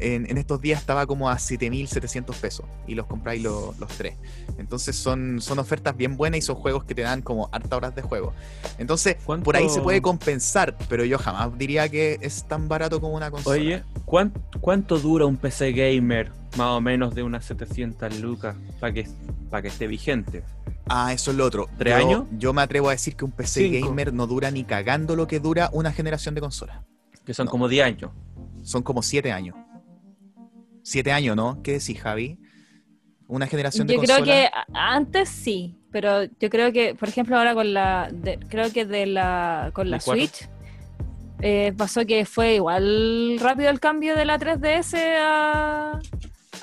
en, 0.00 0.28
en 0.28 0.38
estos 0.38 0.60
días 0.60 0.80
estaba 0.80 1.06
como 1.06 1.30
a 1.30 1.36
7.700 1.38 2.34
pesos 2.36 2.66
y 2.88 2.94
los 2.96 3.06
compráis 3.06 3.42
lo- 3.42 3.74
los 3.78 3.88
tres. 3.96 4.16
Entonces 4.58 4.96
son, 4.96 5.40
son 5.40 5.60
ofertas 5.60 5.96
bien 5.96 6.16
buenas 6.16 6.38
y 6.38 6.42
son 6.42 6.56
juegos 6.56 6.84
que 6.84 6.94
te 6.96 7.02
dan 7.02 7.22
como 7.22 7.48
harta 7.52 7.76
horas 7.76 7.94
de 7.94 8.02
juego. 8.02 8.32
Entonces, 8.78 9.16
¿Cuánto- 9.24 9.44
por 9.44 9.56
ahí 9.56 9.68
se 9.68 9.80
puede 9.82 10.02
compensar, 10.02 10.76
pero 10.88 11.04
yo 11.04 11.18
jamás 11.18 11.56
diría 11.56 11.88
que 11.88 12.18
es 12.22 12.48
tan 12.48 12.66
barato 12.66 13.00
como 13.00 13.14
una 13.14 13.30
consola. 13.30 13.56
Oye, 13.60 13.82
¿cuán- 14.04 14.32
¿cuánto 14.60 14.98
dura 14.98 15.26
un 15.26 15.36
PC 15.36 15.70
gamer 15.72 16.32
más 16.56 16.68
o 16.68 16.80
menos 16.80 17.14
de 17.14 17.22
unas 17.22 17.44
700 17.44 18.20
lucas 18.20 18.56
para 18.80 18.92
que, 18.92 19.08
para 19.50 19.62
que 19.62 19.68
esté 19.68 19.86
vigente? 19.86 20.42
Ah, 20.88 21.12
eso 21.12 21.30
es 21.30 21.36
lo 21.36 21.44
otro. 21.46 21.68
¿Tres 21.78 21.94
Yo- 21.98 22.06
años? 22.06 22.24
Yo 22.38 22.52
me 22.52 22.62
atrevo 22.62 22.88
a 22.88 22.92
decir 22.92 23.16
que 23.16 23.24
un 23.24 23.30
PC 23.32 23.68
Cinco. 23.70 23.88
gamer 23.88 24.12
no 24.12 24.26
dura 24.26 24.50
ni 24.50 24.64
cagando 24.64 25.16
lo 25.16 25.26
que 25.26 25.40
dura 25.40 25.70
una 25.72 25.92
generación 25.92 26.34
de 26.34 26.40
consolas. 26.40 26.78
Que 27.24 27.32
son 27.34 27.46
No. 27.46 27.50
como 27.50 27.68
10 27.68 27.84
años. 27.86 28.10
Son 28.62 28.82
como 28.82 29.02
siete 29.02 29.32
años. 29.32 29.56
Siete 30.82 31.12
años, 31.12 31.36
¿no? 31.36 31.62
¿Qué 31.62 31.72
decís, 31.72 32.00
Javi? 32.00 32.38
Una 33.26 33.46
generación 33.46 33.86
de 33.86 33.94
Yo 33.94 34.00
creo 34.02 34.16
consolas. 34.18 34.50
que 34.50 34.50
antes 34.74 35.28
sí, 35.30 35.78
pero 35.90 36.24
yo 36.24 36.50
creo 36.50 36.72
que, 36.72 36.94
por 36.94 37.08
ejemplo, 37.08 37.36
ahora 37.38 37.54
con 37.54 37.72
la, 37.72 38.10
de- 38.12 38.38
creo 38.50 38.70
que 38.70 38.84
de 38.84 39.06
la, 39.06 39.70
con 39.72 39.90
la. 39.90 39.98
Switch 40.00 40.46
eh, 41.40 41.72
pasó 41.76 42.04
que 42.04 42.26
fue 42.26 42.56
igual 42.56 43.38
rápido 43.40 43.70
el 43.70 43.80
cambio 43.80 44.14
de 44.14 44.24
la 44.26 44.38
3DS 44.38 44.94
a, 45.18 45.98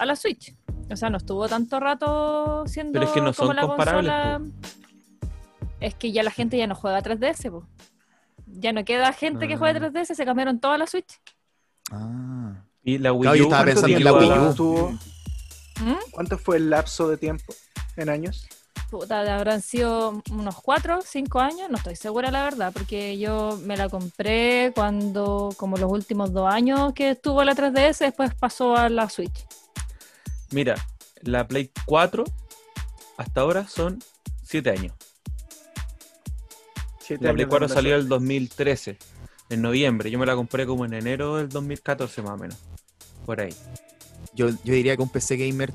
a 0.01 0.05
la 0.05 0.15
Switch. 0.15 0.55
O 0.89 0.95
sea, 0.95 1.09
no 1.09 1.17
estuvo 1.17 1.47
tanto 1.47 1.79
rato 1.79 2.63
siendo 2.67 2.93
Pero 2.93 3.05
es 3.05 3.11
que 3.11 3.21
no 3.21 3.33
como 3.33 3.47
son 3.47 3.55
la 3.55 3.61
comparables, 3.61 4.11
consola. 4.11 4.41
Es 5.79 5.95
que 5.95 6.11
ya 6.11 6.23
la 6.23 6.31
gente 6.31 6.57
ya 6.57 6.67
no 6.67 6.75
juega 6.75 7.01
3DS, 7.01 7.49
po. 7.49 7.65
Ya 8.47 8.73
no 8.73 8.83
queda 8.83 9.13
gente 9.13 9.47
que 9.47 9.57
juegue 9.57 9.79
Ah. 9.79 9.89
3DS, 9.89 10.15
se 10.15 10.25
cambiaron 10.25 10.59
toda 10.59 10.77
la 10.77 10.87
Switch. 10.87 11.19
Ah. 11.91 12.63
Y 12.83 12.97
la 12.97 13.13
Wii 13.13 13.21
Claro, 13.21 13.35
yo 13.37 13.43
U, 13.43 13.45
estaba 13.45 13.63
¿cuánto 13.63 13.81
pensando 13.81 13.97
en 13.97 14.03
la 14.03 14.13
Wii 14.13 14.49
U. 14.49 14.53
Tuvo- 14.55 14.89
¿Mm? 15.81 16.11
¿Cuánto 16.11 16.37
fue 16.37 16.57
el 16.57 16.69
lapso 16.69 17.07
de 17.07 17.17
tiempo 17.17 17.53
en 17.95 18.09
años? 18.09 18.47
Puta, 18.89 19.21
habrán 19.35 19.61
sido 19.61 20.21
unos 20.31 20.55
4, 20.61 20.99
5 21.01 21.39
años, 21.39 21.69
no 21.69 21.77
estoy 21.77 21.95
segura 21.95 22.29
la 22.29 22.43
verdad, 22.43 22.73
porque 22.73 23.17
yo 23.17 23.57
me 23.63 23.77
la 23.77 23.87
compré 23.87 24.73
cuando, 24.75 25.49
como 25.57 25.77
los 25.77 25.89
últimos 25.89 26.33
dos 26.33 26.51
años 26.51 26.91
que 26.93 27.11
estuvo 27.11 27.41
la 27.45 27.55
3DS, 27.55 27.99
después 27.99 28.33
pasó 28.35 28.75
a 28.75 28.89
la 28.89 29.09
Switch. 29.09 29.45
Mira, 30.51 30.75
la 31.21 31.47
Play 31.47 31.71
4 31.85 32.23
hasta 33.17 33.41
ahora 33.41 33.67
son 33.67 33.99
7 34.43 34.69
años. 34.69 34.93
Siete 36.99 37.25
La 37.25 37.33
Play 37.33 37.43
años 37.43 37.49
4 37.49 37.67
de 37.67 37.73
salió 37.73 37.95
el 37.95 38.07
2013, 38.07 38.97
en 39.49 39.61
noviembre. 39.61 40.11
Yo 40.11 40.19
me 40.19 40.25
la 40.25 40.35
compré 40.35 40.65
como 40.65 40.85
en 40.85 40.93
enero 40.93 41.37
del 41.37 41.49
2014 41.49 42.21
más 42.21 42.31
o 42.31 42.37
menos. 42.37 42.57
Por 43.25 43.39
ahí. 43.39 43.55
Yo, 44.33 44.49
yo 44.49 44.73
diría 44.73 44.95
que 44.95 45.01
un 45.01 45.09
PC 45.09 45.37
gamer 45.37 45.71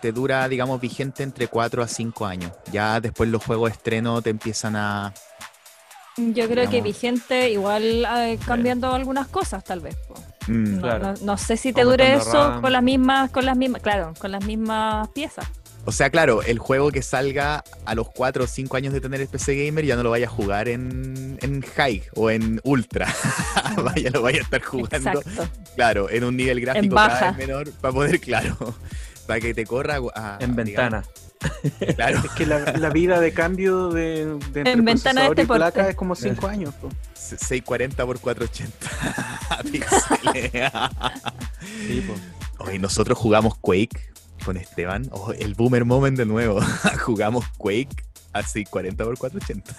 te 0.00 0.12
dura, 0.12 0.48
digamos, 0.48 0.80
vigente 0.80 1.22
entre 1.22 1.48
4 1.48 1.82
a 1.82 1.88
5 1.88 2.26
años. 2.26 2.52
Ya 2.72 3.00
después 3.00 3.28
los 3.28 3.44
juegos 3.44 3.70
de 3.70 3.76
estreno 3.76 4.22
te 4.22 4.30
empiezan 4.30 4.76
a... 4.76 5.12
Yo 6.16 6.48
creo 6.48 6.70
que 6.70 6.80
vigente, 6.80 7.50
igual 7.50 8.06
eh, 8.06 8.38
cambiando 8.46 8.92
algunas 8.94 9.28
cosas, 9.28 9.62
tal 9.64 9.80
vez. 9.80 9.96
po. 10.08 10.14
Mm, 10.48 10.74
No, 10.76 10.80
Claro. 10.82 11.04
no- 11.04 11.14
no 11.24 11.36
sé 11.38 11.56
si 11.56 11.72
te 11.72 11.82
dure 11.82 12.14
eso 12.14 12.32
RAM. 12.50 12.62
con 12.62 12.72
las 12.72 12.82
mismas, 12.82 13.30
con 13.30 13.44
las 13.46 13.56
mismas, 13.56 13.82
claro, 13.82 14.12
con 14.18 14.30
las 14.32 14.44
mismas 14.44 15.08
piezas. 15.08 15.46
O 15.88 15.92
sea, 15.92 16.10
claro, 16.10 16.42
el 16.42 16.58
juego 16.58 16.90
que 16.90 17.00
salga 17.00 17.62
a 17.84 17.94
los 17.94 18.08
4 18.10 18.42
o 18.42 18.46
5 18.48 18.76
años 18.76 18.92
de 18.92 19.00
tener 19.00 19.20
el 19.20 19.28
PC 19.28 19.66
Gamer 19.66 19.84
ya 19.84 19.94
no 19.94 20.02
lo 20.02 20.10
vaya 20.10 20.26
a 20.26 20.30
jugar 20.30 20.66
en, 20.68 21.38
en 21.42 21.62
High 21.62 22.02
o 22.16 22.28
en 22.30 22.60
Ultra. 22.64 23.06
vaya, 23.84 24.10
lo 24.10 24.22
vaya 24.22 24.40
a 24.40 24.42
estar 24.42 24.62
jugando, 24.62 25.20
Exacto. 25.20 25.48
claro, 25.76 26.10
en 26.10 26.24
un 26.24 26.36
nivel 26.36 26.60
gráfico 26.60 26.94
baja. 26.96 27.18
cada 27.18 27.30
vez 27.32 27.46
menor 27.46 27.70
para 27.80 27.94
poder, 27.94 28.18
claro, 28.20 28.56
para 29.28 29.40
que 29.40 29.54
te 29.54 29.64
corra 29.64 29.98
a- 30.14 30.38
En 30.40 30.56
digamos, 30.56 30.56
ventana. 30.56 31.04
Claro, 31.94 32.18
Es 32.24 32.30
que 32.32 32.46
la, 32.46 32.58
la 32.72 32.90
vida 32.90 33.20
de 33.20 33.32
cambio 33.32 33.88
de, 33.90 34.24
de 34.26 34.60
entre 34.60 34.72
En 34.72 34.84
ventana 34.84 35.22
de 35.22 35.26
y 35.28 35.30
este 35.30 35.46
porte. 35.46 35.58
placa 35.60 35.88
es 35.88 35.96
como 35.96 36.14
5 36.14 36.46
años. 36.46 36.74
po. 36.74 36.88
640 37.14 38.06
por 38.06 38.18
480 38.20 39.62
píxeles. 39.72 40.72
Sí, 41.86 42.00
po. 42.06 42.64
Hoy 42.64 42.78
nosotros 42.78 43.18
jugamos 43.18 43.56
Quake 43.58 43.98
con 44.44 44.56
Esteban. 44.56 45.08
Oh, 45.10 45.32
el 45.32 45.54
boomer 45.54 45.84
moment 45.84 46.16
de 46.16 46.24
nuevo. 46.26 46.60
jugamos 47.04 47.44
Quake 47.58 47.88
a 48.32 48.42
640 48.42 49.04
por 49.04 49.18
480. 49.18 49.74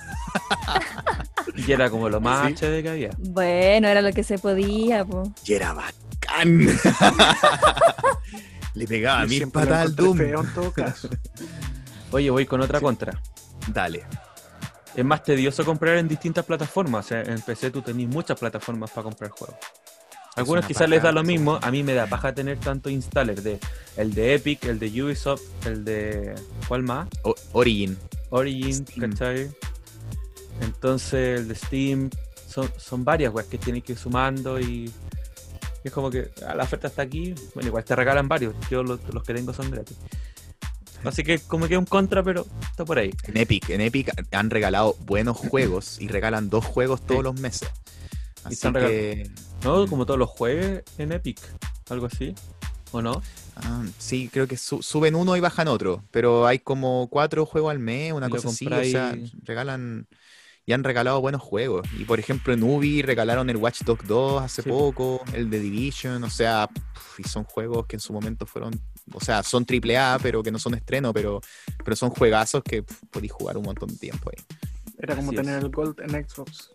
Y 1.68 1.72
era 1.72 1.90
como 1.90 2.10
lo 2.10 2.20
más 2.22 2.48
Sí. 2.50 2.56
Que 2.56 2.90
había. 2.90 3.10
Bueno, 3.18 3.88
era 3.88 4.02
lo 4.02 4.12
que 4.14 4.24
se 4.24 4.38
podía, 4.38 5.06
po. 5.06 5.32
Y 5.46 5.54
era 5.54 5.74
bacán. 5.74 6.68
Le 8.78 8.88
pegaba 8.88 9.24
Yo 9.24 9.30
mil 9.30 9.50
patas 9.50 9.88
al 9.88 9.96
Doom. 9.96 10.18
feo 10.18 10.42
en 10.42 10.54
todo 10.54 10.72
caso. 10.72 11.10
Oye, 12.12 12.30
voy 12.30 12.46
con 12.46 12.62
otra 12.62 12.80
contra. 12.80 13.20
Dale. 13.74 14.06
Es 14.96 15.04
más 15.06 15.24
tedioso 15.24 15.66
comprar 15.66 15.98
en 15.98 16.08
distintas 16.08 16.46
plataformas. 16.46 17.06
O 17.06 17.08
sea, 17.10 17.22
en 17.22 17.42
PC 17.42 17.72
tú 17.72 17.82
tenés 17.82 18.08
muchas 18.08 18.40
plataformas 18.40 18.90
para 18.92 19.04
comprar 19.04 19.30
juegos. 19.32 19.56
Algunos 20.36 20.66
quizás 20.66 20.88
les 20.88 21.02
da 21.02 21.12
lo 21.12 21.24
mismo. 21.24 21.60
A 21.62 21.72
mí 21.72 21.82
me 21.84 21.94
da 21.94 22.06
paja 22.08 22.34
tener 22.34 22.60
tanto 22.60 22.90
installer 22.90 23.42
de 23.42 23.60
el 23.98 24.14
de 24.14 24.36
Epic, 24.36 24.64
el 24.66 24.78
de 24.80 25.04
Ubisoft, 25.04 25.42
el 25.66 25.84
de 25.84 26.36
¿cuál 26.68 26.84
más? 26.84 27.08
O- 27.24 27.34
Origin. 27.54 27.98
Origin, 28.30 28.86
Steam. 28.86 29.10
¿cachai? 29.12 29.50
Entonces 30.62 31.40
el 31.40 31.48
de 31.48 31.56
Steam 31.56 32.10
son, 32.48 32.70
son 32.78 33.04
varias 33.04 33.34
weas 33.34 33.48
que 33.48 33.58
tienes 33.58 33.84
que 33.84 33.94
ir 33.94 33.98
sumando 33.98 34.60
y 34.60 34.92
es 35.88 35.94
como 35.94 36.10
que 36.10 36.30
ah, 36.48 36.56
la 36.56 36.64
oferta 36.64 36.88
está 36.88 37.02
aquí, 37.02 37.34
bueno, 37.54 37.68
igual 37.70 37.84
te 37.84 37.96
regalan 37.96 38.28
varios, 38.28 38.56
yo 38.70 38.84
los, 38.84 39.00
los 39.14 39.24
que 39.24 39.34
tengo 39.34 39.54
son 39.54 39.70
gratis. 39.72 39.98
Así 41.04 41.24
que 41.24 41.40
como 41.40 41.68
que 41.68 41.78
un 41.78 41.86
contra, 41.86 42.24
pero 42.24 42.46
está 42.70 42.84
por 42.84 42.98
ahí. 42.98 43.12
En 43.24 43.38
Epic. 43.38 43.70
En 43.70 43.82
Epic 43.82 44.12
han 44.32 44.50
regalado 44.50 44.96
buenos 45.06 45.38
juegos 45.38 46.02
y 46.02 46.08
regalan 46.08 46.50
dos 46.50 46.66
juegos 46.66 47.06
todos 47.06 47.20
Sí. 47.20 47.24
los 47.24 47.40
meses. 47.40 47.70
Y 47.70 48.48
Así 48.48 48.54
están 48.56 48.74
que. 48.74 49.30
¿No? 49.64 49.86
Como 49.88 50.06
todos 50.06 50.20
los 50.20 50.30
jueves 50.30 50.84
en 50.98 51.12
Epic, 51.12 51.40
algo 51.90 52.08
así, 52.08 52.34
¿o 52.92 53.02
no? 53.02 53.22
Ah, 53.56 53.84
sí, 53.98 54.30
creo 54.32 54.48
que 54.48 54.58
su- 54.58 54.82
suben 54.82 55.16
uno 55.16 55.36
y 55.36 55.40
bajan 55.40 55.68
otro, 55.68 56.04
pero 56.12 56.46
hay 56.48 56.60
como 56.60 57.08
cuatro 57.10 57.46
juegos 57.46 57.72
al 57.72 57.80
mes, 57.80 58.14
una 58.14 58.28
Y 58.28 58.30
cosa 58.30 58.50
así, 58.50 58.68
o 58.68 58.84
sea, 58.84 59.16
regalan 59.44 60.08
y 60.68 60.74
han 60.74 60.84
regalado 60.84 61.22
buenos 61.22 61.42
juegos. 61.42 61.88
Y 61.98 62.04
por 62.04 62.20
ejemplo 62.20 62.54
en 62.54 62.62
Ubi 62.62 63.02
regalaron 63.02 63.50
el 63.50 63.56
Watch 63.58 63.82
Dogs 63.84 64.06
2 64.06 64.44
hace 64.44 64.62
Sí. 64.62 64.70
poco, 64.70 65.24
el 65.34 65.50
de 65.50 65.60
Division, 65.62 66.24
o 66.26 66.30
sea, 66.30 66.70
y 67.18 67.24
son 67.24 67.46
juegos 67.46 67.88
que 67.88 67.96
en 67.96 68.02
su 68.02 68.12
momento 68.14 68.46
fueron, 68.46 68.80
o 69.14 69.22
sea, 69.22 69.42
son 69.44 69.66
triple 69.66 69.98
A, 69.98 70.20
pero 70.22 70.44
que 70.44 70.52
no 70.52 70.60
son 70.60 70.74
estreno, 70.76 71.14
pero, 71.14 71.40
pero 71.84 71.96
son 71.96 72.10
juegazos 72.10 72.62
que 72.64 72.84
podéis 73.10 73.32
jugar 73.32 73.58
un 73.58 73.64
montón 73.64 73.88
de 73.90 73.96
tiempo 73.96 74.30
ahí. 74.30 74.44
Era 75.00 75.16
como 75.16 75.30
Así 75.30 75.38
tener 75.38 75.58
es. 75.60 75.64
el 75.64 75.72
Gold 75.72 76.02
en 76.02 76.10
Xbox. 76.28 76.72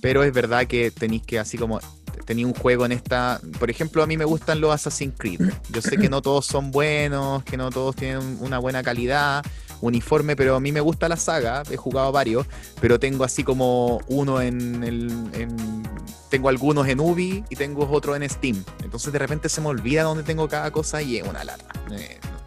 Pero 0.00 0.24
es 0.24 0.32
verdad 0.32 0.66
que 0.66 0.90
tenéis 0.90 1.22
que 1.26 1.38
así 1.38 1.58
como 1.58 1.78
tenía 2.24 2.46
un 2.46 2.54
juego 2.54 2.86
en 2.86 2.92
esta, 2.92 3.38
por 3.58 3.68
ejemplo, 3.68 4.02
a 4.02 4.06
mí 4.06 4.16
me 4.16 4.24
gustan 4.24 4.62
los 4.62 4.72
Assassin's 4.72 5.14
Creed. 5.18 5.40
Yo 5.70 5.82
sé 5.82 5.98
que 5.98 6.08
no 6.08 6.22
todos 6.22 6.46
son 6.46 6.70
buenos, 6.70 7.44
que 7.44 7.58
no 7.58 7.68
todos 7.70 7.96
tienen 7.96 8.38
una 8.40 8.58
buena 8.58 8.82
calidad, 8.82 9.44
uniforme, 9.80 10.36
pero 10.36 10.56
a 10.56 10.60
mí 10.60 10.72
me 10.72 10.80
gusta 10.80 11.08
la 11.08 11.16
saga, 11.16 11.62
he 11.70 11.76
jugado 11.76 12.12
varios, 12.12 12.46
pero 12.80 12.98
tengo 12.98 13.24
así 13.24 13.44
como 13.44 14.00
uno 14.08 14.40
en 14.40 14.84
el 14.84 15.10
en- 15.32 15.82
tengo 16.30 16.48
algunos 16.48 16.86
en 16.86 17.00
Ubi 17.00 17.44
y 17.50 17.56
tengo 17.56 17.90
otro 17.90 18.14
en 18.14 18.28
Steam. 18.28 18.62
Entonces 18.84 19.12
de 19.12 19.18
repente 19.18 19.48
se 19.48 19.60
me 19.60 19.66
olvida 19.68 20.04
dónde 20.04 20.22
tengo 20.22 20.48
cada 20.48 20.70
cosa 20.70 21.02
y 21.02 21.18
es 21.18 21.26
una 21.26 21.42
lata. 21.42 21.64
Eh, 21.90 22.20
no. 22.22 22.38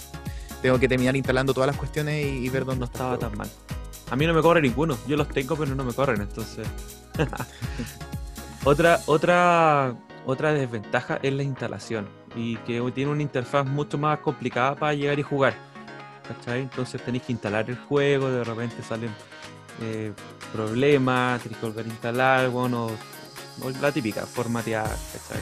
Tengo 0.62 0.80
que 0.80 0.88
terminar 0.88 1.16
instalando 1.18 1.54
todas 1.54 1.68
las 1.68 1.76
cuestiones 1.78 2.26
y, 2.26 2.46
y 2.46 2.50
ver 2.50 2.64
dónde 2.64 2.80
No 2.80 2.86
estaba 2.86 3.18
tan 3.18 3.38
mal. 3.38 3.50
A 4.10 4.16
mí 4.16 4.26
no 4.26 4.34
me 4.34 4.42
corre 4.42 4.62
ninguno, 4.62 4.98
yo 5.08 5.18
los 5.18 5.28
tengo 5.30 5.56
pero 5.58 5.76
no 5.76 5.84
me 5.84 5.94
corren, 5.94 6.22
entonces... 6.22 6.68
otra, 8.64 9.00
otra, 9.08 9.96
otra 10.26 10.54
desventaja 10.54 11.20
es 11.22 11.34
la 11.34 11.44
instalación 11.44 12.08
y 12.36 12.58
que 12.58 12.82
tiene 12.94 13.12
una 13.12 13.22
interfaz 13.22 13.66
mucho 13.66 13.98
más 13.98 14.20
complicada 14.20 14.76
para 14.76 14.94
llegar 14.94 15.20
y 15.20 15.24
jugar. 15.24 15.54
¿Cachai? 16.28 16.62
Entonces 16.62 17.02
tenéis 17.04 17.24
que 17.24 17.32
instalar 17.34 17.70
el 17.70 17.78
juego, 17.78 18.30
de 18.30 18.44
repente 18.44 18.82
salen 18.88 19.14
eh, 19.82 20.12
problemas, 20.54 21.42
tenéis 21.42 21.60
que 21.60 21.66
volver 21.66 21.86
a 21.86 21.90
instalar, 21.90 22.50
bueno, 22.50 22.88
o 23.62 23.70
la 23.82 23.92
típica, 23.92 24.26
formatear, 24.26 24.86
¿cachai? 24.88 25.42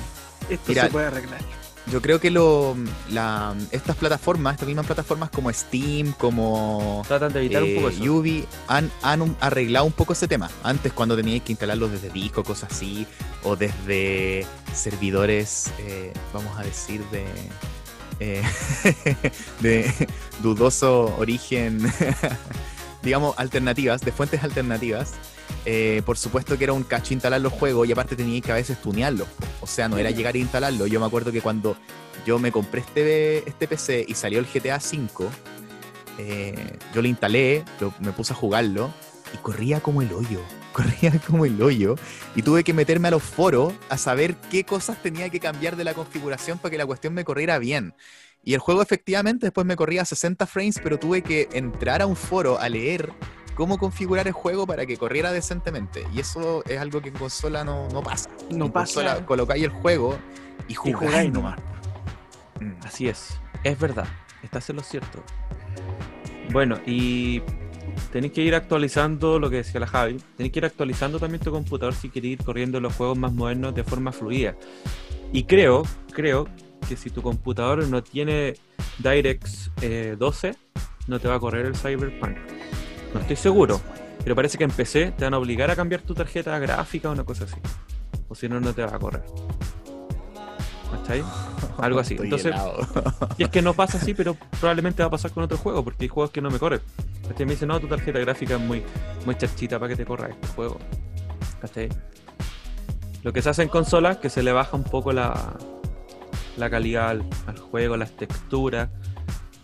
Esto 0.50 0.66
Mira, 0.70 0.84
se 0.86 0.90
puede 0.90 1.08
arreglar. 1.08 1.40
Yo 1.88 2.00
creo 2.00 2.20
que 2.20 2.30
lo, 2.30 2.76
la- 3.10 3.56
estas 3.72 3.96
plataformas, 3.96 4.54
estas 4.54 4.68
mismas 4.68 4.86
plataformas 4.86 5.32
como 5.32 5.52
Steam, 5.52 6.12
como 6.14 7.02
Tratan 7.08 7.34
de 7.34 7.40
evitar 7.40 7.64
un 7.64 7.74
poco 7.76 7.90
eh, 7.90 7.94
eso. 7.94 8.14
Ubi, 8.14 8.46
han, 8.68 8.92
han 9.02 9.22
un- 9.24 9.36
arreglado 9.40 9.86
un 9.86 9.92
poco 9.92 10.14
ese 10.14 10.28
tema. 10.28 10.48
Antes 10.64 10.94
cuando 10.94 11.16
teníais 11.16 11.42
que 11.42 11.54
instalarlo 11.54 11.90
desde 11.90 12.10
disco, 12.12 12.44
cosas 12.44 12.72
así, 12.72 13.08
o 13.44 13.56
desde 13.56 14.46
servidores, 14.74 15.72
eh, 15.80 16.14
vamos 16.34 16.56
a 16.60 16.62
decir, 16.64 17.02
de, 17.12 17.26
eh, 18.22 18.42
de 19.62 19.92
dudoso 20.44 21.16
origen, 21.18 21.82
digamos, 23.04 23.38
alternativas, 23.38 24.02
de 24.02 24.12
fuentes 24.12 24.44
alternativas. 24.44 25.14
Eh, 25.66 26.02
por 26.06 26.18
supuesto 26.18 26.58
que 26.58 26.64
era 26.64 26.74
un 26.74 26.84
cacho 26.84 27.14
instalar 27.14 27.42
los 27.42 27.52
juegos 27.54 27.88
y 27.88 27.92
aparte 27.92 28.16
teníais 28.16 28.44
que 28.44 28.52
a 28.52 28.56
veces 28.56 28.82
tunearlos. 28.82 29.28
O 29.60 29.68
sea, 29.68 29.88
no 29.90 29.98
era 29.98 30.10
llegar 30.12 30.36
a 30.36 30.38
instalarlo. 30.38 30.88
Yo 30.88 31.00
me 31.00 31.06
acuerdo 31.06 31.32
que 31.32 31.42
cuando 31.42 31.76
yo 32.26 32.40
me 32.40 32.52
compré 32.52 32.82
este, 32.82 33.50
este 33.50 33.68
PC 33.68 34.06
y 34.08 34.14
salió 34.14 34.40
el 34.40 34.46
GTA 34.46 34.78
V, 34.78 35.28
eh, 36.18 36.78
yo 36.94 37.02
lo 37.02 37.08
instalé, 37.08 37.64
lo- 37.80 37.94
me 38.00 38.12
puse 38.12 38.34
a 38.34 38.36
jugarlo 38.36 38.92
y 39.34 39.38
corría 39.38 39.80
como 39.82 40.02
el 40.02 40.12
hoyo. 40.14 40.42
Corría 40.74 41.12
como 41.28 41.46
el 41.46 41.62
hoyo. 41.62 41.96
Y 42.36 42.42
tuve 42.42 42.64
que 42.64 42.74
meterme 42.74 43.10
a 43.10 43.12
los 43.12 43.24
foros 43.24 43.74
a 43.90 43.98
saber 43.98 44.36
qué 44.50 44.64
cosas 44.64 45.02
tenía 45.02 45.30
que 45.30 45.40
cambiar 45.40 45.76
de 45.76 45.84
la 45.84 45.94
configuración 45.94 46.58
para 46.58 46.72
que 46.72 46.78
la 46.78 46.86
cuestión 46.86 47.14
me 47.14 47.24
corriera 47.24 47.60
bien. 47.60 47.94
Y 48.44 48.54
el 48.54 48.60
juego 48.60 48.82
efectivamente 48.82 49.48
después 49.48 49.68
me 49.68 49.76
corría 49.76 50.02
a 50.02 50.06
60 50.06 50.48
frames, 50.48 50.80
pero 50.82 50.98
tuve 50.98 51.22
que 51.22 51.48
entrar 51.54 52.02
a 52.02 52.08
un 52.08 52.16
foro 52.16 52.60
a 52.60 52.70
leer 52.70 53.14
cómo 53.54 53.78
configurar 53.78 54.28
el 54.28 54.34
juego 54.34 54.66
para 54.66 54.86
que 54.86 54.98
corriera 54.98 55.32
decentemente. 55.32 56.08
Y 56.14 56.20
eso 56.20 56.64
es 56.66 56.80
algo 56.80 57.02
que 57.02 57.10
en 57.10 57.16
consola 57.16 57.64
no, 57.64 57.88
no 57.90 58.02
pasa. 58.02 58.30
No 58.50 58.66
en 58.66 58.72
pasa. 58.72 58.94
consola 58.96 59.26
colocáis 59.26 59.64
el 59.64 59.70
juego 59.70 60.18
y 60.68 60.74
jugáis, 60.74 60.98
jugáis 60.98 61.32
nomás. 61.32 61.60
Mm. 62.60 62.74
Así 62.84 63.08
es, 63.08 63.40
es 63.64 63.78
verdad, 63.78 64.08
estás 64.42 64.70
en 64.70 64.78
lo 64.78 64.84
cierto. 64.84 65.24
Bueno, 66.52 66.80
y 66.86 67.42
tenéis 68.12 68.34
que 68.34 68.42
ir 68.42 68.56
actualizando 68.56 69.40
lo 69.40 69.50
que 69.50 69.58
decía 69.58 69.80
la 69.80 69.88
Javi, 69.88 70.18
tenéis 70.38 70.54
que 70.54 70.60
ir 70.60 70.66
actualizando 70.66 71.20
también 71.20 71.42
tu 71.42 71.52
computador 71.52 71.94
si 71.94 72.10
queréis 72.10 72.40
ir 72.40 72.46
corriendo 72.46 72.80
los 72.80 72.94
juegos 72.96 73.18
más 73.18 73.34
modernos 73.34 73.76
de 73.76 73.84
forma 73.84 74.12
fluida. 74.12 74.56
Y 75.32 75.44
creo, 75.44 75.84
creo 76.14 76.48
que 76.88 76.96
si 76.96 77.10
tu 77.10 77.22
computador 77.22 77.88
no 77.88 78.04
tiene 78.04 78.56
DirectX 79.00 79.72
eh, 79.82 80.16
12, 80.18 80.56
no 81.08 81.20
te 81.20 81.28
va 81.28 81.36
a 81.36 81.40
correr 81.40 81.66
el 81.66 81.76
Cyberpunk. 81.76 82.38
No 83.14 83.20
estoy 83.20 83.36
seguro, 83.36 83.82
pero 84.24 84.36
parece 84.36 84.58
que 84.58 84.64
en 84.64 84.72
PC 84.72 85.14
te 85.18 85.24
van 85.24 85.34
a 85.34 85.38
obligar 85.38 85.70
a 85.72 85.76
cambiar 85.76 86.02
tu 86.02 86.14
tarjeta 86.14 86.58
gráfica 86.60 87.10
o 87.10 87.14
una 87.14 87.24
cosa 87.24 87.46
así. 87.46 87.56
O 88.28 88.36
si 88.36 88.48
no, 88.48 88.60
no 88.60 88.74
te 88.74 88.84
va 88.84 88.96
a 88.96 89.00
correr. 89.00 89.24
¿Cachai? 90.92 91.24
Algo 91.78 92.00
así. 92.00 92.14
Estoy 92.16 92.28
Entonces, 92.28 92.52
helado. 92.54 92.76
y 93.38 93.44
es 93.44 93.50
que 93.50 93.62
no 93.62 93.74
pasa 93.74 93.98
así, 93.98 94.14
pero 94.14 94.36
probablemente 94.60 95.02
va 95.04 95.08
a 95.08 95.12
pasar 95.12 95.32
con 95.32 95.44
otro 95.44 95.58
juego, 95.58 95.84
porque 95.84 96.04
hay 96.06 96.10
juegos 96.10 96.32
que 96.32 96.42
no 96.42 96.50
me 96.52 96.60
corren. 96.60 96.82
¿Cachai? 97.28 97.46
Me 97.46 97.54
dicen, 97.54 97.68
no, 97.70 97.80
tu 97.80 97.88
tarjeta 97.88 98.20
gráfica 98.20 98.56
es 98.56 98.62
muy, 98.62 98.84
muy 99.26 99.36
chachita 99.36 99.80
para 99.80 99.90
que 99.90 99.96
te 99.96 100.06
corra 100.06 100.30
este 100.30 100.48
juego. 100.50 100.78
¿Cachai? 101.62 101.90
Lo 103.24 103.32
que 103.34 103.42
se 103.42 103.50
hace 103.50 103.62
en 103.64 103.70
consolas 103.70 104.18
que 104.18 104.30
se 104.30 104.42
le 104.44 104.52
baja 104.52 104.76
un 104.76 104.84
poco 104.84 105.14
la, 105.14 105.54
la 106.58 106.70
calidad 106.70 107.10
al, 107.10 107.24
al 107.48 107.58
juego, 107.60 107.96
las 107.96 108.12
texturas. 108.12 108.90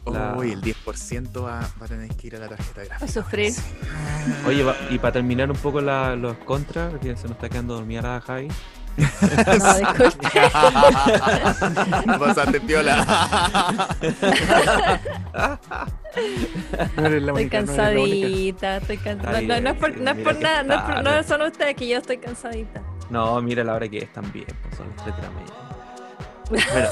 la- 0.05 0.35
Uy, 0.37 0.51
el 0.51 0.61
10% 0.61 1.43
va, 1.43 1.59
va 1.81 1.85
a 1.85 1.87
tener 1.87 2.07
que 2.15 2.27
ir 2.27 2.35
a 2.35 2.39
la 2.39 2.47
tarjeta 2.49 2.83
gráfica. 2.85 3.05
A 3.05 3.07
sufrir. 3.07 3.53
Oye, 4.45 4.63
va- 4.63 4.75
y 4.91 4.99
para 4.99 5.13
terminar 5.13 5.49
un 5.49 5.57
poco 5.57 5.81
la- 5.81 6.15
los 6.15 6.37
contras, 6.37 6.93
que 7.01 7.17
se 7.17 7.23
nos 7.23 7.31
está 7.31 7.49
quedando 7.49 7.73
dormida 7.75 8.01
la 8.03 8.21
Javi, 8.21 8.47
No, 8.97 9.73
disculpe. 9.77 10.27
Pasaste 12.19 12.59
piola. 12.61 13.05
Estoy 16.97 17.49
cansadita, 17.49 18.77
estoy 18.77 18.97
cansada. 18.97 19.39
Está 19.41 19.55
No, 19.55 19.61
no 19.61 19.69
es 19.71 19.75
por, 19.77 19.97
no 19.97 20.09
es 20.11 20.17
mira 20.17 20.31
por 20.31 20.41
nada, 20.41 20.63
no, 20.63 20.73
es 20.73 20.81
por- 20.81 21.03
no 21.03 21.23
son 21.23 21.41
ustedes 21.43 21.75
que 21.75 21.87
yo 21.87 21.97
estoy 21.99 22.17
cansadita. 22.17 22.81
No, 23.09 23.41
mira 23.41 23.63
la 23.63 23.73
hora 23.75 23.87
que 23.87 23.99
es 23.99 24.11
también, 24.13 24.47
pues 24.63 24.75
son 24.75 24.87
las 24.95 25.03
3 25.05 25.15
de 25.15 25.21
la 25.21 25.29
mañana. 25.31 25.53
Bueno, 26.49 26.89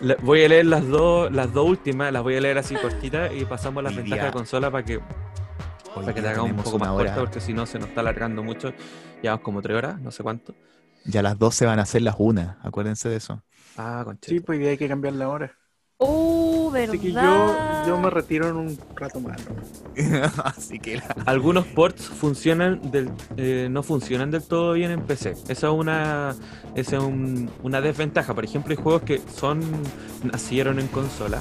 le- 0.00 0.14
voy 0.16 0.44
a 0.44 0.48
leer 0.48 0.66
las 0.66 0.86
dos, 0.88 1.30
las 1.32 1.52
dos 1.52 1.66
últimas, 1.66 2.12
las 2.12 2.22
voy 2.22 2.36
a 2.36 2.40
leer 2.40 2.58
así 2.58 2.74
cortitas 2.74 3.30
y 3.34 3.44
pasamos 3.44 3.80
a 3.80 3.84
las 3.84 3.96
ventajas 3.96 4.24
de 4.26 4.32
consola 4.32 4.70
para 4.70 4.84
que, 4.84 5.00
para 5.94 6.06
que 6.08 6.12
te 6.14 6.20
día 6.20 6.30
haga 6.32 6.42
un 6.42 6.56
poco 6.56 6.78
más 6.78 6.88
corta, 6.90 7.14
porque 7.16 7.40
si 7.40 7.52
no 7.54 7.64
se 7.66 7.78
nos 7.78 7.88
está 7.88 8.00
alargando 8.00 8.42
mucho. 8.42 8.72
Llevamos 9.22 9.42
como 9.42 9.62
3 9.62 9.76
horas, 9.76 10.00
no 10.00 10.10
sé 10.12 10.22
cuánto. 10.22 10.54
Ya 11.10 11.22
las 11.22 11.38
12 11.38 11.64
van 11.66 11.78
a 11.78 11.86
ser 11.86 12.02
las 12.02 12.16
1, 12.18 12.56
acuérdense 12.62 13.08
de 13.08 13.16
eso. 13.16 13.42
Ah, 13.76 14.02
concha. 14.04 14.28
Sí, 14.28 14.40
pues 14.40 14.60
ya 14.60 14.68
hay 14.68 14.76
que 14.76 14.88
cambiar 14.88 15.14
la 15.14 15.28
hora. 15.28 15.52
Uh, 16.00 16.70
verdad. 16.70 16.94
Así 16.94 16.98
que 17.00 17.12
yo, 17.12 17.56
yo 17.88 17.98
me 17.98 18.10
retiro 18.10 18.48
en 18.48 18.56
un 18.56 18.78
rato 18.94 19.18
más. 19.20 19.38
¿no? 19.48 19.56
Así 20.44 20.78
que 20.78 20.96
la- 20.96 21.16
Algunos 21.26 21.66
ports 21.66 22.04
funcionan 22.04 22.90
del, 22.92 23.10
eh, 23.36 23.68
no 23.70 23.82
funcionan 23.82 24.30
del 24.30 24.42
todo 24.46 24.74
bien 24.74 24.90
en 24.92 25.00
PC. 25.00 25.30
Esa 25.48 25.52
es 25.68 25.72
una, 25.72 26.36
esa 26.76 26.96
es 26.98 27.02
un- 27.02 27.50
una 27.62 27.80
desventaja. 27.80 28.34
Por 28.34 28.44
ejemplo, 28.44 28.70
hay 28.76 28.82
juegos 28.82 29.02
que 29.02 29.18
son 29.34 29.60
nacieron 30.22 30.78
en 30.78 30.88
consola 30.88 31.40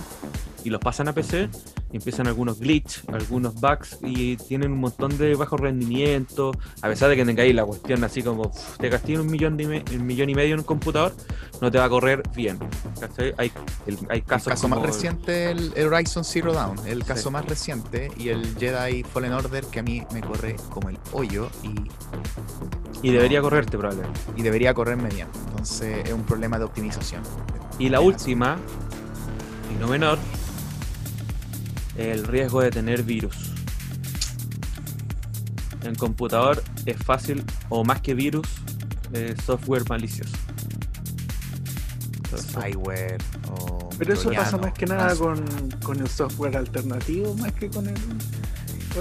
y 0.68 0.70
los 0.70 0.82
pasan 0.82 1.08
a 1.08 1.14
PC 1.14 1.48
y 1.94 1.96
empiezan 1.96 2.28
algunos 2.28 2.60
glitch, 2.60 3.02
algunos 3.14 3.56
bugs 3.56 4.00
y 4.04 4.36
tienen 4.36 4.74
un 4.74 4.80
montón 4.80 5.18
de 5.18 5.34
bajo 5.36 5.56
rendimiento. 5.56 6.52
A 6.82 6.90
pesar 6.90 7.08
de 7.10 7.16
que 7.16 7.24
tengáis 7.24 7.56
la 7.56 7.64
cuestión 7.64 8.04
así 8.04 8.22
como 8.22 8.44
"Uf, 8.44 8.78
te 8.78 8.90
gasté 8.90 9.18
un 9.18 9.28
millón, 9.32 9.56
de 9.56 9.84
un 9.96 10.06
millón 10.06 10.30
y 10.30 10.36
medio 10.36 10.56
en 10.56 10.60
un 10.60 10.66
computador, 10.66 11.14
no 11.62 11.72
te 11.72 11.78
va 11.78 11.86
a 11.86 11.90
correr 11.90 12.22
bien. 12.36 12.60
¿cachai? 13.00 13.34
Hay, 13.38 13.50
el- 13.86 13.98
hay 14.10 14.20
el 14.20 14.26
casos 14.26 14.50
caso 14.50 14.68
más 14.68 14.80
como- 14.80 14.88
reciente, 14.92 15.52
el, 15.52 15.72
el 15.76 15.88
Horizon 15.88 16.26
Zero 16.26 16.52
Dawn, 16.52 16.78
el 16.86 17.06
caso 17.06 17.30
Sí. 17.30 17.30
más 17.30 17.46
reciente, 17.46 18.12
y 18.18 18.28
el 18.30 18.58
Jedi 18.58 19.04
Fallen 19.04 19.32
Order, 19.32 19.64
que 19.68 19.80
a 19.80 19.84
mí 19.84 20.04
me 20.14 20.20
corre 20.20 20.58
como 20.70 20.90
el 20.90 20.98
hoyo 21.14 21.48
y, 21.64 23.08
y 23.08 23.12
debería 23.12 23.42
correrte 23.42 23.78
probablemente. 23.78 24.20
y 24.36 24.42
debería 24.42 24.74
correrme 24.74 25.08
bien. 25.10 25.28
Entonces 25.50 26.06
es 26.06 26.14
un 26.14 26.24
problema 26.24 26.60
de 26.60 26.66
optimización. 26.66 27.22
Y 27.80 27.88
la 27.88 28.02
última, 28.02 28.58
y 29.74 29.80
no 29.80 29.88
menor, 29.88 30.18
el 31.98 32.24
riesgo 32.26 32.62
de 32.62 32.72
tener 32.72 33.04
virus. 33.04 33.36
En 35.84 35.96
computador 35.96 36.64
es 36.86 36.98
fácil, 36.98 37.44
o 37.70 37.84
más 37.84 38.02
que 38.02 38.14
virus, 38.14 38.48
eh, 39.14 39.36
software 39.46 39.84
malicioso. 39.90 40.34
Spyware 42.38 43.18
o 43.50 43.90
Pero 43.98 44.14
eso 44.14 44.32
pasa 44.32 44.58
más 44.58 44.74
que 44.74 44.86
nada 44.86 45.16
con, 45.16 45.44
con 45.82 46.00
el 46.00 46.10
software 46.10 46.58
alternativo, 46.58 47.34
más 47.36 47.54
que 47.54 47.70
con 47.70 47.88
el. 47.88 47.96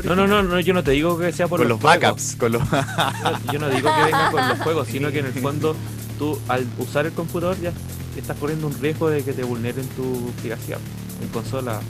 No, 0.05 0.15
no, 0.15 0.27
no, 0.27 0.43
no, 0.43 0.61
yo 0.61 0.75
no 0.75 0.85
te 0.85 0.91
digo 0.93 1.19
que 1.19 1.33
sea 1.33 1.49
por 1.49 1.61
con 1.61 1.69
los 1.69 1.81
backups, 1.81 2.37
con 2.37 2.53
los 2.53 2.63
Yo- 2.71 3.53
Yo 3.53 3.59
no 3.59 3.69
digo 3.71 3.89
que 3.97 4.03
venga 4.05 4.31
con 4.31 4.49
los 4.49 4.59
juegos, 4.61 4.89
sino 4.89 5.11
que 5.11 5.21
en 5.21 5.27
el 5.27 5.33
fondo 5.43 5.75
tú 6.19 6.39
al 6.49 6.67
usar 6.79 7.07
el 7.07 7.13
computador 7.13 7.59
ya 7.61 7.73
estás 8.17 8.37
corriendo 8.37 8.67
un 8.69 8.79
riesgo 8.79 9.09
de 9.11 9.23
que 9.25 9.33
te 9.33 9.43
vulneren 9.43 9.87
tu 9.89 10.31
privacidad. 10.43 10.79
En 11.23 11.29
consola 11.29 11.81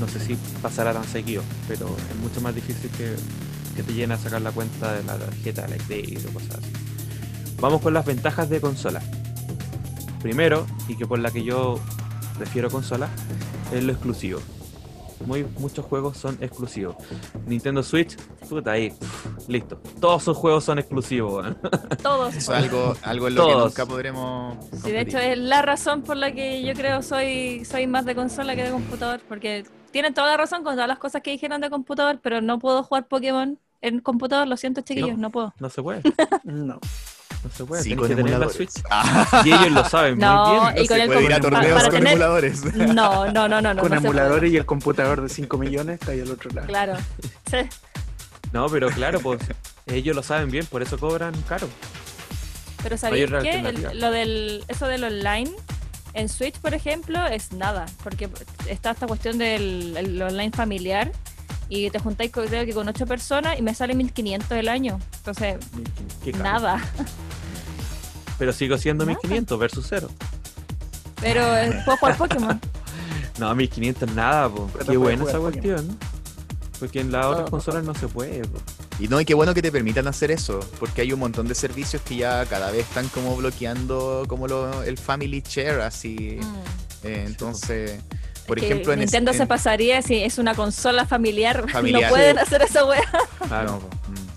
no 0.00 0.08
sé 0.08 0.18
si 0.18 0.36
pasará 0.62 0.92
tan 0.92 1.04
seguido, 1.04 1.42
pero 1.68 1.86
es 2.10 2.16
mucho 2.16 2.40
más 2.40 2.54
difícil 2.54 2.90
que, 2.90 3.14
que 3.76 3.82
te 3.82 3.92
lleguen 3.92 4.12
a 4.12 4.18
sacar 4.18 4.40
la 4.40 4.50
cuenta 4.50 4.94
de 4.94 5.04
la 5.04 5.16
tarjeta 5.18 5.62
de 5.62 5.76
la 5.78 5.84
crédito 5.84 6.28
o 6.30 6.32
cosas 6.32 6.56
así. 6.56 6.72
Vamos 7.60 7.82
con 7.82 7.92
las 7.92 8.06
ventajas 8.06 8.48
de 8.48 8.60
consola. 8.60 9.02
Primero, 10.22 10.66
y 10.88 10.96
que 10.96 11.06
por 11.06 11.18
la 11.18 11.30
que 11.30 11.44
yo 11.44 11.78
prefiero 12.38 12.70
consola, 12.70 13.08
es 13.72 13.84
lo 13.84 13.92
exclusivo. 13.92 14.40
Muy, 15.26 15.44
muchos 15.58 15.84
juegos 15.84 16.16
son 16.16 16.38
exclusivos. 16.40 16.96
Nintendo 17.46 17.82
Switch, 17.82 18.16
puta 18.48 18.72
ahí, 18.72 18.92
listo. 19.48 19.76
Todos 20.00 20.24
sus 20.24 20.36
juegos 20.36 20.64
son 20.64 20.78
exclusivos. 20.78 21.46
Todos. 22.02 22.34
Eso 22.34 22.54
es 22.54 22.64
algo, 22.64 22.96
algo 23.02 23.28
en 23.28 23.34
lo 23.34 23.46
que 23.46 23.54
nunca 23.54 23.86
podremos. 23.86 24.56
Sí, 24.82 24.90
de 24.90 25.02
hecho 25.02 25.18
es 25.18 25.36
la 25.36 25.60
razón 25.60 26.02
por 26.02 26.16
la 26.16 26.32
que 26.32 26.62
yo 26.62 26.72
creo 26.72 27.02
soy 27.02 27.66
soy 27.66 27.86
más 27.86 28.06
de 28.06 28.14
consola 28.14 28.56
que 28.56 28.62
de 28.64 28.70
computador, 28.70 29.20
porque 29.28 29.64
tienen 29.90 30.14
toda 30.14 30.28
la 30.28 30.36
razón 30.36 30.62
con 30.64 30.74
todas 30.74 30.88
las 30.88 30.98
cosas 30.98 31.22
que 31.22 31.30
dijeron 31.30 31.60
de 31.60 31.70
computador, 31.70 32.18
pero 32.22 32.40
no 32.40 32.58
puedo 32.58 32.82
jugar 32.82 33.06
Pokémon 33.06 33.58
en 33.82 34.00
computador, 34.00 34.46
lo 34.46 34.56
siento 34.56 34.80
chiquillos, 34.82 35.16
no, 35.18 35.30
puedo. 35.30 35.54
No 35.58 35.70
se 35.70 35.82
puede, 35.82 36.02
No. 36.44 36.78
no 37.44 37.50
se 37.50 37.64
puede. 37.64 37.82
Sí, 37.82 37.88
Tienes 37.90 38.00
con 38.00 38.08
que 38.16 38.22
tener 38.22 38.38
la. 38.38 38.48
Switch. 38.50 38.70
Ah, 38.90 39.42
Y 39.44 39.48
ellos 39.52 39.70
lo 39.72 39.84
saben 39.86 40.18
No, 40.18 40.46
muy 40.60 40.72
bien. 40.74 40.84
y 40.84 40.88
con 40.88 40.96
se 40.98 41.02
el 41.04 41.08
puede 41.08 41.24
ir 41.24 41.32
a 41.34 41.40
torneos 41.40 41.72
para 41.74 41.84
con 41.84 41.92
tener- 41.98 42.12
emuladores. 42.12 42.64
No, 42.74 43.32
no, 43.32 43.48
no, 43.48 43.60
no, 43.62 43.74
no. 43.74 43.80
con 43.82 43.90
no 43.90 43.96
emuladores 43.96 44.52
y 44.52 44.56
el 44.58 44.66
computador 44.66 45.22
de 45.22 45.28
5 45.30 45.56
millones 45.58 45.98
está 46.00 46.12
ahí 46.12 46.20
al 46.20 46.30
otro 46.30 46.50
lado. 46.50 46.66
Claro. 46.66 46.94
Sí. 47.50 47.56
No, 48.52 48.68
pero 48.68 48.88
claro, 48.90 49.20
pues 49.20 49.40
ellos 49.86 50.14
lo 50.16 50.22
saben 50.22 50.50
bien, 50.50 50.66
por 50.66 50.82
eso 50.82 50.98
cobran 50.98 51.32
caro. 51.48 51.68
Pero 52.82 52.96
¿sabéis 52.98 53.30
qué? 53.42 53.60
El- 53.60 54.00
lo 54.00 54.10
del, 54.10 54.64
eso 54.68 54.86
del 54.86 55.04
online, 55.04 55.50
en 56.14 56.28
Switch, 56.28 56.58
por 56.58 56.74
ejemplo, 56.74 57.24
es 57.26 57.52
nada, 57.52 57.86
porque 58.02 58.28
está 58.68 58.90
esta 58.92 59.06
cuestión 59.06 59.38
del 59.38 59.96
el 59.96 60.20
online 60.22 60.50
familiar 60.50 61.12
y 61.68 61.88
te 61.90 61.98
juntáis 62.00 62.32
con- 62.32 62.46
creo 62.48 62.66
que 62.66 62.72
con 62.74 62.88
ocho 62.88 63.06
personas 63.06 63.58
y 63.58 63.62
me 63.62 63.74
sale 63.74 63.94
1500 63.94 64.50
el 64.58 64.68
año. 64.68 64.98
Entonces, 65.18 65.56
nada. 66.42 66.80
Pero 68.38 68.52
sigo 68.52 68.76
siendo 68.78 69.04
Nada. 69.04 69.18
1500 69.22 69.58
versus 69.58 69.86
cero. 69.88 70.08
Pero 71.20 71.42
puedo 71.84 71.96
jugar 71.98 72.16
Pokémon. 72.16 72.60
No, 73.38 73.54
1500 73.54 74.10
nada, 74.14 74.48
po. 74.48 74.68
Qué 74.88 74.96
buena 74.96 75.24
esa 75.24 75.38
cuestión. 75.38 75.98
Porque 76.78 77.00
en 77.00 77.12
las 77.12 77.26
otras 77.26 77.46
Oh. 77.48 77.50
consolas 77.50 77.84
no 77.84 77.94
se 77.94 78.08
puede. 78.08 78.42
po. 78.46 78.58
Y 79.00 79.08
no, 79.08 79.20
y 79.20 79.24
qué 79.24 79.32
bueno 79.34 79.54
que 79.54 79.62
te 79.62 79.72
permitan 79.72 80.06
hacer 80.08 80.30
eso, 80.30 80.60
porque 80.78 81.00
hay 81.00 81.12
un 81.12 81.20
montón 81.20 81.48
de 81.48 81.54
servicios 81.54 82.02
que 82.02 82.16
ya 82.16 82.44
cada 82.46 82.70
vez 82.70 82.82
están 82.86 83.08
como 83.08 83.34
bloqueando 83.36 84.24
como 84.28 84.46
lo, 84.46 84.82
el 84.82 84.98
family 84.98 85.42
share, 85.46 85.80
así. 85.80 86.38
Mm. 86.40 87.06
Eh, 87.06 87.24
entonces, 87.26 87.98
por 88.46 88.58
Que 88.60 88.66
ejemplo, 88.66 88.92
en, 88.92 88.98
es- 88.98 89.06
Nintendo 89.06 89.32
se 89.32 89.42
en- 89.42 89.48
pasaría 89.48 90.02
si 90.02 90.16
es 90.22 90.36
una 90.36 90.54
consola 90.54 91.06
familiar. 91.06 91.64
Familiar. 91.72 92.02
No 92.02 92.08
pueden 92.10 92.38
hacer 92.38 92.60
esa 92.62 92.84
wea. 92.84 93.02
Claro. 93.48 93.78
Mm, 94.08 94.30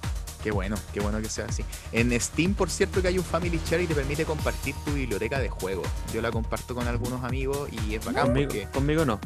Qué 0.43 0.51
bueno, 0.51 0.75
qué 0.93 0.99
bueno 0.99 1.21
que 1.21 1.29
sea 1.29 1.45
así. 1.45 1.63
En 1.93 2.17
Steam, 2.19 2.53
por 2.53 2.69
cierto, 2.69 3.01
que 3.01 3.07
hay 3.07 3.17
un 3.17 3.23
Family 3.23 3.61
Share 3.65 3.81
y 3.81 3.87
te 3.87 3.95
permite 3.95 4.25
compartir 4.25 4.75
tu 4.85 4.91
biblioteca 4.91 5.39
de 5.39 5.47
juegos. 5.49 5.87
Yo 6.13 6.21
la 6.21 6.31
comparto 6.31 6.75
con 6.75 6.85
algunos 6.87 7.23
amigos 7.23 7.69
y 7.71 7.95
es 7.95 8.03
bacán 8.05 8.25
Conmigo, 8.27 8.49
porque... 8.49 8.67
conmigo 8.73 9.05
no. 9.05 9.19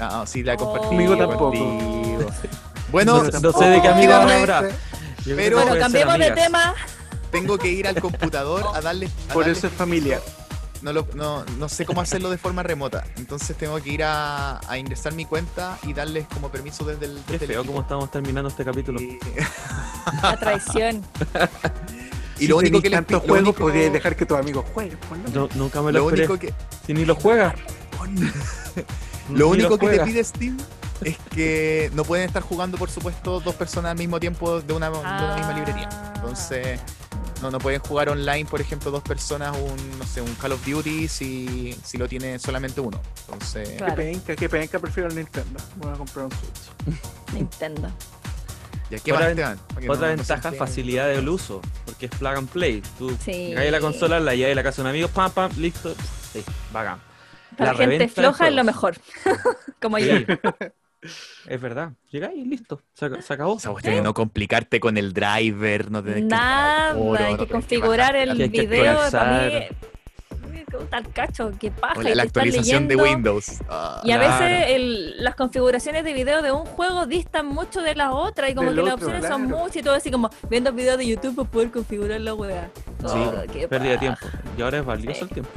Ah, 0.00 0.24
sí, 0.26 0.42
la 0.42 0.56
compartí 0.56 0.86
Oh. 0.86 0.88
Conmigo 0.90 1.16
tampoco. 1.16 1.50
contigo. 1.52 2.30
Bueno, 2.92 3.22
No, 3.24 3.40
no 3.40 3.52
sé 3.52 3.64
de 3.66 3.82
qué 3.82 3.88
amigo 3.88 4.12
Efectivamente. 4.12 4.52
habrá. 4.52 4.68
Pero- 5.24 5.56
Bueno, 5.58 5.78
cambiemos 5.78 6.18
de 6.18 6.30
tema. 6.30 6.74
tengo 7.30 7.58
que 7.58 7.68
ir 7.68 7.86
al 7.86 8.00
computador 8.00 8.64
a 8.74 8.80
darle... 8.80 9.06
a 9.28 9.32
Por 9.34 9.44
darle 9.44 9.58
eso 9.58 9.66
es 9.66 9.72
familiar. 9.74 10.22
no, 10.80 10.92
lo- 10.92 11.06
no, 11.14 11.44
no 11.58 11.68
sé 11.68 11.84
cómo 11.84 12.00
hacerlo 12.00 12.30
de 12.30 12.38
forma 12.38 12.62
remota. 12.62 13.04
Entonces 13.16 13.56
tengo 13.56 13.80
que 13.82 13.90
ir 13.90 14.04
a, 14.04 14.60
a 14.70 14.78
ingresar 14.78 15.12
mi 15.12 15.26
cuenta 15.26 15.76
y 15.82 15.92
darles 15.92 16.26
como 16.32 16.50
permiso 16.50 16.84
desde 16.84 17.06
el. 17.06 17.20
Qué 17.26 17.32
desde 17.32 17.44
el 17.46 17.50
feo 17.52 17.64
cómo 17.66 17.80
estamos 17.82 18.10
terminando 18.10 18.48
este 18.48 18.64
capítulo. 18.64 19.00
Y, 19.02 19.18
La 20.22 20.36
traición. 20.38 21.04
y 22.38 22.46
lo 22.46 22.56
único 22.58 22.80
que 22.80 22.88
tantos 22.90 23.20
juegos 23.22 23.40
único- 23.40 23.58
podrías 23.64 23.92
dejar 23.92 24.16
que 24.16 24.24
tus 24.24 24.38
amigos 24.38 24.64
jueguen. 24.72 24.96
nunca 25.56 25.82
me 25.82 25.92
lo, 25.92 25.98
Lo 26.00 26.04
esperé. 26.08 26.26
único 26.26 26.38
que, 26.38 26.54
Si 26.86 26.94
ni 26.94 27.04
lo 27.04 27.14
juega. 27.16 27.54
lo 29.30 29.36
Ni 29.36 29.42
único 29.42 29.76
que 29.78 29.88
te 29.88 30.00
pide 30.04 30.24
Steam 30.24 30.56
es 31.02 31.16
que 31.34 31.90
no 31.94 32.04
pueden 32.04 32.26
estar 32.26 32.42
jugando, 32.42 32.76
por 32.78 32.90
supuesto, 32.90 33.40
dos 33.40 33.54
personas 33.54 33.92
al 33.92 33.98
mismo 33.98 34.18
tiempo 34.20 34.60
de 34.60 34.72
una, 34.72 34.90
de 34.90 34.98
una 34.98 35.36
misma 35.36 35.52
librería. 35.54 35.88
Ah. 35.92 36.12
Entonces, 36.16 36.80
no, 37.42 37.50
no 37.50 37.58
pueden 37.58 37.80
jugar 37.80 38.08
online, 38.08 38.44
por 38.46 38.60
ejemplo, 38.60 38.90
dos 38.90 39.02
personas, 39.02 39.56
un, 39.56 39.98
no 39.98 40.04
sé, 40.06 40.20
un 40.20 40.34
Call 40.34 40.52
of 40.52 40.66
Duty 40.66 41.06
si, 41.08 41.78
si 41.84 41.96
lo 41.98 42.08
tiene 42.08 42.38
solamente 42.38 42.80
uno. 42.80 43.00
Entonces, 43.26 43.70
Claro. 43.78 43.94
Qué 43.94 44.02
penca, 44.02 44.36
qué 44.36 44.48
penca, 44.48 44.78
prefiero 44.78 45.08
el 45.08 45.14
Nintendo. 45.16 45.60
Voy 45.76 45.92
a 45.92 45.96
comprar 45.96 46.24
un 46.26 46.32
Switch. 46.32 47.00
Nintendo. 47.32 47.90
¿ya 48.90 48.98
qué 49.00 49.12
Otra 49.12 49.34
que 49.34 49.42
Otra 49.90 50.08
no- 50.08 50.12
no 50.12 50.16
ventaja, 50.16 50.34
entere. 50.36 50.56
facilidad 50.56 51.06
del 51.08 51.28
uso. 51.28 51.60
Porque 51.84 52.06
es 52.06 52.12
plug 52.12 52.36
and 52.38 52.48
play. 52.48 52.82
Tú 52.98 53.10
Sí. 53.22 53.52
caes 53.54 53.70
la 53.70 53.80
consola, 53.80 54.18
la 54.18 54.34
llevas 54.34 54.52
a 54.52 54.54
la 54.56 54.62
casa 54.62 54.76
de 54.76 54.82
un 54.82 54.88
amigo, 54.88 55.08
pam, 55.08 55.30
pam, 55.30 55.52
listo. 55.58 55.94
Sí, 56.32 56.42
bacán. 56.72 56.98
Para 57.56 57.72
La 57.72 57.78
gente 57.78 58.08
floja 58.08 58.48
es 58.48 58.54
lo 58.54 58.64
mejor. 58.64 58.96
Como 59.82 59.98
yo. 59.98 60.14
Sí. 61.02 61.08
es 61.46 61.60
verdad. 61.60 61.92
Llegáis 62.10 62.36
y 62.38 62.44
listo. 62.44 62.82
Se, 62.94 63.22
se 63.22 63.32
acabó. 63.34 63.56
Esa 63.56 63.70
cuestión 63.70 63.94
de 63.94 64.02
no 64.02 64.14
complicarte 64.14 64.80
con 64.80 64.96
el 64.96 65.12
driver, 65.12 65.90
no 65.90 66.02
tener 66.02 66.18
que 66.20 66.24
Nada, 66.24 66.96
oro, 66.96 67.24
hay 67.24 67.32
no 67.34 67.38
que 67.38 67.46
que 67.46 67.52
configurar 67.52 68.16
el 68.16 68.36
Que 68.36 68.50
que 68.50 68.66
video 68.66 68.98
para 69.10 69.42
mí. 69.42 69.52
tal 70.90 71.12
cacho, 71.12 71.52
qué 71.58 71.70
paja. 71.70 71.98
O 71.98 72.02
y 72.02 72.14
la, 72.14 72.22
actualización 72.24 72.88
de. 72.88 72.96
Windows. 72.96 73.60
Ah, 73.68 74.00
Y 74.04 74.10
a 74.12 74.18
Claro. 74.18 74.44
veces 74.44 74.66
el- 74.70 75.22
las 75.24 75.34
configuraciones 75.34 76.02
de 76.04 76.12
video 76.12 76.42
de 76.42 76.50
un 76.52 76.64
juego 76.66 77.06
distan 77.06 77.46
mucho 77.46 77.80
de 77.80 77.94
la 77.94 78.12
otra 78.12 78.50
y 78.50 78.54
como 78.54 78.68
Del 78.70 78.76
que 78.80 78.82
las 78.84 78.94
otro, 78.94 79.06
opciones 79.08 79.30
son 79.30 79.46
claro. 79.46 79.58
muchas 79.62 79.76
y 79.76 79.82
todo 79.82 79.94
así 79.94 80.10
como 80.10 80.30
viendo 80.50 80.72
videos 80.72 80.98
de 80.98 81.06
YouTube 81.06 81.36
para 81.36 81.48
poder 81.50 81.70
configurar 81.70 82.20
la 82.20 82.34
weá. 82.34 82.70
Sí, 83.00 83.06
Oh, 83.06 83.32
qué 83.52 83.68
pérdida 83.68 83.92
de 83.92 83.98
tiempo. 83.98 84.26
Y 84.56 84.62
ahora 84.62 84.78
es 84.78 84.84
valioso 84.84 85.14
Sí. 85.20 85.24
el 85.24 85.28
tiempo. 85.30 85.50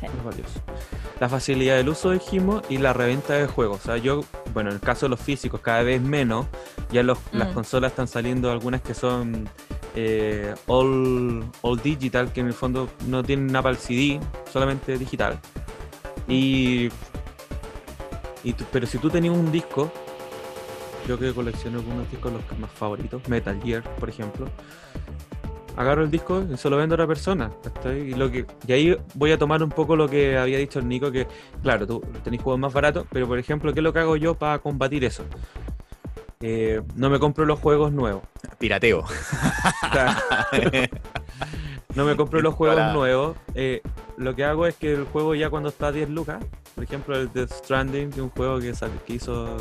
Sí. 0.00 0.06
Es 0.06 0.24
valioso. 0.24 0.60
La 1.20 1.28
facilidad 1.28 1.76
del 1.76 1.88
uso 1.88 2.10
dijimos 2.10 2.62
y 2.68 2.78
la 2.78 2.92
reventa 2.92 3.34
de 3.34 3.46
juegos. 3.46 3.80
O 3.80 3.84
sea, 3.84 3.96
yo, 3.98 4.24
bueno, 4.52 4.70
en 4.70 4.76
el 4.76 4.80
caso 4.80 5.06
de 5.06 5.10
los 5.10 5.20
físicos, 5.20 5.60
cada 5.60 5.82
vez 5.82 6.00
menos. 6.02 6.46
Ya 6.90 7.02
los- 7.02 7.18
las 7.32 7.50
Mm. 7.50 7.54
consolas 7.54 7.92
están 7.92 8.08
saliendo 8.08 8.50
algunas 8.50 8.80
que 8.82 8.94
son 8.94 9.48
eh, 9.96 10.52
all, 10.66 11.44
all 11.62 11.80
digital, 11.80 12.32
que 12.32 12.40
en 12.40 12.48
el 12.48 12.52
fondo 12.52 12.88
no 13.06 13.22
tienen 13.22 13.46
nada 13.46 13.62
para 13.62 13.76
el 13.76 13.80
CD, 13.80 14.18
solamente 14.52 14.98
digital. 14.98 15.38
Y, 16.26 16.88
y 18.42 18.52
tú- 18.54 18.64
pero 18.72 18.88
si 18.88 18.98
tú 18.98 19.08
tenías 19.08 19.36
un 19.36 19.52
disco, 19.52 19.92
yo 21.06 21.16
que 21.16 21.32
colecciono 21.32 21.78
algunos 21.78 22.10
discos, 22.10 22.32
los 22.32 22.42
que 22.44 22.56
más 22.56 22.70
favoritos, 22.72 23.28
Metal 23.28 23.56
Gear, 23.62 23.84
por 24.00 24.08
ejemplo, 24.08 24.46
agarro 25.76 26.02
el 26.02 26.10
disco 26.10 26.44
y 26.52 26.56
se 26.56 26.70
lo 26.70 26.76
vendo 26.76 26.94
a 26.94 26.96
otra 26.96 27.06
persona. 27.06 27.50
¿cachai? 27.62 28.10
Y, 28.10 28.14
lo 28.14 28.30
que, 28.30 28.46
y 28.66 28.72
ahí 28.72 28.96
voy 29.14 29.32
a 29.32 29.38
tomar 29.38 29.62
un 29.62 29.70
poco 29.70 29.96
lo 29.96 30.08
que 30.08 30.36
había 30.36 30.58
dicho 30.58 30.78
el 30.78 30.88
Nico, 30.88 31.10
que 31.10 31.26
claro, 31.62 31.86
tú 31.86 32.02
tenés 32.22 32.42
juegos 32.42 32.60
más 32.60 32.72
baratos, 32.72 33.06
pero 33.10 33.26
por 33.26 33.38
ejemplo, 33.38 33.72
¿qué 33.72 33.80
es 33.80 33.84
lo 33.84 33.92
que 33.92 33.98
hago 34.00 34.16
yo 34.16 34.34
para 34.34 34.58
combatir 34.58 35.04
eso? 35.04 35.24
Eh, 36.40 36.82
no 36.94 37.08
me 37.08 37.18
compro 37.18 37.44
los 37.44 37.58
juegos 37.58 37.92
nuevos. 37.92 38.22
Pirateo. 38.58 39.00
O 39.00 39.92
sea, 39.92 40.16
no 41.94 42.04
me 42.04 42.16
compro 42.16 42.40
los 42.40 42.54
juegos 42.54 42.76
Para- 42.76 42.92
nuevos. 42.92 43.36
Eh, 43.54 43.82
lo 44.16 44.34
que 44.34 44.44
hago 44.44 44.66
es 44.66 44.74
que 44.76 44.92
el 44.92 45.04
juego 45.04 45.34
ya 45.34 45.50
cuando 45.50 45.68
está 45.68 45.88
a 45.88 45.92
10 45.92 46.10
lucas, 46.10 46.44
por 46.74 46.84
ejemplo 46.84 47.16
el 47.16 47.32
Death 47.32 47.52
Stranding, 47.52 48.10
que 48.10 48.16
es 48.16 48.22
un 48.22 48.30
juego 48.30 48.58
que, 48.60 48.72
hizo 49.12 49.56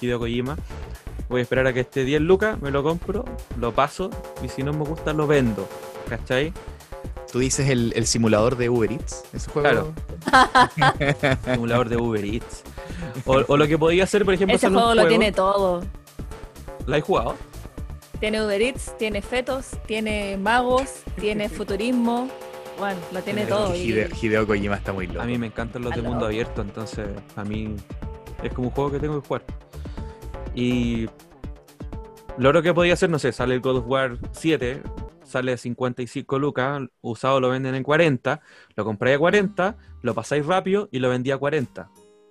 Hideo 0.00 0.18
Kojima, 0.18 0.56
voy 1.28 1.40
a 1.40 1.42
esperar 1.42 1.66
a 1.66 1.72
que 1.72 1.80
esté 1.80 2.04
10 2.04 2.22
lucas, 2.22 2.60
me 2.60 2.70
lo 2.70 2.82
compro, 2.82 3.24
lo 3.58 3.72
paso 3.72 4.10
y 4.42 4.48
si 4.48 4.62
no 4.62 4.72
me 4.72 4.84
gusta 4.84 5.12
lo 5.12 5.26
vendo. 5.26 5.68
¿Cachai? 6.08 6.52
Tú 7.32 7.40
dices 7.40 7.68
el, 7.68 7.92
el 7.96 8.06
simulador 8.06 8.56
de 8.56 8.68
Uber 8.68 8.92
Eats. 8.92 9.24
Ese 9.32 9.50
juego. 9.50 9.92
Claro. 10.30 11.36
Simulador 11.44 11.88
de 11.88 11.96
Uber 11.96 12.24
Eats. 12.24 12.62
O, 13.24 13.42
o 13.48 13.56
lo 13.56 13.66
que 13.66 13.76
podía 13.76 14.04
hacer, 14.04 14.24
por 14.24 14.34
ejemplo, 14.34 14.54
Ese 14.54 14.68
juego 14.70 14.94
lo 14.94 15.08
tiene 15.08 15.32
todo. 15.32 15.82
¿La 16.86 16.98
he 16.98 17.00
jugado? 17.00 17.34
Tiene 18.20 18.44
Uber 18.44 18.60
Eats, 18.62 18.96
tiene 18.96 19.20
fetos, 19.22 19.70
tiene 19.86 20.36
magos, 20.36 21.02
tiene 21.20 21.48
futurismo. 21.50 22.28
Bueno, 22.78 22.98
lo 23.12 23.22
tiene 23.22 23.42
Tiene 23.46 23.50
todo. 23.56 23.74
y- 23.74 23.80
Hideo, 23.82 24.08
Hideo 24.20 24.46
Kojima 24.46 24.76
está 24.76 24.92
muy 24.92 25.06
loco. 25.06 25.20
A 25.22 25.24
mí 25.26 25.38
me 25.38 25.46
encantan 25.46 25.82
los 25.82 25.94
de 25.94 26.02
mundo 26.02 26.16
loco. 26.16 26.26
abierto, 26.26 26.62
entonces 26.62 27.06
a 27.36 27.44
mí 27.44 27.76
es 28.42 28.52
como 28.52 28.68
un 28.68 28.74
juego 28.74 28.90
que 28.92 28.98
tengo 28.98 29.20
que 29.20 29.26
jugar. 29.28 29.44
Y 30.54 31.06
lo 32.38 32.48
otro 32.48 32.62
que 32.62 32.74
podía 32.74 32.94
hacer, 32.94 33.10
no 33.10 33.18
sé, 33.18 33.32
sale 33.32 33.54
el 33.54 33.60
God 33.60 33.76
of 33.78 33.84
War 33.86 34.18
7, 34.32 34.82
sale 35.24 35.52
a 35.52 35.56
55 35.56 36.38
lucas, 36.38 36.82
usado 37.00 37.40
lo 37.40 37.48
venden 37.50 37.74
en 37.74 37.82
40, 37.84 38.40
lo 38.76 38.84
compré 38.84 39.14
a 39.14 39.18
40, 39.18 39.76
lo 40.02 40.14
pasáis 40.14 40.44
rápido 40.46 40.88
y 40.90 40.98
lo 40.98 41.08
vendí 41.10 41.30
a 41.30 41.38
40. 41.38 41.88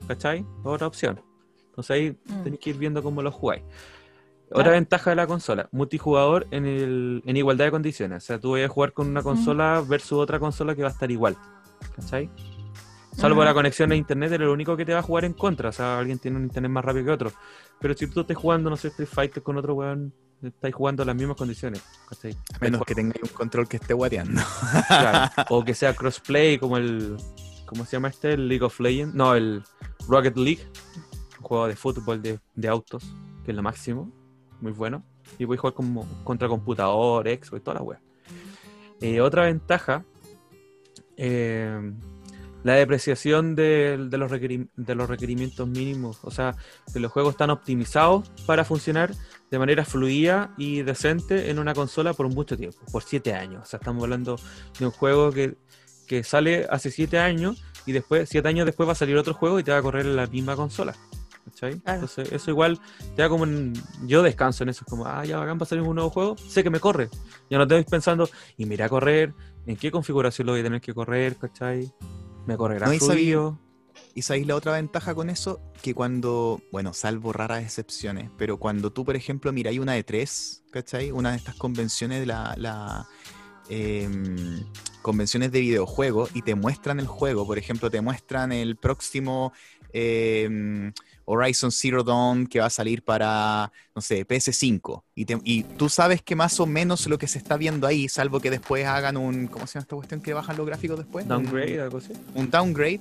¿Cachai? 0.08 0.46
Otra 0.64 0.88
opción. 0.88 1.22
Entonces 1.70 1.92
ahí 1.92 2.18
Mm. 2.28 2.44
tenéis 2.44 2.60
que 2.62 2.70
ir 2.72 2.78
viendo 2.78 3.02
cómo 3.02 3.22
lo 3.22 3.32
jugáis. 3.32 3.64
Otra 4.50 4.64
Claro. 4.66 4.72
ventaja 4.72 5.10
de 5.10 5.16
la 5.16 5.26
consola, 5.28 5.68
multijugador 5.72 6.46
en, 6.52 6.66
el, 6.66 7.24
en 7.26 7.38
igualdad 7.38 7.66
de 7.66 7.72
condiciones. 7.72 8.24
O 8.24 8.26
sea, 8.26 8.40
tú 8.40 8.52
vas 8.52 8.64
a 8.64 8.68
jugar 8.68 8.94
con 8.94 9.08
una 9.08 9.24
consola 9.24 9.84
versus 9.88 10.20
otra 10.20 10.40
consola 10.40 10.76
que 10.76 10.84
va 10.84 10.90
a 10.90 10.92
estar 10.92 11.10
igual. 11.10 11.36
¿Cachai? 11.96 12.30
Salvo 13.16 13.38
Ujú. 13.38 13.46
la 13.46 13.54
conexión 13.54 13.92
a 13.92 13.96
internet, 13.96 14.32
es 14.34 14.40
lo 14.40 14.52
único 14.54 14.76
que 14.78 14.86
te 14.86 14.94
va 14.94 15.00
a 15.00 15.04
jugar 15.04 15.26
en 15.26 15.34
contra. 15.34 15.70
O 15.70 15.72
sea, 15.72 15.98
alguien 16.00 16.20
tiene 16.20 16.38
un 16.38 16.44
internet 16.44 16.72
más 16.72 16.84
rápido 16.86 17.06
que 17.06 17.12
otro. 17.12 17.32
Pero 17.80 17.94
si 17.96 18.08
tú 18.08 18.22
estás 18.22 18.38
jugando, 18.38 18.70
no 18.70 18.78
sé, 18.78 18.90
Street 18.90 19.10
Fighter 19.12 19.42
con 19.44 19.58
otro 19.58 19.74
weón, 19.76 20.14
estáis 20.42 20.76
jugando 20.76 21.04
en 21.04 21.08
las 21.08 21.16
mismas 21.16 21.38
condiciones. 21.38 21.84
¿cachai? 22.10 22.36
A 22.54 22.60
menos 22.60 22.82
que 22.86 22.94
tenga 22.96 23.16
un 23.22 23.30
control 23.30 23.68
que 23.68 23.78
esté 23.78 23.94
guateando. 23.94 24.42
Claro. 24.88 25.32
O 25.50 25.64
que 25.64 25.74
sea 25.74 25.94
crossplay 25.96 26.58
como 26.60 26.78
el. 26.78 27.18
¿Cómo 27.66 27.86
se 27.86 27.94
llama 27.98 28.10
este? 28.10 28.34
El 28.34 28.48
League 28.48 28.64
of 28.64 28.80
Legends. 28.80 29.16
No, 29.16 29.34
el 29.36 29.64
Rocket 30.08 30.38
League. 30.38 30.68
Un 31.40 31.44
juego 31.44 31.68
de 31.68 31.76
fútbol 31.76 32.22
de, 32.22 32.40
de 32.56 32.68
autos, 32.68 33.04
que 33.46 33.52
es 33.52 33.56
lo 33.56 33.64
máximo. 33.64 34.12
Muy 34.64 34.72
bueno. 34.72 35.04
Y 35.38 35.44
a 35.44 35.48
jugar 35.58 35.74
como 35.74 36.08
contra 36.24 36.48
computador, 36.48 37.28
Xbox 37.28 37.62
toda 37.62 37.76
la 37.76 37.84
wea. 37.84 38.00
Eh, 39.02 39.20
otra 39.20 39.44
ventaja. 39.44 40.06
eh, 41.18 41.92
la 42.64 42.76
depreciación 42.76 43.56
de, 43.56 43.98
los 43.98 44.32
de 44.32 44.96
los 44.96 45.10
requerimientos 45.10 45.68
mínimos. 45.68 46.20
O 46.24 46.32
sea, 46.32 46.56
que 46.94 47.02
los 47.02 47.12
juegos 47.12 47.34
están 47.34 47.50
optimizados 47.50 48.30
para 48.46 48.64
funcionar 48.64 49.14
de 49.52 49.60
manera 49.60 49.84
fluida 49.84 50.54
y 50.58 50.82
decente 50.82 51.50
en 51.50 51.60
una 51.60 51.74
consola 51.74 52.14
por 52.14 52.30
mucho 52.30 52.56
tiempo, 52.56 52.80
por 52.90 53.04
siete 53.04 53.34
años. 53.34 53.64
O 53.64 53.66
sea, 53.66 53.80
estamos 53.80 54.02
hablando 54.02 54.40
de 54.80 54.86
un 54.86 54.92
juego 54.92 55.34
que, 55.34 55.58
que 56.08 56.24
sale 56.24 56.66
hace 56.70 56.90
siete 56.90 57.20
años 57.20 57.62
y 57.86 57.92
después, 57.92 58.30
siete 58.30 58.48
años 58.48 58.66
después 58.66 58.88
va 58.88 58.94
a 58.94 58.96
salir 58.96 59.18
otro 59.18 59.34
juego 59.34 59.60
y 59.60 59.64
te 59.66 59.72
va 59.74 59.80
a 59.80 59.82
correr 59.82 60.06
en 60.06 60.16
la 60.16 60.28
misma 60.28 60.56
consola. 60.56 60.96
¿Cachai? 61.46 61.80
Claro. 61.80 62.02
Entonces, 62.02 62.32
eso 62.32 62.52
igual 62.52 62.80
te 63.16 63.22
da 63.22 63.30
como 63.30 63.44
un- 63.44 63.74
Yo 64.06 64.22
descanso 64.24 64.64
en 64.64 64.70
eso, 64.70 64.84
es 64.86 64.90
como, 64.90 65.06
ah, 65.06 65.24
ya 65.26 65.38
bacán, 65.38 65.58
va 65.58 65.64
a 65.64 65.66
salir 65.66 65.84
un 65.84 65.96
nuevo 65.96 66.10
juego, 66.10 66.38
sé 66.38 66.64
que 66.64 66.70
me 66.70 66.80
corre. 66.80 67.10
Ya 67.50 67.58
no 67.58 67.64
estoy 67.64 67.84
pensando, 67.84 68.30
y 68.58 68.66
mira 68.66 68.86
a 68.86 68.90
correr, 68.90 69.34
en 69.66 69.76
qué 69.78 69.92
configuración 69.92 70.46
lo 70.48 70.54
voy 70.54 70.62
a 70.62 70.64
tener 70.64 70.82
que 70.82 70.94
correr, 70.94 71.38
¿cachai? 71.38 71.92
Me 72.46 72.58
correrá 72.58 72.88
No, 72.88 72.94
fluido. 72.94 73.60
¿Y 74.16 74.22
sabéis 74.22 74.46
la 74.46 74.56
otra 74.56 74.74
ventaja 74.74 75.16
con 75.16 75.30
eso? 75.30 75.60
Que 75.82 75.96
cuando, 75.96 76.62
bueno, 76.72 76.94
salvo 76.94 77.34
raras 77.34 77.64
excepciones, 77.64 78.30
pero 78.38 78.58
cuando 78.58 78.92
tú, 78.92 79.06
por 79.06 79.16
ejemplo, 79.16 79.52
miráis 79.52 79.80
una 79.80 79.94
de 79.94 80.04
tres, 80.04 80.64
¿cachai? 80.72 81.12
Una 81.12 81.32
de 81.32 81.38
estas 81.38 81.56
convenciones 81.56 82.20
de 82.20 82.26
la, 82.28 82.54
la, 82.58 83.08
em, 83.70 84.64
convenciones 85.02 85.52
de 85.52 85.62
videojuegos 85.62 86.30
y 86.36 86.42
te 86.42 86.56
muestran 86.56 87.00
el 87.00 87.08
juego, 87.08 87.46
por 87.48 87.58
ejemplo, 87.58 87.90
te 87.90 88.02
muestran 88.02 88.52
el 88.52 88.76
próximo 88.78 89.52
em, 89.94 90.92
Horizon 91.26 91.72
Zero 91.72 92.04
Dawn 92.04 92.48
que 92.48 92.60
va 92.60 92.66
a 92.68 92.70
salir 92.70 93.04
para, 93.04 93.72
no 93.96 94.02
sé, 94.02 94.26
PS5. 94.28 95.04
Y, 95.16 95.26
te- 95.26 95.40
y 95.44 95.64
tú 95.64 95.90
sabes 95.90 96.22
que 96.22 96.36
más 96.36 96.60
o 96.60 96.66
menos 96.66 97.08
lo 97.08 97.18
que 97.18 97.28
se 97.28 97.38
está 97.38 97.58
viendo 97.58 97.88
ahí, 97.88 98.10
salvo 98.10 98.40
que 98.40 98.50
después 98.52 98.86
hagan 98.86 99.18
un, 99.18 99.48
¿cómo 99.48 99.68
se 99.68 99.74
llama 99.76 99.84
esta 99.84 99.96
cuestión 99.96 100.22
que 100.22 100.34
bajan 100.34 100.58
los 100.58 100.66
gráficos 100.66 100.98
después? 100.98 101.24
Un- 101.24 101.30
Downgrade, 101.30 101.82
algo 101.82 101.98
así. 102.00 102.14
un 102.36 102.50
downgrade. 102.50 103.00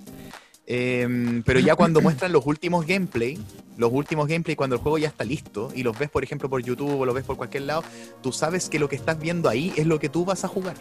em, 0.67 1.43
pero 1.43 1.61
ya 1.61 1.75
cuando 1.77 2.01
muestran 2.03 2.33
los 2.33 2.47
últimos 2.47 2.87
gameplay, 2.87 3.39
los 3.77 3.91
últimos 3.93 4.29
gameplay 4.29 4.55
cuando 4.55 4.77
el 4.77 4.83
juego 4.83 4.99
ya 4.99 5.09
está 5.09 5.25
listo 5.25 5.71
y 5.75 5.83
los 5.83 5.99
ves, 5.99 6.11
por 6.11 6.23
ejemplo, 6.23 6.49
por 6.49 6.63
YouTube 6.63 7.01
o 7.01 7.05
los 7.07 7.15
ves 7.15 7.25
por 7.25 7.37
cualquier 7.37 7.65
lado, 7.65 7.83
tú 8.23 8.31
sabes 8.33 8.69
que 8.69 8.79
lo 8.79 8.89
que 8.89 8.97
estás 8.97 9.19
viendo 9.19 9.49
ahí 9.49 9.73
es 9.77 9.87
lo 9.87 9.99
que 9.99 10.09
tú 10.09 10.25
vas 10.25 10.45
a 10.45 10.49
jugar. 10.49 10.77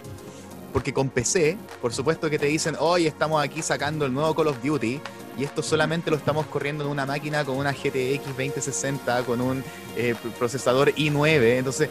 Porque 0.73 0.93
con 0.93 1.09
PC, 1.09 1.57
por 1.81 1.93
supuesto 1.93 2.29
que 2.29 2.39
te 2.39 2.45
dicen, 2.45 2.75
hoy 2.79 3.07
estamos 3.07 3.43
aquí 3.43 3.61
sacando 3.61 4.05
el 4.05 4.13
nuevo 4.13 4.33
Call 4.35 4.47
of 4.47 4.63
Duty 4.63 4.99
y 5.37 5.43
esto 5.43 5.61
solamente 5.61 6.09
lo 6.11 6.17
estamos 6.17 6.45
corriendo 6.45 6.83
en 6.85 6.89
una 6.89 7.05
máquina 7.05 7.43
con 7.43 7.57
una 7.57 7.71
GTX 7.73 8.25
2060, 8.37 9.23
con 9.23 9.41
un 9.41 9.63
eh, 9.97 10.15
procesador 10.39 10.93
i9. 10.95 11.57
Entonces, 11.57 11.89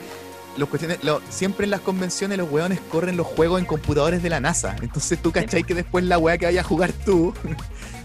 los 0.57 0.69
cuestiones, 0.69 1.03
lo- 1.05 1.21
siempre 1.29 1.65
en 1.65 1.71
las 1.71 1.81
convenciones 1.81 2.37
los 2.39 2.51
weones 2.51 2.81
corren 2.91 3.17
los 3.17 3.27
juegos 3.27 3.61
en 3.61 3.67
computadores 3.67 4.23
de 4.23 4.31
la 4.31 4.41
NASA. 4.41 4.77
Entonces 4.83 5.21
tú 5.21 5.31
cachai 5.31 5.63
que 5.63 5.75
después 5.75 6.05
la 6.05 6.19
weá 6.19 6.39
que 6.39 6.47
vayas 6.47 6.65
a 6.65 6.69
jugar 6.69 6.93
tú 7.05 7.33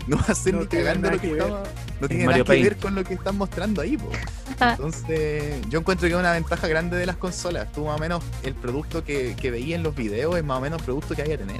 no 0.08 0.18
va 0.18 0.26
a 0.28 0.36
ser 0.36 0.54
No 0.54 0.62
ni 0.62 0.68
cagando 0.68 1.10
lo 1.12 1.20
que, 1.20 1.28
que 1.30 1.38
estamos- 1.38 1.68
no 2.00 2.08
tiene 2.08 2.26
Mario 2.26 2.44
nada 2.44 2.56
que 2.56 2.64
ver 2.64 2.78
con 2.78 2.96
lo 2.96 3.04
que 3.04 3.14
están 3.14 3.38
mostrando 3.38 3.82
ahí, 3.82 3.98
po. 3.98 4.10
Entonces, 4.62 5.62
yo 5.70 5.80
encuentro 5.80 6.08
que 6.08 6.14
es 6.14 6.20
una 6.20 6.32
ventaja 6.34 6.68
grande 6.68 6.98
de 6.98 7.06
las 7.06 7.18
consolas. 7.18 7.72
Tú 7.72 7.86
más 7.86 7.96
o 7.96 8.00
menos 8.00 8.24
el 8.44 8.54
producto 8.54 9.04
que, 9.04 9.36
que 9.36 9.52
veía 9.52 9.76
en 9.76 9.84
los 9.84 9.96
videos 9.96 10.36
es 10.38 10.44
más 10.44 10.58
o 10.58 10.62
menos 10.62 10.80
el 10.80 10.86
producto 10.86 11.16
que 11.16 11.22
hay 11.24 11.32
a 11.34 11.38
tener. 11.38 11.60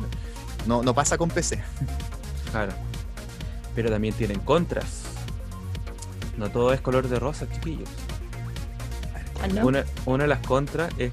No, 0.66 0.82
no 0.84 0.94
pasa 0.94 1.18
con 1.18 1.30
PC. 1.30 1.62
Claro. 2.52 2.72
Pero 3.76 3.90
también 3.90 4.14
tienen 4.14 4.40
contras. 4.40 5.02
No 6.38 6.50
todo 6.50 6.72
es 6.72 6.80
color 6.80 7.10
de 7.10 7.20
rosa, 7.20 7.46
chiquillos. 7.52 7.90
Ah. 9.42 9.62
Una, 9.66 9.84
una 10.06 10.24
de 10.24 10.28
las 10.30 10.40
contras 10.40 10.94
es 10.98 11.12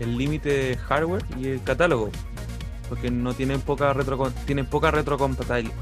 el 0.00 0.18
límite 0.18 0.48
de 0.48 0.76
hardware 0.76 1.24
y 1.38 1.48
el 1.48 1.62
catálogo. 1.62 2.10
Porque 2.90 3.10
no 3.10 3.32
tienen 3.32 3.62
poca 3.62 3.94
retro 3.94 4.30
tienen 4.44 4.66
poca 4.66 4.90
retrocompatibilidad. 4.90 5.74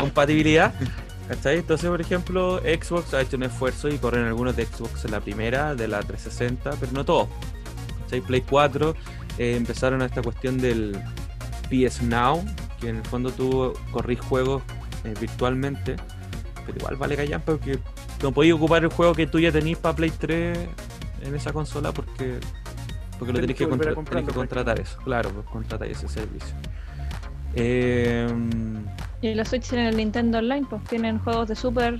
compatibilidad. 0.00 0.74
¿Cachai? 1.28 1.58
Entonces, 1.58 1.88
por 1.88 2.00
ejemplo, 2.00 2.58
Xbox 2.58 3.14
ha 3.14 3.22
hecho 3.22 3.36
un 3.36 3.44
esfuerzo 3.44 3.88
y 3.88 3.96
corren 3.98 4.26
algunos 4.26 4.54
de 4.54 4.66
Xbox 4.66 5.06
en 5.06 5.12
la 5.12 5.20
primera, 5.20 5.74
de 5.74 5.88
la 5.88 6.00
360, 6.00 6.72
pero 6.78 6.92
no 6.92 7.04
todos. 7.04 7.28
¿Cachai? 8.02 8.20
Play 8.20 8.42
4 8.42 8.94
eh, 9.38 9.56
empezaron 9.56 10.02
a 10.02 10.06
esta 10.06 10.22
cuestión 10.22 10.58
del 10.58 11.00
PS 11.70 12.02
Now, 12.02 12.44
que 12.80 12.90
en 12.90 12.96
el 12.96 13.04
fondo 13.04 13.30
tú 13.32 13.72
corrís 13.90 14.20
juegos 14.20 14.62
eh, 15.04 15.14
virtualmente, 15.20 15.96
pero 16.64 16.78
igual 16.78 16.96
vale 16.96 17.16
callar 17.16 17.44
porque 17.44 17.78
no 18.22 18.32
podéis 18.32 18.54
ocupar 18.54 18.82
el 18.82 18.90
juego 18.90 19.14
que 19.14 19.26
tú 19.26 19.38
ya 19.38 19.52
tenís 19.52 19.78
para 19.78 19.96
Play 19.96 20.10
3 20.10 20.58
en 21.22 21.34
esa 21.34 21.52
consola 21.52 21.92
porque 21.92 22.38
Porque 23.18 23.32
lo 23.32 23.40
Tenés 23.40 23.56
que, 23.56 23.68
contra- 23.68 23.94
tenés 23.94 24.32
contratar 24.32 24.78
eso. 24.80 24.98
Claro, 25.04 25.30
pues 25.30 25.46
contratar 25.46 25.88
ese 25.88 26.08
servicio. 26.08 26.54
Eh, 27.54 28.26
Y 29.22 29.34
la 29.34 29.44
Switch 29.44 29.72
en 29.72 29.78
el 29.80 29.96
Nintendo 29.96 30.38
Online, 30.38 30.66
pues 30.68 30.82
tienen 30.84 31.18
juegos 31.18 31.48
de 31.48 31.56
Super 31.56 31.98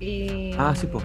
y. 0.00 0.52
Ah, 0.58 0.74
sí, 0.74 0.86
po. 0.86 1.02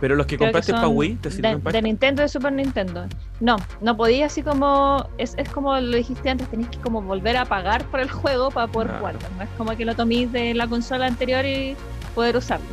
pero 0.00 0.14
los 0.14 0.26
que 0.26 0.36
creo 0.36 0.48
que 0.48 0.52
compraste 0.52 0.72
para 0.72 0.88
Wii, 0.88 1.16
¿te 1.16 1.28
de, 1.28 1.34
sirven 1.34 1.60
para 1.60 1.72
de 1.72 1.78
esto? 1.78 1.86
Nintendo 1.88 2.22
y 2.22 2.24
de 2.24 2.28
Super 2.28 2.52
Nintendo. 2.52 3.06
No, 3.40 3.56
no 3.80 3.96
podía 3.96 4.26
así 4.26 4.42
como. 4.42 5.08
Es, 5.18 5.34
es 5.36 5.48
como 5.48 5.78
lo 5.78 5.96
dijiste 5.96 6.30
antes, 6.30 6.48
tenéis 6.48 6.68
que 6.70 6.78
como 6.78 7.02
volver 7.02 7.36
a 7.36 7.44
pagar 7.44 7.84
por 7.86 7.98
el 8.00 8.10
juego 8.10 8.50
para 8.50 8.68
poder 8.68 8.88
Claro. 8.88 9.00
jugarlo. 9.00 9.20
No 9.36 9.42
es 9.42 9.48
como 9.58 9.76
que 9.76 9.84
lo 9.84 9.94
toméis 9.96 10.30
de 10.32 10.54
la 10.54 10.68
consola 10.68 11.06
anterior 11.06 11.44
y 11.44 11.76
poder 12.14 12.36
usarlo. 12.36 12.66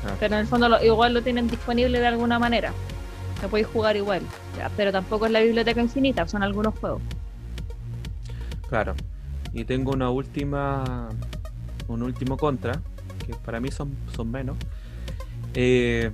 Claro. 0.00 0.16
Pero 0.20 0.34
en 0.36 0.40
el 0.40 0.46
fondo 0.46 0.68
lo- 0.70 0.82
igual 0.82 1.12
lo 1.14 1.22
tienen 1.22 1.48
disponible 1.48 2.00
de 2.00 2.06
alguna 2.06 2.38
manera. 2.38 2.72
Lo 3.44 3.50
podéis 3.50 3.66
jugar 3.68 3.94
igual. 3.94 4.22
Ya, 4.56 4.70
Pero 4.74 4.90
tampoco 4.90 5.26
es 5.26 5.32
la 5.32 5.40
biblioteca 5.40 5.78
infinita, 5.82 6.26
son 6.26 6.42
algunos 6.42 6.74
juegos. 6.78 7.02
Claro. 8.70 8.94
Y 9.52 9.64
tengo 9.66 9.92
una 9.92 10.08
última. 10.08 11.10
Un 11.86 12.02
último 12.02 12.38
contra. 12.38 12.80
Que 13.26 13.34
para 13.34 13.60
mí 13.60 13.70
son, 13.70 13.94
son 14.16 14.30
menos. 14.30 14.56
eh, 15.52 16.10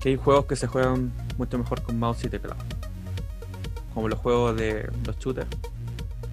que 0.00 0.10
hay 0.10 0.16
juegos 0.16 0.46
que 0.46 0.54
se 0.54 0.68
juegan 0.68 1.12
mucho 1.36 1.58
mejor 1.58 1.82
con 1.82 1.98
mouse 1.98 2.22
y 2.24 2.28
teclado. 2.28 2.60
Como 3.92 4.08
los 4.08 4.20
juegos 4.20 4.56
de 4.56 4.88
los 5.04 5.18
shooters. 5.18 5.48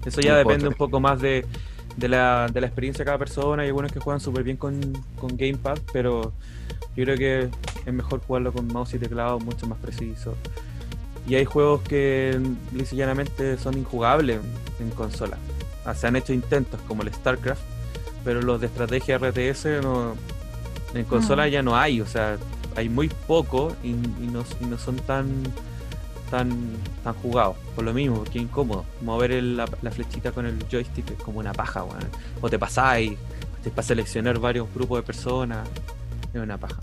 Eso 0.04 0.20
ya 0.20 0.36
depende 0.36 0.68
un 0.68 0.74
poco 0.74 1.00
más 1.00 1.20
de, 1.20 1.44
de, 1.96 2.08
la, 2.08 2.46
de 2.46 2.60
la 2.60 2.68
experiencia 2.68 3.04
de 3.04 3.06
cada 3.06 3.18
persona. 3.18 3.62
Hay 3.62 3.68
algunos 3.68 3.90
que 3.90 3.98
juegan 3.98 4.20
súper 4.20 4.44
bien 4.44 4.56
con, 4.56 4.80
con 5.16 5.36
Gamepad, 5.36 5.78
pero 5.92 6.32
yo 6.96 7.04
creo 7.04 7.16
que 7.16 7.50
es 7.86 7.92
mejor 7.92 8.20
jugarlo 8.26 8.52
con 8.52 8.66
mouse 8.68 8.94
y 8.94 8.98
teclado, 8.98 9.38
mucho 9.40 9.66
más 9.66 9.78
preciso. 9.78 10.34
Y 11.28 11.34
hay 11.34 11.44
juegos 11.44 11.82
que 11.82 12.40
lisa 12.72 12.94
y 12.94 12.98
llanamente 12.98 13.58
son 13.58 13.76
injugables 13.76 14.40
en 14.80 14.90
consola. 14.90 15.36
Ah, 15.84 15.94
se 15.94 16.06
han 16.06 16.16
hecho 16.16 16.32
intentos 16.32 16.80
como 16.88 17.02
el 17.02 17.12
StarCraft, 17.12 17.60
pero 18.24 18.42
los 18.42 18.60
de 18.60 18.66
estrategia 18.68 19.16
RTS 19.18 19.80
no, 19.82 20.14
en 20.94 21.04
consola 21.04 21.46
Mm. 21.46 21.50
ya 21.50 21.62
no 21.62 21.76
hay, 21.76 22.00
o 22.00 22.06
sea, 22.06 22.38
hay 22.76 22.88
muy 22.88 23.08
poco 23.08 23.74
y, 23.82 23.90
y 23.90 24.28
no, 24.32 24.44
y 24.60 24.64
no 24.66 24.78
son 24.78 24.96
tan 24.96 25.28
tan 26.30 26.50
tan 27.04 27.14
jugados. 27.14 27.56
Por 27.76 27.84
lo 27.84 27.92
mismo, 27.94 28.16
porque 28.18 28.38
es 28.38 28.44
incómodo. 28.44 28.84
Mover 29.02 29.30
el- 29.30 29.56
la, 29.56 29.68
la 29.82 29.90
flechita 29.92 30.32
con 30.32 30.44
el 30.46 30.58
joystick 30.70 31.10
es 31.12 31.18
como 31.22 31.38
una 31.38 31.52
paja, 31.52 31.84
weón. 31.84 32.00
O 32.40 32.50
te 32.50 32.58
pasáis, 32.58 33.12
te 33.62 33.70
para 33.70 33.82
seleccionar 33.86 34.38
varios 34.40 34.66
grupos 34.74 34.98
de 34.98 35.02
personas, 35.04 35.68
es 36.38 36.44
una 36.44 36.58
paja. 36.58 36.78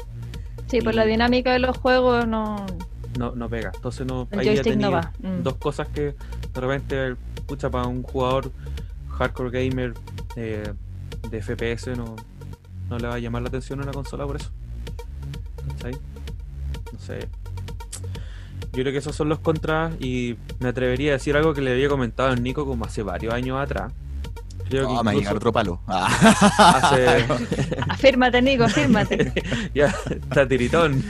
Sí, 0.68 0.82
por 0.82 0.94
Y- 0.94 0.98
la 0.98 1.06
dinámica 1.06 1.54
de 1.54 1.60
los 1.60 1.78
juegos 1.78 2.28
no. 2.28 2.66
no, 3.18 3.36
no 3.36 3.50
pega. 3.50 3.72
Entonces 3.76 4.06
no, 4.06 4.28
El 4.32 4.40
ahí 4.40 4.56
ya 4.56 4.76
no 4.76 5.02
mm. 5.20 5.44
dos 5.44 5.56
cosas 5.56 5.88
que 5.90 6.16
de 6.54 6.62
repente, 6.62 7.16
pucha, 7.46 7.70
para 7.70 7.88
un 7.88 8.04
jugador 8.04 8.52
hardcore 9.10 9.52
gamer 9.52 9.94
eh, 10.36 10.74
de 11.30 11.42
FPS 11.42 11.96
no, 11.96 12.16
no 12.90 12.98
le 12.98 13.08
va 13.08 13.16
a 13.16 13.20
llamar 13.20 13.42
la 13.42 13.50
atención 13.50 13.80
una 13.82 13.92
consola 13.92 14.26
por 14.26 14.38
eso. 14.38 14.50
¿Cachai? 15.74 15.94
No 16.92 17.00
sé. 17.00 17.28
Yo 18.74 18.82
creo 18.82 18.92
que 18.92 18.98
esos 18.98 19.16
son 19.16 19.30
los 19.30 19.40
contras 19.40 19.94
y 20.00 20.36
me 20.60 20.70
atrevería 20.70 21.12
a 21.12 21.14
decir 21.14 21.36
algo 21.36 21.54
que 21.54 21.62
le 21.62 21.72
había 21.72 21.90
comentado 21.90 22.30
a 22.30 22.36
Nico 22.36 22.66
como 22.66 22.86
hace 22.86 23.04
varios 23.04 23.34
años 23.34 23.60
atrás. 23.60 23.94
Creo 24.70 24.88
que 24.88 24.94
No, 24.94 25.04
me 25.04 25.12
va 25.12 25.12
a 25.12 25.14
llegar 25.14 25.36
otro 25.36 25.52
palo. 25.52 25.82
Ah. 25.88 26.08
hace... 26.76 27.26
Afírmate, 27.90 28.42
Nico, 28.42 28.64
afírmate. 28.64 29.34
ya, 29.74 29.94
está 30.10 30.48
tiritón. 30.48 31.04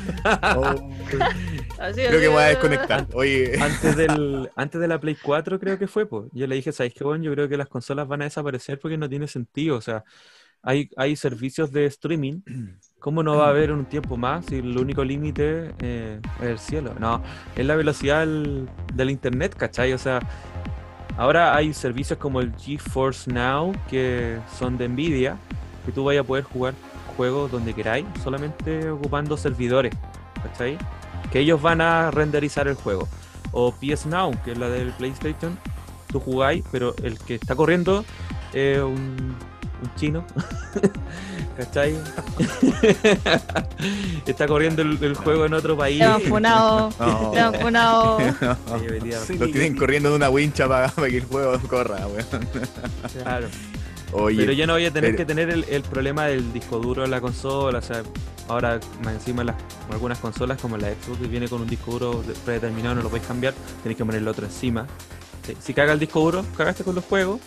Así, 1.79 2.01
Creo 2.01 2.19
que 2.19 2.27
voy 2.27 2.43
a 2.43 2.47
desconectar. 2.47 3.07
Oye, 3.13 3.59
antes 3.61 3.95
del 3.95 4.49
antes 4.55 4.79
de 4.79 4.87
la 4.87 4.99
Play 4.99 5.17
4 5.21 5.59
creo 5.59 5.77
que 5.77 5.87
fue, 5.87 6.05
pues. 6.05 6.25
Yo 6.33 6.47
le 6.47 6.55
dije, 6.55 6.71
¿sabes 6.71 6.93
qué, 6.93 7.03
bueno? 7.03 7.23
Yo 7.23 7.33
creo 7.33 7.49
que 7.49 7.57
las 7.57 7.67
consolas 7.67 8.07
van 8.07 8.21
a 8.21 8.25
desaparecer 8.25 8.79
porque 8.79 8.97
no 8.97 9.09
tiene 9.09 9.27
sentido. 9.27 9.77
O 9.77 9.81
sea, 9.81 10.03
hay, 10.61 10.89
hay 10.95 11.15
servicios 11.15 11.71
de 11.71 11.85
streaming. 11.85 12.41
¿Cómo 12.99 13.21
no 13.21 13.37
va 13.37 13.47
a 13.47 13.49
haber 13.49 13.71
un 13.73 13.85
tiempo 13.85 14.15
más 14.15 14.45
si 14.45 14.59
el 14.59 14.77
único 14.77 15.03
límite 15.03 15.73
eh, 15.79 16.21
es 16.41 16.47
el 16.47 16.59
cielo? 16.59 16.95
No, 16.99 17.21
es 17.55 17.65
la 17.65 17.75
velocidad 17.75 18.21
del, 18.21 18.69
del 18.93 19.09
internet, 19.09 19.55
¿cachai? 19.57 19.91
O 19.91 19.97
sea, 19.97 20.21
ahora 21.17 21.55
hay 21.55 21.73
servicios 21.73 22.19
como 22.19 22.41
el 22.41 22.53
GeForce 22.55 23.31
Now 23.31 23.73
que 23.89 24.39
son 24.57 24.77
de 24.77 24.87
Nvidia, 24.87 25.37
que 25.85 25.91
tú 25.91 26.03
vayas 26.03 26.23
a 26.23 26.27
poder 26.27 26.43
jugar 26.43 26.73
juegos 27.15 27.51
donde 27.51 27.73
queráis, 27.73 28.05
solamente 28.23 28.89
ocupando 28.89 29.37
servidores, 29.37 29.93
¿cachai? 30.41 30.77
Que 31.31 31.39
ellos 31.39 31.61
van 31.61 31.81
a 31.81 32.11
renderizar 32.11 32.67
el 32.67 32.75
juego. 32.75 33.07
O 33.51 33.71
PS 33.71 34.07
Now, 34.07 34.33
que 34.43 34.53
es 34.53 34.57
la 34.57 34.69
del 34.69 34.91
PlayStation, 34.93 35.57
tú 36.07 36.19
jugáis, 36.19 36.63
pero 36.71 36.95
el 37.03 37.19
que 37.19 37.35
está 37.35 37.55
corriendo 37.55 38.03
es 38.53 38.79
un, 38.79 39.35
un 39.83 39.95
chino, 39.95 40.25
¿cachai? 41.57 41.95
está 44.25 44.47
corriendo 44.47 44.81
el, 44.81 44.97
el 45.03 45.15
juego 45.15 45.45
en 45.45 45.53
otro 45.53 45.77
país. 45.77 45.99
Te 45.99 46.05
han 46.05 46.21
funado. 46.21 46.89
No. 46.99 47.31
Te 47.31 47.39
han 47.39 47.53
funado. 47.55 48.17
Ahí 48.17 48.87
venía- 48.89 49.19
Sí. 49.19 49.37
lo 49.37 49.45
tienen 49.47 49.75
corriendo 49.77 50.09
de 50.09 50.15
una 50.15 50.29
wincha 50.29 50.67
para, 50.67 50.89
para 50.89 51.09
que 51.09 51.17
el 51.17 51.25
juego 51.25 51.59
corra, 51.67 52.07
weón. 52.07 52.47
claro. 53.21 53.47
Oye, 54.11 54.37
Pero 54.37 54.51
yo 54.51 54.67
no 54.67 54.73
voy 54.73 54.85
a 54.85 54.91
tener 54.91 55.11
pero- 55.11 55.17
que 55.17 55.25
tener 55.25 55.49
el, 55.49 55.63
el 55.69 55.81
problema 55.81 56.25
del 56.27 56.53
disco 56.53 56.79
duro 56.79 57.01
de 57.01 57.07
la 57.07 57.19
consola. 57.19 57.79
O 57.79 57.81
sea, 57.81 58.03
ahora 58.47 58.79
más 59.03 59.13
encima 59.15 59.43
las, 59.43 59.55
algunas 59.91 60.19
consolas 60.19 60.59
como 60.61 60.77
la 60.77 60.89
Xbox 60.89 61.19
que 61.19 61.27
viene 61.27 61.47
con 61.47 61.61
un 61.61 61.67
disco 61.67 61.91
duro 61.93 62.21
de- 62.21 62.33
predeterminado, 62.33 62.95
no 62.95 63.01
lo 63.01 63.09
podéis 63.09 63.27
cambiar, 63.27 63.53
tenéis 63.81 63.97
que 63.97 64.05
poner 64.05 64.21
el 64.21 64.27
otro 64.27 64.45
encima. 64.45 64.85
Si, 65.45 65.57
si 65.59 65.73
caga 65.73 65.93
el 65.93 65.99
disco 65.99 66.19
duro, 66.21 66.45
cagaste 66.55 66.83
con 66.83 66.95
los 66.95 67.03
juegos. 67.05 67.39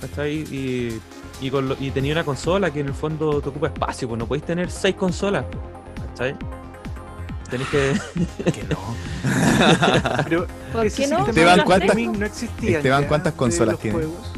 ¿Cachai? 0.00 0.32
Y, 0.50 1.00
y, 1.40 1.50
con 1.50 1.68
lo- 1.68 1.76
y 1.78 1.90
tenía 1.90 2.12
una 2.12 2.24
consola 2.24 2.70
que 2.72 2.80
en 2.80 2.86
el 2.88 2.94
fondo 2.94 3.40
te 3.40 3.48
ocupa 3.48 3.68
espacio, 3.68 4.08
pues 4.08 4.18
no 4.18 4.26
podéis 4.26 4.44
tener 4.44 4.70
seis 4.70 4.94
consolas. 4.94 5.44
¿Cachai? 6.10 6.36
Tenéis 7.50 7.68
que. 7.70 7.92
que 8.52 8.64
no. 8.64 8.78
Pero 10.24 10.46
¿Por 10.72 10.90
qué 10.92 11.06
no? 11.06 11.26
Esteban, 11.26 11.60
¿cuántas- 11.64 11.88
streaming 11.90 12.18
no 12.18 12.26
Esteban, 12.26 13.04
¿cuántas 13.04 13.34
consolas 13.34 13.72
los 13.74 13.80
tiene? 13.80 13.98
juegos? 13.98 14.32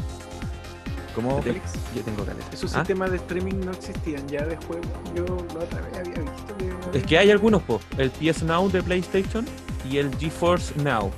¿Cómo, 1.15 1.41
Félix? 1.41 1.73
yo 1.95 2.01
tengo 2.03 2.23
caleta. 2.23 2.45
Esos 2.53 2.73
¿Ah? 2.75 2.79
sistemas 2.79 3.09
de 3.11 3.17
streaming 3.17 3.55
no 3.65 3.71
existían 3.71 4.25
ya 4.27 4.45
de 4.45 4.55
juegos. 4.57 4.87
Yo 5.15 5.25
la 5.25 5.63
otra 5.65 5.81
vez 5.81 5.97
había 5.97 6.19
visto 6.21 6.55
que. 6.91 6.97
Es 6.99 7.03
que 7.05 7.17
hay 7.17 7.31
algunos, 7.31 7.61
po. 7.63 7.81
El 7.97 8.09
PS 8.11 8.43
Now 8.43 8.69
de 8.69 8.81
PlayStation 8.83 9.45
y 9.89 9.97
el 9.97 10.15
GeForce 10.17 10.73
Now. 10.81 11.11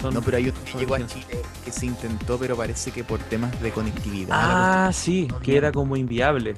Son- 0.00 0.14
No, 0.14 0.22
pero 0.22 0.36
hay 0.38 0.48
otro 0.48 0.62
que 0.64 0.78
llegó 0.78 0.94
a. 0.94 1.06
Chile 1.06 1.42
que 1.64 1.70
se 1.72 1.86
intentó, 1.86 2.38
pero 2.38 2.56
parece 2.56 2.90
que 2.92 3.04
por 3.04 3.20
temas 3.20 3.60
de 3.60 3.70
conectividad. 3.72 4.36
Ah, 4.40 4.90
sí, 4.92 5.26
no 5.28 5.38
que 5.42 5.52
bien. 5.52 5.58
era 5.58 5.72
como 5.72 5.96
inviable. 5.96 6.56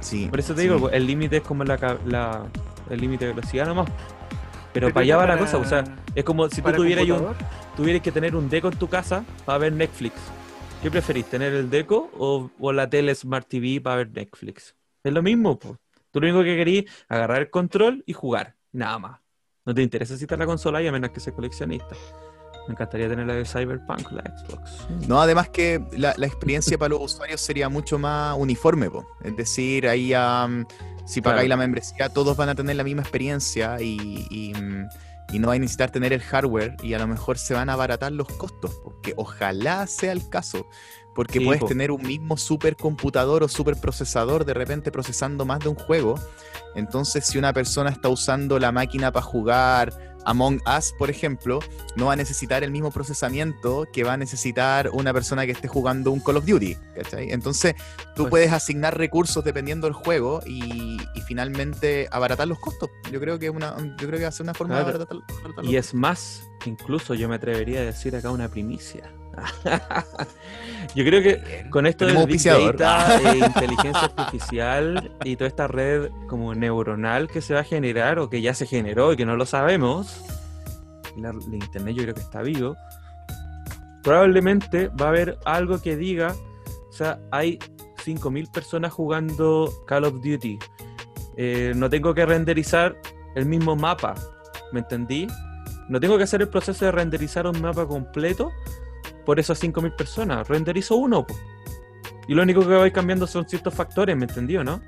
sí. 0.00 0.26
Por 0.28 0.40
eso 0.40 0.54
te 0.54 0.62
sí. 0.62 0.68
digo, 0.68 0.90
el 0.90 1.06
límite 1.06 1.38
es 1.38 1.42
como 1.42 1.64
la, 1.64 2.50
el 2.90 3.00
límite 3.00 3.26
de 3.26 3.32
velocidad 3.32 3.66
nomás. 3.66 3.88
Pero, 4.72 4.88
Pero 4.88 4.92
para 4.92 5.02
allá 5.04 5.16
va 5.16 5.26
la 5.26 5.38
cosa, 5.38 5.58
o 5.58 5.64
sea, 5.64 5.84
es 6.14 6.24
como 6.24 6.48
si 6.50 6.60
tú 6.60 6.72
tuvieras, 6.72 7.08
un, 7.08 7.28
tuvieras 7.76 8.02
que 8.02 8.12
tener 8.12 8.34
un 8.34 8.48
deco 8.48 8.68
en 8.68 8.78
tu 8.78 8.88
casa 8.88 9.24
para 9.44 9.58
ver 9.58 9.72
Netflix. 9.72 10.34
¿Qué 10.82 10.90
preferís, 10.90 11.26
tener 11.26 11.54
el 11.54 11.70
deco 11.70 12.10
o, 12.18 12.50
o 12.58 12.72
la 12.72 12.90
tele 12.90 13.14
Smart 13.14 13.46
TV 13.48 13.80
para 13.80 13.96
ver 13.96 14.10
Netflix? 14.10 14.74
Es 15.02 15.12
lo 15.12 15.22
mismo, 15.22 15.58
pues. 15.58 15.74
Tú 16.10 16.20
lo 16.20 16.26
único 16.26 16.42
que 16.44 16.56
querís 16.56 16.84
agarrar 17.08 17.40
el 17.42 17.50
control 17.50 18.02
y 18.06 18.12
jugar, 18.12 18.56
nada 18.72 18.98
más. 18.98 19.20
No 19.64 19.74
te 19.74 19.82
interesa 19.82 20.16
si 20.16 20.24
está 20.24 20.36
la 20.36 20.46
consola 20.46 20.82
y 20.82 20.86
a 20.86 20.92
menos 20.92 21.10
que 21.10 21.20
seas 21.20 21.34
coleccionista. 21.34 21.96
Me 22.68 22.72
encantaría 22.72 23.08
tener 23.08 23.26
la 23.26 23.34
de 23.34 23.44
Cyberpunk, 23.44 24.10
la 24.12 24.22
Xbox. 24.22 24.86
No, 25.06 25.20
además 25.20 25.48
que 25.50 25.84
la, 25.92 26.14
la 26.16 26.26
experiencia 26.26 26.78
para 26.78 26.90
los 26.90 27.02
usuarios 27.02 27.40
sería 27.40 27.68
mucho 27.68 27.98
más 27.98 28.36
uniforme, 28.38 28.90
po. 28.90 29.06
es 29.22 29.36
decir, 29.36 29.86
ahí 29.88 30.14
am, 30.14 30.66
si 31.04 31.20
Claro. 31.20 31.34
pagáis 31.36 31.48
la 31.50 31.56
membresía 31.58 32.08
todos 32.08 32.36
van 32.36 32.48
a 32.48 32.54
tener 32.54 32.76
la 32.76 32.84
misma 32.84 33.02
experiencia 33.02 33.78
y, 33.82 34.26
y, 34.30 34.52
y 35.32 35.38
no 35.38 35.48
vais 35.48 35.58
a 35.58 35.60
necesitar 35.60 35.90
tener 35.90 36.14
el 36.14 36.20
hardware 36.22 36.76
y 36.82 36.94
a 36.94 36.98
lo 36.98 37.06
mejor 37.06 37.36
se 37.36 37.52
van 37.52 37.68
a 37.68 37.74
abaratar 37.74 38.12
los 38.12 38.28
costos, 38.28 38.72
porque 38.82 39.12
ojalá 39.16 39.86
sea 39.86 40.12
el 40.12 40.26
caso, 40.30 40.66
porque 41.14 41.40
Sí, 41.40 41.44
puedes 41.44 41.60
po. 41.60 41.66
tener 41.68 41.90
un 41.90 42.02
mismo 42.02 42.38
supercomputador 42.38 43.42
o 43.42 43.48
superprocesador 43.48 44.46
de 44.46 44.54
repente 44.54 44.90
procesando 44.90 45.44
más 45.44 45.60
de 45.60 45.68
un 45.68 45.74
juego, 45.76 46.14
entonces 46.74 47.26
si 47.26 47.36
una 47.36 47.52
persona 47.52 47.90
está 47.90 48.08
usando 48.08 48.58
la 48.58 48.72
máquina 48.72 49.12
para 49.12 49.24
jugar 49.26 50.13
Among 50.24 50.60
Us, 50.78 50.92
por 50.96 51.10
ejemplo, 51.10 51.60
no 51.96 52.06
va 52.06 52.14
a 52.14 52.16
necesitar 52.16 52.62
el 52.64 52.70
mismo 52.70 52.90
procesamiento 52.90 53.86
que 53.92 54.04
va 54.04 54.14
a 54.14 54.16
necesitar 54.16 54.90
una 54.92 55.12
persona 55.12 55.44
que 55.46 55.52
esté 55.52 55.68
jugando 55.68 56.10
un 56.10 56.20
Call 56.20 56.36
of 56.38 56.46
Duty. 56.46 56.76
¿cachai? 56.94 57.30
Entonces, 57.30 57.74
tú 58.14 58.22
Pues- 58.24 58.30
puedes 58.30 58.52
asignar 58.52 58.96
recursos 58.96 59.44
dependiendo 59.44 59.86
del 59.86 59.94
juego 59.94 60.40
y, 60.46 60.96
y 61.14 61.20
finalmente 61.26 62.08
abaratar 62.10 62.48
los 62.48 62.58
costos. 62.58 62.90
Yo 63.12 63.20
creo 63.20 63.38
que 63.38 63.46
es 63.46 63.52
una, 63.52 63.76
yo 63.98 64.06
creo 64.06 64.18
que 64.18 64.22
va 64.22 64.28
a 64.28 64.32
ser 64.32 64.44
una 64.44 64.54
forma 64.54 64.74
Claro. 64.76 64.98
de 64.98 65.04
abaratar, 65.04 65.36
abaratar 65.40 65.64
los 65.64 65.72
Y 65.72 65.76
es 65.76 65.94
más, 65.94 66.42
incluso 66.66 67.14
yo 67.14 67.28
me 67.28 67.34
atrevería 67.36 67.80
a 67.80 67.84
decir 67.84 68.14
acá 68.16 68.30
una 68.30 68.48
primicia. 68.48 69.10
Yo 70.94 71.04
creo 71.04 71.22
que 71.22 71.66
con 71.70 71.86
esto 71.86 72.06
de 72.06 72.26
Big. 72.26 72.42
Data, 72.42 73.20
e 73.32 73.38
inteligencia 73.38 74.04
artificial 74.04 75.12
y 75.24 75.36
toda 75.36 75.48
esta 75.48 75.66
red 75.66 76.10
como 76.28 76.54
neuronal 76.54 77.28
que 77.28 77.40
se 77.40 77.54
va 77.54 77.60
a 77.60 77.64
generar 77.64 78.18
o 78.18 78.30
que 78.30 78.40
ya 78.40 78.54
se 78.54 78.66
generó 78.66 79.12
y 79.12 79.16
que 79.16 79.26
no 79.26 79.36
lo 79.36 79.46
sabemos, 79.46 80.24
la, 81.16 81.32
la 81.32 81.56
internet 81.56 81.94
yo 81.96 82.02
creo 82.02 82.14
que 82.14 82.20
está 82.20 82.42
vivo, 82.42 82.76
probablemente 84.02 84.88
va 84.88 85.06
a 85.06 85.08
haber 85.08 85.38
algo 85.44 85.80
que 85.80 85.96
diga, 85.96 86.34
o 86.88 86.92
sea, 86.92 87.18
hay 87.32 87.58
5.000 88.04 88.52
personas 88.52 88.92
jugando 88.92 89.72
Call 89.86 90.04
of 90.04 90.14
Duty. 90.22 90.58
Eh, 91.36 91.72
no 91.74 91.90
tengo 91.90 92.14
que 92.14 92.24
renderizar 92.24 92.96
el 93.34 93.46
mismo 93.46 93.74
mapa, 93.74 94.14
¿me 94.72 94.80
entendí? 94.80 95.26
No 95.88 95.98
tengo 95.98 96.16
que 96.16 96.24
hacer 96.24 96.42
el 96.42 96.48
proceso 96.48 96.84
de 96.84 96.92
renderizar 96.92 97.46
un 97.46 97.60
mapa 97.60 97.86
completo 97.86 98.52
por 99.24 99.38
esas 99.40 99.62
5.000 99.62 99.94
personas. 99.96 100.46
Renderizo 100.48 100.96
uno. 100.96 101.26
po. 101.26 101.34
Y 102.28 102.34
lo 102.34 102.42
único 102.42 102.60
que 102.62 102.68
va 102.68 102.84
a 102.84 102.86
ir 102.86 102.92
cambiando 102.92 103.26
son 103.26 103.48
ciertos 103.48 103.74
factores, 103.74 104.16
¿me 104.16 104.24
entendió, 104.26 104.64
no? 104.64 104.80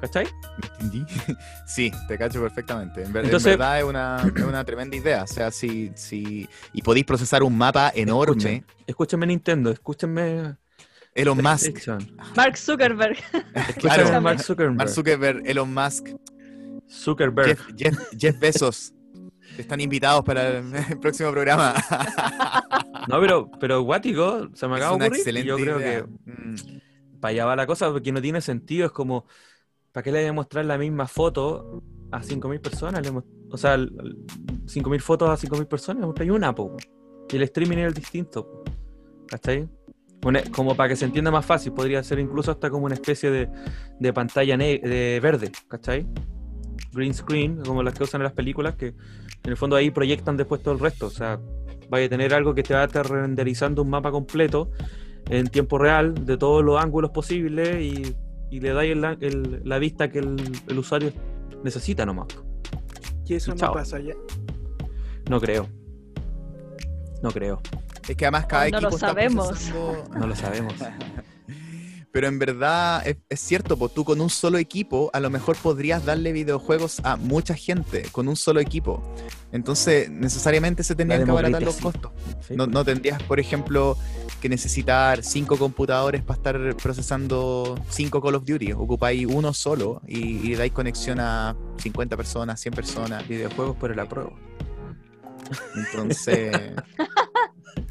¿Cachai? 0.00 0.26
¿Me 0.60 0.68
entendí? 0.86 1.04
Sí, 1.66 1.90
te 2.06 2.16
cacho 2.16 2.40
perfectamente. 2.40 3.02
En, 3.02 3.12
ver- 3.12 3.22
en 3.24 3.26
Entonces- 3.26 3.52
verdad 3.58 3.78
es 3.78 3.84
una, 3.84 4.32
es 4.34 4.42
una 4.44 4.64
tremenda 4.64 4.96
idea. 4.96 5.24
O 5.24 5.26
sea, 5.26 5.50
si, 5.50 5.90
si, 5.96 6.48
y 6.72 6.82
podéis 6.82 7.04
procesar 7.04 7.42
un 7.42 7.58
mapa 7.58 7.92
enorme. 7.94 8.32
Escuchen, 8.36 8.66
escúchenme 8.86 9.26
Nintendo, 9.26 9.70
escúchenme 9.70 10.56
Elon 11.14 11.42
Musk, 11.42 11.88
Mark 12.36 12.56
Zuckerberg. 12.56 13.16
Claro. 13.80 14.20
Mark 14.20 14.40
Zuckerberg. 14.40 14.76
Mark 14.76 14.88
Zuckerberg, 14.88 15.42
Elon 15.46 15.74
Musk, 15.74 16.06
Zuckerberg. 16.88 17.48
Jeff, 17.48 17.66
Jeff, 17.76 17.98
Jeff 18.16 18.38
Bezos. 18.38 18.92
Están 19.58 19.80
invitados 19.80 20.24
para 20.24 20.58
el, 20.58 20.72
el 20.90 20.98
próximo 20.98 21.30
programa. 21.32 21.74
No, 23.08 23.20
pero, 23.20 23.50
pero 23.60 23.82
guático, 23.82 24.48
se 24.54 24.68
me 24.68 24.76
acaba 24.76 24.96
de 24.96 25.04
ocurrir. 25.04 25.16
excelente 25.20 25.48
Yo 25.48 25.56
creo 25.56 25.80
idea. 25.80 26.04
que 26.04 26.80
para 27.20 27.30
allá 27.32 27.44
va 27.46 27.56
la 27.56 27.66
cosa, 27.66 27.90
porque 27.90 28.12
no 28.12 28.22
tiene 28.22 28.40
sentido. 28.40 28.86
Es 28.86 28.92
como, 28.92 29.26
¿para 29.92 30.04
qué 30.04 30.12
le 30.12 30.20
voy 30.20 30.28
a 30.28 30.32
mostrar 30.32 30.64
la 30.64 30.78
misma 30.78 31.06
foto 31.06 31.82
a 32.12 32.22
5.000 32.22 32.60
personas? 32.60 33.02
Le 33.04 33.12
o 33.50 33.56
sea, 33.56 33.74
l- 33.74 33.90
l- 33.98 34.14
5.000 34.66 35.00
fotos 35.00 35.28
a 35.30 35.36
5.000 35.36 35.66
personas, 35.66 36.00
le 36.02 36.06
mostráis 36.06 36.30
una, 36.30 36.54
po. 36.54 36.76
Y 37.30 37.36
el 37.36 37.42
streaming 37.42 37.78
es 37.78 37.86
el 37.88 37.94
distinto. 37.94 38.62
¿cachai? 39.26 39.68
Una- 40.24 40.42
como 40.52 40.74
para 40.76 40.88
que 40.90 40.96
se 40.96 41.04
entienda 41.04 41.30
más 41.30 41.44
fácil, 41.44 41.72
podría 41.72 42.02
ser 42.02 42.18
incluso 42.18 42.50
hasta 42.50 42.70
como 42.70 42.86
una 42.86 42.94
especie 42.94 43.30
de, 43.30 43.48
de 43.98 44.12
pantalla 44.12 44.56
de 44.56 45.20
verde, 45.22 45.50
¿cachai? 45.68 46.06
Green 46.92 47.14
screen, 47.14 47.62
como 47.64 47.82
las 47.82 47.94
que 47.94 48.04
usan 48.04 48.20
en 48.20 48.24
las 48.24 48.32
películas, 48.32 48.74
que 48.76 48.88
en 48.88 48.94
el 49.50 49.56
fondo 49.56 49.76
ahí 49.76 49.90
proyectan 49.90 50.36
después 50.36 50.62
todo 50.62 50.74
el 50.74 50.80
resto. 50.80 51.06
O 51.06 51.10
sea, 51.10 51.38
vaya 51.90 52.06
a 52.06 52.08
tener 52.08 52.34
algo 52.34 52.54
que 52.54 52.62
te 52.62 52.74
va 52.74 52.82
a 52.82 52.84
estar 52.86 53.08
renderizando 53.08 53.82
un 53.82 53.90
mapa 53.90 54.10
completo 54.10 54.70
en 55.30 55.46
tiempo 55.48 55.78
real 55.78 56.14
de 56.26 56.36
todos 56.36 56.64
los 56.64 56.80
ángulos 56.82 57.10
posibles 57.10 57.80
y, 57.82 58.14
y 58.50 58.60
le 58.60 58.72
dais 58.72 58.92
el- 58.92 59.04
el- 59.22 59.62
la 59.64 59.78
vista 59.78 60.10
que 60.10 60.18
el, 60.20 60.36
el 60.68 60.78
usuario 60.78 61.12
necesita 61.62 62.04
nomás. 62.06 62.28
Y 63.26 63.34
eso 63.34 63.54
no 63.54 63.72
pasa 63.72 63.98
ya. 64.00 64.14
No 65.28 65.38
creo. 65.40 65.68
No 67.22 67.30
creo. 67.30 67.60
Es 68.08 68.16
que 68.16 68.24
además 68.24 68.46
cada 68.46 68.62
No 68.62 68.68
equipo 68.78 68.82
lo 68.90 68.96
está 68.96 69.08
sabemos. 69.08 69.48
procesando- 69.48 70.04
No 70.18 70.26
lo 70.26 70.34
sabemos. 70.36 70.74
Pero 72.12 72.26
en 72.26 72.38
verdad 72.38 73.06
es, 73.06 73.16
es 73.28 73.40
cierto, 73.40 73.76
pues 73.76 73.92
tú 73.92 74.04
con 74.04 74.20
un 74.20 74.30
solo 74.30 74.58
equipo 74.58 75.10
a 75.12 75.20
lo 75.20 75.30
mejor 75.30 75.56
podrías 75.56 76.04
darle 76.04 76.32
videojuegos 76.32 77.00
a 77.04 77.16
mucha 77.16 77.54
gente 77.54 78.04
con 78.12 78.28
un 78.28 78.36
solo 78.36 78.60
equipo. 78.60 79.02
Entonces 79.52 80.10
necesariamente 80.10 80.82
se 80.82 80.94
tendrían 80.94 81.24
que 81.24 81.30
abaratar 81.30 81.62
los 81.62 81.76
costos. 81.76 82.12
Sí. 82.46 82.54
No, 82.56 82.66
no 82.66 82.84
tendrías, 82.84 83.22
por 83.22 83.40
ejemplo, 83.40 83.96
que 84.40 84.48
necesitar 84.48 85.22
cinco 85.22 85.56
computadores 85.56 86.22
para 86.22 86.36
estar 86.36 86.76
procesando 86.76 87.78
cinco 87.90 88.22
Call 88.22 88.36
of 88.36 88.44
Duty. 88.44 88.72
Ocupáis 88.72 89.26
uno 89.26 89.52
solo 89.52 90.00
y, 90.06 90.50
y 90.50 90.54
dais 90.54 90.72
conexión 90.72 91.20
a 91.20 91.56
50 91.78 92.16
personas, 92.16 92.60
100 92.60 92.74
personas. 92.74 93.28
Videojuegos 93.28 93.76
por 93.76 93.90
el 93.90 93.98
apruebo. 93.98 94.36
Entonces. 95.76 96.52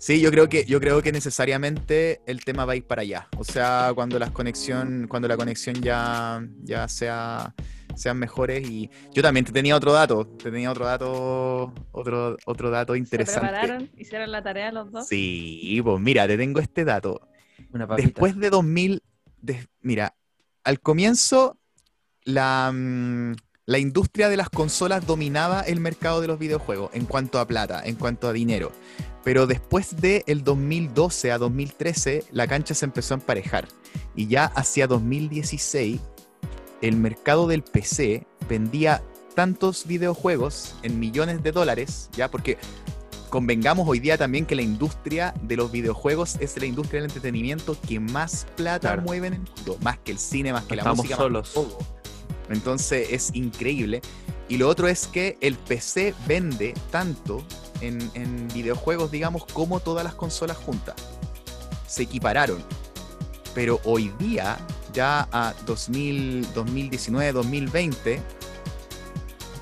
Sí, 0.00 0.20
yo 0.20 0.30
creo 0.30 0.48
que 0.48 0.64
yo 0.64 0.78
creo 0.80 1.02
que 1.02 1.10
necesariamente 1.10 2.20
el 2.26 2.44
tema 2.44 2.64
va 2.64 2.72
a 2.74 2.76
ir 2.76 2.84
para 2.86 3.02
allá. 3.02 3.28
O 3.36 3.44
sea, 3.44 3.90
cuando 3.94 4.18
las 4.18 4.30
conexión, 4.30 5.06
cuando 5.08 5.26
la 5.28 5.36
conexión 5.36 5.74
ya, 5.82 6.42
ya 6.62 6.88
sea 6.88 7.54
sean 7.96 8.16
mejores 8.16 8.68
y 8.68 8.88
yo 9.12 9.22
también 9.22 9.44
te 9.44 9.50
tenía 9.50 9.74
otro 9.74 9.92
dato, 9.92 10.24
te 10.24 10.52
tenía 10.52 10.70
otro 10.70 10.86
dato, 10.86 11.72
otro 11.90 12.36
otro 12.46 12.70
dato 12.70 12.92
Se 12.92 12.98
interesante. 13.00 13.40
prepararon, 13.48 13.90
hicieron 13.96 14.30
la 14.30 14.40
tarea 14.42 14.70
los 14.70 14.92
dos. 14.92 15.08
Sí, 15.08 15.80
pues 15.82 16.00
mira, 16.00 16.28
te 16.28 16.36
tengo 16.36 16.60
este 16.60 16.84
dato. 16.84 17.20
Una. 17.72 17.86
Después 17.96 18.36
de 18.38 18.50
2000, 18.50 19.02
de- 19.42 19.66
mira, 19.80 20.14
al 20.62 20.78
comienzo 20.80 21.58
la, 22.22 22.70
mm, 22.72 23.32
la 23.66 23.78
industria 23.78 24.28
de 24.28 24.36
las 24.36 24.48
consolas 24.48 25.04
dominaba 25.06 25.62
el 25.62 25.80
mercado 25.80 26.20
de 26.20 26.28
los 26.28 26.38
videojuegos 26.38 26.90
en 26.94 27.04
cuanto 27.04 27.40
a 27.40 27.48
plata, 27.48 27.82
en 27.84 27.96
cuanto 27.96 28.28
a 28.28 28.32
dinero. 28.32 28.70
Pero 29.28 29.46
después 29.46 29.94
de 30.00 30.24
el 30.26 30.42
2012 30.42 31.32
a 31.32 31.36
2013, 31.36 32.24
la 32.32 32.46
cancha 32.46 32.72
se 32.72 32.86
empezó 32.86 33.12
a 33.12 33.18
emparejar. 33.18 33.68
Y 34.16 34.26
ya 34.26 34.46
hacia 34.46 34.86
2016, 34.86 36.00
el 36.80 36.96
mercado 36.96 37.46
del 37.46 37.62
PC 37.62 38.26
vendía 38.48 39.02
tantos 39.34 39.86
videojuegos 39.86 40.76
en 40.82 40.98
millones 40.98 41.42
de 41.42 41.52
dólares, 41.52 42.08
ya 42.16 42.30
porque 42.30 42.56
convengamos 43.28 43.86
hoy 43.86 44.00
día 44.00 44.16
también 44.16 44.46
que 44.46 44.54
la 44.54 44.62
industria 44.62 45.34
de 45.42 45.56
los 45.56 45.70
videojuegos 45.70 46.36
es 46.40 46.56
la 46.56 46.64
industria 46.64 47.02
del 47.02 47.10
entretenimiento 47.10 47.76
que 47.86 48.00
más 48.00 48.46
plata 48.56 48.88
Claro. 48.88 49.02
mueve 49.02 49.26
en 49.26 49.34
el 49.34 49.40
mundo, 49.40 49.76
más 49.82 49.98
que 49.98 50.12
el 50.12 50.18
cine, 50.18 50.54
más 50.54 50.64
que 50.64 50.74
la 50.76 50.84
música, 50.84 51.02
más 51.02 51.08
que 51.08 51.22
solos. 51.22 51.52
todo. 51.52 51.76
Entonces 52.48 53.08
es 53.10 53.30
increíble. 53.34 54.00
Y 54.48 54.56
lo 54.56 54.70
otro 54.70 54.88
es 54.88 55.06
que 55.06 55.36
el 55.42 55.56
PC 55.56 56.14
vende 56.26 56.72
tanto 56.90 57.44
en, 57.80 58.10
en 58.14 58.48
videojuegos, 58.48 59.10
digamos, 59.10 59.44
como 59.44 59.80
todas 59.80 60.04
las 60.04 60.14
consolas 60.14 60.56
juntas. 60.56 60.96
Se 61.86 62.02
equipararon. 62.02 62.62
Pero 63.54 63.80
hoy 63.84 64.12
día, 64.18 64.58
ya 64.92 65.28
a 65.32 65.54
2000, 65.66 66.52
2019, 66.54 67.32
2020, 67.32 68.22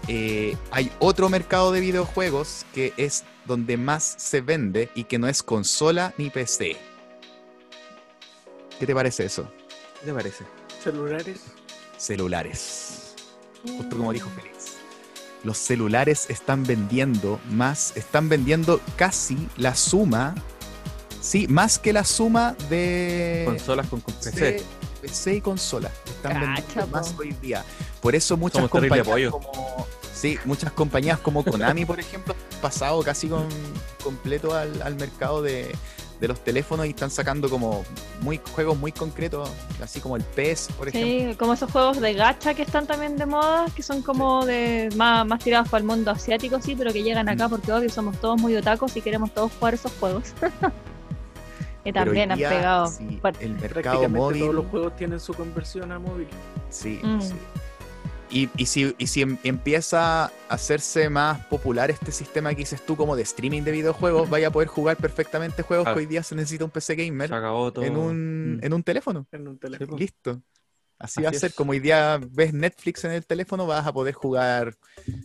eh, 0.08 0.56
hay 0.70 0.92
otro 1.00 1.28
mercado 1.28 1.72
de 1.72 1.80
videojuegos 1.80 2.64
que 2.72 2.92
es 2.96 3.24
donde 3.44 3.76
más 3.76 4.14
se 4.18 4.40
vende 4.40 4.88
y 4.94 5.04
que 5.04 5.18
no 5.18 5.28
es 5.28 5.42
consola 5.42 6.14
ni 6.16 6.30
PC. 6.30 6.76
¿Qué 8.78 8.86
te 8.86 8.94
parece 8.94 9.24
eso? 9.24 9.50
¿Qué 10.00 10.06
te 10.06 10.12
parece? 10.12 10.44
Celulares. 10.82 11.40
Celulares. 11.96 13.14
Justo 13.62 13.96
como 13.96 14.12
dijo 14.12 14.28
Félix. 14.30 14.55
Los 15.46 15.58
celulares 15.58 16.26
están 16.28 16.64
vendiendo 16.64 17.38
más, 17.50 17.96
están 17.96 18.28
vendiendo 18.28 18.80
casi 18.96 19.38
la 19.56 19.76
suma, 19.76 20.34
sí, 21.20 21.46
más 21.46 21.78
que 21.78 21.92
la 21.92 22.02
suma 22.02 22.56
de 22.68 23.44
Consolas 23.46 23.86
con, 23.86 24.00
con 24.00 24.12
PC. 24.12 24.32
PC, 24.32 24.64
PC 25.02 25.34
y 25.36 25.40
consola. 25.40 25.92
Están 26.04 26.32
Cacha, 26.32 26.52
vendiendo 26.56 26.86
más 26.88 27.14
hoy 27.16 27.30
día. 27.40 27.64
Por 28.02 28.16
eso 28.16 28.36
muchas 28.36 28.56
Somos 28.56 28.70
compañías 28.72 29.30
como 29.30 29.86
sí, 30.12 30.36
muchas 30.44 30.72
compañías 30.72 31.20
como 31.20 31.44
Konami, 31.44 31.84
por 31.84 32.00
ejemplo, 32.00 32.34
han 32.34 32.60
pasado 32.60 33.00
casi 33.04 33.28
con 33.28 33.46
completo 34.02 34.52
al, 34.52 34.82
al 34.82 34.96
mercado 34.96 35.42
de, 35.42 35.72
de 36.20 36.28
los 36.28 36.40
teléfonos 36.42 36.86
y 36.86 36.90
están 36.90 37.10
sacando 37.10 37.50
como 37.50 37.84
muy 38.22 38.40
juegos 38.54 38.78
muy 38.78 38.90
concretos, 38.92 39.50
así 39.82 40.00
como 40.00 40.16
el 40.16 40.22
PES, 40.22 40.68
por 40.78 40.88
ejemplo. 40.88 41.30
Sí, 41.32 41.36
como 41.36 41.52
esos 41.52 41.70
juegos 41.70 42.00
de 42.00 42.14
gacha 42.14 42.54
que 42.54 42.62
están 42.62 42.86
también 42.86 43.16
de 43.18 43.26
moda, 43.26 43.66
que 43.74 43.82
son 43.82 44.00
como 44.02 44.46
de 44.46 44.88
más, 44.96 45.26
más 45.26 45.42
tirados 45.44 45.68
para 45.68 45.80
el 45.80 45.86
mundo 45.86 46.10
asiático, 46.10 46.60
sí, 46.62 46.74
pero 46.74 46.92
que 46.92 47.02
llegan 47.02 47.28
acá 47.28 47.48
Mm. 47.48 47.50
porque 47.50 47.72
obvio 47.72 47.90
somos 47.90 48.16
todos 48.18 48.40
muy 48.40 48.56
otacos 48.56 48.96
y 48.96 49.02
queremos 49.02 49.32
todos 49.34 49.52
jugar 49.58 49.74
esos 49.74 49.92
juegos. 50.00 50.32
hoy 51.84 51.92
también 51.92 52.32
han 52.32 52.38
día, 52.38 52.48
pegado. 52.48 52.86
sí, 52.88 53.20
el 53.40 53.50
mercado 53.54 53.68
Prácticamente 54.00 54.18
móvil. 54.18 54.40
todos 54.40 54.54
los 54.54 54.66
juegos 54.66 54.96
tienen 54.96 55.20
su 55.20 55.34
conversión 55.34 55.92
a 55.92 55.98
móvil. 55.98 56.26
Sí, 56.70 56.98
Mm. 57.02 57.20
sí. 57.20 57.34
Y, 58.30 58.48
y 58.56 58.66
si, 58.66 58.94
y 58.98 59.06
si 59.06 59.22
em- 59.22 59.38
empieza 59.44 60.24
a 60.24 60.32
hacerse 60.48 61.08
más 61.08 61.44
popular 61.46 61.90
este 61.90 62.10
sistema 62.10 62.50
que 62.50 62.56
dices 62.56 62.84
tú 62.84 62.96
como 62.96 63.14
de 63.16 63.22
streaming 63.22 63.62
de 63.62 63.70
videojuegos, 63.72 64.28
vaya 64.28 64.48
a 64.48 64.50
poder 64.50 64.68
jugar 64.68 64.96
perfectamente 64.96 65.62
juegos 65.62 65.86
que 65.86 65.94
hoy 65.94 66.06
día 66.06 66.22
se 66.22 66.34
necesita 66.34 66.64
un 66.64 66.70
PC 66.70 66.96
gamer 66.96 67.28
Se 67.28 67.34
acabó 67.34 67.72
todo. 67.72 67.84
en 67.84 67.96
un, 67.96 68.56
Mm. 68.56 68.64
en 68.64 68.72
un 68.72 68.82
teléfono. 68.82 69.26
En 69.32 69.46
un 69.48 69.58
teléfono. 69.58 69.96
Listo. 69.96 70.42
Así, 70.98 71.20
Así 71.20 71.22
va 71.24 71.28
a 71.28 71.32
ser. 71.34 71.50
es. 71.50 71.54
Como 71.56 71.72
hoy 71.72 71.78
día 71.78 72.18
ves 72.30 72.54
Netflix 72.54 73.04
en 73.04 73.10
el 73.12 73.26
teléfono, 73.26 73.66
vas 73.66 73.86
a 73.86 73.92
poder 73.92 74.14
jugar 74.14 74.74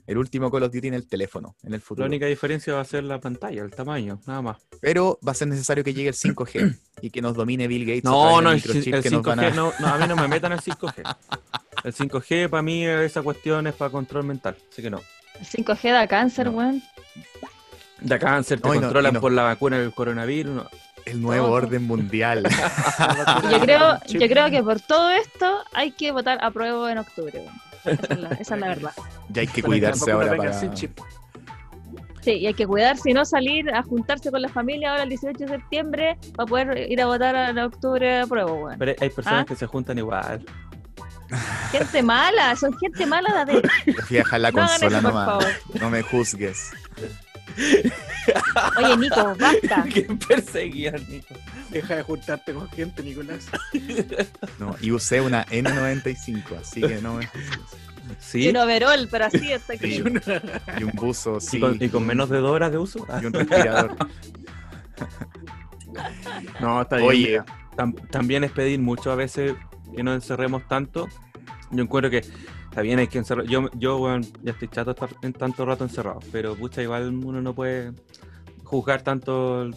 el 0.06 0.18
último 0.18 0.52
Call 0.52 0.64
of 0.64 0.74
Duty 0.74 0.90
en 0.90 0.94
el 0.96 1.08
teléfono 1.08 1.56
en 1.64 1.74
el 1.74 1.80
La 1.80 1.86
futuro. 1.86 2.06
única 2.08 2.26
diferencia 2.26 2.74
va 2.74 2.82
a 2.82 2.86
ser 2.86 3.06
la 3.06 3.22
pantalla, 3.22 3.64
el 3.64 3.72
tamaño, 3.72 4.20
nada 4.28 4.42
más. 4.42 4.58
Pero 4.82 5.18
va 5.26 5.32
a 5.32 5.36
ser 5.36 5.48
necesario 5.48 5.82
que 5.84 5.94
llegue 5.94 6.10
el 6.10 6.16
5G 6.16 6.78
y 7.02 7.10
que 7.10 7.22
nos 7.22 7.36
domine 7.36 7.68
Bill 7.70 7.86
Gates. 7.86 8.04
No, 8.04 8.42
no, 8.42 8.52
el, 8.52 8.58
el 8.62 8.92
van 8.92 9.02
5G, 9.02 9.48
a- 9.48 9.50
no, 9.52 9.72
no, 9.80 9.88
a 9.88 9.98
mí 9.98 10.08
no 10.10 10.16
me 10.18 10.28
metan 10.28 10.52
el 10.52 10.60
5G. 10.60 11.16
El 11.84 11.94
5G 11.94 12.50
para 12.50 12.62
mí 12.62 12.86
esa 12.86 13.22
cuestión 13.22 13.68
es 13.68 13.74
para 13.74 13.92
control 13.92 14.26
mental, 14.26 14.56
así 14.72 14.82
que 14.82 14.90
no. 14.90 15.00
El 15.40 15.46
5G 15.46 15.92
da 15.92 16.08
cáncer, 16.08 16.48
No. 16.48 16.52
weón. 16.58 16.84
Da 18.02 18.18
cáncer, 18.20 18.60
te 18.62 18.68
No, 18.68 18.74
y 18.76 18.78
no- 18.78 18.84
controlan 18.84 19.14
no. 19.14 19.22
por 19.22 19.32
la 19.32 19.44
vacuna 19.44 19.78
del 19.80 19.94
coronavirus. 19.94 20.56
no. 20.56 20.66
El 21.04 21.20
nuevo 21.20 21.48
Todo. 21.48 21.56
orden 21.56 21.84
mundial. 21.88 22.44
Yo 23.52 23.60
creo, 23.60 23.98
yo 24.08 24.20
creo 24.28 24.52
que 24.52 24.62
por 24.62 24.80
todo 24.80 25.10
esto 25.10 25.64
hay 25.74 25.92
que 25.94 26.12
votar 26.12 26.38
a 26.44 26.52
prueba 26.52 26.92
en 26.92 27.00
octubre. 27.00 27.40
weón. 27.40 27.56
Esa 27.84 28.14
es 28.14 28.20
la, 28.20 28.30
esa 28.30 28.54
es 28.56 28.62
la 28.62 28.68
verdad. 28.68 28.92
ya 29.30 29.42
hay 29.42 29.48
que 29.48 29.64
cuidarse 29.64 30.12
ahora 30.12 30.38
para... 30.38 30.54
sin 30.54 30.72
chip. 30.74 31.00
Sí, 32.22 32.34
y 32.34 32.46
hay 32.46 32.54
que 32.54 32.68
cuidarse 32.68 33.10
y 33.10 33.14
no 33.14 33.26
salir 33.26 33.74
a 33.74 33.82
juntarse 33.82 34.30
con 34.30 34.44
la 34.44 34.50
familia 34.50 34.92
ahora 34.92 35.02
el 35.04 35.10
18 35.10 35.40
de 35.40 35.48
septiembre 35.48 36.18
para 36.36 36.46
poder 36.46 36.92
ir 36.92 37.02
a 37.02 37.08
votar 37.08 37.36
en 37.50 37.58
octubre 37.58 38.20
a 38.20 38.28
prueba, 38.28 38.52
weón. 38.54 38.76
Pero 38.78 38.94
hay 39.02 39.10
personas 39.10 39.42
¿Ah? 39.42 39.46
que 39.46 39.56
se 39.56 39.66
juntan 39.66 39.98
igual. 39.98 40.46
Gente 41.72 42.04
mala, 42.04 42.56
son 42.56 42.78
gente 42.78 43.06
mala 43.06 43.46
de 43.46 43.62
fui 44.08 44.18
a 44.18 44.20
dejar 44.20 44.42
la 44.42 44.52
No 44.52 44.58
consola 44.60 44.98
eso, 44.98 45.02
nomás. 45.02 45.46
No 45.80 45.90
me 45.90 46.02
juzgues. 46.02 46.72
Oye, 48.78 48.98
Nico, 48.98 49.36
basta. 49.40 49.84
que 49.94 50.02
perseguían, 50.28 50.96
Nico. 51.10 51.36
Deja 51.70 51.96
de 51.96 52.04
juntarte 52.04 52.54
con 52.54 52.70
gente, 52.72 53.02
Nicolás. 53.04 53.48
No, 54.60 54.76
y 54.82 54.92
usé 54.92 55.22
una 55.22 55.46
N95, 55.48 56.60
así 56.60 56.82
que 56.82 57.02
no 57.02 57.16
me 57.16 57.26
juzgues. 57.28 57.60
Sí. 58.20 58.44
Y 58.46 58.50
un 58.50 58.58
overall, 58.58 59.08
pero 59.10 59.26
así 59.26 59.54
hasta 59.54 59.74
Y 59.76 59.78
aquí. 59.78 60.04
Y 60.78 60.84
un 60.84 60.92
buzo, 60.94 61.38
Y, 61.38 61.42
sí. 61.42 61.60
con, 61.62 61.78
y 61.82 61.88
con 61.88 62.06
menos 62.06 62.30
de 62.30 62.40
dos 62.40 62.52
horas 62.52 62.72
de 62.72 62.78
uso. 62.78 63.06
Y 63.22 63.26
un 63.26 63.34
respirador. 63.34 63.96
No, 66.62 66.82
está 66.84 66.98
bien. 66.98 67.10
Oye, 67.10 67.42
tam- 67.76 68.10
también 68.10 68.44
es 68.46 68.52
pedir 68.52 68.80
mucho 68.80 69.12
a 69.12 69.16
veces 69.16 69.54
que 69.96 70.04
no 70.04 70.14
encerremos 70.14 70.68
tanto. 70.68 71.08
Yo 71.72 71.84
encuentro 71.84 72.10
que 72.10 72.18
está 72.18 72.82
bien, 72.82 73.00
hay 73.00 73.08
que 73.08 73.18
encerrar. 73.18 73.46
Yo, 73.46 73.70
yo 73.74 73.98
weón, 73.98 74.24
ya 74.44 74.52
estoy 74.52 74.68
chato 74.68 74.92
estar 74.92 75.10
en 75.22 75.34
tanto 75.34 75.66
rato 75.66 75.84
encerrado, 75.84 76.20
pero 76.32 76.56
pucha, 76.56 76.82
igual 76.82 77.14
uno 77.24 77.42
no 77.42 77.54
puede 77.54 77.94
juzgar 78.64 79.02
tanto 79.02 79.70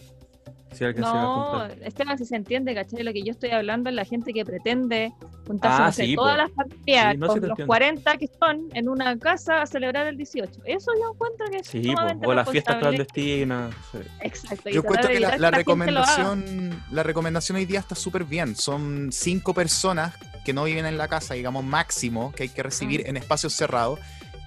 si 0.71 0.83
No. 0.99 1.65
Esteban, 1.83 2.17
si 2.17 2.25
se 2.25 2.35
entiende, 2.35 2.73
¿cachai? 2.75 3.01
Lo 3.03 3.13
que 3.13 3.23
yo 3.23 3.31
estoy 3.31 3.51
hablando 3.51 3.89
es 3.89 3.95
la 3.95 4.03
gente 4.03 4.33
que 4.33 4.43
pretende 4.43 5.13
juntarse, 5.47 5.81
Ah, 5.81 5.85
no 5.85 5.91
sé, 5.93 6.05
sí, 6.05 6.15
todas 6.15 6.37
las 6.37 6.51
familias 6.51 7.11
Sí, 7.13 7.17
no, 7.17 7.27
con 7.27 7.35
los 7.39 7.49
entiendo. 7.49 7.67
40 7.67 8.17
que 8.17 8.27
son 8.39 8.67
en 8.73 8.89
una 8.89 9.17
casa 9.17 9.61
a 9.61 9.65
celebrar 9.67 10.07
el 10.07 10.17
18. 10.17 10.51
Eso 10.65 10.91
yo 10.99 11.13
encuentro 11.13 11.45
que 11.49 11.57
es 11.57 11.67
Sí, 11.67 11.93
po, 12.21 12.29
o 12.29 12.33
las 12.33 12.49
fiestas 12.49 12.75
clandestinas. 12.77 13.73
sí. 13.91 13.99
Exacto. 14.21 14.69
Yo 14.69 14.81
encuentro 14.81 15.09
que 15.09 15.19
la, 15.21 15.31
que 15.51 15.57
recomendación, 15.57 16.83
la 16.91 17.03
recomendación 17.03 17.55
hoy 17.57 17.65
día 17.65 17.79
está 17.79 17.95
súper 17.95 18.25
bien. 18.25 18.55
Son 18.55 19.11
cinco 19.13 19.53
personas 19.53 20.13
que 20.43 20.51
no 20.53 20.65
viven 20.65 20.85
en 20.85 20.97
la 20.97 21.07
casa, 21.07 21.33
digamos 21.35 21.63
máximo, 21.63 22.33
que 22.35 22.43
hay 22.43 22.49
que 22.49 22.63
recibir 22.63 23.01
Mm. 23.05 23.09
en 23.09 23.17
espacios 23.17 23.53
cerrados, 23.53 23.99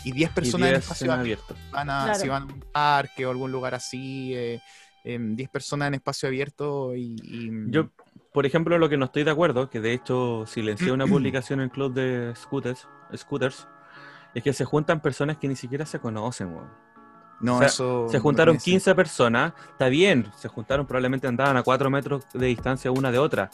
y 0.05 0.13
10 0.13 0.31
Y 0.31 0.33
personas 0.35 0.69
en 0.69 0.75
10 0.75 0.83
espacios 0.85 1.11
abiertos. 1.11 1.51
abierto. 1.51 1.73
Van 1.73 1.91
a, 1.91 2.05
Claro. 2.05 2.19
Si 2.21 2.29
van 2.29 2.43
a 2.43 2.47
un 2.47 2.61
parque 2.73 3.27
o 3.27 3.31
algún 3.31 3.51
lugar 3.51 3.75
así, 3.75 4.33
eh, 4.35 4.61
10 5.19 5.49
personas 5.49 5.89
en 5.89 5.95
espacio 5.95 6.29
abierto 6.29 6.95
y... 6.95 7.17
y- 7.23 7.71
Yo, 7.71 7.89
por 8.33 8.45
ejemplo, 8.45 8.77
lo 8.79 8.89
que 8.89 8.97
no 8.99 9.07
estoy 9.07 9.25
de 9.25 9.31
acuerdo, 9.31 9.71
que 9.71 9.81
de 9.81 9.93
hecho 9.95 10.45
silencié 10.47 10.93
una 10.93 11.07
publicación 11.07 11.61
en 11.61 11.65
el 11.65 11.71
club 11.71 11.95
de 11.95 12.35
scooters, 12.37 12.87
scooters 13.17 13.67
es 14.35 14.43
que 14.43 14.53
se 14.53 14.65
juntan 14.65 15.01
personas 15.01 15.39
que 15.39 15.49
ni 15.49 15.57
siquiera 15.57 15.87
se 15.87 15.99
conocen, 15.99 16.49
weón. 16.55 16.69
no, 17.41 17.57
o 17.57 17.59
sea, 17.61 17.69
eso... 17.69 18.07
Se 18.11 18.19
no 18.19 18.23
juntaron 18.23 18.59
tiene 18.59 18.79
15 18.81 18.95
personas, 18.95 19.55
está 19.71 19.89
bien, 19.89 20.31
se 20.37 20.49
juntaron, 20.49 20.87
probablemente 20.87 21.27
andaban 21.27 21.57
a 21.57 21.63
4 21.63 21.89
metros 21.89 22.25
de 22.35 22.47
distancia 22.47 22.91
una 22.91 23.11
de 23.11 23.19
otra, 23.19 23.49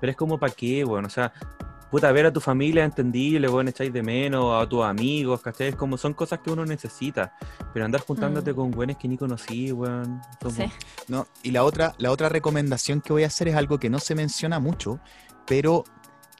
pero 0.00 0.10
es 0.12 0.16
como 0.16 0.38
para 0.38 0.52
qué, 0.52 0.84
weón, 0.84 1.06
o 1.06 1.10
sea, 1.10 1.32
puta, 1.90 2.10
ver 2.12 2.26
a 2.26 2.32
tu 2.32 2.40
familia 2.40 2.84
es 2.84 2.90
entendible, 2.90 3.48
weón, 3.48 3.68
echáis 3.68 3.92
de 3.92 4.02
menos, 4.02 4.62
a 4.62 4.68
tus 4.68 4.84
amigos, 4.84 5.40
¿cachai? 5.42 5.68
Es 5.68 5.76
como 5.76 5.96
son 5.98 6.14
cosas 6.14 6.38
que 6.40 6.50
uno 6.50 6.64
necesita, 6.64 7.34
pero 7.72 7.84
andar 7.84 8.00
juntándote 8.02 8.52
Mm. 8.52 8.56
con 8.56 8.70
güeyes 8.70 8.96
que 8.96 9.08
ni 9.08 9.16
conocí, 9.18 9.72
weón. 9.72 10.20
como- 10.40 10.54
Sí. 10.54 10.64
No, 11.08 11.26
y 11.42 11.50
la 11.50 11.64
otra, 11.64 11.94
la 11.98 12.10
otra 12.10 12.28
recomendación 12.28 13.00
que 13.00 13.12
voy 13.12 13.24
a 13.24 13.26
hacer 13.26 13.48
es 13.48 13.56
algo 13.56 13.78
que 13.78 13.90
no 13.90 13.98
se 13.98 14.14
menciona 14.14 14.58
mucho, 14.60 15.00
pero 15.46 15.84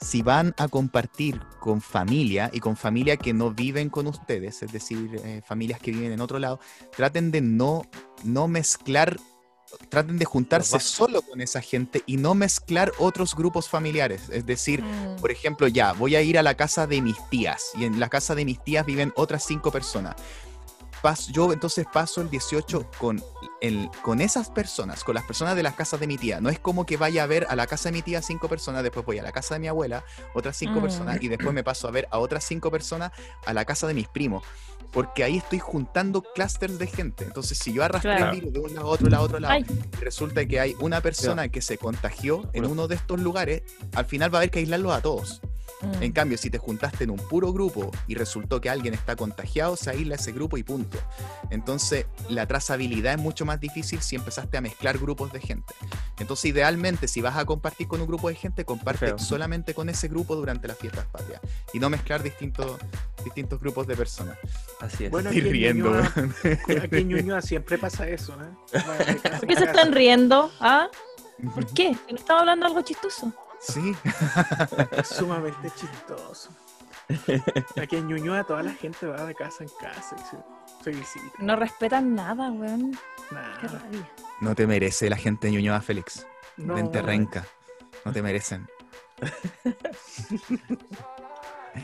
si 0.00 0.22
van 0.22 0.54
a 0.56 0.68
compartir 0.68 1.40
con 1.58 1.80
familia 1.82 2.48
y 2.52 2.60
con 2.60 2.76
familia 2.76 3.16
que 3.18 3.34
no 3.34 3.50
viven 3.50 3.90
con 3.90 4.06
ustedes, 4.06 4.62
es 4.62 4.72
decir, 4.72 5.20
eh, 5.24 5.42
familias 5.44 5.78
que 5.80 5.90
viven 5.90 6.12
en 6.12 6.20
otro 6.22 6.38
lado, 6.38 6.58
traten 6.96 7.30
de 7.30 7.40
no, 7.42 7.82
no 8.24 8.48
mezclar, 8.48 9.18
traten 9.88 10.18
de 10.18 10.24
juntarse 10.24 10.78
solo 10.80 11.22
con 11.22 11.40
esa 11.40 11.60
gente 11.60 12.02
y 12.06 12.16
no 12.16 12.34
mezclar 12.34 12.92
otros 12.98 13.34
grupos 13.34 13.68
familiares. 13.68 14.22
Es 14.30 14.46
decir, 14.46 14.82
Mm. 14.82 15.16
por 15.20 15.30
ejemplo, 15.30 15.68
ya, 15.68 15.92
voy 15.92 16.16
a 16.16 16.22
ir 16.22 16.38
a 16.38 16.42
la 16.42 16.54
casa 16.56 16.86
de 16.86 17.00
mis 17.00 17.16
tías 17.30 17.70
y 17.74 17.84
en 17.84 17.98
la 18.00 18.08
casa 18.08 18.34
de 18.34 18.44
mis 18.44 18.62
tías 18.62 18.84
viven 18.86 19.12
otras 19.16 19.44
cinco 19.44 19.70
personas. 19.70 20.16
Yo 21.32 21.50
entonces 21.54 21.86
paso 21.90 22.20
el 22.20 22.28
18 22.28 22.90
con, 22.98 23.22
el, 23.62 23.88
con 24.02 24.20
esas 24.20 24.50
personas, 24.50 25.02
con 25.02 25.14
las 25.14 25.24
personas 25.24 25.56
de 25.56 25.62
las 25.62 25.74
casas 25.74 25.98
de 25.98 26.06
mi 26.06 26.18
tía. 26.18 26.42
No 26.42 26.50
es 26.50 26.58
como 26.58 26.84
que 26.84 26.98
vaya 26.98 27.22
a 27.22 27.26
ver 27.26 27.46
a 27.48 27.56
la 27.56 27.66
casa 27.66 27.88
de 27.88 27.92
mi 27.94 28.02
tía 28.02 28.20
cinco 28.20 28.50
personas, 28.50 28.82
después 28.82 29.06
voy 29.06 29.18
a 29.18 29.22
la 29.22 29.32
casa 29.32 29.54
de 29.54 29.60
mi 29.60 29.68
abuela, 29.68 30.04
otras 30.34 30.58
cinco 30.58 30.78
Mm. 30.78 30.82
personas, 30.82 31.22
y 31.22 31.28
después 31.28 31.54
me 31.54 31.64
paso 31.64 31.88
a 31.88 31.90
ver 31.90 32.06
a 32.10 32.18
otras 32.18 32.44
cinco 32.44 32.70
personas 32.70 33.12
a 33.46 33.54
la 33.54 33.64
casa 33.64 33.86
de 33.86 33.94
mis 33.94 34.08
primos. 34.08 34.42
Porque 34.92 35.22
ahí 35.24 35.36
estoy 35.38 35.58
juntando 35.60 36.22
clusters 36.22 36.78
de 36.78 36.86
gente. 36.86 37.24
Entonces, 37.24 37.58
si 37.58 37.72
yo 37.72 37.84
arrastré 37.84 38.16
Claro. 38.16 38.32
el 38.32 38.40
virus 38.40 38.52
de 38.52 38.58
un 38.60 38.74
lado 38.74 38.86
a 38.88 38.90
otro, 38.90 39.08
lado 39.08 39.22
a 39.22 39.26
otro 39.26 39.38
lado, 39.40 39.54
Ay. 39.54 39.64
resulta 40.00 40.44
que 40.46 40.58
hay 40.60 40.74
una 40.80 41.00
persona 41.00 41.48
que 41.48 41.62
se 41.62 41.78
contagió 41.78 42.48
en 42.52 42.66
uno 42.66 42.88
de 42.88 42.96
estos 42.96 43.20
lugares, 43.20 43.62
al 43.94 44.04
final 44.06 44.32
va 44.34 44.38
a 44.38 44.40
haber 44.40 44.50
que 44.50 44.58
aislarlos 44.60 44.92
a 44.92 45.00
todos. 45.00 45.40
Mm. 45.82 46.02
En 46.02 46.12
cambio, 46.12 46.38
si 46.38 46.50
te 46.50 46.58
juntaste 46.58 47.04
en 47.04 47.10
un 47.10 47.18
puro 47.18 47.52
grupo 47.52 47.90
y 48.06 48.14
resultó 48.14 48.60
que 48.60 48.70
alguien 48.70 48.94
está 48.94 49.16
contagiado, 49.16 49.76
se 49.76 49.90
aísla 49.90 50.16
ese 50.16 50.32
grupo 50.32 50.56
y 50.56 50.62
punto. 50.62 50.98
Entonces, 51.50 52.06
la 52.28 52.46
trazabilidad 52.46 53.14
es 53.14 53.20
mucho 53.20 53.44
más 53.44 53.60
difícil 53.60 54.00
si 54.00 54.16
empezaste 54.16 54.56
a 54.56 54.60
mezclar 54.60 54.98
grupos 54.98 55.32
de 55.32 55.40
gente. 55.40 55.74
Entonces, 56.18 56.46
idealmente, 56.46 57.08
si 57.08 57.20
vas 57.20 57.36
a 57.36 57.44
compartir 57.44 57.88
con 57.88 58.00
un 58.00 58.06
grupo 58.06 58.28
de 58.28 58.34
gente, 58.34 58.64
comparte 58.64 59.06
Feo. 59.06 59.18
solamente 59.18 59.74
con 59.74 59.88
ese 59.88 60.08
grupo 60.08 60.36
durante 60.36 60.68
las 60.68 60.78
fiestas 60.78 61.06
patrias 61.06 61.40
y 61.72 61.78
no 61.78 61.88
mezclar 61.90 62.22
distintos, 62.22 62.78
distintos 63.24 63.60
grupos 63.60 63.86
de 63.86 63.96
personas. 63.96 64.36
Así 64.80 65.04
es. 65.04 65.10
Bueno, 65.10 65.30
Estoy 65.30 65.40
aquí 65.40 65.48
en 65.48 65.52
riendo, 65.52 65.90
Ñuñoa-. 65.92 66.84
Aquí 66.84 66.96
en 66.96 67.08
Ñuñoa 67.08 67.42
siempre 67.42 67.78
pasa 67.78 68.08
eso, 68.08 68.34
¿eh? 68.34 68.80
¿Por 69.38 69.48
qué 69.48 69.56
se 69.56 69.64
están 69.64 69.92
riendo? 69.92 70.50
¿Ah? 70.60 70.88
¿Por 71.54 71.66
qué? 71.66 71.96
¿Que 72.06 72.12
¿No 72.12 72.18
estamos 72.18 72.40
hablando 72.40 72.66
algo 72.66 72.82
chistoso? 72.82 73.32
Sí, 73.60 73.94
Es 74.92 75.08
sumamente 75.08 75.70
chistoso. 75.76 76.50
Aquí 77.80 77.96
en 77.96 78.06
Ñuñoa 78.08 78.44
toda 78.44 78.62
la 78.62 78.72
gente 78.72 79.06
va 79.06 79.24
de 79.24 79.34
casa 79.34 79.64
en 79.64 79.70
casa 79.80 80.16
y 80.16 80.20
se, 80.30 80.84
se 80.84 80.90
visita. 80.98 81.34
No 81.40 81.56
respetan 81.56 82.14
nada, 82.14 82.50
weón. 82.50 82.92
Qué 83.28 83.34
Nada. 83.34 83.58
rabia. 83.60 84.10
no 84.40 84.54
te 84.54 84.66
merece 84.66 85.10
la 85.10 85.16
gente 85.16 85.48
de 85.48 85.54
Ñuñoa, 85.54 85.80
Félix. 85.82 86.26
No, 86.56 86.74
Vente 86.74 87.02
renca. 87.02 87.44
No 88.04 88.12
te 88.12 88.22
merecen. 88.22 88.66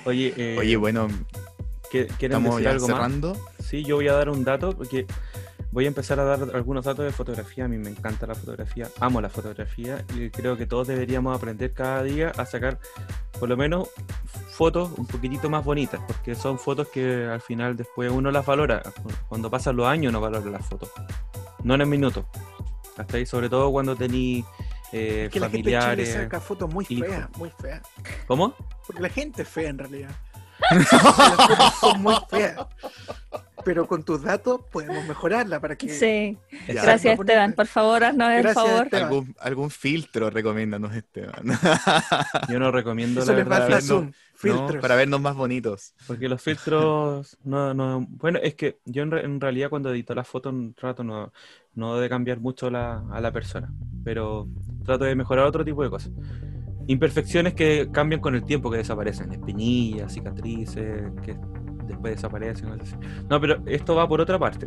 Oye, 0.05 0.33
eh, 0.37 0.57
Oye, 0.59 0.77
bueno, 0.77 1.09
¿qué- 1.91 2.07
¿quieren 2.07 2.39
estamos 2.39 2.57
decir 2.57 2.65
ya 2.65 2.71
algo 2.71 2.89
más? 2.89 2.97
cerrando. 2.97 3.37
Sí, 3.61 3.85
yo 3.85 3.97
voy 3.97 4.09
a 4.09 4.15
dar 4.15 4.29
un 4.31 4.45
dato 4.45 4.77
porque 4.77 5.07
voy 5.77 5.85
a 5.85 5.89
empezar 5.89 6.19
a 6.19 6.25
dar 6.25 6.41
algunos 6.55 6.87
datos 6.87 7.05
de 7.05 7.13
fotografía. 7.13 7.67
A 7.67 7.69
mí 7.69 7.77
me 7.77 7.91
encanta 7.91 8.27
la 8.27 8.35
fotografía, 8.35 8.89
amo 8.99 9.21
la 9.21 9.29
fotografía 9.29 10.03
y 10.15 10.31
creo 10.31 10.57
que 10.57 10.65
todos 10.65 10.89
deberíamos 10.89 11.37
aprender 11.37 11.75
cada 11.75 12.03
día 12.03 12.33
a 12.35 12.47
sacar 12.47 12.79
por 13.39 13.51
lo 13.51 13.59
menos 13.59 13.91
fotos 14.49 14.91
un 14.97 15.07
poquitito 15.07 15.51
más 15.51 15.63
bonitas, 15.63 16.01
porque 16.07 16.35
son 16.35 16.59
fotos 16.59 16.89
que 16.89 17.27
al 17.27 17.43
final 17.43 17.77
después 17.77 18.11
uno 18.11 18.31
las 18.31 18.47
valora. 18.47 18.83
Cuando 19.29 19.51
pasan 19.51 19.77
los 19.77 19.87
años 19.87 20.15
no 20.15 20.21
valora 20.23 20.51
las 20.51 20.65
fotos, 20.65 20.91
no 21.63 21.75
en 21.75 21.83
el 21.83 21.89
minuto. 21.89 22.27
Hasta 22.97 23.19
ahí, 23.19 23.27
sobre 23.27 23.51
todo 23.51 23.71
cuando 23.71 23.95
tení 23.95 24.47
eh, 24.93 25.25
Es 25.27 25.31
que 25.31 25.41
la 25.41 25.51
gente 25.51 25.59
en 25.59 25.65
Chile 25.65 25.79
familiares. 25.79 26.13
saca 26.15 26.41
fotos 26.41 26.73
muy 26.73 26.87
hijos. 26.89 27.07
feas, 27.07 27.29
muy 27.37 27.53
feas. 27.61 27.83
¿Cómo? 28.27 28.55
Porque 28.87 29.03
la 29.03 29.11
gente 29.11 29.43
es 29.43 29.49
fea 29.49 29.69
en 29.69 29.79
realidad. 29.79 30.17
Las 30.71 30.89
fotos 30.89 31.75
son 31.81 32.03
muy 32.03 32.17
feas. 32.31 32.67
Pero 33.67 33.87
con 33.89 34.05
tus 34.05 34.23
datos 34.23 34.61
podemos 34.71 35.05
mejorarla 35.09 35.59
para 35.61 35.75
que. 35.75 35.89
Sí. 35.89 36.39
Ya. 36.69 36.83
Gracias, 36.85 37.19
Esteban. 37.19 37.53
Por 37.53 37.67
favor, 37.67 38.05
haznos 38.05 38.31
el 38.31 38.49
favor. 38.51 38.89
¿Algún, 38.95 39.35
algún 39.41 39.71
filtro 39.71 40.31
recomiéndanos, 40.31 40.95
Esteban. 40.95 41.43
Yo 42.49 42.61
no 42.61 42.71
recomiendo 42.71 43.23
Eso 43.23 43.33
la 43.33 43.39
les 43.39 43.51
va 43.51 43.57
a 43.57 43.59
verdad. 43.61 43.75
dar 43.75 43.83
no, 43.83 43.87
zoom. 43.89 44.07
No, 44.07 44.13
Filtros. 44.35 44.81
para 44.83 44.95
vernos 44.95 45.21
más 45.21 45.35
bonitos. 45.35 45.95
Porque 46.07 46.29
los 46.29 46.41
filtros, 46.41 47.37
no, 47.45 47.75
no, 47.75 48.07
bueno, 48.09 48.39
es 48.43 48.55
que 48.55 48.79
yo 48.85 49.03
en, 49.03 49.11
re- 49.11 49.25
en 49.25 49.41
realidad 49.41 49.69
cuando 49.71 49.91
edito 49.91 50.15
las 50.15 50.29
fotos 50.29 50.55
trato 50.79 51.03
no, 51.03 51.33
no 51.75 51.97
de 51.97 52.09
cambiar 52.09 52.39
mucho 52.39 52.71
la, 52.71 53.03
a 53.11 53.21
la 53.21 53.33
persona, 53.33 53.73
pero 54.05 54.47
trato 54.85 55.05
de 55.05 55.17
mejorar 55.17 55.47
otro 55.47 55.65
tipo 55.65 55.83
de 55.83 55.91
cosas. 55.91 56.13
Imperfecciones 56.87 57.55
que 57.55 57.89
cambian 57.91 58.21
con 58.21 58.35
el 58.37 58.45
tiempo, 58.45 58.71
que 58.71 58.77
desaparecen, 58.77 59.33
espinillas, 59.33 60.13
cicatrices, 60.13 61.11
que 61.25 61.37
después 61.87 62.17
desaparecen. 62.17 62.71
No, 63.29 63.41
pero 63.41 63.59
esto 63.67 63.95
va 63.95 64.09
por 64.09 64.21
otra 64.21 64.39
parte. 64.39 64.67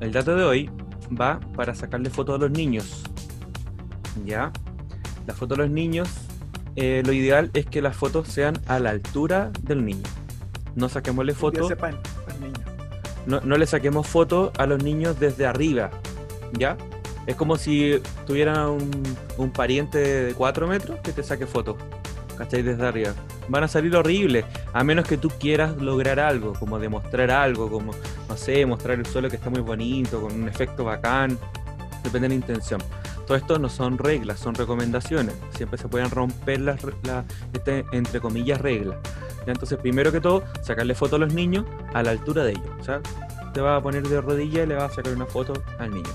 El 0.00 0.12
dato 0.12 0.34
de 0.34 0.44
hoy 0.44 0.70
va 1.20 1.40
para 1.54 1.74
sacarle 1.74 2.10
fotos 2.10 2.36
a 2.36 2.38
los 2.38 2.50
niños. 2.50 3.02
¿Ya? 4.24 4.52
La 5.26 5.34
foto 5.34 5.54
a 5.54 5.58
los 5.58 5.70
niños, 5.70 6.08
eh, 6.76 7.02
lo 7.04 7.12
ideal 7.12 7.50
es 7.54 7.66
que 7.66 7.82
las 7.82 7.96
fotos 7.96 8.28
sean 8.28 8.58
a 8.66 8.78
la 8.78 8.90
altura 8.90 9.50
del 9.62 9.84
niño. 9.84 10.08
No 10.74 10.88
saquémosle 10.88 11.32
Ya 11.32 11.38
fotos 11.38 11.72
no, 13.26 13.40
no 13.40 13.56
le 13.56 13.66
saquemos 13.66 14.06
fotos 14.06 14.50
a 14.58 14.66
los 14.66 14.82
niños 14.82 15.18
desde 15.20 15.46
arriba, 15.46 15.90
¿ya? 16.52 16.76
Es 17.26 17.36
como 17.36 17.56
si 17.56 18.00
tuvieran 18.26 18.70
un, 18.70 19.02
un 19.36 19.50
pariente 19.50 19.98
de 19.98 20.34
4 20.34 20.66
metros 20.66 20.98
que 21.00 21.12
te 21.12 21.22
saque 21.22 21.46
fotos, 21.46 21.76
¿cachai? 22.40 22.62
Desde 22.62 22.86
arriba. 22.86 23.12
van 23.48 23.64
a 23.64 23.68
salir 23.68 23.94
horribles, 23.94 24.44
a 24.72 24.82
menos 24.82 25.06
que 25.06 25.16
tú 25.16 25.28
quieras 25.28 25.76
lograr 25.76 26.18
algo, 26.20 26.54
como 26.54 26.78
demostrar 26.78 27.30
algo, 27.30 27.70
como, 27.70 27.92
no 28.28 28.36
sé, 28.36 28.64
mostrar 28.66 28.98
el 28.98 29.06
suelo 29.06 29.28
que 29.28 29.36
está 29.36 29.50
muy 29.50 29.60
bonito, 29.60 30.20
con 30.20 30.32
un 30.32 30.48
efecto 30.48 30.84
bacán, 30.84 31.38
depende 32.02 32.28
de 32.28 32.28
la 32.30 32.34
intención. 32.34 32.80
Todo 33.26 33.36
esto 33.36 33.58
no 33.58 33.68
son 33.68 33.98
reglas, 33.98 34.40
son 34.40 34.54
recomendaciones. 34.54 35.34
Siempre 35.56 35.78
se 35.78 35.86
pueden 35.86 36.10
romper 36.10 36.60
las, 36.60 36.80
la- 37.04 37.24
este, 37.52 37.84
entre 37.92 38.20
comillas, 38.20 38.60
reglas. 38.60 38.96
¿ya? 39.46 39.52
Entonces, 39.52 39.78
primero 39.78 40.10
que 40.10 40.20
todo, 40.20 40.42
sacarle 40.62 40.94
foto 40.94 41.16
a 41.16 41.18
los 41.20 41.32
niños 41.32 41.64
a 41.94 42.02
la 42.02 42.10
altura 42.10 42.42
de 42.42 42.52
ellos. 42.52 42.70
O 42.80 42.82
sea, 42.84 43.00
te 43.52 43.60
vas 43.60 43.78
a 43.78 43.82
poner 43.82 44.02
de 44.08 44.20
rodilla 44.20 44.62
y 44.62 44.66
le 44.66 44.74
vas 44.76 44.92
a 44.92 44.94
sacar 44.96 45.12
una 45.12 45.26
foto 45.26 45.52
al 45.78 45.90
niño. 45.92 46.08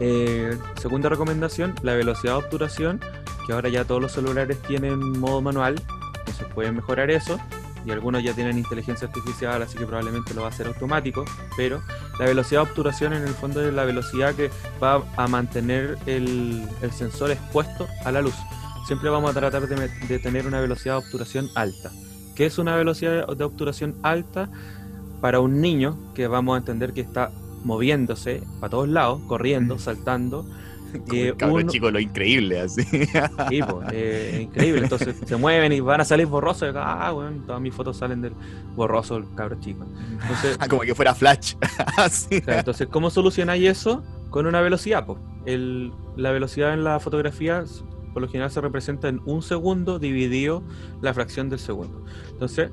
Eh, 0.00 0.58
segunda 0.80 1.08
recomendación, 1.08 1.74
la 1.82 1.94
velocidad 1.94 2.32
de 2.34 2.38
obturación, 2.44 3.00
que 3.46 3.52
ahora 3.52 3.68
ya 3.68 3.84
todos 3.84 4.00
los 4.00 4.12
celulares 4.12 4.60
tienen 4.62 5.18
modo 5.18 5.40
manual, 5.40 5.80
entonces 6.18 6.46
pueden 6.54 6.76
mejorar 6.76 7.10
eso. 7.10 7.38
Y 7.84 7.90
algunos 7.90 8.22
ya 8.22 8.32
tienen 8.32 8.58
inteligencia 8.58 9.08
artificial, 9.08 9.60
así 9.60 9.76
que 9.76 9.86
probablemente 9.86 10.34
lo 10.34 10.42
va 10.42 10.48
a 10.48 10.50
hacer 10.50 10.68
automático. 10.68 11.24
Pero 11.56 11.82
la 12.18 12.26
velocidad 12.26 12.62
de 12.62 12.70
obturación 12.70 13.12
en 13.12 13.22
el 13.24 13.34
fondo 13.34 13.60
es 13.66 13.74
la 13.74 13.84
velocidad 13.84 14.34
que 14.36 14.50
va 14.80 15.02
a 15.16 15.26
mantener 15.26 15.98
el, 16.06 16.64
el 16.80 16.92
sensor 16.92 17.32
expuesto 17.32 17.88
a 18.04 18.12
la 18.12 18.22
luz. 18.22 18.36
Siempre 18.86 19.10
vamos 19.10 19.30
a 19.30 19.40
tratar 19.40 19.66
de, 19.66 19.88
de 19.88 20.18
tener 20.20 20.46
una 20.46 20.60
velocidad 20.60 20.94
de 20.94 21.06
obturación 21.06 21.48
alta. 21.56 21.90
¿Qué 22.36 22.46
es 22.46 22.58
una 22.58 22.76
velocidad 22.76 23.26
de 23.26 23.44
obturación 23.44 23.96
alta? 24.02 24.48
Para 25.20 25.40
un 25.40 25.60
niño 25.60 25.98
que 26.14 26.28
vamos 26.28 26.54
a 26.54 26.58
entender 26.58 26.92
que 26.92 27.00
está 27.00 27.30
moviéndose 27.64 28.42
para 28.60 28.70
todos 28.70 28.88
lados, 28.88 29.20
corriendo, 29.26 29.76
Mm. 29.76 29.78
Como 31.08 31.14
Eh, 31.14 31.28
el 31.28 31.36
cabro 31.36 31.54
uno- 31.56 31.70
chico, 31.70 31.90
lo 31.90 31.98
increíble, 32.00 32.60
así. 32.60 32.82
Sí, 33.48 33.62
po, 33.62 33.82
eh, 33.92 34.30
es 34.34 34.40
increíble. 34.42 34.82
Entonces 34.82 35.16
se 35.24 35.36
mueven 35.36 35.72
y 35.72 35.80
van 35.80 36.00
a 36.00 36.04
salir 36.04 36.26
borrosos. 36.26 36.68
y, 36.74 36.76
Ah, 36.76 37.10
bueno, 37.12 37.42
todas 37.46 37.60
mis 37.60 37.74
fotos 37.74 37.96
salen 37.96 38.20
del 38.22 38.34
borroso 38.74 39.16
el 39.16 39.24
cabro 39.34 39.58
chico. 39.60 39.84
Entonces, 40.20 40.58
Como 40.68 40.82
que 40.82 40.94
fuera 40.94 41.14
Flash. 41.14 41.54
Así. 41.96 42.42
Entonces, 42.46 42.88
¿cómo 42.88 43.10
solucionáis 43.10 43.68
eso? 43.68 44.02
Con 44.30 44.46
una 44.46 44.60
velocidad. 44.60 45.06
po. 45.06 45.18
El- 45.46 45.92
la 46.16 46.30
velocidad 46.30 46.74
en 46.74 46.84
la 46.84 47.00
fotografía, 47.00 47.64
por 48.12 48.22
lo 48.22 48.28
general, 48.28 48.50
se 48.50 48.60
representa 48.60 49.08
en 49.08 49.20
un 49.24 49.42
segundo 49.42 49.98
dividido 49.98 50.62
la 51.00 51.14
fracción 51.14 51.48
del 51.48 51.58
segundo. 51.58 52.04
Entonces, 52.30 52.70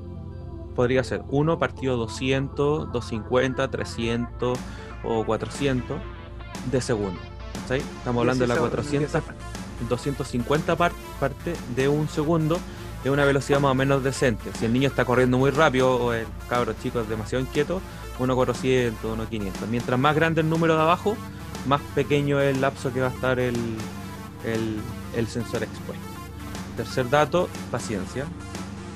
podría 0.76 1.02
ser 1.04 1.22
1 1.28 1.58
partido 1.58 1.96
200, 1.96 2.92
250, 2.92 3.70
300 3.70 4.58
o 5.04 5.24
400 5.24 5.98
de 6.70 6.80
segundo. 6.80 7.18
Estamos 7.98 8.20
hablando 8.20 8.44
de 8.44 8.48
la 8.48 8.54
400, 8.56 9.22
250 9.88 10.76
par- 10.76 10.92
parte 11.18 11.54
de 11.76 11.88
un 11.88 12.08
segundo. 12.08 12.58
Es 13.04 13.10
una 13.10 13.24
velocidad 13.24 13.60
más 13.60 13.70
o 13.70 13.74
menos 13.74 14.02
decente. 14.04 14.50
Si 14.58 14.66
el 14.66 14.72
niño 14.72 14.88
está 14.88 15.04
corriendo 15.06 15.38
muy 15.38 15.50
rápido 15.50 15.96
o 15.96 16.12
el 16.12 16.26
cabro 16.48 16.74
chico 16.82 17.00
es 17.00 17.08
demasiado 17.08 17.42
inquieto, 17.42 17.80
1.400, 18.18 18.92
1.500. 19.02 19.52
Mientras 19.70 19.98
más 19.98 20.14
grande 20.14 20.42
el 20.42 20.50
número 20.50 20.76
de 20.76 20.82
abajo, 20.82 21.16
más 21.66 21.80
pequeño 21.94 22.40
es 22.40 22.54
el 22.54 22.60
lapso 22.60 22.92
que 22.92 23.00
va 23.00 23.06
a 23.06 23.10
estar 23.10 23.38
el, 23.40 23.56
el, 24.44 24.80
el 25.16 25.26
sensor 25.28 25.62
expuesto. 25.62 26.04
Tercer 26.76 27.08
dato, 27.08 27.48
paciencia. 27.70 28.24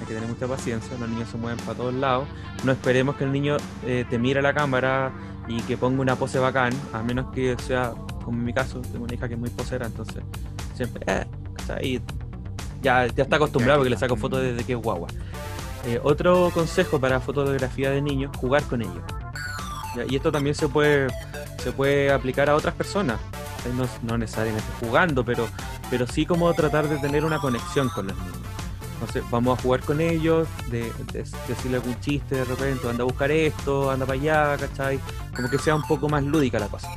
Hay 0.00 0.06
que 0.06 0.12
tener 0.14 0.28
mucha 0.28 0.46
paciencia, 0.46 0.90
los 0.98 1.08
niños 1.08 1.28
se 1.30 1.38
mueven 1.38 1.58
para 1.64 1.78
todos 1.78 1.94
lados. 1.94 2.28
No 2.62 2.72
esperemos 2.72 3.16
que 3.16 3.24
el 3.24 3.32
niño 3.32 3.56
eh, 3.86 4.04
te 4.10 4.18
mire 4.18 4.40
a 4.40 4.42
la 4.42 4.52
cámara 4.52 5.12
y 5.48 5.62
que 5.62 5.78
ponga 5.78 6.02
una 6.02 6.16
pose 6.16 6.38
bacán, 6.38 6.72
a 6.92 7.02
menos 7.02 7.32
que 7.32 7.56
sea, 7.66 7.94
como 8.24 8.38
en 8.38 8.44
mi 8.44 8.52
caso, 8.52 8.80
tengo 8.80 9.04
una 9.04 9.14
hija 9.14 9.28
que 9.28 9.34
es 9.34 9.40
muy 9.40 9.50
posera, 9.50 9.86
entonces 9.86 10.22
siempre, 10.74 11.04
eh, 11.06 12.00
ya, 12.82 13.06
ya 13.06 13.22
está 13.22 13.36
acostumbrado 13.36 13.80
porque 13.80 13.90
le 13.90 13.98
saco 13.98 14.16
fotos 14.16 14.42
desde 14.42 14.64
que 14.64 14.72
es 14.72 14.78
guagua. 14.78 15.08
Eh, 15.86 16.00
otro 16.02 16.50
consejo 16.52 16.98
para 16.98 17.20
fotografía 17.20 17.90
de 17.90 18.00
niños, 18.00 18.34
jugar 18.36 18.62
con 18.64 18.82
ellos. 18.82 19.02
Y 20.08 20.16
esto 20.16 20.32
también 20.32 20.54
se 20.54 20.66
puede, 20.68 21.08
se 21.62 21.72
puede 21.72 22.10
aplicar 22.12 22.50
a 22.50 22.56
otras 22.56 22.74
personas. 22.74 23.20
Eh, 23.66 23.72
No, 23.74 23.86
no 24.02 24.18
necesariamente 24.18 24.66
jugando, 24.80 25.24
pero, 25.24 25.46
pero 25.90 26.06
sí 26.06 26.26
como 26.26 26.52
tratar 26.54 26.88
de 26.88 26.98
tener 26.98 27.24
una 27.24 27.38
conexión 27.38 27.88
con 27.90 28.08
los 28.08 28.16
niños. 28.16 28.38
Entonces 28.94 29.22
vamos 29.30 29.58
a 29.58 29.62
jugar 29.62 29.80
con 29.80 30.00
ellos, 30.00 30.48
de, 30.70 30.90
de- 31.12 31.24
decirle 31.48 31.76
algún 31.76 31.98
chiste 32.00 32.36
de 32.36 32.44
repente, 32.44 32.88
anda 32.88 33.02
a 33.02 33.06
buscar 33.06 33.30
esto, 33.30 33.90
anda 33.90 34.06
para 34.06 34.18
allá, 34.18 34.56
¿cachai? 34.56 34.98
Como 35.34 35.50
que 35.50 35.58
sea 35.58 35.74
un 35.74 35.82
poco 35.82 36.08
más 36.08 36.22
lúdica 36.22 36.58
la 36.58 36.68
cosa. 36.68 36.88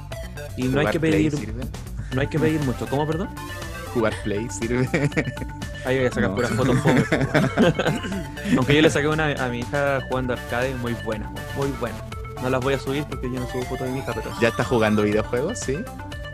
Y 0.55 0.63
no 0.63 0.79
hay 0.79 0.87
que 0.87 0.99
pedir, 0.99 1.35
sirve. 1.35 1.65
no 2.13 2.21
hay 2.21 2.27
que 2.27 2.39
pedir 2.39 2.61
mucho. 2.61 2.85
¿Cómo, 2.89 3.05
perdón? 3.05 3.29
Jugar 3.93 4.13
Play 4.23 4.47
sirve. 4.49 4.87
Ahí 5.85 5.97
voy 5.97 6.07
a 6.07 6.11
sacar 6.11 6.29
No. 6.29 6.35
puras 6.35 6.51
fotos. 6.51 6.75
Aunque 8.57 8.75
yo 8.75 8.81
le 8.81 8.89
saqué 8.89 9.07
una 9.07 9.33
a 9.43 9.49
mi 9.49 9.59
hija 9.59 10.01
jugando 10.09 10.33
arcade 10.33 10.73
muy 10.75 10.93
buena, 11.05 11.29
muy 11.55 11.67
buena. 11.79 11.95
No 12.41 12.49
las 12.49 12.61
voy 12.61 12.75
a 12.75 12.79
subir 12.79 13.03
porque 13.09 13.31
yo 13.31 13.39
no 13.39 13.47
subo 13.49 13.63
fotos 13.63 13.87
de 13.87 13.93
mi 13.93 13.99
hija, 13.99 14.13
pero 14.13 14.29
¿Ya 14.39 14.49
está 14.49 14.63
jugando 14.63 15.01
videojuegos? 15.03 15.59
Sí. 15.59 15.77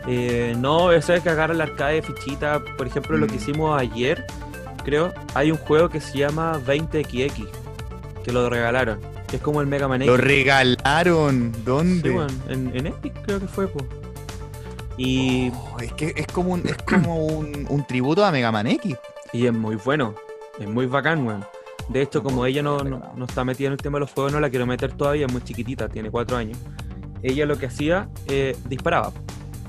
Eh, 0.06 0.54
no, 0.58 0.92
eso 0.92 1.14
es 1.14 1.22
que 1.22 1.30
agarra 1.30 1.54
el 1.54 1.60
arcade 1.60 1.94
de 1.94 2.02
fichita. 2.02 2.60
Por 2.76 2.86
ejemplo, 2.86 3.16
lo 3.16 3.26
que 3.26 3.32
Mm. 3.34 3.36
hicimos 3.36 3.80
ayer, 3.80 4.26
creo, 4.84 5.12
hay 5.34 5.50
un 5.50 5.56
juego 5.58 5.88
que 5.88 6.00
se 6.00 6.18
llama 6.18 6.58
20XX, 6.64 7.46
que 8.22 8.32
lo 8.32 8.48
regalaron. 8.48 9.00
Que 9.26 9.36
es 9.36 9.42
como 9.42 9.60
el 9.60 9.66
Mega 9.66 9.88
Man 9.88 10.02
X. 10.02 10.10
Lo 10.10 10.16
regalaron. 10.16 11.52
Sí, 11.54 11.62
¿Dónde? 11.64 12.10
weón, 12.10 12.42
en, 12.48 12.70
en 12.76 12.86
Epic 12.86 13.14
creo 13.24 13.40
que 13.40 13.48
fue, 13.48 13.66
po. 13.66 13.84
Y, 14.96 15.50
Oh, 15.54 15.80
es 15.80 15.92
que 15.94 16.12
es 16.16 16.26
como 16.28 16.52
un, 16.52 16.60
es 16.66 16.76
como 16.86 17.16
un, 17.26 17.66
un 17.68 17.86
tributo 17.86 18.24
a 18.24 18.30
Mega 18.30 18.52
Man 18.52 18.66
X. 18.68 18.94
y 19.32 19.46
es 19.46 19.52
muy 19.52 19.74
bueno, 19.76 20.14
es 20.60 20.68
muy 20.68 20.86
bacán, 20.86 21.26
weón. 21.26 21.44
De 21.88 22.00
hecho, 22.02 22.20
No 22.20 22.24
como 22.24 22.46
ella 22.46 22.62
no, 22.62 22.78
no 22.78 23.24
está 23.24 23.44
metida 23.44 23.66
en 23.66 23.72
el 23.72 23.78
tema 23.78 23.96
de 23.98 24.00
los 24.00 24.12
juegos, 24.12 24.32
no 24.32 24.40
la 24.40 24.48
quiero 24.50 24.66
meter 24.66 24.92
todavía, 24.92 25.26
es 25.26 25.32
muy 25.32 25.42
chiquitita, 25.42 25.88
tiene 25.88 26.10
cuatro 26.10 26.36
años. 26.36 26.56
Ella 27.22 27.44
lo 27.44 27.58
que 27.58 27.66
hacía, 27.66 28.08
eh, 28.28 28.56
disparaba. 28.68 29.12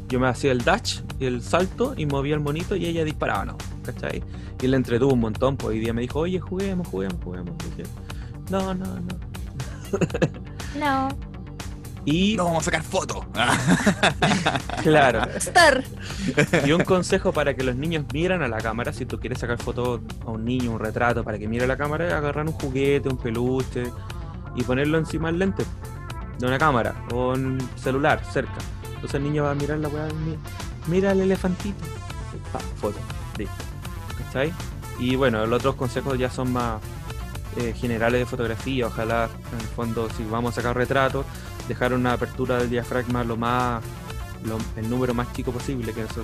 Yo 0.08 0.20
me 0.20 0.28
hacía 0.28 0.52
el 0.52 0.64
dash, 0.64 1.02
el 1.20 1.42
salto 1.42 1.94
y 1.98 2.06
movía 2.06 2.36
el 2.36 2.42
monito 2.42 2.76
y 2.76 2.86
ella 2.86 3.04
disparaba, 3.04 3.46
¿no? 3.46 3.58
¿Cachai? 3.84 4.24
Y 4.62 4.68
le 4.68 4.78
entretuvo 4.78 5.14
un 5.14 5.20
montón, 5.20 5.58
pues 5.58 5.70
hoy 5.70 5.80
día 5.80 5.94
me 5.94 6.02
dijo, 6.02 6.20
oye, 6.20 6.40
juguemos, 6.40 6.88
juguemos, 6.88 7.18
juguemos. 7.24 7.54
Dije, 7.70 7.90
no, 8.50 8.74
no, 8.74 8.86
no. 8.86 9.18
No. 10.80 11.08
Y, 12.06 12.36
No, 12.36 12.46
vamos 12.46 12.62
a 12.62 12.66
sacar 12.66 12.84
fotos. 12.84 13.26
claro, 14.84 15.24
Star. 15.38 15.84
y 16.66 16.72
un 16.72 16.84
consejo 16.84 17.32
para 17.32 17.56
que 17.56 17.64
los 17.64 17.76
niños 17.76 18.06
miran 18.14 18.44
a 18.44 18.48
la 18.48 18.58
cámara, 18.58 18.94
si 18.94 19.06
tú 19.06 19.20
quieres 19.20 19.40
sacar 19.40 19.58
fotos 19.58 20.02
a 20.26 20.30
un 20.30 20.46
niño, 20.46 20.72
un 20.72 20.80
retrato, 20.80 21.24
para 21.24 21.40
que 21.40 21.48
mire 21.48 21.64
a 21.64 21.68
la 21.68 21.78
cámara, 21.78 22.16
agarrar 22.16 22.46
un 22.46 22.54
juguete, 22.54 23.10
un 23.10 23.18
peluche 23.18 23.92
y 24.56 24.64
ponerlo 24.64 25.00
encima 25.00 25.30
del 25.30 25.40
lente 25.40 25.66
de 26.38 26.48
una 26.48 26.60
cámara 26.60 26.94
o 27.12 27.32
un 27.34 27.58
celular 27.76 28.22
cerca. 28.32 28.54
Entonces 29.06 29.20
el 29.20 29.32
niño 29.32 29.44
va 29.44 29.52
a 29.52 29.56
mirar 29.56 29.78
la 29.78 29.88
weá, 29.88 30.08
mi- 30.08 30.36
mira 30.88 31.12
el 31.12 31.22
elefantito. 31.22 31.78
Pa, 32.52 32.58
foto, 32.58 32.98
listo. 33.38 33.54
¿Cachai? 34.18 34.52
Y 34.98 35.16
bueno, 35.16 35.46
los 35.46 35.60
otros 35.60 35.76
consejos 35.76 36.18
ya 36.18 36.32
son 36.32 36.52
más 36.52 36.82
eh, 37.56 37.72
generales 37.74 38.22
de 38.22 38.26
fotografía. 38.26 38.88
Ojalá, 38.88 39.30
en 39.54 39.60
el 39.60 39.68
fondo, 39.68 40.10
si 40.10 40.24
vamos 40.24 40.54
a 40.54 40.56
sacar 40.56 40.76
retratos, 40.76 41.24
dejar 41.68 41.94
una 41.94 42.14
apertura 42.14 42.58
del 42.58 42.72
diafragma 42.72 43.24
lo 43.24 43.38
más 43.38 43.84
el 44.76 44.90
número 44.90 45.14
más 45.14 45.32
chico 45.34 45.52
posible, 45.52 45.94
que 45.94 46.02
eso 46.02 46.24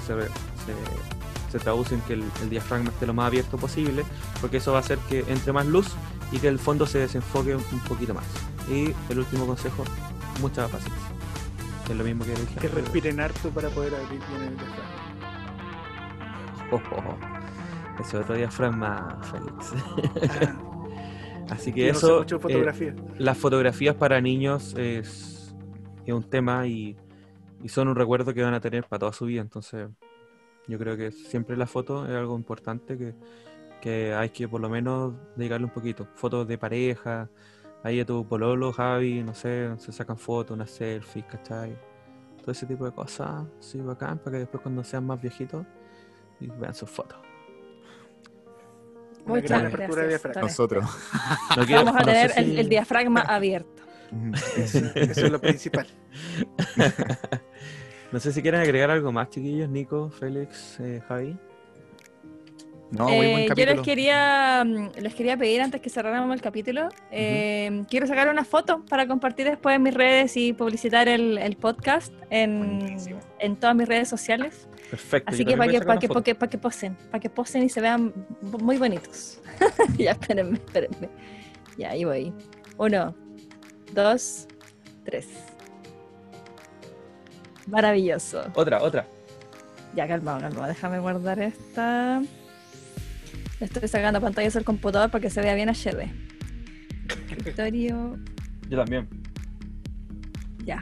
se, 1.52 1.60
traduce 1.60 1.94
en 1.94 2.02
que 2.02 2.14
el, 2.14 2.50
diafragma 2.50 2.90
esté 2.90 3.06
lo 3.06 3.14
más 3.14 3.28
abierto 3.28 3.58
posible, 3.58 4.04
porque 4.40 4.58
eso 4.58 4.72
va 4.72 4.80
a 4.80 4.82
hacer 4.82 4.98
que 5.08 5.24
entre 5.28 5.54
más 5.54 5.68
luz 5.68 5.88
y 6.32 6.40
que 6.40 6.48
el 6.48 6.58
fondo 6.58 6.88
se 6.88 6.98
desenfoque 6.98 7.56
un 7.56 7.80
poquito 7.88 8.16
más. 8.16 8.26
Y 8.72 8.92
el 9.10 9.20
último 9.20 9.46
consejo, 9.46 9.84
mucha 10.42 10.68
paciencia. 10.68 11.21
Que 11.86 11.94
es 11.94 11.98
lo 11.98 12.04
mismo 12.04 12.26
que 12.26 12.32
dije. 12.32 12.60
Que 12.60 12.68
respiren 12.68 13.20
harto 13.20 13.50
para 13.50 13.70
poder 13.70 13.96
abrir 13.96 14.22
bien 14.28 14.44
el 14.44 14.58
diafragma. 14.58 15.08
Oh, 16.74 16.78
oh, 16.96 17.04
oh. 17.06 18.00
Ese 18.00 18.18
otro 18.18 18.36
diafragma, 18.36 19.20
Félix. 19.24 19.74
Ah, 20.40 20.56
Así 21.50 21.74
que 21.74 21.88
yo 21.88 21.94
no 21.94 22.00
sé 22.00 22.06
eso, 22.06 22.20
mucho 22.20 22.36
eh, 22.38 22.40
fotografía. 22.40 22.96
las 23.18 23.38
fotografías 23.38 23.96
para 23.96 24.22
niños 24.22 24.74
es, 24.78 25.54
es 26.06 26.14
un 26.14 26.24
tema 26.24 26.66
y, 26.66 26.96
y 27.62 27.68
son 27.68 27.90
un 27.90 27.96
recuerdo 27.96 28.34
que 28.34 28.42
van 28.42 28.54
a 28.54 28.62
tener 28.62 28.86
para 28.86 29.00
toda 29.00 29.12
su 29.12 29.26
vida. 29.26 29.42
Entonces, 29.42 29.90
yo 30.68 30.80
creo 30.80 30.96
que 30.96 31.12
siempre 31.12 31.58
la 31.58 31.68
foto 31.68 32.06
es 32.06 32.12
algo 32.12 32.38
importante 32.38 32.98
que, 32.98 33.16
que 33.82 34.14
hay 34.14 34.30
que 34.30 34.48
por 34.48 34.62
lo 34.62 34.70
menos 34.70 35.14
dedicarle 35.36 35.66
un 35.66 35.74
poquito. 35.74 36.08
Fotos 36.16 36.48
de 36.48 36.58
pareja, 36.58 37.30
ahí 37.84 38.00
a 38.00 38.06
tu 38.06 38.26
pololo, 38.28 38.72
Javi, 38.72 39.24
no 39.24 39.34
sé, 39.34 39.70
se 39.78 39.92
sacan 39.92 40.18
fotos, 40.18 40.56
una 40.56 40.68
selfie, 40.68 41.24
¿cachai? 41.26 41.78
Todo 42.42 42.52
ese 42.52 42.66
tipo 42.66 42.86
de 42.86 42.92
cosas, 42.92 43.46
sí, 43.60 43.80
bacán, 43.80 44.18
para 44.20 44.32
que 44.34 44.40
después 44.40 44.62
cuando 44.64 44.84
sean 44.84 45.06
más 45.06 45.22
viejitos 45.22 45.66
y 46.40 46.48
vean 46.48 46.74
sus 46.74 46.90
fotos. 46.90 47.18
Muchas 49.26 49.50
gran 49.50 49.62
gracias. 49.62 49.74
apertura 49.76 50.02
de 50.02 50.08
diafragma. 50.10 50.34
Tony. 50.42 50.48
Nosotros. 50.48 50.86
No 51.58 51.66
quiero- 51.66 51.86
Vamos 51.86 52.02
a 52.02 52.06
no 52.06 52.06
sé 52.12 52.28
tener 52.34 52.60
el, 52.60 52.70
diafragma 52.70 53.22
abierto. 53.28 53.84
Eso 54.58 54.78
es 54.98 55.32
lo 55.32 55.40
principal. 55.40 55.88
No 58.12 58.20
sé 58.20 58.34
si 58.34 58.42
quieren 58.42 58.60
agregar 58.60 58.92
algo 58.92 59.14
más, 59.14 59.30
chiquillos, 59.30 59.70
Nico, 59.70 60.10
Félix, 60.10 60.78
eh, 60.82 61.02
Javi. 61.08 61.38
No, 62.92 63.06
muy 63.08 63.28
buen 63.28 63.40
Eh, 63.44 63.48
yo 63.56 63.66
les 63.66 63.82
quería, 63.82 64.64
mm, 64.66 65.00
les 65.00 65.16
quería 65.16 65.38
pedir 65.38 65.62
antes 65.62 65.80
que 65.80 65.90
cerráramos 65.90 66.34
el 66.36 66.42
capítulo, 66.42 66.90
eh, 67.10 67.84
quiero 67.90 68.06
sacar 68.06 68.28
una 68.28 68.44
foto 68.44 68.84
para 68.90 69.08
compartir 69.08 69.46
después 69.46 69.78
en 69.78 69.84
mis 69.84 69.94
redes 69.94 70.36
y 70.36 70.52
publicitar 70.52 71.08
el, 71.08 71.38
el 71.38 71.56
podcast 71.56 72.14
en, 72.30 72.98
en 73.40 73.56
todas 73.56 73.76
mis 73.76 73.88
redes 73.88 74.10
sociales. 74.10 74.68
Perfecto. 74.90 75.32
Así 75.32 75.46
que 75.46 75.56
para 75.56 75.72
que, 75.72 75.80
para 75.80 76.00
que, 76.00 76.08
para 76.10 76.22
que, 76.22 76.36
para 76.36 76.50
que 76.50 76.58
posen, 76.58 76.96
para 77.10 77.22
que 77.22 77.30
posen 77.30 77.64
y 77.64 77.70
se 77.70 77.80
vean 77.80 78.14
muy 78.42 78.78
bonitos. 78.78 79.40
ya, 79.98 80.12
espérenme, 80.12 80.56
espérenme. 80.56 81.10
Ya, 81.78 81.92
ahí 81.92 82.04
voy. 82.04 82.34
Uno, 82.78 83.16
dos, 83.94 84.48
tres. 85.06 85.28
Maravilloso. 87.68 88.44
Otra, 88.54 88.84
otra. 88.84 89.08
Ya, 89.96 90.08
calma, 90.10 90.40
calma. 90.42 90.68
Déjame 90.68 91.00
guardar 91.00 91.40
esta. 91.40 92.22
Le 93.62 93.68
Estoy 93.68 93.88
sacando 93.88 94.20
pantallas 94.20 94.56
del 94.56 94.64
computador 94.64 95.12
para 95.12 95.22
que 95.22 95.30
se 95.30 95.40
vea 95.40 95.54
bien 95.54 95.70
HD. 95.70 96.10
Escritorio. 97.30 98.18
Yo 98.68 98.78
también. 98.78 99.08
Ya. 100.66 100.82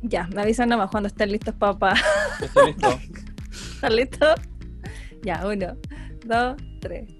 Ya, 0.00 0.28
me 0.34 0.40
avisan 0.40 0.70
nomás 0.70 0.90
cuando 0.90 1.08
estén 1.08 1.30
listos, 1.30 1.54
papá. 1.56 1.92
Estoy 2.42 2.68
listo. 2.68 3.00
¿Están 3.74 3.96
listos? 3.96 4.40
Ya, 5.22 5.46
uno, 5.46 5.76
dos, 6.24 6.56
tres. 6.80 7.10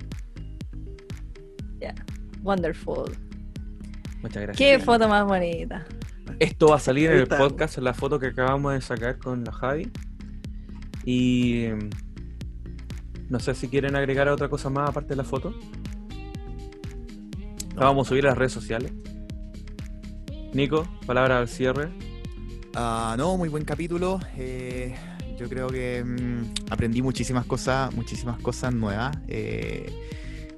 Ya. 1.79 1.95
Wonderful. 2.43 3.19
Muchas 4.23 4.43
gracias. 4.45 4.57
Qué 4.57 4.79
foto 4.79 5.07
más 5.11 5.27
bonita. 5.27 5.85
Esto 6.39 6.69
va 6.69 6.77
a 6.77 6.81
salir 6.81 7.11
en 7.11 7.19
el 7.19 7.29
podcast, 7.29 7.77
en 7.77 7.85
la 7.85 7.93
foto 7.93 8.19
que 8.19 8.29
acabamos 8.29 8.73
de 8.73 8.81
sacar 8.81 9.19
con 9.19 9.45
la 9.45 9.53
Javi. 9.53 9.93
Y 11.05 11.67
no 13.29 13.41
sé 13.41 13.55
si 13.55 13.69
quieren 13.69 13.97
agregar 13.97 14.29
otra 14.29 14.49
cosa 14.49 14.71
más 14.71 14.91
aparte 14.91 15.11
de 15.11 15.17
la 15.17 15.25
foto. 15.25 15.55
La 17.75 17.85
vamos 17.87 18.07
a 18.07 18.09
subir 18.09 18.25
a 18.27 18.31
las 18.31 18.39
redes 18.39 18.53
sociales. 18.53 18.93
Nico, 20.53 20.89
palabra 21.07 21.39
al 21.39 21.49
cierre. 21.49 21.91
Ah, 22.75 23.15
no, 23.19 23.37
muy 23.37 23.49
buen 23.49 23.65
capítulo. 23.65 24.21
eh, 24.37 24.95
yo 25.39 25.49
creo 25.51 25.67
que 25.67 26.03
mm, 26.03 26.71
aprendí 26.71 27.03
muchísimas 27.03 27.45
cosas, 27.45 27.95
muchísimas 27.95 28.39
cosas 28.41 28.75
nuevas. 28.75 29.17
eh, 29.29 29.87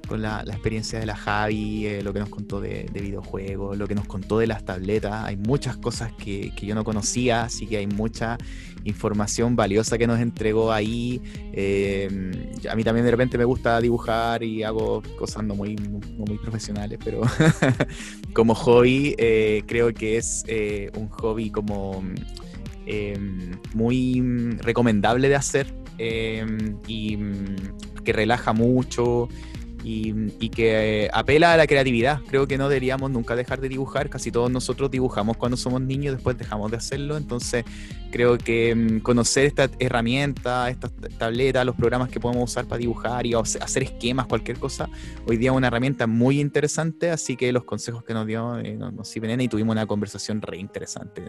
con 0.09 0.21
la, 0.21 0.43
experiencia 0.45 0.99
de 0.99 1.05
la 1.05 1.15
Javi, 1.15 1.85
eh, 1.85 2.03
lo 2.03 2.11
que 2.11 2.19
nos 2.19 2.29
contó 2.29 2.59
de, 2.59 2.89
de 2.91 2.99
videojuegos, 2.99 3.77
lo 3.77 3.87
que 3.87 3.95
nos 3.95 4.05
contó 4.05 4.39
de 4.39 4.47
las 4.47 4.65
tabletas. 4.65 5.23
Hay 5.25 5.37
muchas 5.37 5.77
cosas 5.77 6.11
que, 6.13 6.51
yo 6.61 6.75
no 6.75 6.83
conocía, 6.83 7.43
así 7.43 7.65
que 7.65 7.77
hay 7.77 7.87
mucha 7.87 8.37
información 8.83 9.55
valiosa 9.55 9.97
que 9.97 10.07
nos 10.07 10.19
entregó 10.19 10.73
ahí. 10.73 11.21
Eh, 11.53 12.09
a 12.69 12.75
mí 12.75 12.83
también 12.83 13.05
de 13.05 13.11
repente 13.11 13.37
me 13.37 13.45
gusta 13.45 13.79
dibujar 13.79 14.43
y 14.43 14.63
hago 14.63 15.01
cosas 15.17 15.43
no 15.43 15.55
muy, 15.55 15.77
profesionales, 16.41 16.99
pero 17.03 17.21
como 18.33 18.55
hobby 18.55 19.15
eh, 19.17 19.63
creo 19.67 19.93
que 19.93 20.17
es 20.17 20.43
un 20.95 21.07
hobby 21.09 21.49
como 21.49 22.03
eh, 22.91 23.15
muy 23.75 24.19
recomendable 24.61 25.29
de 25.29 25.35
hacer 25.35 25.71
eh, 25.99 26.43
y 26.87 27.17
mm, 27.17 27.55
que 28.03 28.13
relaja 28.13 28.51
mucho 28.51 29.29
y, 29.89 30.13
y 30.39 30.49
que 30.49 31.05
eh, 31.05 31.09
apela 31.11 31.53
a 31.53 31.57
la 31.57 31.65
creatividad. 31.65 32.21
Creo 32.27 32.47
que 32.47 32.59
no 32.59 32.69
deberíamos 32.69 33.09
nunca 33.09 33.35
dejar 33.35 33.59
de 33.59 33.69
dibujar. 33.69 34.07
Casi 34.09 34.31
todos 34.31 34.51
nosotros 34.51 34.91
dibujamos 34.91 35.35
cuando 35.35 35.57
somos 35.57 35.81
niños, 35.81 36.13
después 36.13 36.37
dejamos 36.37 36.69
de 36.69 36.77
hacerlo. 36.77 37.17
Entonces 37.17 37.65
creo 38.11 38.37
que 38.37 38.75
mm, 38.75 38.99
conocer 38.99 39.45
esta 39.45 39.67
herramienta, 39.79 40.69
estas 40.69 40.91
tabletas, 41.17 41.65
los 41.65 41.75
programas 41.75 42.09
que 42.09 42.19
podemos 42.19 42.51
usar 42.51 42.65
para 42.65 42.77
dibujar 42.77 43.25
y 43.25 43.33
hace- 43.33 43.57
hacer 43.59 43.81
esquemas, 43.81 44.27
cualquier 44.27 44.59
cosa, 44.59 44.87
hoy 45.25 45.37
día 45.37 45.49
es 45.49 45.57
una 45.57 45.67
herramienta 45.67 46.05
muy 46.05 46.39
interesante. 46.39 47.09
Así 47.09 47.35
que 47.35 47.51
los 47.51 47.63
consejos 47.63 48.03
que 48.03 48.13
nos 48.13 48.27
dio 48.27 48.59
eh, 48.59 48.75
nos, 48.75 49.07
sirven 49.07 49.41
y 49.41 49.47
tuvimos 49.47 49.73
una 49.73 49.87
conversación 49.87 50.39
re 50.41 50.57
interesante. 50.57 51.23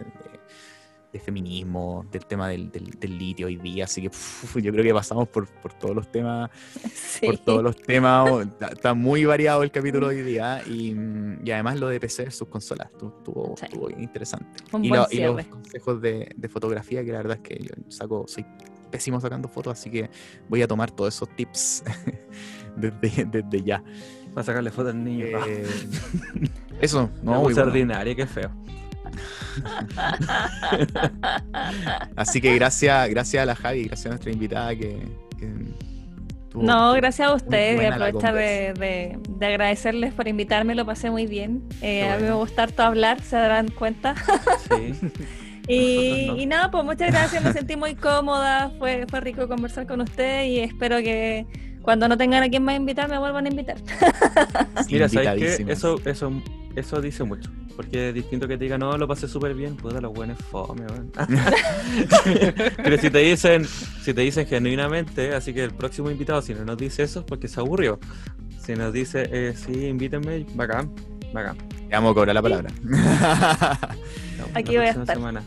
De 1.11 1.19
feminismo, 1.19 2.05
del 2.11 2.25
tema 2.25 2.47
del, 2.47 2.71
del- 2.71 2.91
del 2.91 3.17
litio 3.17 3.47
hoy 3.47 3.57
día, 3.57 3.83
así 3.83 4.01
que 4.01 4.07
uf, 4.07 4.55
yo 4.57 4.71
creo 4.71 4.83
que 4.83 4.93
pasamos 4.93 5.27
por, 5.27 5.45
por 5.47 5.73
todos 5.73 5.93
los 5.95 6.09
temas 6.11 6.49
Sí. 6.93 7.25
por 7.25 7.37
todos 7.37 7.63
los 7.63 7.75
temas. 7.75 8.29
Está, 8.47 8.67
está 8.73 8.93
muy 8.93 9.25
variado 9.25 9.63
el 9.63 9.71
capítulo 9.71 10.07
hoy 10.07 10.21
día 10.21 10.61
y, 10.65 10.95
y 11.43 11.51
además 11.51 11.79
lo 11.79 11.89
de 11.89 11.99
PC 11.99 12.23
versus 12.23 12.47
consolas 12.47 12.89
estuvo, 12.91 13.55
estuvo, 13.61 13.87
Sí. 13.89 13.93
bien 13.93 14.03
interesante. 14.03 14.63
Un 14.71 14.85
y, 14.85 14.89
buen 14.89 15.01
lo- 15.01 15.07
y 15.11 15.17
los 15.19 15.45
consejos 15.47 16.01
de, 16.01 16.31
de 16.35 16.49
fotografía, 16.49 17.03
que 17.03 17.11
la 17.11 17.17
verdad 17.17 17.39
es 17.41 17.47
que 17.47 17.61
yo 17.63 17.73
saco, 17.89 18.25
soy 18.27 18.45
pésimo 18.89 19.19
sacando 19.19 19.47
fotos, 19.47 19.73
así 19.79 19.89
que 19.89 20.09
voy 20.49 20.61
a 20.61 20.67
tomar 20.67 20.91
todos 20.91 21.13
esos 21.15 21.29
tips 21.35 21.83
desde, 22.77 23.25
desde 23.25 23.61
ya. 23.63 23.83
Para 24.33 24.45
sacarle 24.45 24.71
foto 24.71 24.89
al 24.89 25.03
niño. 25.03 25.25
Eh, 25.25 25.65
eso, 26.81 27.09
no, 27.21 27.33
no, 27.33 27.41
muy 27.41 27.53
bueno. 27.53 28.05
qué 28.15 28.25
feo. 28.27 28.49
Así 32.15 32.41
que 32.41 32.55
gracias, 32.55 33.09
gracias 33.09 33.43
a 33.43 33.45
la 33.45 33.55
Javi, 33.55 33.83
gracias 33.85 34.05
a 34.07 34.09
nuestra 34.09 34.31
invitada 34.31 34.75
que, 34.75 34.97
que 35.39 35.49
No, 36.55 36.93
gracias 36.93 37.27
a 37.29 37.33
ustedes. 37.33 37.75
Voy 37.77 37.85
a 37.85 37.93
aprovechar 37.95 38.33
de, 38.33 38.73
de- 38.73 39.19
de 39.29 39.45
agradecerles 39.45 40.13
por 40.13 40.27
invitarme, 40.27 40.75
lo 40.75 40.85
pasé 40.85 41.09
muy 41.09 41.25
bien. 41.27 41.63
Eh, 41.81 42.07
A 42.09 42.17
mí 42.17 42.23
me 42.23 42.31
gusta 42.33 42.63
harto 42.63 42.83
hablar, 42.83 43.21
se 43.21 43.35
darán 43.35 43.69
cuenta. 43.69 44.15
Sí. 44.69 44.93
Y, 45.67 46.25
Nosotros 46.25 46.35
no. 46.37 46.41
y 46.41 46.45
nada, 46.47 46.71
pues 46.71 46.83
muchas 46.83 47.11
gracias, 47.11 47.43
me 47.43 47.53
sentí 47.53 47.75
muy 47.75 47.93
cómoda, 47.93 48.71
fue, 48.79 49.05
fue 49.07 49.21
rico 49.21 49.47
conversar 49.47 49.85
con 49.85 50.01
ustedes 50.01 50.47
y 50.47 50.59
espero 50.59 50.97
que 50.97 51.45
cuando 51.83 52.07
no 52.07 52.17
tengan 52.17 52.41
a 52.41 52.49
quien 52.49 52.63
más 52.63 52.75
invitar 52.75 53.07
me 53.07 53.19
vuelvan 53.19 53.45
a 53.45 53.49
invitar. 53.49 53.77
Mira, 54.89 55.07
¿sabes 55.07 55.57
qué? 55.59 55.71
Eso, 55.71 56.01
eso, 56.03 56.31
eso 56.75 57.01
dice 57.01 57.23
mucho. 57.23 57.49
Porque 57.75 58.09
es 58.09 58.13
distinto 58.13 58.47
que 58.47 58.57
te 58.57 58.65
digan, 58.65 58.79
no, 58.81 58.97
lo 58.97 59.07
pasé 59.07 59.27
súper 59.27 59.53
bien, 59.55 59.75
puta, 59.77 60.01
los 60.01 60.13
buenos 60.13 60.37
fome, 60.39 60.85
weón. 60.85 61.11
Pero 62.83 62.97
si 62.97 63.09
te 63.09 63.19
dicen, 63.19 63.65
si 63.65 64.13
te 64.13 64.21
dicen 64.21 64.45
genuinamente, 64.45 65.33
así 65.33 65.53
que 65.53 65.63
el 65.63 65.71
próximo 65.71 66.11
invitado, 66.11 66.41
si 66.41 66.53
no 66.53 66.65
nos 66.65 66.77
dice 66.77 67.03
eso, 67.03 67.19
es 67.21 67.25
porque 67.25 67.47
se 67.47 67.59
aburrió. 67.59 67.99
Si 68.63 68.73
nos 68.73 68.93
dice, 68.93 69.27
eh, 69.31 69.53
sí, 69.55 69.85
invítenme, 69.87 70.45
bacán, 70.53 70.91
bacán. 71.33 71.57
Te 71.57 71.95
vamos 71.95 72.11
a 72.11 72.13
cobrar 72.13 72.35
la 72.35 72.41
palabra. 72.41 72.69
No, 74.37 74.47
Aquí 74.55 74.73
la 74.73 74.79
voy 74.79 74.87
a 74.87 74.91
estar. 74.91 75.15
semana. 75.15 75.43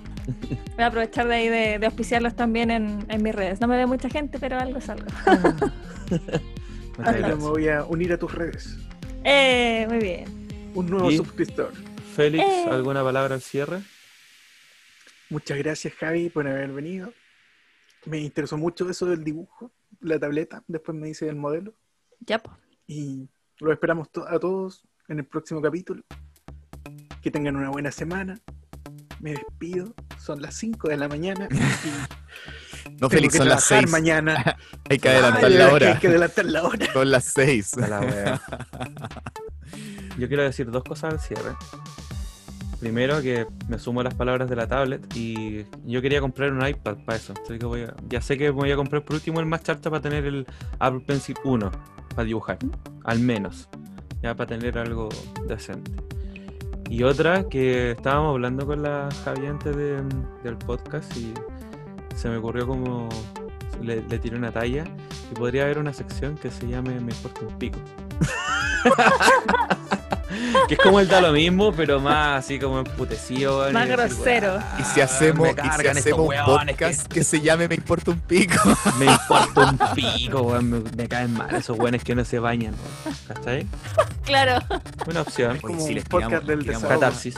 Voy 0.76 0.84
a 0.84 0.86
aprovechar 0.86 1.26
de 1.26 1.34
ahí 1.34 1.48
de, 1.48 1.78
de 1.80 1.86
auspiciarlos 1.86 2.36
también 2.36 2.70
en, 2.70 3.04
en 3.08 3.22
mis 3.24 3.34
redes. 3.34 3.60
No 3.60 3.66
me 3.66 3.76
ve 3.76 3.86
mucha 3.86 4.08
gente, 4.08 4.38
pero 4.38 4.56
algo 4.58 4.78
es 4.78 4.88
algo. 4.88 5.06
Me 6.98 7.34
voy 7.34 7.68
a 7.68 7.82
unir 7.84 8.12
a 8.12 8.18
tus 8.18 8.32
redes. 8.32 8.76
eh, 9.24 9.84
muy 9.88 9.98
bien. 9.98 10.43
Un 10.74 10.90
nuevo 10.90 11.10
¿Y? 11.10 11.16
suscriptor. 11.16 11.72
Félix, 12.14 12.44
Eh. 12.44 12.66
¿alguna 12.70 13.02
palabra 13.02 13.34
al 13.34 13.40
cierre? 13.42 13.80
Muchas 15.30 15.58
gracias, 15.58 15.94
Javi, 15.94 16.28
por 16.30 16.46
haber 16.46 16.70
venido. 16.72 17.12
Me 18.06 18.18
interesó 18.18 18.56
mucho 18.58 18.88
eso 18.90 19.06
del 19.06 19.24
dibujo, 19.24 19.72
la 20.00 20.18
tableta. 20.18 20.62
Después 20.68 20.96
me 20.96 21.06
dice 21.08 21.28
el 21.28 21.36
modelo. 21.36 21.72
Ya, 22.20 22.38
pues. 22.38 22.56
Y 22.86 23.28
lo 23.60 23.72
esperamos 23.72 24.10
to- 24.12 24.28
a 24.28 24.38
todos 24.38 24.84
en 25.08 25.18
el 25.20 25.24
próximo 25.26 25.62
capítulo. 25.62 26.02
Que 27.22 27.30
tengan 27.30 27.56
una 27.56 27.70
buena 27.70 27.90
semana. 27.90 28.38
Me 29.20 29.32
despido. 29.32 29.94
Son 30.20 30.42
las 30.42 30.54
5 30.56 30.88
de 30.88 30.96
la 30.98 31.08
mañana. 31.08 31.48
y 32.86 32.90
No, 33.00 33.08
Félix, 33.08 33.36
son 33.36 33.48
las 33.48 33.66
trabajar 33.66 33.88
6. 33.88 33.90
mañana. 33.90 34.56
Hay 34.90 34.98
que 34.98 35.08
adelantar 35.08 35.44
Ay, 35.46 35.54
la 35.54 35.72
hora. 35.72 35.92
Hay 35.94 35.98
que 35.98 36.08
adelantar 36.08 36.44
la 36.44 36.62
hora. 36.64 36.92
Son 36.92 37.10
las 37.10 37.24
6. 37.24 37.70
Yo 40.18 40.28
quiero 40.28 40.42
decir 40.42 40.70
dos 40.70 40.84
cosas 40.84 41.12
al 41.14 41.20
cierre. 41.20 41.52
Primero, 42.80 43.22
que 43.22 43.46
me 43.68 43.78
sumo 43.78 44.00
a 44.00 44.04
las 44.04 44.14
palabras 44.14 44.48
de 44.50 44.56
la 44.56 44.66
tablet 44.66 45.02
y 45.16 45.64
yo 45.86 46.02
quería 46.02 46.20
comprar 46.20 46.52
un 46.52 46.66
iPad 46.66 46.98
para 47.06 47.16
eso. 47.16 47.32
Así 47.42 47.58
que 47.58 47.92
ya 48.08 48.20
sé 48.20 48.36
que 48.36 48.50
voy 48.50 48.70
a 48.72 48.76
comprar 48.76 49.02
por 49.04 49.14
último 49.16 49.40
el 49.40 49.46
más 49.46 49.62
charta 49.62 49.88
para 49.90 50.02
tener 50.02 50.26
el 50.26 50.46
Apple 50.80 51.00
Pencil 51.06 51.36
1 51.44 51.70
para 52.10 52.24
dibujar, 52.24 52.58
al 53.04 53.20
menos, 53.20 53.68
ya 54.22 54.34
para 54.36 54.48
tener 54.48 54.76
algo 54.78 55.08
decente. 55.48 55.90
Y 56.90 57.02
otra, 57.04 57.48
que 57.48 57.92
estábamos 57.92 58.34
hablando 58.34 58.66
con 58.66 58.82
la 58.82 59.08
Javi 59.24 59.46
antes 59.46 59.74
de- 59.74 60.02
del 60.42 60.56
podcast 60.58 61.16
y 61.16 61.32
se 62.14 62.28
me 62.28 62.36
ocurrió 62.36 62.66
como 62.66 63.08
le, 63.82 64.02
le 64.06 64.18
tiré 64.18 64.36
una 64.36 64.52
talla 64.52 64.84
y 65.30 65.34
podría 65.34 65.64
haber 65.64 65.78
una 65.78 65.92
sección 65.94 66.36
que 66.36 66.50
se 66.50 66.68
llame 66.68 67.00
Me 67.00 67.12
importa 67.12 67.40
un 67.46 67.58
pico. 67.58 67.78
que 70.68 70.74
es 70.74 70.80
como 70.80 71.00
el 71.00 71.08
da 71.08 71.20
lo 71.20 71.32
mismo, 71.32 71.72
pero 71.72 72.00
más 72.00 72.44
así 72.44 72.58
como 72.58 72.78
emputecido. 72.80 73.70
Más 73.72 73.88
grosero. 73.88 74.54
"Weá, 74.56 74.76
Y 74.80 74.82
si 74.84 75.00
hacemos, 75.00 75.42
me 75.42 75.50
y 75.52 75.70
si 75.80 75.86
hacemos 75.88 76.20
un 76.20 76.26
weones 76.28 76.76
que- 76.76 76.84
podcast 76.86 77.12
que... 77.12 77.24
se 77.24 77.40
llame 77.40 77.68
Me 77.68 77.74
importa 77.76 78.10
un 78.10 78.20
pico. 78.20 78.60
Me 78.98 79.06
importa 79.06 79.60
un 79.70 79.78
pico, 79.94 80.42
weón, 80.42 80.70
me, 80.70 80.80
me 80.96 81.08
caen 81.08 81.32
mal 81.34 81.54
esos 81.54 81.78
weones 81.78 82.02
que 82.04 82.14
no 82.14 82.24
se 82.24 82.38
bañan. 82.38 82.74
weón. 83.04 83.16
¿Cachai? 83.28 83.66
Claro. 84.24 84.58
Una 85.06 85.20
opción. 85.22 85.58
Como 85.60 85.78
sí, 85.80 85.88
un 85.88 85.94
les 85.94 86.04
podcast 86.04 86.30
tiramos- 86.30 86.46
del 86.46 86.58
tiramos- 86.60 86.82
desahogo. 86.82 87.00
Catarsis. 87.00 87.34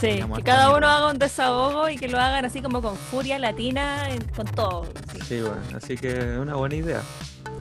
Sí, 0.00 0.20
que 0.36 0.42
cada 0.42 0.76
uno 0.76 0.88
haga 0.88 1.10
un 1.12 1.18
desahogo 1.18 1.88
y 1.88 1.96
que 1.96 2.08
lo 2.08 2.18
hagan 2.18 2.44
así 2.44 2.60
como 2.60 2.82
con 2.82 2.96
furia 2.96 3.38
latina, 3.38 4.10
en- 4.10 4.24
con 4.36 4.44
todo. 4.46 4.86
sí. 5.12 5.18
Sí, 5.26 5.40
bueno, 5.40 5.56
así 5.76 5.96
que 5.96 6.10
es 6.18 6.38
una 6.38 6.56
buena 6.56 6.74
idea. 6.74 7.00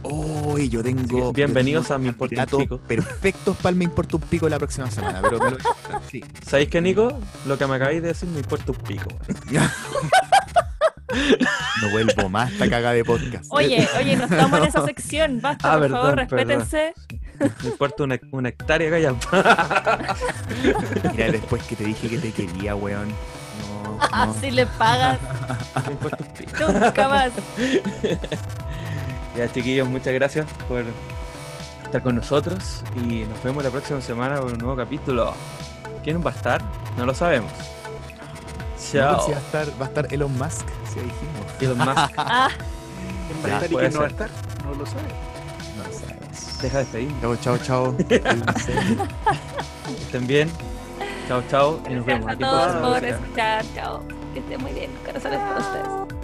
Uy, 0.04 0.70
yo 0.70 0.84
tengo. 0.84 1.32
Bienvenidos 1.34 1.88
yo 1.88 1.96
tengo 1.96 1.96
a 1.96 2.00
Me 2.00 2.08
Importa 2.10 2.34
un 2.36 2.38
candidatos 2.38 2.60
Pico. 2.62 2.78
Perfectos 2.80 3.58
para 3.58 3.70
el 3.70 3.76
Me 3.78 3.84
Importa 3.86 4.18
un 4.18 4.22
Pico 4.24 4.50
la 4.50 4.58
próxima 4.58 4.90
semana. 4.92 5.22
Pero 5.22 5.40
me 5.40 5.52
lo 5.52 5.58
sí. 6.10 6.24
¿Sabéis 6.46 6.70
qué, 6.70 6.82
Nico? 6.82 7.18
Lo 7.46 7.58
que 7.58 7.66
me 7.68 7.76
acabáis 7.76 8.02
de 8.02 8.10
decir 8.10 8.28
me 8.30 8.40
importa 8.40 8.72
un 8.72 8.78
pico. 8.80 9.10
No 11.80 11.90
vuelvo 11.92 12.28
más 12.28 12.52
esta 12.52 12.68
caga 12.68 12.92
de 12.92 13.04
podcast. 13.06 13.46
Oye, 13.50 13.88
oye, 14.00 14.16
no 14.16 14.24
estamos 14.24 14.58
en 14.60 14.66
esa 14.66 14.84
sección. 14.84 15.40
Basta, 15.42 15.72
Ah, 15.72 15.74
por 15.74 15.82
perdón, 15.82 16.00
favor, 16.02 16.16
perdón. 16.28 16.60
respétense. 16.60 16.94
Me 17.62 17.70
importa 17.70 18.04
una, 18.04 18.20
una 18.32 18.50
hectárea 18.50 18.90
calla. 18.90 19.14
Mira, 21.12 21.32
después 21.32 21.62
que 21.64 21.76
te 21.76 21.84
dije 21.84 22.10
que 22.10 22.18
te 22.18 22.32
quería, 22.32 22.76
weón. 22.76 23.10
No, 23.10 23.84
no. 24.00 24.00
Así 24.12 24.50
le 24.50 24.66
pagas. 24.66 25.20
Me 25.86 25.92
importa 25.92 26.18
un 26.28 26.34
pico. 26.34 26.72
Nunca 26.72 27.08
más. 27.10 27.32
Ya, 29.36 29.52
chiquillos, 29.52 29.88
muchas 29.88 30.14
gracias 30.14 30.46
por 30.68 30.84
estar 31.84 32.04
con 32.04 32.16
nosotros 32.16 32.84
y 32.96 33.24
nos 33.26 33.42
vemos 33.44 33.64
la 33.64 33.70
próxima 33.72 34.00
semana 34.02 34.40
con 34.40 34.52
un 34.54 34.58
nuevo 34.60 34.76
capítulo. 34.76 35.34
¿Quién 36.04 36.24
va 36.24 36.32
a 36.32 36.34
estar? 36.34 36.62
No 36.98 37.06
lo 37.06 37.14
sabemos. 37.16 37.52
No, 37.52 39.00
Chao. 39.00 39.26
si 39.26 39.32
va, 39.32 39.38
a 39.38 39.42
estar, 39.42 39.68
va 39.82 39.86
a 39.86 39.90
estar 39.90 40.14
Elon 40.14 40.38
Musk, 40.38 40.68
si 40.88 41.00
dijimos. 41.00 41.46
Elon 41.62 41.78
Musk, 41.80 42.14
¿Quién 42.14 43.44
va 43.44 43.48
a 43.48 43.54
estar 43.56 43.72
y 43.72 43.76
quién 43.76 43.94
no 43.94 44.00
va 44.00 44.06
a 44.06 44.10
estar? 44.10 44.30
No 44.64 44.76
lo 44.76 44.86
sabe. 44.86 45.10
No 45.78 45.84
lo 45.84 45.92
sabemos. 45.98 46.62
deja 46.62 46.78
de 46.78 46.84
despedirnos. 46.84 47.42
Chao, 47.42 47.58
chao, 47.58 47.58
chao. 47.58 47.96
Estén 50.00 50.28
bien. 50.28 50.52
Chao, 51.28 51.42
chao. 51.50 51.80
Y 51.90 51.94
nos 51.96 52.06
gracias 52.06 52.06
vemos. 52.06 52.28
a 52.28 52.32
Aquí 52.34 52.44
en 52.44 52.50
todos 52.50 52.94
por 52.94 53.06
escuchar. 53.06 53.66
Chao. 53.74 54.04
Que 54.34 54.40
estén 54.40 54.62
muy 54.62 54.74
bien. 54.74 54.92
Corazones 55.06 55.40
para 55.40 55.58
ustedes. 55.60 56.23